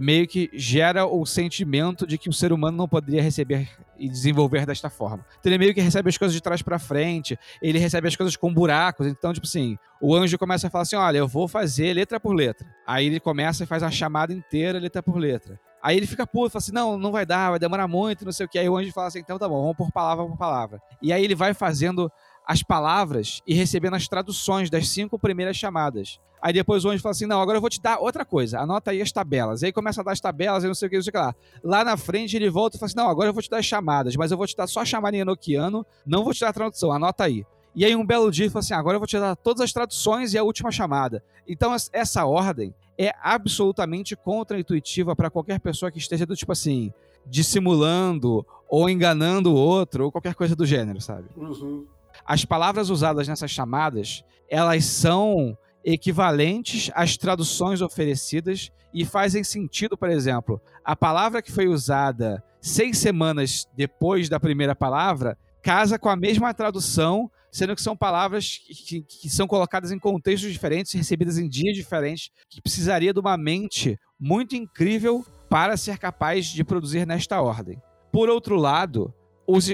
meio 0.00 0.26
que 0.26 0.50
gera 0.54 1.06
o 1.06 1.24
sentimento 1.24 2.06
de 2.06 2.18
que 2.18 2.28
o 2.28 2.32
ser 2.32 2.52
humano 2.52 2.76
não 2.76 2.88
poderia 2.88 3.22
receber 3.22 3.68
e 3.98 4.08
desenvolver 4.08 4.66
desta 4.66 4.90
forma. 4.90 5.24
Então 5.40 5.50
ele 5.50 5.58
meio 5.58 5.74
que 5.74 5.80
recebe 5.80 6.08
as 6.08 6.18
coisas 6.18 6.34
de 6.34 6.40
trás 6.40 6.62
pra 6.62 6.78
frente, 6.78 7.38
ele 7.60 7.78
recebe 7.78 8.08
as 8.08 8.16
coisas 8.16 8.36
com 8.36 8.52
buracos. 8.52 9.06
Então, 9.06 9.32
tipo 9.32 9.46
assim, 9.46 9.78
o 10.00 10.14
anjo 10.14 10.38
começa 10.38 10.66
a 10.66 10.70
falar 10.70 10.82
assim: 10.82 10.96
olha, 10.96 11.18
eu 11.18 11.28
vou 11.28 11.48
fazer 11.48 11.94
letra 11.94 12.20
por 12.20 12.34
letra. 12.34 12.66
Aí 12.86 13.06
ele 13.06 13.20
começa 13.20 13.64
e 13.64 13.66
faz 13.66 13.82
a 13.82 13.90
chamada 13.90 14.32
inteira, 14.32 14.78
letra 14.78 15.02
por 15.02 15.16
letra. 15.16 15.58
Aí 15.82 15.96
ele 15.96 16.06
fica 16.06 16.26
puto, 16.26 16.50
fala 16.50 16.58
assim: 16.58 16.72
não, 16.72 16.98
não 16.98 17.12
vai 17.12 17.24
dar, 17.24 17.50
vai 17.50 17.58
demorar 17.58 17.86
muito, 17.86 18.24
não 18.24 18.32
sei 18.32 18.46
o 18.46 18.48
que. 18.48 18.58
Aí 18.58 18.68
o 18.68 18.76
anjo 18.76 18.92
fala 18.92 19.08
assim: 19.08 19.20
então 19.20 19.38
tá 19.38 19.48
bom, 19.48 19.60
vamos 19.62 19.76
por 19.76 19.92
palavra 19.92 20.24
por 20.24 20.36
palavra. 20.36 20.80
E 21.00 21.12
aí 21.12 21.22
ele 21.22 21.34
vai 21.34 21.54
fazendo 21.54 22.10
as 22.46 22.62
palavras 22.62 23.42
e 23.46 23.52
recebendo 23.54 23.94
as 23.94 24.06
traduções 24.06 24.70
das 24.70 24.88
cinco 24.88 25.18
primeiras 25.18 25.56
chamadas. 25.56 26.20
Aí 26.40 26.52
depois 26.52 26.84
o 26.84 26.90
anjo 26.90 27.02
fala 27.02 27.10
assim: 27.12 27.26
não, 27.26 27.40
agora 27.40 27.56
eu 27.58 27.60
vou 27.60 27.70
te 27.70 27.80
dar 27.80 27.98
outra 27.98 28.24
coisa, 28.24 28.60
anota 28.60 28.90
aí 28.92 29.02
as 29.02 29.10
tabelas. 29.10 29.62
Aí 29.62 29.72
começa 29.72 30.00
a 30.00 30.04
dar 30.04 30.12
as 30.12 30.20
tabelas 30.20 30.62
e 30.62 30.66
não 30.68 30.74
sei 30.74 30.86
o 30.86 30.90
que, 30.90 30.96
não 30.96 31.02
sei 31.02 31.10
o 31.10 31.12
que 31.12 31.18
lá. 31.18 31.34
Lá 31.64 31.82
na 31.82 31.96
frente 31.96 32.36
ele 32.36 32.48
volta 32.48 32.76
e 32.76 32.78
fala 32.78 32.86
assim: 32.86 32.96
não, 32.96 33.08
agora 33.08 33.28
eu 33.30 33.32
vou 33.32 33.42
te 33.42 33.50
dar 33.50 33.58
as 33.58 33.66
chamadas, 33.66 34.14
mas 34.16 34.30
eu 34.30 34.36
vou 34.36 34.46
te 34.46 34.54
dar 34.56 34.66
só 34.66 34.80
a 34.80 34.84
chamada 34.84 35.16
em 35.16 35.20
enoquiano, 35.20 35.84
não 36.06 36.22
vou 36.22 36.32
te 36.32 36.40
dar 36.40 36.50
a 36.50 36.52
tradução, 36.52 36.92
anota 36.92 37.24
aí. 37.24 37.44
E 37.74 37.84
aí 37.84 37.96
um 37.96 38.06
belo 38.06 38.30
dia 38.30 38.44
ele 38.44 38.52
fala 38.52 38.60
assim: 38.60 38.74
agora 38.74 38.96
eu 38.96 39.00
vou 39.00 39.06
te 39.08 39.18
dar 39.18 39.34
todas 39.34 39.62
as 39.62 39.72
traduções 39.72 40.34
e 40.34 40.38
a 40.38 40.44
última 40.44 40.70
chamada. 40.70 41.24
Então 41.48 41.74
es- 41.74 41.90
essa 41.92 42.24
ordem 42.26 42.72
é 42.98 43.12
absolutamente 43.22 44.14
contra-intuitiva 44.14 45.16
para 45.16 45.30
qualquer 45.30 45.58
pessoa 45.58 45.90
que 45.90 45.98
esteja 45.98 46.24
do 46.26 46.36
tipo 46.36 46.52
assim, 46.52 46.92
dissimulando 47.26 48.46
ou 48.68 48.88
enganando 48.90 49.52
o 49.52 49.56
outro 49.56 50.04
ou 50.04 50.12
qualquer 50.12 50.34
coisa 50.34 50.54
do 50.54 50.66
gênero, 50.66 51.00
sabe? 51.00 51.24
Uhum. 51.36 51.86
As 52.26 52.44
palavras 52.44 52.90
usadas 52.90 53.28
nessas 53.28 53.50
chamadas, 53.50 54.24
elas 54.50 54.84
são 54.84 55.56
equivalentes 55.84 56.90
às 56.94 57.16
traduções 57.16 57.80
oferecidas 57.80 58.70
e 58.92 59.04
fazem 59.04 59.44
sentido, 59.44 59.96
por 59.96 60.10
exemplo, 60.10 60.60
a 60.84 60.96
palavra 60.96 61.40
que 61.40 61.52
foi 61.52 61.68
usada 61.68 62.42
seis 62.60 62.98
semanas 62.98 63.66
depois 63.76 64.28
da 64.28 64.40
primeira 64.40 64.74
palavra 64.74 65.38
casa 65.62 65.98
com 65.98 66.08
a 66.08 66.16
mesma 66.16 66.52
tradução 66.54 67.30
sendo 67.56 67.74
que 67.74 67.80
são 67.80 67.96
palavras 67.96 68.58
que, 68.58 69.00
que 69.00 69.30
são 69.30 69.46
colocadas 69.46 69.90
em 69.90 69.98
contextos 69.98 70.52
diferentes, 70.52 70.92
recebidas 70.92 71.38
em 71.38 71.48
dias 71.48 71.74
diferentes, 71.74 72.30
que 72.50 72.60
precisaria 72.60 73.14
de 73.14 73.18
uma 73.18 73.36
mente 73.38 73.98
muito 74.20 74.54
incrível 74.54 75.24
para 75.48 75.74
ser 75.78 75.96
capaz 75.96 76.44
de 76.46 76.62
produzir 76.62 77.06
nesta 77.06 77.40
ordem. 77.40 77.80
Por 78.12 78.28
outro 78.28 78.56
lado, 78.56 79.14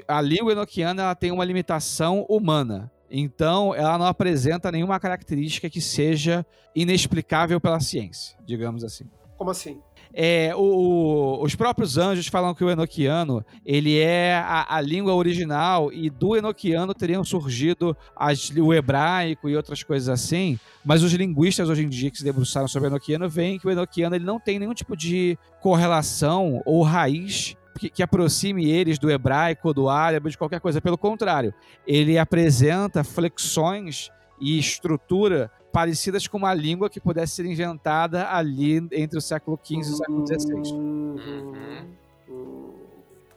a 0.07 0.21
língua 0.21 0.53
enoquiana 0.53 1.03
ela 1.03 1.15
tem 1.15 1.31
uma 1.31 1.45
limitação 1.45 2.27
humana. 2.29 2.91
Então, 3.11 3.75
ela 3.75 3.99
não 3.99 4.07
apresenta 4.07 4.73
nenhuma 4.73 4.99
característica 4.99 5.69
que 5.69 5.81
seja 5.81 6.47
inexplicável 6.75 7.61
pela 7.61 7.79
ciência, 7.79 8.37
digamos 8.47 8.83
assim. 8.83 9.05
Como 9.37 9.51
assim? 9.51 9.79
É, 10.15 10.55
o, 10.55 11.43
os 11.43 11.55
próprios 11.55 11.97
anjos 11.97 12.27
falam 12.27 12.55
que 12.55 12.63
o 12.63 12.71
enoquiano 12.71 13.45
ele 13.65 13.99
é 13.99 14.35
a, 14.35 14.77
a 14.77 14.81
língua 14.81 15.15
original 15.15 15.91
e 15.91 16.11
do 16.11 16.37
enoquiano 16.37 16.93
teriam 16.93 17.25
surgido 17.25 17.97
as, 18.15 18.51
o 18.51 18.75
hebraico 18.75 19.49
e 19.49 19.57
outras 19.57 19.83
coisas 19.83 20.09
assim, 20.11 20.59
mas 20.85 21.03
os 21.03 21.13
linguistas 21.13 21.69
hoje 21.69 21.83
em 21.83 21.89
dia 21.89 22.11
que 22.11 22.19
se 22.19 22.25
debruçaram 22.25 22.69
sobre 22.69 22.89
o 22.89 22.91
enoquiano 22.91 23.29
veem 23.29 23.59
que 23.59 23.67
o 23.67 23.71
enoquiano 23.71 24.15
ele 24.15 24.25
não 24.25 24.39
tem 24.39 24.59
nenhum 24.59 24.75
tipo 24.75 24.95
de 24.95 25.39
correlação 25.61 26.61
ou 26.67 26.83
raiz 26.83 27.57
que, 27.79 27.91
que, 27.91 28.03
aproxime 28.03 28.71
eles 28.71 28.99
do 28.99 29.11
hebraico, 29.11 29.73
do 29.73 29.89
árabe, 29.89 30.31
de 30.31 30.39
qualquer 30.39 30.61
coisa. 30.61 30.81
Pelo 30.81 30.99
contrário, 30.99 31.55
ele 31.87 32.19
apresenta 32.19 33.05
flexões 33.05 34.11
e 34.41 34.59
estrutura 34.59 35.51
parecidas 35.73 36.27
com 36.27 36.37
uma 36.37 36.53
língua 36.53 36.91
que 36.91 37.01
pudesse 37.01 37.37
ser 37.37 37.47
inventada 37.47 38.29
ali 38.29 38.77
entre 38.93 39.17
o 39.17 39.21
século 39.21 39.59
XV 39.63 39.75
e 39.75 39.79
o 39.79 39.85
século 39.85 40.27
XVI. 40.27 40.73
Uhum. 40.75 41.85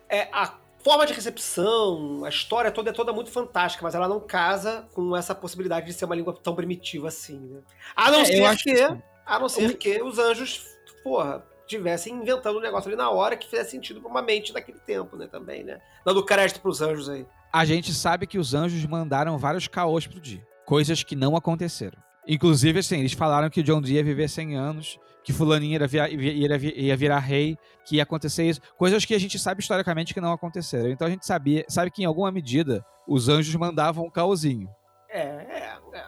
É, 0.09 0.27
a 0.31 0.55
forma 0.83 1.05
de 1.05 1.13
recepção, 1.13 2.23
a 2.25 2.29
história 2.29 2.71
toda 2.71 2.89
é 2.89 2.93
toda 2.93 3.13
muito 3.13 3.31
fantástica, 3.31 3.83
mas 3.83 3.95
ela 3.95 4.07
não 4.07 4.19
casa 4.19 4.87
com 4.93 5.15
essa 5.15 5.33
possibilidade 5.33 5.87
de 5.87 5.93
ser 5.93 6.05
uma 6.05 6.15
língua 6.15 6.33
tão 6.33 6.53
primitiva 6.53 7.07
assim, 7.07 7.39
né? 7.39 7.61
A 7.95 8.11
não 8.11 8.19
é, 8.19 8.25
ser 8.25 8.57
que, 8.57 8.73
que 8.75 8.97
a 9.25 9.39
não 9.39 9.49
ser 9.49 9.77
que 9.77 10.03
os 10.03 10.19
anjos, 10.19 10.63
porra, 11.03 11.43
tivessem 11.67 12.13
inventando 12.13 12.57
um 12.57 12.61
negócio 12.61 12.87
ali 12.87 12.97
na 12.97 13.09
hora 13.09 13.35
que 13.35 13.49
fizesse 13.49 13.71
sentido 13.71 14.01
para 14.01 14.09
uma 14.09 14.21
mente 14.21 14.53
daquele 14.53 14.79
tempo, 14.79 15.15
né, 15.15 15.27
também, 15.27 15.63
né? 15.63 15.79
Dando 16.05 16.23
crédito 16.23 16.61
para 16.61 16.69
os 16.69 16.81
anjos 16.81 17.09
aí. 17.09 17.25
A 17.51 17.65
gente 17.65 17.93
sabe 17.93 18.27
que 18.27 18.37
os 18.37 18.53
anjos 18.53 18.85
mandaram 18.85 19.37
vários 19.37 19.67
caôs 19.67 20.05
pro 20.05 20.19
dia, 20.19 20.45
coisas 20.65 21.03
que 21.03 21.15
não 21.15 21.35
aconteceram. 21.35 21.97
Inclusive, 22.27 22.79
assim, 22.79 22.99
eles 22.99 23.13
falaram 23.13 23.49
que 23.49 23.59
o 23.59 23.63
John 23.63 23.81
Dee 23.81 23.95
ia 23.95 24.03
viver 24.03 24.27
100 24.27 24.57
anos, 24.57 24.99
que 25.23 25.31
fulaninho 25.33 25.79
ia, 25.79 25.87
via, 25.87 26.09
ia, 26.09 26.57
ia, 26.57 26.97
virar 26.97 27.19
rei, 27.19 27.57
que 27.85 27.97
ia 27.97 28.03
acontecer 28.03 28.43
isso. 28.43 28.61
Coisas 28.77 29.05
que 29.05 29.13
a 29.13 29.19
gente 29.19 29.37
sabe 29.39 29.61
historicamente 29.61 30.13
que 30.13 30.21
não 30.21 30.31
aconteceram. 30.31 30.89
Então 30.89 31.07
a 31.07 31.09
gente 31.09 31.25
sabia, 31.25 31.65
sabe 31.67 31.91
que 31.91 32.03
em 32.03 32.05
alguma 32.05 32.31
medida 32.31 32.85
os 33.07 33.29
anjos 33.29 33.53
mandavam 33.55 34.05
um 34.05 34.09
caosinho. 34.09 34.69
É, 35.09 35.19
é, 35.19 35.77
é. 35.93 35.97
é. 35.97 36.05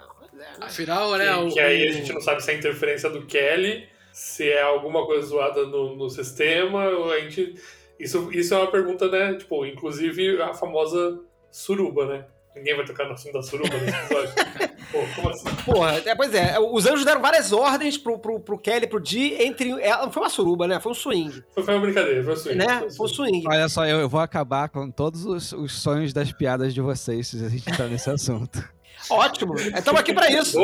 Afinal, 0.61 1.17
né? 1.17 1.33
Que, 1.33 1.39
o... 1.39 1.53
que 1.53 1.59
aí 1.59 1.87
a 1.87 1.91
gente 1.91 2.13
não 2.13 2.21
sabe 2.21 2.43
se 2.43 2.51
é 2.51 2.57
interferência 2.57 3.09
do 3.09 3.25
Kelly, 3.25 3.87
se 4.17 4.49
é 4.49 4.63
alguma 4.63 5.05
coisa 5.05 5.27
zoada 5.27 5.63
no, 5.67 5.95
no 5.95 6.09
sistema, 6.09 6.85
a 6.87 7.19
gente... 7.19 7.53
Isso, 7.99 8.31
isso 8.31 8.51
é 8.55 8.57
uma 8.57 8.71
pergunta, 8.71 9.07
né? 9.07 9.35
Tipo, 9.35 9.63
inclusive 9.63 10.41
a 10.41 10.55
famosa 10.55 11.19
suruba, 11.51 12.07
né? 12.07 12.25
Ninguém 12.55 12.75
vai 12.75 12.83
tocar 12.83 13.05
no 13.05 13.13
assunto 13.13 13.33
da 13.33 13.43
suruba 13.43 13.77
nesse 13.77 13.95
episódio. 13.95 14.33
Pô, 14.91 14.99
como 15.15 15.29
assim? 15.29 15.55
Porra, 15.65 16.01
é, 16.03 16.15
pois 16.15 16.33
é, 16.33 16.57
os 16.59 16.87
anjos 16.87 17.05
deram 17.05 17.21
várias 17.21 17.51
ordens 17.51 17.95
pro, 17.95 18.17
pro, 18.17 18.39
pro 18.39 18.57
Kelly 18.57 18.85
e 18.85 18.87
pro 18.87 18.99
Dee 18.99 19.35
entre. 19.39 19.69
Ela, 19.81 20.05
não 20.05 20.11
foi 20.11 20.23
uma 20.23 20.29
suruba, 20.29 20.67
né? 20.67 20.79
Foi 20.79 20.91
um 20.93 20.95
swing. 20.95 21.43
Foi, 21.53 21.63
foi 21.63 21.75
uma 21.75 21.81
brincadeira, 21.81 22.23
foi 22.23 22.33
um 22.33 22.37
swing. 22.37 22.57
Né? 22.57 22.89
Foi 22.97 23.05
um 23.05 23.09
swing. 23.09 23.43
Olha 23.47 23.69
só, 23.69 23.85
eu, 23.85 23.99
eu 23.99 24.09
vou 24.09 24.19
acabar 24.19 24.69
com 24.69 24.89
todos 24.89 25.25
os, 25.25 25.51
os 25.51 25.79
sonhos 25.79 26.11
das 26.11 26.31
piadas 26.31 26.73
de 26.73 26.81
vocês 26.81 27.27
se 27.27 27.45
a 27.45 27.49
gente 27.49 27.69
entrar 27.69 27.87
nesse 27.87 28.09
assunto. 28.09 28.67
Ótimo. 29.09 29.55
Estamos 29.55 29.99
aqui 29.99 30.13
para 30.13 30.29
isso. 30.31 30.59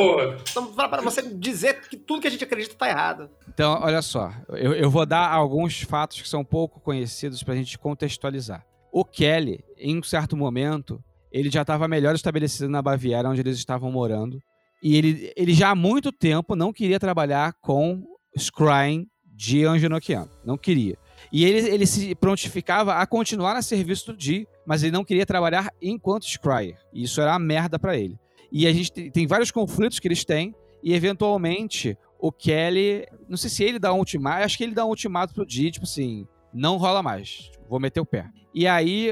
Estamos 0.46 0.76
para 0.76 1.02
você 1.02 1.22
dizer 1.22 1.82
que 1.82 1.98
tudo 1.98 2.22
que 2.22 2.28
a 2.28 2.32
gente 2.32 2.44
acredita 2.44 2.74
está 2.74 2.90
errado. 2.90 3.30
Então, 3.48 3.80
olha 3.82 4.02
só. 4.02 4.32
Eu, 4.50 4.74
eu 4.74 4.90
vou 4.90 5.06
dar 5.06 5.30
alguns 5.32 5.82
fatos 5.82 6.22
que 6.22 6.28
são 6.28 6.44
pouco 6.44 6.80
conhecidos 6.80 7.44
para 7.44 7.54
a 7.54 7.58
gente 7.58 7.78
contextualizar. 7.78 8.66
O 8.92 9.04
Kelly, 9.04 9.64
em 9.78 9.98
um 9.98 10.04
certo 10.04 10.38
momento, 10.38 11.04
ele 11.32 11.50
já 11.50 11.62
estava 11.62 11.88
melhor 11.88 12.14
estabelecido 12.14 12.70
na 12.70 12.82
Baviera, 12.82 13.30
onde 13.30 13.42
eles 13.42 13.58
estavam 13.58 13.92
morando. 13.92 14.40
E 14.84 14.96
ele, 14.96 15.34
ele 15.36 15.54
já 15.54 15.70
há 15.70 15.76
muito 15.76 16.12
tempo 16.12 16.56
não 16.56 16.74
queria 16.74 17.00
trabalhar 17.00 17.54
com 17.62 18.04
Scrying 18.38 19.08
de 19.26 19.66
Angenoquiano. 19.66 20.30
Não 20.46 20.58
queria. 20.58 20.98
E 21.32 21.46
ele, 21.46 21.68
ele 21.70 21.86
se 21.88 22.14
prontificava 22.16 22.96
a 22.96 23.08
continuar 23.08 23.56
a 23.56 23.62
serviço 23.62 24.12
do 24.12 24.18
Di, 24.18 24.48
mas 24.66 24.84
ele 24.84 24.92
não 24.92 25.04
queria 25.04 25.26
trabalhar 25.26 25.72
enquanto 25.82 26.26
Scryer. 26.30 26.78
E 26.94 27.04
isso 27.04 27.20
era 27.20 27.32
uma 27.32 27.40
merda 27.40 27.80
para 27.80 27.98
ele. 27.98 28.20
E 28.54 28.68
a 28.68 28.72
gente 28.72 28.92
tem 29.10 29.26
vários 29.26 29.50
conflitos 29.50 30.00
que 30.00 30.08
eles 30.08 30.24
têm, 30.24 30.54
e 30.84 30.94
eventualmente 30.94 31.98
o 32.20 32.32
Kelly, 32.32 33.08
não 33.28 33.36
sei 33.36 33.50
se 33.50 33.64
ele 33.64 33.80
dá 33.80 33.92
um 33.92 33.98
ultimato, 33.98 34.44
acho 34.44 34.58
que 34.58 34.64
ele 34.64 34.76
dá 34.76 34.86
um 34.86 34.90
ultimato 34.90 35.34
pro 35.34 35.46
Di, 35.46 35.72
tipo 35.72 35.86
assim, 35.86 36.28
não 36.54 36.78
rola 36.78 37.02
mais, 37.02 37.52
vou 37.68 37.80
meter 37.80 38.00
o 38.00 38.06
pé. 38.06 38.30
E 38.54 38.68
aí 38.68 39.12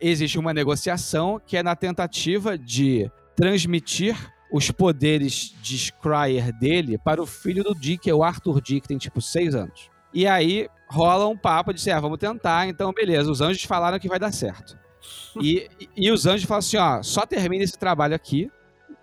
existe 0.00 0.38
uma 0.38 0.52
negociação 0.52 1.40
que 1.44 1.56
é 1.56 1.62
na 1.62 1.74
tentativa 1.74 2.58
de 2.58 3.10
transmitir 3.34 4.16
os 4.52 4.70
poderes 4.70 5.54
de 5.62 5.78
Scryer 5.78 6.52
dele 6.56 6.98
para 6.98 7.22
o 7.22 7.26
filho 7.26 7.64
do 7.64 7.74
Dick, 7.74 8.04
que 8.04 8.10
é 8.10 8.14
o 8.14 8.22
Arthur 8.22 8.60
Dick, 8.60 8.82
que 8.82 8.88
tem 8.88 8.98
tipo 8.98 9.20
seis 9.20 9.54
anos. 9.54 9.90
E 10.12 10.26
aí 10.26 10.68
rola 10.88 11.26
um 11.26 11.36
papo 11.36 11.72
de 11.72 11.80
assim, 11.80 11.90
ah, 11.90 11.98
vamos 11.98 12.18
tentar, 12.18 12.68
então 12.68 12.92
beleza, 12.92 13.30
os 13.30 13.40
anjos 13.40 13.64
falaram 13.64 13.98
que 13.98 14.08
vai 14.08 14.18
dar 14.18 14.30
certo. 14.30 14.78
E, 15.42 15.68
e 15.96 16.10
os 16.10 16.26
anjos 16.26 16.44
falam 16.46 16.60
assim, 16.60 16.76
ó, 16.76 17.02
só 17.02 17.26
termina 17.26 17.64
esse 17.64 17.78
trabalho 17.78 18.14
aqui, 18.14 18.48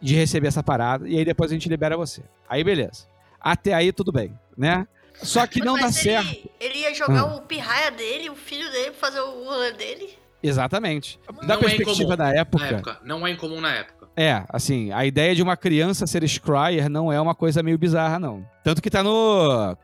de 0.01 0.15
receber 0.15 0.47
essa 0.47 0.63
parada, 0.63 1.07
e 1.07 1.17
aí 1.17 1.25
depois 1.25 1.51
a 1.51 1.53
gente 1.53 1.69
libera 1.69 1.95
você. 1.95 2.21
Aí 2.49 2.63
beleza. 2.63 3.05
Até 3.39 3.73
aí 3.73 3.91
tudo 3.91 4.11
bem, 4.11 4.37
né? 4.57 4.87
Só 5.13 5.45
que 5.45 5.59
não 5.59 5.73
Mas 5.73 5.81
dá 5.81 5.87
ele, 5.87 6.23
certo. 6.23 6.49
Ele 6.59 6.79
ia 6.79 6.93
jogar 6.93 7.25
hum. 7.25 7.37
o 7.37 7.41
pirraia 7.41 7.91
dele, 7.91 8.29
o 8.29 8.35
filho 8.35 8.69
dele, 8.71 8.91
fazer 8.91 9.19
o 9.19 9.45
rolê 9.45 9.71
dele? 9.73 10.09
Exatamente. 10.41 11.19
Da 11.41 11.55
não 11.55 11.55
é 11.55 11.57
perspectiva 11.57 12.13
é 12.13 12.17
da 12.17 12.29
época, 12.33 12.65
época, 12.65 12.99
Não 13.03 13.25
é 13.25 13.31
incomum 13.31 13.61
na 13.61 13.71
época. 13.73 14.09
É, 14.15 14.43
assim, 14.49 14.91
a 14.91 15.05
ideia 15.05 15.33
de 15.35 15.41
uma 15.41 15.55
criança 15.55 16.07
ser 16.07 16.27
Scryer 16.27 16.89
não 16.89 17.11
é 17.11 17.21
uma 17.21 17.35
coisa 17.35 17.63
meio 17.63 17.77
bizarra, 17.77 18.19
não. 18.19 18.45
Tanto 18.63 18.81
que 18.81 18.89
tá 18.89 19.03
no. 19.03 19.77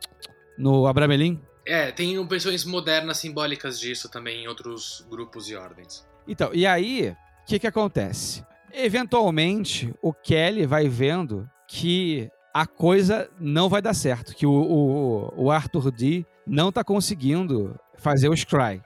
No 0.56 0.86
Abramelin. 0.86 1.40
É, 1.64 1.92
tem 1.92 2.26
versões 2.26 2.64
modernas 2.64 3.18
simbólicas 3.18 3.78
disso 3.78 4.08
também 4.08 4.42
em 4.42 4.48
outros 4.48 5.06
grupos 5.08 5.48
e 5.48 5.54
ordens. 5.54 6.04
Então, 6.26 6.50
e 6.52 6.66
aí, 6.66 7.14
o 7.42 7.46
que 7.46 7.58
que 7.58 7.66
acontece? 7.66 8.44
Eventualmente, 8.72 9.94
o 10.02 10.12
Kelly 10.12 10.66
vai 10.66 10.88
vendo 10.88 11.48
que 11.66 12.30
a 12.52 12.66
coisa 12.66 13.30
não 13.38 13.68
vai 13.68 13.80
dar 13.80 13.94
certo, 13.94 14.34
que 14.34 14.46
o, 14.46 14.52
o, 14.52 15.44
o 15.44 15.50
Arthur 15.50 15.90
D 15.90 16.24
não 16.46 16.72
tá 16.72 16.82
conseguindo 16.82 17.78
fazer 17.96 18.28
o 18.28 18.36
Scry. 18.36 18.82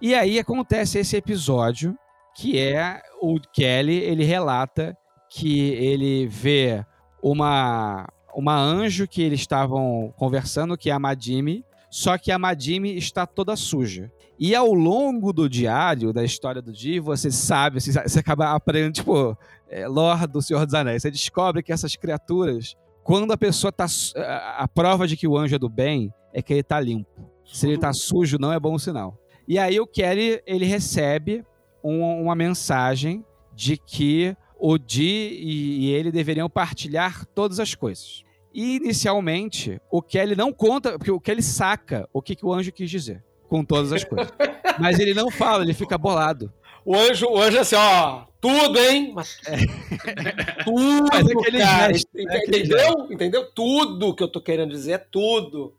E 0.00 0.14
aí 0.14 0.38
acontece 0.38 0.98
esse 0.98 1.16
episódio 1.16 1.96
que 2.36 2.58
é 2.58 3.00
o 3.20 3.40
Kelly, 3.40 3.96
ele 3.96 4.22
relata 4.22 4.96
que 5.30 5.70
ele 5.70 6.26
vê 6.26 6.84
uma 7.22 8.06
uma 8.36 8.54
anjo 8.54 9.08
que 9.08 9.22
eles 9.22 9.40
estavam 9.40 10.12
conversando, 10.14 10.76
que 10.76 10.90
é 10.90 10.92
a 10.92 10.98
Madime, 10.98 11.64
só 11.90 12.18
que 12.18 12.30
a 12.30 12.38
Madime 12.38 12.94
está 12.94 13.26
toda 13.26 13.56
suja. 13.56 14.12
E 14.38 14.54
ao 14.54 14.72
longo 14.74 15.32
do 15.32 15.48
diário, 15.48 16.12
da 16.12 16.22
história 16.22 16.60
do 16.60 16.72
dia, 16.72 17.00
você 17.00 17.30
sabe, 17.30 17.80
você, 17.80 17.92
você 17.92 18.18
acaba 18.18 18.52
aprendendo, 18.52 18.92
tipo, 18.92 19.36
é, 19.68 19.88
Lord 19.88 20.26
do 20.26 20.42
Senhor 20.42 20.64
dos 20.66 20.74
Anéis, 20.74 21.02
você 21.02 21.10
descobre 21.10 21.62
que 21.62 21.72
essas 21.72 21.96
criaturas, 21.96 22.76
quando 23.02 23.32
a 23.32 23.38
pessoa 23.38 23.70
está 23.70 23.86
a, 24.16 24.64
a 24.64 24.68
prova 24.68 25.06
de 25.06 25.16
que 25.16 25.26
o 25.26 25.38
anjo 25.38 25.54
é 25.54 25.58
do 25.58 25.70
bem 25.70 26.12
é 26.34 26.42
que 26.42 26.52
ele 26.52 26.60
está 26.60 26.78
limpo. 26.78 27.30
Se 27.46 27.66
ele 27.66 27.76
está 27.76 27.92
sujo, 27.92 28.36
não 28.38 28.52
é 28.52 28.60
bom 28.60 28.78
sinal. 28.78 29.18
E 29.48 29.58
aí 29.58 29.80
o 29.80 29.86
Kelly, 29.86 30.42
ele 30.46 30.66
recebe 30.66 31.42
um, 31.82 32.02
uma 32.22 32.34
mensagem 32.34 33.24
de 33.54 33.78
que 33.78 34.36
o 34.58 34.76
Di 34.76 35.02
e, 35.02 35.86
e 35.86 35.90
ele 35.92 36.12
deveriam 36.12 36.50
partilhar 36.50 37.24
todas 37.26 37.58
as 37.58 37.74
coisas. 37.74 38.22
E 38.52 38.76
inicialmente, 38.76 39.80
o 39.90 40.02
Kelly 40.02 40.34
não 40.34 40.52
conta, 40.52 40.98
porque 40.98 41.10
o 41.10 41.20
Kelly 41.20 41.42
saca 41.42 42.06
o 42.12 42.20
que, 42.20 42.34
que 42.34 42.44
o 42.44 42.52
anjo 42.52 42.72
quis 42.72 42.90
dizer 42.90 43.24
com 43.48 43.64
todas 43.64 43.92
as 43.92 44.04
coisas. 44.04 44.32
Mas 44.78 44.98
ele 44.98 45.14
não 45.14 45.30
fala, 45.30 45.62
ele 45.62 45.74
fica 45.74 45.96
bolado. 45.96 46.52
O 46.84 46.94
anjo, 46.94 47.26
o 47.26 47.40
anjo 47.40 47.56
é 47.56 47.60
assim, 47.60 47.76
ó, 47.76 48.24
tudo, 48.40 48.78
hein? 48.78 49.12
Mas, 49.14 49.38
é. 49.46 49.56
Tudo, 50.62 51.08
Mas 51.12 51.26
aquele 51.26 51.58
cara, 51.58 51.92
gesto, 51.92 52.08
entendeu? 52.16 53.08
Entendeu? 53.10 53.44
Tudo 53.52 54.14
que 54.14 54.22
eu 54.22 54.28
tô 54.28 54.40
querendo 54.40 54.70
dizer 54.70 54.92
é 54.92 54.98
tudo. 54.98 55.74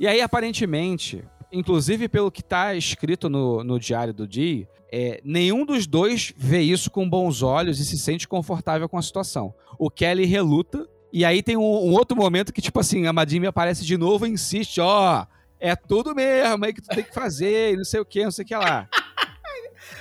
E 0.00 0.06
aí, 0.06 0.20
aparentemente, 0.20 1.24
inclusive 1.52 2.08
pelo 2.08 2.30
que 2.30 2.40
está 2.40 2.74
escrito 2.74 3.28
no, 3.28 3.62
no 3.62 3.78
diário 3.78 4.14
do 4.14 4.26
Dee, 4.26 4.66
é, 4.90 5.20
nenhum 5.22 5.66
dos 5.66 5.86
dois 5.86 6.32
vê 6.36 6.60
isso 6.60 6.90
com 6.90 7.08
bons 7.08 7.42
olhos 7.42 7.78
e 7.78 7.84
se 7.84 7.98
sente 7.98 8.26
confortável 8.26 8.88
com 8.88 8.96
a 8.96 9.02
situação. 9.02 9.52
O 9.78 9.90
Kelly 9.90 10.24
reluta, 10.24 10.88
e 11.12 11.24
aí 11.24 11.42
tem 11.42 11.56
um, 11.56 11.62
um 11.62 11.92
outro 11.92 12.16
momento 12.16 12.52
que, 12.52 12.62
tipo 12.62 12.80
assim, 12.80 13.06
a 13.06 13.12
Madime 13.12 13.46
aparece 13.46 13.84
de 13.84 13.96
novo 13.98 14.26
e 14.26 14.30
insiste, 14.30 14.80
ó, 14.80 15.22
oh, 15.22 15.37
é 15.60 15.74
tudo 15.76 16.14
mesmo 16.14 16.64
aí 16.64 16.72
que 16.72 16.80
tu 16.82 16.88
tem 16.88 17.02
que 17.04 17.12
fazer, 17.14 17.72
e 17.74 17.76
não 17.76 17.84
sei 17.84 18.00
o 18.00 18.04
que, 18.04 18.24
não 18.24 18.30
sei 18.30 18.44
o 18.44 18.48
que 18.48 18.54
lá. 18.56 18.88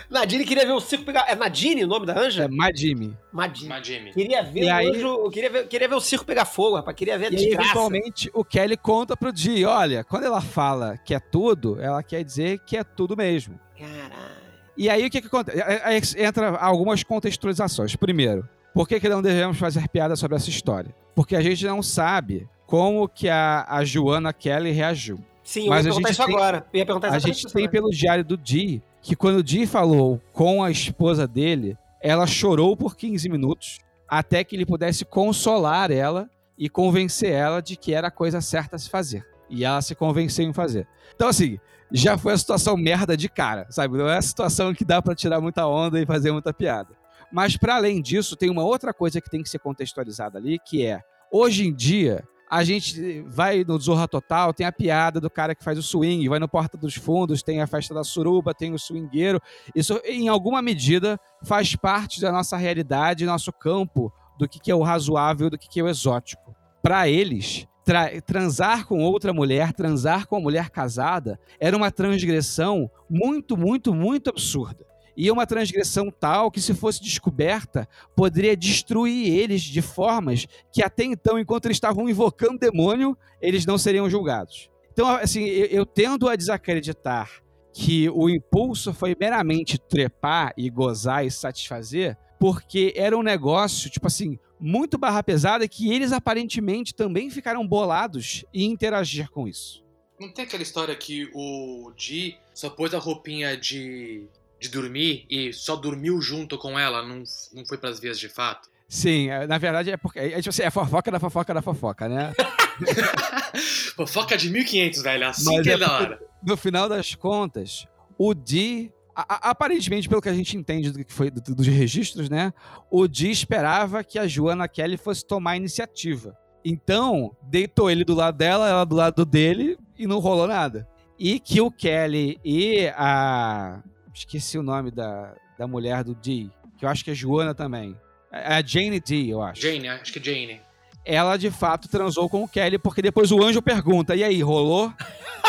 Nadine 0.09 0.45
queria 0.45 0.65
ver 0.65 0.71
o 0.71 0.79
circo 0.79 1.05
pegar. 1.05 1.25
É 1.27 1.35
Nadine 1.35 1.83
o 1.83 1.87
nome 1.87 2.05
da 2.05 2.17
anja? 2.17 2.45
É 2.45 2.47
Madime. 2.47 3.15
Madine. 3.31 3.69
Madime. 3.69 4.13
Queria 4.13 4.41
ver 4.43 4.63
E 4.63 4.65
o 4.69 4.73
aí- 4.73 4.87
anjo. 4.89 5.29
Queria 5.29 5.49
ver, 5.49 5.67
queria 5.67 5.87
ver 5.87 5.95
o 5.95 5.99
circo 6.01 6.25
pegar 6.25 6.45
fogo, 6.45 6.75
rapaz. 6.77 6.95
Queria 6.95 7.17
ver 7.17 7.25
a 7.27 7.29
E 7.29 7.35
aí, 7.35 7.35
desgraça. 7.45 7.63
eventualmente, 7.63 8.31
o 8.33 8.43
Kelly 8.43 8.77
conta 8.77 9.15
pro 9.17 9.31
Dee, 9.33 9.65
olha, 9.65 10.03
quando 10.03 10.23
ela 10.25 10.41
fala 10.41 10.97
que 10.97 11.13
é 11.13 11.19
tudo, 11.19 11.79
ela 11.81 12.01
quer 12.03 12.23
dizer 12.23 12.59
que 12.65 12.77
é 12.77 12.83
tudo 12.83 13.15
mesmo. 13.17 13.59
Caralho. 13.77 14.47
E 14.77 14.89
aí, 14.89 15.05
o 15.05 15.09
que 15.09 15.21
que 15.21 15.27
acontece? 15.27 15.61
Aí- 15.61 15.81
aí 15.83 16.01
Entra 16.25 16.49
algumas 16.57 17.03
contextualizações. 17.03 17.95
Primeiro, 17.95 18.47
por 18.73 18.87
que 18.87 18.99
que 18.99 19.09
não 19.09 19.21
devemos 19.21 19.57
fazer 19.57 19.87
piada 19.89 20.15
sobre 20.15 20.37
essa 20.37 20.49
história? 20.49 20.93
Porque 21.15 21.35
a 21.35 21.41
gente 21.41 21.65
não 21.65 21.81
sabe 21.83 22.47
como 22.65 23.07
que 23.09 23.27
a, 23.29 23.65
a 23.67 23.83
Joanna 23.83 24.31
Kelly 24.33 24.71
reagiu. 24.71 25.19
Sim, 25.47 25.63
eu 25.63 25.69
Mas 25.69 25.85
ia 25.85 25.91
a 25.91 25.93
perguntar 25.95 26.09
isso 26.11 26.25
tem- 26.25 26.35
agora. 26.35 26.67
Eu 26.73 26.77
ia 26.79 26.85
perguntar 26.85 27.07
A 27.13 27.19
gente 27.19 27.43
tem 27.47 27.63
agora. 27.63 27.71
pelo 27.71 27.89
diário 27.89 28.25
do 28.25 28.35
Dee 28.35 28.83
que 29.01 29.15
quando 29.15 29.37
o 29.37 29.43
Dee 29.43 29.65
falou 29.65 30.21
com 30.33 30.61
a 30.61 30.69
esposa 30.69 31.25
dele, 31.25 31.77
ela 32.01 32.27
chorou 32.27 32.75
por 32.75 32.97
15 32.97 33.29
minutos 33.29 33.77
até 34.09 34.43
que 34.43 34.57
ele 34.57 34.65
pudesse 34.65 35.05
consolar 35.05 35.89
ela 35.89 36.29
e 36.57 36.67
convencer 36.67 37.31
ela 37.31 37.61
de 37.61 37.77
que 37.77 37.93
era 37.93 38.09
a 38.09 38.11
coisa 38.11 38.41
certa 38.41 38.75
a 38.75 38.79
se 38.79 38.89
fazer. 38.89 39.25
E 39.49 39.63
ela 39.63 39.81
se 39.81 39.95
convenceu 39.95 40.43
em 40.45 40.51
fazer. 40.51 40.85
Então, 41.15 41.29
assim, 41.29 41.57
já 41.89 42.17
foi 42.17 42.33
a 42.33 42.37
situação 42.37 42.75
merda 42.75 43.15
de 43.15 43.29
cara, 43.29 43.65
sabe? 43.69 43.97
Não 43.97 44.09
é 44.09 44.17
a 44.17 44.21
situação 44.21 44.73
que 44.73 44.83
dá 44.83 45.01
pra 45.01 45.15
tirar 45.15 45.39
muita 45.39 45.65
onda 45.65 45.97
e 46.01 46.05
fazer 46.05 46.33
muita 46.33 46.53
piada. 46.53 46.89
Mas, 47.31 47.55
para 47.55 47.75
além 47.77 48.01
disso, 48.01 48.35
tem 48.35 48.49
uma 48.49 48.63
outra 48.65 48.93
coisa 48.93 49.21
que 49.21 49.29
tem 49.29 49.41
que 49.41 49.49
ser 49.49 49.59
contextualizada 49.59 50.37
ali, 50.37 50.59
que 50.59 50.85
é, 50.85 51.01
hoje 51.31 51.65
em 51.65 51.73
dia, 51.73 52.23
a 52.49 52.63
gente 52.63 53.21
vai 53.27 53.63
no 53.63 53.79
Zorra 53.79 54.07
Total, 54.07 54.53
tem 54.53 54.65
a 54.65 54.71
piada 54.71 55.19
do 55.19 55.29
cara 55.29 55.53
que 55.53 55.63
faz 55.63 55.77
o 55.77 55.83
swing, 55.83 56.29
vai 56.29 56.39
no 56.39 56.47
Porta 56.47 56.77
dos 56.77 56.95
Fundos, 56.95 57.43
tem 57.43 57.61
a 57.61 57.67
festa 57.67 57.93
da 57.93 58.03
suruba, 58.03 58.53
tem 58.53 58.73
o 58.73 58.79
swingueiro. 58.79 59.41
Isso, 59.75 59.99
em 60.05 60.29
alguma 60.29 60.61
medida, 60.61 61.19
faz 61.43 61.75
parte 61.75 62.21
da 62.21 62.31
nossa 62.31 62.55
realidade, 62.55 63.25
nosso 63.25 63.51
campo 63.51 64.11
do 64.39 64.47
que, 64.47 64.59
que 64.59 64.71
é 64.71 64.75
o 64.75 64.81
razoável, 64.81 65.49
do 65.49 65.57
que, 65.57 65.67
que 65.67 65.79
é 65.79 65.83
o 65.83 65.89
exótico. 65.89 66.55
Para 66.81 67.09
eles, 67.09 67.67
tra- 67.83 68.21
transar 68.21 68.87
com 68.87 69.03
outra 69.03 69.33
mulher, 69.33 69.73
transar 69.73 70.25
com 70.25 70.37
uma 70.37 70.43
mulher 70.43 70.69
casada, 70.69 71.37
era 71.59 71.75
uma 71.75 71.91
transgressão 71.91 72.89
muito, 73.09 73.57
muito, 73.57 73.93
muito 73.93 74.29
absurda. 74.29 74.86
E 75.17 75.31
uma 75.31 75.47
transgressão 75.47 76.11
tal 76.11 76.51
que, 76.51 76.61
se 76.61 76.75
fosse 76.75 77.01
descoberta, 77.01 77.89
poderia 78.15 78.55
destruir 78.55 79.33
eles 79.33 79.63
de 79.63 79.81
formas 79.81 80.45
que 80.71 80.83
até 80.83 81.03
então, 81.05 81.39
enquanto 81.39 81.65
eles 81.65 81.77
estavam 81.77 82.07
invocando 82.07 82.59
demônio, 82.59 83.17
eles 83.41 83.65
não 83.65 83.79
seriam 83.79 84.07
julgados. 84.07 84.69
Então, 84.93 85.09
assim, 85.09 85.43
eu, 85.43 85.65
eu 85.65 85.85
tendo 85.87 86.29
a 86.29 86.35
desacreditar 86.35 87.31
que 87.73 88.07
o 88.09 88.29
impulso 88.29 88.93
foi 88.93 89.15
meramente 89.19 89.79
trepar 89.79 90.53
e 90.55 90.69
gozar 90.69 91.25
e 91.25 91.31
satisfazer, 91.31 92.15
porque 92.39 92.93
era 92.95 93.17
um 93.17 93.23
negócio, 93.23 93.89
tipo 93.89 94.05
assim, 94.05 94.37
muito 94.59 94.97
barra 94.97 95.23
pesada 95.23 95.67
que 95.67 95.91
eles 95.91 96.11
aparentemente 96.11 96.93
também 96.93 97.29
ficaram 97.29 97.67
bolados 97.67 98.45
em 98.53 98.71
interagir 98.71 99.29
com 99.29 99.47
isso. 99.47 99.83
Não 100.19 100.31
tem 100.31 100.45
aquela 100.45 100.63
história 100.63 100.95
que 100.95 101.29
o 101.33 101.91
Di 101.95 102.37
só 102.53 102.69
pôs 102.71 102.93
a 102.93 102.97
roupinha 102.97 103.55
de, 103.55 104.27
de 104.59 104.69
dormir 104.69 105.25
e 105.29 105.51
só 105.53 105.75
dormiu 105.75 106.21
junto 106.21 106.57
com 106.57 106.77
ela, 106.79 107.01
não, 107.05 107.23
não 107.53 107.65
foi 107.65 107.77
pras 107.77 107.99
vias 107.99 108.19
de 108.19 108.27
fato? 108.29 108.69
Sim, 108.89 109.29
é, 109.29 109.45
na 109.45 109.57
verdade 109.57 109.91
é 109.91 109.97
porque 109.97 110.17
é, 110.19 110.37
tipo 110.37 110.49
assim, 110.49 110.63
é 110.63 110.69
fofoca 110.71 111.11
da 111.11 111.19
fofoca 111.19 111.53
da 111.53 111.61
fofoca, 111.61 112.07
né? 112.07 112.33
Fofoca 113.95 114.37
de 114.37 114.49
1500, 114.49 115.01
velho, 115.01 115.27
assim 115.27 115.45
Mas 115.55 115.63
que 115.63 115.69
é, 115.69 115.73
é 115.73 115.77
da 115.77 115.91
hora. 115.91 116.19
no 116.43 116.55
final 116.57 116.87
das 116.87 117.15
contas, 117.15 117.87
o 118.17 118.33
Di, 118.33 118.91
a- 119.15 119.25
a- 119.47 119.49
aparentemente, 119.51 120.07
pelo 120.07 120.21
que 120.21 120.29
a 120.29 120.33
gente 120.33 120.55
entende 120.55 120.91
do 120.91 121.03
que 121.03 121.11
foi 121.11 121.29
do- 121.31 121.55
dos 121.55 121.67
registros, 121.67 122.29
né? 122.29 122.53
O 122.91 123.07
Di 123.07 123.31
esperava 123.31 124.03
que 124.03 124.19
a 124.19 124.27
Joanna 124.27 124.67
Kelly 124.67 124.97
fosse 124.97 125.25
tomar 125.25 125.51
a 125.51 125.57
iniciativa. 125.57 126.37
Então, 126.63 127.35
deitou 127.43 127.89
ele 127.89 128.03
do 128.03 128.13
lado 128.13 128.37
dela, 128.37 128.69
ela 128.69 128.85
do 128.85 128.95
lado 128.95 129.25
dele 129.25 129.77
e 129.97 130.05
não 130.05 130.19
rolou 130.19 130.47
nada. 130.47 130.87
E 131.17 131.39
que 131.39 131.59
o 131.61 131.71
Kelly 131.71 132.39
e 132.45 132.87
a. 132.95 133.81
Esqueci 134.17 134.57
o 134.57 134.63
nome 134.63 134.89
da, 134.89 135.35
da 135.59 135.67
mulher 135.67 136.03
do 136.03 136.15
Di, 136.15 136.49
que 136.77 136.85
eu 136.85 136.89
acho 136.89 137.05
que 137.05 137.11
é 137.11 137.13
Joana 137.13 137.53
também. 137.53 137.95
É 138.31 138.55
a 138.55 138.61
Jane 138.63 138.99
Di, 138.99 139.29
eu 139.29 139.43
acho 139.43 139.61
Jane, 139.61 139.87
acho 139.87 140.11
que 140.11 140.17
é 140.17 140.23
Jane. 140.23 140.61
ela 141.05 141.37
de 141.37 141.51
fato 141.51 141.87
transou 141.87 142.27
com 142.27 142.43
o 142.43 142.47
Kelly, 142.47 142.79
porque 142.79 143.01
depois 143.01 143.31
o 143.31 143.43
anjo 143.43 143.61
pergunta: 143.61 144.15
e 144.15 144.23
aí, 144.23 144.41
rolou? 144.41 144.91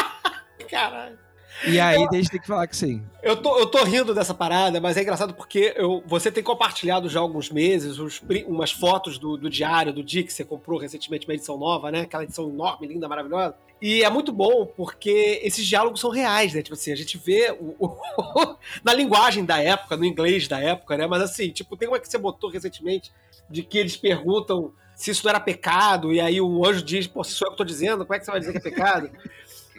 Caralho. 0.71 1.19
E 1.67 1.81
aí 1.81 1.97
a 1.97 2.15
gente 2.15 2.31
tem 2.31 2.41
que 2.41 2.47
falar 2.47 2.67
que 2.67 2.77
sim. 2.77 3.03
Eu 3.23 3.37
tô, 3.37 3.59
eu 3.59 3.67
tô 3.67 3.83
rindo 3.83 4.15
dessa 4.15 4.33
parada, 4.33 4.81
mas 4.81 4.97
é 4.97 5.03
engraçado 5.03 5.35
porque 5.35 5.73
eu, 5.75 6.05
você 6.07 6.31
tem 6.31 6.43
compartilhado 6.43 7.09
já 7.09 7.19
há 7.19 7.23
alguns 7.23 7.51
meses 7.51 7.99
umas 8.47 8.71
fotos 8.71 9.19
do, 9.19 9.37
do 9.37 9.51
diário 9.51 9.93
do 9.93 10.05
Dick 10.05 10.29
que 10.29 10.33
você 10.33 10.45
comprou 10.45 10.79
recentemente 10.79 11.27
uma 11.27 11.35
edição 11.35 11.59
nova, 11.59 11.91
né? 11.91 12.03
Aquela 12.03 12.23
edição 12.23 12.49
enorme, 12.49 12.87
linda, 12.87 13.09
maravilhosa. 13.09 13.57
E 13.81 14.03
é 14.03 14.11
muito 14.11 14.33
bom 14.33 14.67
porque 14.67 15.41
esses 15.43 15.65
diálogos 15.65 16.01
são 16.01 16.11
reais, 16.11 16.53
né? 16.53 16.63
Tipo 16.63 16.75
assim, 16.75 16.93
a 16.93 16.97
gente 16.97 17.17
vê 17.17 17.51
o, 17.61 17.75
o- 17.79 17.97
na 18.83 18.93
linguagem 18.93 19.45
da 19.45 19.63
época, 19.63 19.97
no 19.97 20.05
inglês 20.05 20.49
da 20.49 20.59
época, 20.61 20.97
né? 20.97 21.07
Mas 21.07 21.23
assim, 21.23 21.51
tipo, 21.51 21.77
tem 21.77 21.89
uma 21.89 21.99
que 22.01 22.09
você 22.09 22.19
botou 22.19 22.51
recentemente 22.51 23.13
de 23.49 23.63
que 23.63 23.79
eles 23.79 23.97
perguntam 23.97 24.73
se 24.97 25.13
isso 25.13 25.23
não 25.25 25.31
era 25.31 25.39
pecado, 25.41 26.13
e 26.13 26.21
aí 26.21 26.41
o 26.41 26.67
anjo 26.67 26.83
diz, 26.83 27.07
pô, 27.07 27.23
se 27.23 27.31
sou 27.33 27.47
eu 27.47 27.53
que 27.53 27.59
tô 27.59 27.65
dizendo, 27.65 28.05
como 28.05 28.15
é 28.17 28.19
que 28.19 28.25
você 28.25 28.31
vai 28.33 28.41
dizer 28.41 28.51
que 28.53 28.59
é 28.59 28.61
pecado? 28.63 29.11
Não 29.13 29.21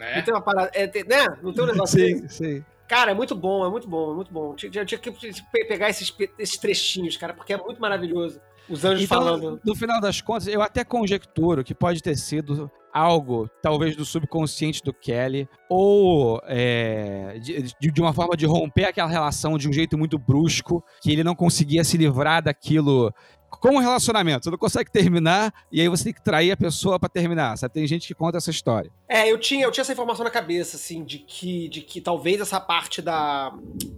Né? 0.06 0.22
tem 0.22 0.32
uma 0.32 0.40
parada, 0.40 0.70
é, 0.72 0.86
tem- 0.86 1.04
né? 1.04 1.26
Não 1.42 1.52
tem 1.52 1.62
um 1.64 1.66
negócio? 1.66 1.98
Sim, 2.00 2.26
sim. 2.26 2.64
Cara, 2.88 3.10
é 3.10 3.14
muito 3.14 3.34
bom, 3.36 3.64
é 3.66 3.68
muito 3.70 3.86
bom, 3.86 4.12
é 4.12 4.14
muito 4.14 4.32
bom. 4.32 4.54
Tinha, 4.54 4.72
tinha- 4.72 4.84
tinha 4.86 4.98
que 4.98 5.10
pe- 5.12 5.64
pegar 5.66 5.90
esses, 5.90 6.10
esses 6.38 6.56
trechinhos, 6.56 7.16
cara, 7.18 7.34
porque 7.34 7.52
é 7.52 7.56
muito 7.58 7.78
maravilhoso. 7.80 8.40
Os 8.70 8.84
anjos 8.84 9.04
Então, 9.04 9.18
falando. 9.18 9.60
no 9.64 9.74
final 9.74 10.00
das 10.00 10.20
contas, 10.20 10.46
eu 10.46 10.62
até 10.62 10.84
conjecturo 10.84 11.64
que 11.64 11.74
pode 11.74 12.00
ter 12.02 12.16
sido 12.16 12.70
algo, 12.92 13.48
talvez, 13.62 13.94
do 13.96 14.04
subconsciente 14.04 14.82
do 14.82 14.92
Kelly, 14.92 15.48
ou 15.68 16.40
é, 16.44 17.38
de, 17.40 17.62
de- 17.80 17.90
de 17.92 18.00
uma 18.00 18.12
forma 18.12 18.36
de 18.36 18.46
romper 18.46 18.84
aquela 18.84 19.08
relação 19.08 19.56
de 19.58 19.68
um 19.68 19.72
jeito 19.72 19.96
muito 19.98 20.18
brusco, 20.18 20.82
que 21.02 21.12
ele 21.12 21.22
não 21.24 21.34
conseguia 21.34 21.84
se 21.84 21.96
livrar 21.96 22.42
daquilo. 22.42 23.12
Como 23.50 23.78
um 23.78 23.80
relacionamento, 23.80 24.44
você 24.44 24.50
não 24.50 24.58
consegue 24.58 24.90
terminar 24.90 25.52
e 25.70 25.80
aí 25.80 25.88
você 25.88 26.04
tem 26.04 26.12
que 26.12 26.22
trair 26.22 26.52
a 26.52 26.56
pessoa 26.56 26.98
pra 26.98 27.08
terminar, 27.08 27.56
sabe? 27.58 27.74
Tem 27.74 27.86
gente 27.86 28.06
que 28.06 28.14
conta 28.14 28.38
essa 28.38 28.50
história. 28.50 28.90
É, 29.08 29.30
eu 29.30 29.38
tinha, 29.38 29.64
eu 29.64 29.70
tinha 29.70 29.82
essa 29.82 29.92
informação 29.92 30.24
na 30.24 30.30
cabeça, 30.30 30.76
assim, 30.76 31.02
de 31.04 31.18
que, 31.18 31.68
de 31.68 31.80
que 31.80 32.00
talvez 32.00 32.40
essa 32.40 32.60
parte 32.60 33.02
da, 33.02 33.52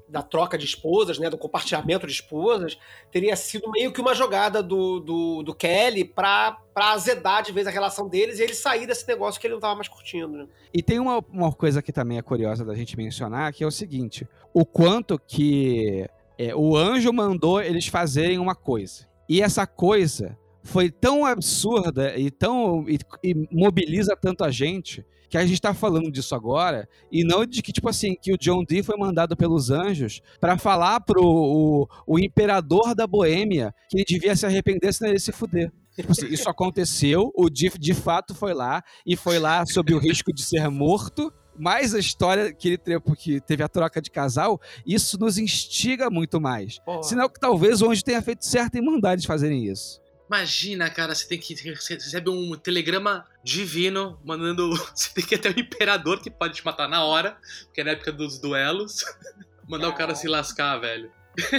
da 0.09 0.23
troca 0.23 0.57
de 0.57 0.65
esposas, 0.65 1.19
né, 1.19 1.29
do 1.29 1.37
compartilhamento 1.37 2.07
de 2.07 2.13
esposas, 2.13 2.79
teria 3.11 3.37
sido 3.37 3.71
meio 3.71 3.93
que 3.93 4.01
uma 4.01 4.15
jogada 4.15 4.63
do, 4.63 5.01
do, 5.01 5.43
do 5.43 5.55
Kelly 5.55 6.05
pra, 6.05 6.57
pra 6.75 6.93
azedar 6.93 7.43
de 7.43 7.53
vez 7.53 7.67
a 7.67 7.71
relação 7.71 8.09
deles 8.09 8.39
e 8.39 8.43
ele 8.43 8.55
sair 8.55 8.87
desse 8.87 9.07
negócio 9.07 9.41
que 9.41 9.47
ele 9.47 9.55
não 9.55 9.61
tava 9.61 9.75
mais 9.75 9.89
curtindo, 9.89 10.39
né? 10.39 10.47
E 10.73 10.83
tem 10.83 10.99
uma, 10.99 11.23
uma 11.31 11.53
coisa 11.53 11.83
que 11.83 11.93
também 11.93 12.19
é 12.19 12.23
curiosa 12.23 12.65
da 12.65 12.75
gente 12.75 12.97
mencionar, 12.97 13.53
que 13.53 13.63
é 13.63 13.67
o 13.67 13.71
seguinte: 13.71 14.27
o 14.55 14.65
quanto 14.65 15.19
que 15.19 16.09
é, 16.39 16.55
o 16.55 16.77
anjo 16.77 17.13
mandou 17.13 17.63
eles 17.63 17.87
fazerem 17.87 18.39
uma 18.39 18.55
coisa. 18.55 19.12
E 19.29 19.41
essa 19.41 19.67
coisa 19.67 20.39
foi 20.63 20.91
tão 20.91 21.25
absurda 21.25 22.17
e 22.17 22.31
tão. 22.31 22.85
e, 22.89 22.99
e 23.23 23.35
mobiliza 23.51 24.17
tanto 24.17 24.45
a 24.45 24.51
gente. 24.51 25.05
Que 25.29 25.39
a 25.39 25.47
gente 25.47 25.63
tá 25.63 25.73
falando 25.73 26.13
disso 26.13 26.35
agora, 26.35 26.87
e 27.11 27.25
não 27.25 27.47
de 27.47 27.63
que, 27.63 27.73
tipo 27.73 27.89
assim, 27.89 28.15
que 28.21 28.35
o 28.35 28.37
John 28.37 28.63
Dee 28.63 28.83
foi 28.83 28.99
mandado 28.99 29.35
pelos 29.35 29.71
anjos 29.71 30.21
para 30.39 30.59
falar 30.59 31.01
pro 31.01 31.25
o, 31.25 31.89
o 32.07 32.19
imperador 32.19 32.95
da 32.95 33.07
Boêmia 33.07 33.75
que 33.89 33.97
ele 33.97 34.05
devia 34.07 34.37
se 34.37 34.45
arrepender 34.45 34.93
senão 34.93 35.09
ele 35.09 35.17
ia 35.17 35.21
se 35.21 35.33
fuder. 35.33 35.73
Tipo 35.97 36.13
assim, 36.13 36.27
isso 36.27 36.49
aconteceu, 36.51 37.33
o 37.35 37.49
Diff 37.49 37.79
de 37.79 37.95
fato 37.95 38.35
foi 38.35 38.53
lá, 38.53 38.83
e 39.07 39.17
foi 39.17 39.39
lá 39.39 39.65
sob 39.65 39.95
o 39.95 39.99
risco 39.99 40.35
de 40.35 40.43
ser 40.43 40.69
morto. 40.69 41.33
Mais 41.57 41.95
a 41.95 41.99
história 41.99 42.53
que 42.53 42.69
ele 42.69 42.79
teve, 42.79 43.01
porque 43.01 43.41
teve 43.41 43.63
a 43.63 43.69
troca 43.69 44.01
de 44.01 44.11
casal, 44.11 44.61
isso 44.87 45.19
nos 45.19 45.37
instiga 45.39 46.09
muito 46.11 46.41
mais. 46.41 46.79
Porra. 46.79 47.03
Sinal 47.03 47.29
que 47.29 47.39
talvez 47.39 47.83
o 47.83 47.91
anjo 47.91 48.03
tenha 48.03 48.23
feito 48.23 48.45
certo 48.45 48.77
em 48.77 48.83
mandar 48.83 49.13
eles 49.13 49.25
fazerem 49.25 49.67
isso. 49.67 50.01
Imagina, 50.29 50.89
cara, 50.89 51.15
você 51.15 51.27
tem 51.29 51.39
que. 51.39 51.55
Você 51.77 51.95
recebe 51.95 52.31
um 52.31 52.57
telegrama 52.57 53.27
divino 53.45 54.19
mandando. 54.25 54.71
Você 54.95 55.11
tem 55.13 55.25
que 55.27 55.35
ir 55.35 55.39
até 55.39 55.51
o 55.51 55.61
imperador 55.61 56.23
que 56.23 56.31
pode 56.31 56.55
te 56.55 56.65
matar 56.65 56.89
na 56.89 57.05
hora, 57.05 57.37
porque 57.65 57.83
é 57.83 57.85
na 57.85 57.91
época 57.91 58.11
dos 58.13 58.39
duelos. 58.39 59.05
Mandar 59.69 59.91
o 59.91 59.95
cara 59.95 60.15
se 60.15 60.27
lascar, 60.27 60.79
velho. 60.79 61.13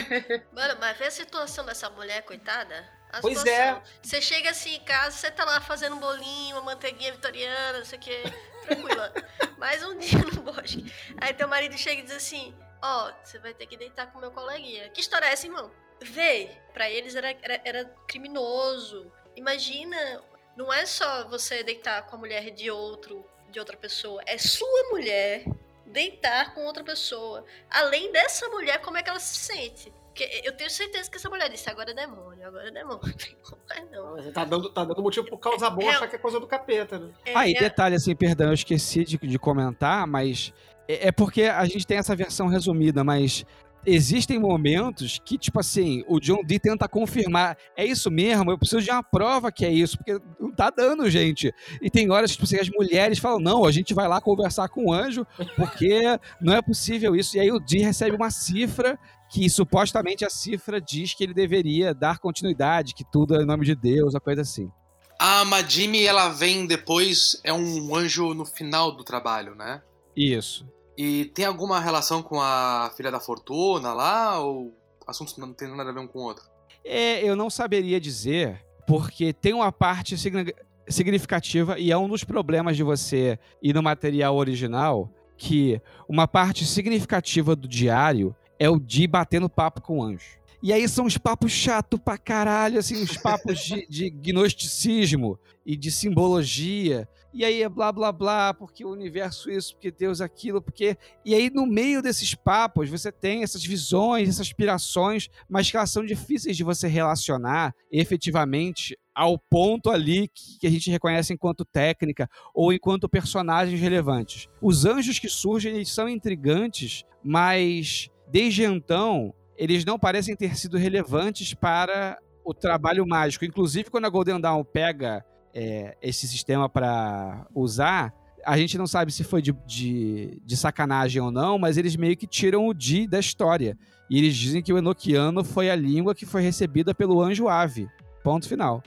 Mano, 0.53 0.75
mas 0.79 0.97
vê 0.97 1.05
a 1.05 1.11
situação 1.11 1.63
dessa 1.65 1.87
mulher, 1.91 2.23
coitada. 2.23 2.83
A 3.11 3.21
Pois 3.21 3.37
situação. 3.37 3.77
é. 3.77 3.81
Você 4.01 4.19
chega 4.21 4.49
assim 4.49 4.73
em 4.75 4.79
casa, 4.79 5.15
você 5.17 5.29
tá 5.29 5.45
lá 5.45 5.61
fazendo 5.61 5.95
um 5.95 5.99
bolinho, 5.99 6.55
uma 6.55 6.63
manteiguinha 6.63 7.11
vitoriana, 7.11 7.77
não 7.77 7.85
sei 7.85 7.99
o 7.99 8.01
que, 8.01 8.23
tranquila. 8.65 9.13
Mais 9.57 9.83
um 9.83 9.97
dia 9.97 10.19
no 10.19 10.41
bosque. 10.41 10.91
Aí 11.21 11.33
teu 11.33 11.47
marido 11.47 11.77
chega 11.77 12.01
e 12.01 12.03
diz 12.03 12.15
assim: 12.15 12.55
Ó, 12.81 13.11
você 13.23 13.39
vai 13.39 13.53
ter 13.53 13.65
que 13.65 13.77
deitar 13.77 14.11
com 14.11 14.19
meu 14.19 14.31
coleguinha. 14.31 14.89
Que 14.89 15.01
história 15.01 15.25
é 15.25 15.33
essa, 15.33 15.45
irmão? 15.47 15.71
Vê, 16.01 16.49
pra 16.73 16.89
eles 16.89 17.15
era, 17.15 17.31
era, 17.41 17.61
era 17.63 17.85
criminoso. 18.07 19.11
Imagina, 19.35 20.21
não 20.55 20.71
é 20.71 20.85
só 20.85 21.27
você 21.27 21.63
deitar 21.63 22.03
com 22.03 22.15
a 22.15 22.19
mulher 22.19 22.51
de 22.51 22.69
outro, 22.69 23.25
de 23.49 23.59
outra 23.59 23.77
pessoa, 23.77 24.21
é 24.25 24.37
sua 24.37 24.89
mulher 24.89 25.45
deitar 25.85 26.53
com 26.53 26.65
outra 26.65 26.83
pessoa. 26.83 27.45
Além 27.69 28.11
dessa 28.11 28.49
mulher, 28.49 28.81
como 28.81 28.97
é 28.97 29.03
que 29.03 29.09
ela 29.09 29.19
se 29.19 29.37
sente? 29.37 29.93
Porque 30.13 30.29
eu 30.43 30.51
tenho 30.55 30.69
certeza 30.69 31.09
que 31.09 31.17
essa 31.17 31.27
mulher 31.27 31.49
disse, 31.49 31.67
agora 31.69 31.89
é 31.89 31.93
demônio, 31.95 32.45
agora 32.47 32.67
é 32.67 32.71
demônio. 32.71 32.99
Mas 33.67 33.91
não. 33.91 34.11
Mas 34.15 34.31
Tá 34.31 34.45
dando, 34.45 34.69
tá 34.69 34.85
dando 34.85 35.01
motivo 35.01 35.25
pro 35.25 35.37
causa 35.39 35.69
boa 35.71 35.91
É. 35.91 35.95
achar 35.95 36.07
que 36.07 36.15
é 36.15 36.19
coisa 36.19 36.39
do 36.39 36.45
capeta, 36.45 36.99
né? 36.99 37.09
É, 37.25 37.33
Ah, 37.35 37.47
e 37.47 37.55
é- 37.55 37.59
detalhe 37.59 37.95
assim, 37.95 38.15
perdão, 38.15 38.47
eu 38.49 38.53
esqueci 38.53 39.03
de, 39.03 39.17
de 39.17 39.39
comentar, 39.39 40.05
mas 40.05 40.53
é, 40.87 41.07
é 41.07 41.11
porque 41.11 41.43
a 41.43 41.65
gente 41.65 41.87
tem 41.87 41.97
essa 41.97 42.15
versão 42.15 42.45
resumida, 42.47 43.03
mas 43.03 43.43
existem 43.85 44.39
momentos 44.39 45.19
que, 45.25 45.37
tipo 45.37 45.59
assim, 45.59 46.05
o 46.07 46.19
John 46.19 46.41
Dee 46.45 46.59
tenta 46.59 46.87
confirmar, 46.87 47.57
é 47.75 47.83
isso 47.83 48.09
mesmo, 48.11 48.51
eu 48.51 48.57
preciso 48.57 48.81
de 48.81 48.89
uma 48.91 49.03
prova 49.03 49.51
que 49.51 49.65
é 49.65 49.71
isso, 49.71 49.97
porque 49.97 50.17
não 50.39 50.51
tá 50.53 50.69
dando, 50.69 51.09
gente. 51.09 51.51
E 51.81 51.89
tem 51.89 52.09
horas 52.11 52.31
que, 52.31 52.37
tipo 52.37 52.45
assim, 52.45 52.59
as 52.59 52.69
mulheres 52.69 53.17
falam, 53.19 53.39
não, 53.39 53.65
a 53.65 53.71
gente 53.71 53.93
vai 53.93 54.07
lá 54.07 54.21
conversar 54.21 54.69
com 54.69 54.85
o 54.85 54.93
anjo, 54.93 55.25
porque 55.57 56.01
não 56.39 56.53
é 56.53 56.61
possível 56.61 57.15
isso. 57.15 57.35
E 57.35 57.39
aí 57.41 57.51
o 57.51 57.59
Dee 57.59 57.81
recebe 57.81 58.15
uma 58.15 58.29
cifra 58.31 58.97
que 59.33 59.49
supostamente 59.49 60.23
a 60.23 60.29
cifra 60.29 60.79
diz 60.79 61.15
que 61.15 61.23
ele 61.23 61.33
deveria 61.33 61.91
dar 61.91 62.19
continuidade, 62.19 62.93
que 62.93 63.03
tudo 63.03 63.35
é 63.35 63.41
em 63.41 63.47
nome 63.47 63.65
de 63.65 63.73
Deus, 63.73 64.13
uma 64.13 64.19
coisa 64.19 64.41
assim. 64.41 64.69
A 65.17 65.43
Madime, 65.43 66.03
ela 66.03 66.29
vem 66.29 66.67
depois, 66.67 67.41
é 67.43 67.51
um 67.51 67.95
anjo 67.95 68.35
no 68.35 68.45
final 68.45 68.91
do 68.91 69.03
trabalho, 69.03 69.55
né? 69.55 69.81
Isso. 70.15 70.67
E 70.95 71.25
tem 71.33 71.45
alguma 71.45 71.79
relação 71.79 72.21
com 72.21 72.39
a 72.39 72.91
filha 72.95 73.09
da 73.09 73.19
fortuna 73.19 73.91
lá? 73.91 74.39
Ou 74.39 74.77
assuntos 75.07 75.35
não 75.37 75.51
tem 75.51 75.67
nada 75.75 75.89
a 75.89 75.93
ver 75.93 75.99
um 76.01 76.07
com 76.07 76.19
o 76.19 76.23
outro? 76.25 76.43
É, 76.85 77.27
eu 77.27 77.35
não 77.35 77.49
saberia 77.49 77.99
dizer, 77.99 78.63
porque 78.85 79.33
tem 79.33 79.53
uma 79.53 79.71
parte 79.71 80.15
signi- 80.15 80.53
significativa 80.87 81.79
e 81.79 81.91
é 81.91 81.97
um 81.97 82.07
dos 82.07 82.23
problemas 82.23 82.77
de 82.77 82.83
você 82.83 83.39
ir 83.63 83.73
no 83.73 83.81
material 83.81 84.35
original, 84.35 85.09
que 85.35 85.81
uma 86.07 86.27
parte 86.27 86.65
significativa 86.67 87.55
do 87.55 87.67
diário 87.67 88.35
é 88.59 88.69
o 88.69 88.79
de 88.79 89.07
batendo 89.07 89.49
papo 89.49 89.81
com 89.81 89.99
o 89.99 90.03
anjo. 90.03 90.43
E 90.63 90.71
aí 90.71 90.87
são 90.87 91.05
uns 91.05 91.17
papos 91.17 91.51
chato 91.51 91.99
pra 91.99 92.17
caralho, 92.17 92.79
assim, 92.79 93.03
uns 93.03 93.17
papos 93.17 93.59
de, 93.59 93.85
de 93.91 94.09
gnosticismo 94.09 95.37
e 95.65 95.75
de 95.75 95.91
simbologia. 95.91 97.05
E 97.33 97.43
aí 97.43 97.63
é 97.63 97.67
blá 97.67 97.91
blá 97.91 98.13
blá, 98.13 98.53
porque 98.53 98.85
o 98.85 98.91
universo 98.91 99.51
isso, 99.51 99.73
porque 99.73 99.91
Deus 99.91 100.21
aquilo, 100.21 100.61
porque. 100.61 100.95
E 101.25 101.35
aí, 101.35 101.49
no 101.49 101.65
meio 101.65 102.01
desses 102.01 102.33
papos, 102.33 102.89
você 102.89 103.11
tem 103.11 103.43
essas 103.43 103.65
visões, 103.65 104.29
essas 104.29 104.47
aspirações, 104.47 105.29
mas 105.49 105.69
que 105.69 105.75
elas 105.75 105.89
são 105.89 106.05
difíceis 106.05 106.55
de 106.55 106.63
você 106.63 106.87
relacionar 106.87 107.75
efetivamente 107.91 108.97
ao 109.13 109.37
ponto 109.37 109.89
ali 109.89 110.29
que 110.29 110.59
que 110.59 110.67
a 110.67 110.69
gente 110.69 110.89
reconhece 110.89 111.33
enquanto 111.33 111.65
técnica 111.65 112.29
ou 112.53 112.71
enquanto 112.71 113.09
personagens 113.09 113.81
relevantes. 113.81 114.47
Os 114.61 114.85
anjos 114.85 115.19
que 115.19 115.27
surgem, 115.27 115.75
eles 115.75 115.91
são 115.91 116.07
intrigantes, 116.07 117.03
mas 117.21 118.09
desde 118.27 118.63
então, 118.63 119.33
eles 119.57 119.85
não 119.85 119.99
parecem 119.99 120.35
ter 120.35 120.55
sido 120.57 120.77
relevantes 120.77 121.53
para 121.53 122.17
o 122.43 122.53
trabalho 122.53 123.05
mágico. 123.07 123.45
Inclusive, 123.45 123.89
quando 123.89 124.05
a 124.05 124.09
Golden 124.09 124.39
Dawn 124.39 124.63
pega 124.63 125.23
é, 125.53 125.95
esse 126.01 126.27
sistema 126.27 126.67
para 126.67 127.45
usar, 127.53 128.13
a 128.45 128.57
gente 128.57 128.77
não 128.77 128.87
sabe 128.87 129.11
se 129.11 129.23
foi 129.23 129.41
de, 129.41 129.53
de, 129.65 130.41
de 130.43 130.57
sacanagem 130.57 131.21
ou 131.21 131.31
não, 131.31 131.57
mas 131.57 131.77
eles 131.77 131.95
meio 131.95 132.17
que 132.17 132.27
tiram 132.27 132.67
o 132.67 132.73
Di 132.73 133.07
da 133.07 133.19
história. 133.19 133.77
E 134.09 134.17
eles 134.17 134.35
dizem 134.35 134.61
que 134.61 134.73
o 134.73 134.77
Enochiano 134.77 135.43
foi 135.43 135.69
a 135.69 135.75
língua 135.75 136.13
que 136.13 136.25
foi 136.25 136.41
recebida 136.41 136.93
pelo 136.93 137.21
anjo 137.21 137.47
ave. 137.47 137.87
Ponto 138.23 138.47
final. 138.47 138.81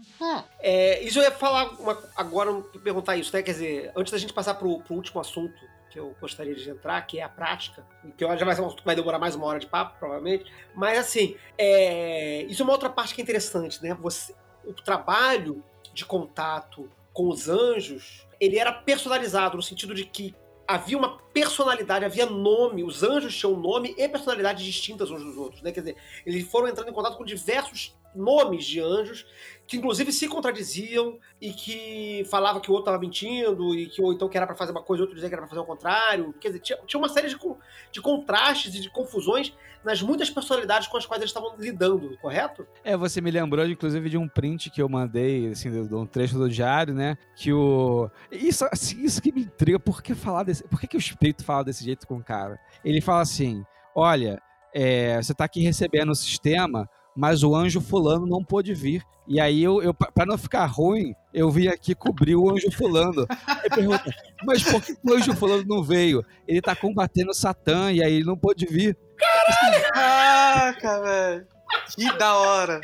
É, 0.60 1.02
isso 1.02 1.18
eu 1.18 1.22
ia 1.22 1.30
falar 1.30 1.70
uma- 1.80 1.98
agora, 2.16 2.52
perguntar 2.82 3.16
isso, 3.16 3.34
né? 3.34 3.42
Quer 3.42 3.52
dizer, 3.52 3.92
antes 3.96 4.10
da 4.10 4.18
gente 4.18 4.32
passar 4.32 4.54
pro, 4.54 4.80
pro 4.80 4.94
último 4.94 5.20
assunto 5.20 5.54
que 5.96 6.00
eu 6.00 6.14
gostaria 6.20 6.54
de 6.54 6.68
entrar, 6.68 7.00
que 7.06 7.18
é 7.18 7.22
a 7.22 7.28
prática, 7.28 7.82
que 8.18 8.22
eu- 8.22 8.36
já 8.36 8.44
vai 8.44 8.54
vai 8.84 8.94
demorar 8.94 9.18
mais 9.18 9.34
uma 9.34 9.46
hora 9.46 9.58
de 9.58 9.66
papo, 9.66 9.98
provavelmente. 9.98 10.44
Mas 10.74 10.98
assim, 10.98 11.34
é, 11.56 12.42
isso 12.42 12.60
é 12.60 12.64
uma 12.64 12.74
outra 12.74 12.90
parte 12.90 13.14
que 13.14 13.22
é 13.22 13.24
interessante, 13.24 13.82
né? 13.82 13.96
Você, 14.02 14.34
o 14.66 14.74
trabalho 14.74 15.64
de 15.94 16.04
contato 16.04 16.90
com 17.14 17.30
os 17.30 17.48
anjos, 17.48 18.26
ele 18.38 18.58
era 18.58 18.70
personalizado 18.72 19.56
no 19.56 19.62
sentido 19.62 19.94
de 19.94 20.04
que 20.04 20.34
havia 20.68 20.98
uma 20.98 21.16
personalidade, 21.32 22.04
havia 22.04 22.26
nome, 22.26 22.84
os 22.84 23.02
anjos 23.02 23.34
tinham 23.34 23.56
nome 23.56 23.94
e 23.96 24.06
personalidades 24.06 24.62
distintas 24.66 25.10
uns 25.10 25.24
dos 25.24 25.38
outros, 25.38 25.62
né? 25.62 25.72
Quer 25.72 25.80
dizer, 25.80 25.96
eles 26.26 26.46
foram 26.46 26.68
entrando 26.68 26.90
em 26.90 26.92
contato 26.92 27.16
com 27.16 27.24
diversos 27.24 27.96
nomes 28.14 28.66
de 28.66 28.80
anjos 28.80 29.26
que 29.66 29.76
inclusive 29.76 30.12
se 30.12 30.28
contradiziam 30.28 31.18
e 31.40 31.52
que 31.52 32.24
falava 32.30 32.60
que 32.60 32.70
o 32.70 32.72
outro 32.72 32.84
estava 32.84 33.00
mentindo 33.00 33.74
e 33.74 33.86
que 33.86 34.00
ou 34.00 34.12
então 34.12 34.28
que 34.28 34.36
era 34.36 34.46
para 34.46 34.54
fazer 34.54 34.72
uma 34.72 34.82
coisa 34.82 35.00
e 35.00 35.02
outro 35.02 35.14
dizia 35.14 35.28
que 35.28 35.34
era 35.34 35.42
para 35.42 35.50
fazer 35.50 35.60
o 35.60 35.64
contrário. 35.64 36.34
Quer 36.40 36.48
dizer, 36.48 36.60
tinha, 36.60 36.78
tinha 36.86 36.98
uma 36.98 37.08
série 37.08 37.28
de, 37.28 37.36
de 37.90 38.00
contrastes 38.00 38.74
e 38.74 38.80
de 38.80 38.90
confusões 38.90 39.52
nas 39.84 40.02
muitas 40.02 40.28
personalidades 40.28 40.88
com 40.88 40.96
as 40.96 41.06
quais 41.06 41.20
eles 41.20 41.30
estavam 41.30 41.56
lidando, 41.56 42.16
correto? 42.18 42.66
É, 42.82 42.96
você 42.96 43.20
me 43.20 43.30
lembrou, 43.30 43.64
inclusive, 43.64 44.10
de 44.10 44.18
um 44.18 44.28
print 44.28 44.68
que 44.68 44.82
eu 44.82 44.88
mandei, 44.88 45.48
assim, 45.48 45.70
de 45.70 45.94
um 45.94 46.04
trecho 46.04 46.36
do 46.36 46.50
diário, 46.50 46.92
né? 46.92 47.16
Que 47.36 47.52
o. 47.52 48.10
Isso, 48.30 48.66
assim, 48.72 49.02
isso 49.04 49.22
que 49.22 49.32
me 49.32 49.42
intriga, 49.42 49.78
por 49.78 50.02
que 50.02 50.14
falar 50.14 50.42
desse. 50.42 50.64
Por 50.64 50.80
que, 50.80 50.88
que 50.88 50.96
o 50.96 50.98
espírito 50.98 51.44
fala 51.44 51.64
desse 51.64 51.84
jeito 51.84 52.06
com 52.06 52.16
o 52.16 52.24
cara? 52.24 52.58
Ele 52.84 53.00
fala 53.00 53.22
assim: 53.22 53.64
olha, 53.94 54.42
é, 54.74 55.22
você 55.22 55.32
tá 55.32 55.44
aqui 55.44 55.60
recebendo 55.60 56.10
o 56.10 56.14
sistema, 56.14 56.90
mas 57.16 57.42
o 57.42 57.54
anjo 57.54 57.80
fulano 57.80 58.26
não 58.26 58.44
pôde 58.44 58.74
vir. 58.74 59.02
E 59.26 59.40
aí 59.40 59.62
eu, 59.62 59.82
eu 59.82 59.92
para 59.92 60.26
não 60.26 60.38
ficar 60.38 60.66
ruim, 60.66 61.14
eu 61.34 61.50
vim 61.50 61.66
aqui 61.66 61.94
cobrir 61.94 62.36
o 62.36 62.50
anjo 62.50 62.70
fulano. 62.70 63.26
Aí 63.46 63.68
pergunta, 63.70 64.04
mas 64.44 64.62
por 64.62 64.80
que 64.80 64.94
o 65.02 65.14
anjo 65.14 65.34
fulano 65.34 65.64
não 65.66 65.82
veio? 65.82 66.24
Ele 66.46 66.60
tá 66.60 66.76
combatendo 66.76 67.30
o 67.30 67.34
Satã 67.34 67.90
e 67.90 68.02
aí 68.02 68.14
ele 68.14 68.24
não 68.24 68.36
pôde 68.36 68.66
vir. 68.66 68.96
Caraca, 69.92 71.00
velho. 71.00 71.46
Que 71.94 72.18
da 72.18 72.34
hora. 72.36 72.80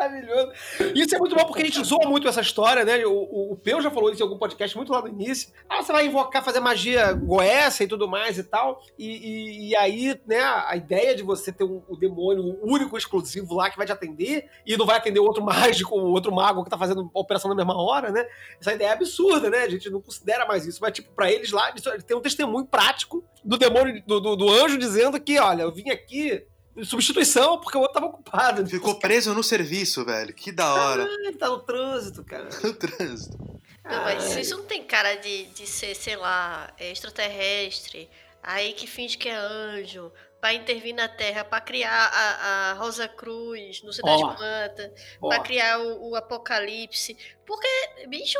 Maravilhoso. 0.00 0.52
Isso 0.94 1.14
é 1.14 1.18
muito 1.18 1.36
bom 1.36 1.44
porque 1.44 1.60
a 1.60 1.64
gente 1.66 1.84
zoa 1.84 2.08
muito 2.08 2.26
essa 2.26 2.40
história, 2.40 2.84
né? 2.86 3.04
O, 3.04 3.12
o, 3.12 3.52
o 3.52 3.56
Peu 3.56 3.82
já 3.82 3.90
falou 3.90 4.10
isso 4.10 4.22
em 4.22 4.24
algum 4.24 4.38
podcast 4.38 4.74
muito 4.74 4.90
lá 4.90 5.02
no 5.02 5.08
início. 5.08 5.52
Ah, 5.68 5.82
você 5.82 5.92
vai 5.92 6.06
invocar, 6.06 6.42
fazer 6.42 6.58
magia 6.58 7.12
goécia 7.12 7.84
e 7.84 7.86
tudo 7.86 8.08
mais 8.08 8.38
e 8.38 8.44
tal. 8.44 8.82
E, 8.98 9.06
e- 9.06 9.68
e 9.70 9.76
aí, 9.76 10.18
né, 10.26 10.40
a 10.40 10.74
ideia 10.74 11.14
de 11.14 11.22
você 11.22 11.52
ter 11.52 11.64
um- 11.64 11.82
o 11.86 11.96
demônio 11.96 12.58
único, 12.62 12.96
exclusivo 12.96 13.54
lá 13.54 13.68
que 13.68 13.76
vai 13.76 13.84
te 13.86 13.92
atender 13.92 14.48
e 14.66 14.74
não 14.76 14.86
vai 14.86 14.96
atender 14.96 15.20
o 15.20 15.24
outro 15.24 15.44
mágico, 15.84 15.94
o 15.98 16.10
outro 16.12 16.32
mago 16.34 16.64
que 16.64 16.70
tá 16.70 16.78
fazendo 16.78 17.10
operação 17.12 17.50
na 17.50 17.54
mesma 17.54 17.76
hora, 17.76 18.10
né? 18.10 18.26
Essa 18.58 18.72
ideia 18.72 18.88
é 18.88 18.92
absurda, 18.92 19.50
né? 19.50 19.58
A 19.64 19.68
gente 19.68 19.90
não 19.90 20.00
considera 20.00 20.46
mais 20.46 20.64
isso. 20.66 20.78
Mas, 20.80 20.92
tipo, 20.92 21.10
pra 21.12 21.30
eles 21.30 21.50
lá, 21.52 21.68
eles 21.68 21.82
tem 22.04 22.16
um 22.16 22.20
testemunho 22.22 22.64
prático 22.64 23.22
do 23.44 23.58
demônio, 23.58 24.02
do, 24.06 24.18
do, 24.18 24.34
do 24.36 24.48
anjo 24.48 24.78
dizendo 24.78 25.20
que, 25.20 25.38
olha, 25.38 25.62
eu 25.62 25.72
vim 25.72 25.90
aqui 25.90 26.42
substituição 26.82 27.58
porque 27.58 27.76
o 27.76 27.80
outro 27.80 27.94
tava 27.94 28.06
ocupado. 28.06 28.66
Ficou 28.66 28.98
preso 28.98 29.34
no 29.34 29.42
serviço, 29.42 30.04
velho. 30.04 30.32
Que 30.32 30.52
da 30.52 30.72
hora. 30.72 31.04
Ah, 31.04 31.28
ele 31.28 31.36
tá 31.36 31.48
no 31.48 31.60
trânsito, 31.60 32.24
cara. 32.24 32.48
No 32.62 32.72
trânsito. 32.72 33.38
Não, 33.84 34.04
mas 34.04 34.36
isso 34.36 34.56
não 34.58 34.64
tem 34.64 34.84
cara 34.84 35.14
de, 35.16 35.46
de 35.46 35.66
ser, 35.66 35.94
sei 35.96 36.16
lá, 36.16 36.72
extraterrestre, 36.78 38.08
aí 38.42 38.72
que 38.72 38.86
finge 38.86 39.16
que 39.16 39.28
é 39.28 39.34
anjo, 39.34 40.12
pra 40.40 40.54
intervir 40.54 40.94
na 40.94 41.08
Terra, 41.08 41.44
pra 41.44 41.60
criar 41.60 42.10
a, 42.12 42.70
a 42.70 42.72
Rosa 42.74 43.08
Cruz 43.08 43.82
no 43.82 43.92
Cidade 43.92 44.22
Ó. 44.22 44.34
Quanta, 44.34 44.94
Ó, 45.20 45.28
pra 45.28 45.40
criar 45.40 45.80
o, 45.80 46.10
o 46.10 46.16
Apocalipse. 46.16 47.16
Porque, 47.46 47.68
bicho, 48.08 48.38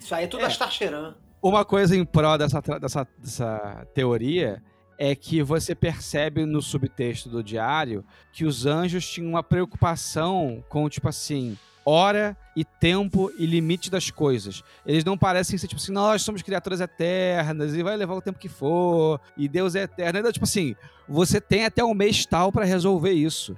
isso 0.00 0.14
aí 0.14 0.24
é 0.24 0.26
tudo 0.26 0.44
É. 0.44 0.46
Astarcheran. 0.46 1.16
Uma 1.42 1.64
coisa 1.64 1.96
em 1.96 2.04
prol 2.04 2.38
dessa, 2.38 2.60
dessa, 2.60 3.06
dessa 3.18 3.86
teoria 3.94 4.62
é 5.04 5.16
que 5.16 5.42
você 5.42 5.74
percebe 5.74 6.46
no 6.46 6.62
subtexto 6.62 7.28
do 7.28 7.42
diário 7.42 8.04
que 8.32 8.44
os 8.44 8.66
anjos 8.66 9.04
tinham 9.10 9.30
uma 9.30 9.42
preocupação 9.42 10.62
com, 10.68 10.88
tipo 10.88 11.08
assim, 11.08 11.58
hora 11.84 12.36
e 12.54 12.64
tempo 12.64 13.28
e 13.36 13.44
limite 13.44 13.90
das 13.90 14.12
coisas. 14.12 14.62
Eles 14.86 15.04
não 15.04 15.18
parecem 15.18 15.58
ser, 15.58 15.66
tipo 15.66 15.80
assim, 15.82 15.90
nós 15.90 16.22
somos 16.22 16.40
criaturas 16.40 16.80
eternas 16.80 17.74
e 17.74 17.82
vai 17.82 17.96
levar 17.96 18.14
o 18.14 18.22
tempo 18.22 18.38
que 18.38 18.48
for 18.48 19.20
e 19.36 19.48
Deus 19.48 19.74
é 19.74 19.82
eterno. 19.82 20.20
Então, 20.20 20.30
tipo 20.30 20.44
assim, 20.44 20.76
você 21.08 21.40
tem 21.40 21.64
até 21.64 21.82
um 21.82 21.94
mês 21.94 22.24
tal 22.24 22.52
pra 22.52 22.64
resolver 22.64 23.10
isso. 23.10 23.56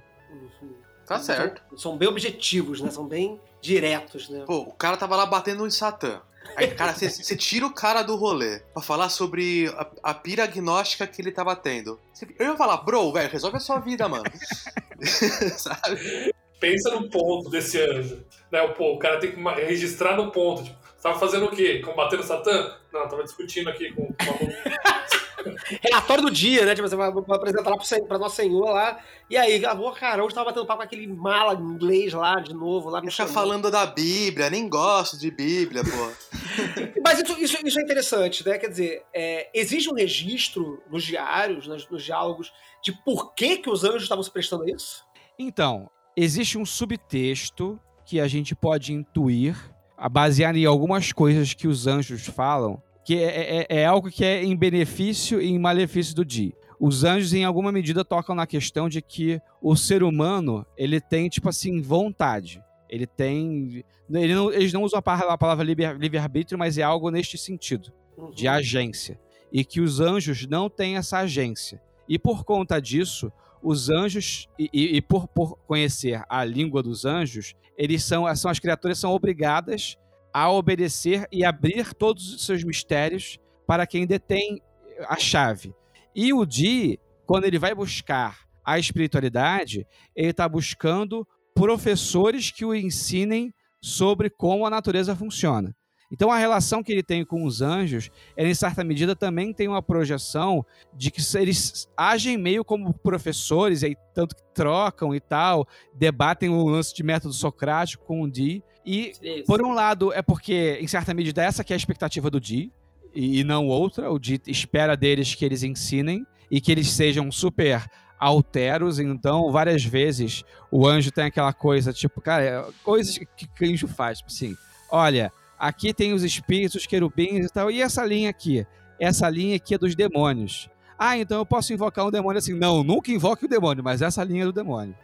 Tá 1.05 1.19
certo. 1.19 1.61
São, 1.69 1.79
são 1.79 1.99
bem 1.99 2.09
objetivos, 2.09 2.81
né? 2.81 2.91
São 2.91 3.07
bem 3.07 3.39
diretos, 3.61 4.31
né? 4.31 4.45
Pô, 4.47 4.61
o 4.61 4.73
cara 4.73 4.97
tava 4.97 5.15
lá 5.15 5.27
batendo 5.27 5.67
em 5.67 5.71
Satã. 5.71 6.23
Aí, 6.57 6.69
cara, 6.69 6.93
você- 6.93 7.37
tira 7.37 7.67
o 7.67 7.73
cara 7.75 8.03
do 8.03 8.15
rolê 8.17 8.61
pra 8.73 8.83
falar 8.83 9.09
sobre 9.09 9.73
a, 9.77 10.11
a 10.11 10.15
pira 10.15 10.45
agnóstica 10.45 11.07
que 11.07 11.21
ele 11.21 11.33
tava 11.33 11.57
tendo. 11.57 11.99
Você- 12.13 12.27
Eu 12.39 12.53
ia 12.53 12.57
falar, 12.57 12.77
bro, 12.79 13.13
velho, 13.13 13.31
resolve 13.31 13.57
a 13.57 13.61
sua 13.61 13.79
vida, 13.81 14.09
mano. 14.09 14.25
Sabe? 15.59 16.33
Pensa 16.61 16.91
no 16.91 17.09
ponto 17.11 17.51
desse 17.51 17.81
anjo. 17.81 18.25
Né? 18.51 18.67
Pô, 18.69 18.93
o 18.95 18.99
cara 18.99 19.19
tem 19.19 19.33
que 19.33 19.41
registrar 19.67 20.17
no 20.17 20.31
ponto. 20.31 20.63
Tipo, 20.65 20.79
você 20.97 21.03
tava 21.03 21.19
fazendo 21.19 21.47
o 21.47 21.51
quê? 21.51 21.81
Combatendo 21.85 22.23
o 22.23 22.27
Satã? 22.27 22.77
Não, 22.93 23.09
tava 23.09 23.25
discutindo 23.25 23.69
aqui 23.69 23.93
com 23.93 24.07
com 24.07 24.45
uma 24.45 25.05
Relatório 25.83 26.25
do 26.25 26.31
dia, 26.31 26.65
né? 26.65 26.75
Tipo, 26.75 26.89
você 26.89 26.97
vai 26.97 27.11
vai 27.11 27.37
apresentar 27.37 27.71
lá 27.71 27.77
pro, 27.77 28.07
pra 28.07 28.19
Nossa 28.19 28.37
Senhora 28.37 28.73
lá. 28.73 28.99
E 29.29 29.37
aí, 29.37 29.61
pô, 29.77 29.91
cara, 29.93 30.25
hoje 30.25 30.35
tava 30.35 30.47
batendo 30.47 30.67
papo 30.67 30.79
com 30.79 30.85
aquele 30.85 31.07
mala 31.07 31.55
inglês 31.55 32.13
lá 32.13 32.41
de 32.41 32.53
novo, 32.53 32.91
lá 32.91 33.01
chão. 33.11 33.27
falando 33.27 33.71
da 33.71 33.87
Bíblia, 33.87 34.51
nem 34.51 34.69
gosto 34.69 35.19
de 35.19 35.31
Bíblia, 35.31 35.83
pô. 35.83 36.39
Mas 37.03 37.21
isso, 37.21 37.39
isso, 37.39 37.67
isso 37.67 37.79
é 37.79 37.83
interessante, 37.83 38.47
né? 38.47 38.59
Quer 38.59 38.69
dizer, 38.69 39.03
é, 39.15 39.51
existe 39.55 39.91
um 39.91 39.95
registro 39.95 40.83
nos 40.91 41.05
diários, 41.05 41.67
nos, 41.67 41.89
nos 41.89 42.03
diálogos, 42.03 42.53
de 42.83 42.93
por 43.05 43.35
que, 43.35 43.59
que 43.59 43.71
os 43.71 43.85
anjos 43.85 44.03
estavam 44.03 44.23
se 44.23 44.31
prestando 44.31 44.65
a 44.65 44.71
isso? 44.71 45.05
Então, 45.39 45.91
existe 46.17 46.59
um 46.59 46.67
subtexto 46.67 47.81
que 48.05 48.21
a 48.21 48.29
gente 48.29 48.55
pode 48.55 48.93
intuir, 48.93 49.57
a 49.97 50.09
baseado 50.09 50.57
em 50.57 50.67
algumas 50.67 51.13
coisas 51.13 51.55
que 51.55 51.67
os 51.67 51.87
anjos 51.87 52.27
falam, 52.27 52.83
que 53.05 53.17
é, 53.17 53.67
é- 53.71 53.81
é 53.81 53.85
algo 53.87 54.11
que 54.11 54.25
é 54.25 54.43
em 54.45 54.57
benefício 54.57 55.41
e 55.41 55.49
em 55.51 55.59
malefício 55.59 56.15
do 56.15 56.25
Di. 56.25 56.55
Os 56.81 57.05
anjos, 57.05 57.33
em 57.33 57.45
alguma 57.45 57.71
medida, 57.71 58.05
tocam 58.05 58.35
na 58.35 58.47
questão 58.47 58.89
de 58.89 59.01
que 59.01 59.41
o 59.63 59.77
ser 59.77 60.03
humano, 60.03 60.67
ele 60.77 61.01
tem, 61.01 61.29
tipo 61.29 61.49
assim, 61.49 61.81
vontade. 61.81 62.63
Ele 62.89 63.07
tem... 63.07 63.85
Ele 64.11 64.35
não- 64.35 64.53
eles 64.53 64.73
não 64.73 64.83
usam 64.83 64.99
a 64.99 65.03
palavra, 65.39 65.65
livre-arbítrio, 65.65 66.59
mas 66.59 66.77
é 66.79 66.83
algo 66.83 67.11
neste 67.11 67.39
sentido 67.39 67.93
de 68.35 68.47
agência. 68.49 69.19
E 69.53 69.65
que 69.65 69.81
os 69.81 70.01
anjos 70.01 70.47
não 70.47 70.69
têm 70.69 70.97
essa 70.97 71.19
agência. 71.19 71.81
E 72.09 72.19
por 72.19 72.45
conta 72.45 72.81
disso, 72.81 73.33
os 73.63 73.89
anjos, 73.89 74.49
e, 74.59 74.69
e- 74.73 74.97
e 74.97 75.01
por, 75.01 75.27
por 75.29 75.57
conhecer 75.67 76.23
a 76.29 76.45
língua 76.45 76.83
dos 76.83 77.05
anjos, 77.05 77.55
eles 77.79 78.05
são, 78.05 78.33
são 78.37 78.51
as 78.51 78.59
criaturas 78.59 78.99
são 78.99 79.11
obrigadas 79.13 79.97
a 80.35 80.51
obedecer 80.51 81.29
e 81.31 81.45
abrir 81.45 81.95
todos 81.95 82.35
os 82.35 82.45
seus 82.45 82.65
mistérios 82.65 83.39
para 83.69 83.87
quem 83.87 84.05
detém 84.05 84.61
a 85.09 85.17
chave. 85.17 85.73
E 86.13 86.33
o 86.33 86.45
Di, 86.45 86.99
quando 87.25 87.45
ele 87.45 87.59
vai 87.59 87.73
buscar 87.73 88.41
a 88.65 88.77
espiritualidade, 88.77 89.87
ele 90.17 90.31
está 90.31 90.49
buscando 90.49 91.25
professores 91.55 92.51
que 92.51 92.65
o 92.65 92.75
ensinem 92.75 93.55
sobre 93.81 94.29
como 94.29 94.67
a 94.67 94.71
natureza 94.71 95.15
funciona. 95.15 95.73
Então 96.11 96.31
a 96.31 96.39
relação 96.39 96.83
que 96.83 96.93
ele 96.93 97.03
tem 97.03 97.25
com 97.25 97.45
os 97.45 97.63
anjos, 97.63 98.11
ela, 98.37 98.49
em 98.49 98.55
certa 98.55 98.85
medida, 98.85 99.15
também 99.17 99.53
tem 99.53 99.69
uma 99.69 99.83
projeção 99.83 100.65
de 100.93 101.11
que 101.11 101.21
eles 101.37 101.89
agem 101.97 102.37
meio 102.37 102.65
como 102.65 102.93
professores, 102.93 103.83
e 103.83 103.87
aí, 103.87 103.97
tanto 104.15 104.35
que 104.35 104.43
trocam 104.53 105.15
e 105.15 105.21
tal, 105.21 105.67
debatem 105.95 106.49
o 106.49 106.65
lance 106.67 106.95
de 106.95 107.03
método 107.03 107.35
socrático 107.35 108.05
com 108.05 108.23
o 108.23 108.31
Di. 108.31 108.63
E, 108.85 109.13
Isso. 109.23 109.45
por 109.47 109.63
um 109.63 109.73
lado, 109.73 110.13
é 110.13 110.23
porque, 110.23 110.79
em 110.81 110.87
certa 110.87 111.15
medida, 111.15 111.43
essa 111.43 111.65
que 111.65 111.73
é 111.73 111.75
a 111.75 111.77
expectativa 111.77 112.31
do 112.31 112.41
Di, 112.41 112.71
e, 113.15 113.41
e 113.41 113.45
não 113.45 113.69
outra. 113.69 114.11
O 114.11 114.19
Di 114.19 114.41
espera 114.47 114.97
deles 114.97 115.35
que 115.35 115.45
eles 115.45 115.63
ensinem 115.63 116.27
e 116.51 116.61
que 116.61 116.71
eles 116.71 116.91
sejam 116.91 117.31
super 117.31 117.85
alteros. 118.19 118.99
Então, 118.99 119.51
várias 119.51 119.85
vezes, 119.85 120.45
o 120.71 120.87
anjo 120.87 121.11
tem 121.11 121.25
aquela 121.25 121.53
coisa, 121.53 121.93
tipo, 121.93 122.21
cara, 122.21 122.45
é 122.45 122.65
coisas 122.83 123.17
que, 123.19 123.27
que 123.49 123.65
anjo 123.65 123.89
faz, 123.89 124.19
tipo 124.19 124.31
assim, 124.31 124.57
olha 124.91 125.33
aqui 125.59 125.95
tem 125.95 126.13
os 126.13 126.23
espíritos, 126.23 126.83
os 126.83 126.87
querubins 126.87 127.47
e 127.47 127.49
tal. 127.49 127.71
E 127.71 127.81
essa 127.81 128.05
linha 128.05 128.31
aqui? 128.31 128.67
Essa 129.01 129.29
linha 129.29 129.57
aqui 129.57 129.75
é 129.75 129.79
dos 129.79 129.95
demônios. 129.95 130.69
Ah, 130.99 131.19
então 131.19 131.39
eu 131.39 131.47
posso 131.47 131.73
invocar 131.73 132.07
um 132.07 132.11
demônio 132.11 132.39
assim. 132.39 132.55
Não, 132.55 132.85
nunca 132.85 133.11
invoque 133.11 133.47
o 133.47 133.49
demônio, 133.49 133.83
mas 133.83 134.01
essa 134.01 134.23
linha 134.23 134.43
é 134.43 134.47
do 134.47 134.53
demônio. 134.53 134.95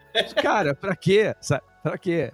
Cara, 0.41 0.75
pra 0.75 0.95
quê? 0.95 1.35
Pra 1.83 1.99
quê? 1.99 2.33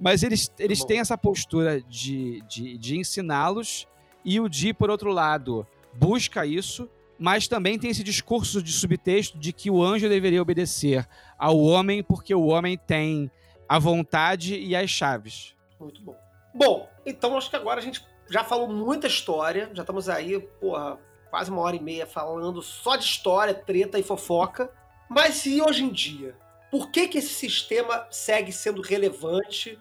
Mas 0.00 0.22
eles, 0.22 0.52
eles 0.58 0.80
bom. 0.80 0.86
têm 0.86 1.00
essa 1.00 1.16
postura 1.16 1.80
de, 1.82 2.42
de, 2.48 2.78
de 2.78 2.96
ensiná-los, 2.96 3.86
e 4.24 4.40
o 4.40 4.48
Di, 4.48 4.72
por 4.72 4.90
outro 4.90 5.10
lado, 5.10 5.66
busca 5.94 6.44
isso, 6.44 6.88
mas 7.18 7.48
também 7.48 7.78
tem 7.78 7.90
esse 7.90 8.04
discurso 8.04 8.62
de 8.62 8.72
subtexto 8.72 9.38
de 9.38 9.52
que 9.52 9.70
o 9.70 9.82
anjo 9.82 10.08
deveria 10.08 10.40
obedecer 10.40 11.06
ao 11.38 11.58
homem, 11.58 12.02
porque 12.02 12.34
o 12.34 12.46
homem 12.46 12.76
tem 12.78 13.30
a 13.68 13.78
vontade 13.78 14.58
e 14.58 14.76
as 14.76 14.88
chaves. 14.88 15.54
Muito 15.80 16.00
bom. 16.02 16.16
Bom, 16.54 16.88
então 17.04 17.36
acho 17.36 17.50
que 17.50 17.56
agora 17.56 17.80
a 17.80 17.82
gente 17.82 18.04
já 18.30 18.44
falou 18.44 18.68
muita 18.68 19.06
história, 19.06 19.70
já 19.72 19.82
estamos 19.82 20.08
aí, 20.08 20.38
porra, 20.60 20.98
quase 21.30 21.50
uma 21.50 21.60
hora 21.62 21.76
e 21.76 21.80
meia 21.80 22.06
falando 22.06 22.62
só 22.62 22.96
de 22.96 23.04
história, 23.04 23.54
treta 23.54 23.98
e 23.98 24.02
fofoca. 24.02 24.70
Mas 25.08 25.46
e 25.46 25.60
hoje 25.60 25.84
em 25.84 25.90
dia? 25.90 26.36
Por 26.70 26.90
que, 26.90 27.08
que 27.08 27.18
esse 27.18 27.32
sistema 27.32 28.06
segue 28.10 28.52
sendo 28.52 28.82
relevante 28.82 29.78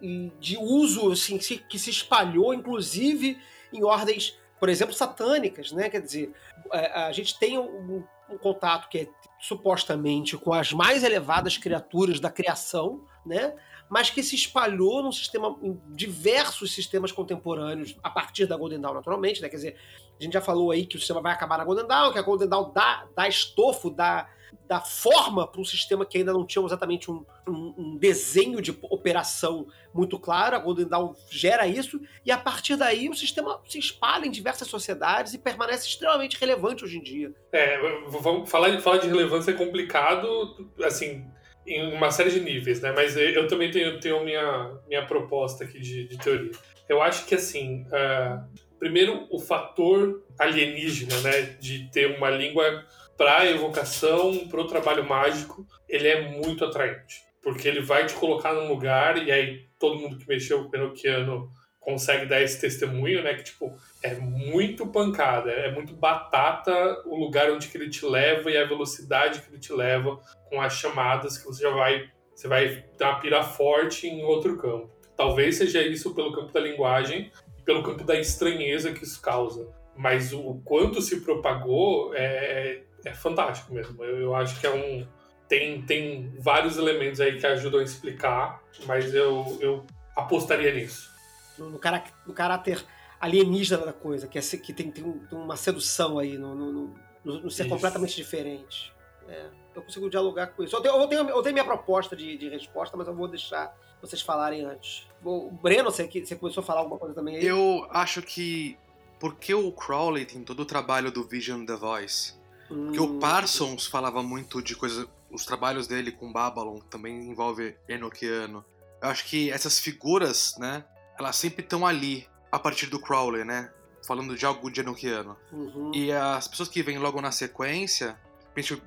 e 0.00 0.30
de 0.38 0.56
uso 0.56 1.10
assim, 1.10 1.38
que 1.38 1.78
se 1.78 1.90
espalhou, 1.90 2.54
inclusive 2.54 3.38
em 3.72 3.84
ordens, 3.84 4.38
por 4.60 4.68
exemplo, 4.68 4.94
satânicas, 4.94 5.72
né? 5.72 5.88
Quer 5.88 6.02
dizer, 6.02 6.32
é, 6.72 6.92
a 7.02 7.12
gente 7.12 7.38
tem 7.38 7.58
um, 7.58 8.04
um 8.30 8.38
contato 8.38 8.88
que 8.88 8.98
é 8.98 9.08
supostamente 9.40 10.36
com 10.36 10.52
as 10.52 10.72
mais 10.72 11.02
elevadas 11.02 11.56
criaturas 11.56 12.20
da 12.20 12.30
criação, 12.30 13.04
né? 13.24 13.54
mas 13.88 14.10
que 14.10 14.22
se 14.22 14.34
espalhou 14.34 15.02
num 15.02 15.12
sistema, 15.12 15.56
em 15.62 15.80
diversos 15.88 16.74
sistemas 16.74 17.10
contemporâneos, 17.10 17.96
a 18.02 18.10
partir 18.10 18.46
da 18.46 18.56
Golden 18.56 18.80
Dawn, 18.80 18.94
naturalmente, 18.94 19.40
né? 19.40 19.48
Quer 19.48 19.56
dizer, 19.56 19.76
a 20.18 20.22
gente 20.22 20.34
já 20.34 20.40
falou 20.40 20.70
aí 20.70 20.84
que 20.84 20.96
o 20.96 20.98
sistema 20.98 21.22
vai 21.22 21.32
acabar 21.32 21.56
na 21.56 21.64
Golden 21.64 21.86
Dawn, 21.86 22.12
que 22.12 22.18
a 22.18 22.22
Golden 22.22 22.48
Dawn 22.48 22.70
dá, 22.72 23.06
dá 23.16 23.26
estofo, 23.26 23.90
dá, 23.90 24.28
dá 24.66 24.80
forma 24.80 25.46
para 25.46 25.60
um 25.60 25.64
sistema 25.64 26.04
que 26.04 26.18
ainda 26.18 26.32
não 26.32 26.44
tinha 26.46 26.64
exatamente 26.64 27.10
um, 27.10 27.24
um- 27.46 27.74
um 27.78 27.96
desenho 27.96 28.60
de 28.60 28.76
operação 28.82 29.66
muito 29.94 30.18
claro, 30.18 30.56
a 30.56 30.58
Golden 30.58 30.86
Dawn 30.86 31.14
gera 31.30 31.66
isso, 31.66 32.00
e 32.24 32.30
a 32.30 32.36
partir 32.38 32.76
daí 32.76 33.08
o 33.08 33.14
sistema 33.14 33.60
se 33.66 33.78
espalha 33.78 34.26
em 34.26 34.30
diversas 34.30 34.68
sociedades 34.68 35.34
e 35.34 35.38
permanece 35.38 35.86
extremamente 35.86 36.36
relevante 36.38 36.84
hoje 36.84 36.98
em 36.98 37.02
dia. 37.02 37.32
É, 37.52 37.78
vamos 38.08 38.50
falar, 38.50 38.78
falar 38.80 38.98
de 38.98 39.08
relevância 39.08 39.50
é 39.50 39.54
complicado, 39.54 40.70
assim, 40.84 41.24
em 41.66 41.92
uma 41.92 42.10
série 42.10 42.30
de 42.30 42.40
níveis, 42.40 42.80
né? 42.80 42.92
Mas 42.92 43.16
eu 43.16 43.46
também 43.46 43.70
tenho, 43.70 44.00
tenho 44.00 44.24
minha, 44.24 44.72
minha 44.88 45.04
proposta 45.06 45.64
aqui 45.64 45.78
de, 45.80 46.08
de 46.08 46.16
teoria. 46.18 46.50
Eu 46.88 47.02
acho 47.02 47.26
que, 47.26 47.34
assim, 47.34 47.86
ah, 47.92 48.42
primeiro, 48.78 49.26
o 49.30 49.38
fator 49.38 50.22
alienígena, 50.38 51.20
né? 51.20 51.42
De 51.60 51.90
ter 51.90 52.16
uma 52.16 52.30
língua 52.30 52.86
para 53.18 53.50
evocação, 53.50 54.46
para 54.48 54.60
o 54.60 54.66
trabalho 54.66 55.04
mágico, 55.04 55.66
ele 55.88 56.06
é 56.06 56.30
muito 56.30 56.64
atraente. 56.64 57.26
Porque 57.42 57.66
ele 57.66 57.82
vai 57.82 58.06
te 58.06 58.14
colocar 58.14 58.54
num 58.54 58.68
lugar, 58.68 59.18
e 59.18 59.30
aí 59.30 59.66
todo 59.78 59.98
mundo 59.98 60.16
que 60.16 60.28
mexeu 60.28 60.60
com 60.60 60.68
o 60.68 60.70
Penoquiano 60.70 61.50
consegue 61.80 62.26
dar 62.26 62.42
esse 62.42 62.60
testemunho, 62.60 63.22
né? 63.22 63.34
Que, 63.34 63.44
tipo, 63.44 63.74
é 64.02 64.14
muito 64.14 64.86
pancada, 64.86 65.50
é 65.50 65.72
muito 65.72 65.94
batata 65.94 67.02
o 67.06 67.16
lugar 67.16 67.50
onde 67.50 67.68
que 67.68 67.76
ele 67.76 67.90
te 67.90 68.04
leva 68.06 68.50
e 68.50 68.56
a 68.56 68.66
velocidade 68.66 69.40
que 69.40 69.50
ele 69.50 69.58
te 69.58 69.72
leva 69.72 70.20
com 70.48 70.60
as 70.60 70.74
chamadas 70.74 71.38
que 71.38 71.46
você 71.46 71.62
já 71.62 71.70
vai 71.70 72.10
você 72.38 72.46
vai 72.46 72.84
dar 72.96 73.10
uma 73.10 73.20
pira 73.20 73.42
forte 73.42 74.06
em 74.06 74.22
outro 74.22 74.56
campo. 74.56 74.88
Talvez 75.16 75.56
seja 75.56 75.82
isso 75.82 76.14
pelo 76.14 76.32
campo 76.32 76.52
da 76.52 76.60
linguagem 76.60 77.32
e 77.58 77.62
pelo 77.62 77.82
campo 77.82 78.04
da 78.04 78.16
estranheza 78.16 78.92
que 78.92 79.02
isso 79.02 79.20
causa. 79.20 79.68
Mas 79.96 80.32
o 80.32 80.60
quanto 80.64 81.02
se 81.02 81.20
propagou 81.22 82.14
é, 82.14 82.84
é 83.08 83.14
fantástico 83.14 83.72
mesmo. 83.72 84.02
Eu, 84.04 84.16
eu 84.18 84.34
acho 84.34 84.58
que 84.60 84.66
é 84.66 84.70
um 84.74 85.06
tem, 85.48 85.80
tem 85.82 86.34
vários 86.38 86.76
elementos 86.76 87.20
aí 87.20 87.38
que 87.38 87.46
ajudam 87.46 87.80
a 87.80 87.82
explicar, 87.82 88.62
mas 88.86 89.14
eu, 89.14 89.56
eu 89.60 89.86
apostaria 90.14 90.72
nisso. 90.74 91.10
No, 91.56 91.70
no 91.70 91.78
cara- 91.78 92.04
no 92.26 92.34
caráter 92.34 92.84
alienígena 93.18 93.84
da 93.86 93.92
coisa, 93.92 94.28
que, 94.28 94.38
é, 94.38 94.42
que 94.42 94.72
tem, 94.72 94.90
tem 94.90 95.02
um- 95.04 95.18
tem 95.26 95.38
uma 95.38 95.56
sedução 95.56 96.18
aí, 96.18 96.36
no, 96.36 96.54
no- 96.54 96.72
no- 96.72 96.94
no- 97.24 97.40
no 97.40 97.50
ser 97.50 97.62
Isso. 97.62 97.70
completamente 97.74 98.14
diferente. 98.14 98.92
É, 99.26 99.46
eu 99.74 99.82
consigo 99.82 100.08
dialogar 100.08 100.48
com 100.48 100.62
isso. 100.62 100.76
Eu 100.76 100.80
tenho, 100.80 100.94
eu 100.96 101.06
tenho, 101.08 101.28
eu 101.30 101.42
tenho 101.42 101.52
minha 101.54 101.64
proposta 101.64 102.14
de, 102.14 102.36
de 102.36 102.48
resposta, 102.48 102.96
mas 102.96 103.06
eu 103.08 103.14
vou 103.14 103.26
deixar 103.28 103.74
vocês 104.00 104.22
falarem 104.22 104.64
antes. 104.64 105.06
O 105.24 105.50
Breno, 105.50 105.90
você, 105.90 106.06
que- 106.06 106.24
você 106.24 106.36
começou 106.36 106.62
a 106.62 106.64
falar 106.64 106.80
alguma 106.80 106.98
coisa 106.98 107.14
também 107.14 107.36
aí? 107.36 107.44
Eu 107.46 107.86
acho 107.90 108.22
que. 108.22 108.78
Porque 109.18 109.52
o 109.52 109.72
Crowley 109.72 110.24
tem 110.24 110.44
todo 110.44 110.60
o 110.60 110.64
trabalho 110.64 111.10
do 111.10 111.24
Vision 111.24 111.64
the 111.66 111.74
Voice. 111.74 112.37
Porque 112.68 113.00
Hum, 113.00 113.16
o 113.16 113.18
Parsons 113.18 113.86
falava 113.86 114.22
muito 114.22 114.62
de 114.62 114.76
coisas. 114.76 115.06
Os 115.30 115.44
trabalhos 115.44 115.86
dele 115.86 116.12
com 116.12 116.32
Babylon 116.32 116.78
também 116.90 117.18
envolve 117.30 117.76
Enochiano. 117.88 118.64
Eu 119.02 119.08
acho 119.08 119.24
que 119.24 119.50
essas 119.50 119.78
figuras, 119.78 120.54
né? 120.58 120.84
Elas 121.18 121.36
sempre 121.36 121.62
estão 121.62 121.86
ali 121.86 122.28
a 122.52 122.58
partir 122.58 122.86
do 122.86 123.00
Crowley, 123.00 123.44
né? 123.44 123.72
Falando 124.06 124.36
de 124.36 124.46
algo 124.46 124.70
de 124.70 124.80
Enochiano. 124.80 125.36
uhum. 125.52 125.92
E 125.94 126.12
as 126.12 126.46
pessoas 126.46 126.68
que 126.68 126.82
vêm 126.82 126.98
logo 126.98 127.20
na 127.20 127.32
sequência, 127.32 128.18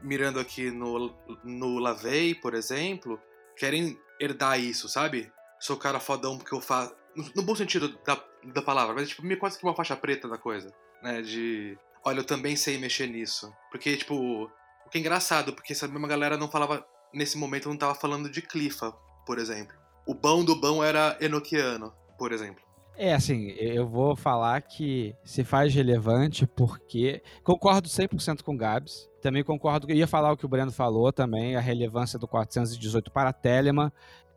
mirando 0.01 0.39
aqui 0.39 0.71
no, 0.71 1.13
no 1.43 1.79
Lavey, 1.79 2.35
por 2.35 2.53
exemplo, 2.53 3.19
querem 3.55 3.97
herdar 4.19 4.59
isso, 4.59 4.89
sabe? 4.89 5.31
Sou 5.59 5.77
cara 5.77 5.99
fodão 5.99 6.37
porque 6.37 6.53
eu 6.53 6.61
faço. 6.61 6.95
No, 7.15 7.29
no 7.35 7.43
bom 7.43 7.55
sentido 7.55 7.97
da, 8.05 8.21
da 8.43 8.61
palavra, 8.61 8.95
mas 8.95 9.09
tipo, 9.09 9.23
meio 9.23 9.39
quase 9.39 9.57
que 9.57 9.63
uma 9.63 9.75
faixa 9.75 9.95
preta 9.95 10.27
da 10.27 10.37
coisa, 10.37 10.73
né? 11.01 11.21
De. 11.21 11.77
Olha, 12.03 12.19
eu 12.19 12.25
também 12.25 12.55
sei 12.55 12.77
mexer 12.77 13.07
nisso. 13.07 13.51
Porque, 13.69 13.95
tipo, 13.95 14.15
o 14.15 14.89
que 14.89 14.97
é 14.97 15.01
engraçado, 15.01 15.53
porque 15.53 15.73
essa 15.73 15.87
mesma 15.87 16.07
galera 16.07 16.37
não 16.37 16.49
falava. 16.49 16.85
Nesse 17.13 17.37
momento 17.37 17.69
não 17.69 17.77
tava 17.77 17.93
falando 17.93 18.29
de 18.29 18.41
Clifa, 18.41 18.91
por 19.25 19.37
exemplo. 19.37 19.75
O 20.07 20.13
bão 20.13 20.43
do 20.43 20.55
bão 20.55 20.83
era 20.83 21.17
Enochiano, 21.21 21.93
por 22.17 22.31
exemplo. 22.31 22.63
É, 22.97 23.13
assim, 23.13 23.47
eu 23.57 23.87
vou 23.87 24.15
falar 24.15 24.61
que 24.61 25.15
se 25.23 25.43
faz 25.43 25.73
relevante 25.73 26.45
porque 26.45 27.23
concordo 27.43 27.87
100% 27.87 28.43
com 28.43 28.53
o 28.53 28.57
Gabs. 28.57 29.09
Também 29.21 29.43
concordo, 29.43 29.89
eu 29.89 29.95
ia 29.95 30.07
falar 30.07 30.31
o 30.31 30.37
que 30.37 30.45
o 30.45 30.49
Breno 30.49 30.71
falou 30.71 31.11
também, 31.11 31.55
a 31.55 31.59
relevância 31.59 32.19
do 32.19 32.27
418 32.27 33.11
para 33.11 33.33
Telemann. 33.33 33.91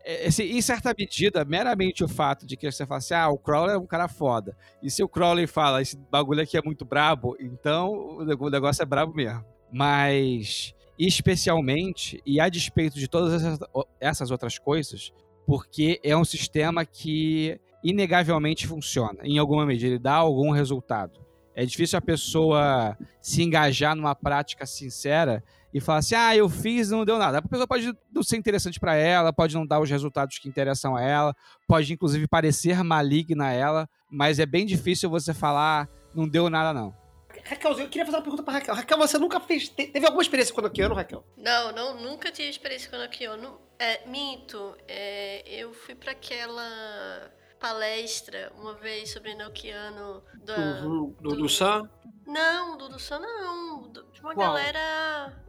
É, 0.05 0.27
assim, 0.27 0.43
em 0.43 0.61
certa 0.61 0.93
medida, 0.97 1.43
meramente 1.43 2.03
o 2.03 2.07
fato 2.07 2.45
de 2.45 2.55
que 2.55 2.71
você 2.71 2.85
fala 2.85 2.99
assim, 2.99 3.15
ah, 3.15 3.29
o 3.29 3.39
Crowley 3.39 3.73
é 3.73 3.77
um 3.77 3.87
cara 3.87 4.07
foda. 4.07 4.55
E 4.81 4.89
se 4.91 5.03
o 5.03 5.09
Crowley 5.09 5.47
fala, 5.47 5.81
esse 5.81 5.97
bagulho 5.97 6.41
aqui 6.41 6.55
é 6.55 6.61
muito 6.61 6.85
brabo, 6.85 7.35
então 7.39 8.19
o 8.19 8.49
negócio 8.49 8.83
é 8.83 8.85
brabo 8.85 9.15
mesmo. 9.15 9.43
Mas, 9.73 10.75
especialmente, 10.97 12.21
e 12.23 12.39
a 12.39 12.47
despeito 12.47 12.99
de 12.99 13.07
todas 13.07 13.59
essas 13.99 14.29
outras 14.29 14.59
coisas, 14.59 15.11
porque 15.45 15.99
é 16.03 16.15
um 16.15 16.23
sistema 16.23 16.85
que 16.85 17.59
inegavelmente 17.83 18.67
funciona. 18.67 19.19
Em 19.23 19.39
alguma 19.39 19.65
medida, 19.65 19.87
ele 19.87 19.99
dá 19.99 20.13
algum 20.13 20.51
resultado. 20.51 21.25
É 21.55 21.65
difícil 21.65 21.97
a 21.97 22.01
pessoa 22.01 22.97
se 23.21 23.41
engajar 23.41 23.95
numa 23.95 24.13
prática 24.13 24.65
sincera 24.65 25.43
e 25.75 25.81
falar 25.81 25.97
assim: 25.99 26.15
ah, 26.15 26.33
eu 26.33 26.47
fiz 26.47 26.89
não 26.89 27.03
deu 27.03 27.17
nada. 27.17 27.39
A 27.39 27.41
pessoa 27.41 27.67
pode 27.67 27.93
não 28.09 28.23
ser 28.23 28.37
interessante 28.37 28.79
para 28.79 28.95
ela, 28.95 29.33
pode 29.33 29.53
não 29.55 29.67
dar 29.67 29.81
os 29.81 29.89
resultados 29.89 30.39
que 30.39 30.47
interessam 30.47 30.95
a 30.95 31.01
ela, 31.01 31.35
pode 31.67 31.91
inclusive 31.91 32.25
parecer 32.29 32.81
maligna 32.81 33.47
a 33.47 33.51
ela, 33.51 33.89
mas 34.09 34.39
é 34.39 34.45
bem 34.45 34.65
difícil 34.65 35.09
você 35.09 35.33
falar: 35.33 35.89
não 36.15 36.29
deu 36.29 36.49
nada, 36.49 36.73
não. 36.73 36.95
Raquel, 37.43 37.77
eu 37.77 37.89
queria 37.89 38.05
fazer 38.05 38.17
uma 38.17 38.23
pergunta 38.23 38.41
pra 38.41 38.53
Raquel. 38.53 38.73
Raquel, 38.73 38.97
você 38.97 39.17
nunca 39.17 39.37
fez. 39.41 39.67
Teve 39.67 40.05
alguma 40.05 40.21
experiência 40.21 40.53
com 40.55 40.61
o 40.61 40.63
Nokiano, 40.63 40.95
Raquel? 40.95 41.25
Não, 41.35 41.73
não, 41.73 42.01
nunca 42.01 42.31
tive 42.31 42.47
experiência 42.49 42.89
com 42.89 42.95
o 42.95 42.99
Nokiano. 42.99 43.59
É, 43.77 44.07
minto, 44.07 44.77
é, 44.87 45.43
eu 45.45 45.73
fui 45.73 45.93
para 45.93 46.13
aquela 46.13 47.29
palestra 47.59 48.53
uma 48.57 48.75
vez 48.75 49.11
sobre 49.11 49.35
Nokiano 49.35 50.23
da, 50.45 50.55
uhum. 50.57 51.13
do, 51.19 51.29
do, 51.31 51.35
do 51.35 51.49
Sam? 51.49 51.89
Não, 52.25 52.77
do, 52.77 52.87
do 52.87 52.97
Sam 52.97 53.19
não. 53.19 53.91
De 53.91 54.21
uma 54.21 54.33
Qual? 54.33 54.47
galera 54.47 55.45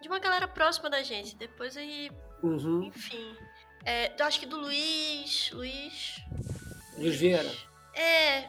de 0.00 0.08
uma 0.08 0.18
galera 0.18 0.48
próxima 0.48 0.88
da 0.88 1.02
gente. 1.02 1.36
Depois 1.36 1.76
aí. 1.76 2.10
Uhum. 2.42 2.84
Enfim. 2.84 3.36
É, 3.84 4.12
eu 4.18 4.26
acho 4.26 4.40
que 4.40 4.46
do 4.46 4.58
Luiz. 4.58 5.50
Luiz. 5.52 6.22
Luiz 6.96 7.16
Vieira. 7.16 7.50
É. 7.94 8.48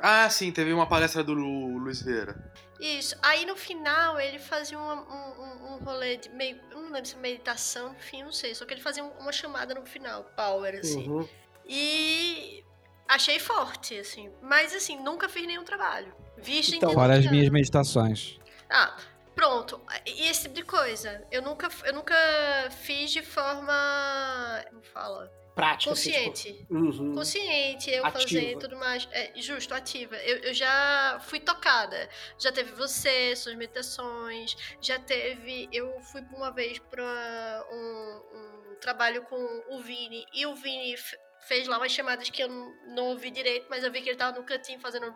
Ah, 0.00 0.28
sim, 0.28 0.52
teve 0.52 0.72
uma 0.72 0.86
palestra 0.86 1.24
do 1.24 1.32
Luiz 1.32 2.02
Vieira. 2.02 2.52
Isso. 2.78 3.16
Aí 3.22 3.46
no 3.46 3.56
final 3.56 4.20
ele 4.20 4.38
fazia 4.38 4.78
um, 4.78 4.82
um, 4.82 5.74
um 5.74 5.78
rolê 5.84 6.16
de 6.16 6.28
meio. 6.30 6.60
Não 6.70 6.90
lembro 6.90 7.06
se 7.06 7.14
é 7.14 7.18
meditação, 7.18 7.94
enfim, 7.94 8.24
não 8.24 8.32
sei. 8.32 8.54
Só 8.54 8.66
que 8.66 8.74
ele 8.74 8.82
fazia 8.82 9.04
uma 9.04 9.32
chamada 9.32 9.74
no 9.74 9.86
final, 9.86 10.24
power, 10.36 10.78
assim. 10.78 11.08
Uhum. 11.08 11.28
E 11.64 12.64
achei 13.08 13.38
forte, 13.38 13.96
assim. 13.98 14.30
Mas 14.42 14.74
assim, 14.74 14.98
nunca 15.02 15.28
fiz 15.28 15.46
nenhum 15.46 15.64
trabalho. 15.64 16.12
Visto 16.36 16.74
então, 16.74 16.92
Fora 16.92 17.16
as 17.16 17.30
minhas 17.30 17.48
meditações. 17.50 18.38
Ah, 18.68 18.96
Pronto, 19.42 19.84
e 20.06 20.28
esse 20.28 20.42
tipo 20.42 20.54
de 20.54 20.62
coisa. 20.62 21.26
Eu 21.28 21.42
nunca, 21.42 21.68
eu 21.84 21.92
nunca 21.92 22.14
fiz 22.70 23.10
de 23.10 23.22
forma. 23.22 24.64
Como 24.70 24.82
fala? 24.84 25.28
Prática. 25.52 25.90
Consciente. 25.90 26.48
Assim, 26.48 26.58
tipo, 26.58 26.74
uhum. 26.74 27.12
Consciente, 27.12 27.90
eu 27.90 28.06
ativa. 28.06 28.22
fazer 28.22 28.58
tudo 28.58 28.76
mais. 28.76 29.08
É, 29.10 29.32
justo, 29.34 29.74
ativa. 29.74 30.14
Eu, 30.18 30.36
eu, 30.44 30.54
já 30.54 31.18
fui 31.24 31.40
tocada. 31.40 32.08
Já 32.38 32.52
teve 32.52 32.70
você, 32.70 33.34
suas 33.34 33.56
meditações. 33.56 34.56
Já 34.80 35.00
teve. 35.00 35.68
Eu 35.72 36.00
fui 36.02 36.20
uma 36.32 36.52
vez 36.52 36.78
para 36.78 37.66
um, 37.72 38.22
um 38.72 38.76
trabalho 38.80 39.22
com 39.22 39.64
o 39.70 39.80
Vini. 39.80 40.24
E 40.32 40.46
o 40.46 40.54
Vini 40.54 40.94
fez 41.48 41.66
lá 41.66 41.78
umas 41.78 41.90
chamadas 41.90 42.30
que 42.30 42.44
eu 42.44 42.48
não 42.48 43.08
ouvi 43.08 43.28
direito, 43.28 43.66
mas 43.68 43.82
eu 43.82 43.90
vi 43.90 44.02
que 44.02 44.08
ele 44.08 44.16
tava 44.16 44.38
no 44.38 44.44
cantinho 44.44 44.78
fazendo. 44.78 45.12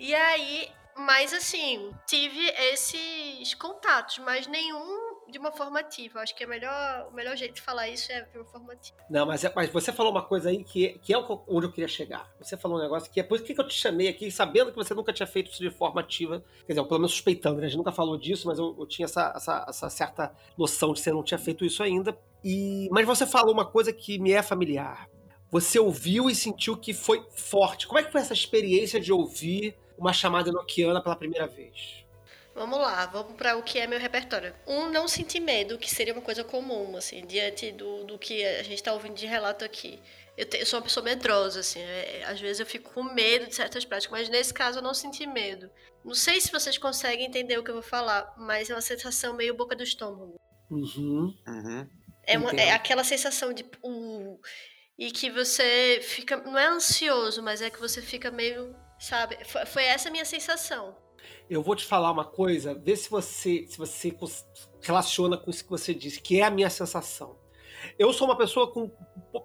E 0.00 0.12
aí 0.12 0.68
mas 0.96 1.32
assim, 1.32 1.90
tive 2.06 2.48
esses 2.72 3.54
contatos, 3.54 4.18
mas 4.18 4.46
nenhum 4.46 5.16
de 5.30 5.38
uma 5.38 5.52
forma 5.52 5.80
ativa. 5.80 6.20
Acho 6.20 6.34
que 6.34 6.44
é 6.44 6.46
melhor, 6.46 7.08
o 7.10 7.14
melhor 7.14 7.36
jeito 7.36 7.54
de 7.54 7.60
falar 7.60 7.88
isso 7.88 8.10
é 8.10 8.22
de 8.22 8.38
uma 8.38 8.44
forma 8.44 8.72
ativa. 8.72 8.96
Não, 9.10 9.26
mas, 9.26 9.44
é, 9.44 9.52
mas 9.54 9.70
você 9.70 9.92
falou 9.92 10.12
uma 10.12 10.22
coisa 10.22 10.50
aí 10.50 10.62
que, 10.62 10.98
que 11.00 11.12
é 11.12 11.18
onde 11.18 11.66
eu 11.66 11.72
queria 11.72 11.88
chegar. 11.88 12.32
Você 12.40 12.56
falou 12.56 12.78
um 12.78 12.82
negócio 12.82 13.10
que 13.10 13.20
é 13.20 13.22
por 13.22 13.36
isso 13.36 13.44
que 13.44 13.58
eu 13.58 13.66
te 13.66 13.74
chamei 13.74 14.08
aqui, 14.08 14.30
sabendo 14.30 14.70
que 14.70 14.76
você 14.76 14.94
nunca 14.94 15.12
tinha 15.12 15.26
feito 15.26 15.50
isso 15.50 15.62
de 15.62 15.70
forma 15.70 16.00
ativa. 16.00 16.44
Quer 16.66 16.74
dizer, 16.74 16.84
pelo 16.86 17.00
menos 17.00 17.12
suspeitando, 17.12 17.60
né? 17.60 17.66
A 17.66 17.68
gente 17.68 17.78
nunca 17.78 17.92
falou 17.92 18.16
disso, 18.16 18.46
mas 18.46 18.58
eu, 18.58 18.74
eu 18.78 18.86
tinha 18.86 19.04
essa, 19.04 19.32
essa, 19.36 19.66
essa, 19.68 19.90
certa 19.90 20.34
noção 20.56 20.92
de 20.92 21.00
que 21.00 21.04
você 21.04 21.12
não 21.12 21.22
tinha 21.22 21.38
feito 21.38 21.64
isso 21.64 21.82
ainda. 21.82 22.16
E, 22.44 22.88
mas 22.90 23.06
você 23.06 23.26
falou 23.26 23.52
uma 23.52 23.66
coisa 23.66 23.92
que 23.92 24.18
me 24.18 24.32
é 24.32 24.42
familiar. 24.42 25.08
Você 25.50 25.78
ouviu 25.78 26.28
e 26.28 26.34
sentiu 26.34 26.76
que 26.76 26.92
foi 26.92 27.24
forte. 27.34 27.86
Como 27.86 27.98
é 27.98 28.02
que 28.02 28.10
foi 28.10 28.20
essa 28.20 28.32
experiência 28.32 29.00
de 29.00 29.12
ouvir 29.12 29.76
uma 29.98 30.12
chamada 30.12 30.50
noquiana 30.52 31.02
pela 31.02 31.16
primeira 31.16 31.46
vez? 31.46 32.04
Vamos 32.56 32.78
lá, 32.78 33.04
vamos 33.04 33.34
para 33.34 33.54
o 33.56 33.62
que 33.62 33.78
é 33.78 33.86
meu 33.86 33.98
repertório. 33.98 34.54
Um, 34.66 34.88
não 34.88 35.06
sentir 35.06 35.40
medo, 35.40 35.76
que 35.76 35.90
seria 35.90 36.14
uma 36.14 36.22
coisa 36.22 36.42
comum, 36.42 36.96
assim, 36.96 37.26
diante 37.26 37.70
do, 37.70 38.04
do 38.04 38.18
que 38.18 38.42
a 38.42 38.62
gente 38.62 38.76
está 38.76 38.94
ouvindo 38.94 39.14
de 39.14 39.26
relato 39.26 39.62
aqui. 39.62 40.00
Eu, 40.38 40.46
te, 40.46 40.58
eu, 40.58 40.64
sou 40.64 40.78
uma 40.78 40.84
pessoa 40.84 41.04
medrosa, 41.04 41.60
assim, 41.60 41.80
é, 41.80 42.24
às 42.26 42.40
vezes 42.40 42.58
eu 42.58 42.64
fico 42.64 42.90
com 42.94 43.02
medo 43.02 43.46
de 43.46 43.54
certas 43.54 43.84
práticas, 43.84 44.10
mas 44.10 44.28
nesse 44.30 44.54
caso 44.54 44.78
eu 44.78 44.82
não 44.82 44.94
senti 44.94 45.26
medo. 45.26 45.70
Não 46.02 46.14
sei 46.14 46.40
se 46.40 46.50
vocês 46.50 46.78
conseguem 46.78 47.26
entender 47.26 47.58
o 47.58 47.62
que 47.62 47.70
eu 47.70 47.74
vou 47.74 47.82
falar, 47.82 48.34
mas 48.38 48.70
é 48.70 48.74
uma 48.74 48.80
sensação 48.80 49.34
meio 49.34 49.54
boca 49.54 49.76
do 49.76 49.82
estômago. 49.82 50.40
Uhum. 50.70 51.34
Uhum. 51.46 51.88
É, 52.26 52.38
uma, 52.38 52.50
é 52.52 52.72
aquela 52.72 53.04
sensação 53.04 53.52
de. 53.52 53.64
Uh, 53.84 54.40
e 54.98 55.10
que 55.10 55.30
você 55.30 56.00
fica. 56.02 56.38
Não 56.38 56.58
é 56.58 56.66
ansioso, 56.66 57.42
mas 57.42 57.60
é 57.60 57.68
que 57.68 57.78
você 57.78 58.00
fica 58.00 58.30
meio 58.30 58.74
Sabe? 58.98 59.38
Foi, 59.44 59.66
foi 59.66 59.84
essa 59.84 60.08
a 60.08 60.12
minha 60.12 60.24
sensação. 60.24 60.96
Eu 61.48 61.62
vou 61.62 61.74
te 61.74 61.84
falar 61.84 62.10
uma 62.10 62.24
coisa, 62.24 62.74
vê 62.74 62.96
se 62.96 63.10
você 63.10 63.66
se 63.66 63.78
você 63.78 64.16
relaciona 64.80 65.36
com 65.36 65.50
isso 65.50 65.64
que 65.64 65.70
você 65.70 65.94
disse, 65.94 66.20
que 66.20 66.40
é 66.40 66.44
a 66.44 66.50
minha 66.50 66.70
sensação. 66.70 67.36
Eu 67.98 68.12
sou 68.12 68.26
uma 68.26 68.36
pessoa 68.36 68.70
com 68.70 68.90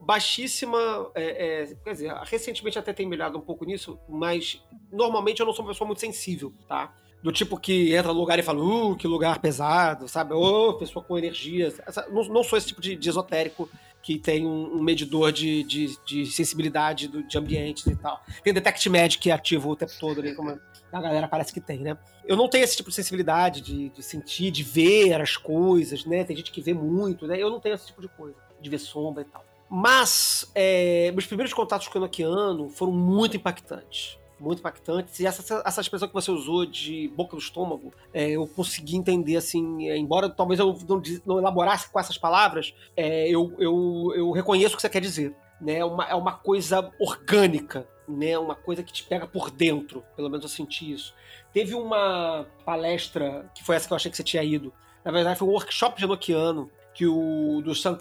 baixíssima. 0.02 1.12
É, 1.16 1.64
é, 1.64 1.76
quer 1.84 1.92
dizer, 1.92 2.14
recentemente 2.24 2.80
até 2.80 2.94
tem 2.94 3.06
melhorado 3.06 3.38
um 3.38 3.42
pouco 3.42 3.66
nisso, 3.66 4.00
mas 4.08 4.64
normalmente 4.92 5.40
eu 5.40 5.46
não 5.46 5.54
sou 5.54 5.64
uma 5.64 5.72
pessoa 5.72 5.88
muito 5.88 6.02
sensível, 6.02 6.54
tá? 6.68 6.94
Do 7.22 7.32
tipo 7.32 7.58
que 7.58 7.94
entra 7.94 8.12
no 8.12 8.20
lugar 8.20 8.40
e 8.40 8.44
fala, 8.44 8.64
uh, 8.64 8.96
que 8.96 9.08
lugar 9.08 9.40
pesado, 9.40 10.08
sabe? 10.08 10.34
Ô, 10.34 10.70
oh, 10.70 10.74
pessoa 10.74 11.06
com 11.06 11.18
energia. 11.18 11.72
Não, 12.10 12.24
não, 12.24 12.44
sou 12.44 12.58
esse 12.58 12.68
tipo 12.68 12.82
de, 12.82 12.96
de 12.96 13.10
esotérico 13.10 13.70
que 14.02 14.18
tem 14.18 14.46
um, 14.46 14.78
um 14.78 14.82
medidor 14.82 15.32
de, 15.32 15.64
de, 15.64 15.98
de 16.06 16.26
sensibilidade 16.26 17.08
do, 17.08 17.24
de 17.24 17.38
ambientes 17.38 17.86
e 17.86 17.96
tal. 17.96 18.22
Tem 18.44 18.54
Detect 18.54 18.90
Magic 18.90 19.20
que 19.20 19.32
ativo 19.32 19.70
o 19.70 19.76
tempo 19.76 19.92
todo 20.00 20.20
ali, 20.20 20.36
como 20.36 20.60
a 20.92 21.02
galera 21.02 21.28
parece 21.28 21.54
que 21.54 21.62
tem, 21.62 21.80
né? 21.80 21.98
Eu 22.26 22.36
não 22.36 22.50
tenho 22.50 22.64
esse 22.64 22.76
tipo 22.76 22.90
de 22.90 22.96
sensibilidade 22.96 23.62
de, 23.62 23.90
de 23.90 24.04
sentir, 24.04 24.52
de 24.52 24.64
ver 24.64 25.22
as 25.22 25.38
coisas, 25.38 26.06
né? 26.06 26.24
Tem 26.24 26.36
gente 26.36 26.52
que 26.52 26.62
vê 26.62 26.74
muito, 26.74 27.28
né? 27.28 27.42
Eu 27.42 27.50
não 27.50 27.60
tenho 27.60 27.76
esse 27.76 27.88
tipo 27.88 28.02
de 28.02 28.08
coisa, 28.10 28.36
de 28.60 28.70
ver 28.70 28.80
sombra 28.80 29.22
e 29.22 29.26
tal. 29.26 29.46
Mas 29.70 30.52
é, 30.54 31.12
meus 31.12 31.26
primeiros 31.26 31.54
contatos 31.54 31.88
com 31.88 31.98
o 31.98 32.02
Enochiano 32.02 32.70
foram 32.70 32.92
muito 32.92 33.38
impactantes 33.38 34.21
muito 34.42 34.60
impactantes. 34.60 35.20
E 35.20 35.26
essa, 35.26 35.62
essa 35.66 35.82
expressão 35.82 36.08
que 36.08 36.14
você 36.14 36.32
usou 36.32 36.66
de 36.66 37.08
boca 37.10 37.36
do 37.36 37.42
estômago, 37.42 37.94
é, 38.14 38.32
eu 38.32 38.48
consegui 38.48 38.98
entender, 38.98 39.38
assim, 39.38 39.88
é, 39.88 39.98
embora 39.98 40.30
talvez 40.30 40.60
eu 40.60 40.78
não, 40.88 41.02
não, 41.26 41.40
elaborasse 41.40 41.90
com 41.90 42.00
essas 42.00 42.18
palavras, 42.18 42.74
é, 42.98 43.30
eu, 43.30 43.54
eu, 43.60 44.14
eu 44.16 44.32
reconheço 44.32 44.74
o 44.74 44.78
que 44.78 44.82
você 44.82 44.90
quer 44.90 45.02
dizer. 45.02 45.36
Né? 45.60 45.78
É, 45.78 45.86
uma, 45.86 46.06
é 46.06 46.16
uma 46.16 46.34
coisa 46.34 46.92
orgânica, 47.00 47.88
né? 48.08 48.38
uma 48.38 48.56
coisa 48.56 48.82
que 48.82 48.92
te 48.92 49.04
pega 49.04 49.28
por 49.28 49.52
dentro, 49.52 50.04
pelo 50.16 50.30
menos 50.30 50.44
eu 50.44 50.50
senti 50.50 50.92
isso. 50.92 51.14
Teve 51.54 51.76
uma 51.76 52.48
palestra, 52.66 53.50
que 53.54 53.64
foi 53.64 53.76
essa 53.76 53.88
que 53.88 53.94
eu 53.94 53.96
achei 53.96 54.10
que 54.10 54.18
você 54.18 54.24
tinha 54.24 54.44
ido, 54.44 54.74
na 55.06 55.12
verdade 55.12 55.38
foi 55.38 55.48
um 55.48 55.52
workshop 55.52 56.00
de 56.00 56.08
Nokiano, 56.08 56.70
que 56.94 57.06
o 57.06 57.62
do 57.64 57.74
Sam 57.74 57.98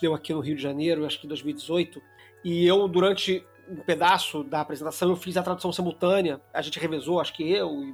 deu 0.00 0.14
aqui 0.14 0.32
no 0.32 0.40
Rio 0.40 0.56
de 0.56 0.62
Janeiro, 0.62 1.04
acho 1.04 1.18
que 1.18 1.26
em 1.26 1.28
2018, 1.28 2.00
e 2.44 2.66
eu, 2.66 2.88
durante 2.88 3.44
um 3.68 3.76
pedaço 3.76 4.44
da 4.44 4.60
apresentação, 4.60 5.08
eu 5.10 5.16
fiz 5.16 5.36
a 5.36 5.42
tradução 5.42 5.72
simultânea. 5.72 6.40
A 6.52 6.62
gente 6.62 6.78
revezou, 6.78 7.20
acho 7.20 7.32
que 7.32 7.50
eu 7.50 7.82
e 7.82 7.92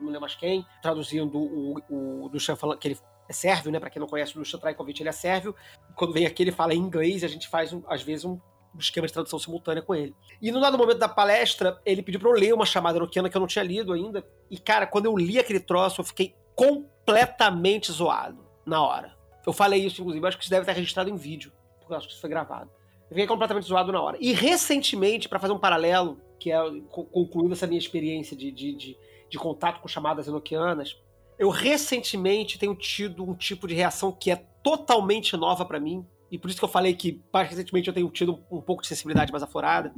não 0.00 0.06
lembro 0.06 0.22
mais 0.22 0.34
quem, 0.34 0.64
traduzindo 0.80 1.38
o, 1.38 1.78
o, 1.88 2.26
o 2.26 2.56
falando 2.56 2.78
que 2.78 2.88
ele 2.88 2.98
é 3.28 3.32
sérvio, 3.32 3.70
né? 3.70 3.78
Para 3.78 3.90
quem 3.90 4.00
não 4.00 4.06
conhece 4.06 4.34
o 4.34 4.38
Duchan 4.38 4.58
Trajkovic, 4.58 5.02
ele 5.02 5.08
é 5.08 5.12
sérvio. 5.12 5.54
Quando 5.94 6.12
vem 6.12 6.26
aqui, 6.26 6.42
ele 6.42 6.52
fala 6.52 6.74
em 6.74 6.78
inglês 6.78 7.22
e 7.22 7.26
a 7.26 7.28
gente 7.28 7.48
faz, 7.48 7.76
às 7.86 8.02
vezes, 8.02 8.24
um 8.24 8.40
esquema 8.78 9.06
de 9.06 9.12
tradução 9.12 9.38
simultânea 9.38 9.82
com 9.82 9.94
ele. 9.94 10.14
E 10.40 10.50
no 10.50 10.60
dado 10.60 10.78
momento 10.78 10.98
da 10.98 11.08
palestra, 11.08 11.80
ele 11.84 12.02
pediu 12.02 12.20
para 12.20 12.30
eu 12.30 12.34
ler 12.34 12.54
uma 12.54 12.64
chamada 12.64 12.98
noquiana 12.98 13.28
que 13.28 13.36
eu 13.36 13.40
não 13.40 13.46
tinha 13.46 13.64
lido 13.64 13.92
ainda. 13.92 14.24
E, 14.50 14.58
cara, 14.58 14.86
quando 14.86 15.06
eu 15.06 15.16
li 15.16 15.38
aquele 15.38 15.60
troço, 15.60 16.00
eu 16.00 16.04
fiquei 16.04 16.34
completamente 16.54 17.92
zoado 17.92 18.46
na 18.64 18.82
hora. 18.82 19.16
Eu 19.46 19.52
falei 19.52 19.84
isso, 19.84 20.00
inclusive, 20.00 20.26
acho 20.26 20.36
que 20.36 20.44
isso 20.44 20.50
deve 20.50 20.62
estar 20.62 20.72
registrado 20.72 21.10
em 21.10 21.16
vídeo, 21.16 21.52
porque 21.78 21.92
eu 21.92 21.96
acho 21.96 22.06
que 22.06 22.12
isso 22.12 22.20
foi 22.20 22.30
gravado. 22.30 22.70
Eu 23.10 23.14
fiquei 23.14 23.26
completamente 23.26 23.66
zoado 23.66 23.90
na 23.90 24.00
hora. 24.00 24.18
E 24.20 24.32
recentemente, 24.32 25.28
para 25.28 25.38
fazer 25.38 25.52
um 25.52 25.58
paralelo, 25.58 26.20
que 26.38 26.52
é 26.52 26.58
concluindo 26.90 27.52
essa 27.52 27.66
minha 27.66 27.78
experiência 27.78 28.36
de, 28.36 28.50
de, 28.52 28.74
de, 28.74 28.98
de 29.28 29.38
contato 29.38 29.80
com 29.80 29.88
chamadas 29.88 30.28
enoquianas, 30.28 30.96
eu 31.38 31.48
recentemente 31.48 32.58
tenho 32.58 32.74
tido 32.74 33.22
um 33.22 33.34
tipo 33.34 33.66
de 33.66 33.74
reação 33.74 34.12
que 34.12 34.30
é 34.30 34.36
totalmente 34.62 35.36
nova 35.36 35.64
para 35.64 35.80
mim. 35.80 36.06
E 36.30 36.38
por 36.38 36.50
isso 36.50 36.58
que 36.58 36.64
eu 36.64 36.68
falei 36.68 36.94
que, 36.94 37.22
mais 37.32 37.48
recentemente, 37.48 37.88
eu 37.88 37.94
tenho 37.94 38.10
tido 38.10 38.44
um 38.50 38.60
pouco 38.60 38.82
de 38.82 38.88
sensibilidade 38.88 39.32
mais 39.32 39.42
aflorada, 39.42 39.94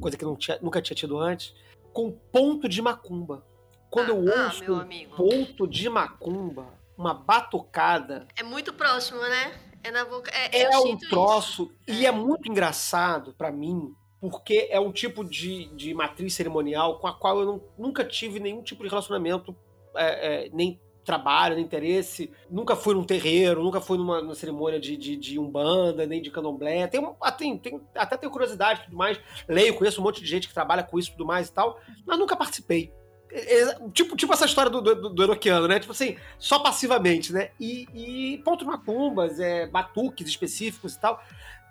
coisa 0.00 0.16
que 0.16 0.24
eu 0.24 0.36
tinha, 0.36 0.58
nunca 0.62 0.80
tinha 0.80 0.94
tido 0.94 1.18
antes, 1.18 1.52
com 1.92 2.12
ponto 2.12 2.68
de 2.68 2.80
macumba. 2.80 3.44
Quando 3.90 4.12
ah, 4.12 4.16
eu 4.16 4.32
ah, 4.32 4.44
ouço 4.44 4.74
ah, 4.74 4.86
ponto 5.16 5.66
de 5.66 5.88
macumba, 5.88 6.68
uma 6.96 7.14
batucada. 7.14 8.28
É 8.36 8.42
muito 8.42 8.72
próximo, 8.72 9.20
né? 9.20 9.65
É 9.86 9.90
na 9.90 10.04
boca. 10.04 10.30
É, 10.32 10.62
É 10.62 10.74
eu 10.74 10.82
um 10.84 10.96
troço, 10.98 11.70
isso. 11.86 12.00
e 12.00 12.06
é 12.06 12.10
muito 12.12 12.50
engraçado 12.50 13.34
pra 13.36 13.52
mim, 13.52 13.92
porque 14.20 14.68
é 14.70 14.80
um 14.80 14.90
tipo 14.90 15.24
de, 15.24 15.66
de 15.76 15.94
matriz 15.94 16.34
cerimonial 16.34 16.98
com 16.98 17.06
a 17.06 17.12
qual 17.14 17.38
eu 17.40 17.46
não- 17.46 17.62
nunca 17.78 18.04
tive 18.04 18.40
nenhum 18.40 18.62
tipo 18.62 18.82
de 18.82 18.88
relacionamento, 18.88 19.54
é, 19.94 20.46
é, 20.46 20.50
nem 20.52 20.80
trabalho, 21.04 21.54
nem 21.54 21.64
interesse. 21.64 22.32
Nunca 22.50 22.74
fui 22.74 22.92
num 22.94 23.04
terreiro, 23.04 23.62
nunca 23.62 23.80
fui 23.80 23.96
numa, 23.96 24.20
numa 24.20 24.34
cerimônia 24.34 24.80
de, 24.80 24.96
de, 24.96 25.14
de 25.16 25.38
umbanda, 25.38 26.04
nem 26.04 26.20
de 26.20 26.32
candomblé. 26.32 26.88
Tem, 26.88 27.00
ah, 27.20 27.30
tem, 27.30 27.56
tem- 27.56 27.80
até 27.94 28.16
tenho 28.16 28.32
curiosidade 28.32 28.80
e 28.80 28.84
tudo 28.86 28.96
mais. 28.96 29.20
Leio, 29.46 29.74
conheço 29.76 30.00
um 30.00 30.04
monte 30.04 30.20
de 30.20 30.26
gente 30.26 30.48
que 30.48 30.54
trabalha 30.54 30.82
com 30.82 30.98
isso 30.98 31.10
e 31.10 31.12
tudo 31.12 31.24
mais 31.24 31.48
e 31.48 31.52
tal, 31.52 31.78
mas 32.04 32.18
nunca 32.18 32.34
participei. 32.36 32.92
É, 33.30 33.60
é, 33.62 33.78
tipo, 33.92 34.16
tipo 34.16 34.32
essa 34.32 34.44
história 34.46 34.70
do, 34.70 34.80
do, 34.80 35.08
do 35.10 35.22
Enochiano, 35.24 35.66
né? 35.68 35.78
Tipo 35.80 35.92
assim, 35.92 36.16
só 36.38 36.58
passivamente, 36.58 37.32
né? 37.32 37.50
E, 37.60 37.86
e 37.94 38.38
ponto 38.38 38.60
de 38.60 38.66
macumbas, 38.66 39.38
é, 39.40 39.66
batuques 39.66 40.26
específicos 40.28 40.94
e 40.94 41.00
tal, 41.00 41.22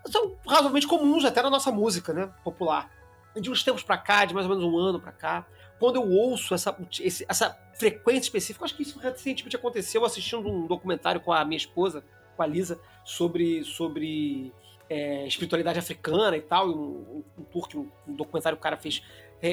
são 0.08 0.36
razoavelmente 0.46 0.88
comuns 0.88 1.26
até 1.26 1.42
na 1.42 1.50
nossa 1.50 1.72
música, 1.72 2.14
né? 2.14 2.30
Popular. 2.44 2.92
De 3.36 3.50
uns 3.50 3.64
tempos 3.64 3.84
pra 3.84 3.98
cá, 3.98 4.26
de 4.26 4.34
mais 4.34 4.48
ou 4.48 4.56
menos 4.56 4.72
um 4.72 4.78
ano 4.78 5.00
pra 5.00 5.12
cá, 5.12 5.46
quando 5.80 5.98
eu 5.98 6.10
ouço 6.10 6.54
essa, 6.54 6.76
esse- 7.02 7.26
essa 7.28 7.58
frequência 7.74 8.22
específica, 8.22 8.64
acho 8.64 8.76
que 8.76 8.84
isso 8.84 9.00
recentemente 9.00 9.56
aconteceu 9.56 10.06
assistindo 10.06 10.48
um 10.50 10.66
documentário 10.68 11.20
com 11.20 11.34
a 11.34 11.44
minha 11.44 11.58
esposa, 11.58 12.04
com 12.36 12.44
a 12.44 12.46
Lisa, 12.48 12.80
sobre, 13.04 13.64
sobre 13.66 14.54
é, 14.90 15.26
espiritualidade 15.28 15.80
africana 15.80 16.38
e 16.38 16.42
tal, 16.42 16.70
um, 16.70 17.24
um, 17.38 17.60
um, 17.76 17.88
um 18.08 18.14
documentário 18.14 18.58
que 18.58 18.62
o 18.62 18.64
cara 18.64 18.78
fez 18.78 19.02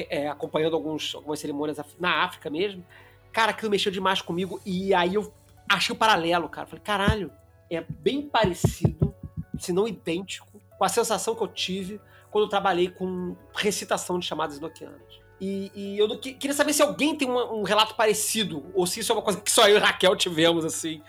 é, 0.09 0.27
acompanhando 0.27 0.75
alguns, 0.75 1.13
algumas 1.15 1.39
cerimônias 1.39 1.77
na 1.99 2.23
África 2.23 2.49
mesmo. 2.49 2.85
Cara, 3.31 3.51
aquilo 3.51 3.71
mexeu 3.71 3.91
demais 3.91 4.21
comigo 4.21 4.61
e 4.65 4.93
aí 4.93 5.15
eu 5.15 5.33
achei 5.69 5.93
o 5.95 5.97
paralelo, 5.97 6.47
cara. 6.49 6.67
Falei, 6.67 6.83
caralho, 6.83 7.31
é 7.69 7.81
bem 7.81 8.21
parecido, 8.21 9.13
se 9.57 9.71
não 9.73 9.87
idêntico, 9.87 10.61
com 10.77 10.83
a 10.85 10.89
sensação 10.89 11.35
que 11.35 11.41
eu 11.43 11.47
tive 11.47 11.99
quando 12.29 12.45
eu 12.45 12.49
trabalhei 12.49 12.89
com 12.89 13.35
recitação 13.55 14.19
de 14.19 14.25
chamadas 14.25 14.57
enoquianas. 14.57 15.01
E, 15.41 15.71
e 15.75 15.97
eu 15.97 16.07
que- 16.19 16.33
queria 16.33 16.55
saber 16.55 16.73
se 16.73 16.81
alguém 16.81 17.15
tem 17.17 17.29
uma- 17.29 17.51
um 17.51 17.63
relato 17.63 17.95
parecido, 17.95 18.71
ou 18.73 18.85
se 18.87 18.99
isso 18.99 19.11
é 19.11 19.15
uma 19.15 19.21
coisa 19.21 19.41
que 19.41 19.51
só 19.51 19.67
eu 19.67 19.77
e 19.77 19.79
Raquel 19.79 20.15
tivemos, 20.15 20.63
assim. 20.63 21.01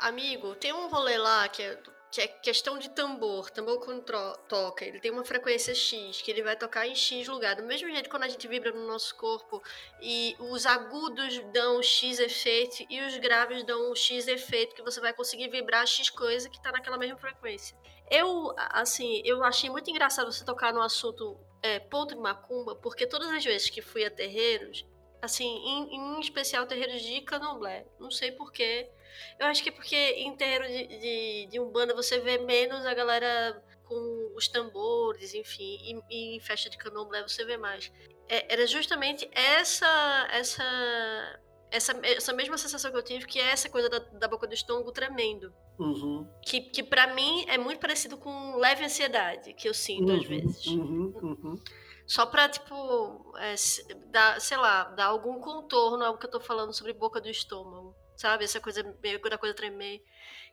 Amigo, 0.00 0.54
tem 0.56 0.72
um 0.72 0.88
rolê 0.88 1.16
lá 1.18 1.48
que 1.48 1.62
é, 1.62 1.78
que 2.16 2.22
é 2.22 2.28
questão 2.28 2.78
de 2.78 2.88
tambor. 2.88 3.50
Tambor 3.50 3.78
quando 3.78 4.02
toca, 4.48 4.84
ele 4.86 4.98
tem 4.98 5.10
uma 5.10 5.24
frequência 5.24 5.74
X, 5.74 6.22
que 6.22 6.30
ele 6.30 6.42
vai 6.42 6.56
tocar 6.56 6.86
em 6.86 6.94
X 6.94 7.28
lugar. 7.28 7.56
Do 7.56 7.62
mesmo 7.62 7.90
jeito 7.90 8.08
quando 8.08 8.22
a 8.22 8.28
gente 8.28 8.48
vibra 8.48 8.72
no 8.72 8.86
nosso 8.86 9.14
corpo 9.16 9.62
e 10.00 10.34
os 10.38 10.64
agudos 10.64 11.38
dão 11.52 11.82
X 11.82 12.18
efeito 12.18 12.86
e 12.88 13.02
os 13.02 13.18
graves 13.18 13.62
dão 13.64 13.94
X 13.94 14.26
efeito, 14.28 14.74
que 14.74 14.82
você 14.82 14.98
vai 14.98 15.12
conseguir 15.12 15.48
vibrar 15.48 15.86
X 15.86 16.08
coisa 16.08 16.48
que 16.48 16.60
tá 16.62 16.72
naquela 16.72 16.96
mesma 16.96 17.18
frequência. 17.18 17.76
Eu, 18.10 18.54
assim, 18.56 19.20
eu 19.24 19.44
achei 19.44 19.68
muito 19.68 19.90
engraçado 19.90 20.32
você 20.32 20.44
tocar 20.44 20.72
no 20.72 20.80
assunto 20.80 21.38
é, 21.62 21.78
ponto 21.78 22.14
de 22.14 22.20
macumba, 22.20 22.74
porque 22.76 23.06
todas 23.06 23.28
as 23.28 23.44
vezes 23.44 23.68
que 23.68 23.82
fui 23.82 24.06
a 24.06 24.10
terreiros, 24.10 24.86
assim, 25.20 25.44
em, 25.44 25.96
em 25.96 26.20
especial 26.20 26.66
terreiros 26.66 27.02
de 27.02 27.20
candomblé, 27.20 27.84
não 28.00 28.10
sei 28.10 28.32
porquê, 28.32 28.88
eu 29.38 29.46
acho 29.46 29.62
que 29.62 29.68
é 29.68 29.72
porque 29.72 29.96
em 29.96 30.34
terreiro 30.36 30.66
de, 30.66 30.86
de, 30.98 31.46
de 31.50 31.60
Umbanda 31.60 31.94
você 31.94 32.18
vê 32.20 32.38
menos 32.38 32.84
a 32.86 32.94
galera 32.94 33.62
com 33.84 34.32
os 34.34 34.48
tambores, 34.48 35.32
enfim, 35.34 35.78
e, 35.80 36.00
e 36.10 36.36
em 36.36 36.40
festa 36.40 36.68
de 36.68 36.76
candomblé 36.76 37.22
você 37.22 37.44
vê 37.44 37.56
mais. 37.56 37.92
É, 38.28 38.52
era 38.52 38.66
justamente 38.66 39.28
essa, 39.32 40.28
essa, 40.32 41.40
essa, 41.70 41.92
essa 42.02 42.32
mesma 42.32 42.58
sensação 42.58 42.90
que 42.90 42.96
eu 42.96 43.02
tive, 43.02 43.26
que 43.26 43.38
é 43.38 43.50
essa 43.50 43.68
coisa 43.68 43.88
da, 43.88 43.98
da 43.98 44.28
boca 44.28 44.46
do 44.46 44.54
estômago 44.54 44.90
tremendo. 44.90 45.54
Uhum. 45.78 46.28
Que, 46.42 46.60
que 46.62 46.82
para 46.82 47.14
mim 47.14 47.44
é 47.48 47.58
muito 47.58 47.78
parecido 47.80 48.16
com 48.16 48.56
leve 48.56 48.84
ansiedade, 48.84 49.52
que 49.54 49.68
eu 49.68 49.74
sinto 49.74 50.10
às 50.12 50.22
Uhum, 50.22 50.28
vezes. 50.28 50.66
uhum, 50.66 51.12
uhum. 51.22 51.54
Só 52.06 52.24
pra, 52.26 52.48
tipo, 52.48 53.36
é, 53.38 53.54
dar, 54.10 54.40
sei 54.40 54.56
lá, 54.56 54.84
dar 54.90 55.06
algum 55.06 55.40
contorno 55.40 56.04
ao 56.04 56.16
que 56.16 56.26
eu 56.26 56.30
tô 56.30 56.40
falando 56.40 56.72
sobre 56.72 56.92
boca 56.92 57.20
do 57.20 57.28
estômago. 57.28 57.94
Sabe? 58.16 58.44
Essa 58.44 58.60
coisa 58.60 58.82
meio 59.02 59.20
da 59.20 59.38
coisa 59.38 59.54
tremer. 59.54 60.02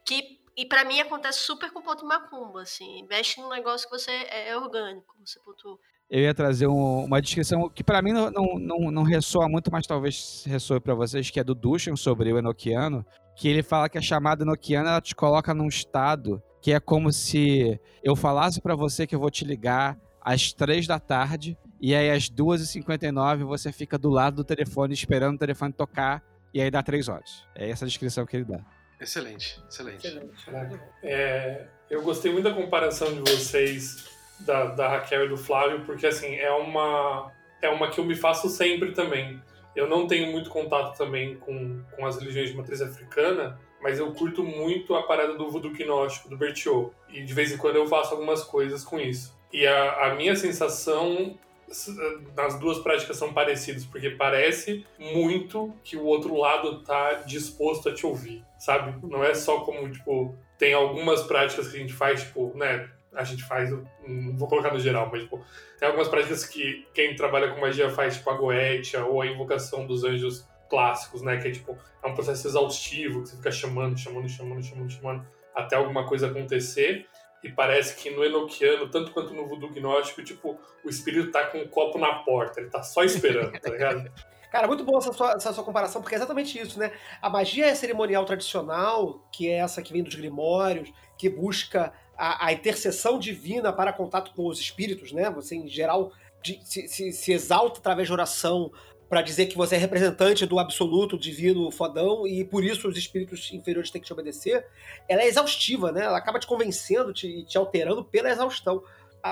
Que, 0.06 0.40
e 0.56 0.65
pra 0.65 0.84
mim 0.84 0.99
acontece 0.99 1.40
super 1.40 1.72
com 1.72 1.81
ponto 1.81 2.02
de 2.02 2.06
macumba, 2.06 2.61
assim. 2.61 3.06
Mexe 3.10 3.40
num 3.41 3.49
negócio 3.49 3.90
que 3.90 3.98
você 3.98 4.11
é, 4.11 4.49
é 4.49 4.57
orgânico, 4.57 5.15
você 5.23 5.40
pontua. 5.40 5.77
Eu 6.10 6.19
ia 6.19 6.34
trazer 6.34 6.68
um- 6.68 7.06
uma 7.06 7.22
descrição 7.22 7.69
que 7.69 7.84
pra 7.84 8.02
mim 8.02 8.11
não, 8.11 8.30
não, 8.30 8.91
não, 8.91 9.03
ressoa 9.03 9.48
muito, 9.49 9.72
mas 9.72 9.88
talvez 9.88 10.44
ressoe 10.45 10.80
pra 10.80 10.94
vocês, 10.94 11.30
que 11.31 11.40
é 11.40 11.44
do 11.44 11.56
Dushan 11.56 11.95
sobre 11.95 12.31
o 12.31 12.38
Enochiano, 12.38 13.06
que 13.35 13.48
ele 13.48 13.64
fala 13.64 13.90
que 13.90 13.98
a 13.98 14.02
chamada 14.02 14.44
Enochiana 14.44 14.90
ela 14.91 15.02
te 15.02 15.15
coloca 15.15 15.53
num 15.53 15.68
estado 15.68 16.44
que 16.61 16.72
é 16.72 16.80
como 16.80 17.11
se 17.11 17.80
eu 18.03 18.15
falasse 18.15 18.61
pra 18.61 18.76
você 18.76 19.07
que 19.07 19.15
eu 19.15 19.19
vou 19.19 19.31
te 19.31 19.44
ligar 19.44 19.98
às 20.22 20.53
três 20.53 20.85
da 20.85 20.99
tarde 20.99 21.57
e 21.81 21.95
aí 21.95 22.10
às 22.11 22.30
2h59 22.30 23.44
você 23.44 23.72
fica 23.72 23.98
do 23.98 24.10
lado 24.10 24.38
do 24.38 24.44
telefone 24.44 24.94
esperando 24.94 25.35
o 25.35 25.40
telefone 25.40 25.73
tocar 25.73 26.23
e 26.53 26.61
aí 26.61 26.69
dá 26.69 26.84
três 26.84 27.07
horas. 27.07 27.45
É 27.55 27.69
essa 27.69 27.85
a 27.85 27.88
descrição 27.88 28.25
que 28.25 28.35
ele 28.35 28.45
dá. 28.45 28.59
Excelente, 28.99 29.61
excelente. 29.67 30.09
Caraca. 30.45 30.80
É, 31.01 31.65
eu 31.89 32.01
gostei 32.01 32.31
muito 32.31 32.45
da 32.45 32.53
comparação 32.53 33.13
de 33.13 33.19
vocês, 33.19 34.09
da, 34.39 34.65
da 34.65 34.88
Raquel 34.88 35.25
e 35.25 35.30
do 35.30 35.38
Flávio, 35.38 35.84
porque 35.85 36.07
assim, 36.07 36.35
é 36.35 36.51
uma, 36.51 37.31
é 37.61 37.69
uma 37.69 37.89
que 37.89 37.99
eu 37.99 38.05
me 38.05 38.15
faço 38.15 38.47
sempre 38.49 38.91
também. 38.93 39.41
Eu 39.75 39.88
não 39.89 40.07
tenho 40.07 40.31
muito 40.31 40.49
contato 40.49 40.95
também 40.97 41.35
com, 41.38 41.84
com 41.95 42.05
as 42.05 42.17
religiões 42.17 42.49
de 42.49 42.55
matriz 42.55 42.81
africana, 42.81 43.59
mas 43.81 43.99
eu 43.99 44.13
curto 44.13 44.43
muito 44.43 44.95
a 44.95 45.03
parada 45.03 45.35
do 45.35 45.49
voodoo 45.49 45.73
gnóstico, 45.73 46.30
do 46.30 46.38
Bertiot. 46.38 46.91
E 47.09 47.23
de 47.23 47.34
vez 47.34 47.51
em 47.51 47.57
quando 47.57 47.75
eu 47.75 47.88
faço 47.88 48.13
algumas 48.13 48.43
coisas 48.43 48.84
com 48.84 48.99
isso. 48.99 49.35
E 49.51 49.65
a, 49.67 50.07
a 50.07 50.15
minha 50.15 50.35
sensação 50.35 51.38
s- 51.69 51.91
nas 52.35 52.60
duas 52.60 52.80
práticas 52.80 53.18
são 53.18 53.34
parecidas, 53.34 53.85
porque 53.85 54.10
parece 54.11 54.85
muito 54.99 55.73
que 55.84 55.95
o 55.98 56.03
outro 56.06 56.35
lado 56.38 56.84
tá 56.84 57.14
disposto 57.26 57.90
a 57.90 57.94
te 57.94 58.06
ouvir, 58.06 58.44
sabe? 58.60 58.95
Não 59.07 59.23
é 59.23 59.34
só 59.34 59.61
como, 59.61 59.90
tipo, 59.91 60.35
tem 60.57 60.73
algumas 60.73 61.23
práticas 61.23 61.68
que 61.69 61.77
a 61.77 61.80
gente 61.80 61.94
faz, 61.94 62.23
tipo, 62.23 62.52
né? 62.56 62.90
A 63.14 63.23
gente 63.23 63.44
faz, 63.44 63.69
não 63.72 64.35
vou 64.38 64.48
colocar 64.48 64.73
no 64.73 64.80
geral, 64.80 65.07
mas, 65.11 65.22
tipo, 65.23 65.40
tem 65.77 65.88
algumas 65.88 66.07
práticas 66.07 66.45
que 66.45 66.88
quem 66.94 67.15
trabalha 67.15 67.52
com 67.53 67.61
magia 67.61 67.90
faz, 67.90 68.15
tipo, 68.18 68.30
a 68.30 68.34
goetia 68.38 69.06
ou 69.06 69.22
a 69.22 69.27
invocação 69.27 69.85
dos 69.85 70.03
anjos 70.03 70.48
clássicos, 70.69 71.22
né? 71.22 71.38
Que 71.38 71.49
é, 71.49 71.52
tipo, 71.52 71.77
é 72.03 72.07
um 72.07 72.15
processo 72.15 72.48
exaustivo, 72.48 73.22
que 73.22 73.30
você 73.30 73.35
fica 73.38 73.52
chamando, 73.52 73.98
chamando, 73.99 74.27
chamando, 74.27 74.64
chamando, 74.64 74.91
chamando, 74.91 75.27
até 75.53 75.76
alguma 75.76 76.07
coisa 76.07 76.26
acontecer. 76.27 77.06
E 77.44 77.52
parece 77.52 77.95
que 77.95 78.10
no 78.10 78.24
Enochiano, 78.24 78.90
tanto 78.90 79.11
quanto 79.11 79.34
no 79.34 79.45
voodoo 79.48 79.70
gnóstico, 79.70 80.24
tipo, 80.24 80.57
o 80.84 80.90
espírito 80.90 81.32
tá 81.32 81.45
com 81.48 81.57
um 81.60 81.68
copo 81.68 81.98
na 81.99 82.14
porta, 82.24 82.61
ele 82.61 82.70
tá 82.70 82.82
só 82.82 83.03
esperando, 83.03 83.52
tá 83.60 83.70
ligado? 83.70 84.10
Cara, 84.49 84.68
muito 84.68 84.84
boa 84.84 84.99
essa 84.99 85.11
sua, 85.11 85.32
essa 85.34 85.52
sua 85.52 85.64
comparação, 85.64 85.99
porque 86.02 86.14
é 86.14 86.18
exatamente 86.20 86.60
isso, 86.60 86.78
né? 86.80 86.91
A 87.22 87.28
magia 87.30 87.74
cerimonial 87.76 88.24
tradicional, 88.24 89.28
que 89.32 89.49
é 89.49 89.56
essa 89.57 89.82
que 89.82 89.91
vem 89.91 90.03
dos 90.03 90.14
grimórios, 90.15 90.94
que 91.18 91.28
busca 91.28 91.91
a, 92.15 92.45
a 92.45 92.53
intercessão 92.53 93.18
divina 93.18 93.74
para 93.74 93.91
contato 93.91 94.32
com 94.36 94.45
os 94.48 94.60
espíritos, 94.60 95.11
né? 95.11 95.30
Você, 95.32 95.56
em 95.56 95.68
geral, 95.68 96.11
de- 96.44 96.60
se, 96.64 96.88
se- 96.88 97.11
se 97.11 97.32
exalta 97.34 97.80
através 97.80 98.07
de 98.07 98.14
oração 98.14 98.72
para 99.14 99.22
dizer 99.22 99.45
que 99.45 99.56
você 99.56 99.76
é 99.76 99.77
representante 99.77 100.44
do 100.44 100.57
absoluto, 100.57 101.19
divino, 101.19 101.69
fodão, 101.69 102.26
e 102.26 102.44
por 102.44 102.64
isso 102.64 102.88
os 102.88 102.98
espíritos 102.98 103.53
inferiores 103.53 103.91
têm 103.91 104.02
que 104.02 104.07
te 104.07 104.11
obedecer. 104.11 104.65
Ela 105.07 105.22
é 105.22 105.27
exaustiva, 105.27 105.91
né? 105.91 106.03
Ela 106.06 106.18
acaba 106.18 106.40
te 106.40 106.48
convencendo 106.48 107.14
te- 107.14 107.44
te 107.45 107.56
alterando 107.56 108.03
pela 108.03 108.31
exaustão. 108.31 108.81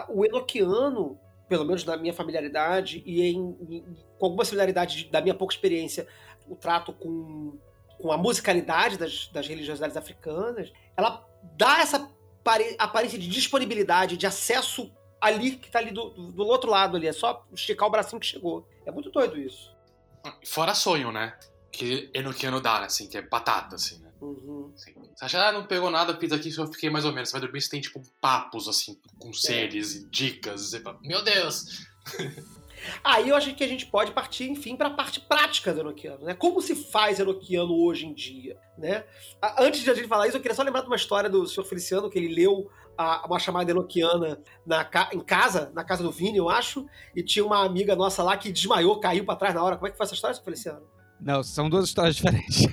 O 0.07 0.23
Enochiano, 0.23 1.19
pelo 1.49 1.65
menos 1.65 1.83
na 1.83 1.97
minha 1.97 2.13
familiaridade 2.13 3.01
e 3.07 3.23
em, 3.23 3.57
em- 3.67 3.83
com 4.19 4.27
alguma 4.27 4.45
similaridade 4.45 4.97
de- 4.97 5.09
da 5.09 5.19
minha 5.19 5.33
pouca 5.33 5.55
experiência, 5.55 6.05
o 6.47 6.55
trato 6.55 6.93
com, 6.93 7.57
com 7.99 8.11
a 8.11 8.17
musicalidade 8.17 8.99
das, 8.99 9.29
das 9.33 9.47
religiosidades 9.47 9.97
africanas, 9.97 10.71
ela 10.95 11.25
dá 11.57 11.79
essa 11.81 12.07
aparência 12.77 13.17
de 13.17 13.27
disponibilidade, 13.27 14.15
de 14.15 14.27
acesso 14.27 14.91
ali, 15.21 15.51
que 15.51 15.69
tá 15.69 15.79
ali 15.79 15.91
do, 15.91 16.09
do, 16.09 16.31
do 16.31 16.43
outro 16.47 16.69
lado 16.69 16.97
ali. 16.97 17.07
É 17.07 17.13
só 17.13 17.45
esticar 17.53 17.87
o 17.87 17.91
bracinho 17.91 18.19
que 18.19 18.25
chegou. 18.25 18.67
É 18.85 18.91
muito 18.91 19.11
doido 19.11 19.39
isso. 19.39 19.71
Fora 20.45 20.73
sonho, 20.73 21.11
né? 21.11 21.37
Que 21.71 22.09
Enochiano 22.13 22.59
dá, 22.59 22.79
assim, 22.83 23.07
que 23.07 23.17
é 23.17 23.21
batata, 23.21 23.75
assim, 23.75 23.99
né? 23.99 24.11
Uhum. 24.19 24.71
Assim, 24.75 24.93
Você 25.15 25.25
acha, 25.25 25.47
ah, 25.47 25.51
não 25.51 25.65
pegou 25.65 25.89
nada, 25.89 26.17
fiz 26.17 26.31
aqui, 26.31 26.51
só 26.51 26.67
fiquei 26.67 26.89
mais 26.89 27.05
ou 27.05 27.13
menos. 27.13 27.29
Você 27.29 27.33
vai 27.33 27.41
dormir, 27.41 27.61
você 27.61 27.69
tem, 27.69 27.81
tipo, 27.81 28.01
papos, 28.19 28.67
assim, 28.67 28.99
com 29.17 29.31
seres 29.31 29.95
e 29.95 30.09
dicas. 30.09 30.73
Fala, 30.83 30.99
Meu 31.01 31.23
Deus! 31.23 31.85
Aí 33.03 33.29
eu 33.29 33.35
acho 33.35 33.53
que 33.53 33.63
a 33.63 33.67
gente 33.67 33.85
pode 33.85 34.11
partir, 34.11 34.49
enfim, 34.49 34.75
para 34.75 34.87
a 34.87 34.93
parte 34.93 35.21
prática 35.21 35.73
do 35.73 35.81
Enochiano, 35.81 36.25
né? 36.25 36.33
Como 36.33 36.61
se 36.61 36.75
faz 36.75 37.19
Enochiano 37.19 37.73
hoje 37.73 38.07
em 38.07 38.13
dia, 38.13 38.57
né? 38.77 39.03
Antes 39.59 39.81
de 39.81 39.91
a 39.91 39.93
gente 39.93 40.07
falar 40.07 40.27
isso, 40.27 40.37
eu 40.37 40.41
queria 40.41 40.55
só 40.55 40.63
lembrar 40.63 40.81
de 40.81 40.87
uma 40.87 40.95
história 40.95 41.29
do 41.29 41.45
senhor 41.47 41.65
Feliciano, 41.65 42.09
que 42.09 42.17
ele 42.17 42.33
leu 42.33 42.71
a- 43.01 43.25
uma 43.25 43.39
chamada 43.39 43.69
Enochiana 43.71 44.37
na, 44.65 44.87
em 45.13 45.19
casa, 45.19 45.71
na 45.73 45.83
casa 45.83 46.03
do 46.03 46.11
Vini, 46.11 46.37
eu 46.37 46.49
acho, 46.49 46.85
e 47.15 47.23
tinha 47.23 47.45
uma 47.45 47.65
amiga 47.65 47.95
nossa 47.95 48.21
lá 48.23 48.37
que 48.37 48.51
desmaiou, 48.51 48.99
caiu 48.99 49.25
para 49.25 49.35
trás 49.35 49.53
na 49.55 49.63
hora. 49.63 49.75
Como 49.75 49.87
é 49.87 49.91
que 49.91 49.97
foi 49.97 50.05
essa 50.05 50.13
história, 50.15 50.35
Feliciano? 50.43 50.81
Não, 51.19 51.43
são 51.43 51.69
duas 51.69 51.85
histórias 51.85 52.15
diferentes. 52.17 52.65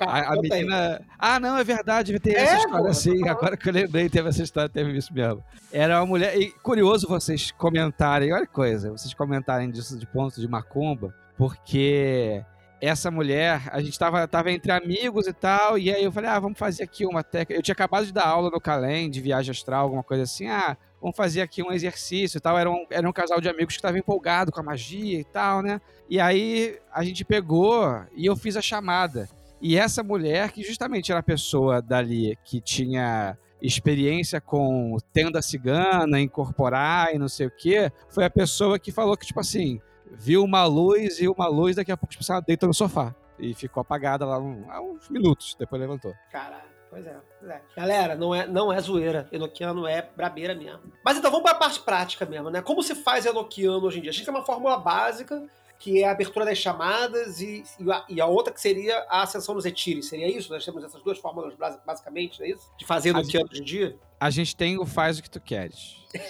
A, 0.00 0.04
a 0.20 0.32
aí. 0.32 0.40
menina. 0.40 1.00
Ah, 1.18 1.38
não, 1.40 1.56
é 1.56 1.64
verdade, 1.64 2.18
teve 2.20 2.36
É, 2.36 2.42
essa 2.42 2.56
história 2.58 2.90
assim. 2.90 3.18
falando. 3.20 3.28
Agora 3.36 3.56
que 3.56 3.68
eu 3.68 3.72
lembrei, 3.72 4.08
teve 4.08 4.28
essa 4.28 4.42
história, 4.42 4.68
teve 4.68 4.96
isso 4.96 5.12
mesmo. 5.12 5.42
Era 5.72 6.00
uma 6.00 6.06
mulher. 6.06 6.36
E 6.38 6.50
curioso 6.50 7.06
vocês 7.08 7.50
comentarem, 7.52 8.32
olha 8.32 8.46
que 8.46 8.52
coisa, 8.52 8.90
vocês 8.90 9.12
comentarem 9.14 9.70
disso 9.70 9.98
de 9.98 10.06
ponto 10.06 10.40
de 10.40 10.48
macumba, 10.48 11.14
porque 11.36 12.44
essa 12.80 13.10
mulher, 13.10 13.68
a 13.70 13.80
gente 13.82 13.98
tava, 13.98 14.26
tava 14.26 14.50
entre 14.50 14.72
amigos 14.72 15.26
e 15.26 15.32
tal, 15.32 15.78
e 15.78 15.92
aí 15.92 16.02
eu 16.02 16.10
falei, 16.10 16.30
ah, 16.30 16.40
vamos 16.40 16.58
fazer 16.58 16.82
aqui 16.82 17.04
uma 17.04 17.22
técnica. 17.22 17.58
Eu 17.58 17.62
tinha 17.62 17.74
acabado 17.74 18.06
de 18.06 18.12
dar 18.12 18.26
aula 18.26 18.50
no 18.50 18.60
Calem, 18.60 19.10
de 19.10 19.20
viagem 19.20 19.50
astral, 19.50 19.82
alguma 19.82 20.02
coisa 20.02 20.22
assim, 20.22 20.48
ah, 20.48 20.76
vamos 21.00 21.16
fazer 21.16 21.42
aqui 21.42 21.62
um 21.62 21.70
exercício 21.70 22.38
e 22.38 22.40
tal. 22.40 22.58
Era 22.58 22.70
um, 22.70 22.86
era 22.90 23.08
um 23.08 23.12
casal 23.12 23.40
de 23.40 23.48
amigos 23.48 23.74
que 23.74 23.80
estava 23.80 23.98
empolgado 23.98 24.50
com 24.50 24.60
a 24.60 24.62
magia 24.62 25.18
e 25.18 25.24
tal, 25.24 25.62
né? 25.62 25.80
E 26.08 26.18
aí 26.18 26.78
a 26.92 27.04
gente 27.04 27.24
pegou 27.24 28.02
e 28.16 28.26
eu 28.26 28.34
fiz 28.34 28.56
a 28.56 28.62
chamada. 28.62 29.28
E 29.60 29.76
essa 29.76 30.02
mulher, 30.02 30.50
que 30.52 30.62
justamente 30.62 31.12
era 31.12 31.20
a 31.20 31.22
pessoa 31.22 31.82
dali 31.82 32.36
que 32.44 32.60
tinha 32.60 33.36
experiência 33.60 34.40
com 34.40 34.96
tenda 35.12 35.42
cigana, 35.42 36.18
incorporar 36.18 37.14
e 37.14 37.18
não 37.18 37.28
sei 37.28 37.46
o 37.46 37.50
quê, 37.50 37.92
foi 38.08 38.24
a 38.24 38.30
pessoa 38.30 38.78
que 38.78 38.90
falou 38.90 39.16
que, 39.18 39.26
tipo 39.26 39.38
assim, 39.38 39.78
viu 40.10 40.42
uma 40.44 40.64
luz 40.64 41.20
e 41.20 41.28
uma 41.28 41.46
luz, 41.46 41.76
daqui 41.76 41.92
a 41.92 41.96
pouco, 41.96 42.12
tipo, 42.12 42.24
ela 42.30 42.40
deitou 42.40 42.66
no 42.66 42.74
sofá. 42.74 43.14
E 43.38 43.54
ficou 43.54 43.80
apagada 43.80 44.26
lá 44.26 44.38
um- 44.38 44.70
há 44.70 44.80
uns 44.82 45.08
minutos, 45.08 45.56
depois 45.58 45.80
levantou. 45.80 46.12
Caralho, 46.30 46.68
pois 46.90 47.06
é, 47.06 47.16
pois 47.38 47.50
é. 47.50 47.62
Galera, 47.74 48.14
não 48.14 48.34
é, 48.34 48.46
não 48.46 48.70
é 48.72 48.78
zoeira. 48.80 49.26
Enoquiano 49.32 49.86
é 49.86 50.02
brabeira 50.14 50.54
mesmo. 50.54 50.80
Mas 51.04 51.16
então 51.16 51.30
vamos 51.30 51.44
para 51.48 51.56
a 51.56 51.58
parte 51.60 51.80
prática 51.80 52.26
mesmo, 52.26 52.50
né? 52.50 52.60
Como 52.60 52.82
se 52.82 52.94
faz 52.94 53.24
Enoquiano 53.24 53.82
hoje 53.86 53.98
em 53.98 54.02
dia? 54.02 54.10
A 54.10 54.12
gente 54.12 54.26
tem 54.26 54.34
uma 54.34 54.44
fórmula 54.44 54.76
básica, 54.78 55.42
que 55.78 56.02
é 56.02 56.06
a 56.08 56.10
abertura 56.10 56.44
das 56.44 56.58
chamadas, 56.58 57.40
e, 57.40 57.64
e, 57.78 57.90
a, 57.90 58.04
e 58.10 58.20
a 58.20 58.26
outra 58.26 58.52
que 58.52 58.60
seria 58.60 58.98
a 59.08 59.22
ascensão 59.22 59.54
nos 59.54 59.64
etires. 59.64 60.06
Seria 60.10 60.28
isso? 60.28 60.52
Nós 60.52 60.62
temos 60.62 60.84
essas 60.84 61.02
duas 61.02 61.16
fórmulas 61.18 61.54
basi- 61.54 61.78
basicamente, 61.86 62.38
não 62.38 62.46
é 62.46 62.50
isso? 62.50 62.70
De 62.78 62.84
fazer 62.84 63.08
Enoquiano 63.08 63.48
hoje 63.50 63.62
em 63.62 63.64
dia? 63.64 63.98
A 64.20 64.28
gente 64.28 64.54
tem 64.54 64.78
o 64.78 64.84
faz 64.84 65.18
o 65.18 65.22
que 65.22 65.30
tu 65.30 65.40
queres. 65.40 65.96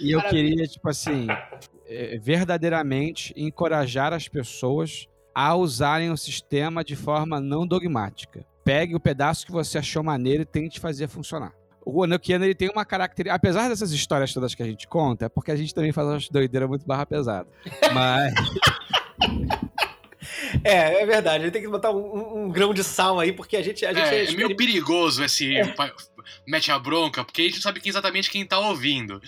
E 0.00 0.10
eu 0.10 0.18
Maravilha. 0.18 0.48
queria, 0.50 0.66
tipo 0.66 0.88
assim, 0.88 1.26
eh, 1.94 2.18
verdadeiramente 2.20 3.32
encorajar 3.36 4.12
as 4.12 4.28
pessoas 4.28 5.06
a 5.34 5.54
usarem 5.54 6.10
o 6.10 6.16
sistema 6.16 6.84
de 6.84 6.94
forma 6.96 7.40
não 7.40 7.66
dogmática. 7.66 8.44
Pegue 8.64 8.94
o 8.94 9.00
pedaço 9.00 9.44
que 9.46 9.52
você 9.52 9.78
achou 9.78 10.02
maneiro 10.02 10.42
e 10.42 10.46
tente 10.46 10.80
fazer 10.80 11.08
funcionar. 11.08 11.52
O 11.84 12.02
Enochiano, 12.04 12.44
ele 12.46 12.54
tem 12.54 12.70
uma 12.70 12.84
característica... 12.84 13.34
Apesar 13.34 13.68
dessas 13.68 13.92
histórias 13.92 14.32
todas 14.32 14.54
que 14.54 14.62
a 14.62 14.66
gente 14.66 14.88
conta, 14.88 15.26
é 15.26 15.28
porque 15.28 15.50
a 15.50 15.56
gente 15.56 15.74
também 15.74 15.92
faz 15.92 16.08
umas 16.08 16.28
doideiras 16.30 16.68
muito 16.68 16.86
barra 16.86 17.04
pesada. 17.04 17.46
Mas... 17.92 18.32
É, 20.62 21.02
é 21.02 21.06
verdade. 21.06 21.42
A 21.42 21.44
gente 21.44 21.52
tem 21.52 21.62
que 21.62 21.68
botar 21.68 21.90
um, 21.90 21.98
um- 21.98 22.44
um 22.44 22.48
grão 22.50 22.72
de 22.72 22.82
sal 22.82 23.20
aí, 23.20 23.32
porque 23.32 23.56
a 23.56 23.62
gente. 23.62 23.84
A 23.84 23.92
gente 23.92 24.06
É, 24.08 24.24
é 24.24 24.32
meio 24.32 24.56
perigoso 24.56 25.22
esse 25.22 25.52
pa- 25.76 25.92
mete 26.46 26.70
a 26.72 26.78
bronca, 26.78 27.22
porque 27.24 27.42
a 27.42 27.44
gente 27.44 27.56
não 27.56 27.62
sabe 27.62 27.80
exatamente 27.84 28.30
quem 28.30 28.46
tá 28.46 28.58
ouvindo. 28.58 29.20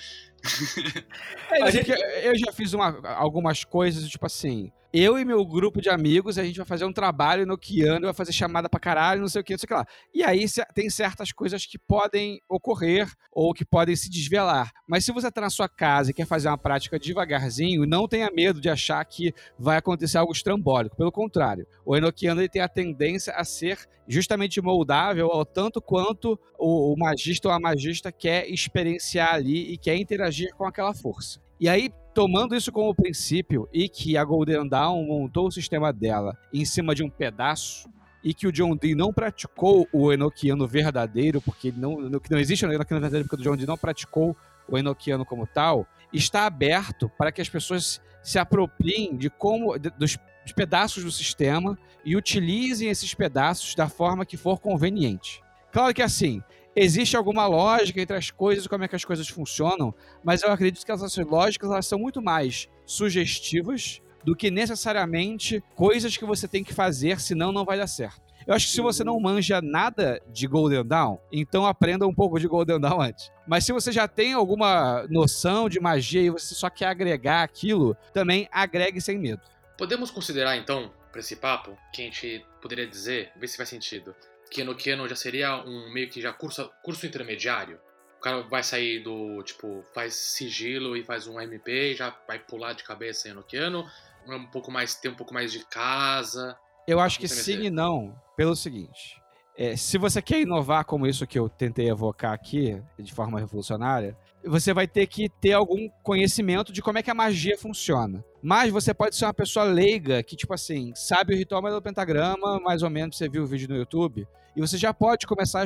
É, 1.50 1.62
A 1.62 1.70
que 1.84 1.92
eu 1.92 2.36
já 2.38 2.52
fiz 2.52 2.72
uma- 2.72 3.00
algumas 3.16 3.64
coisas, 3.64 4.08
tipo 4.08 4.26
assim. 4.26 4.70
Eu 4.98 5.18
e 5.18 5.26
meu 5.26 5.44
grupo 5.44 5.78
de 5.78 5.90
amigos, 5.90 6.38
a 6.38 6.42
gente 6.42 6.56
vai 6.56 6.64
fazer 6.64 6.86
um 6.86 6.92
trabalho 6.92 7.44
no 7.44 7.58
Kiano, 7.58 8.06
vai 8.06 8.14
fazer 8.14 8.32
chamada 8.32 8.66
pra 8.66 8.80
caralho, 8.80 9.20
não 9.20 9.28
sei 9.28 9.42
o 9.42 9.44
que, 9.44 9.52
não 9.52 9.58
sei 9.58 9.66
o 9.66 9.68
que 9.68 9.74
lá. 9.74 9.86
E 10.14 10.24
aí 10.24 10.46
tem 10.74 10.88
certas 10.88 11.32
coisas 11.32 11.66
que 11.66 11.78
podem 11.78 12.40
ocorrer 12.48 13.06
ou 13.30 13.52
que 13.52 13.62
podem 13.62 13.94
se 13.94 14.08
desvelar. 14.08 14.72
Mas 14.88 15.04
se 15.04 15.12
você 15.12 15.30
tá 15.30 15.42
na 15.42 15.50
sua 15.50 15.68
casa 15.68 16.10
e 16.10 16.14
quer 16.14 16.26
fazer 16.26 16.48
uma 16.48 16.56
prática 16.56 16.98
devagarzinho, 16.98 17.84
não 17.84 18.08
tenha 18.08 18.30
medo 18.30 18.58
de 18.58 18.70
achar 18.70 19.04
que 19.04 19.34
vai 19.58 19.76
acontecer 19.76 20.16
algo 20.16 20.32
estrambólico. 20.32 20.96
Pelo 20.96 21.12
contrário, 21.12 21.66
o 21.84 21.94
Enochiano 21.94 22.40
ele 22.40 22.48
tem 22.48 22.62
a 22.62 22.68
tendência 22.68 23.34
a 23.34 23.44
ser 23.44 23.86
justamente 24.08 24.62
moldável 24.62 25.30
ao 25.30 25.44
tanto 25.44 25.78
quanto 25.78 26.40
o, 26.58 26.94
o 26.94 26.96
magista 26.96 27.48
ou 27.48 27.54
a 27.54 27.60
magista 27.60 28.10
quer 28.10 28.48
experienciar 28.48 29.34
ali 29.34 29.74
e 29.74 29.76
quer 29.76 29.96
interagir 29.96 30.54
com 30.54 30.64
aquela 30.64 30.94
força. 30.94 31.38
E 31.60 31.68
aí, 31.68 31.90
tomando 32.16 32.56
isso 32.56 32.72
como 32.72 32.94
princípio 32.94 33.68
e 33.70 33.90
que 33.90 34.16
a 34.16 34.24
Golden 34.24 34.66
Dawn 34.66 35.04
montou 35.04 35.48
o 35.48 35.52
sistema 35.52 35.92
dela 35.92 36.34
em 36.50 36.64
cima 36.64 36.94
de 36.94 37.04
um 37.04 37.10
pedaço 37.10 37.90
e 38.24 38.32
que 38.32 38.46
o 38.46 38.50
John 38.52 38.74
Dee 38.74 38.94
não 38.94 39.12
praticou 39.12 39.86
o 39.92 40.10
Enochiano 40.10 40.66
verdadeiro, 40.66 41.42
porque 41.42 41.70
não, 41.76 42.00
não- 42.00 42.20
existe 42.38 42.64
o 42.64 42.72
Enochiano 42.72 43.02
verdadeiro 43.02 43.28
porque 43.28 43.42
o 43.42 43.44
John 43.44 43.54
Dee 43.54 43.66
não 43.66 43.76
praticou 43.76 44.34
o 44.66 44.78
Enochiano 44.78 45.26
como 45.26 45.46
tal, 45.46 45.86
está 46.10 46.46
aberto 46.46 47.10
para 47.18 47.30
que 47.30 47.42
as 47.42 47.50
pessoas 47.50 48.00
se 48.22 48.38
apropriem 48.38 49.14
de 49.14 49.28
como 49.28 49.78
de- 49.78 49.90
dos 49.90 50.16
dos 50.42 50.52
pedaços 50.52 51.02
do 51.02 51.10
sistema 51.10 51.76
e 52.04 52.14
utilizem 52.16 52.88
esses 52.88 53.12
pedaços 53.12 53.74
da 53.74 53.88
forma 53.88 54.24
que 54.24 54.36
for 54.36 54.60
conveniente. 54.60 55.42
Claro 55.72 55.92
que 55.92 56.00
assim, 56.00 56.40
existe 56.76 57.16
alguma 57.16 57.46
lógica 57.46 58.00
entre 58.00 58.16
as 58.16 58.30
coisas 58.30 58.66
e 58.66 58.68
como 58.68 58.84
é 58.84 58.88
que 58.88 58.94
as 58.94 59.04
coisas 59.04 59.26
funcionam, 59.26 59.94
mas 60.22 60.42
eu 60.42 60.52
acredito 60.52 60.84
que 60.84 60.92
essas 60.92 61.16
lógicas 61.16 61.70
elas 61.70 61.86
são 61.86 61.98
muito 61.98 62.20
mais 62.20 62.68
sugestivas 62.84 64.02
do 64.22 64.36
que 64.36 64.50
necessariamente 64.50 65.62
coisas 65.74 66.16
que 66.16 66.24
você 66.24 66.46
tem 66.46 66.62
que 66.62 66.74
fazer, 66.74 67.18
senão 67.20 67.50
não 67.50 67.64
vai 67.64 67.78
dar 67.78 67.86
certo. 67.86 68.26
Eu 68.46 68.54
acho 68.54 68.66
que 68.66 68.72
se 68.72 68.80
você 68.80 69.02
não 69.02 69.18
manja 69.18 69.60
nada 69.60 70.22
de 70.28 70.46
Golden 70.46 70.84
Dawn, 70.84 71.18
então 71.32 71.66
aprenda 71.66 72.06
um 72.06 72.14
pouco 72.14 72.38
de 72.38 72.46
Golden 72.46 72.78
Dawn 72.78 73.00
antes. 73.00 73.32
Mas 73.46 73.64
se 73.64 73.72
você 73.72 73.90
já 73.90 74.06
tem 74.06 74.34
alguma 74.34 75.04
noção 75.08 75.68
de 75.68 75.80
magia 75.80 76.22
e 76.22 76.30
você 76.30 76.54
só 76.54 76.70
quer 76.70 76.86
agregar 76.86 77.42
aquilo, 77.42 77.96
também 78.12 78.48
agregue 78.52 79.00
sem 79.00 79.18
medo. 79.18 79.42
Podemos 79.76 80.12
considerar, 80.12 80.56
então, 80.56 80.92
pra 81.10 81.20
esse 81.20 81.36
papo, 81.36 81.76
que 81.92 82.02
a 82.02 82.04
gente 82.04 82.44
poderia 82.62 82.86
dizer, 82.86 83.32
ver 83.36 83.48
se 83.48 83.56
faz 83.56 83.68
sentido, 83.68 84.14
que 84.50 84.60
Enochiano 84.60 85.08
já 85.08 85.16
seria 85.16 85.56
um 85.64 85.92
meio 85.92 86.08
que 86.08 86.20
já 86.20 86.32
curso, 86.32 86.70
curso 86.82 87.06
intermediário? 87.06 87.78
O 88.18 88.20
cara 88.20 88.42
vai 88.42 88.62
sair 88.62 89.00
do, 89.02 89.42
tipo, 89.42 89.84
faz 89.94 90.14
sigilo 90.14 90.96
e 90.96 91.04
faz 91.04 91.26
um 91.26 91.40
MP, 91.40 91.94
já 91.94 92.16
vai 92.26 92.38
pular 92.38 92.72
de 92.72 92.82
cabeça 92.82 93.28
em 93.28 93.32
Enochiano, 93.32 93.84
um 94.26 94.46
pouco 94.46 94.70
mais, 94.70 94.94
ter 94.94 95.08
um 95.08 95.14
pouco 95.14 95.32
mais 95.34 95.52
de 95.52 95.64
casa. 95.66 96.56
Eu 96.86 96.98
acho 97.00 97.18
que 97.18 97.26
Vamos 97.26 97.44
sim 97.44 97.64
e 97.64 97.70
não, 97.70 98.18
pelo 98.36 98.56
seguinte. 98.56 99.20
é, 99.56 99.76
se 99.76 99.98
você 99.98 100.20
quer 100.22 100.40
inovar 100.40 100.84
como 100.84 101.06
isso 101.06 101.26
que 101.26 101.38
eu 101.38 101.48
tentei 101.48 101.88
evocar 101.88 102.32
aqui, 102.32 102.80
de 102.98 103.12
forma 103.12 103.38
revolucionária, 103.38 104.16
você 104.46 104.72
vai 104.72 104.86
ter 104.86 105.06
que 105.06 105.28
ter 105.28 105.52
algum 105.52 105.88
conhecimento 106.02 106.72
de 106.72 106.80
como 106.80 106.98
é 106.98 107.02
que 107.02 107.10
a 107.10 107.14
magia 107.14 107.58
funciona. 107.58 108.24
Mas 108.42 108.70
você 108.70 108.94
pode 108.94 109.16
ser 109.16 109.24
uma 109.24 109.34
pessoa 109.34 109.64
leiga 109.64 110.22
que, 110.22 110.36
tipo 110.36 110.54
assim, 110.54 110.92
sabe 110.94 111.34
o 111.34 111.36
ritual 111.36 111.62
do 111.62 111.82
pentagrama, 111.82 112.60
mais 112.60 112.82
ou 112.82 112.90
menos, 112.90 113.16
você 113.16 113.28
viu 113.28 113.42
o 113.42 113.46
vídeo 113.46 113.68
no 113.68 113.76
YouTube, 113.76 114.26
e 114.54 114.60
você 114.60 114.78
já 114.78 114.94
pode 114.94 115.26
começar 115.26 115.64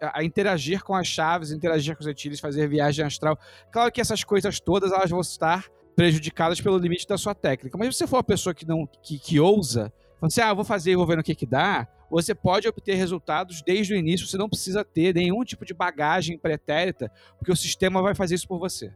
a, 0.00 0.20
a 0.20 0.24
interagir 0.24 0.82
com 0.82 0.94
as 0.94 1.06
chaves, 1.06 1.50
interagir 1.50 1.96
com 1.96 2.00
os 2.00 2.06
etires, 2.06 2.40
fazer 2.40 2.68
viagem 2.68 3.04
astral. 3.04 3.38
Claro 3.70 3.90
que 3.90 4.00
essas 4.00 4.24
coisas 4.24 4.60
todas, 4.60 4.92
elas 4.92 5.10
vão 5.10 5.20
estar 5.20 5.66
prejudicadas 5.94 6.60
pelo 6.60 6.78
limite 6.78 7.06
da 7.06 7.18
sua 7.18 7.34
técnica. 7.34 7.76
Mas 7.76 7.88
se 7.88 7.98
você 7.98 8.06
for 8.06 8.16
uma 8.16 8.24
pessoa 8.24 8.54
que 8.54 8.66
não 8.66 8.88
que, 9.02 9.18
que 9.18 9.38
ousa, 9.38 9.92
Falando 10.22 10.30
assim, 10.30 10.40
ah, 10.40 10.54
vou 10.54 10.64
fazer 10.64 10.92
e 10.92 10.96
vou 10.96 11.04
ver 11.04 11.16
no 11.16 11.22
que 11.22 11.34
que 11.34 11.44
dá, 11.44 11.84
você 12.12 12.34
pode 12.34 12.68
obter 12.68 12.94
resultados 12.94 13.62
desde 13.62 13.94
o 13.94 13.96
início, 13.96 14.26
você 14.26 14.36
não 14.36 14.48
precisa 14.48 14.84
ter 14.84 15.14
nenhum 15.14 15.42
tipo 15.44 15.64
de 15.64 15.72
bagagem 15.72 16.36
pretérita, 16.36 17.10
porque 17.38 17.50
o 17.50 17.56
sistema 17.56 18.02
vai 18.02 18.14
fazer 18.14 18.34
isso 18.34 18.46
por 18.46 18.58
você. 18.58 18.92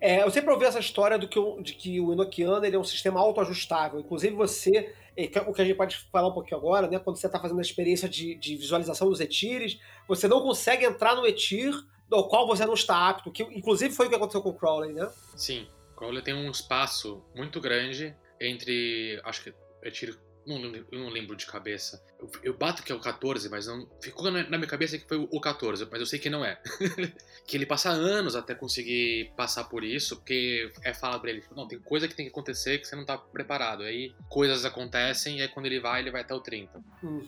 É, 0.00 0.22
eu 0.22 0.30
sempre 0.30 0.52
ouvi 0.52 0.64
essa 0.64 0.78
história 0.78 1.18
do 1.18 1.28
que 1.28 1.38
o, 1.38 1.60
de 1.60 1.74
que 1.74 2.00
o 2.00 2.12
Enochiano 2.12 2.64
ele 2.64 2.76
é 2.76 2.78
um 2.78 2.84
sistema 2.84 3.20
autoajustável. 3.20 3.98
Inclusive, 3.98 4.34
você, 4.34 4.94
é, 5.16 5.24
é 5.24 5.40
o 5.40 5.52
que 5.52 5.60
a 5.60 5.64
gente 5.64 5.76
pode 5.76 5.96
falar 6.12 6.28
um 6.28 6.32
pouquinho 6.32 6.58
agora, 6.58 6.88
né? 6.88 6.98
Quando 7.00 7.16
você 7.16 7.26
está 7.26 7.40
fazendo 7.40 7.58
a 7.58 7.62
experiência 7.62 8.08
de, 8.08 8.36
de 8.36 8.56
visualização 8.56 9.08
dos 9.08 9.20
etires, 9.20 9.78
você 10.06 10.28
não 10.28 10.40
consegue 10.40 10.86
entrar 10.86 11.16
no 11.16 11.26
etir 11.26 11.74
do 12.08 12.28
qual 12.28 12.46
você 12.46 12.64
não 12.64 12.74
está 12.74 13.08
apto. 13.08 13.30
Que, 13.30 13.42
inclusive, 13.42 13.92
foi 13.92 14.06
o 14.06 14.08
que 14.08 14.14
aconteceu 14.14 14.40
com 14.40 14.50
o 14.50 14.54
Crowley, 14.54 14.92
né? 14.92 15.10
Sim, 15.34 15.66
Crowley 15.96 16.22
tem 16.22 16.32
um 16.32 16.50
espaço 16.50 17.22
muito 17.34 17.60
grande 17.60 18.14
entre. 18.40 19.20
Acho 19.24 19.42
que 19.42 19.54
eu 19.82 19.90
tiro. 19.90 20.25
Não, 20.46 20.58
não- 20.60 20.74
eu 20.74 20.98
não 21.00 21.08
lembro 21.08 21.34
de 21.34 21.44
cabeça. 21.44 22.00
Eu, 22.20 22.30
eu 22.42 22.54
bato 22.54 22.82
que 22.82 22.92
é 22.92 22.94
o 22.94 23.00
14, 23.00 23.48
mas 23.48 23.66
não. 23.66 23.88
Ficou 24.00 24.30
na, 24.30 24.48
na 24.48 24.56
minha 24.56 24.68
cabeça 24.68 24.96
que 24.96 25.06
foi 25.08 25.18
o 25.18 25.40
14, 25.40 25.86
mas 25.90 26.00
eu 26.00 26.06
sei 26.06 26.18
que 26.18 26.30
não 26.30 26.44
é. 26.44 26.60
que 27.46 27.56
ele 27.56 27.66
passa 27.66 27.90
anos 27.90 28.36
até 28.36 28.54
conseguir 28.54 29.32
passar 29.36 29.64
por 29.64 29.82
isso, 29.82 30.16
porque 30.16 30.70
é 30.84 30.94
falado 30.94 31.20
pra 31.20 31.30
ele: 31.30 31.42
não, 31.54 31.66
tem 31.66 31.78
coisa 31.80 32.06
que 32.06 32.14
tem 32.14 32.26
que 32.26 32.30
acontecer 32.30 32.78
que 32.78 32.86
você 32.86 32.94
não 32.94 33.04
tá 33.04 33.18
preparado. 33.18 33.82
Aí 33.82 34.14
coisas 34.28 34.64
acontecem, 34.64 35.38
e 35.38 35.42
aí 35.42 35.48
quando 35.48 35.66
ele 35.66 35.80
vai, 35.80 36.00
ele 36.00 36.10
vai 36.12 36.20
até 36.20 36.32
o 36.34 36.40
30. 36.40 36.78
Uhum, 37.02 37.20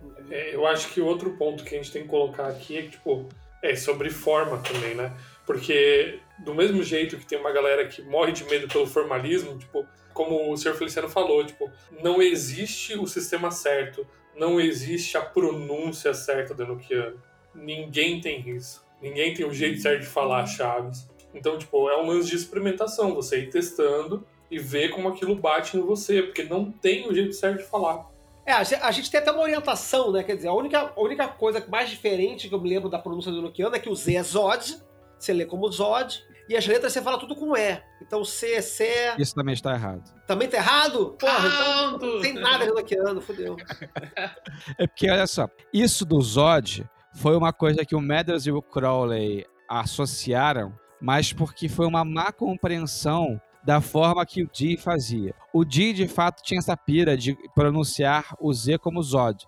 uhum. 0.00 0.26
É, 0.30 0.54
eu 0.54 0.66
acho 0.66 0.88
que 0.92 1.00
outro 1.00 1.36
ponto 1.36 1.64
que 1.64 1.74
a 1.74 1.78
gente 1.78 1.92
tem 1.92 2.02
que 2.02 2.08
colocar 2.08 2.48
aqui 2.48 2.78
é 2.78 2.82
que, 2.82 2.90
tipo, 2.90 3.28
é 3.62 3.76
sobre 3.76 4.08
forma 4.10 4.58
também, 4.58 4.94
né? 4.94 5.14
Porque 5.46 6.20
do 6.38 6.54
mesmo 6.54 6.82
jeito 6.82 7.16
que 7.18 7.26
tem 7.26 7.38
uma 7.38 7.52
galera 7.52 7.86
que 7.86 8.02
morre 8.02 8.32
de 8.32 8.44
medo 8.44 8.66
pelo 8.68 8.86
formalismo, 8.86 9.58
tipo, 9.58 9.86
como 10.12 10.52
o 10.52 10.56
senhor 10.56 10.74
Feliciano 10.76 11.08
falou, 11.08 11.44
tipo, 11.44 11.70
não 12.02 12.20
existe 12.22 12.98
o 12.98 13.06
sistema 13.06 13.50
certo, 13.50 14.06
não 14.36 14.60
existe 14.60 15.16
a 15.16 15.22
pronúncia 15.22 16.14
certa 16.14 16.54
do 16.54 16.62
Enochiano. 16.62 17.20
Ninguém 17.54 18.20
tem 18.20 18.48
isso. 18.48 18.84
Ninguém 19.00 19.34
tem 19.34 19.44
o 19.44 19.52
jeito 19.52 19.80
certo 19.80 20.00
de 20.00 20.06
falar 20.06 20.42
as 20.42 20.50
chaves. 20.50 21.08
Então, 21.34 21.58
tipo, 21.58 21.88
é 21.88 22.00
um 22.00 22.06
lance 22.06 22.28
de 22.28 22.36
experimentação, 22.36 23.14
você 23.14 23.40
ir 23.40 23.50
testando 23.50 24.26
e 24.50 24.58
ver 24.58 24.90
como 24.90 25.08
aquilo 25.08 25.34
bate 25.34 25.76
em 25.76 25.80
você, 25.80 26.22
porque 26.22 26.44
não 26.44 26.70
tem 26.70 27.08
o 27.08 27.14
jeito 27.14 27.32
certo 27.32 27.58
de 27.58 27.64
falar. 27.64 28.10
É, 28.44 28.52
a 28.52 28.90
gente, 28.90 29.10
tem 29.10 29.20
até 29.20 29.30
uma 29.30 29.42
orientação, 29.42 30.10
né? 30.10 30.22
Quer 30.22 30.36
dizer, 30.36 30.48
a 30.48 30.52
única, 30.52 30.92
a 30.94 31.00
única 31.00 31.28
coisa 31.28 31.64
mais 31.68 31.88
diferente 31.88 32.48
que 32.48 32.54
eu 32.54 32.60
me 32.60 32.68
lembro 32.68 32.88
da 32.88 32.98
pronúncia 32.98 33.30
do 33.30 33.40
Nokiano 33.40 33.74
é 33.74 33.78
que 33.78 33.88
o 33.88 33.94
Z 33.94 34.14
é 34.14 34.22
Zod, 34.22 34.82
você 35.18 35.32
lê 35.32 35.46
como 35.46 35.70
Zod, 35.70 36.24
e 36.48 36.56
as 36.56 36.66
letras 36.66 36.92
você 36.92 37.00
fala 37.00 37.18
tudo 37.18 37.34
com 37.34 37.56
E. 37.56 37.80
Então 38.00 38.24
C, 38.24 38.60
C. 38.62 39.14
Isso 39.18 39.34
também 39.34 39.54
está 39.54 39.74
errado. 39.74 40.02
Também 40.26 40.48
tá 40.48 40.56
errado? 40.58 41.16
Porra, 41.18 41.48
então 41.48 41.98
Pronto! 41.98 42.06
não 42.06 42.20
tem 42.20 42.34
nada 42.34 42.66
no 42.66 42.74
Nokiano, 42.74 43.20
fudeu. 43.20 43.56
É 44.78 44.86
porque, 44.86 45.10
olha 45.10 45.26
só, 45.26 45.48
isso 45.72 46.04
do 46.04 46.20
Zod 46.20 46.88
foi 47.14 47.36
uma 47.36 47.52
coisa 47.52 47.84
que 47.84 47.94
o 47.94 48.00
Mathers 48.00 48.46
e 48.46 48.52
o 48.52 48.62
Crowley 48.62 49.44
associaram, 49.68 50.72
mas 51.00 51.32
porque 51.32 51.68
foi 51.68 51.86
uma 51.86 52.04
má 52.04 52.32
compreensão 52.32 53.40
da 53.64 53.80
forma 53.80 54.24
que 54.26 54.42
o 54.42 54.50
Dee 54.52 54.76
fazia. 54.76 55.34
O 55.52 55.64
Dee, 55.64 55.92
de 55.92 56.08
fato, 56.08 56.42
tinha 56.42 56.58
essa 56.58 56.76
pira 56.76 57.16
de 57.16 57.36
pronunciar 57.54 58.34
o 58.40 58.52
Z 58.52 58.78
como 58.78 59.02
Zod. 59.02 59.46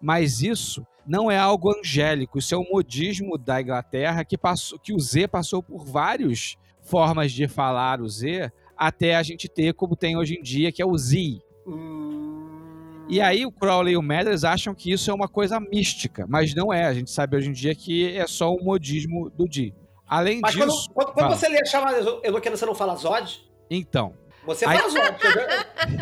Mas 0.00 0.40
isso 0.40 0.86
não 1.06 1.30
é 1.30 1.38
algo 1.38 1.72
angélico, 1.78 2.38
isso 2.38 2.54
é 2.54 2.58
um 2.58 2.66
modismo 2.70 3.38
da 3.38 3.60
Inglaterra 3.60 4.24
que, 4.24 4.36
passou, 4.36 4.78
que 4.78 4.92
o 4.92 4.98
Z 4.98 5.28
passou 5.28 5.62
por 5.62 5.84
várias 5.84 6.56
formas 6.82 7.32
de 7.32 7.46
falar 7.48 8.00
o 8.00 8.08
Z 8.08 8.50
até 8.76 9.16
a 9.16 9.22
gente 9.22 9.48
ter 9.48 9.72
como 9.74 9.96
tem 9.96 10.16
hoje 10.16 10.34
em 10.34 10.42
dia, 10.42 10.70
que 10.72 10.82
é 10.82 10.86
o 10.86 10.96
Z. 10.96 11.40
Hum... 11.66 13.04
E 13.08 13.20
aí 13.20 13.46
o 13.46 13.52
Crowley 13.52 13.94
e 13.94 13.96
o 13.96 14.02
Mathers 14.02 14.42
acham 14.42 14.74
que 14.74 14.90
isso 14.90 15.08
é 15.10 15.14
uma 15.14 15.28
coisa 15.28 15.60
mística, 15.60 16.26
mas 16.28 16.54
não 16.54 16.72
é. 16.72 16.84
A 16.86 16.92
gente 16.92 17.10
sabe 17.10 17.36
hoje 17.36 17.48
em 17.48 17.52
dia 17.52 17.72
que 17.74 18.16
é 18.16 18.26
só 18.26 18.52
um 18.52 18.62
modismo 18.64 19.30
do 19.30 19.48
Di. 19.48 19.72
Além 20.08 20.40
Mas 20.40 20.56
quando, 20.56 20.70
disso, 20.70 20.90
quando, 20.92 21.06
quando 21.12 21.26
fala. 21.26 21.36
você 21.36 21.48
lê 21.48 21.60
a 21.60 21.64
chamada 21.64 21.98
Enoquiano, 22.24 22.56
você 22.56 22.66
não 22.66 22.74
fala 22.74 22.96
Zod? 22.96 23.40
então, 23.70 24.12
Você 24.44 24.64
Aí- 24.66 24.76
fala 24.78 24.90
Zod. 24.90 25.16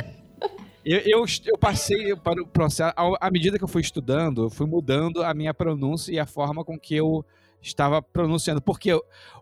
eu, 0.85 0.99
eu, 1.01 1.25
eu 1.47 1.59
passei 1.59 2.15
para 2.17 2.43
o 2.43 2.47
processo, 2.47 2.93
à 3.21 3.31
medida 3.31 3.57
que 3.59 3.65
eu 3.65 3.69
fui 3.69 3.81
estudando, 3.81 4.45
eu 4.45 4.51
fui 4.51 4.67
mudando 4.67 5.23
a 5.23 5.33
minha 5.35 5.55
pronúncia 5.55 6.13
e 6.13 6.19
a 6.19 6.27
forma 6.27 6.65
com 6.65 6.79
que 6.79 6.95
eu 6.95 7.25
estava 7.63 8.03
pronunciando. 8.03 8.61
Porque 8.61 8.93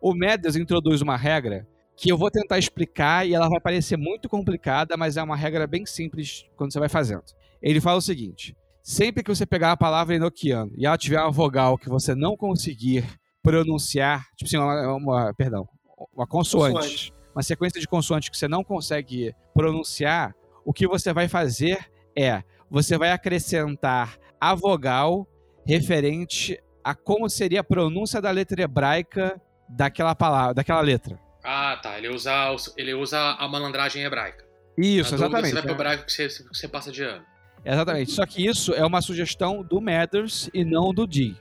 o- 0.01 0.15
Mathers 0.15 0.57
introduz 0.57 1.01
uma 1.01 1.17
regra 1.17 1.67
que 1.97 2.11
eu 2.11 2.17
vou 2.17 2.31
tentar 2.31 2.59
explicar 2.59 3.27
e 3.27 3.35
ela 3.35 3.49
vai 3.49 3.61
parecer 3.61 3.97
muito 3.97 4.29
complicada, 4.29 4.97
mas 4.97 5.17
é 5.17 5.23
uma 5.23 5.37
regra 5.37 5.67
bem 5.67 5.85
simples 5.85 6.45
quando 6.57 6.73
você 6.73 6.79
vai 6.79 6.89
fazendo. 6.89 7.23
Ele 7.61 7.81
fala 7.81 7.99
o 7.99 8.03
seguinte: 8.03 8.57
sempre 8.83 9.23
que 9.23 9.29
você 9.35 9.45
pegar 9.45 9.73
a 9.73 9.77
palavra 9.77 10.15
enoquiano 10.15 10.73
e 10.77 10.87
ela 10.87 10.97
tiver 10.97 11.21
uma 11.21 11.31
vogal 11.31 11.77
que 11.77 11.89
você 11.89 12.15
não 12.15 12.37
conseguir 12.37 13.05
pronunciar, 13.43 14.25
tipo 14.37 14.47
assim, 14.47 14.57
uma, 14.57 14.95
uma- 14.95 15.35
perdão, 15.35 15.69
uma 16.15 16.27
consoante, 16.27 16.75
Consoante. 16.75 17.13
uma 17.35 17.43
sequência 17.43 17.81
de 17.81 17.87
consoantes 17.89 18.29
que 18.29 18.37
você 18.39 18.47
não 18.49 18.63
consegue 18.65 19.35
pronunciar, 19.53 20.35
o 20.65 20.73
que 20.73 20.87
você 20.87 21.13
vai 21.13 21.29
fazer 21.29 21.79
é 22.17 22.43
você 22.71 22.97
vai 22.97 23.11
acrescentar 23.11 24.17
a 24.41 24.55
vogal 24.55 25.27
referente 25.67 26.59
a 26.85 26.95
como 26.95 27.29
seria 27.29 27.61
a 27.61 27.65
pronúncia 27.65 28.21
da 28.21 28.31
letra 28.31 28.63
hebraica 28.63 29.41
daquela 29.69 30.15
palavra, 30.15 30.55
daquela 30.55 30.81
letra. 30.81 31.19
Ah, 31.45 31.79
tá. 31.83 31.99
Ele 31.99 32.09
usa, 32.09 32.33
ele 32.77 32.95
usa 32.95 33.19
a 33.19 33.49
malandragem 33.49 34.03
hebraica. 34.03 34.45
Isso, 34.77 35.13
Na 35.17 35.27
dúvida, 35.29 35.41
exatamente. 35.41 35.49
Você 35.49 35.55
vai 35.55 35.63
pro 35.63 35.71
é. 35.71 35.75
hebraico 35.75 36.07
que 36.07 36.13
você, 36.13 36.29
que 36.29 36.57
você 36.57 36.69
passa 36.69 36.91
de 36.91 37.03
ano. 37.03 37.25
Exatamente. 37.65 38.11
Só 38.11 38.27
que 38.27 38.47
isso 38.47 38.73
é 38.75 38.85
uma 38.85 39.01
sugestão 39.01 39.63
do 39.63 39.81
Mathers 39.81 40.51
e 40.53 40.65
não 40.65 40.93
do 40.93 41.07
Dee. 41.07 41.37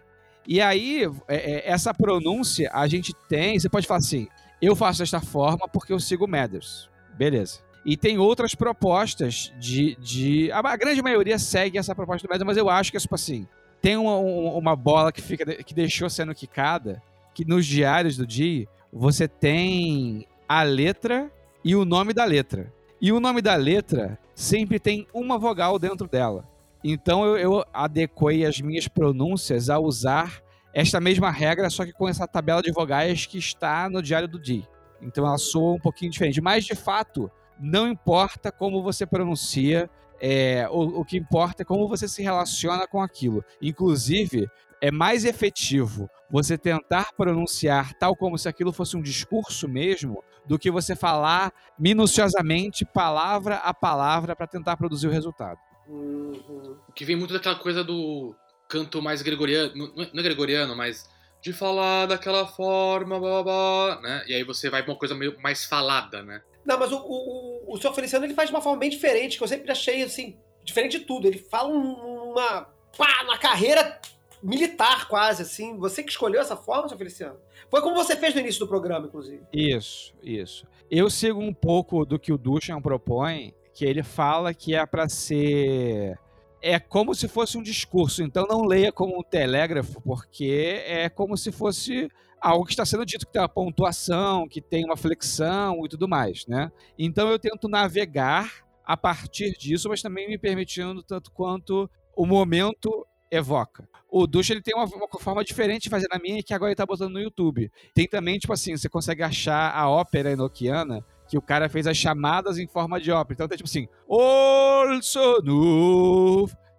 E 0.47 0.59
aí, 0.61 1.03
é- 1.27 1.35
é, 1.53 1.69
essa 1.69 1.93
pronúncia 1.93 2.69
a 2.73 2.87
gente 2.87 3.13
tem. 3.27 3.59
Você 3.59 3.69
pode 3.69 3.87
falar 3.87 3.99
assim: 3.99 4.27
eu 4.61 4.75
faço 4.75 4.99
desta 4.99 5.21
forma 5.21 5.67
porque 5.67 5.93
eu 5.93 5.99
sigo 5.99 6.25
o 6.25 6.27
Mathers. 6.27 6.89
Beleza. 7.15 7.59
E 7.85 7.97
tem 7.97 8.17
outras 8.17 8.53
propostas 8.53 9.51
de. 9.59 9.95
de 9.99 10.51
a, 10.51 10.75
grande 10.75 11.01
maioria 11.01 11.39
segue 11.39 11.77
essa 11.77 11.95
proposta 11.95 12.27
do 12.27 12.29
Mathers, 12.31 12.45
mas 12.47 12.57
eu 12.57 12.69
acho 12.69 12.91
que 12.91 12.97
é 12.97 12.99
tipo 12.99 13.15
assim: 13.15 13.47
tem 13.81 13.97
uma, 13.97 14.17
um- 14.17 14.55
uma 14.57 14.75
bola 14.75 15.11
que, 15.11 15.21
fica, 15.21 15.45
que 15.63 15.73
deixou 15.73 16.09
sendo 16.09 16.35
quicada, 16.35 17.01
que 17.33 17.43
nos 17.43 17.65
diários 17.65 18.15
do 18.17 18.25
Dee 18.27 18.67
você 18.93 19.27
tem 19.27 20.27
a 20.47 20.63
letra 20.63 21.31
e 21.63 21.75
o 21.75 21.85
nome 21.85 22.13
da 22.13 22.23
letra. 22.25 22.71
E 23.01 23.11
o 23.11 23.19
nome 23.19 23.41
da 23.41 23.55
letra 23.55 24.19
sempre 24.35 24.79
tem 24.79 25.07
uma 25.13 25.39
vogal 25.39 25.79
dentro 25.79 26.07
dela. 26.07 26.47
Então 26.83 27.25
eu, 27.25 27.37
eu 27.37 27.65
adequei 27.73 28.45
as 28.45 28.61
minhas 28.61 28.87
pronúncias 28.87 29.69
a 29.69 29.79
usar 29.79 30.41
esta 30.73 30.99
mesma 31.01 31.31
regra, 31.31 31.69
só 31.69 31.83
que 31.83 31.91
com 31.91 32.07
essa 32.07 32.27
tabela 32.27 32.61
de 32.61 32.71
vogais 32.71 33.25
que 33.25 33.37
está 33.39 33.89
no 33.89 34.01
diário 34.03 34.27
do 34.27 34.39
Di. 34.39 34.67
Então 35.01 35.25
ela 35.25 35.37
soa 35.37 35.73
um 35.73 35.79
pouquinho 35.79 36.11
diferente. 36.11 36.39
Mas 36.41 36.63
de 36.63 36.75
fato, 36.75 37.29
não 37.61 37.87
importa 37.87 38.51
como 38.51 38.81
você 38.81 39.05
pronuncia, 39.05 39.89
é, 40.19 40.67
o, 40.69 41.01
o 41.01 41.05
que 41.05 41.17
importa 41.17 41.61
é 41.61 41.65
como 41.65 41.87
você 41.87 42.07
se 42.07 42.21
relaciona 42.21 42.87
com 42.87 43.01
aquilo. 43.01 43.43
Inclusive, 43.61 44.49
é 44.81 44.89
mais 44.89 45.25
efetivo 45.25 46.09
você 46.29 46.57
tentar 46.57 47.13
pronunciar 47.13 47.93
tal 47.93 48.15
como 48.15 48.37
se 48.37 48.49
aquilo 48.49 48.73
fosse 48.73 48.97
um 48.97 49.01
discurso 49.01 49.67
mesmo, 49.67 50.23
do 50.45 50.57
que 50.57 50.71
você 50.71 50.95
falar 50.95 51.53
minuciosamente, 51.77 52.83
palavra 52.83 53.57
a 53.57 53.73
palavra, 53.73 54.35
para 54.35 54.47
tentar 54.47 54.75
produzir 54.75 55.07
o 55.07 55.11
resultado. 55.11 55.59
Uhum. 55.87 56.77
O 56.87 56.91
que 56.93 57.05
vem 57.05 57.15
muito 57.15 57.33
daquela 57.33 57.55
coisa 57.55 57.83
do 57.83 58.35
canto 58.67 59.01
mais 59.01 59.21
gregoriano. 59.21 59.71
Não 59.75 60.09
não 60.13 60.19
é 60.19 60.23
gregoriano, 60.23 60.75
mas 60.75 61.07
de 61.41 61.51
falar 61.53 62.05
daquela 62.05 62.47
forma, 62.47 63.19
blá 63.19 63.43
blá, 63.43 64.01
né? 64.01 64.23
E 64.27 64.33
aí 64.33 64.43
você 64.43 64.69
vai 64.69 64.83
pra 64.83 64.93
uma 64.93 64.99
coisa 64.99 65.13
meio 65.13 65.39
mais 65.41 65.65
falada, 65.65 66.23
né? 66.23 66.41
Não, 66.65 66.77
mas 66.77 66.91
o, 66.91 66.97
o, 66.97 67.73
o, 67.73 67.77
senhor 67.77 67.93
Feliciano 67.93 68.25
ele 68.25 68.33
faz 68.33 68.49
de 68.49 68.55
uma 68.55 68.61
forma 68.61 68.79
bem 68.79 68.89
diferente, 68.89 69.37
que 69.37 69.43
eu 69.43 69.47
sempre 69.47 69.71
achei 69.71 70.03
assim, 70.03 70.37
diferente 70.63 70.99
de 70.99 71.05
tudo. 71.05 71.27
Ele 71.27 71.37
fala 71.37 71.69
um- 71.69 72.31
uma. 72.31 72.67
pá, 72.97 73.23
uma 73.23 73.37
carreira 73.37 73.99
militar, 74.41 75.07
quase, 75.07 75.41
assim. 75.41 75.77
Você 75.77 76.03
que 76.03 76.11
escolheu 76.11 76.41
essa 76.41 76.55
forma, 76.55 76.87
senhor 76.87 76.97
Feliciano? 76.97 77.39
Foi 77.69 77.81
como 77.81 77.95
você 77.95 78.15
fez 78.15 78.33
no 78.33 78.41
início 78.41 78.59
do 78.59 78.67
programa, 78.67 79.07
inclusive. 79.07 79.41
Isso, 79.53 80.13
isso. 80.23 80.65
Eu 80.89 81.09
sigo 81.09 81.39
um 81.39 81.53
pouco 81.53 82.05
do 82.05 82.19
que 82.19 82.33
o 82.33 82.37
Duchamp 82.37 82.83
propõe, 82.83 83.53
que 83.73 83.85
ele 83.85 84.03
fala 84.03 84.53
que 84.53 84.75
é 84.75 84.85
para 84.85 85.07
ser 85.07 86.17
é 86.61 86.79
como 86.79 87.15
se 87.15 87.27
fosse 87.27 87.57
um 87.57 87.63
discurso, 87.63 88.21
então 88.21 88.45
não 88.47 88.63
leia 88.63 88.91
como 88.91 89.17
um 89.17 89.23
telégrafo, 89.23 89.99
porque 90.01 90.83
é 90.85 91.09
como 91.09 91.35
se 91.35 91.51
fosse 91.51 92.07
algo 92.41 92.65
que 92.65 92.71
está 92.71 92.85
sendo 92.85 93.05
dito, 93.05 93.25
que 93.27 93.31
tem 93.31 93.41
uma 93.41 93.47
pontuação, 93.47 94.47
que 94.47 94.59
tem 94.59 94.83
uma 94.83 94.97
flexão 94.97 95.85
e 95.85 95.89
tudo 95.89 96.07
mais, 96.07 96.47
né? 96.47 96.71
Então 96.97 97.29
eu 97.29 97.37
tento 97.37 97.69
navegar 97.69 98.51
a 98.83 98.97
partir 98.97 99.51
disso, 99.57 99.87
mas 99.87 100.01
também 100.01 100.27
me 100.27 100.39
permitindo 100.39 101.03
tanto 101.03 101.31
quanto 101.31 101.89
o 102.15 102.25
momento 102.25 103.05
evoca. 103.29 103.87
O 104.09 104.25
Ducha 104.27 104.53
ele 104.53 104.61
tem 104.61 104.75
uma, 104.75 104.85
uma 104.85 105.07
forma 105.19 105.43
diferente 105.43 105.83
de 105.83 105.89
fazer 105.89 106.07
na 106.11 106.19
minha, 106.19 106.43
que 106.43 106.53
agora 106.53 106.71
ele 106.71 106.75
tá 106.75 106.85
botando 106.85 107.13
no 107.13 107.21
YouTube. 107.21 107.71
Tem 107.93 108.07
também, 108.07 108.37
tipo 108.37 108.51
assim, 108.51 108.75
você 108.75 108.89
consegue 108.89 109.23
achar 109.23 109.73
a 109.73 109.89
ópera 109.89 110.31
enoquiana, 110.31 111.05
que 111.29 111.37
o 111.37 111.41
cara 111.41 111.69
fez 111.69 111.87
as 111.87 111.95
chamadas 111.95 112.57
em 112.57 112.67
forma 112.67 112.99
de 112.99 113.09
ópera. 113.11 113.35
Então 113.35 113.47
tem 113.47 113.57
tipo 113.57 113.69
assim, 113.69 113.87
Olsonuf. 114.05 115.33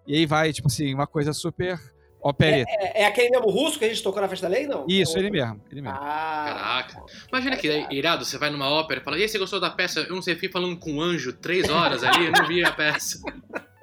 E 0.05 0.15
aí 0.15 0.27
vai, 0.27 0.53
tipo 0.53 0.67
assim, 0.67 0.93
uma 0.93 1.07
coisa 1.07 1.33
super 1.33 1.79
opereta. 2.23 2.71
É, 2.79 3.01
é 3.01 3.05
aquele 3.05 3.29
mesmo 3.29 3.49
russo 3.49 3.77
que 3.77 3.85
a 3.85 3.89
gente 3.89 4.01
tocou 4.01 4.21
na 4.21 4.29
festa 4.29 4.47
da 4.47 4.55
lei, 4.55 4.65
não? 4.65 4.85
Isso, 4.87 5.17
É 5.17 5.19
ele 5.19 5.29
mesmo, 5.29 5.61
ele 5.69 5.81
mesmo. 5.81 5.97
Ah. 5.99 6.45
Caraca. 6.47 7.03
Imagina 7.29 7.57
que 7.57 7.87
irado, 7.91 8.25
você 8.25 8.37
vai 8.37 8.49
numa 8.49 8.69
ópera 8.69 9.01
e 9.01 9.03
fala, 9.03 9.17
e 9.17 9.23
aí, 9.23 9.29
você 9.29 9.37
gostou 9.37 9.59
da 9.59 9.69
peça? 9.69 9.99
Eu 10.01 10.15
não 10.15 10.21
sei, 10.21 10.35
fiquei 10.35 10.49
falando 10.49 10.77
com 10.77 10.93
um 10.93 11.01
anjo 11.01 11.33
três 11.33 11.69
horas 11.69 12.03
ali, 12.03 12.25
eu 12.25 12.31
não 12.31 12.47
vi 12.47 12.63
a 12.63 12.71
peça. 12.71 13.19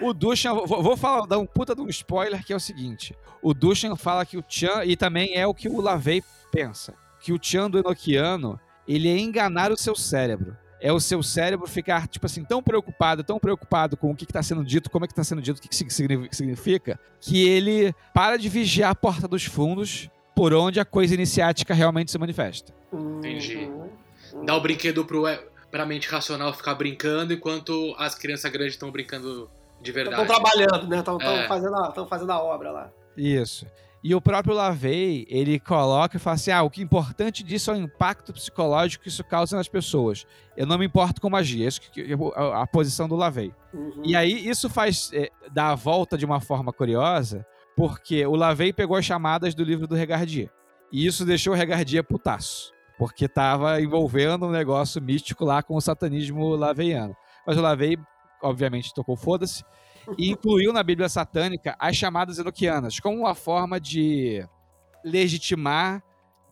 O 0.00 0.12
Duchan, 0.12 0.52
vou, 0.52 0.82
vou 0.82 0.96
falar, 0.96 1.26
dar 1.26 1.38
um 1.38 1.46
puta 1.46 1.76
de 1.76 1.80
um 1.80 1.88
spoiler 1.88 2.44
que 2.44 2.52
é 2.52 2.56
o 2.56 2.60
seguinte: 2.60 3.14
o 3.40 3.54
Duchan 3.54 3.94
fala 3.94 4.26
que 4.26 4.36
o 4.36 4.44
Chan, 4.48 4.84
e 4.84 4.96
também 4.96 5.36
é 5.36 5.46
o 5.46 5.54
que 5.54 5.68
o 5.68 5.80
Lavey 5.80 6.24
pensa, 6.50 6.94
que 7.20 7.32
o 7.32 7.38
Chan 7.40 7.70
do 7.70 7.78
Enochiano, 7.78 8.58
ele 8.86 9.08
é 9.08 9.16
enganar 9.16 9.70
o 9.70 9.76
seu 9.76 9.94
cérebro. 9.94 10.56
É 10.84 10.92
o 10.92 10.98
seu 10.98 11.22
cérebro 11.22 11.66
ficar, 11.68 12.08
tipo 12.08 12.26
assim, 12.26 12.42
tão 12.44 12.60
preocupado, 12.62 13.22
tão 13.22 13.38
preocupado 13.38 13.96
com 13.96 14.10
o 14.10 14.16
que 14.16 14.24
está 14.24 14.42
sendo 14.42 14.64
dito, 14.64 14.90
como 14.90 15.04
é 15.04 15.08
que 15.08 15.12
está 15.12 15.22
sendo 15.22 15.40
dito, 15.40 15.58
o 15.58 15.60
que, 15.62 15.68
que 15.68 15.76
signi- 15.94 16.28
significa, 16.32 16.98
que 17.20 17.46
ele 17.48 17.94
para 18.12 18.36
de 18.36 18.48
vigiar 18.48 18.90
a 18.90 18.94
porta 18.94 19.28
dos 19.28 19.44
fundos 19.44 20.10
por 20.34 20.52
onde 20.52 20.80
a 20.80 20.84
coisa 20.84 21.14
iniciática 21.14 21.72
realmente 21.72 22.10
se 22.10 22.18
manifesta. 22.18 22.72
Entendi. 22.92 23.58
Uhum. 24.34 24.44
Dá 24.44 24.56
o 24.56 24.60
brinquedo 24.60 25.04
pro, 25.04 25.22
pra 25.70 25.86
mente 25.86 26.08
racional 26.08 26.52
ficar 26.52 26.74
brincando, 26.74 27.32
enquanto 27.32 27.94
as 27.96 28.14
crianças 28.16 28.50
grandes 28.50 28.74
estão 28.74 28.90
brincando 28.90 29.48
de 29.80 29.92
verdade. 29.92 30.20
Estão 30.22 30.34
trabalhando, 30.40 30.88
né? 30.88 30.98
Estão 30.98 31.20
É. 31.20 31.46
fazendo, 31.46 31.76
a- 31.76 32.06
fazendo 32.08 32.32
a 32.32 32.42
obra 32.42 32.72
lá. 32.72 32.90
Isso. 33.16 33.66
E 34.04 34.14
o 34.16 34.20
próprio 34.20 34.54
Lavey, 34.54 35.24
ele 35.28 35.60
coloca 35.60 36.16
e 36.16 36.20
fala 36.20 36.34
assim: 36.34 36.50
ah, 36.50 36.62
o 36.62 36.70
que 36.70 36.80
é 36.80 36.84
importante 36.84 37.44
disso 37.44 37.70
é 37.70 37.74
o 37.74 37.76
impacto 37.76 38.32
psicológico 38.32 39.04
que 39.04 39.08
isso 39.08 39.22
causa 39.22 39.56
nas 39.56 39.68
pessoas. 39.68 40.26
Eu 40.56 40.66
não 40.66 40.76
me 40.76 40.86
importo 40.86 41.20
com 41.20 41.30
magia. 41.30 41.68
Isso 41.68 41.80
que, 41.80 42.14
a, 42.34 42.62
a 42.62 42.66
posição 42.66 43.08
do 43.08 43.14
Lavey. 43.14 43.54
Uhum. 43.72 44.02
E 44.04 44.16
aí, 44.16 44.48
isso 44.48 44.68
faz 44.68 45.10
é, 45.12 45.30
dar 45.52 45.70
a 45.70 45.74
volta 45.76 46.18
de 46.18 46.24
uma 46.24 46.40
forma 46.40 46.72
curiosa, 46.72 47.46
porque 47.76 48.26
o 48.26 48.34
Lavey 48.34 48.72
pegou 48.72 48.96
as 48.96 49.04
chamadas 49.04 49.54
do 49.54 49.62
livro 49.62 49.86
do 49.86 49.94
Regardier. 49.94 50.50
E 50.90 51.06
isso 51.06 51.24
deixou 51.24 51.52
o 51.52 51.56
Regardier 51.56 52.02
putaço. 52.02 52.72
porque 52.98 53.24
estava 53.24 53.80
envolvendo 53.80 54.46
um 54.46 54.50
negócio 54.50 55.00
místico 55.00 55.44
lá 55.44 55.62
com 55.62 55.74
o 55.74 55.80
satanismo 55.80 56.54
laveiano. 56.54 57.16
Mas 57.46 57.56
o 57.56 57.60
Lavei, 57.60 57.96
obviamente, 58.42 58.94
tocou 58.94 59.16
foda-se 59.16 59.64
e 60.18 60.30
incluiu 60.30 60.72
na 60.72 60.82
Bíblia 60.82 61.08
satânica 61.08 61.76
as 61.78 61.96
chamadas 61.96 62.38
enoquianas 62.38 63.00
como 63.00 63.18
uma 63.18 63.34
forma 63.34 63.80
de 63.80 64.46
legitimar 65.04 66.02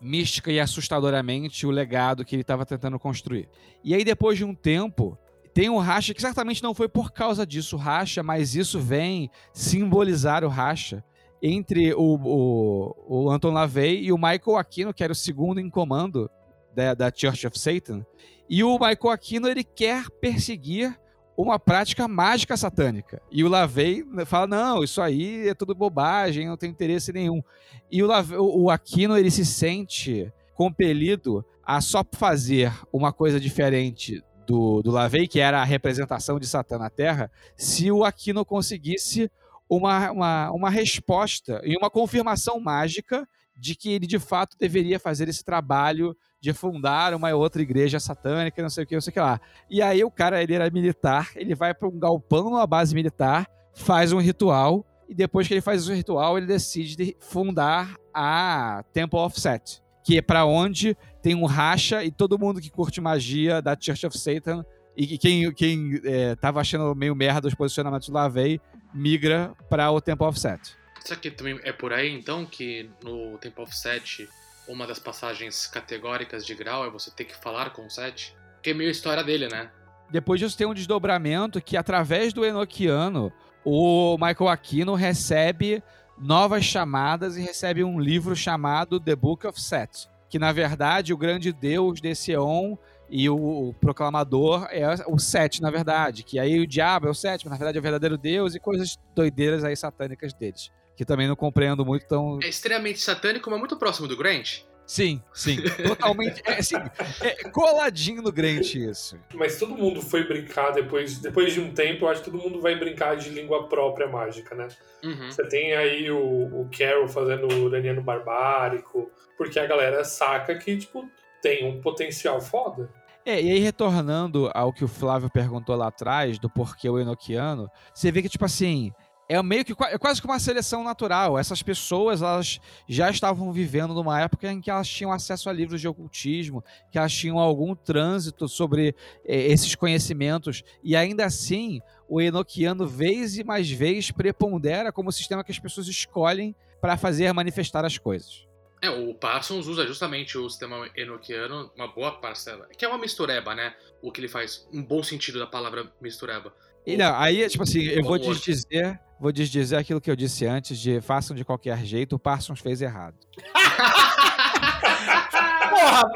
mística 0.01 0.51
e 0.51 0.59
assustadoramente 0.59 1.67
o 1.67 1.71
legado 1.71 2.25
que 2.25 2.35
ele 2.35 2.43
estava 2.43 2.65
tentando 2.65 2.99
construir. 2.99 3.49
E 3.85 3.95
aí, 3.95 4.03
depois 4.03 4.39
de 4.39 4.45
um 4.45 4.55
tempo, 4.55 5.19
tem 5.53 5.69
um 5.69 5.79
racha 5.79 6.15
que 6.15 6.23
certamente 6.23 6.63
não 6.63 6.75
foi 6.75 6.89
por 6.89 7.13
causa 7.13 7.47
disso 7.47 7.77
racha, 7.77 8.23
mas 8.23 8.55
isso 8.55 8.81
vem 8.81 9.31
simbolizar 9.53 10.45
o 10.45 10.49
racha 10.49 11.05
entre 11.43 11.93
o, 11.95 12.19
o, 12.23 13.25
o 13.25 13.31
Anton 13.31 13.51
LaVey 13.51 14.05
e 14.05 14.13
o 14.13 14.17
Michael 14.17 14.57
Aquino, 14.57 14.95
que 14.95 15.05
era 15.05 15.13
o 15.13 15.17
segundo 15.17 15.61
em 15.61 15.69
comando 15.69 16.31
da, 16.75 16.95
da 16.95 17.13
Church 17.15 17.47
of 17.47 17.59
Satan. 17.59 18.05
E 18.49 18.65
o 18.65 18.73
Michael 18.73 19.11
Aquino 19.11 19.49
ele 19.49 19.65
quer 19.65 20.09
perseguir 20.21 20.99
uma 21.37 21.59
prática 21.59 22.07
mágica 22.07 22.57
satânica. 22.57 23.23
E 23.31 23.43
o 23.43 23.49
Lavey 23.49 24.05
fala: 24.27 24.47
não, 24.47 24.85
isso 24.85 25.01
aí 25.01 25.49
é 25.49 25.55
tudo 25.55 25.75
bobagem, 25.75 26.49
não 26.49 26.57
tem 26.57 26.71
interesse 26.71 27.13
nenhum. 27.13 27.43
E 27.91 28.03
o, 28.03 28.07
Lavey, 28.07 28.39
o 28.39 28.71
Aquino 28.71 29.17
ele 29.17 29.31
se 29.31 29.45
sente 29.45 30.33
compelido 30.55 31.45
a 31.65 31.81
só 31.81 32.05
fazer 32.13 32.73
uma 32.93 33.13
coisa 33.13 33.41
diferente 33.41 34.23
do, 34.47 34.83
do 34.83 34.91
Lavey, 34.91 35.29
que 35.29 35.41
era 35.41 35.61
a 35.61 35.65
representação 35.65 36.39
de 36.39 36.47
Satã 36.47 36.79
na 36.79 36.91
Terra, 36.91 37.31
se 37.57 37.91
o 37.91 38.05
Aquino 38.05 38.45
conseguisse 38.45 39.31
uma, 39.69 40.11
uma, 40.11 40.51
uma 40.51 40.71
resposta 40.71 41.61
e 41.65 41.77
uma 41.77 41.89
confirmação 41.89 42.59
mágica 42.59 43.29
de 43.57 43.77
que 43.77 43.93
ele 43.93 44.07
de 44.07 44.19
fato 44.19 44.57
deveria 44.59 44.99
fazer 44.99 45.29
esse 45.29 45.45
trabalho 45.45 46.17
de 46.41 46.53
fundar 46.53 47.13
uma 47.15 47.33
outra 47.35 47.61
igreja 47.61 48.01
satânica, 48.01 48.63
não 48.63 48.71
sei 48.71 48.85
o 48.85 48.87
que, 48.87 48.95
não 48.95 49.01
sei 49.01 49.11
o 49.11 49.15
que 49.15 49.21
lá. 49.21 49.41
E 49.69 49.83
aí 49.83 50.03
o 50.03 50.11
cara, 50.11 50.43
ele 50.43 50.55
era 50.55 50.71
militar, 50.71 51.31
ele 51.37 51.55
vai 51.55 51.75
para 51.75 51.89
um 51.89 51.99
galpão 51.99 52.45
numa 52.45 52.67
base 52.67 52.95
militar, 52.95 53.47
faz 53.75 54.13
um 54.13 54.19
ritual, 54.19 54.87
e 55.09 55.15
depois 55.15 55.47
que 55.47 55.55
ele 55.55 55.61
faz 55.61 55.89
o 55.89 55.93
ritual, 55.93 56.39
ele 56.39 56.47
decide 56.47 57.17
fundar 57.21 57.97
a 58.15 58.85
Temple 58.93 59.19
of 59.19 59.39
Set, 59.39 59.83
que 60.05 60.17
é 60.17 60.23
para 60.23 60.45
onde 60.47 60.97
tem 61.21 61.35
um 61.35 61.45
racha 61.45 62.03
e 62.05 62.11
todo 62.11 62.39
mundo 62.39 62.61
que 62.61 62.71
curte 62.71 63.01
magia 63.01 63.61
da 63.61 63.77
Church 63.79 64.07
of 64.07 64.19
Satan 64.19 64.65
e 64.97 65.19
quem, 65.19 65.53
quem 65.53 66.01
é, 66.05 66.35
tava 66.37 66.61
achando 66.61 66.95
meio 66.95 67.15
merda 67.15 67.49
os 67.49 67.55
posicionamentos 67.55 68.09
do 68.09 68.15
Lavey 68.15 68.61
migra 68.95 69.53
para 69.69 69.91
o 69.91 70.01
Temple 70.01 70.27
of 70.27 70.39
Set. 70.39 70.77
Será 71.05 71.19
que 71.19 71.31
também 71.31 71.59
é 71.65 71.73
por 71.73 71.93
aí 71.93 72.11
então 72.11 72.45
que 72.45 72.89
no 73.03 73.39
Temple 73.39 73.65
of 73.65 73.77
Set 73.77 74.29
uma 74.71 74.87
das 74.87 74.99
passagens 74.99 75.67
categóricas 75.67 76.47
de 76.47 76.55
grau 76.55 76.87
é 76.87 76.91
você 76.91 77.11
ter 77.11 77.25
que 77.25 77.37
falar 77.37 77.71
com 77.71 77.85
o 77.85 77.91
Seth. 77.91 78.33
Que 78.63 78.71
é 78.71 78.75
meio 78.75 78.89
a 78.89 78.93
história 78.93 79.25
dele, 79.25 79.49
né? 79.49 79.71
Depois 80.11 80.41
disso 80.41 80.57
tem 80.57 80.67
um 80.67 80.75
desdobramento 80.75 81.61
que, 81.61 81.77
através 81.77 82.33
do 82.33 82.45
Enochiano, 82.45 83.33
o 83.65 84.17
Michael 84.17 84.49
Aquino 84.49 84.95
recebe 84.95 85.83
novas 86.19 86.65
chamadas 86.65 87.37
e 87.37 87.41
recebe 87.41 87.83
um 87.83 87.99
livro 87.99 88.37
chamado 88.37 89.01
The 89.01 89.17
Book 89.17 89.47
of 89.47 89.61
Set. 89.61 90.09
Que, 90.29 90.39
na 90.39 90.53
verdade, 90.53 91.13
o 91.13 91.17
grande 91.17 91.53
deus 91.53 92.01
desse 92.01 92.33
Eon 92.33 92.77
e 93.09 93.29
o, 93.29 93.75
proclamador 93.81 94.69
é 94.71 94.87
o 95.09 95.19
Set, 95.19 95.61
na 95.61 95.71
verdade. 95.71 96.23
Que 96.23 96.39
aí 96.39 96.61
o 96.61 96.67
diabo 96.67 97.09
é 97.09 97.11
o 97.11 97.15
mas 97.15 97.45
na 97.45 97.57
verdade 97.57 97.79
é 97.79 97.81
o 97.81 97.83
verdadeiro 97.83 98.17
deus 98.17 98.55
e 98.55 98.61
coisas 98.61 98.97
doideiras 99.15 99.65
aí 99.65 99.75
satânicas 99.75 100.33
deles 100.33 100.71
que 101.01 101.05
também 101.07 101.27
não 101.27 101.35
compreendo 101.35 101.83
muito 101.83 102.07
tão. 102.07 102.39
É 102.43 102.49
extremamente 102.49 103.01
satânico, 103.01 103.49
mas 103.49 103.59
muito 103.59 103.75
próximo 103.79 104.07
do 104.07 104.15
Grant. 104.15 104.65
Sim, 104.85 105.23
sim. 105.33 105.57
Totalmente. 105.89 106.43
É, 106.45 106.59
assim, 106.59 106.77
é 107.23 107.49
coladinho 107.49 108.21
no 108.21 108.31
Grant 108.31 108.75
isso. 108.75 109.19
Mas 109.33 109.59
todo 109.59 109.75
mundo 109.75 110.03
foi 110.03 110.29
brincar 110.29 110.73
depois, 110.73 111.17
depois 111.17 111.55
de 111.55 111.61
um 111.61 111.73
tempo, 111.73 112.05
eu 112.05 112.11
acho 112.11 112.23
que 112.23 112.31
todo 112.31 112.43
mundo 112.43 112.61
vai 112.61 112.79
brincar 112.79 113.17
de 113.17 113.31
língua 113.31 113.67
própria 113.67 114.09
mágica, 114.09 114.55
né? 114.55 114.69
Uhum. 115.03 115.31
Você 115.31 115.49
tem 115.49 115.75
aí 115.75 116.11
o, 116.11 116.61
o 116.61 116.69
Carol 116.77 117.09
fazendo 117.09 117.49
o 117.51 117.65
uraniano 117.65 118.03
barbárico, 118.03 119.11
porque 119.39 119.59
a 119.59 119.67
galera 119.67 120.05
saca 120.05 120.55
que, 120.59 120.77
tipo, 120.77 121.09
tem 121.41 121.67
um 121.67 121.81
potencial 121.81 122.43
foda. 122.43 122.91
É, 123.25 123.41
e 123.41 123.53
aí 123.53 123.59
retornando 123.59 124.51
ao 124.53 124.71
que 124.71 124.85
o 124.85 124.89
Flávio 124.89 125.31
perguntou 125.31 125.77
lá 125.77 125.89
atrás, 125.89 126.39
do 126.39 126.51
porquê 126.51 126.91
o 126.91 126.99
Enochiano, 126.99 127.71
você 127.95 128.13
vê 128.13 128.21
que, 128.21 128.29
tipo 128.29 128.45
assim, 128.45 128.93
é 129.31 129.41
meio 129.45 129.65
que 129.65 129.73
é 129.85 129.97
quase 129.97 130.21
que 130.21 130.27
uma 130.27 130.41
seleção 130.41 130.83
natural. 130.83 131.39
Essas 131.39 131.63
pessoas 131.63 132.21
elas 132.21 132.61
já 132.89 133.09
estavam 133.09 133.53
vivendo 133.53 133.95
numa 133.95 134.21
época 134.21 134.51
em 134.51 134.61
que 134.61 134.69
elas 134.69 134.89
tinham 134.89 135.13
acesso 135.13 135.49
a 135.49 135.53
livros 135.53 135.81
de 135.81 135.87
ocultismo, 135.87 136.65
que 136.91 136.99
elas 136.99 137.13
tinham 137.13 137.39
algum 137.39 137.77
trânsito 137.77 138.49
sobre 138.49 138.93
é, 139.25 139.37
esses 139.47 139.77
conhecimentos 139.77 140.65
e 140.83 140.97
ainda 140.97 141.25
assim 141.25 141.81
o 142.09 142.21
Enochiano 142.21 142.89
vez 142.89 143.39
e 143.39 143.45
mais 143.45 143.71
vez 143.71 144.11
prepondera 144.11 144.91
como 144.91 145.13
sistema 145.13 145.45
que 145.45 145.53
as 145.53 145.61
pessoas 145.61 145.87
escolhem 145.87 146.53
para 146.81 146.97
fazer 146.97 147.33
manifestar 147.33 147.85
as 147.85 147.97
coisas. 147.97 148.51
É, 148.83 148.91
o 148.91 149.15
Parsons 149.15 149.67
usa 149.67 149.87
justamente 149.87 150.39
o 150.39 150.49
sistema 150.49 150.91
enoquiano, 150.97 151.71
uma 151.77 151.87
boa 151.87 152.13
parcela, 152.13 152.67
que 152.77 152.85
é 152.85 152.89
uma 152.89 152.99
mistureba, 152.99 153.55
né? 153.55 153.77
O 154.03 154.11
que 154.11 154.21
ele 154.21 154.29
faz, 154.29 154.67
um 154.73 154.83
bom 154.83 155.03
sentido 155.03 155.39
da 155.39 155.47
palavra 155.47 155.93
mistureba. 156.01 156.53
E 156.87 156.97
não, 156.97 157.15
aí, 157.17 157.47
tipo 157.49 157.63
assim, 157.63 157.83
eu 157.83 158.03
vou 158.03 158.19
desdizer, 158.19 158.99
vou 159.19 159.31
desdizer 159.31 159.79
aquilo 159.79 160.01
que 160.01 160.11
eu 160.11 160.17
disse 160.17 160.47
antes 160.47 160.79
de 160.79 161.01
façam 161.01 161.37
de 161.37 161.45
qualquer 161.45 161.85
jeito, 161.85 162.17
o 162.17 162.19
Parsons 162.19 162.61
fez 162.61 162.81
errado. 162.81 163.17
Porra! 165.71 166.11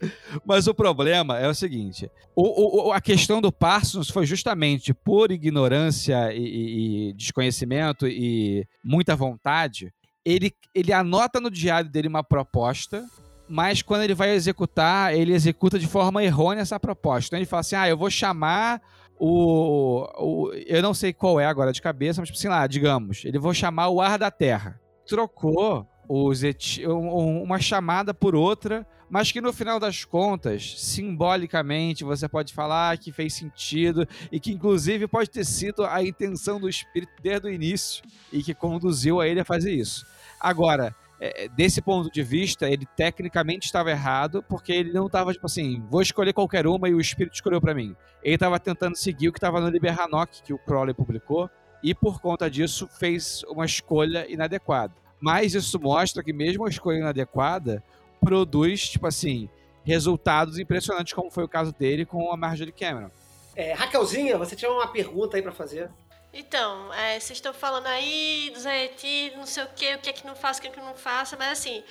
Mas 0.44 0.66
o 0.66 0.74
problema 0.74 1.38
é 1.38 1.48
o 1.48 1.54
seguinte: 1.54 2.10
o, 2.34 2.88
o, 2.88 2.92
a 2.92 3.00
questão 3.00 3.40
do 3.40 3.50
Parsons 3.50 4.10
foi 4.10 4.26
justamente 4.26 4.92
por 4.92 5.30
ignorância 5.30 6.32
e, 6.32 6.38
e, 6.38 7.08
e 7.08 7.12
desconhecimento 7.14 8.06
e 8.06 8.66
muita 8.84 9.16
vontade. 9.16 9.92
Ele, 10.24 10.52
ele 10.74 10.92
anota 10.92 11.40
no 11.40 11.50
diário 11.50 11.88
dele 11.88 12.08
uma 12.08 12.22
proposta 12.22 13.06
mas 13.48 13.82
quando 13.82 14.02
ele 14.02 14.14
vai 14.14 14.30
executar, 14.30 15.14
ele 15.14 15.32
executa 15.32 15.78
de 15.78 15.86
forma 15.86 16.22
errônea 16.22 16.62
essa 16.62 16.80
proposta. 16.80 17.28
Então 17.28 17.38
ele 17.38 17.46
fala 17.46 17.60
assim: 17.60 17.76
ah, 17.76 17.88
eu 17.88 17.96
vou 17.96 18.10
chamar 18.10 18.80
o, 19.18 20.06
o. 20.18 20.52
Eu 20.66 20.82
não 20.82 20.94
sei 20.94 21.12
qual 21.12 21.40
é 21.40 21.46
agora 21.46 21.72
de 21.72 21.82
cabeça, 21.82 22.20
mas 22.20 22.30
assim 22.30 22.48
lá, 22.48 22.66
digamos, 22.66 23.24
ele 23.24 23.38
vou 23.38 23.54
chamar 23.54 23.88
o 23.88 24.00
ar 24.00 24.18
da 24.18 24.30
terra. 24.30 24.80
Trocou 25.06 25.86
os 26.08 26.42
uma 26.86 27.58
chamada 27.58 28.14
por 28.14 28.34
outra, 28.34 28.86
mas 29.08 29.30
que 29.32 29.40
no 29.40 29.52
final 29.52 29.78
das 29.78 30.04
contas, 30.04 30.74
simbolicamente, 30.78 32.04
você 32.04 32.28
pode 32.28 32.52
falar 32.52 32.98
que 32.98 33.12
fez 33.12 33.34
sentido 33.34 34.06
e 34.30 34.38
que 34.38 34.52
inclusive 34.52 35.06
pode 35.06 35.30
ter 35.30 35.44
sido 35.44 35.84
a 35.84 36.02
intenção 36.02 36.60
do 36.60 36.68
espírito 36.68 37.12
desde 37.22 37.46
o 37.46 37.50
início 37.50 38.04
e 38.32 38.42
que 38.42 38.54
conduziu 38.54 39.20
a 39.20 39.28
ele 39.28 39.40
a 39.40 39.44
fazer 39.44 39.72
isso. 39.72 40.04
Agora, 40.40 40.94
é, 41.20 41.44
é, 41.44 41.48
desse 41.48 41.80
ponto 41.80 42.10
de 42.10 42.22
vista, 42.22 42.68
ele 42.68 42.86
tecnicamente 42.96 43.66
estava 43.66 43.90
errado, 43.90 44.44
porque 44.48 44.72
ele 44.72 44.92
não 44.92 45.06
estava, 45.06 45.32
tipo 45.32 45.46
assim, 45.46 45.82
vou 45.90 46.02
escolher 46.02 46.32
qualquer 46.32 46.66
uma 46.66 46.88
e 46.88 46.94
o 46.94 47.00
espírito 47.00 47.34
escolheu 47.34 47.60
para 47.60 47.74
mim. 47.74 47.96
Ele 48.22 48.34
estava 48.34 48.58
tentando 48.60 48.96
seguir 48.96 49.28
o 49.28 49.32
que 49.32 49.38
estava 49.38 49.60
no 49.60 49.68
Liber 49.68 49.98
Hanok, 49.98 50.42
que 50.42 50.52
o 50.52 50.58
Crowley 50.58 50.94
publicou, 50.94 51.48
e 51.82 51.94
por 51.94 52.20
conta 52.20 52.50
disso 52.50 52.88
fez 52.98 53.42
uma 53.48 53.64
escolha 53.64 54.30
inadequada. 54.30 54.94
Mas 55.20 55.54
isso 55.54 55.80
mostra 55.80 56.22
que 56.22 56.32
mesmo 56.32 56.66
a 56.66 56.68
escolha 56.68 56.98
inadequada 56.98 57.82
produz, 58.20 58.88
tipo 58.88 59.06
assim, 59.06 59.48
resultados 59.84 60.58
impressionantes, 60.58 61.12
como 61.12 61.30
foi 61.30 61.44
o 61.44 61.48
caso 61.48 61.72
dele 61.72 62.04
com 62.04 62.30
a 62.30 62.36
Marjorie 62.36 62.72
Cameron. 62.72 63.10
É, 63.54 63.72
Raquelzinha, 63.72 64.36
você 64.36 64.54
tinha 64.54 64.70
uma 64.70 64.88
pergunta 64.88 65.36
aí 65.36 65.42
para 65.42 65.52
fazer? 65.52 65.90
Então, 66.38 66.92
é, 66.92 67.18
vocês 67.18 67.38
estão 67.38 67.54
falando 67.54 67.86
aí 67.86 68.50
dos 68.52 68.66
Haiti, 68.66 69.32
não 69.36 69.46
sei 69.46 69.64
o 69.64 69.68
que, 69.68 69.94
o 69.94 69.98
que 69.98 70.10
é 70.10 70.12
que 70.12 70.26
não 70.26 70.36
faço, 70.36 70.58
o 70.58 70.62
que 70.62 70.68
é 70.68 70.70
que 70.70 70.80
não 70.80 70.94
faço, 70.94 71.34
mas 71.38 71.58
assim, 71.58 71.82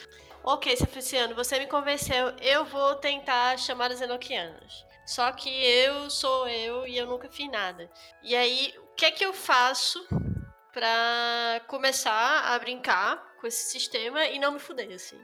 ok, 0.44 0.78
Ceficiano, 0.78 1.34
você 1.34 1.58
me 1.58 1.66
convenceu, 1.66 2.30
eu 2.40 2.64
vou 2.64 2.94
tentar 2.94 3.58
chamar 3.58 3.90
os 3.90 4.00
enoquianos. 4.00 4.86
Só 5.04 5.32
que 5.32 5.50
eu 5.50 6.12
sou 6.12 6.48
eu 6.48 6.86
e 6.86 6.96
eu 6.96 7.08
nunca 7.08 7.28
fiz 7.28 7.50
nada. 7.50 7.90
E 8.22 8.36
aí, 8.36 8.72
o 8.78 8.96
que 8.96 9.06
é 9.06 9.12
que 9.12 9.26
eu 9.26 9.34
faço 9.34 10.08
pra 10.72 11.62
começar 11.68 12.54
a 12.54 12.60
brincar 12.60 13.18
com 13.42 13.48
esse 13.48 13.72
sistema 13.72 14.26
e 14.26 14.38
não 14.38 14.52
me 14.52 14.60
fuder, 14.60 14.94
assim? 14.94 15.20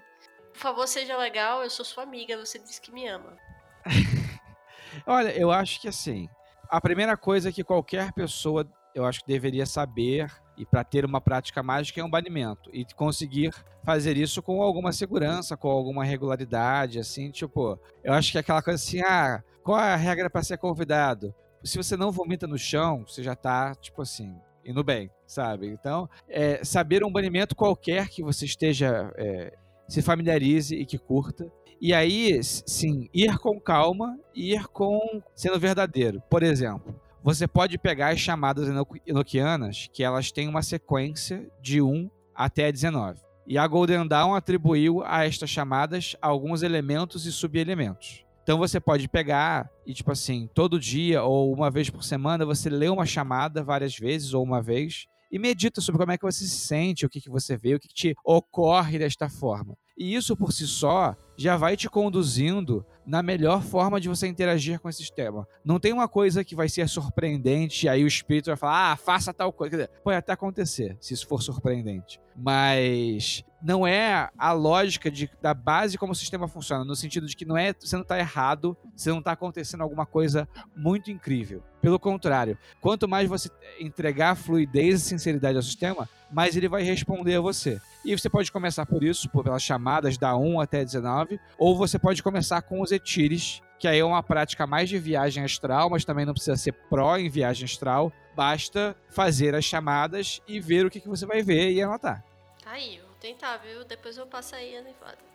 Por 0.52 0.60
favor, 0.60 0.88
seja 0.88 1.15
legal, 1.15 1.61
eu 1.61 1.69
sou 1.69 1.85
sua 1.85 2.03
amiga, 2.03 2.38
você 2.38 2.57
disse 2.57 2.81
que 2.81 2.91
me 2.91 3.07
ama. 3.07 3.38
Olha, 5.06 5.30
eu 5.38 5.52
acho 5.52 5.80
que 5.80 5.88
assim, 5.88 6.27
a 6.68 6.81
primeira 6.81 7.15
coisa 7.15 7.52
que 7.52 7.64
qualquer 7.64 8.11
pessoa 8.14 8.68
eu 8.93 9.05
acho 9.05 9.22
que 9.22 9.27
deveria 9.27 9.65
saber 9.65 10.31
e 10.57 10.65
para 10.65 10.84
ter 10.84 11.05
uma 11.05 11.22
prática 11.22 11.63
mágica 11.63 11.99
é 11.99 12.03
um 12.03 12.09
banimento 12.09 12.69
e 12.73 12.85
conseguir 12.95 13.53
fazer 13.84 14.18
isso 14.18 14.41
com 14.41 14.61
alguma 14.61 14.91
segurança, 14.91 15.57
com 15.57 15.69
alguma 15.69 16.03
regularidade, 16.03 16.99
assim, 16.99 17.31
tipo, 17.31 17.80
eu 18.03 18.13
acho 18.13 18.31
que 18.31 18.38
é 18.38 18.41
aquela 18.41 18.61
coisa 18.61 18.81
assim, 18.81 19.01
ah, 19.01 19.41
qual 19.63 19.80
é 19.80 19.93
a 19.93 19.95
regra 19.95 20.30
para 20.30 20.43
ser 20.43 20.57
convidado? 20.57 21.34
Se 21.63 21.77
você 21.77 21.95
não 21.95 22.11
vomita 22.11 22.47
no 22.47 22.57
chão, 22.57 23.05
você 23.07 23.23
já 23.23 23.35
tá, 23.35 23.73
tipo 23.76 24.01
assim, 24.01 24.35
indo 24.65 24.84
bem, 24.84 25.09
sabe? 25.26 25.68
Então, 25.68 26.09
é, 26.27 26.63
saber 26.63 27.03
um 27.03 27.11
banimento 27.11 27.55
qualquer 27.55 28.09
que 28.09 28.23
você 28.23 28.45
esteja 28.45 29.11
é, 29.15 29.53
se 29.88 30.01
familiarize 30.01 30.76
e 30.76 30.85
que 30.85 30.97
curta. 30.97 31.51
E 31.80 31.93
aí, 31.93 32.39
sim, 32.43 33.09
ir 33.13 33.38
com 33.39 33.59
calma 33.59 34.19
e 34.35 34.53
ir 34.53 34.68
com 34.68 34.99
sendo 35.35 35.59
verdadeiro. 35.59 36.22
Por 36.30 36.43
exemplo, 36.43 36.95
você 37.23 37.48
pode 37.48 37.77
pegar 37.77 38.10
as 38.10 38.19
chamadas 38.19 38.68
enoquianas, 39.06 39.88
que 39.93 40.03
elas 40.03 40.31
têm 40.31 40.48
uma 40.48 40.64
sequência 40.64 41.48
de 41.61 41.81
1 41.81 42.10
até 42.34 42.72
19. 42.72 43.19
E 43.45 43.57
a 43.57 43.68
Golden 43.68 44.07
Dawn 44.07 44.34
atribuiu 44.34 45.03
a 45.03 45.26
estas 45.26 45.49
chamadas 45.49 46.15
alguns 46.22 46.64
elementos 46.64 47.26
e 47.26 47.31
subelementos. 47.31 48.26
Então 48.43 48.57
você 48.57 48.80
pode 48.80 49.07
pegar 49.07 49.69
e, 49.85 49.93
tipo 49.93 50.11
assim, 50.11 50.49
todo 50.53 50.80
dia 50.80 51.23
ou 51.23 51.53
uma 51.53 51.69
vez 51.69 51.89
por 51.89 52.03
semana, 52.03 52.45
você 52.45 52.69
lê 52.69 52.89
uma 52.89 53.06
chamada 53.06 53.64
várias 53.64 53.95
vezes 53.95 54.34
ou 54.34 54.43
uma 54.43 54.61
vez 54.61 55.06
e 55.31 55.38
medita 55.38 55.80
sobre 55.80 55.99
como 55.99 56.11
é 56.11 56.18
que 56.18 56.26
você 56.26 56.43
se 56.43 56.57
sente, 56.57 57.06
o 57.06 57.10
que, 57.10 57.22
que 57.22 57.30
você 57.30 57.56
vê, 57.56 57.76
o 57.76 57.80
que, 57.80 57.88
que 57.88 57.93
te 57.93 58.15
ocorre 58.26 58.98
desta 58.98 59.30
forma. 59.30 59.77
E 59.97 60.15
isso 60.15 60.35
por 60.35 60.51
si 60.51 60.65
só 60.68 61.15
já 61.38 61.57
vai 61.57 61.76
te 61.76 61.89
conduzindo 61.89 62.85
na 63.05 63.23
melhor 63.23 63.63
forma 63.63 63.99
de 63.99 64.07
você 64.07 64.27
interagir 64.27 64.80
com 64.80 64.88
esse 64.88 64.99
sistema. 64.99 65.47
Não 65.65 65.80
tem 65.80 65.91
uma 65.91 66.07
coisa 66.07 66.43
que 66.43 66.55
vai 66.55 66.69
ser 66.69 66.88
surpreendente, 66.88 67.85
e 67.85 67.89
aí 67.89 68.03
o 68.03 68.07
espírito 68.07 68.47
vai 68.47 68.55
falar, 68.55 68.91
ah, 68.91 68.95
faça 68.95 69.34
tal 69.34 69.51
coisa. 69.51 69.72
Dizer, 69.72 69.89
pode 70.03 70.18
até 70.18 70.34
acontecer, 70.34 70.95
se 70.99 71.13
isso 71.13 71.27
for 71.27 71.41
surpreendente. 71.41 72.22
Mas 72.35 73.43
não 73.61 73.85
é 73.85 74.30
a 74.38 74.51
lógica 74.51 75.09
de, 75.09 75.30
da 75.41 75.53
base 75.53 75.97
como 75.97 76.13
o 76.13 76.15
sistema 76.15 76.47
funciona, 76.47 76.85
no 76.85 76.95
sentido 76.95 77.27
de 77.27 77.35
que 77.35 77.45
não 77.45 77.57
é, 77.57 77.73
você 77.73 77.95
não 77.95 78.03
está 78.03 78.18
errado, 78.18 78.77
você 78.95 79.09
não 79.09 79.19
está 79.19 79.31
acontecendo 79.31 79.81
alguma 79.81 80.05
coisa 80.05 80.47
muito 80.76 81.11
incrível. 81.11 81.63
Pelo 81.81 81.99
contrário, 81.99 82.57
quanto 82.80 83.07
mais 83.07 83.27
você 83.27 83.49
entregar 83.80 84.35
fluidez 84.35 85.01
e 85.01 85.05
sinceridade 85.05 85.57
ao 85.57 85.63
sistema, 85.63 86.07
mais 86.31 86.55
ele 86.55 86.67
vai 86.67 86.83
responder 86.83 87.35
a 87.35 87.41
você. 87.41 87.79
E 88.03 88.17
você 88.17 88.29
pode 88.29 88.51
começar 88.51 88.85
por 88.85 89.03
isso, 89.03 89.29
pelas 89.29 89.61
chamadas 89.61 90.17
da 90.17 90.35
1 90.35 90.59
até 90.59 90.83
19, 90.83 91.39
ou 91.57 91.75
você 91.75 91.99
pode 91.99 92.23
começar 92.23 92.61
com 92.61 92.81
os 92.81 92.91
etires, 92.91 93.61
que 93.77 93.87
aí 93.87 93.99
é 93.99 94.05
uma 94.05 94.23
prática 94.23 94.65
mais 94.65 94.89
de 94.89 94.97
viagem 94.97 95.43
astral, 95.43 95.89
mas 95.89 96.05
também 96.05 96.25
não 96.25 96.33
precisa 96.33 96.55
ser 96.55 96.73
pró 96.89 97.17
em 97.17 97.29
viagem 97.29 97.65
astral. 97.65 98.11
Basta 98.35 98.95
fazer 99.09 99.55
as 99.55 99.65
chamadas 99.65 100.41
e 100.47 100.59
ver 100.59 100.85
o 100.85 100.89
que, 100.89 100.99
que 100.99 101.09
você 101.09 101.25
vai 101.25 101.41
ver 101.41 101.71
e 101.71 101.81
anotar. 101.81 102.23
Tá 102.63 102.71
aí, 102.71 102.97
eu 102.97 103.05
vou 103.05 103.15
tentar, 103.19 103.57
viu? 103.57 103.83
Depois 103.83 104.17
eu 104.17 104.25
passo 104.25 104.55
aí 104.55 104.77
a 104.77 104.83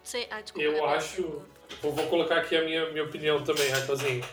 Sei, 0.03 0.29
ah, 0.31 0.41
desculpa, 0.41 0.69
Eu 0.69 0.87
acho. 0.87 1.43
Eu 1.83 1.93
vou 1.93 2.07
colocar 2.07 2.37
aqui 2.37 2.57
a 2.57 2.65
minha, 2.65 2.89
minha 2.91 3.05
opinião 3.05 3.43
também, 3.43 3.69
Raquelzinho. 3.71 4.25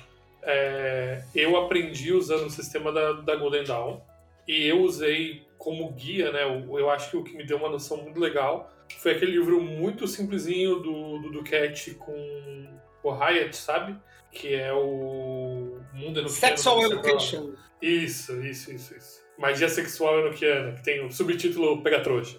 É, 0.44 1.24
eu 1.34 1.58
aprendi 1.58 2.14
usando 2.14 2.46
o 2.46 2.50
sistema 2.50 2.92
da, 2.92 3.14
da 3.14 3.36
Golden 3.36 3.64
Dawn 3.64 4.00
e 4.48 4.68
eu 4.68 4.82
usei 4.82 5.48
como 5.64 5.94
guia, 5.94 6.30
né? 6.32 6.44
Eu, 6.44 6.90
acho 6.90 7.10
que 7.10 7.18
o 7.18 7.24
que 7.24 7.38
me 7.38 7.46
deu 7.46 7.58
uma 7.58 7.70
noção 7.70 7.96
muito 7.98 8.20
legal 8.20 8.70
foi 9.00 9.14
aquele 9.14 9.32
livro 9.32 9.62
muito 9.62 10.06
simplesinho 10.06 10.76
do, 10.76 11.20
do 11.20 11.32
Duquette 11.32 11.92
com 11.94 12.68
o 13.02 13.10
Hyatt, 13.10 13.56
sabe? 13.56 13.96
Que 14.30 14.54
é 14.54 14.74
o 14.74 15.80
Mundo 15.94 16.20
Enoquiano. 16.20 16.30
Sexual 16.30 16.76
qual 16.76 16.92
é. 16.92 16.96
Education. 16.96 17.54
Isso, 17.82 18.44
isso, 18.44 18.74
isso, 18.74 18.96
isso. 18.96 19.24
Magia 19.38 19.70
Sexual 19.70 20.20
Enoquiana, 20.20 20.74
que 20.74 20.84
tem 20.84 21.06
o 21.06 21.10
subtítulo 21.10 21.82
Pega 21.82 22.02
Trouxa. 22.02 22.38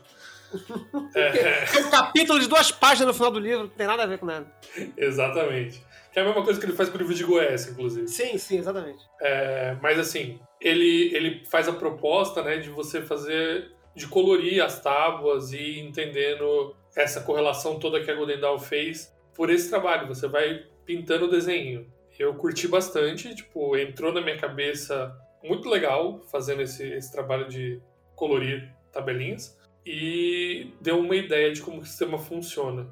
É, 1.16 1.64
Tem 1.66 1.84
um 1.84 1.90
capítulo 1.90 2.38
de 2.38 2.46
duas 2.46 2.70
páginas 2.70 3.08
no 3.08 3.14
final 3.14 3.30
do 3.32 3.40
livro, 3.40 3.64
não 3.64 3.68
tem 3.68 3.88
nada 3.88 4.04
a 4.04 4.06
ver 4.06 4.18
com 4.18 4.26
nada. 4.26 4.46
exatamente. 4.96 5.84
Que 6.12 6.20
é 6.20 6.22
a 6.22 6.26
mesma 6.26 6.44
coisa 6.44 6.60
que 6.60 6.66
ele 6.66 6.76
faz 6.76 6.88
com 6.88 6.94
o 6.94 6.98
livro 6.98 7.12
de 7.12 7.24
Goiás, 7.24 7.66
inclusive. 7.66 8.06
Sim, 8.06 8.38
sim, 8.38 8.58
exatamente. 8.58 9.02
É, 9.20 9.76
mas 9.82 9.98
assim, 9.98 10.38
ele, 10.64 11.14
ele 11.14 11.44
faz 11.44 11.68
a 11.68 11.72
proposta 11.74 12.42
né, 12.42 12.56
de 12.56 12.70
você 12.70 13.02
fazer, 13.02 13.70
de 13.94 14.08
colorir 14.08 14.64
as 14.64 14.80
tábuas 14.80 15.52
e 15.52 15.78
entendendo 15.78 16.74
essa 16.96 17.20
correlação 17.20 17.78
toda 17.78 18.02
que 18.02 18.10
a 18.10 18.14
Golden 18.14 18.40
Dawn 18.40 18.58
fez 18.58 19.14
por 19.34 19.50
esse 19.50 19.68
trabalho. 19.68 20.08
Você 20.08 20.26
vai 20.26 20.64
pintando 20.86 21.26
o 21.26 21.30
desenho. 21.30 21.86
Eu 22.18 22.34
curti 22.34 22.66
bastante, 22.66 23.34
tipo, 23.34 23.76
entrou 23.76 24.10
na 24.10 24.22
minha 24.22 24.38
cabeça 24.38 25.14
muito 25.42 25.68
legal 25.68 26.22
fazendo 26.30 26.62
esse, 26.62 26.82
esse 26.94 27.12
trabalho 27.12 27.46
de 27.46 27.78
colorir 28.16 28.72
tabelinhas 28.90 29.58
e 29.84 30.72
deu 30.80 30.98
uma 30.98 31.16
ideia 31.16 31.52
de 31.52 31.60
como 31.60 31.80
o 31.80 31.84
sistema 31.84 32.16
funciona. 32.16 32.88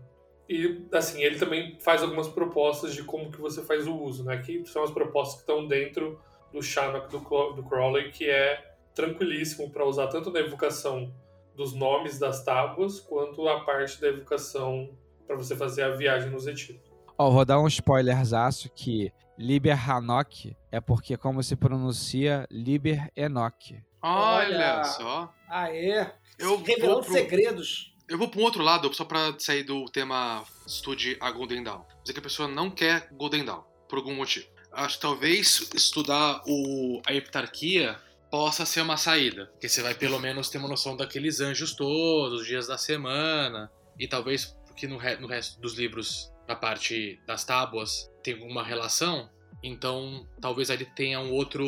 E, 0.47 0.85
assim, 0.93 1.23
ele 1.23 1.39
também 1.39 1.79
faz 1.81 2.03
algumas 2.03 2.29
propostas 2.29 2.95
de 2.95 3.03
como 3.05 3.31
que 3.31 3.41
você 3.41 3.63
faz 3.63 3.87
o 3.87 3.97
uso, 3.97 4.25
né? 4.25 4.37
Que 4.39 4.67
são 4.67 4.83
as 4.83 4.91
propostas 4.91 5.37
que 5.37 5.41
estão 5.43 5.67
dentro 5.67 6.21
do 6.53 6.63
Shannock 6.63 7.09
do, 7.11 7.19
do 7.53 7.63
Crowley, 7.63 8.11
que 8.13 8.29
é 8.29 8.75
tranquilíssimo 8.95 9.71
para 9.71 9.85
usar 9.87 10.09
tanto 10.09 10.31
na 10.31 10.41
evocação 10.41 11.13
dos 11.57 11.73
nomes 11.75 12.19
das 12.19 12.45
tábuas, 12.45 13.01
quanto 13.01 13.47
a 13.49 13.61
parte 13.65 14.01
da 14.01 14.09
evocação 14.09 14.91
para 15.27 15.37
você 15.37 15.57
fazer 15.57 15.83
a 15.83 15.91
viagem 15.91 16.31
nos 16.31 16.47
retiros. 16.47 16.81
Ó, 17.19 17.31
vou 17.31 17.45
dar 17.45 17.61
um 17.61 17.67
spoilerzaço 17.67 18.71
que 18.75 19.13
Liber 19.39 19.91
Hanok 19.91 20.57
é 20.71 20.81
porque 20.81 21.17
como 21.17 21.43
se 21.43 21.57
pronuncia 21.57 22.47
Liber 22.51 23.11
Enoch. 23.17 23.75
Olha, 24.03 24.77
Olha. 24.77 24.85
só. 24.85 25.33
Aê! 25.49 26.07
Eu 26.39 26.57
Revelando 26.63 26.95
vou 26.95 27.03
pro- 27.05 27.13
segredos. 27.13 27.95
Eu 28.09 28.19
vou 28.19 28.29
para 28.29 28.41
um 28.41 28.45
outro 28.45 28.63
lado, 28.63 28.93
só 28.93 29.05
pra 29.05 29.35
sair 29.39 29.63
do 29.63 29.85
tema 29.87 30.45
estude 30.67 31.17
a 31.21 31.31
Golden 31.31 31.63
Dawn. 31.63 31.83
Dizer 32.03 32.13
que 32.15 32.19
a 32.19 32.23
pessoa 32.23 32.49
não 32.49 32.69
quer 32.71 33.09
Golden 33.13 33.45
Dawn, 33.45 33.63
por 33.89 33.99
algum 33.99 34.15
motivo. 34.15 34.47
Acho 34.73 34.97
que 34.97 35.03
talvez 35.03 35.71
estudar 35.75 36.43
o, 36.47 37.01
a 37.07 37.13
heptarquia 37.13 37.97
possa 38.31 38.65
ser 38.65 38.81
uma 38.81 38.97
saída. 38.97 39.47
Porque 39.47 39.69
você 39.69 39.83
vai 39.83 39.95
pelo 39.95 40.19
menos 40.19 40.49
ter 40.49 40.59
uma 40.59 40.69
noção 40.69 40.97
daqueles 40.97 41.41
anjos 41.41 41.75
todos, 41.75 42.41
os 42.41 42.47
dias 42.47 42.67
da 42.67 42.79
semana. 42.79 43.71
E 43.99 44.09
talvez, 44.09 44.57
porque 44.67 44.87
no, 44.87 44.97
re- 44.97 45.17
no 45.17 45.27
resto 45.27 45.61
dos 45.61 45.75
livros, 45.75 46.33
na 46.49 46.57
parte 46.57 47.21
das 47.27 47.45
tábuas, 47.45 48.11
tem 48.23 48.35
alguma 48.35 48.63
relação. 48.65 49.29
Então, 49.63 50.27
talvez 50.41 50.71
ali 50.71 50.87
tenha 50.97 51.21
um 51.21 51.33
outro. 51.33 51.65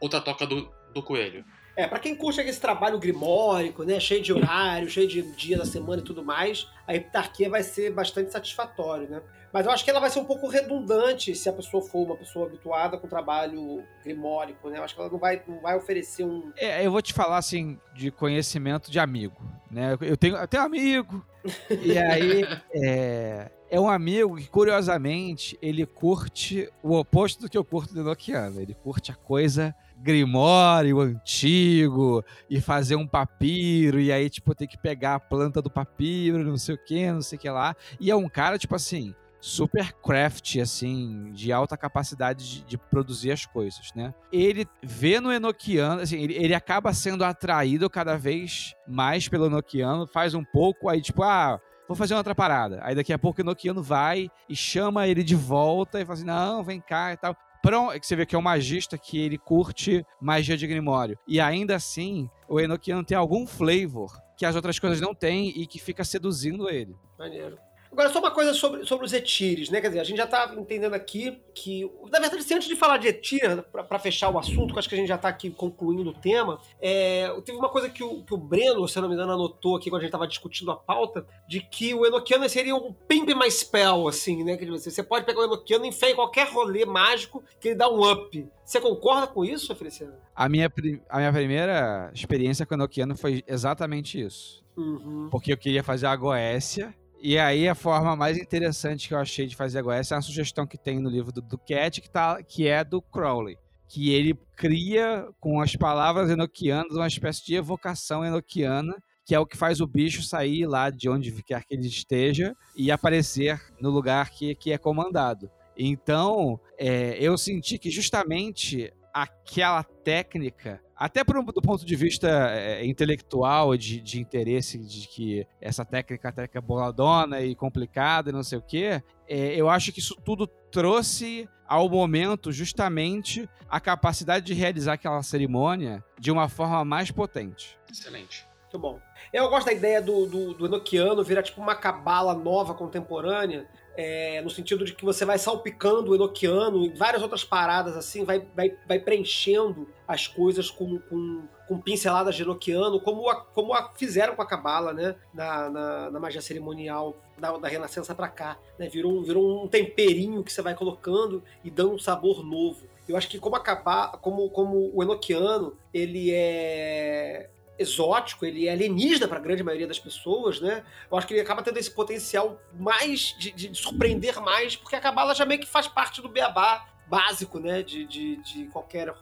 outra 0.00 0.20
toca 0.20 0.46
do, 0.46 0.70
do 0.92 1.02
coelho. 1.02 1.44
É, 1.74 1.86
pra 1.86 1.98
quem 2.00 2.16
curte 2.16 2.40
esse 2.40 2.60
trabalho 2.60 2.98
grimórico, 2.98 3.84
né, 3.84 4.00
cheio 4.00 4.20
de 4.20 4.32
horário, 4.32 4.90
cheio 4.90 5.06
de 5.06 5.22
dia 5.36 5.56
da 5.56 5.64
semana 5.64 6.02
e 6.02 6.04
tudo 6.04 6.24
mais, 6.24 6.66
a 6.86 6.94
heptarquia 6.94 7.48
vai 7.48 7.62
ser 7.62 7.92
bastante 7.92 8.32
satisfatório, 8.32 9.08
né? 9.08 9.22
Mas 9.52 9.66
eu 9.66 9.72
acho 9.72 9.84
que 9.84 9.90
ela 9.90 10.00
vai 10.00 10.10
ser 10.10 10.18
um 10.18 10.24
pouco 10.24 10.48
redundante 10.48 11.34
se 11.34 11.48
a 11.48 11.52
pessoa 11.52 11.82
for 11.82 12.04
uma 12.04 12.16
pessoa 12.16 12.46
habituada 12.46 12.98
com 12.98 13.08
trabalho 13.08 13.82
grimórico, 14.04 14.68
né? 14.68 14.78
Eu 14.78 14.84
acho 14.84 14.94
que 14.94 15.00
ela 15.00 15.10
não 15.10 15.18
vai, 15.18 15.42
não 15.46 15.60
vai 15.60 15.76
oferecer 15.76 16.24
um... 16.24 16.52
É, 16.56 16.84
eu 16.84 16.90
vou 16.90 17.00
te 17.00 17.12
falar 17.12 17.38
assim 17.38 17.78
de 17.94 18.10
conhecimento 18.10 18.90
de 18.90 18.98
amigo, 18.98 19.42
né? 19.70 19.96
Eu 20.00 20.16
tenho, 20.16 20.36
eu 20.36 20.48
tenho 20.48 20.62
um 20.62 20.66
amigo 20.66 21.24
e 21.70 21.98
aí 21.98 22.44
é, 22.74 23.50
é 23.70 23.80
um 23.80 23.88
amigo 23.88 24.36
que 24.36 24.48
curiosamente 24.48 25.58
ele 25.60 25.84
curte 25.86 26.70
o 26.82 26.96
oposto 26.96 27.42
do 27.42 27.48
que 27.48 27.56
eu 27.56 27.64
curto 27.64 27.94
do 27.94 28.00
Enochiano. 28.00 28.60
Ele 28.60 28.74
curte 28.74 29.10
a 29.10 29.14
coisa 29.14 29.74
grimório 29.96 31.00
antigo 31.00 32.24
e 32.48 32.60
fazer 32.60 32.94
um 32.96 33.06
papiro 33.06 33.98
e 33.98 34.12
aí 34.12 34.30
tipo 34.30 34.54
ter 34.54 34.66
que 34.66 34.78
pegar 34.78 35.16
a 35.16 35.20
planta 35.20 35.60
do 35.60 35.70
papiro, 35.70 36.44
não 36.44 36.56
sei 36.56 36.74
o 36.74 36.78
que, 36.78 37.10
não 37.10 37.22
sei 37.22 37.36
o 37.36 37.40
que 37.40 37.50
lá. 37.50 37.74
E 38.00 38.10
é 38.10 38.16
um 38.16 38.28
cara 38.28 38.58
tipo 38.58 38.74
assim 38.74 39.14
super 39.40 39.92
craft, 39.92 40.56
assim, 40.56 41.30
de 41.32 41.52
alta 41.52 41.76
capacidade 41.76 42.44
de, 42.44 42.64
de 42.64 42.78
produzir 42.78 43.30
as 43.30 43.46
coisas, 43.46 43.90
né? 43.94 44.12
Ele 44.32 44.66
vê 44.82 45.20
no 45.20 45.32
Enochiano, 45.32 46.02
assim, 46.02 46.20
ele, 46.20 46.34
ele 46.34 46.54
acaba 46.54 46.92
sendo 46.92 47.24
atraído 47.24 47.88
cada 47.88 48.16
vez 48.16 48.74
mais 48.86 49.28
pelo 49.28 49.46
Enochiano, 49.46 50.06
faz 50.06 50.34
um 50.34 50.44
pouco, 50.44 50.88
aí 50.88 51.00
tipo, 51.00 51.22
ah, 51.22 51.60
vou 51.86 51.96
fazer 51.96 52.14
outra 52.14 52.34
parada. 52.34 52.80
Aí 52.82 52.94
daqui 52.94 53.12
a 53.12 53.18
pouco 53.18 53.40
o 53.40 53.42
Enochiano 53.42 53.82
vai 53.82 54.30
e 54.48 54.56
chama 54.56 55.06
ele 55.06 55.22
de 55.22 55.34
volta 55.34 56.00
e 56.00 56.04
fala 56.04 56.14
assim, 56.14 56.26
não, 56.26 56.64
vem 56.64 56.80
cá 56.80 57.12
e 57.12 57.16
tal. 57.16 57.36
Pron- 57.62 57.90
que 57.98 58.06
você 58.06 58.14
vê 58.14 58.24
que 58.24 58.36
é 58.36 58.38
um 58.38 58.42
magista 58.42 58.96
que 58.96 59.18
ele 59.18 59.36
curte 59.36 60.04
magia 60.20 60.56
de 60.56 60.66
Grimório. 60.66 61.18
E 61.26 61.40
ainda 61.40 61.74
assim, 61.74 62.30
o 62.48 62.60
Enochiano 62.60 63.04
tem 63.04 63.16
algum 63.16 63.46
flavor 63.46 64.16
que 64.36 64.46
as 64.46 64.54
outras 64.54 64.78
coisas 64.78 65.00
não 65.00 65.12
têm 65.12 65.48
e 65.48 65.66
que 65.66 65.80
fica 65.80 66.04
seduzindo 66.04 66.70
ele. 66.70 66.94
Maneiro. 67.18 67.58
Agora, 67.90 68.10
só 68.10 68.18
uma 68.18 68.30
coisa 68.30 68.52
sobre, 68.54 68.84
sobre 68.86 69.06
os 69.06 69.12
etires, 69.12 69.70
né? 69.70 69.80
Quer 69.80 69.88
dizer, 69.88 70.00
a 70.00 70.04
gente 70.04 70.18
já 70.18 70.26
tá 70.26 70.54
entendendo 70.56 70.94
aqui 70.94 71.40
que. 71.54 71.90
Na 72.10 72.18
verdade, 72.18 72.42
assim, 72.42 72.54
antes 72.54 72.68
de 72.68 72.76
falar 72.76 72.98
de 72.98 73.08
etir, 73.08 73.62
pra, 73.72 73.82
pra 73.82 73.98
fechar 73.98 74.30
o 74.30 74.38
assunto, 74.38 74.68
que 74.68 74.74
eu 74.74 74.78
acho 74.78 74.88
que 74.88 74.94
a 74.94 74.98
gente 74.98 75.08
já 75.08 75.18
tá 75.18 75.28
aqui 75.28 75.50
concluindo 75.50 76.10
o 76.10 76.14
tema, 76.14 76.60
é, 76.80 77.28
teve 77.44 77.58
uma 77.58 77.68
coisa 77.68 77.88
que 77.88 78.04
o, 78.04 78.22
que 78.22 78.34
o 78.34 78.36
Breno, 78.36 78.86
se 78.86 78.98
eu 78.98 79.02
não 79.02 79.08
me 79.08 79.14
engano, 79.14 79.32
anotou 79.32 79.76
aqui 79.76 79.90
quando 79.90 80.00
a 80.00 80.04
gente 80.04 80.12
tava 80.12 80.28
discutindo 80.28 80.70
a 80.70 80.76
pauta, 80.76 81.26
de 81.48 81.60
que 81.60 81.94
o 81.94 82.06
Enochiano 82.06 82.48
seria 82.48 82.74
um 82.74 82.92
pimp 82.92 83.28
my 83.30 83.50
spell, 83.50 84.06
assim, 84.08 84.44
né? 84.44 84.56
Quer 84.56 84.66
dizer, 84.66 84.90
você 84.90 85.02
pode 85.02 85.24
pegar 85.24 85.40
o 85.40 85.44
Enochiano 85.44 85.84
e 85.84 85.88
enfiar 85.88 86.10
em 86.10 86.14
qualquer 86.14 86.48
rolê 86.48 86.84
mágico 86.84 87.42
que 87.58 87.68
ele 87.68 87.74
dá 87.74 87.88
um 87.88 88.10
up. 88.10 88.48
Você 88.64 88.80
concorda 88.82 89.26
com 89.26 89.44
isso, 89.44 89.74
Feliciano? 89.74 90.12
A 90.36 90.46
minha, 90.46 90.70
a 91.08 91.18
minha 91.18 91.32
primeira 91.32 92.10
experiência 92.14 92.66
com 92.66 92.74
o 92.74 92.76
Enochiano 92.76 93.16
foi 93.16 93.42
exatamente 93.46 94.20
isso. 94.20 94.62
Uhum. 94.76 95.28
Porque 95.30 95.52
eu 95.52 95.56
queria 95.56 95.82
fazer 95.82 96.06
a 96.06 96.14
Goécia. 96.14 96.94
E 97.20 97.38
aí 97.38 97.68
a 97.68 97.74
forma 97.74 98.14
mais 98.14 98.38
interessante 98.38 99.08
que 99.08 99.14
eu 99.14 99.18
achei 99.18 99.46
de 99.46 99.56
fazer 99.56 99.78
a 99.78 99.82
Goécia 99.82 100.14
é 100.14 100.16
uma 100.16 100.22
sugestão 100.22 100.66
que 100.66 100.78
tem 100.78 101.00
no 101.00 101.10
livro 101.10 101.32
do 101.32 101.42
Duquette, 101.42 102.00
que, 102.00 102.10
tá, 102.10 102.42
que 102.42 102.68
é 102.68 102.84
do 102.84 103.02
Crowley. 103.02 103.56
Que 103.88 104.12
ele 104.14 104.38
cria, 104.54 105.26
com 105.40 105.60
as 105.60 105.74
palavras 105.74 106.30
enoquianas, 106.30 106.94
uma 106.94 107.06
espécie 107.06 107.44
de 107.44 107.54
evocação 107.54 108.24
enoquiana 108.24 108.94
que 109.28 109.34
é 109.34 109.38
o 109.38 109.44
que 109.44 109.58
faz 109.58 109.78
o 109.82 109.86
bicho 109.86 110.22
sair 110.22 110.64
lá 110.64 110.88
de 110.88 111.06
onde 111.06 111.30
quer 111.42 111.62
que 111.62 111.74
ele 111.74 111.86
esteja 111.86 112.56
e 112.74 112.90
aparecer 112.90 113.60
no 113.78 113.90
lugar 113.90 114.30
que, 114.30 114.54
que 114.54 114.72
é 114.72 114.78
comandado. 114.78 115.50
Então, 115.76 116.58
é, 116.78 117.14
eu 117.20 117.36
senti 117.36 117.78
que 117.78 117.90
justamente 117.90 118.90
aquela 119.12 119.84
técnica, 119.84 120.80
até 120.98 121.22
pro, 121.22 121.42
do 121.44 121.62
ponto 121.62 121.86
de 121.86 121.94
vista 121.94 122.28
é, 122.50 122.84
intelectual, 122.84 123.76
de, 123.76 124.00
de 124.00 124.20
interesse 124.20 124.78
de 124.78 125.06
que 125.06 125.46
essa 125.60 125.84
técnica, 125.84 126.32
técnica 126.32 126.60
boladona 126.60 127.40
e 127.40 127.54
complicada 127.54 128.30
e 128.30 128.32
não 128.32 128.42
sei 128.42 128.58
o 128.58 128.62
quê, 128.62 129.00
é, 129.28 129.54
eu 129.54 129.68
acho 129.68 129.92
que 129.92 130.00
isso 130.00 130.16
tudo 130.24 130.46
trouxe 130.46 131.48
ao 131.68 131.88
momento 131.88 132.50
justamente 132.50 133.48
a 133.70 133.78
capacidade 133.78 134.46
de 134.46 134.54
realizar 134.54 134.94
aquela 134.94 135.22
cerimônia 135.22 136.02
de 136.18 136.32
uma 136.32 136.48
forma 136.48 136.84
mais 136.84 137.10
potente. 137.12 137.78
Excelente. 137.90 138.48
Muito 138.62 138.78
bom. 138.78 139.00
Eu 139.32 139.48
gosto 139.48 139.66
da 139.66 139.72
ideia 139.72 140.02
do, 140.02 140.26
do, 140.26 140.54
do 140.54 140.66
Enochiano 140.66 141.22
virar 141.22 141.42
tipo 141.42 141.60
uma 141.60 141.74
cabala 141.74 142.34
nova, 142.34 142.74
contemporânea, 142.74 143.68
é, 144.00 144.40
no 144.42 144.48
sentido 144.48 144.84
de 144.84 144.94
que 144.94 145.04
você 145.04 145.24
vai 145.24 145.36
salpicando 145.38 146.12
o 146.12 146.14
Enochiano 146.14 146.84
e 146.84 146.90
várias 146.90 147.20
outras 147.20 147.42
paradas 147.42 147.96
assim, 147.96 148.24
vai, 148.24 148.46
vai, 148.54 148.72
vai 148.86 149.00
preenchendo 149.00 149.88
as 150.06 150.28
coisas 150.28 150.70
com, 150.70 151.00
com, 151.00 151.42
com 151.66 151.80
pinceladas 151.80 152.36
de 152.36 152.42
Enochiano, 152.42 153.00
como, 153.00 153.28
a, 153.28 153.40
como 153.40 153.74
a 153.74 153.90
fizeram 153.94 154.36
com 154.36 154.42
a 154.42 154.46
Cabala, 154.46 154.92
né? 154.92 155.16
Na, 155.34 155.68
na, 155.68 156.10
na, 156.12 156.20
magia 156.20 156.40
cerimonial 156.40 157.16
da, 157.36 157.58
da 157.58 157.66
Renascença 157.66 158.14
para 158.14 158.28
cá. 158.28 158.56
Né? 158.78 158.88
Virou, 158.88 159.20
virou 159.24 159.64
um 159.64 159.66
temperinho 159.66 160.44
que 160.44 160.52
você 160.52 160.62
vai 160.62 160.76
colocando 160.76 161.42
e 161.64 161.70
dando 161.70 161.94
um 161.94 161.98
sabor 161.98 162.44
novo. 162.44 162.86
Eu 163.08 163.16
acho 163.16 163.28
que 163.28 163.40
como 163.40 163.56
acabar, 163.56 164.12
como, 164.18 164.48
como 164.50 164.92
o 164.94 165.02
Enochiano, 165.02 165.76
ele 165.92 166.30
é 166.32 167.50
exótico, 167.78 168.44
ele 168.44 168.66
é 168.66 168.72
alienígena 168.72 169.28
para 169.28 169.38
a 169.38 169.40
grande 169.40 169.62
maioria 169.62 169.86
das 169.86 169.98
pessoas, 169.98 170.60
né? 170.60 170.84
Eu 171.10 171.16
acho 171.16 171.26
que 171.26 171.34
ele 171.34 171.40
acaba 171.40 171.62
tendo 171.62 171.78
esse 171.78 171.90
potencial 171.90 172.60
mais 172.72 173.34
de, 173.38 173.52
de 173.52 173.74
surpreender 173.74 174.40
mais, 174.40 174.76
porque 174.76 174.96
a 174.96 175.00
Cabala 175.00 175.34
já 175.34 175.44
meio 175.44 175.60
que 175.60 175.66
faz 175.66 175.86
parte 175.86 176.20
do 176.20 176.28
beabá 176.28 176.86
básico, 177.08 177.58
né, 177.58 177.82
de, 177.82 178.04
de, 178.04 178.36
de 178.36 178.66
qualquer 178.66 179.12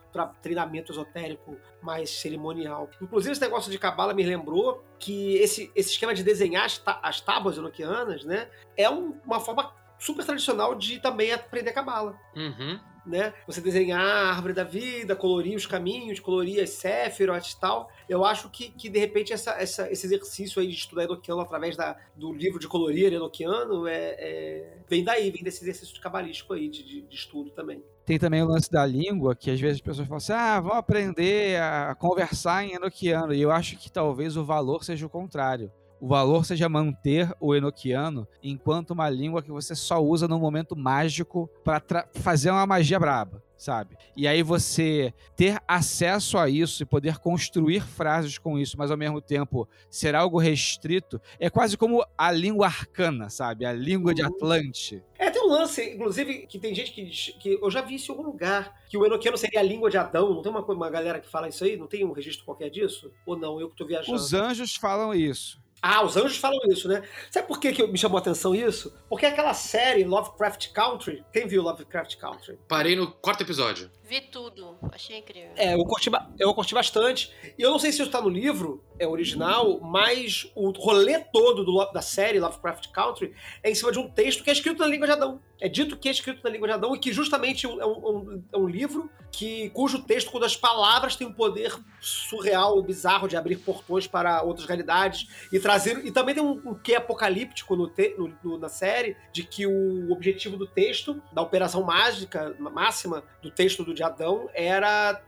treinamento 0.42 0.90
esotérico 0.90 1.56
mais 1.80 2.10
cerimonial. 2.10 2.90
Inclusive, 3.00 3.32
esse 3.32 3.40
negócio 3.40 3.70
de 3.70 3.78
cabala 3.78 4.12
me 4.12 4.24
lembrou 4.24 4.84
que 4.98 5.36
esse, 5.36 5.70
esse 5.72 5.92
esquema 5.92 6.12
de 6.12 6.24
desenhar 6.24 6.64
as, 6.64 6.82
as 6.84 7.20
tábuas 7.20 7.56
enoquianas, 7.56 8.24
né, 8.24 8.48
é 8.76 8.90
um, 8.90 9.16
uma 9.24 9.38
forma 9.38 9.72
super 10.00 10.24
tradicional 10.24 10.74
de 10.74 10.98
também 10.98 11.32
aprender 11.32 11.72
cabala. 11.72 12.18
Uhum 12.34 12.80
né? 13.06 13.32
Você 13.46 13.60
desenhar 13.60 14.00
a 14.00 14.30
árvore 14.30 14.52
da 14.52 14.64
vida, 14.64 15.14
colorir 15.14 15.56
os 15.56 15.66
caminhos, 15.66 16.20
colorir 16.20 16.62
as 16.62 16.70
Sephiroth 16.70 17.50
e 17.50 17.60
tal. 17.60 17.88
Eu 18.08 18.24
acho 18.24 18.50
que, 18.50 18.70
que 18.70 18.88
de 18.88 18.98
repente, 18.98 19.32
essa, 19.32 19.52
essa, 19.52 19.90
esse 19.90 20.06
exercício 20.06 20.60
aí 20.60 20.68
de 20.68 20.74
estudar 20.74 21.04
Enochiano 21.04 21.40
através 21.40 21.76
da, 21.76 21.96
do 22.14 22.32
livro 22.32 22.58
de 22.58 22.68
colorir 22.68 23.12
Enochiano 23.12 23.86
é, 23.86 24.16
é, 24.18 24.78
vem 24.88 25.04
daí, 25.04 25.30
vem 25.30 25.42
desse 25.42 25.62
exercício 25.62 26.00
cabalístico 26.00 26.52
aí 26.52 26.68
de, 26.68 26.82
de, 26.82 27.00
de 27.02 27.14
estudo 27.14 27.50
também. 27.50 27.82
Tem 28.04 28.18
também 28.18 28.42
o 28.42 28.46
lance 28.46 28.70
da 28.70 28.84
língua, 28.86 29.34
que 29.34 29.50
às 29.50 29.60
vezes 29.60 29.76
as 29.76 29.80
pessoas 29.80 30.06
falam 30.06 30.18
assim: 30.18 30.32
ah, 30.32 30.60
vamos 30.60 30.78
aprender 30.78 31.60
a 31.60 31.94
conversar 31.94 32.64
em 32.64 32.74
Enochiano. 32.74 33.34
E 33.34 33.40
eu 33.40 33.50
acho 33.50 33.76
que 33.76 33.90
talvez 33.90 34.36
o 34.36 34.44
valor 34.44 34.84
seja 34.84 35.06
o 35.06 35.10
contrário 35.10 35.70
o 36.00 36.08
valor 36.08 36.44
seja 36.44 36.68
manter 36.68 37.32
o 37.40 37.54
enoquiano 37.54 38.26
enquanto 38.42 38.90
uma 38.90 39.08
língua 39.08 39.42
que 39.42 39.50
você 39.50 39.74
só 39.74 40.02
usa 40.02 40.28
no 40.28 40.38
momento 40.38 40.76
mágico 40.76 41.50
para 41.64 42.06
fazer 42.14 42.50
uma 42.50 42.66
magia 42.66 42.98
braba, 42.98 43.42
sabe? 43.56 43.96
E 44.16 44.28
aí 44.28 44.42
você 44.42 45.12
ter 45.34 45.60
acesso 45.66 46.38
a 46.38 46.48
isso 46.48 46.82
e 46.82 46.86
poder 46.86 47.18
construir 47.18 47.80
frases 47.80 48.38
com 48.38 48.58
isso, 48.58 48.76
mas 48.78 48.90
ao 48.90 48.96
mesmo 48.96 49.20
tempo 49.20 49.68
ser 49.90 50.14
algo 50.14 50.38
restrito, 50.38 51.20
é 51.38 51.48
quase 51.48 51.76
como 51.76 52.04
a 52.16 52.30
língua 52.30 52.66
arcana, 52.66 53.30
sabe? 53.30 53.64
A 53.64 53.72
língua 53.72 54.14
de 54.14 54.22
uhum. 54.22 54.28
Atlante. 54.28 55.02
É, 55.18 55.30
tem 55.30 55.42
um 55.42 55.48
lance, 55.48 55.82
inclusive, 55.94 56.46
que 56.46 56.58
tem 56.58 56.74
gente 56.74 56.92
que, 56.92 57.06
que 57.38 57.58
eu 57.62 57.70
já 57.70 57.80
vi 57.80 57.94
isso 57.94 58.12
em 58.12 58.16
algum 58.16 58.28
lugar, 58.28 58.74
que 58.88 58.98
o 58.98 59.06
enoquiano 59.06 59.38
seria 59.38 59.60
a 59.60 59.62
língua 59.62 59.90
de 59.90 59.96
Adão. 59.96 60.34
Não 60.34 60.42
tem 60.42 60.52
uma, 60.52 60.60
uma 60.60 60.90
galera 60.90 61.20
que 61.20 61.28
fala 61.28 61.48
isso 61.48 61.64
aí? 61.64 61.76
Não 61.76 61.86
tem 61.86 62.04
um 62.04 62.12
registro 62.12 62.44
qualquer 62.44 62.68
disso? 62.68 63.10
Ou 63.24 63.36
não? 63.36 63.60
Eu 63.60 63.70
que 63.70 63.76
tô 63.76 63.86
viajando. 63.86 64.14
Os 64.14 64.34
anjos 64.34 64.74
falam 64.76 65.14
isso. 65.14 65.64
Ah, 65.82 66.04
os 66.04 66.16
anjos 66.16 66.38
falam 66.38 66.58
isso, 66.68 66.88
né? 66.88 67.02
Sabe 67.30 67.46
por 67.46 67.60
que, 67.60 67.72
que 67.72 67.86
me 67.86 67.98
chamou 67.98 68.16
a 68.16 68.20
atenção 68.20 68.54
isso? 68.54 68.92
Porque 69.08 69.26
aquela 69.26 69.54
série 69.54 70.04
Lovecraft 70.04 70.72
Country, 70.72 71.24
quem 71.32 71.46
viu 71.46 71.62
Lovecraft 71.62 72.16
Country? 72.16 72.58
Parei 72.66 72.96
no 72.96 73.10
quarto 73.12 73.42
episódio. 73.42 73.90
Vi 74.08 74.20
tudo, 74.20 74.78
achei 74.92 75.18
incrível. 75.18 75.50
É, 75.56 75.74
eu 75.74 75.84
curti, 75.84 76.08
eu 76.38 76.54
curti 76.54 76.72
bastante. 76.72 77.32
E 77.58 77.62
eu 77.62 77.70
não 77.72 77.78
sei 77.78 77.90
se 77.90 78.00
isso 78.00 78.10
tá 78.10 78.20
no 78.20 78.28
livro, 78.28 78.84
é 79.00 79.06
original, 79.06 79.80
mas 79.80 80.48
o 80.54 80.70
rolê 80.70 81.18
todo 81.18 81.64
do, 81.64 81.84
da 81.92 82.00
série 82.00 82.38
Lovecraft 82.38 82.88
Country 82.92 83.34
é 83.64 83.70
em 83.70 83.74
cima 83.74 83.90
de 83.90 83.98
um 83.98 84.08
texto 84.08 84.44
que 84.44 84.50
é 84.50 84.52
escrito 84.52 84.78
na 84.78 84.86
língua 84.86 85.08
de 85.08 85.12
Adão. 85.12 85.40
É 85.60 85.68
dito 85.68 85.96
que 85.96 86.08
é 86.08 86.12
escrito 86.12 86.42
na 86.44 86.50
língua 86.50 86.68
de 86.68 86.74
Adão 86.74 86.94
e 86.94 86.98
que 87.00 87.12
justamente 87.12 87.66
é 87.66 87.68
um, 87.68 87.80
um, 87.80 88.44
é 88.52 88.56
um 88.56 88.68
livro 88.68 89.10
que, 89.32 89.70
cujo 89.70 90.02
texto, 90.02 90.30
quando 90.30 90.44
as 90.44 90.56
palavras 90.56 91.16
têm 91.16 91.26
um 91.26 91.32
poder 91.32 91.74
surreal, 92.00 92.80
bizarro 92.82 93.26
de 93.26 93.36
abrir 93.36 93.56
portões 93.56 94.06
para 94.06 94.42
outras 94.42 94.66
realidades 94.66 95.28
e 95.52 95.58
trazer. 95.58 96.04
E 96.06 96.12
também 96.12 96.34
tem 96.34 96.44
um, 96.44 96.62
um 96.64 96.74
quê 96.74 96.94
apocalíptico 96.94 97.74
no, 97.74 97.88
te, 97.88 98.14
no, 98.16 98.32
no, 98.42 98.58
na 98.58 98.68
série, 98.68 99.16
de 99.32 99.42
que 99.42 99.66
o 99.66 100.12
objetivo 100.12 100.56
do 100.56 100.66
texto, 100.66 101.20
da 101.32 101.42
operação 101.42 101.82
mágica 101.82 102.54
máxima 102.58 103.24
do 103.42 103.50
texto 103.50 103.82
do 103.82 103.95
de 103.96 104.04
Adão, 104.04 104.48
era, 104.54 105.20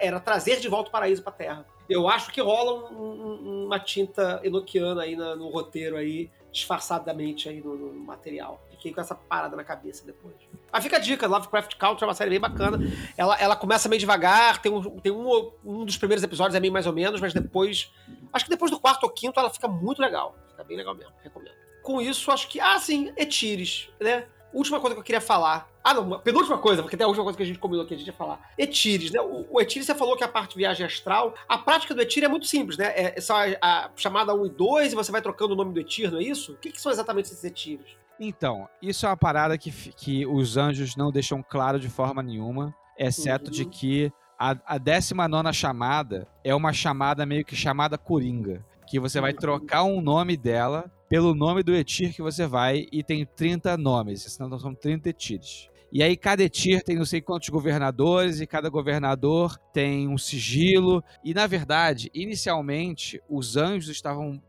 era 0.00 0.18
trazer 0.18 0.58
de 0.58 0.68
volta 0.68 0.88
o 0.88 0.92
paraíso 0.92 1.22
para 1.22 1.32
a 1.32 1.36
Terra. 1.36 1.66
Eu 1.88 2.08
acho 2.08 2.32
que 2.32 2.40
rola 2.40 2.90
um, 2.90 3.66
uma 3.66 3.78
tinta 3.78 4.40
enoquiana 4.42 5.02
aí 5.02 5.14
no 5.14 5.48
roteiro 5.50 5.96
aí, 5.96 6.30
disfarçadamente 6.50 7.48
aí 7.48 7.60
no, 7.60 7.76
no, 7.76 7.94
material. 8.00 8.64
Fiquei 8.70 8.92
com 8.92 9.00
essa 9.00 9.14
parada 9.14 9.54
na 9.54 9.64
cabeça 9.64 10.04
depois. 10.06 10.34
Ah, 10.72 10.80
fica 10.80 10.96
a 10.96 10.98
dica, 10.98 11.26
Lovecraft 11.26 11.76
Country 11.76 12.04
é 12.04 12.06
uma 12.06 12.14
série 12.14 12.30
bem 12.30 12.40
bacana. 12.40 12.78
Ela, 13.16 13.36
ela 13.38 13.56
começa 13.56 13.88
meio 13.88 14.00
devagar, 14.00 14.60
tem, 14.62 14.72
um, 14.72 14.98
tem 14.98 15.12
um, 15.12 15.52
um 15.64 15.84
dos 15.84 15.98
primeiros 15.98 16.24
episódios 16.24 16.54
é 16.54 16.60
meio 16.60 16.72
mais 16.72 16.86
ou 16.86 16.92
menos, 16.92 17.20
mas 17.20 17.34
depois. 17.34 17.92
Acho 18.32 18.46
que 18.46 18.50
depois 18.50 18.70
do 18.70 18.80
quarto 18.80 19.04
ou 19.04 19.10
quinto 19.10 19.38
ela 19.38 19.50
fica 19.50 19.68
muito 19.68 20.00
legal. 20.00 20.34
Fica 20.50 20.64
bem 20.64 20.76
legal 20.76 20.94
mesmo, 20.94 21.12
recomendo. 21.22 21.54
Com 21.82 22.00
isso, 22.00 22.30
acho 22.30 22.48
que. 22.48 22.60
Ah, 22.60 22.78
sim, 22.78 23.12
Etires, 23.16 23.90
né? 24.00 24.26
Última 24.54 24.78
coisa 24.78 24.94
que 24.94 25.00
eu 25.00 25.04
queria 25.04 25.20
falar. 25.20 25.68
Ah, 25.82 25.92
não, 25.92 26.18
penúltima 26.20 26.56
coisa, 26.56 26.80
porque 26.80 26.96
tem 26.96 27.04
a 27.04 27.08
última 27.08 27.24
coisa 27.24 27.36
que 27.36 27.42
a 27.42 27.46
gente 27.46 27.58
combinou 27.58 27.84
que 27.84 27.92
a 27.92 27.96
gente 27.96 28.06
ia 28.06 28.12
falar. 28.12 28.40
Etires, 28.56 29.10
né? 29.10 29.20
O, 29.20 29.44
o 29.50 29.60
Etires, 29.60 29.84
você 29.84 29.94
falou 29.94 30.16
que 30.16 30.22
a 30.22 30.28
parte 30.28 30.56
viagem 30.56 30.86
astral. 30.86 31.34
A 31.48 31.58
prática 31.58 31.92
do 31.92 32.00
Etir 32.00 32.22
é 32.22 32.28
muito 32.28 32.46
simples, 32.46 32.78
né? 32.78 32.86
É, 32.94 33.18
é 33.18 33.20
só 33.20 33.34
a, 33.36 33.56
a, 33.60 33.90
chamada 33.96 34.32
1 34.32 34.46
e 34.46 34.50
2 34.50 34.92
e 34.92 34.94
você 34.94 35.10
vai 35.10 35.20
trocando 35.20 35.54
o 35.54 35.56
nome 35.56 35.74
do 35.74 35.80
Etir, 35.80 36.10
não 36.10 36.20
é 36.20 36.22
isso? 36.22 36.52
O 36.52 36.56
que, 36.56 36.70
que 36.70 36.80
são 36.80 36.92
exatamente 36.92 37.26
esses 37.26 37.42
Etires? 37.42 37.96
Então, 38.18 38.68
isso 38.80 39.04
é 39.04 39.08
uma 39.08 39.16
parada 39.16 39.58
que, 39.58 39.72
que 39.92 40.24
os 40.24 40.56
anjos 40.56 40.94
não 40.94 41.10
deixam 41.10 41.42
claro 41.42 41.80
de 41.80 41.88
forma 41.88 42.22
nenhuma, 42.22 42.72
exceto 42.96 43.46
uhum. 43.46 43.50
de 43.50 43.64
que 43.64 44.12
a, 44.38 44.56
a 44.64 44.78
19 44.78 45.52
chamada 45.52 46.28
é 46.44 46.54
uma 46.54 46.72
chamada 46.72 47.26
meio 47.26 47.44
que 47.44 47.56
chamada 47.56 47.98
coringa. 47.98 48.64
Que 48.86 49.00
você 49.00 49.20
vai 49.20 49.32
uhum. 49.32 49.38
trocar 49.38 49.82
um 49.82 50.00
nome 50.00 50.36
dela 50.36 50.90
pelo 51.08 51.34
nome 51.34 51.62
do 51.62 51.74
Etir 51.74 52.14
que 52.14 52.22
você 52.22 52.46
vai 52.46 52.86
e 52.90 53.02
tem 53.02 53.26
30 53.26 53.76
nomes, 53.76 54.22
senão 54.22 54.58
são 54.58 54.74
30 54.74 55.08
Etires. 55.08 55.68
E 55.94 56.02
aí 56.02 56.16
cada 56.16 56.42
Etir 56.42 56.82
tem 56.82 56.96
não 56.96 57.04
sei 57.04 57.20
quantos 57.20 57.48
governadores 57.50 58.40
e 58.40 58.48
cada 58.48 58.68
governador 58.68 59.56
tem 59.72 60.08
um 60.08 60.18
sigilo. 60.18 61.04
E 61.24 61.32
na 61.32 61.46
verdade, 61.46 62.10
inicialmente, 62.12 63.22
os 63.28 63.56
anjos 63.56 63.90
estavam 63.90 64.42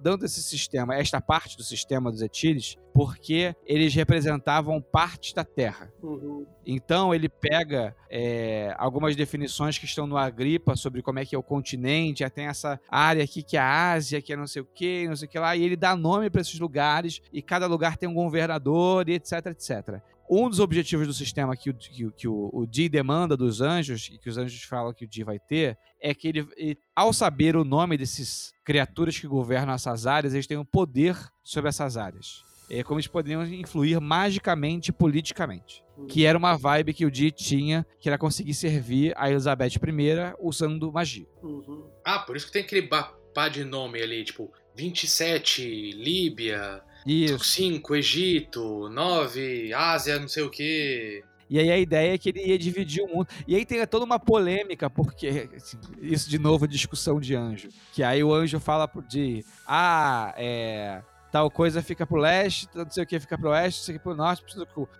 dando 0.00 0.24
esse 0.26 0.42
sistema, 0.42 0.94
esta 0.94 1.20
parte 1.20 1.56
do 1.56 1.62
sistema 1.64 2.12
dos 2.12 2.20
Etires, 2.20 2.76
porque 2.92 3.56
eles 3.64 3.94
representavam 3.94 4.82
partes 4.82 5.32
da 5.32 5.44
Terra. 5.44 5.90
Uhum. 6.02 6.46
Então 6.64 7.14
ele 7.14 7.28
pega 7.28 7.96
é, 8.10 8.74
algumas 8.76 9.16
definições 9.16 9.78
que 9.78 9.86
estão 9.86 10.06
no 10.06 10.18
Agripa 10.18 10.76
sobre 10.76 11.02
como 11.02 11.18
é 11.18 11.24
que 11.24 11.34
é 11.34 11.38
o 11.38 11.42
continente, 11.42 12.28
tem 12.30 12.46
essa 12.46 12.78
área 12.88 13.24
aqui 13.24 13.42
que 13.42 13.56
é 13.56 13.60
a 13.60 13.92
Ásia, 13.92 14.20
que 14.20 14.34
é 14.34 14.36
não 14.36 14.46
sei 14.46 14.60
o 14.62 14.66
que, 14.66 15.08
não 15.08 15.16
sei 15.16 15.26
o 15.26 15.30
que 15.30 15.38
lá, 15.38 15.56
e 15.56 15.64
ele 15.64 15.74
dá 15.74 15.96
nome 15.96 16.28
para 16.28 16.42
esses 16.42 16.60
lugares, 16.60 17.22
e 17.32 17.40
cada 17.40 17.66
lugar 17.66 17.96
tem 17.96 18.08
um 18.08 18.14
governador, 18.14 19.08
e 19.08 19.14
etc, 19.14 19.46
etc 19.46 20.02
um 20.34 20.48
dos 20.48 20.60
objetivos 20.60 21.06
do 21.06 21.12
sistema 21.12 21.56
que 21.56 21.68
o, 21.70 21.74
que, 21.74 22.10
que 22.12 22.28
o, 22.28 22.50
o 22.52 22.66
Di 22.66 22.88
demanda 22.88 23.36
dos 23.36 23.60
anjos, 23.60 24.08
e 24.10 24.18
que 24.18 24.30
os 24.30 24.38
anjos 24.38 24.62
falam 24.62 24.94
que 24.94 25.04
o 25.04 25.08
Di 25.08 25.22
vai 25.22 25.38
ter, 25.38 25.76
é 26.00 26.14
que 26.14 26.28
ele, 26.28 26.48
ele, 26.56 26.78
ao 26.96 27.12
saber 27.12 27.54
o 27.54 27.64
nome 27.64 27.98
desses 27.98 28.52
criaturas 28.64 29.18
que 29.18 29.26
governam 29.26 29.74
essas 29.74 30.06
áreas, 30.06 30.32
eles 30.32 30.46
têm 30.46 30.56
um 30.56 30.64
poder 30.64 31.16
sobre 31.42 31.68
essas 31.68 31.96
áreas. 31.96 32.42
É 32.70 32.82
como 32.82 32.98
eles 32.98 33.06
poderiam 33.06 33.44
influir 33.44 34.00
magicamente 34.00 34.88
e 34.88 34.92
politicamente. 34.92 35.82
Que 36.08 36.24
era 36.24 36.38
uma 36.38 36.56
vibe 36.56 36.94
que 36.94 37.04
o 37.04 37.10
Di 37.10 37.30
tinha, 37.30 37.86
que 38.00 38.08
era 38.08 38.16
conseguir 38.16 38.54
servir 38.54 39.12
a 39.16 39.30
Elizabeth 39.30 39.74
I 39.76 40.34
usando 40.40 40.90
magia. 40.90 41.26
Uhum. 41.42 41.86
Ah, 42.02 42.20
por 42.20 42.34
isso 42.36 42.46
que 42.46 42.52
tem 42.52 42.62
aquele 42.62 42.88
pá 42.88 43.48
de 43.50 43.64
nome 43.64 44.00
ali, 44.00 44.24
tipo, 44.24 44.50
27, 44.74 45.92
Líbia, 45.92 46.82
isso. 47.06 47.38
5, 47.44 47.94
Egito, 47.96 48.88
9, 48.88 49.72
Ásia, 49.74 50.18
não 50.18 50.28
sei 50.28 50.42
o 50.42 50.50
quê. 50.50 51.24
E 51.48 51.58
aí 51.58 51.70
a 51.70 51.78
ideia 51.78 52.14
é 52.14 52.18
que 52.18 52.30
ele 52.30 52.46
ia 52.46 52.58
dividir 52.58 53.02
o 53.02 53.08
mundo. 53.08 53.28
E 53.46 53.54
aí 53.54 53.66
tem 53.66 53.86
toda 53.86 54.04
uma 54.06 54.18
polêmica, 54.18 54.88
porque 54.88 55.48
assim, 55.54 55.78
isso 56.00 56.30
de 56.30 56.38
novo 56.38 56.66
discussão 56.66 57.20
de 57.20 57.34
anjo. 57.34 57.68
Que 57.92 58.02
aí 58.02 58.24
o 58.24 58.32
anjo 58.32 58.58
fala 58.58 58.90
de 59.06 59.44
ah, 59.66 60.32
é 60.36 61.02
tal 61.32 61.50
coisa 61.50 61.82
fica 61.82 62.06
pro 62.06 62.20
leste, 62.20 62.68
não 62.74 62.88
sei 62.90 63.02
o 63.02 63.06
que 63.06 63.18
fica 63.18 63.38
pro 63.38 63.48
oeste, 63.48 63.80
não 63.80 63.84
sei 63.86 63.94
o 63.94 63.98
que 63.98 64.04
pro 64.04 64.14
norte, 64.14 64.44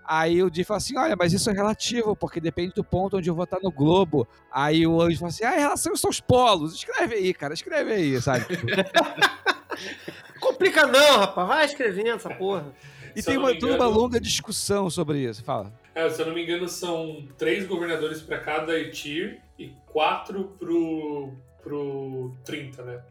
aí 0.03 0.41
o 0.41 0.49
Di 0.49 0.63
fala 0.63 0.79
assim, 0.79 0.97
olha, 0.97 1.15
mas 1.15 1.31
isso 1.31 1.47
é 1.47 1.53
relativo, 1.53 2.15
porque 2.15 2.41
depende 2.41 2.73
do 2.73 2.83
ponto 2.83 3.17
onde 3.17 3.29
eu 3.29 3.35
vou 3.35 3.43
estar 3.43 3.59
no 3.61 3.71
globo. 3.71 4.27
Aí 4.51 4.85
o 4.87 4.99
anjo 4.99 5.19
fala 5.19 5.29
assim, 5.29 5.45
ah, 5.45 5.55
em 5.55 5.59
relação 5.59 5.93
aos 6.03 6.19
polos, 6.19 6.73
escreve 6.73 7.15
aí, 7.15 7.33
cara, 7.35 7.53
escreve 7.53 7.93
aí, 7.93 8.19
sabe? 8.19 8.45
Complica 10.43 10.85
não, 10.85 11.19
rapaz, 11.19 11.47
vai 11.47 11.65
escrevendo 11.65 12.09
essa 12.09 12.29
porra. 12.29 12.73
E 13.15 13.21
se 13.21 13.27
tem 13.27 13.37
uma, 13.37 13.51
engano, 13.51 13.71
toda 13.71 13.75
uma 13.75 13.87
longa 13.87 14.19
discussão 14.19 14.89
sobre 14.89 15.19
isso, 15.19 15.43
fala. 15.43 15.71
É, 15.95 16.09
se 16.09 16.21
eu 16.21 16.25
não 16.25 16.33
me 16.33 16.43
engano, 16.43 16.67
são 16.67 17.27
três 17.37 17.65
governadores 17.65 18.21
para 18.21 18.39
cada 18.39 18.77
etir 18.77 19.41
e 19.57 19.71
quatro 19.85 20.55
pro, 20.59 21.33
pro 21.61 22.35
30, 22.43 22.83
né? 22.83 23.03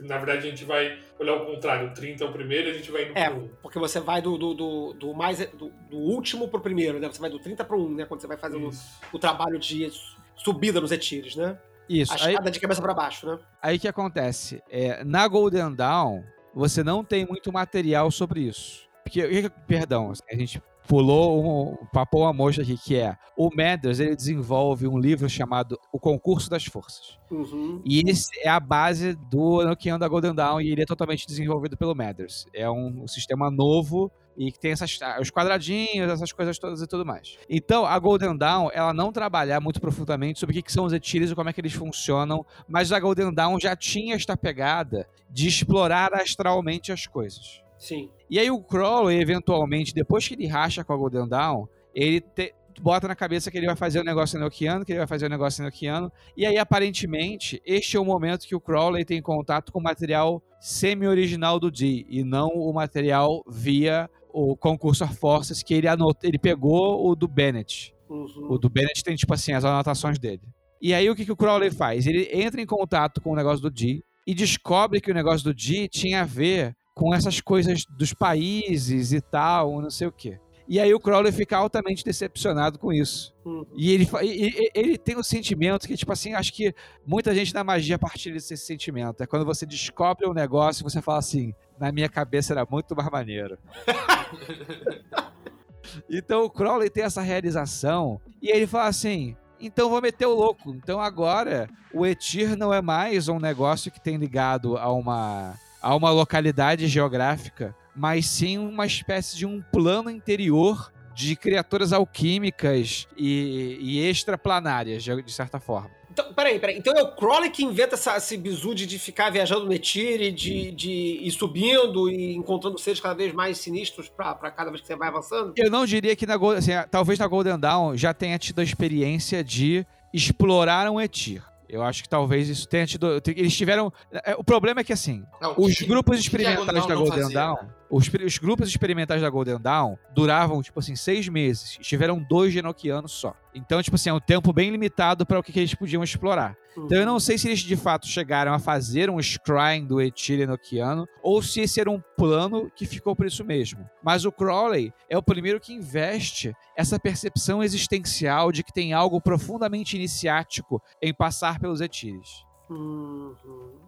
na 0.00 0.18
verdade, 0.18 0.46
a 0.46 0.50
gente 0.50 0.64
vai 0.64 0.98
olhar 1.18 1.34
o 1.34 1.46
contrário. 1.46 1.88
O 1.88 1.94
30 1.94 2.22
é 2.22 2.26
o 2.28 2.32
primeiro 2.32 2.68
e 2.68 2.70
a 2.70 2.74
gente 2.74 2.90
vai 2.92 3.04
indo 3.04 3.18
é, 3.18 3.28
pro 3.28 3.40
1. 3.40 3.48
porque 3.62 3.78
você 3.78 3.98
vai 3.98 4.22
do, 4.22 4.36
do, 4.36 4.54
do, 4.54 4.92
do 4.92 5.14
mais, 5.14 5.38
do, 5.38 5.72
do, 5.90 5.96
último 5.96 6.48
pro 6.48 6.60
primeiro, 6.60 7.00
né? 7.00 7.08
Você 7.08 7.20
vai 7.20 7.30
do 7.30 7.38
30 7.38 7.64
pro 7.64 7.80
1, 7.80 7.94
né? 7.94 8.04
Quando 8.04 8.20
você 8.20 8.26
vai 8.26 8.36
fazendo 8.36 8.68
o, 8.68 9.16
o 9.16 9.18
trabalho 9.18 9.58
de 9.58 9.90
subida 10.36 10.80
nos 10.80 10.92
etires, 10.92 11.34
né? 11.34 11.58
Isso. 11.88 12.12
A 12.12 12.16
escada 12.16 12.50
de 12.50 12.60
cabeça 12.60 12.82
para 12.82 12.94
baixo, 12.94 13.26
né? 13.26 13.38
Aí 13.62 13.78
que 13.78 13.88
acontece? 13.88 14.62
É, 14.70 15.04
na 15.04 15.26
Golden 15.28 15.74
Dawn, 15.74 16.22
você 16.54 16.82
não 16.82 17.04
tem 17.04 17.26
muito 17.26 17.52
material 17.52 18.10
sobre 18.10 18.40
isso. 18.40 18.86
Porque, 19.04 19.50
perdão, 19.68 20.12
a 20.30 20.34
gente 20.34 20.60
pulou 20.86 21.44
um, 21.44 21.86
papou 21.92 22.22
uma 22.22 22.32
mocha 22.32 22.62
aqui, 22.62 22.76
que 22.78 22.96
é 22.96 23.16
o 23.36 23.50
Mathers, 23.54 24.00
ele 24.00 24.16
desenvolve 24.16 24.86
um 24.86 24.98
livro 24.98 25.28
chamado 25.28 25.78
O 25.92 25.98
Concurso 25.98 26.48
das 26.48 26.64
Forças. 26.64 27.18
Uhum. 27.30 27.82
E 27.84 28.02
esse 28.08 28.30
é 28.40 28.48
a 28.48 28.58
base 28.58 29.14
do 29.14 29.62
Enochian 29.62 29.98
da 29.98 30.08
Golden 30.08 30.34
Dawn 30.34 30.60
e 30.60 30.70
ele 30.70 30.82
é 30.82 30.86
totalmente 30.86 31.26
desenvolvido 31.26 31.76
pelo 31.76 31.94
Mathers. 31.94 32.46
É 32.54 32.68
um, 32.70 33.02
um 33.02 33.08
sistema 33.08 33.50
novo 33.50 34.10
e 34.36 34.52
que 34.52 34.58
tem 34.58 34.72
essas, 34.72 34.98
ah, 35.02 35.18
os 35.20 35.30
quadradinhos, 35.30 36.10
essas 36.10 36.32
coisas 36.32 36.58
todas 36.58 36.80
e 36.80 36.86
tudo 36.86 37.04
mais. 37.04 37.36
Então, 37.48 37.86
a 37.86 37.98
Golden 37.98 38.36
Dawn, 38.36 38.68
ela 38.72 38.92
não 38.92 39.12
trabalha 39.12 39.60
muito 39.60 39.80
profundamente 39.80 40.38
sobre 40.38 40.58
o 40.58 40.62
que 40.62 40.72
são 40.72 40.84
os 40.84 40.92
Etílios 40.92 41.30
e 41.30 41.34
como 41.34 41.48
é 41.48 41.52
que 41.52 41.60
eles 41.60 41.72
funcionam, 41.72 42.44
mas 42.68 42.92
a 42.92 43.00
Golden 43.00 43.32
Dawn 43.32 43.58
já 43.58 43.74
tinha 43.74 44.14
esta 44.14 44.36
pegada 44.36 45.08
de 45.30 45.48
explorar 45.48 46.14
astralmente 46.14 46.92
as 46.92 47.06
coisas. 47.06 47.62
Sim. 47.78 48.10
E 48.28 48.38
aí 48.38 48.50
o 48.50 48.62
Crowley, 48.62 49.20
eventualmente, 49.20 49.94
depois 49.94 50.26
que 50.26 50.34
ele 50.34 50.46
racha 50.46 50.82
com 50.84 50.92
a 50.92 50.96
Golden 50.96 51.28
Dawn, 51.28 51.66
ele 51.94 52.20
te, 52.20 52.54
bota 52.80 53.08
na 53.08 53.14
cabeça 53.14 53.50
que 53.50 53.56
ele 53.56 53.66
vai 53.66 53.76
fazer 53.76 53.98
o 53.98 54.02
um 54.02 54.04
negócio 54.04 54.36
enoquiano, 54.36 54.84
que 54.84 54.92
ele 54.92 54.98
vai 54.98 55.06
fazer 55.06 55.26
o 55.26 55.28
um 55.28 55.30
negócio 55.30 55.62
enoquiano. 55.62 56.10
E 56.36 56.46
aí, 56.46 56.58
aparentemente, 56.58 57.60
este 57.64 57.96
é 57.96 58.00
o 58.00 58.04
momento 58.04 58.46
que 58.46 58.54
o 58.54 58.60
Crowley 58.60 59.04
tem 59.04 59.20
contato 59.22 59.72
com 59.72 59.78
o 59.78 59.82
material 59.82 60.42
semi-original 60.60 61.60
do 61.60 61.70
Dee, 61.70 62.06
e 62.08 62.24
não 62.24 62.48
o 62.48 62.72
material 62.72 63.42
via 63.48 64.10
o 64.36 64.54
concurso 64.54 65.02
of 65.02 65.14
Forces, 65.16 65.62
que 65.62 65.72
ele, 65.72 65.88
anotou, 65.88 66.28
ele 66.28 66.38
pegou 66.38 67.08
o 67.08 67.16
do 67.16 67.26
Bennett. 67.26 67.94
Uhum. 68.06 68.48
O 68.50 68.58
do 68.58 68.68
Bennett 68.68 69.02
tem, 69.02 69.16
tipo 69.16 69.32
assim, 69.32 69.52
as 69.52 69.64
anotações 69.64 70.18
dele. 70.18 70.42
E 70.80 70.92
aí, 70.92 71.08
o 71.08 71.16
que, 71.16 71.24
que 71.24 71.32
o 71.32 71.36
Crowley 71.36 71.70
faz? 71.70 72.06
Ele 72.06 72.28
entra 72.30 72.60
em 72.60 72.66
contato 72.66 73.22
com 73.22 73.32
o 73.32 73.34
negócio 73.34 73.62
do 73.62 73.70
Dee 73.70 74.04
e 74.26 74.34
descobre 74.34 75.00
que 75.00 75.10
o 75.10 75.14
negócio 75.14 75.42
do 75.42 75.54
Dee 75.54 75.88
tinha 75.88 76.20
a 76.20 76.24
ver 76.24 76.76
com 76.94 77.14
essas 77.14 77.40
coisas 77.40 77.84
dos 77.96 78.12
países 78.12 79.12
e 79.12 79.22
tal, 79.22 79.80
não 79.80 79.90
sei 79.90 80.06
o 80.06 80.12
quê. 80.12 80.38
E 80.68 80.80
aí 80.80 80.92
o 80.92 81.00
Crowley 81.00 81.32
fica 81.32 81.56
altamente 81.56 82.04
decepcionado 82.04 82.78
com 82.78 82.92
isso. 82.92 83.34
Uhum. 83.44 83.64
E 83.76 83.92
ele, 83.92 84.08
ele, 84.20 84.70
ele 84.74 84.98
tem 84.98 85.14
o 85.14 85.20
um 85.20 85.22
sentimento 85.22 85.86
que, 85.86 85.96
tipo 85.96 86.12
assim, 86.12 86.34
acho 86.34 86.52
que 86.52 86.74
muita 87.06 87.34
gente 87.34 87.54
na 87.54 87.62
magia 87.62 87.98
partilha 87.98 88.34
desse 88.34 88.56
sentimento. 88.56 89.22
É 89.22 89.26
quando 89.26 89.44
você 89.44 89.64
descobre 89.64 90.26
um 90.26 90.32
negócio 90.32 90.82
e 90.82 90.84
você 90.84 91.00
fala 91.00 91.18
assim, 91.18 91.54
na 91.78 91.92
minha 91.92 92.08
cabeça 92.08 92.52
era 92.52 92.66
muito 92.68 92.96
mais 92.96 93.08
maneiro. 93.08 93.58
então 96.10 96.44
o 96.44 96.50
Crowley 96.50 96.90
tem 96.90 97.04
essa 97.04 97.22
realização 97.22 98.20
e 98.42 98.50
ele 98.50 98.66
fala 98.66 98.88
assim, 98.88 99.36
então 99.60 99.88
vou 99.88 100.02
meter 100.02 100.26
o 100.26 100.34
louco. 100.34 100.74
Então 100.74 101.00
agora 101.00 101.68
o 101.92 102.04
Etir 102.04 102.56
não 102.56 102.74
é 102.74 102.82
mais 102.82 103.28
um 103.28 103.38
negócio 103.38 103.90
que 103.90 104.00
tem 104.00 104.16
ligado 104.16 104.76
a 104.76 104.92
uma 104.92 105.54
a 105.80 105.94
uma 105.94 106.10
localidade 106.10 106.88
geográfica, 106.88 107.72
mas 107.96 108.26
sim 108.26 108.58
uma 108.58 108.86
espécie 108.86 109.36
de 109.36 109.46
um 109.46 109.62
plano 109.72 110.10
interior 110.10 110.92
de 111.14 111.34
criaturas 111.34 111.92
alquímicas 111.92 113.08
e, 113.16 113.78
e 113.80 114.06
extraplanárias, 114.06 115.02
de 115.02 115.32
certa 115.32 115.58
forma. 115.58 115.90
Então, 116.16 116.32
peraí, 116.32 116.58
peraí. 116.58 116.78
Então 116.78 116.94
é 116.94 117.02
o 117.02 117.14
Crowley 117.14 117.50
que 117.50 117.62
inventa 117.62 117.94
essa, 117.94 118.16
esse 118.16 118.38
bizu 118.38 118.74
de, 118.74 118.86
de 118.86 118.98
ficar 118.98 119.30
viajando 119.30 119.64
no 119.64 119.68
Netire, 119.68 120.32
de, 120.32 120.70
de 120.72 121.20
ir 121.22 121.30
subindo 121.30 122.10
e 122.10 122.34
encontrando 122.34 122.78
seres 122.78 123.00
cada 123.00 123.14
vez 123.14 123.34
mais 123.34 123.58
sinistros 123.58 124.08
para 124.08 124.50
cada 124.50 124.70
vez 124.70 124.80
que 124.80 124.86
você 124.86 124.96
vai 124.96 125.08
avançando? 125.08 125.52
Eu 125.56 125.70
não 125.70 125.84
diria 125.84 126.16
que 126.16 126.26
na 126.26 126.36
assim, 126.56 126.72
talvez 126.90 127.18
na 127.18 127.26
Golden 127.26 127.58
Dawn 127.58 127.96
já 127.96 128.14
tenha 128.14 128.38
tido 128.38 128.60
a 128.60 128.64
experiência 128.64 129.44
de 129.44 129.86
explorar 130.12 130.90
um 130.90 130.98
Etir. 130.98 131.42
Eu 131.68 131.82
acho 131.82 132.02
que 132.02 132.08
talvez 132.08 132.48
isso 132.48 132.66
tenha 132.68 132.86
tido. 132.86 133.20
Eles 133.26 133.56
tiveram. 133.56 133.92
É, 134.24 134.34
o 134.36 134.44
problema 134.44 134.80
é 134.80 134.84
que, 134.84 134.92
assim, 134.92 135.24
não, 135.40 135.54
os 135.58 135.74
que, 135.74 135.84
grupos 135.84 136.18
experimentais 136.18 136.86
da 136.86 136.94
Golden 136.94 137.28
Dawn. 137.28 137.56
Né? 137.56 137.68
Os, 137.90 138.08
os, 138.08 138.38
grupos 138.38 138.68
experimentais 138.68 139.22
da 139.22 139.30
Golden 139.30 139.58
Dawn 139.60 139.96
duravam, 140.14 140.62
tipo 140.62 140.78
assim, 140.78 140.96
seis 140.96 141.28
meses. 141.28 141.78
Tiveram 141.80 142.18
dois 142.18 142.52
genoquianos 142.52 143.12
só. 143.12 143.34
Então, 143.54 143.82
tipo 143.82 143.96
assim, 143.96 144.10
é 144.10 144.12
um 144.12 144.20
tempo 144.20 144.52
bem 144.52 144.70
limitado 144.70 145.24
para 145.24 145.38
o 145.38 145.42
que, 145.42 145.52
que, 145.52 145.60
eles 145.60 145.74
podiam 145.74 146.02
explorar. 146.02 146.56
Então, 146.76 146.98
eu 146.98 147.06
não 147.06 147.18
sei 147.18 147.38
se 147.38 147.48
eles 147.48 147.60
de 147.60 147.76
fato 147.76 148.06
chegaram 148.06 148.52
a 148.52 148.58
fazer 148.58 149.08
um 149.08 149.18
scrying 149.18 149.86
do 149.86 150.00
Etil 150.00 150.42
enoquiano 150.42 151.08
ou 151.22 151.40
se 151.40 151.60
esse 151.60 151.80
era 151.80 151.90
um 151.90 152.02
plano 152.16 152.70
que 152.74 152.84
ficou 152.84 153.16
por 153.16 153.24
isso 153.24 153.44
mesmo. 153.44 153.88
Mas 154.02 154.26
o 154.26 154.32
Crowley 154.32 154.92
é 155.08 155.16
o 155.16 155.22
primeiro 155.22 155.58
que 155.58 155.72
investe 155.72 156.54
essa 156.76 156.98
percepção 156.98 157.62
existencial 157.62 158.52
de 158.52 158.62
que 158.62 158.72
tem 158.72 158.92
algo 158.92 159.20
profundamente 159.20 159.96
iniciático 159.96 160.82
em 161.00 161.14
passar 161.14 161.58
pelos 161.58 161.80
Etires. 161.80 162.44
Uhum. 162.68 163.85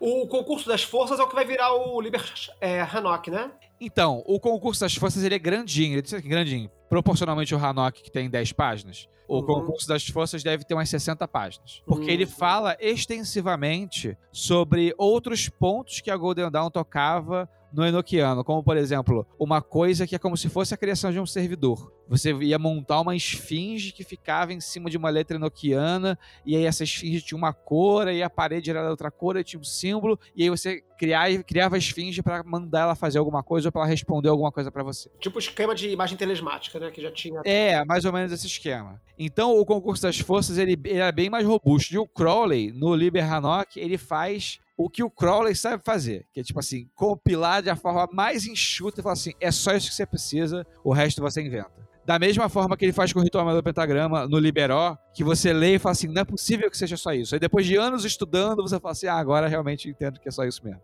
O 0.00 0.26
concurso 0.26 0.68
das 0.68 0.82
forças 0.82 1.18
é 1.18 1.22
o 1.22 1.28
que 1.28 1.34
vai 1.34 1.44
virar 1.44 1.72
o 1.74 2.00
Liber 2.00 2.22
é, 2.60 2.80
Hanok, 2.80 3.30
né? 3.30 3.50
Então, 3.80 4.22
o 4.26 4.38
concurso 4.40 4.80
das 4.80 4.94
forças 4.94 5.22
ele 5.22 5.34
é 5.34 5.38
grandinho, 5.38 5.98
ele 5.98 6.06
é 6.10 6.20
grandinho. 6.20 6.70
Proporcionalmente 6.88 7.54
o 7.54 7.58
Hanok, 7.58 8.02
que 8.02 8.10
tem 8.10 8.30
10 8.30 8.52
páginas, 8.52 9.08
o 9.26 9.36
uhum. 9.36 9.46
concurso 9.46 9.88
das 9.88 10.06
forças 10.06 10.42
deve 10.42 10.64
ter 10.64 10.74
umas 10.74 10.88
60 10.88 11.26
páginas. 11.28 11.82
Porque 11.86 12.06
uhum. 12.06 12.10
ele 12.10 12.26
fala 12.26 12.76
extensivamente 12.80 14.16
sobre 14.32 14.94
outros 14.98 15.48
pontos 15.48 16.00
que 16.00 16.10
a 16.10 16.16
Golden 16.16 16.50
Dawn 16.50 16.70
tocava 16.70 17.48
no 17.74 17.84
Enochiano, 17.84 18.44
como 18.44 18.62
por 18.62 18.76
exemplo, 18.76 19.26
uma 19.38 19.60
coisa 19.60 20.06
que 20.06 20.14
é 20.14 20.18
como 20.18 20.36
se 20.36 20.48
fosse 20.48 20.72
a 20.72 20.76
criação 20.76 21.10
de 21.10 21.18
um 21.18 21.26
servidor. 21.26 21.92
Você 22.08 22.32
ia 22.34 22.58
montar 22.58 23.00
uma 23.00 23.16
esfinge 23.16 23.92
que 23.92 24.04
ficava 24.04 24.52
em 24.52 24.60
cima 24.60 24.88
de 24.88 24.96
uma 24.96 25.10
letra 25.10 25.36
enoquiana, 25.36 26.18
e 26.46 26.54
aí 26.54 26.64
essa 26.64 26.84
esfinge 26.84 27.22
tinha 27.22 27.36
uma 27.36 27.52
cor, 27.52 28.08
e 28.08 28.22
a 28.22 28.30
parede 28.30 28.70
era 28.70 28.88
outra 28.88 29.10
cor, 29.10 29.36
e 29.36 29.42
tinha 29.42 29.58
um 29.58 29.64
símbolo, 29.64 30.18
e 30.36 30.44
aí 30.44 30.50
você 30.50 30.82
criava, 30.98 31.42
criava 31.42 31.74
a 31.74 31.78
esfinge 31.78 32.22
para 32.22 32.42
mandar 32.44 32.82
ela 32.82 32.94
fazer 32.94 33.18
alguma 33.18 33.42
coisa 33.42 33.68
ou 33.68 33.72
para 33.72 33.82
ela 33.82 33.90
responder 33.90 34.28
alguma 34.28 34.52
coisa 34.52 34.70
para 34.70 34.82
você. 34.82 35.10
Tipo 35.18 35.36
o 35.36 35.40
esquema 35.40 35.74
de 35.74 35.88
imagem 35.88 36.16
telesmática, 36.16 36.78
né, 36.78 36.90
que 36.90 37.02
já 37.02 37.10
tinha. 37.10 37.40
É, 37.44 37.84
mais 37.84 38.04
ou 38.04 38.12
menos 38.12 38.30
esse 38.30 38.46
esquema. 38.46 39.00
Então 39.18 39.58
o 39.58 39.64
concurso 39.64 40.02
das 40.02 40.18
forças 40.18 40.58
ele, 40.58 40.78
ele 40.84 40.98
era 40.98 41.10
bem 41.10 41.28
mais 41.28 41.46
robusto. 41.46 41.92
E 41.92 41.98
o 41.98 42.06
Crowley, 42.06 42.72
no 42.72 42.94
Liber 42.94 43.30
Hanok, 43.30 43.78
ele 43.78 43.98
faz 43.98 44.60
o 44.76 44.90
que 44.90 45.02
o 45.02 45.10
Crowley 45.10 45.54
sabe 45.54 45.82
fazer, 45.84 46.26
que 46.32 46.40
é 46.40 46.42
tipo 46.42 46.58
assim, 46.58 46.88
compilar 46.94 47.62
de 47.62 47.70
a 47.70 47.76
forma 47.76 48.08
mais 48.12 48.46
enxuta 48.46 49.00
e 49.00 49.02
falar 49.02 49.12
assim, 49.12 49.32
é 49.40 49.50
só 49.50 49.74
isso 49.74 49.88
que 49.88 49.94
você 49.94 50.06
precisa, 50.06 50.66
o 50.82 50.92
resto 50.92 51.22
você 51.22 51.42
inventa. 51.42 51.84
Da 52.04 52.18
mesma 52.18 52.50
forma 52.50 52.76
que 52.76 52.84
ele 52.84 52.92
faz 52.92 53.12
com 53.12 53.20
o 53.20 53.22
ritual 53.22 53.54
do 53.54 53.62
pentagrama 53.62 54.26
no 54.28 54.38
Liberó, 54.38 54.98
que 55.14 55.24
você 55.24 55.54
lê 55.54 55.76
e 55.76 55.78
fala 55.78 55.92
assim, 55.92 56.08
não 56.08 56.20
é 56.20 56.24
possível 56.24 56.70
que 56.70 56.76
seja 56.76 56.98
só 56.98 57.14
isso. 57.14 57.34
Aí 57.34 57.40
depois 57.40 57.64
de 57.64 57.76
anos 57.76 58.04
estudando, 58.04 58.62
você 58.62 58.78
fala 58.78 58.92
assim, 58.92 59.06
ah, 59.06 59.14
agora 59.14 59.48
realmente 59.48 59.88
entendo 59.88 60.20
que 60.20 60.28
é 60.28 60.30
só 60.30 60.44
isso 60.44 60.62
mesmo. 60.62 60.82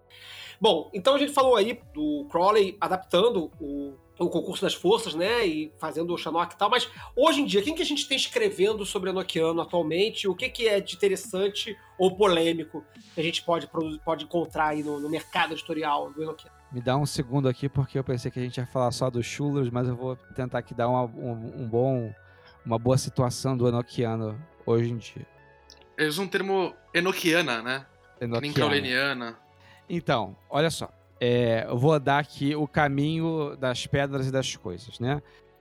Bom, 0.58 0.90
então 0.94 1.14
a 1.14 1.18
gente 1.18 1.32
falou 1.32 1.56
aí 1.56 1.78
do 1.92 2.26
Crowley 2.30 2.76
adaptando 2.80 3.50
o 3.60 3.94
o 4.24 4.28
concurso 4.28 4.62
das 4.62 4.74
forças, 4.74 5.14
né? 5.14 5.46
E 5.46 5.72
fazendo 5.78 6.12
o 6.12 6.18
Xanok 6.18 6.54
e 6.54 6.58
tal. 6.58 6.68
Mas 6.68 6.88
hoje 7.16 7.40
em 7.40 7.46
dia, 7.46 7.62
quem 7.62 7.74
que 7.74 7.82
a 7.82 7.86
gente 7.86 8.06
tem 8.06 8.16
escrevendo 8.16 8.84
sobre 8.84 9.10
Enochiano 9.10 9.60
atualmente? 9.60 10.28
O 10.28 10.34
que, 10.34 10.48
que 10.48 10.68
é 10.68 10.80
de 10.80 10.94
interessante 10.94 11.76
ou 11.98 12.14
polêmico 12.14 12.84
que 13.14 13.20
a 13.20 13.24
gente 13.24 13.42
pode, 13.42 13.68
pode 14.04 14.24
encontrar 14.24 14.68
aí 14.68 14.82
no, 14.82 15.00
no 15.00 15.08
mercado 15.08 15.54
editorial 15.54 16.12
do 16.12 16.22
Enochiano? 16.22 16.54
Me 16.70 16.80
dá 16.80 16.96
um 16.96 17.06
segundo 17.06 17.48
aqui, 17.48 17.68
porque 17.68 17.98
eu 17.98 18.04
pensei 18.04 18.30
que 18.30 18.38
a 18.38 18.42
gente 18.42 18.58
ia 18.58 18.66
falar 18.66 18.92
só 18.92 19.10
dos 19.10 19.26
Schulers, 19.26 19.70
mas 19.70 19.88
eu 19.88 19.96
vou 19.96 20.14
tentar 20.36 20.58
aqui 20.58 20.74
dar 20.74 20.88
uma, 20.88 21.04
um, 21.04 21.62
um 21.62 21.68
bom, 21.68 22.14
uma 22.64 22.78
boa 22.78 22.98
situação 22.98 23.56
do 23.56 23.66
Enochiano 23.66 24.40
hoje 24.66 24.90
em 24.90 24.98
dia. 24.98 25.26
Eles 25.96 26.14
usam 26.14 26.26
um 26.26 26.28
termo 26.28 26.74
Enochiana, 26.94 27.62
né? 27.62 27.86
Enochiana. 28.20 29.38
Então, 29.88 30.36
olha 30.48 30.70
só 30.70 30.99
é, 31.20 31.66
eu 31.68 31.76
vou 31.76 32.00
dar 32.00 32.18
aqui 32.18 32.54
o 32.56 32.66
caminho 32.66 33.54
das 33.56 33.86
pedras 33.86 34.26
e 34.26 34.30
das 34.30 34.56
coisas, 34.56 34.98
né? 34.98 35.20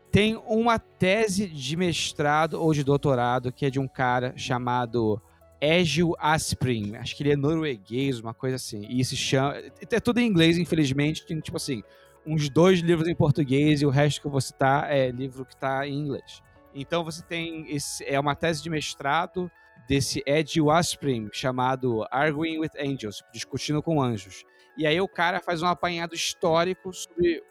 Tem 0.09 0.41
uma 0.47 0.79
tese 0.79 1.47
de 1.47 1.75
mestrado 1.75 2.53
ou 2.59 2.73
de 2.73 2.83
doutorado 2.83 3.51
que 3.51 3.65
é 3.65 3.69
de 3.69 3.79
um 3.79 3.87
cara 3.87 4.33
chamado 4.35 5.21
Egil 5.61 6.15
Asprin. 6.17 6.95
Acho 6.95 7.15
que 7.15 7.21
ele 7.21 7.33
é 7.33 7.35
norueguês, 7.35 8.19
uma 8.19 8.33
coisa 8.33 8.55
assim. 8.55 8.87
E 8.89 9.03
se 9.03 9.15
chama. 9.15 9.55
É 9.91 9.99
tudo 9.99 10.19
em 10.19 10.25
inglês, 10.25 10.57
infelizmente. 10.57 11.25
Tem, 11.25 11.39
tipo 11.39 11.57
assim, 11.57 11.83
uns 12.25 12.49
dois 12.49 12.79
livros 12.79 13.07
em 13.07 13.15
português 13.15 13.81
e 13.81 13.85
o 13.85 13.89
resto 13.89 14.21
que 14.21 14.29
vou 14.29 14.41
citar 14.41 14.91
é 14.91 15.11
livro 15.11 15.45
que 15.45 15.53
está 15.53 15.85
em 15.87 15.99
inglês. 15.99 16.41
Então 16.73 17.03
você 17.03 17.21
tem. 17.21 17.69
Esse, 17.69 18.03
é 18.05 18.19
uma 18.19 18.33
tese 18.33 18.63
de 18.63 18.69
mestrado 18.69 19.51
desse 19.87 20.23
Ed 20.25 20.59
Waspring 20.61 21.29
chamado 21.33 22.05
Arguing 22.09 22.59
with 22.59 22.71
Angels, 22.79 23.21
discutindo 23.33 23.83
com 23.83 24.01
anjos. 24.01 24.43
E 24.79 24.87
aí 24.87 25.01
o 25.01 25.09
cara 25.09 25.41
faz 25.41 25.61
um 25.61 25.67
apanhado 25.67 26.15
histórico 26.15 26.93
sobre 26.93 27.43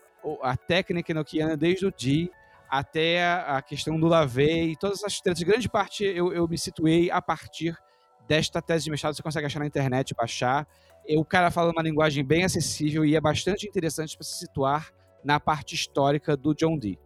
a 0.42 0.56
técnica 0.56 1.12
enoquiana 1.12 1.59
desde 1.59 1.84
o 1.84 1.92
D 1.92 2.30
até 2.70 3.22
a 3.22 3.60
questão 3.60 4.00
do 4.00 4.06
Lavey 4.06 4.70
e 4.70 4.76
todas 4.78 5.00
essas 5.00 5.20
tretas. 5.20 5.42
Grande 5.42 5.68
parte 5.68 6.05
eu, 6.05 6.32
eu 6.32 6.48
me 6.48 6.56
situei 6.56 7.10
a 7.10 7.20
partir 7.20 7.76
desta 8.26 8.62
tese 8.62 8.84
de 8.84 8.90
mestrado, 8.90 9.14
você 9.14 9.22
consegue 9.22 9.44
achar 9.44 9.59
na 9.59 9.66
internet, 9.66 10.14
baixar. 10.14 10.66
E 11.06 11.18
o 11.18 11.24
cara 11.24 11.50
fala 11.50 11.70
uma 11.70 11.82
linguagem 11.82 12.24
bem 12.24 12.44
acessível 12.44 13.05
e 13.05 13.14
é 13.14 13.20
bastante 13.20 13.68
interessante 13.68 14.16
para 14.16 14.24
se 14.24 14.38
situar 14.38 14.90
na 15.22 15.38
parte 15.38 15.74
histórica 15.74 16.34
do 16.34 16.55
John 16.55 16.78
Dee. 16.78 16.98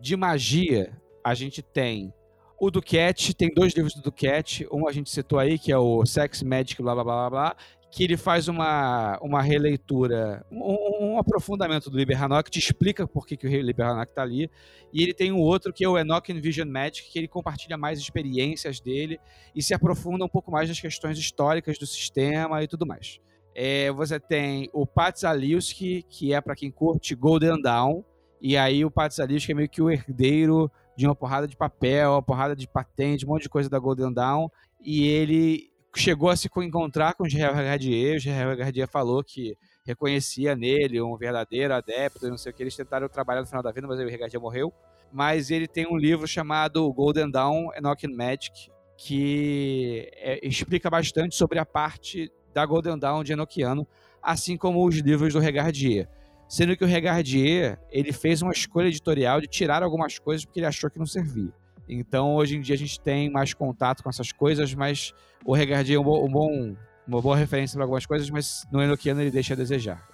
De 0.00 0.16
magia, 0.16 0.98
a 1.22 1.34
gente 1.34 1.62
tem 1.62 2.14
o 2.58 2.70
Duquette, 2.70 3.34
tem 3.34 3.52
dois 3.54 3.74
livros 3.74 3.94
do 3.94 4.00
Duquette. 4.00 4.66
Um 4.72 4.88
a 4.88 4.92
gente 4.92 5.10
citou 5.10 5.38
aí, 5.38 5.58
que 5.58 5.70
é 5.70 5.76
o 5.76 6.04
Sex, 6.06 6.42
Magic, 6.42 6.82
blá 6.82 6.94
blá 6.94 7.04
blá 7.04 7.30
blá, 7.30 7.56
que 7.90 8.04
ele 8.04 8.16
faz 8.16 8.48
uma, 8.48 9.18
uma 9.22 9.40
releitura, 9.40 10.44
um, 10.50 11.14
um 11.14 11.18
aprofundamento 11.18 11.88
do 11.88 11.96
Liber 11.96 12.22
Hanok, 12.22 12.50
te 12.50 12.58
explica 12.58 13.06
por 13.06 13.26
que, 13.26 13.36
que 13.36 13.46
o 13.46 13.50
Liber 13.50 13.86
Hanok 13.86 14.10
está 14.10 14.22
ali. 14.22 14.50
E 14.92 15.02
ele 15.02 15.14
tem 15.14 15.32
um 15.32 15.40
outro 15.40 15.72
que 15.72 15.84
é 15.84 15.88
o 15.88 15.98
Enoch 15.98 16.32
Vision 16.40 16.68
Magic, 16.68 17.10
que 17.10 17.18
ele 17.18 17.28
compartilha 17.28 17.76
mais 17.76 17.98
experiências 17.98 18.80
dele 18.80 19.18
e 19.54 19.62
se 19.62 19.72
aprofunda 19.72 20.24
um 20.24 20.28
pouco 20.28 20.50
mais 20.50 20.68
nas 20.68 20.80
questões 20.80 21.18
históricas 21.18 21.78
do 21.78 21.86
sistema 21.86 22.62
e 22.62 22.68
tudo 22.68 22.86
mais. 22.86 23.20
É, 23.54 23.90
você 23.90 24.20
tem 24.20 24.68
o 24.72 24.86
Pat 24.86 25.16
Zaliuski, 25.16 26.04
que 26.08 26.34
é 26.34 26.40
para 26.40 26.54
quem 26.54 26.70
curte 26.70 27.14
Golden 27.14 27.60
Dawn, 27.60 28.02
e 28.40 28.56
aí 28.56 28.84
o 28.84 28.90
Pat 28.90 29.12
Zaliuski 29.12 29.52
é 29.52 29.54
meio 29.54 29.68
que 29.68 29.80
o 29.80 29.90
herdeiro 29.90 30.70
de 30.96 31.06
uma 31.06 31.14
porrada 31.14 31.46
de 31.46 31.56
papel, 31.56 32.12
uma 32.12 32.22
porrada 32.22 32.56
de 32.56 32.68
patente, 32.68 33.24
um 33.24 33.28
monte 33.28 33.42
de 33.42 33.48
coisa 33.48 33.68
da 33.68 33.78
Golden 33.78 34.12
Dawn. 34.12 34.48
E 34.80 35.06
ele 35.06 35.70
chegou 36.00 36.28
a 36.28 36.36
se 36.36 36.48
encontrar 36.58 37.14
com 37.14 37.24
o 37.24 37.28
Gerard 37.28 37.62
Gardier. 37.62 38.16
O 38.16 38.18
Gerard 38.18 38.56
Gardier 38.56 38.88
falou 38.88 39.22
que 39.22 39.56
reconhecia 39.84 40.54
nele 40.54 41.00
um 41.00 41.16
verdadeiro 41.16 41.74
adepto, 41.74 42.28
não 42.28 42.38
sei 42.38 42.52
o 42.52 42.54
que. 42.54 42.62
Eles 42.62 42.76
tentaram 42.76 43.08
trabalhar 43.08 43.40
no 43.40 43.46
final 43.46 43.62
da 43.62 43.72
vida, 43.72 43.86
mas 43.86 43.98
o 43.98 44.18
Gardier 44.18 44.40
morreu. 44.40 44.72
Mas 45.12 45.50
ele 45.50 45.66
tem 45.66 45.86
um 45.86 45.96
livro 45.96 46.26
chamado 46.26 46.92
Golden 46.92 47.30
Dawn, 47.30 47.68
Enoch 47.76 48.06
and 48.06 48.14
Magic, 48.14 48.70
que 48.96 50.10
é, 50.14 50.46
explica 50.46 50.90
bastante 50.90 51.34
sobre 51.34 51.58
a 51.58 51.64
parte 51.64 52.30
da 52.52 52.64
Golden 52.64 52.98
Dawn 52.98 53.22
de 53.22 53.32
Enochiano, 53.32 53.86
assim 54.22 54.56
como 54.56 54.86
os 54.86 54.96
livros 54.96 55.32
do 55.32 55.38
Regardier. 55.38 56.08
Sendo 56.48 56.76
que 56.76 56.84
o 56.84 56.86
Regardier, 56.86 57.78
ele 57.90 58.12
fez 58.12 58.40
uma 58.40 58.52
escolha 58.52 58.88
editorial 58.88 59.40
de 59.40 59.46
tirar 59.46 59.82
algumas 59.82 60.18
coisas 60.18 60.44
porque 60.44 60.60
ele 60.60 60.66
achou 60.66 60.90
que 60.90 60.98
não 60.98 61.06
servia. 61.06 61.52
Então, 61.88 62.34
hoje 62.34 62.56
em 62.56 62.60
dia, 62.60 62.74
a 62.74 62.78
gente 62.78 62.98
tem 63.00 63.30
mais 63.30 63.54
contato 63.54 64.02
com 64.02 64.10
essas 64.10 64.32
coisas, 64.32 64.74
mas 64.74 65.12
o 65.44 65.54
Regardier 65.54 65.96
é 65.96 66.00
um 66.00 66.04
bom, 66.04 66.24
um 66.24 66.30
bom, 66.30 66.76
uma 67.06 67.22
boa 67.22 67.36
referência 67.36 67.76
para 67.76 67.84
algumas 67.84 68.06
coisas, 68.06 68.28
mas 68.30 68.66
no 68.70 68.82
Enochiano 68.82 69.20
ele 69.20 69.30
deixa 69.30 69.54
a 69.54 69.56
desejar. 69.56 70.06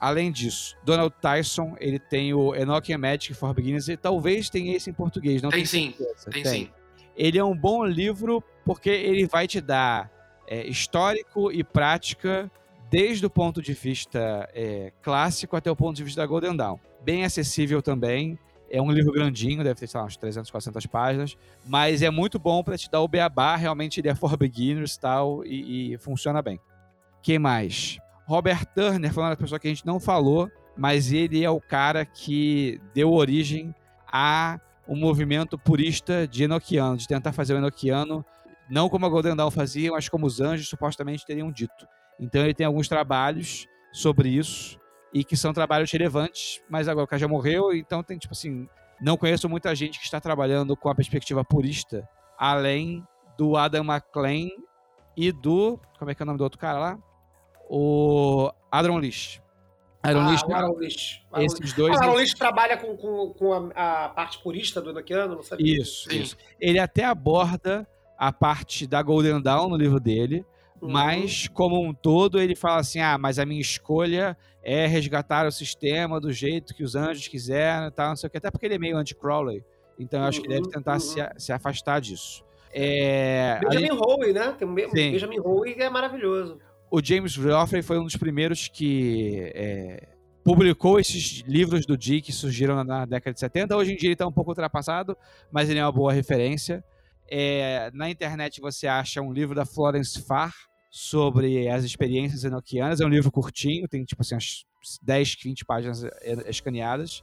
Além 0.00 0.32
disso, 0.32 0.76
Donald 0.84 1.14
Tyson, 1.20 1.76
ele 1.78 1.98
tem 2.00 2.34
o 2.34 2.54
Enochian 2.56 2.98
Magic 2.98 3.34
for 3.34 3.54
Beginners, 3.54 3.88
e 3.88 3.96
talvez 3.96 4.50
tenha 4.50 4.76
esse 4.76 4.90
em 4.90 4.92
português, 4.92 5.40
não 5.40 5.50
tem 5.50 5.64
sim, 5.64 5.94
tem, 6.24 6.42
tem, 6.42 6.44
sim. 6.44 6.70
Ele 7.16 7.38
é 7.38 7.44
um 7.44 7.56
bom 7.56 7.84
livro 7.84 8.42
porque 8.64 8.90
ele 8.90 9.26
vai 9.26 9.46
te 9.46 9.60
dar 9.60 10.10
é, 10.48 10.66
histórico 10.66 11.52
e 11.52 11.62
prática 11.62 12.50
desde 12.90 13.24
o 13.24 13.30
ponto 13.30 13.62
de 13.62 13.72
vista 13.72 14.48
é, 14.52 14.92
clássico 15.00 15.56
até 15.56 15.70
o 15.70 15.76
ponto 15.76 15.96
de 15.96 16.04
vista 16.04 16.20
da 16.20 16.26
Golden 16.26 16.56
Dawn. 16.56 16.78
Bem 17.02 17.24
acessível 17.24 17.80
também. 17.80 18.38
É 18.74 18.80
um 18.80 18.90
livro 18.90 19.12
grandinho, 19.12 19.62
deve 19.62 19.78
ter, 19.78 19.86
sei 19.86 20.00
lá, 20.00 20.06
uns 20.06 20.16
300, 20.16 20.50
400 20.50 20.86
páginas. 20.86 21.36
Mas 21.66 22.00
é 22.00 22.08
muito 22.08 22.38
bom 22.38 22.64
para 22.64 22.78
te 22.78 22.90
dar 22.90 23.02
o 23.02 23.06
beabá. 23.06 23.54
Realmente 23.54 24.00
ele 24.00 24.08
é 24.08 24.14
for 24.14 24.34
beginners 24.34 24.96
tal, 24.96 25.44
e, 25.44 25.92
e 25.92 25.98
funciona 25.98 26.40
bem. 26.40 26.58
Quem 27.22 27.38
mais? 27.38 27.98
Robert 28.24 28.64
Turner 28.74 29.12
foi 29.12 29.22
uma 29.22 29.36
pessoa 29.36 29.58
que 29.58 29.68
a 29.68 29.70
gente 29.70 29.84
não 29.84 30.00
falou, 30.00 30.50
mas 30.74 31.12
ele 31.12 31.44
é 31.44 31.50
o 31.50 31.60
cara 31.60 32.06
que 32.06 32.80
deu 32.94 33.12
origem 33.12 33.74
a 34.10 34.58
um 34.88 34.96
movimento 34.96 35.58
purista 35.58 36.26
de 36.26 36.44
Enochiano, 36.44 36.96
de 36.96 37.06
tentar 37.06 37.32
fazer 37.32 37.52
o 37.52 37.58
Enochiano 37.58 38.24
não 38.70 38.88
como 38.88 39.04
a 39.04 39.08
Golden 39.08 39.36
Dawn 39.36 39.50
fazia, 39.50 39.90
mas 39.90 40.08
como 40.08 40.24
os 40.24 40.40
anjos 40.40 40.66
supostamente 40.66 41.26
teriam 41.26 41.52
dito. 41.52 41.86
Então 42.18 42.42
ele 42.42 42.54
tem 42.54 42.64
alguns 42.64 42.88
trabalhos 42.88 43.66
sobre 43.92 44.30
isso 44.30 44.80
e 45.12 45.24
que 45.24 45.36
são 45.36 45.52
trabalhos 45.52 45.90
relevantes, 45.90 46.62
mas 46.68 46.88
agora 46.88 47.04
o 47.04 47.08
cara 47.08 47.20
já 47.20 47.28
morreu, 47.28 47.72
então 47.72 48.02
tem 48.02 48.18
tipo 48.18 48.32
assim, 48.32 48.68
não 49.00 49.16
conheço 49.16 49.48
muita 49.48 49.74
gente 49.74 49.98
que 49.98 50.04
está 50.04 50.20
trabalhando 50.20 50.76
com 50.76 50.88
a 50.88 50.94
perspectiva 50.94 51.44
purista, 51.44 52.08
além 52.38 53.06
do 53.36 53.56
Adam 53.56 53.84
McLean 53.84 54.48
e 55.16 55.30
do, 55.30 55.78
como 55.98 56.10
é 56.10 56.14
que 56.14 56.22
é 56.22 56.24
o 56.24 56.26
nome 56.26 56.38
do 56.38 56.44
outro 56.44 56.58
cara 56.58 56.78
lá? 56.78 56.98
O 57.68 58.50
Adron 58.70 58.98
Lish. 58.98 59.40
Aaron 60.02 60.20
ah, 60.20 60.36
o 60.48 60.54
Aaron 60.54 60.78
Lish. 60.80 61.22
Esses 61.36 61.72
dois. 61.74 61.96
O 61.96 62.02
Aaron 62.02 62.18
Lish 62.18 62.34
trabalha 62.34 62.76
com, 62.76 62.96
com, 62.96 63.32
com 63.34 63.52
a, 63.52 64.06
a, 64.06 64.08
parte 64.08 64.38
purista 64.38 64.80
do 64.80 64.90
Enochiano, 64.90 65.36
não 65.36 65.42
sabia? 65.44 65.80
Isso, 65.80 66.12
isso. 66.12 66.36
Ele 66.60 66.80
até 66.80 67.04
aborda 67.04 67.86
a 68.18 68.32
parte 68.32 68.84
da 68.86 69.00
Golden 69.00 69.40
Dawn 69.40 69.68
no 69.68 69.76
livro 69.76 70.00
dele, 70.00 70.44
Uhum. 70.82 70.90
Mas, 70.90 71.46
como 71.46 71.80
um 71.80 71.94
todo, 71.94 72.40
ele 72.40 72.56
fala 72.56 72.80
assim: 72.80 72.98
ah, 72.98 73.16
mas 73.16 73.38
a 73.38 73.46
minha 73.46 73.60
escolha 73.60 74.36
é 74.62 74.86
resgatar 74.86 75.46
o 75.46 75.52
sistema 75.52 76.20
do 76.20 76.32
jeito 76.32 76.74
que 76.74 76.84
os 76.84 76.94
anjos 76.94 77.26
quiseram 77.28 77.88
e 77.88 77.90
tal, 77.90 78.10
não 78.10 78.16
sei 78.16 78.28
o 78.28 78.30
que. 78.30 78.38
Até 78.38 78.50
porque 78.50 78.66
ele 78.66 78.74
é 78.74 78.78
meio 78.78 78.96
anti-Crowley. 78.96 79.64
Então, 79.98 80.20
eu 80.20 80.26
acho 80.26 80.40
que 80.40 80.46
ele 80.46 80.54
deve 80.54 80.66
uhum, 80.66 80.72
tentar 80.72 80.94
uhum. 80.94 81.00
se, 81.00 81.20
se 81.36 81.52
afastar 81.52 82.00
disso. 82.00 82.44
É, 82.72 83.60
Benjamin 83.60 83.90
ali... 83.90 83.98
Howe, 84.00 84.32
né? 84.32 84.54
Tem 84.58 84.66
um 84.66 84.74
Benjamin 84.74 85.40
Howe 85.40 85.74
que 85.74 85.82
é 85.82 85.90
maravilhoso. 85.90 86.58
O 86.90 87.04
James 87.04 87.32
Joffrey 87.32 87.82
foi 87.82 87.98
um 87.98 88.04
dos 88.04 88.16
primeiros 88.16 88.68
que 88.68 89.50
é, 89.54 90.08
publicou 90.44 90.98
esses 90.98 91.40
livros 91.46 91.86
do 91.86 91.96
Dee 91.96 92.20
que 92.20 92.32
surgiram 92.32 92.76
na, 92.76 92.84
na, 92.84 93.04
década 93.04 93.32
de 93.32 93.40
70. 93.40 93.76
Hoje 93.76 93.92
em 93.92 93.96
dia 93.96 94.08
ele 94.08 94.14
está 94.14 94.26
um 94.26 94.32
pouco 94.32 94.50
ultrapassado, 94.50 95.16
mas 95.50 95.70
ele 95.70 95.78
é 95.78 95.84
uma 95.84 95.92
boa 95.92 96.12
referência. 96.12 96.84
É, 97.30 97.90
na 97.94 98.10
internet 98.10 98.60
você 98.60 98.86
acha 98.86 99.22
um 99.22 99.32
livro 99.32 99.54
da 99.54 99.64
Florence 99.64 100.20
Farr, 100.20 100.52
sobre 100.94 101.70
as 101.70 101.84
experiências 101.84 102.44
enoquianas. 102.44 103.00
É 103.00 103.06
um 103.06 103.08
livro 103.08 103.32
curtinho, 103.32 103.88
tem 103.88 104.04
tipo 104.04 104.20
assim, 104.20 104.34
umas 104.34 104.66
10, 105.00 105.36
20 105.42 105.64
páginas 105.64 106.04
escaneadas. 106.46 107.22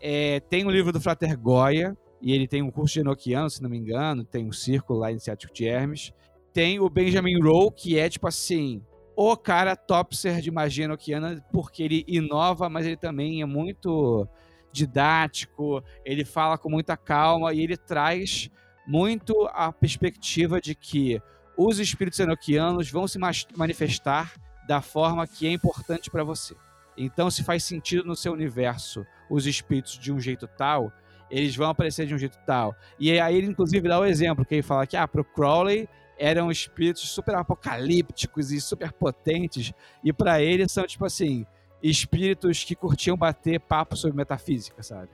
É, 0.00 0.40
tem 0.40 0.64
um 0.64 0.70
livro 0.70 0.90
do 0.90 1.00
Frater 1.00 1.38
Goya, 1.38 1.94
e 2.22 2.32
ele 2.32 2.48
tem 2.48 2.62
um 2.62 2.70
curso 2.70 2.94
de 2.94 3.00
enoquiano, 3.00 3.50
se 3.50 3.62
não 3.62 3.68
me 3.68 3.76
engano, 3.76 4.24
tem 4.24 4.46
um 4.46 4.52
círculo 4.52 5.00
lá 5.00 5.10
iniciático 5.10 5.52
de 5.52 5.66
Hermes. 5.66 6.12
Tem 6.54 6.80
o 6.80 6.88
Benjamin 6.88 7.38
Rowe, 7.42 7.70
que 7.74 7.98
é 7.98 8.08
tipo 8.08 8.26
assim, 8.26 8.80
o 9.14 9.36
cara 9.36 9.76
topser 9.76 10.40
de 10.40 10.50
magia 10.50 10.86
enoquiana, 10.86 11.44
porque 11.52 11.82
ele 11.82 12.04
inova, 12.08 12.70
mas 12.70 12.86
ele 12.86 12.96
também 12.96 13.42
é 13.42 13.44
muito 13.44 14.26
didático, 14.72 15.82
ele 16.02 16.24
fala 16.24 16.56
com 16.56 16.70
muita 16.70 16.96
calma 16.96 17.52
e 17.52 17.60
ele 17.60 17.76
traz 17.76 18.48
muito 18.86 19.46
a 19.52 19.70
perspectiva 19.70 20.60
de 20.60 20.74
que 20.74 21.20
os 21.56 21.78
espíritos 21.78 22.18
enoquianos 22.18 22.90
vão 22.90 23.06
se 23.06 23.18
manifestar 23.56 24.32
da 24.66 24.80
forma 24.80 25.26
que 25.26 25.46
é 25.46 25.50
importante 25.50 26.10
para 26.10 26.24
você. 26.24 26.54
Então, 26.96 27.30
se 27.30 27.42
faz 27.42 27.64
sentido 27.64 28.04
no 28.04 28.14
seu 28.14 28.32
universo 28.32 29.04
os 29.30 29.46
espíritos 29.46 29.98
de 29.98 30.12
um 30.12 30.20
jeito 30.20 30.46
tal, 30.46 30.92
eles 31.30 31.56
vão 31.56 31.70
aparecer 31.70 32.06
de 32.06 32.14
um 32.14 32.18
jeito 32.18 32.38
tal. 32.46 32.74
E 32.98 33.18
aí 33.18 33.36
ele, 33.36 33.46
inclusive, 33.46 33.88
dá 33.88 33.98
o 33.98 34.04
exemplo, 34.04 34.44
que 34.44 34.56
ele 34.56 34.62
fala 34.62 34.86
que, 34.86 34.96
ah, 34.96 35.08
pro 35.08 35.24
Crowley 35.24 35.88
eram 36.18 36.50
espíritos 36.50 37.08
super 37.08 37.34
apocalípticos 37.34 38.52
e 38.52 38.60
super 38.60 38.92
potentes, 38.92 39.72
e 40.04 40.12
para 40.12 40.42
ele 40.42 40.68
são, 40.68 40.86
tipo 40.86 41.04
assim, 41.04 41.46
espíritos 41.82 42.62
que 42.62 42.76
curtiam 42.76 43.16
bater 43.16 43.58
papo 43.58 43.96
sobre 43.96 44.16
metafísica, 44.16 44.82
sabe? 44.82 45.10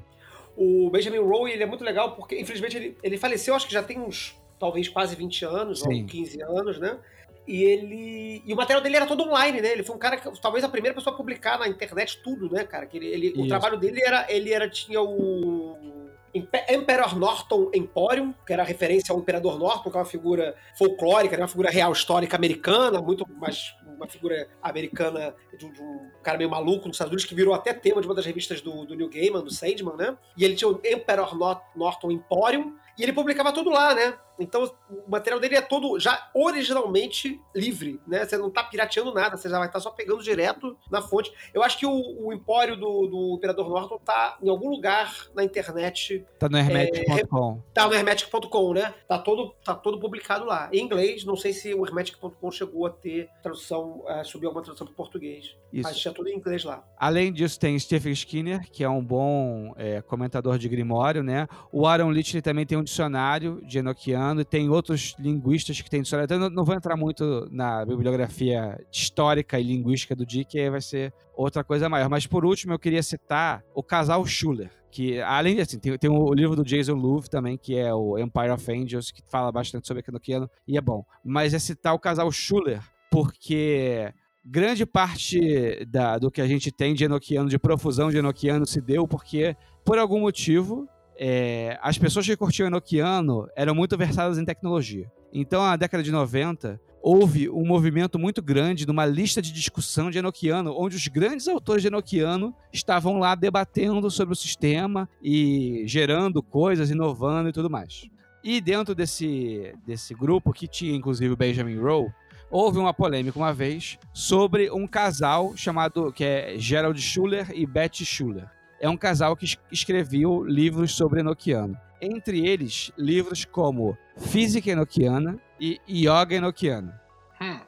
O 0.56 0.90
Benjamin 0.90 1.18
Rowe, 1.18 1.50
ele 1.50 1.62
é 1.62 1.66
muito 1.66 1.84
legal 1.84 2.16
porque, 2.16 2.38
infelizmente, 2.38 2.76
ele, 2.76 2.98
ele 3.02 3.16
faleceu, 3.16 3.54
acho 3.54 3.66
que 3.66 3.72
já 3.72 3.82
tem 3.82 4.00
uns 4.00 4.36
talvez 4.58 4.88
quase 4.88 5.14
20 5.16 5.44
anos, 5.44 5.80
Sim. 5.80 6.02
ou 6.02 6.06
15 6.06 6.42
anos, 6.42 6.78
né? 6.78 6.98
E 7.46 7.62
ele. 7.64 8.42
E 8.44 8.52
o 8.52 8.56
material 8.56 8.82
dele 8.82 8.96
era 8.96 9.06
todo 9.06 9.22
online, 9.22 9.62
né? 9.62 9.72
Ele 9.72 9.82
foi 9.82 9.96
um 9.96 9.98
cara 9.98 10.18
que 10.18 10.40
talvez 10.40 10.62
a 10.62 10.68
primeira 10.68 10.94
pessoa 10.94 11.14
a 11.14 11.16
publicar 11.16 11.58
na 11.58 11.66
internet 11.66 12.20
tudo, 12.22 12.52
né, 12.52 12.64
cara? 12.64 12.84
Que 12.84 12.98
ele, 12.98 13.06
ele 13.06 13.42
o 13.42 13.48
trabalho 13.48 13.78
dele 13.78 14.02
era. 14.04 14.26
Ele 14.30 14.52
era. 14.52 14.68
Tinha 14.68 15.00
o. 15.00 15.98
Emperor 16.34 17.18
Norton 17.18 17.70
Emporium, 17.74 18.34
que 18.46 18.52
era 18.52 18.62
referência 18.62 19.12
ao 19.12 19.18
Imperador 19.18 19.58
Norton, 19.58 19.90
que 19.90 19.96
é 19.96 20.00
uma 20.00 20.04
figura 20.06 20.54
folclórica, 20.76 21.36
né? 21.36 21.42
uma 21.42 21.48
figura 21.48 21.70
real 21.70 21.90
histórica 21.90 22.36
americana, 22.36 23.00
muito 23.00 23.26
mais 23.38 23.74
uma 23.96 24.06
figura 24.06 24.46
americana 24.62 25.34
de 25.58 25.64
um, 25.66 25.72
de 25.72 25.80
um 25.80 26.10
cara 26.22 26.36
meio 26.38 26.50
maluco 26.50 26.86
nos 26.86 26.96
Estados 26.96 27.10
Unidos, 27.10 27.24
que 27.24 27.34
virou 27.34 27.54
até 27.54 27.72
tema 27.72 28.00
de 28.00 28.06
uma 28.06 28.14
das 28.14 28.26
revistas 28.26 28.60
do, 28.60 28.84
do 28.84 28.94
Neil 28.94 29.08
Gaiman, 29.08 29.42
do 29.42 29.50
Sandman, 29.50 29.96
né? 29.96 30.16
E 30.36 30.44
ele 30.44 30.54
tinha 30.54 30.68
o 30.68 30.78
Emperor 30.84 31.34
Nor- 31.34 31.62
Norton 31.74 32.10
Emporium, 32.10 32.76
e 32.96 33.02
ele 33.02 33.12
publicava 33.12 33.50
tudo 33.50 33.70
lá, 33.70 33.94
né? 33.94 34.14
Então 34.38 34.70
o 34.90 35.10
material 35.10 35.40
dele 35.40 35.56
é 35.56 35.60
todo 35.60 35.98
já 35.98 36.30
originalmente 36.34 37.40
livre, 37.54 38.00
né? 38.06 38.24
Você 38.24 38.36
não 38.36 38.50
tá 38.50 38.62
pirateando 38.62 39.12
nada, 39.12 39.36
você 39.36 39.48
já 39.48 39.58
vai 39.58 39.66
estar 39.68 39.80
só 39.80 39.90
pegando 39.90 40.22
direto 40.22 40.76
na 40.90 41.02
fonte. 41.02 41.32
Eu 41.52 41.62
acho 41.62 41.78
que 41.78 41.86
o, 41.86 42.26
o 42.26 42.32
empório 42.32 42.76
do, 42.76 43.06
do 43.06 43.34
Imperador 43.36 43.68
Norton 43.68 43.98
tá 43.98 44.38
em 44.42 44.48
algum 44.48 44.68
lugar 44.70 45.26
na 45.34 45.44
internet, 45.44 46.24
Tá 46.38 46.48
no 46.48 46.58
hermetic.com. 46.58 47.62
tá 47.74 47.86
no 47.86 47.94
hermetic.com, 47.94 48.72
né? 48.74 48.94
Tá 49.06 49.18
todo, 49.18 49.54
tá 49.64 49.74
todo 49.74 49.98
publicado 49.98 50.44
lá. 50.44 50.68
Em 50.72 50.80
inglês, 50.84 51.24
não 51.24 51.36
sei 51.36 51.52
se 51.52 51.74
o 51.74 51.84
hermetic.com 51.84 52.50
chegou 52.50 52.86
a 52.86 52.90
ter 52.90 53.28
tradução, 53.42 54.04
subiu 54.24 54.48
alguma 54.48 54.64
tradução 54.64 54.86
para 54.86 54.96
português. 54.96 55.56
Isso. 55.72 55.88
Mas 55.88 55.98
tinha 55.98 56.14
tudo 56.14 56.28
em 56.28 56.36
inglês 56.36 56.64
lá. 56.64 56.84
Além 56.96 57.32
disso, 57.32 57.58
tem 57.58 57.78
Stephen 57.78 58.12
Skinner, 58.12 58.70
que 58.70 58.82
é 58.84 58.88
um 58.88 59.04
bom 59.04 59.74
é, 59.76 60.00
comentador 60.02 60.58
de 60.58 60.68
Grimório, 60.68 61.22
né? 61.22 61.46
O 61.72 61.86
Aaron 61.86 62.10
Leach 62.10 62.34
ele 62.34 62.42
também 62.42 62.64
tem 62.66 62.78
um 62.78 62.84
dicionário 62.84 63.60
de 63.66 63.78
Enochiano 63.78 64.27
e 64.40 64.44
tem 64.44 64.68
outros 64.68 65.14
linguistas 65.18 65.80
que 65.80 65.88
têm 65.90 66.02
dicionário. 66.02 66.26
Então, 66.26 66.42
eu 66.46 66.50
não, 66.50 66.64
vou 66.64 66.74
entrar 66.74 66.96
muito 66.96 67.48
na 67.50 67.84
bibliografia 67.84 68.78
histórica 68.92 69.58
e 69.58 69.62
linguística 69.62 70.14
do 70.14 70.26
Dick, 70.26 70.50
que 70.50 70.70
vai 70.70 70.80
ser 70.80 71.12
outra 71.36 71.62
coisa 71.62 71.88
maior. 71.88 72.08
Mas, 72.08 72.26
por 72.26 72.44
último, 72.44 72.72
eu 72.72 72.78
queria 72.78 73.02
citar 73.02 73.62
o 73.74 73.82
casal 73.82 74.24
Schuller, 74.24 74.70
que, 74.90 75.20
além 75.20 75.56
de, 75.56 75.60
assim, 75.62 75.78
tem, 75.78 75.96
tem 75.98 76.10
o 76.10 76.32
livro 76.32 76.56
do 76.56 76.64
Jason 76.64 76.94
Louvre 76.94 77.28
também, 77.28 77.56
que 77.56 77.76
é 77.76 77.92
o 77.94 78.18
Empire 78.18 78.50
of 78.50 78.72
Angels, 78.72 79.10
que 79.10 79.22
fala 79.30 79.52
bastante 79.52 79.86
sobre 79.86 80.02
Enochiano, 80.06 80.48
e 80.66 80.76
é 80.76 80.80
bom. 80.80 81.04
Mas 81.24 81.54
é 81.54 81.58
citar 81.58 81.94
o 81.94 81.98
casal 81.98 82.30
Schuller, 82.32 82.82
porque 83.10 84.12
grande 84.44 84.86
parte 84.86 85.84
da- 85.86 86.18
do 86.18 86.30
que 86.30 86.40
a 86.40 86.46
gente 86.46 86.72
tem 86.72 86.94
de 86.94 87.04
Enochiano, 87.04 87.48
de 87.48 87.58
profusão 87.58 88.10
de 88.10 88.16
Enochiano, 88.18 88.66
se 88.66 88.80
deu 88.80 89.06
porque, 89.06 89.54
por 89.84 89.98
algum 89.98 90.20
motivo, 90.20 90.88
é, 91.18 91.76
as 91.82 91.98
pessoas 91.98 92.24
que 92.24 92.36
curtiam 92.36 92.68
Enochiano 92.68 93.48
eram 93.56 93.74
muito 93.74 93.96
versadas 93.98 94.38
em 94.38 94.44
tecnologia. 94.44 95.10
Então, 95.32 95.62
na 95.62 95.76
década 95.76 96.02
de 96.02 96.12
90, 96.12 96.80
houve 97.02 97.48
um 97.50 97.66
movimento 97.66 98.18
muito 98.18 98.40
grande 98.40 98.86
numa 98.86 99.04
lista 99.04 99.42
de 99.42 99.52
discussão 99.52 100.10
de 100.10 100.18
Enochiano, 100.18 100.74
onde 100.78 100.96
os 100.96 101.08
grandes 101.08 101.48
autores 101.48 101.82
de 101.82 101.88
Enochiano 101.88 102.54
estavam 102.72 103.18
lá 103.18 103.34
debatendo 103.34 104.10
sobre 104.10 104.32
o 104.32 104.36
sistema 104.36 105.08
e 105.22 105.82
gerando 105.86 106.42
coisas, 106.42 106.90
inovando 106.90 107.48
e 107.48 107.52
tudo 107.52 107.68
mais. 107.68 108.08
E 108.42 108.60
dentro 108.60 108.94
desse, 108.94 109.74
desse 109.84 110.14
grupo, 110.14 110.52
que 110.52 110.68
tinha 110.68 110.94
inclusive 110.94 111.34
o 111.34 111.36
Benjamin 111.36 111.78
Rowe, 111.78 112.12
houve 112.50 112.78
uma 112.78 112.94
polêmica 112.94 113.38
uma 113.38 113.52
vez 113.52 113.98
sobre 114.12 114.70
um 114.70 114.86
casal 114.86 115.56
chamado 115.56 116.12
que 116.12 116.24
é 116.24 116.54
Gerald 116.56 117.00
Schuller 117.00 117.50
e 117.52 117.66
Betty 117.66 118.06
Schuller. 118.06 118.48
É 118.80 118.88
um 118.88 118.96
casal 118.96 119.36
que 119.36 119.44
es- 119.44 119.58
escreveu 119.72 120.44
livros 120.44 120.94
sobre 120.94 121.20
Enochiano. 121.20 121.76
Entre 122.00 122.46
eles, 122.46 122.92
livros 122.96 123.44
como 123.44 123.96
Física 124.16 124.70
Enochiana 124.70 125.38
e 125.60 125.80
Yoga 125.88 126.36
Enochiana. 126.36 127.00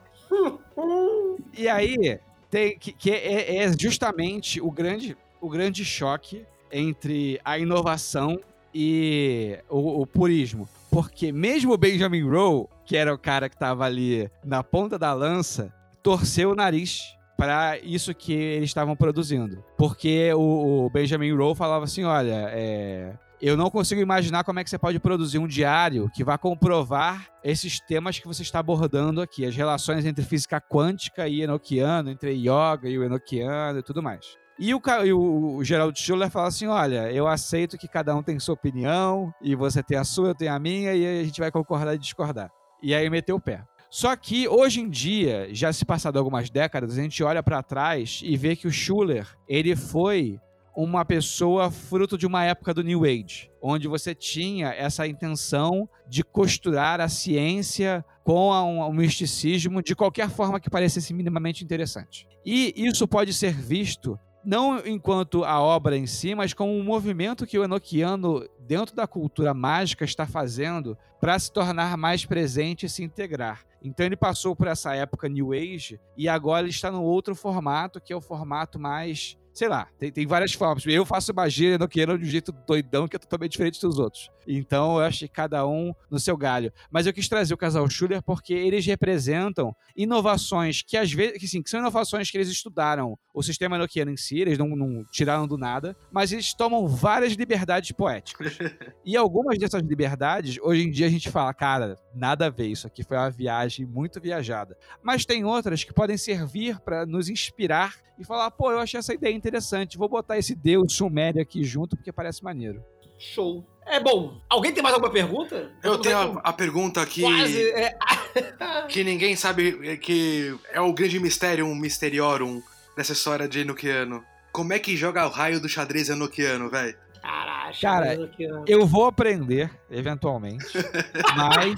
E 1.53 1.67
aí, 1.67 2.19
tem, 2.49 2.77
que, 2.77 2.93
que 2.93 3.11
é, 3.11 3.57
é 3.57 3.71
justamente 3.77 4.61
o 4.61 4.71
grande, 4.71 5.17
o 5.41 5.49
grande 5.49 5.83
choque 5.83 6.45
entre 6.71 7.39
a 7.43 7.59
inovação 7.59 8.39
e 8.73 9.59
o, 9.69 10.01
o 10.01 10.07
purismo. 10.07 10.67
Porque 10.89 11.31
mesmo 11.31 11.73
o 11.73 11.77
Benjamin 11.77 12.23
Rowe, 12.23 12.67
que 12.85 12.95
era 12.95 13.13
o 13.13 13.17
cara 13.17 13.49
que 13.49 13.55
estava 13.55 13.85
ali 13.85 14.29
na 14.43 14.63
ponta 14.63 14.97
da 14.97 15.13
lança, 15.13 15.73
torceu 16.01 16.51
o 16.51 16.55
nariz 16.55 17.15
para 17.41 17.79
isso 17.79 18.13
que 18.13 18.33
eles 18.33 18.69
estavam 18.69 18.95
produzindo. 18.95 19.65
Porque 19.75 20.31
o, 20.31 20.85
o 20.85 20.89
Benjamin 20.91 21.33
Rowe 21.33 21.55
falava 21.55 21.85
assim: 21.85 22.03
olha, 22.03 22.45
é, 22.51 23.17
eu 23.41 23.57
não 23.57 23.71
consigo 23.71 23.99
imaginar 23.99 24.43
como 24.43 24.59
é 24.59 24.63
que 24.63 24.69
você 24.69 24.77
pode 24.77 24.99
produzir 24.99 25.39
um 25.39 25.47
diário 25.47 26.07
que 26.13 26.23
vá 26.23 26.37
comprovar 26.37 27.29
esses 27.43 27.79
temas 27.79 28.19
que 28.19 28.27
você 28.27 28.43
está 28.43 28.59
abordando 28.59 29.23
aqui, 29.23 29.43
as 29.43 29.55
relações 29.55 30.05
entre 30.05 30.23
física 30.23 30.61
quântica 30.61 31.27
e 31.27 31.41
enoquiano, 31.41 32.11
entre 32.11 32.31
yoga 32.31 32.87
e 32.87 32.99
o 32.99 33.03
enoquiano 33.03 33.79
e 33.79 33.83
tudo 33.83 34.03
mais. 34.03 34.37
E 34.59 34.75
o, 34.75 34.81
e 35.03 35.11
o, 35.11 35.55
o 35.55 35.63
Gerald 35.63 35.99
Schuller 35.99 36.29
fala 36.29 36.47
assim: 36.47 36.67
olha, 36.67 37.11
eu 37.11 37.27
aceito 37.27 37.75
que 37.75 37.87
cada 37.87 38.15
um 38.15 38.21
tem 38.21 38.37
sua 38.37 38.53
opinião, 38.53 39.33
e 39.41 39.55
você 39.55 39.81
tem 39.81 39.97
a 39.97 40.03
sua, 40.03 40.27
eu 40.27 40.35
tenho 40.35 40.53
a 40.53 40.59
minha, 40.59 40.93
e 40.93 41.21
a 41.21 41.23
gente 41.23 41.39
vai 41.39 41.49
concordar 41.49 41.95
e 41.95 41.97
discordar. 41.97 42.51
E 42.83 42.93
aí 42.93 43.09
meteu 43.09 43.37
o 43.37 43.41
pé. 43.41 43.63
Só 43.91 44.15
que 44.15 44.47
hoje 44.47 44.79
em 44.79 44.89
dia, 44.89 45.49
já 45.51 45.73
se 45.73 45.83
passado 45.83 46.17
algumas 46.17 46.49
décadas, 46.49 46.97
a 46.97 47.01
gente 47.01 47.21
olha 47.21 47.43
para 47.43 47.61
trás 47.61 48.21
e 48.23 48.37
vê 48.37 48.55
que 48.55 48.65
o 48.65 48.71
Schuller, 48.71 49.27
ele 49.49 49.75
foi 49.75 50.39
uma 50.73 51.03
pessoa 51.03 51.69
fruto 51.69 52.17
de 52.17 52.25
uma 52.25 52.45
época 52.45 52.73
do 52.73 52.81
New 52.81 53.03
Age, 53.03 53.51
onde 53.61 53.89
você 53.89 54.15
tinha 54.15 54.69
essa 54.69 55.05
intenção 55.05 55.89
de 56.07 56.23
costurar 56.23 57.01
a 57.01 57.09
ciência 57.09 58.05
com 58.23 58.49
um, 58.49 58.81
um 58.81 58.93
misticismo 58.93 59.83
de 59.83 59.93
qualquer 59.93 60.29
forma 60.29 60.57
que 60.57 60.69
parecesse 60.69 61.13
minimamente 61.13 61.61
interessante. 61.61 62.25
E 62.45 62.73
isso 62.77 63.05
pode 63.05 63.33
ser 63.33 63.53
visto 63.53 64.17
não 64.43 64.79
enquanto 64.85 65.43
a 65.43 65.59
obra 65.59 65.95
em 65.97 66.07
si, 66.07 66.33
mas 66.33 66.53
como 66.53 66.75
um 66.75 66.83
movimento 66.83 67.45
que 67.45 67.57
o 67.57 67.63
Enochiano, 67.63 68.47
dentro 68.59 68.95
da 68.95 69.07
cultura 69.07 69.53
mágica, 69.53 70.03
está 70.03 70.25
fazendo 70.25 70.97
para 71.19 71.37
se 71.37 71.51
tornar 71.51 71.95
mais 71.97 72.25
presente 72.25 72.85
e 72.85 72.89
se 72.89 73.03
integrar. 73.03 73.63
Então 73.83 74.05
ele 74.05 74.15
passou 74.15 74.55
por 74.55 74.67
essa 74.67 74.95
época 74.95 75.29
New 75.29 75.53
Age 75.53 75.99
e 76.17 76.27
agora 76.27 76.61
ele 76.61 76.69
está 76.69 76.91
no 76.91 77.03
outro 77.03 77.35
formato, 77.35 78.01
que 78.01 78.13
é 78.13 78.15
o 78.15 78.21
formato 78.21 78.79
mais. 78.79 79.37
Sei 79.53 79.67
lá, 79.67 79.87
tem, 79.99 80.11
tem 80.11 80.25
várias 80.25 80.53
formas. 80.53 80.85
Eu 80.85 81.05
faço 81.05 81.33
magia 81.33 81.75
Enochiano 81.75 82.17
de 82.17 82.25
um 82.25 82.29
jeito 82.29 82.51
doidão 82.65 83.07
que 83.07 83.15
é 83.15 83.19
totalmente 83.19 83.51
diferente 83.51 83.81
dos 83.81 83.99
outros. 83.99 84.29
Então 84.47 84.97
eu 84.97 85.05
acho 85.05 85.19
que 85.19 85.27
cada 85.27 85.67
um 85.67 85.93
no 86.09 86.19
seu 86.19 86.37
galho. 86.37 86.71
Mas 86.89 87.05
eu 87.05 87.13
quis 87.13 87.27
trazer 87.27 87.53
o 87.53 87.57
casal 87.57 87.87
Schuller 87.89 88.21
porque 88.23 88.53
eles 88.53 88.85
representam 88.85 89.75
inovações 89.95 90.81
que 90.81 90.97
às 90.97 91.11
vezes, 91.11 91.37
que, 91.37 91.47
sim, 91.47 91.61
que 91.61 91.69
são 91.69 91.79
inovações 91.79 92.31
que 92.31 92.37
eles 92.37 92.49
estudaram 92.49 93.17
o 93.33 93.43
sistema 93.43 93.75
enoquiano 93.75 94.11
em 94.11 94.17
si, 94.17 94.39
eles 94.39 94.57
não, 94.57 94.67
não 94.69 95.05
tiraram 95.11 95.47
do 95.47 95.57
nada, 95.57 95.95
mas 96.11 96.31
eles 96.31 96.53
tomam 96.53 96.87
várias 96.87 97.33
liberdades 97.33 97.91
poéticas. 97.91 98.57
e 99.05 99.15
algumas 99.15 99.57
dessas 99.57 99.81
liberdades, 99.81 100.57
hoje 100.61 100.83
em 100.83 100.91
dia 100.91 101.07
a 101.07 101.09
gente 101.09 101.29
fala, 101.29 101.53
cara, 101.53 101.97
nada 102.13 102.47
a 102.47 102.49
ver, 102.49 102.67
isso 102.67 102.87
aqui 102.87 103.03
foi 103.03 103.17
uma 103.17 103.29
viagem 103.29 103.85
muito 103.85 104.19
viajada. 104.19 104.77
Mas 105.03 105.25
tem 105.25 105.43
outras 105.43 105.83
que 105.83 105.93
podem 105.93 106.17
servir 106.17 106.79
para 106.79 107.05
nos 107.05 107.29
inspirar 107.29 107.95
e 108.21 108.25
falar, 108.25 108.51
pô, 108.51 108.71
eu 108.71 108.79
achei 108.79 108.99
essa 108.99 109.13
ideia 109.13 109.33
interessante, 109.41 109.97
vou 109.97 110.07
botar 110.07 110.37
esse 110.37 110.55
deus 110.55 110.93
sumério 110.93 111.41
aqui 111.41 111.63
junto 111.63 111.95
porque 111.95 112.11
parece 112.11 112.43
maneiro. 112.43 112.83
Show. 113.17 113.65
É 113.85 113.99
bom. 113.99 114.39
Alguém 114.49 114.71
tem 114.71 114.81
mais 114.81 114.93
alguma 114.93 115.11
pergunta? 115.11 115.71
Eu 115.83 115.97
tô 115.97 116.03
tenho 116.03 116.17
a, 116.17 116.41
a 116.43 116.53
pergunta 116.53 117.01
aqui 117.01 117.21
Quase. 117.21 117.71
é, 117.71 117.97
que 118.87 119.03
ninguém 119.03 119.35
sabe, 119.35 119.79
é, 119.87 119.97
que 119.97 120.55
é 120.71 120.79
o 120.79 120.93
grande 120.93 121.19
mistério, 121.19 121.65
um 121.65 121.75
misteriorum 121.75 122.61
dessa 122.95 123.13
história 123.13 123.47
de 123.47 123.59
Enochiano. 123.59 124.23
Como 124.51 124.73
é 124.73 124.79
que 124.79 124.97
joga 124.97 125.25
o 125.25 125.29
raio 125.29 125.59
do 125.59 125.69
xadrez 125.69 126.09
enoquiano, 126.09 126.69
velho? 126.69 126.95
Caraca, 127.21 127.77
Cara. 127.79 128.29
Eu 128.67 128.85
vou 128.85 129.05
aprender, 129.05 129.71
eventualmente, 129.89 130.65
mas 131.37 131.75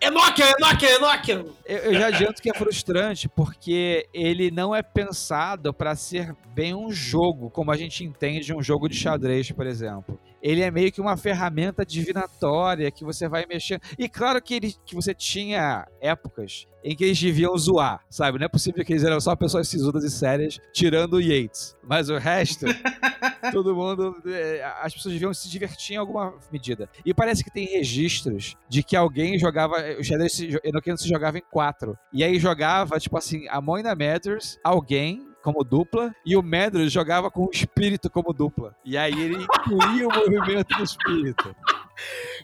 Enochian, 0.00 0.52
Enochian, 0.58 0.96
Enochian! 0.96 1.44
eu, 1.64 1.78
eu 1.78 1.94
já 1.94 2.06
adianto 2.08 2.42
que 2.42 2.50
é 2.50 2.54
frustrante 2.54 3.28
porque 3.28 4.08
ele 4.12 4.50
não 4.50 4.74
é 4.74 4.82
pensado 4.82 5.72
para 5.72 5.94
ser 5.96 6.34
bem 6.54 6.74
um 6.74 6.90
jogo, 6.90 7.50
como 7.50 7.70
a 7.70 7.76
gente 7.76 8.04
entende 8.04 8.54
um 8.54 8.62
jogo 8.62 8.88
de 8.88 8.96
xadrez, 8.96 9.50
por 9.50 9.66
exemplo. 9.66 10.18
Ele 10.44 10.60
é 10.60 10.70
meio 10.70 10.92
que 10.92 11.00
uma 11.00 11.16
ferramenta 11.16 11.86
divinatória 11.86 12.90
que 12.90 13.02
você 13.02 13.26
vai 13.26 13.46
mexendo. 13.46 13.80
E 13.98 14.08
claro 14.10 14.40
que, 14.42 14.52
ele, 14.54 14.74
que 14.84 14.94
você 14.94 15.14
tinha 15.14 15.86
épocas 16.02 16.66
em 16.84 16.94
que 16.94 17.02
eles 17.02 17.18
deviam 17.18 17.56
zoar, 17.56 18.04
sabe? 18.10 18.38
Não 18.38 18.44
é 18.44 18.48
possível 18.48 18.84
que 18.84 18.92
eles 18.92 19.04
eram 19.04 19.18
só 19.18 19.34
pessoas 19.34 19.66
sisudas 19.68 20.04
e 20.04 20.10
sérias, 20.10 20.58
tirando 20.70 21.14
o 21.14 21.20
Yates. 21.20 21.74
Mas 21.82 22.10
o 22.10 22.18
resto, 22.18 22.66
todo 23.52 23.74
mundo. 23.74 24.14
é, 24.26 24.62
As 24.82 24.92
pessoas 24.92 25.14
deviam 25.14 25.32
se 25.32 25.48
divertir 25.48 25.94
em 25.94 25.98
alguma 25.98 26.34
medida. 26.52 26.90
E 27.06 27.14
parece 27.14 27.42
que 27.42 27.50
tem 27.50 27.64
registros 27.66 28.54
de 28.68 28.82
que 28.82 28.94
alguém 28.96 29.38
jogava. 29.38 29.76
O 29.98 30.04
xadrez 30.04 30.34
se- 30.34 30.60
Enochiano 30.62 30.98
se 30.98 31.08
jogava 31.08 31.38
em 31.38 31.42
quatro. 31.50 31.96
E 32.12 32.22
aí 32.22 32.38
jogava, 32.38 33.00
tipo 33.00 33.16
assim, 33.16 33.46
a 33.48 33.62
Moina 33.62 33.94
Matters, 33.94 34.58
alguém. 34.62 35.26
Como 35.44 35.62
dupla, 35.62 36.14
e 36.24 36.34
o 36.36 36.42
Medros 36.42 36.90
jogava 36.90 37.30
com 37.30 37.44
o 37.44 37.50
espírito 37.52 38.08
como 38.08 38.32
dupla. 38.32 38.74
E 38.82 38.96
aí 38.96 39.12
ele 39.12 39.36
incluía 39.36 40.08
o 40.08 40.14
movimento 40.14 40.74
do 40.74 40.82
espírito. 40.82 41.54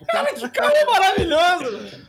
Cara, 0.09 0.35
que 0.35 0.49
cara 0.51 0.87
maravilhoso! 0.87 2.01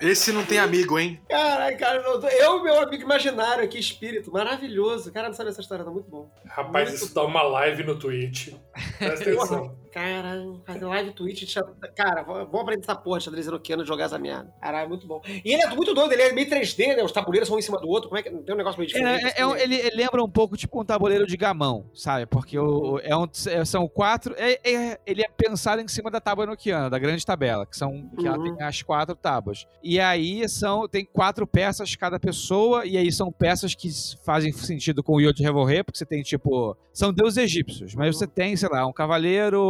Esse 0.00 0.30
não 0.32 0.44
tem 0.44 0.58
amigo, 0.58 0.98
hein? 0.98 1.20
Caralho, 1.28 1.78
cara, 1.78 2.02
eu, 2.02 2.20
eu, 2.22 2.62
meu 2.62 2.80
amigo 2.80 3.02
imaginário 3.02 3.64
aqui, 3.64 3.78
espírito, 3.78 4.30
maravilhoso. 4.30 5.10
Cara, 5.12 5.28
não 5.28 5.34
sabe 5.34 5.50
essa 5.50 5.60
história, 5.60 5.84
tá 5.84 5.90
muito 5.90 6.10
bom. 6.10 6.30
Rapaz, 6.46 6.92
isso 6.92 7.14
dá 7.14 7.22
uma 7.24 7.42
live 7.42 7.82
no 7.84 7.98
Twitch. 7.98 8.52
Presta 8.98 9.30
atenção. 9.30 9.76
Cara, 9.96 10.44
fazer 10.66 10.84
live 10.84 11.12
Twitch. 11.12 11.54
Cara, 11.94 12.22
vou 12.22 12.60
aprender 12.60 12.82
essa 12.82 12.94
porra 12.94 13.18
de 13.18 13.24
xadrez 13.24 13.46
jogar 13.86 14.04
essa 14.04 14.18
merda. 14.18 14.52
Caralho, 14.60 14.84
é 14.84 14.88
muito 14.88 15.06
bom. 15.06 15.22
E 15.26 15.54
ele 15.54 15.62
é 15.62 15.68
muito 15.68 15.94
doido, 15.94 16.12
ele 16.12 16.20
é 16.22 16.32
meio 16.32 16.46
3D, 16.50 16.96
né? 16.96 17.02
Os 17.02 17.12
tabuleiros 17.12 17.48
são 17.48 17.56
um 17.56 17.58
em 17.58 17.62
cima 17.62 17.80
do 17.80 17.88
outro. 17.88 18.10
Como 18.10 18.18
é 18.18 18.22
que. 18.22 18.28
Tem 18.30 18.54
um 18.54 18.58
negócio 18.58 18.78
meio 18.78 18.88
diferente. 18.88 19.24
É, 19.24 19.40
é- 19.40 19.42
é 19.42 19.62
ele, 19.62 19.76
ele 19.76 19.96
lembra 19.96 20.22
um 20.22 20.28
pouco 20.28 20.54
tipo 20.54 20.78
um 20.82 20.84
tabuleiro 20.84 21.26
de 21.26 21.34
gamão, 21.38 21.90
sabe? 21.94 22.26
Porque 22.26 22.58
o, 22.58 23.00
é 23.02 23.16
um- 23.16 23.26
é- 23.48 23.64
são 23.64 23.88
quatro. 23.88 24.34
é- 24.36 24.60
é- 24.62 25.00
ele 25.06 25.22
é 25.22 25.28
pensado 25.34 25.80
em 25.80 25.88
cima 25.96 26.10
da 26.10 26.20
tábua 26.20 26.44
enoquiana, 26.44 26.88
da 26.88 26.98
grande 26.98 27.24
tabela, 27.24 27.66
que 27.66 27.76
são 27.76 28.08
que 28.18 28.26
ela 28.26 28.38
Uhum. 28.38 28.56
tem 28.56 28.64
as 28.66 28.82
quatro 28.82 29.14
tábuas. 29.16 29.66
E 29.82 29.98
aí 29.98 30.48
são 30.48 30.86
tem 30.88 31.04
quatro 31.04 31.46
peças 31.46 31.96
cada 31.96 32.18
pessoa, 32.20 32.84
e 32.86 32.96
aí 32.96 33.10
são 33.10 33.32
peças 33.32 33.74
que 33.74 33.88
fazem 34.24 34.52
sentido 34.52 35.02
com 35.02 35.14
o 35.14 35.20
Yod 35.20 35.42
Revolver, 35.42 35.84
porque 35.84 35.98
você 35.98 36.06
tem 36.06 36.22
tipo. 36.22 36.76
São 36.92 37.12
deuses 37.12 37.36
egípcios, 37.36 37.94
mas 37.94 38.16
você 38.16 38.26
tem, 38.26 38.56
sei 38.56 38.68
lá, 38.70 38.86
um 38.86 38.92
cavaleiro, 38.92 39.60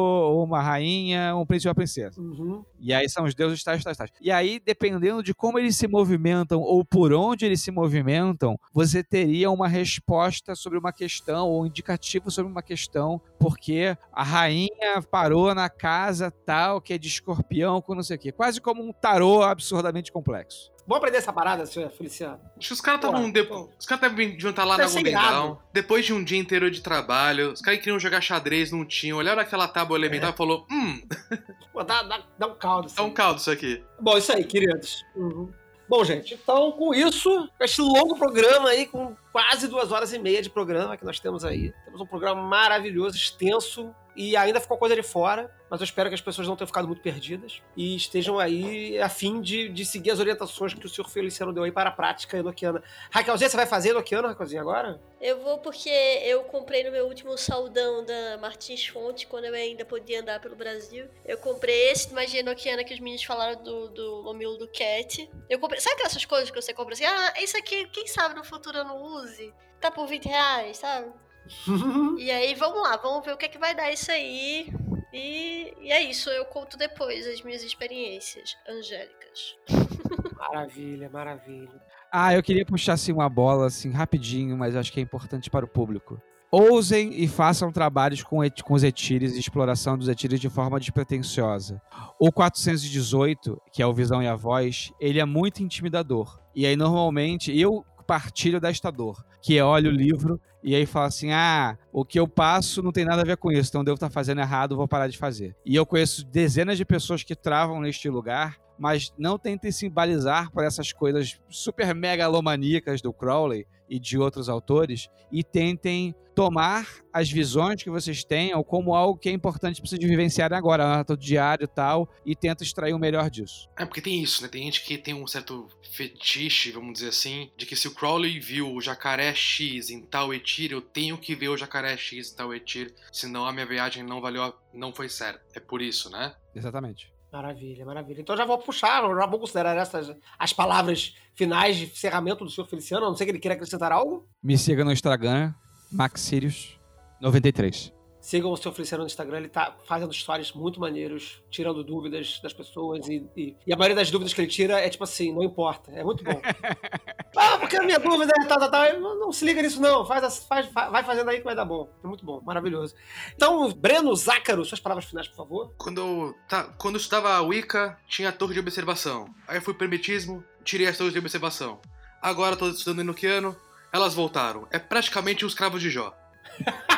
uma 0.44 0.62
rainha, 0.62 1.34
um 1.34 1.44
príncipe 1.44 1.66
e 1.66 1.70
uma 1.70 1.74
princesa. 1.74 2.20
Uhum. 2.20 2.64
E 2.78 2.92
aí 2.92 3.08
são 3.08 3.24
os 3.24 3.34
deuses 3.34 3.62
tais, 3.64 3.82
tais, 3.82 3.96
tais. 3.96 4.10
E 4.20 4.30
aí, 4.30 4.60
dependendo 4.64 5.22
de 5.22 5.34
como 5.34 5.58
eles 5.58 5.76
se 5.76 5.88
movimentam 5.88 6.60
ou 6.60 6.84
por 6.84 7.12
onde 7.12 7.44
eles 7.44 7.60
se 7.60 7.70
movimentam, 7.72 8.58
você 8.72 9.02
teria 9.02 9.50
uma 9.50 9.66
resposta 9.66 10.54
sobre 10.54 10.78
uma 10.78 10.92
questão 10.92 11.48
ou 11.48 11.62
um 11.62 11.66
indicativo 11.66 12.30
sobre 12.30 12.50
uma 12.50 12.62
questão, 12.62 13.20
porque 13.38 13.96
a 14.12 14.22
rainha 14.22 15.02
parou 15.10 15.54
na 15.54 15.68
casa 15.68 16.15
tal 16.30 16.80
que 16.80 16.92
é 16.92 16.98
de 16.98 17.08
escorpião 17.08 17.80
com 17.80 17.94
não 17.94 18.02
sei 18.02 18.16
o 18.16 18.18
quê. 18.18 18.32
Quase 18.32 18.60
como 18.60 18.82
um 18.82 18.92
tarô 18.92 19.42
absurdamente 19.42 20.10
complexo. 20.12 20.72
Vamos 20.86 20.98
aprender 20.98 21.18
essa 21.18 21.32
parada, 21.32 21.66
senhor 21.66 21.90
Feliciano? 21.90 22.40
Acho 22.56 22.68
que 22.68 22.74
os 22.74 22.80
caras 22.80 23.00
estavam. 23.00 23.30
De... 23.30 23.40
Os 23.40 23.86
caras 23.86 24.14
deviam 24.14 24.50
estar 24.50 24.64
lá 24.64 24.76
Deve 24.76 25.10
na 25.10 25.32
Golden. 25.32 25.58
Depois 25.72 26.04
de 26.04 26.12
um 26.12 26.22
dia 26.22 26.38
inteiro 26.38 26.70
de 26.70 26.80
trabalho, 26.80 27.52
os 27.52 27.60
caras 27.60 27.80
queriam 27.80 27.98
jogar 27.98 28.20
xadrez, 28.20 28.70
não 28.70 28.84
tinham. 28.84 29.18
Olharam 29.18 29.42
aquela 29.42 29.66
tábua 29.66 29.98
elementar 29.98 30.32
e 30.32 30.36
falou: 30.36 30.64
Hum, 30.70 31.02
Pô, 31.72 31.82
dá, 31.82 32.04
dá, 32.04 32.22
dá 32.38 32.46
um 32.46 32.54
caldo. 32.54 32.92
dá 32.94 33.02
um 33.02 33.10
caldo 33.10 33.40
isso 33.40 33.50
aqui. 33.50 33.82
Bom, 34.00 34.16
isso 34.16 34.32
aí, 34.32 34.44
queridos. 34.44 35.04
Uhum. 35.16 35.52
Bom, 35.88 36.04
gente, 36.04 36.34
então 36.34 36.72
com 36.72 36.92
isso, 36.92 37.48
com 37.56 37.64
este 37.64 37.80
longo 37.80 38.18
programa 38.18 38.70
aí, 38.70 38.86
com 38.86 39.16
quase 39.30 39.68
duas 39.68 39.92
horas 39.92 40.12
e 40.12 40.18
meia 40.18 40.42
de 40.42 40.50
programa 40.50 40.96
que 40.96 41.04
nós 41.04 41.20
temos 41.20 41.44
aí. 41.44 41.72
Temos 41.84 42.00
um 42.00 42.06
programa 42.06 42.42
maravilhoso, 42.42 43.16
extenso, 43.16 43.94
e 44.16 44.36
ainda 44.36 44.60
ficou 44.60 44.78
coisa 44.78 44.96
de 44.96 45.02
fora, 45.04 45.48
mas 45.70 45.80
eu 45.80 45.84
espero 45.84 46.08
que 46.08 46.14
as 46.14 46.20
pessoas 46.20 46.46
não 46.46 46.56
tenham 46.56 46.66
ficado 46.66 46.86
muito 46.86 47.02
perdidas 47.02 47.62
e 47.76 47.96
estejam 47.96 48.38
aí 48.38 48.98
a 48.98 49.08
fim 49.08 49.40
de, 49.40 49.68
de 49.68 49.84
seguir 49.84 50.10
as 50.10 50.20
orientações 50.20 50.74
que 50.74 50.86
o 50.86 50.88
senhor 50.88 51.08
Feliciano 51.08 51.52
deu 51.52 51.64
aí 51.64 51.72
para 51.72 51.90
a 51.90 51.92
prática 51.92 52.38
enoquiana. 52.38 52.82
Raquelzinha, 53.10 53.50
você 53.50 53.56
vai 53.56 53.66
fazer 53.66 53.90
enoquiano, 53.90 54.28
Raquelzinha, 54.28 54.60
agora? 54.60 55.00
Eu 55.20 55.40
vou 55.42 55.58
porque 55.58 55.88
eu 55.88 56.44
comprei 56.44 56.84
no 56.84 56.90
meu 56.90 57.06
último 57.06 57.36
saldão 57.36 58.04
da 58.04 58.38
Martins 58.38 58.86
Fonte, 58.86 59.26
quando 59.26 59.46
eu 59.46 59.54
ainda 59.54 59.84
podia 59.84 60.20
andar 60.20 60.40
pelo 60.40 60.54
Brasil. 60.54 61.08
Eu 61.24 61.38
comprei 61.38 61.90
esse 61.90 62.08
de 62.08 62.14
magia 62.14 62.40
enoquiana 62.40 62.84
que 62.84 62.94
os 62.94 63.00
meninos 63.00 63.24
falaram 63.24 63.62
do, 63.62 63.88
do 63.88 64.22
mamilo 64.24 64.56
do 64.56 64.68
Cat. 64.68 65.28
Eu 65.48 65.58
comprei. 65.58 65.80
Sabe 65.80 65.96
aquelas 65.96 66.24
coisas 66.24 66.50
que 66.50 66.60
você 66.60 66.72
compra 66.72 66.94
assim? 66.94 67.04
Ah, 67.04 67.34
isso 67.40 67.56
aqui, 67.56 67.86
quem 67.88 68.06
sabe 68.06 68.34
no 68.34 68.44
futuro 68.44 68.78
eu 68.78 68.84
não 68.84 69.02
use? 69.02 69.52
Tá 69.80 69.90
por 69.90 70.06
20 70.06 70.26
reais, 70.26 70.76
sabe? 70.78 71.10
E 72.18 72.30
aí, 72.30 72.54
vamos 72.54 72.82
lá, 72.82 72.96
vamos 72.96 73.24
ver 73.24 73.32
o 73.32 73.36
que 73.36 73.44
é 73.44 73.48
que 73.48 73.58
vai 73.58 73.74
dar 73.74 73.92
isso 73.92 74.10
aí. 74.10 74.68
E, 75.16 75.72
e 75.80 75.90
é 75.90 76.02
isso, 76.02 76.28
eu 76.28 76.44
conto 76.44 76.76
depois 76.76 77.26
as 77.26 77.40
minhas 77.40 77.62
experiências 77.62 78.54
angélicas. 78.68 79.56
Maravilha, 80.36 81.08
maravilha. 81.08 81.80
Ah, 82.12 82.34
eu 82.34 82.42
queria 82.42 82.64
puxar 82.64 82.92
assim 82.92 83.10
uma 83.10 83.28
bola 83.28 83.66
assim 83.66 83.90
rapidinho, 83.90 84.56
mas 84.56 84.76
acho 84.76 84.92
que 84.92 85.00
é 85.00 85.02
importante 85.02 85.48
para 85.48 85.64
o 85.64 85.68
público. 85.68 86.20
Ousem 86.52 87.10
e 87.20 87.26
façam 87.26 87.72
trabalhos 87.72 88.22
com, 88.22 88.38
com 88.62 88.74
os 88.74 88.84
etires 88.84 89.34
e 89.34 89.40
exploração 89.40 89.96
dos 89.96 90.08
etires 90.08 90.38
de 90.38 90.50
forma 90.50 90.78
despretensiosa. 90.78 91.80
O 92.20 92.30
418, 92.30 93.60
que 93.72 93.82
é 93.82 93.86
o 93.86 93.94
Visão 93.94 94.22
e 94.22 94.28
a 94.28 94.36
Voz, 94.36 94.92
ele 95.00 95.18
é 95.18 95.24
muito 95.24 95.62
intimidador. 95.62 96.38
E 96.54 96.66
aí, 96.66 96.76
normalmente, 96.76 97.58
eu 97.58 97.84
partilho 98.06 98.60
desta 98.60 98.90
dor, 98.90 99.24
que 99.42 99.58
é 99.58 99.64
olha 99.64 99.90
o 99.90 99.92
livro 99.92 100.40
e 100.62 100.74
aí 100.74 100.86
fala 100.86 101.06
assim: 101.06 101.30
ah, 101.32 101.76
o 101.92 102.04
que 102.04 102.18
eu 102.18 102.26
passo 102.26 102.82
não 102.82 102.92
tem 102.92 103.04
nada 103.04 103.22
a 103.22 103.24
ver 103.24 103.36
com 103.36 103.52
isso, 103.52 103.70
então 103.70 103.84
devo 103.84 103.94
estar 103.94 104.10
fazendo 104.10 104.40
errado, 104.40 104.76
vou 104.76 104.88
parar 104.88 105.08
de 105.08 105.18
fazer. 105.18 105.56
E 105.64 105.74
eu 105.74 105.86
conheço 105.86 106.24
dezenas 106.26 106.76
de 106.76 106.84
pessoas 106.84 107.22
que 107.22 107.34
travam 107.34 107.80
neste 107.80 108.08
lugar, 108.08 108.58
mas 108.78 109.12
não 109.18 109.38
tentem 109.38 109.70
se 109.70 109.88
balizar 109.88 110.50
por 110.50 110.64
essas 110.64 110.92
coisas 110.92 111.40
super 111.48 111.94
megalomaníacas 111.94 113.00
do 113.00 113.12
Crowley 113.12 113.66
e 113.88 113.98
de 113.98 114.18
outros 114.18 114.48
autores 114.48 115.08
e 115.30 115.44
tentem 115.44 116.14
tomar 116.36 116.86
as 117.10 117.30
visões 117.30 117.82
que 117.82 117.88
vocês 117.88 118.22
tenham 118.22 118.62
como 118.62 118.94
algo 118.94 119.18
que 119.18 119.30
é 119.30 119.32
importante 119.32 119.80
para 119.80 119.88
vocês 119.88 119.98
vivenciarem 119.98 120.56
agora, 120.56 121.02
no 121.08 121.16
diário 121.16 121.64
e 121.64 121.66
tal, 121.66 122.06
e 122.26 122.36
tenta 122.36 122.62
extrair 122.62 122.92
o 122.92 122.98
melhor 122.98 123.30
disso. 123.30 123.66
É 123.74 123.86
porque 123.86 124.02
tem 124.02 124.22
isso, 124.22 124.42
né? 124.42 124.48
Tem 124.48 124.62
gente 124.64 124.84
que 124.84 124.98
tem 124.98 125.14
um 125.14 125.26
certo 125.26 125.66
fetiche, 125.92 126.70
vamos 126.72 126.92
dizer 126.92 127.08
assim, 127.08 127.50
de 127.56 127.64
que 127.64 127.74
se 127.74 127.88
o 127.88 127.94
Crowley 127.94 128.38
viu 128.38 128.70
o 128.70 128.82
jacaré 128.82 129.34
X 129.34 129.88
em 129.88 130.02
tal 130.02 130.34
etir, 130.34 130.72
eu 130.72 130.82
tenho 130.82 131.16
que 131.16 131.34
ver 131.34 131.48
o 131.48 131.56
jacaré 131.56 131.96
X 131.96 132.30
em 132.30 132.36
tal 132.36 132.54
etir, 132.54 132.94
senão 133.10 133.46
a 133.46 133.52
minha 133.52 133.64
viagem 133.64 134.02
não 134.02 134.20
valeu, 134.20 134.42
a... 134.42 134.54
não 134.74 134.92
foi 134.92 135.08
certa. 135.08 135.40
É 135.54 135.60
por 135.60 135.80
isso, 135.80 136.10
né? 136.10 136.34
Exatamente. 136.54 137.10
Maravilha, 137.32 137.84
maravilha. 137.86 138.20
Então 138.20 138.36
já 138.36 138.44
vou 138.44 138.58
puxar, 138.58 139.02
já 139.02 139.26
vou 139.26 139.40
considerar 139.40 139.74
essas 139.76 140.14
as 140.38 140.52
palavras 140.52 141.14
finais 141.34 141.76
de 141.76 141.84
encerramento 141.84 142.44
do 142.44 142.50
senhor 142.50 142.66
Feliciano, 142.66 143.06
a 143.06 143.08
não 143.08 143.16
ser 143.16 143.24
que 143.24 143.30
ele 143.30 143.38
queira 143.38 143.54
acrescentar 143.54 143.90
algo. 143.90 144.28
Me 144.42 144.56
siga 144.56 144.84
no 144.84 144.92
Instagram, 144.92 145.52
MaxSirius93. 145.94 147.92
Sigam 148.20 148.50
o 148.50 148.56
seu 148.56 148.72
Feliciano 148.72 149.04
no 149.04 149.06
Instagram, 149.06 149.38
ele 149.38 149.48
tá 149.48 149.76
fazendo 149.86 150.12
stories 150.12 150.50
muito 150.52 150.80
maneiros, 150.80 151.40
tirando 151.48 151.84
dúvidas 151.84 152.40
das 152.42 152.52
pessoas. 152.52 153.06
E, 153.06 153.24
e- 153.36 153.56
e 153.64 153.72
a 153.72 153.76
maioria 153.76 153.94
das 153.94 154.10
dúvidas 154.10 154.34
que 154.34 154.40
ele 154.40 154.48
tira 154.50 154.80
é 154.80 154.88
tipo 154.90 155.04
assim, 155.04 155.32
não 155.32 155.44
importa. 155.44 155.92
É 155.92 156.02
muito 156.02 156.24
bom. 156.24 156.40
ah, 157.36 157.56
porque 157.58 157.76
a 157.76 157.84
minha 157.84 158.00
dúvida 158.00 158.32
é 158.42 158.46
tal, 158.46 158.58
tal, 158.58 158.68
tal. 158.68 158.98
Não, 158.98 159.16
não 159.20 159.30
se 159.32 159.44
liga 159.44 159.62
nisso, 159.62 159.80
não. 159.80 160.04
Faz, 160.04 160.44
faz, 160.44 160.66
fa- 160.72 160.90
vai 160.90 161.04
fazendo 161.04 161.30
aí 161.30 161.38
que 161.38 161.44
vai 161.44 161.54
dar 161.54 161.64
bom. 161.64 161.88
É 162.02 162.06
muito 162.08 162.26
bom, 162.26 162.40
maravilhoso. 162.44 162.96
Então, 163.32 163.72
Breno 163.72 164.12
Zácaro, 164.16 164.64
suas 164.64 164.80
palavras 164.80 165.04
finais, 165.04 165.28
por 165.28 165.36
favor. 165.36 165.72
Quando 165.78 166.00
eu, 166.00 166.34
tá, 166.48 166.64
quando 166.78 166.96
eu 166.96 167.00
estudava 167.00 167.28
a 167.32 167.42
Wicca, 167.42 167.96
tinha 168.08 168.30
a 168.30 168.32
torre 168.32 168.54
de 168.54 168.60
observação. 168.60 169.32
Aí 169.46 169.58
eu 169.58 169.62
fui 169.62 169.72
pro 169.72 169.84
hermetismo, 169.84 170.42
tirei 170.64 170.88
as 170.88 170.98
torres 170.98 171.12
de 171.12 171.18
observação. 171.20 171.78
Agora 172.20 172.54
eu 172.54 172.58
tô 172.58 172.68
estudando 172.70 173.02
enoquiano, 173.02 173.54
elas 173.92 174.14
voltaram. 174.14 174.66
É 174.70 174.78
praticamente 174.78 175.44
os 175.44 175.54
cravos 175.54 175.80
de 175.82 175.90
Jó. 175.90 176.14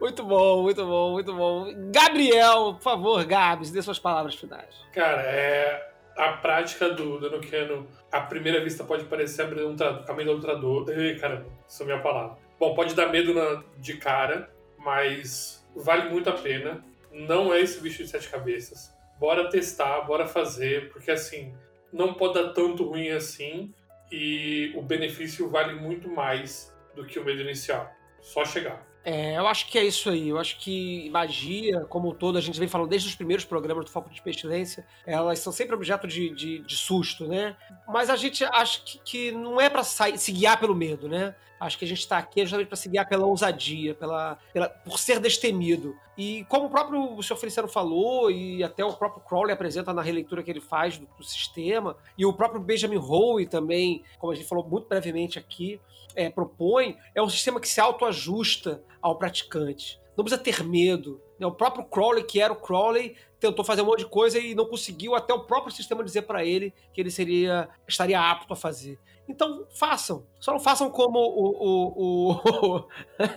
Muito 0.00 0.22
bom, 0.22 0.62
muito 0.62 0.86
bom, 0.86 1.12
muito 1.12 1.34
bom. 1.34 1.72
Gabriel, 1.90 2.74
por 2.74 2.82
favor, 2.82 3.24
Gabs, 3.24 3.70
dê 3.72 3.82
suas 3.82 3.98
palavras 3.98 4.36
finais. 4.36 4.72
Cara, 4.92 5.22
é. 5.22 5.88
A 6.16 6.32
prática 6.34 6.90
do, 6.90 7.18
do 7.18 7.26
Enochiano, 7.26 7.86
à 8.10 8.20
primeira 8.20 8.62
vista, 8.62 8.82
pode 8.84 9.04
parecer 9.06 9.42
amedrontador. 9.42 10.08
amedrontador. 10.08 10.88
Ih, 10.90 11.18
Caramba, 11.18 11.46
isso 11.68 11.82
é 11.82 11.86
minha 11.86 12.00
palavra. 12.00 12.36
Bom, 12.60 12.74
pode 12.74 12.94
dar 12.94 13.08
medo 13.08 13.32
na- 13.34 13.62
de 13.76 13.96
cara, 13.96 14.48
mas 14.78 15.64
vale 15.76 16.08
muito 16.10 16.28
a 16.30 16.32
pena. 16.32 16.84
Não 17.12 17.52
é 17.52 17.60
esse 17.60 17.80
bicho 17.80 18.02
de 18.02 18.08
sete 18.08 18.28
cabeças. 18.28 18.92
Bora 19.18 19.48
testar, 19.50 20.00
bora 20.02 20.26
fazer, 20.26 20.90
porque 20.92 21.10
assim, 21.10 21.52
não 21.92 22.14
pode 22.14 22.34
dar 22.34 22.52
tanto 22.52 22.84
ruim 22.84 23.10
assim 23.10 23.72
e 24.10 24.72
o 24.74 24.82
benefício 24.82 25.48
vale 25.48 25.74
muito 25.74 26.08
mais 26.08 26.74
do 26.94 27.04
que 27.04 27.18
o 27.18 27.24
medo 27.24 27.42
inicial. 27.42 27.90
Só 28.20 28.44
chegar. 28.44 28.86
É, 29.04 29.38
eu 29.38 29.46
acho 29.46 29.68
que 29.68 29.78
é 29.78 29.84
isso 29.84 30.10
aí. 30.10 30.28
Eu 30.28 30.38
acho 30.38 30.58
que 30.58 31.08
magia, 31.10 31.80
como 31.88 32.10
um 32.10 32.14
todo, 32.14 32.36
a 32.36 32.40
gente 32.40 32.58
vem 32.58 32.68
falando 32.68 32.90
desde 32.90 33.08
os 33.08 33.14
primeiros 33.14 33.44
programas 33.44 33.84
do 33.84 33.90
Foco 33.90 34.10
de 34.10 34.20
Pestilência, 34.20 34.86
elas 35.06 35.38
são 35.38 35.52
sempre 35.52 35.74
objeto 35.74 36.06
de, 36.06 36.28
de, 36.34 36.58
de 36.58 36.76
susto, 36.76 37.26
né? 37.26 37.56
Mas 37.86 38.10
a 38.10 38.16
gente 38.16 38.44
acha 38.44 38.82
que, 38.84 38.98
que 38.98 39.32
não 39.32 39.60
é 39.60 39.70
sair, 39.82 40.18
se 40.18 40.32
guiar 40.32 40.60
pelo 40.60 40.74
medo, 40.74 41.08
né? 41.08 41.34
Acho 41.60 41.78
que 41.78 41.84
a 41.84 41.88
gente 41.88 42.00
está 42.00 42.18
aqui 42.18 42.42
justamente 42.42 42.68
para 42.68 42.76
se 42.76 42.88
guiar 42.88 43.08
pela 43.08 43.26
ousadia, 43.26 43.94
pela, 43.94 44.38
pela, 44.52 44.68
por 44.68 44.98
ser 44.98 45.18
destemido. 45.18 45.96
E 46.16 46.44
como 46.44 46.66
o 46.66 46.70
próprio 46.70 47.14
o 47.14 47.22
Sr. 47.22 47.36
Feliciano 47.36 47.68
falou, 47.68 48.30
e 48.30 48.62
até 48.62 48.84
o 48.84 48.92
próprio 48.92 49.22
Crowley 49.22 49.52
apresenta 49.52 49.92
na 49.92 50.02
releitura 50.02 50.42
que 50.42 50.50
ele 50.50 50.60
faz 50.60 50.98
do, 50.98 51.06
do 51.16 51.24
sistema, 51.24 51.96
e 52.16 52.24
o 52.24 52.32
próprio 52.32 52.60
Benjamin 52.60 52.98
Howe 52.98 53.46
também, 53.46 54.02
como 54.18 54.32
a 54.32 54.36
gente 54.36 54.48
falou 54.48 54.66
muito 54.66 54.88
brevemente 54.88 55.38
aqui, 55.38 55.80
é, 56.14 56.28
propõe, 56.28 56.96
é 57.14 57.22
um 57.22 57.28
sistema 57.28 57.60
que 57.60 57.68
se 57.68 57.80
autoajusta 57.80 58.82
ao 59.00 59.16
praticante. 59.16 60.00
Não 60.16 60.24
precisa 60.24 60.42
ter 60.42 60.64
medo. 60.64 61.20
né? 61.38 61.46
O 61.46 61.52
próprio 61.52 61.84
Crowley, 61.84 62.24
que 62.24 62.40
era 62.40 62.52
o 62.52 62.56
Crowley, 62.56 63.14
tentou 63.38 63.64
fazer 63.64 63.82
um 63.82 63.84
monte 63.84 64.00
de 64.00 64.06
coisa 64.06 64.36
e 64.36 64.52
não 64.52 64.66
conseguiu 64.66 65.14
até 65.14 65.32
o 65.32 65.44
próprio 65.44 65.72
sistema 65.72 66.02
dizer 66.02 66.22
para 66.22 66.44
ele 66.44 66.74
que 66.92 67.00
ele 67.00 67.10
seria 67.10 67.68
estaria 67.86 68.20
apto 68.20 68.52
a 68.52 68.56
fazer. 68.56 68.98
Então 69.28 69.66
façam. 69.70 70.26
Só 70.40 70.52
não 70.52 70.60
façam 70.60 70.90
como 70.90 71.18
o. 71.18 72.32
o, 72.32 72.32
o 72.32 72.88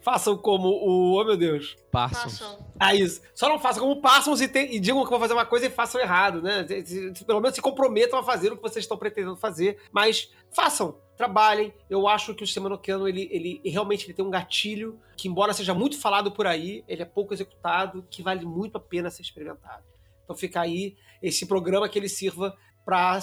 façam 0.00 0.36
como 0.36 0.68
o. 0.68 1.18
Oh 1.20 1.24
meu 1.24 1.36
Deus. 1.36 1.76
Passam. 1.90 2.58
Ah, 2.78 2.94
isso. 2.94 3.20
Só 3.34 3.48
não 3.48 3.58
façam 3.58 3.82
como 3.82 4.00
Parsons 4.00 4.40
e, 4.40 4.48
tem- 4.48 4.74
e 4.74 4.78
digam 4.80 5.02
que 5.04 5.10
vão 5.10 5.18
fazer 5.18 5.32
uma 5.34 5.46
coisa 5.46 5.66
e 5.66 5.70
façam 5.70 6.00
errado, 6.00 6.42
né? 6.42 6.66
Se- 6.66 7.14
se- 7.14 7.24
Pelo 7.24 7.40
menos 7.40 7.54
se 7.56 7.62
comprometam 7.62 8.18
a 8.18 8.22
fazer 8.22 8.52
o 8.52 8.56
que 8.56 8.62
vocês 8.62 8.84
estão 8.84 8.96
pretendendo 8.98 9.36
fazer, 9.36 9.78
mas 9.92 10.30
façam. 10.50 10.96
trabalhem. 11.16 11.72
Eu 11.90 12.06
acho 12.06 12.32
que 12.34 12.44
o 12.44 12.46
sistema 12.46 12.68
noquiano, 12.68 13.08
ele, 13.08 13.28
ele 13.32 13.60
realmente 13.64 14.06
ele 14.06 14.14
tem 14.14 14.24
um 14.24 14.30
gatilho 14.30 15.00
que, 15.16 15.26
embora 15.26 15.52
seja 15.52 15.74
muito 15.74 15.98
falado 15.98 16.30
por 16.30 16.46
aí, 16.46 16.84
ele 16.86 17.02
é 17.02 17.04
pouco 17.04 17.34
executado, 17.34 18.06
que 18.08 18.22
vale 18.22 18.44
muito 18.46 18.76
a 18.76 18.80
pena 18.80 19.10
ser 19.10 19.22
experimentado. 19.22 19.82
Então 20.22 20.36
fica 20.36 20.60
aí 20.60 20.94
esse 21.20 21.44
programa 21.46 21.88
que 21.88 21.98
ele 21.98 22.08
sirva 22.08 22.54
para 22.84 23.18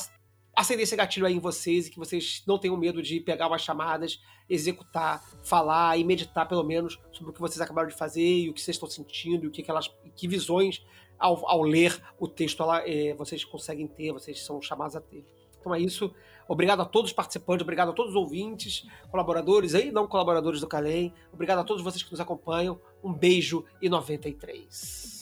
acender 0.56 0.84
esse 0.84 0.96
gatilho 0.96 1.26
aí 1.26 1.34
em 1.34 1.40
vocês 1.40 1.88
e 1.88 1.92
que 1.92 2.00
vocês 2.00 2.44
não 2.48 2.58
tenham 2.58 2.78
medo 2.78 3.02
de 3.02 3.20
pegar 3.20 3.48
umas 3.48 3.62
chamadas, 3.62 4.22
executar, 4.50 5.22
falar 5.44 5.98
e 5.98 6.04
meditar 6.04 6.48
pelo 6.48 6.64
menos 6.64 7.00
sobre 7.12 7.32
o 7.32 7.34
que 7.34 7.42
vocês 7.42 7.60
acabaram 7.60 7.90
de 7.90 7.96
fazer 7.96 8.22
e 8.22 8.50
o 8.50 8.54
que 8.54 8.62
vocês 8.62 8.76
estão 8.76 8.90
sentindo 8.90 9.46
e 9.46 9.48
o 9.48 9.52
que, 9.52 9.62
que 9.62 9.70
elas, 9.70 9.94
que 10.16 10.28
visões 10.28 10.86
ao, 11.20 11.48
ao 11.50 11.62
ler 11.62 12.02
o 12.20 12.28
texto 12.28 12.64
ela, 12.64 12.88
é, 12.88 13.14
vocês 13.14 13.44
conseguem 13.44 13.88
ter, 13.88 14.14
vocês 14.14 14.42
são 14.42 14.62
chamados 14.62 14.96
a 14.96 15.02
ter. 15.02 15.26
Então 15.60 15.74
é 15.74 15.80
isso. 15.80 16.14
Obrigado 16.48 16.82
a 16.82 16.86
todos 16.86 17.10
os 17.10 17.16
participantes, 17.16 17.64
obrigado 17.64 17.90
a 17.90 17.94
todos 17.94 18.12
os 18.12 18.16
ouvintes, 18.16 18.88
colaboradores 19.10 19.74
e 19.74 19.92
não 19.92 20.08
colaboradores 20.08 20.62
do 20.62 20.68
Calem. 20.68 21.12
Obrigado 21.34 21.60
a 21.60 21.64
todos 21.64 21.84
vocês 21.84 22.04
que 22.04 22.12
nos 22.12 22.20
acompanham. 22.20 22.80
Um 23.04 23.12
beijo 23.12 23.66
e 23.82 23.90
93. 23.90 25.16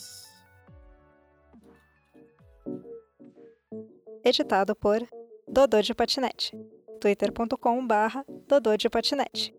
Editado 4.26 4.76
por 4.76 5.06
Dodô 5.54 5.80
de 5.84 5.94
Patinete. 5.94 6.52
twitter.com/dodô 7.00 8.76
de 8.76 8.90
patinete. 8.90 9.54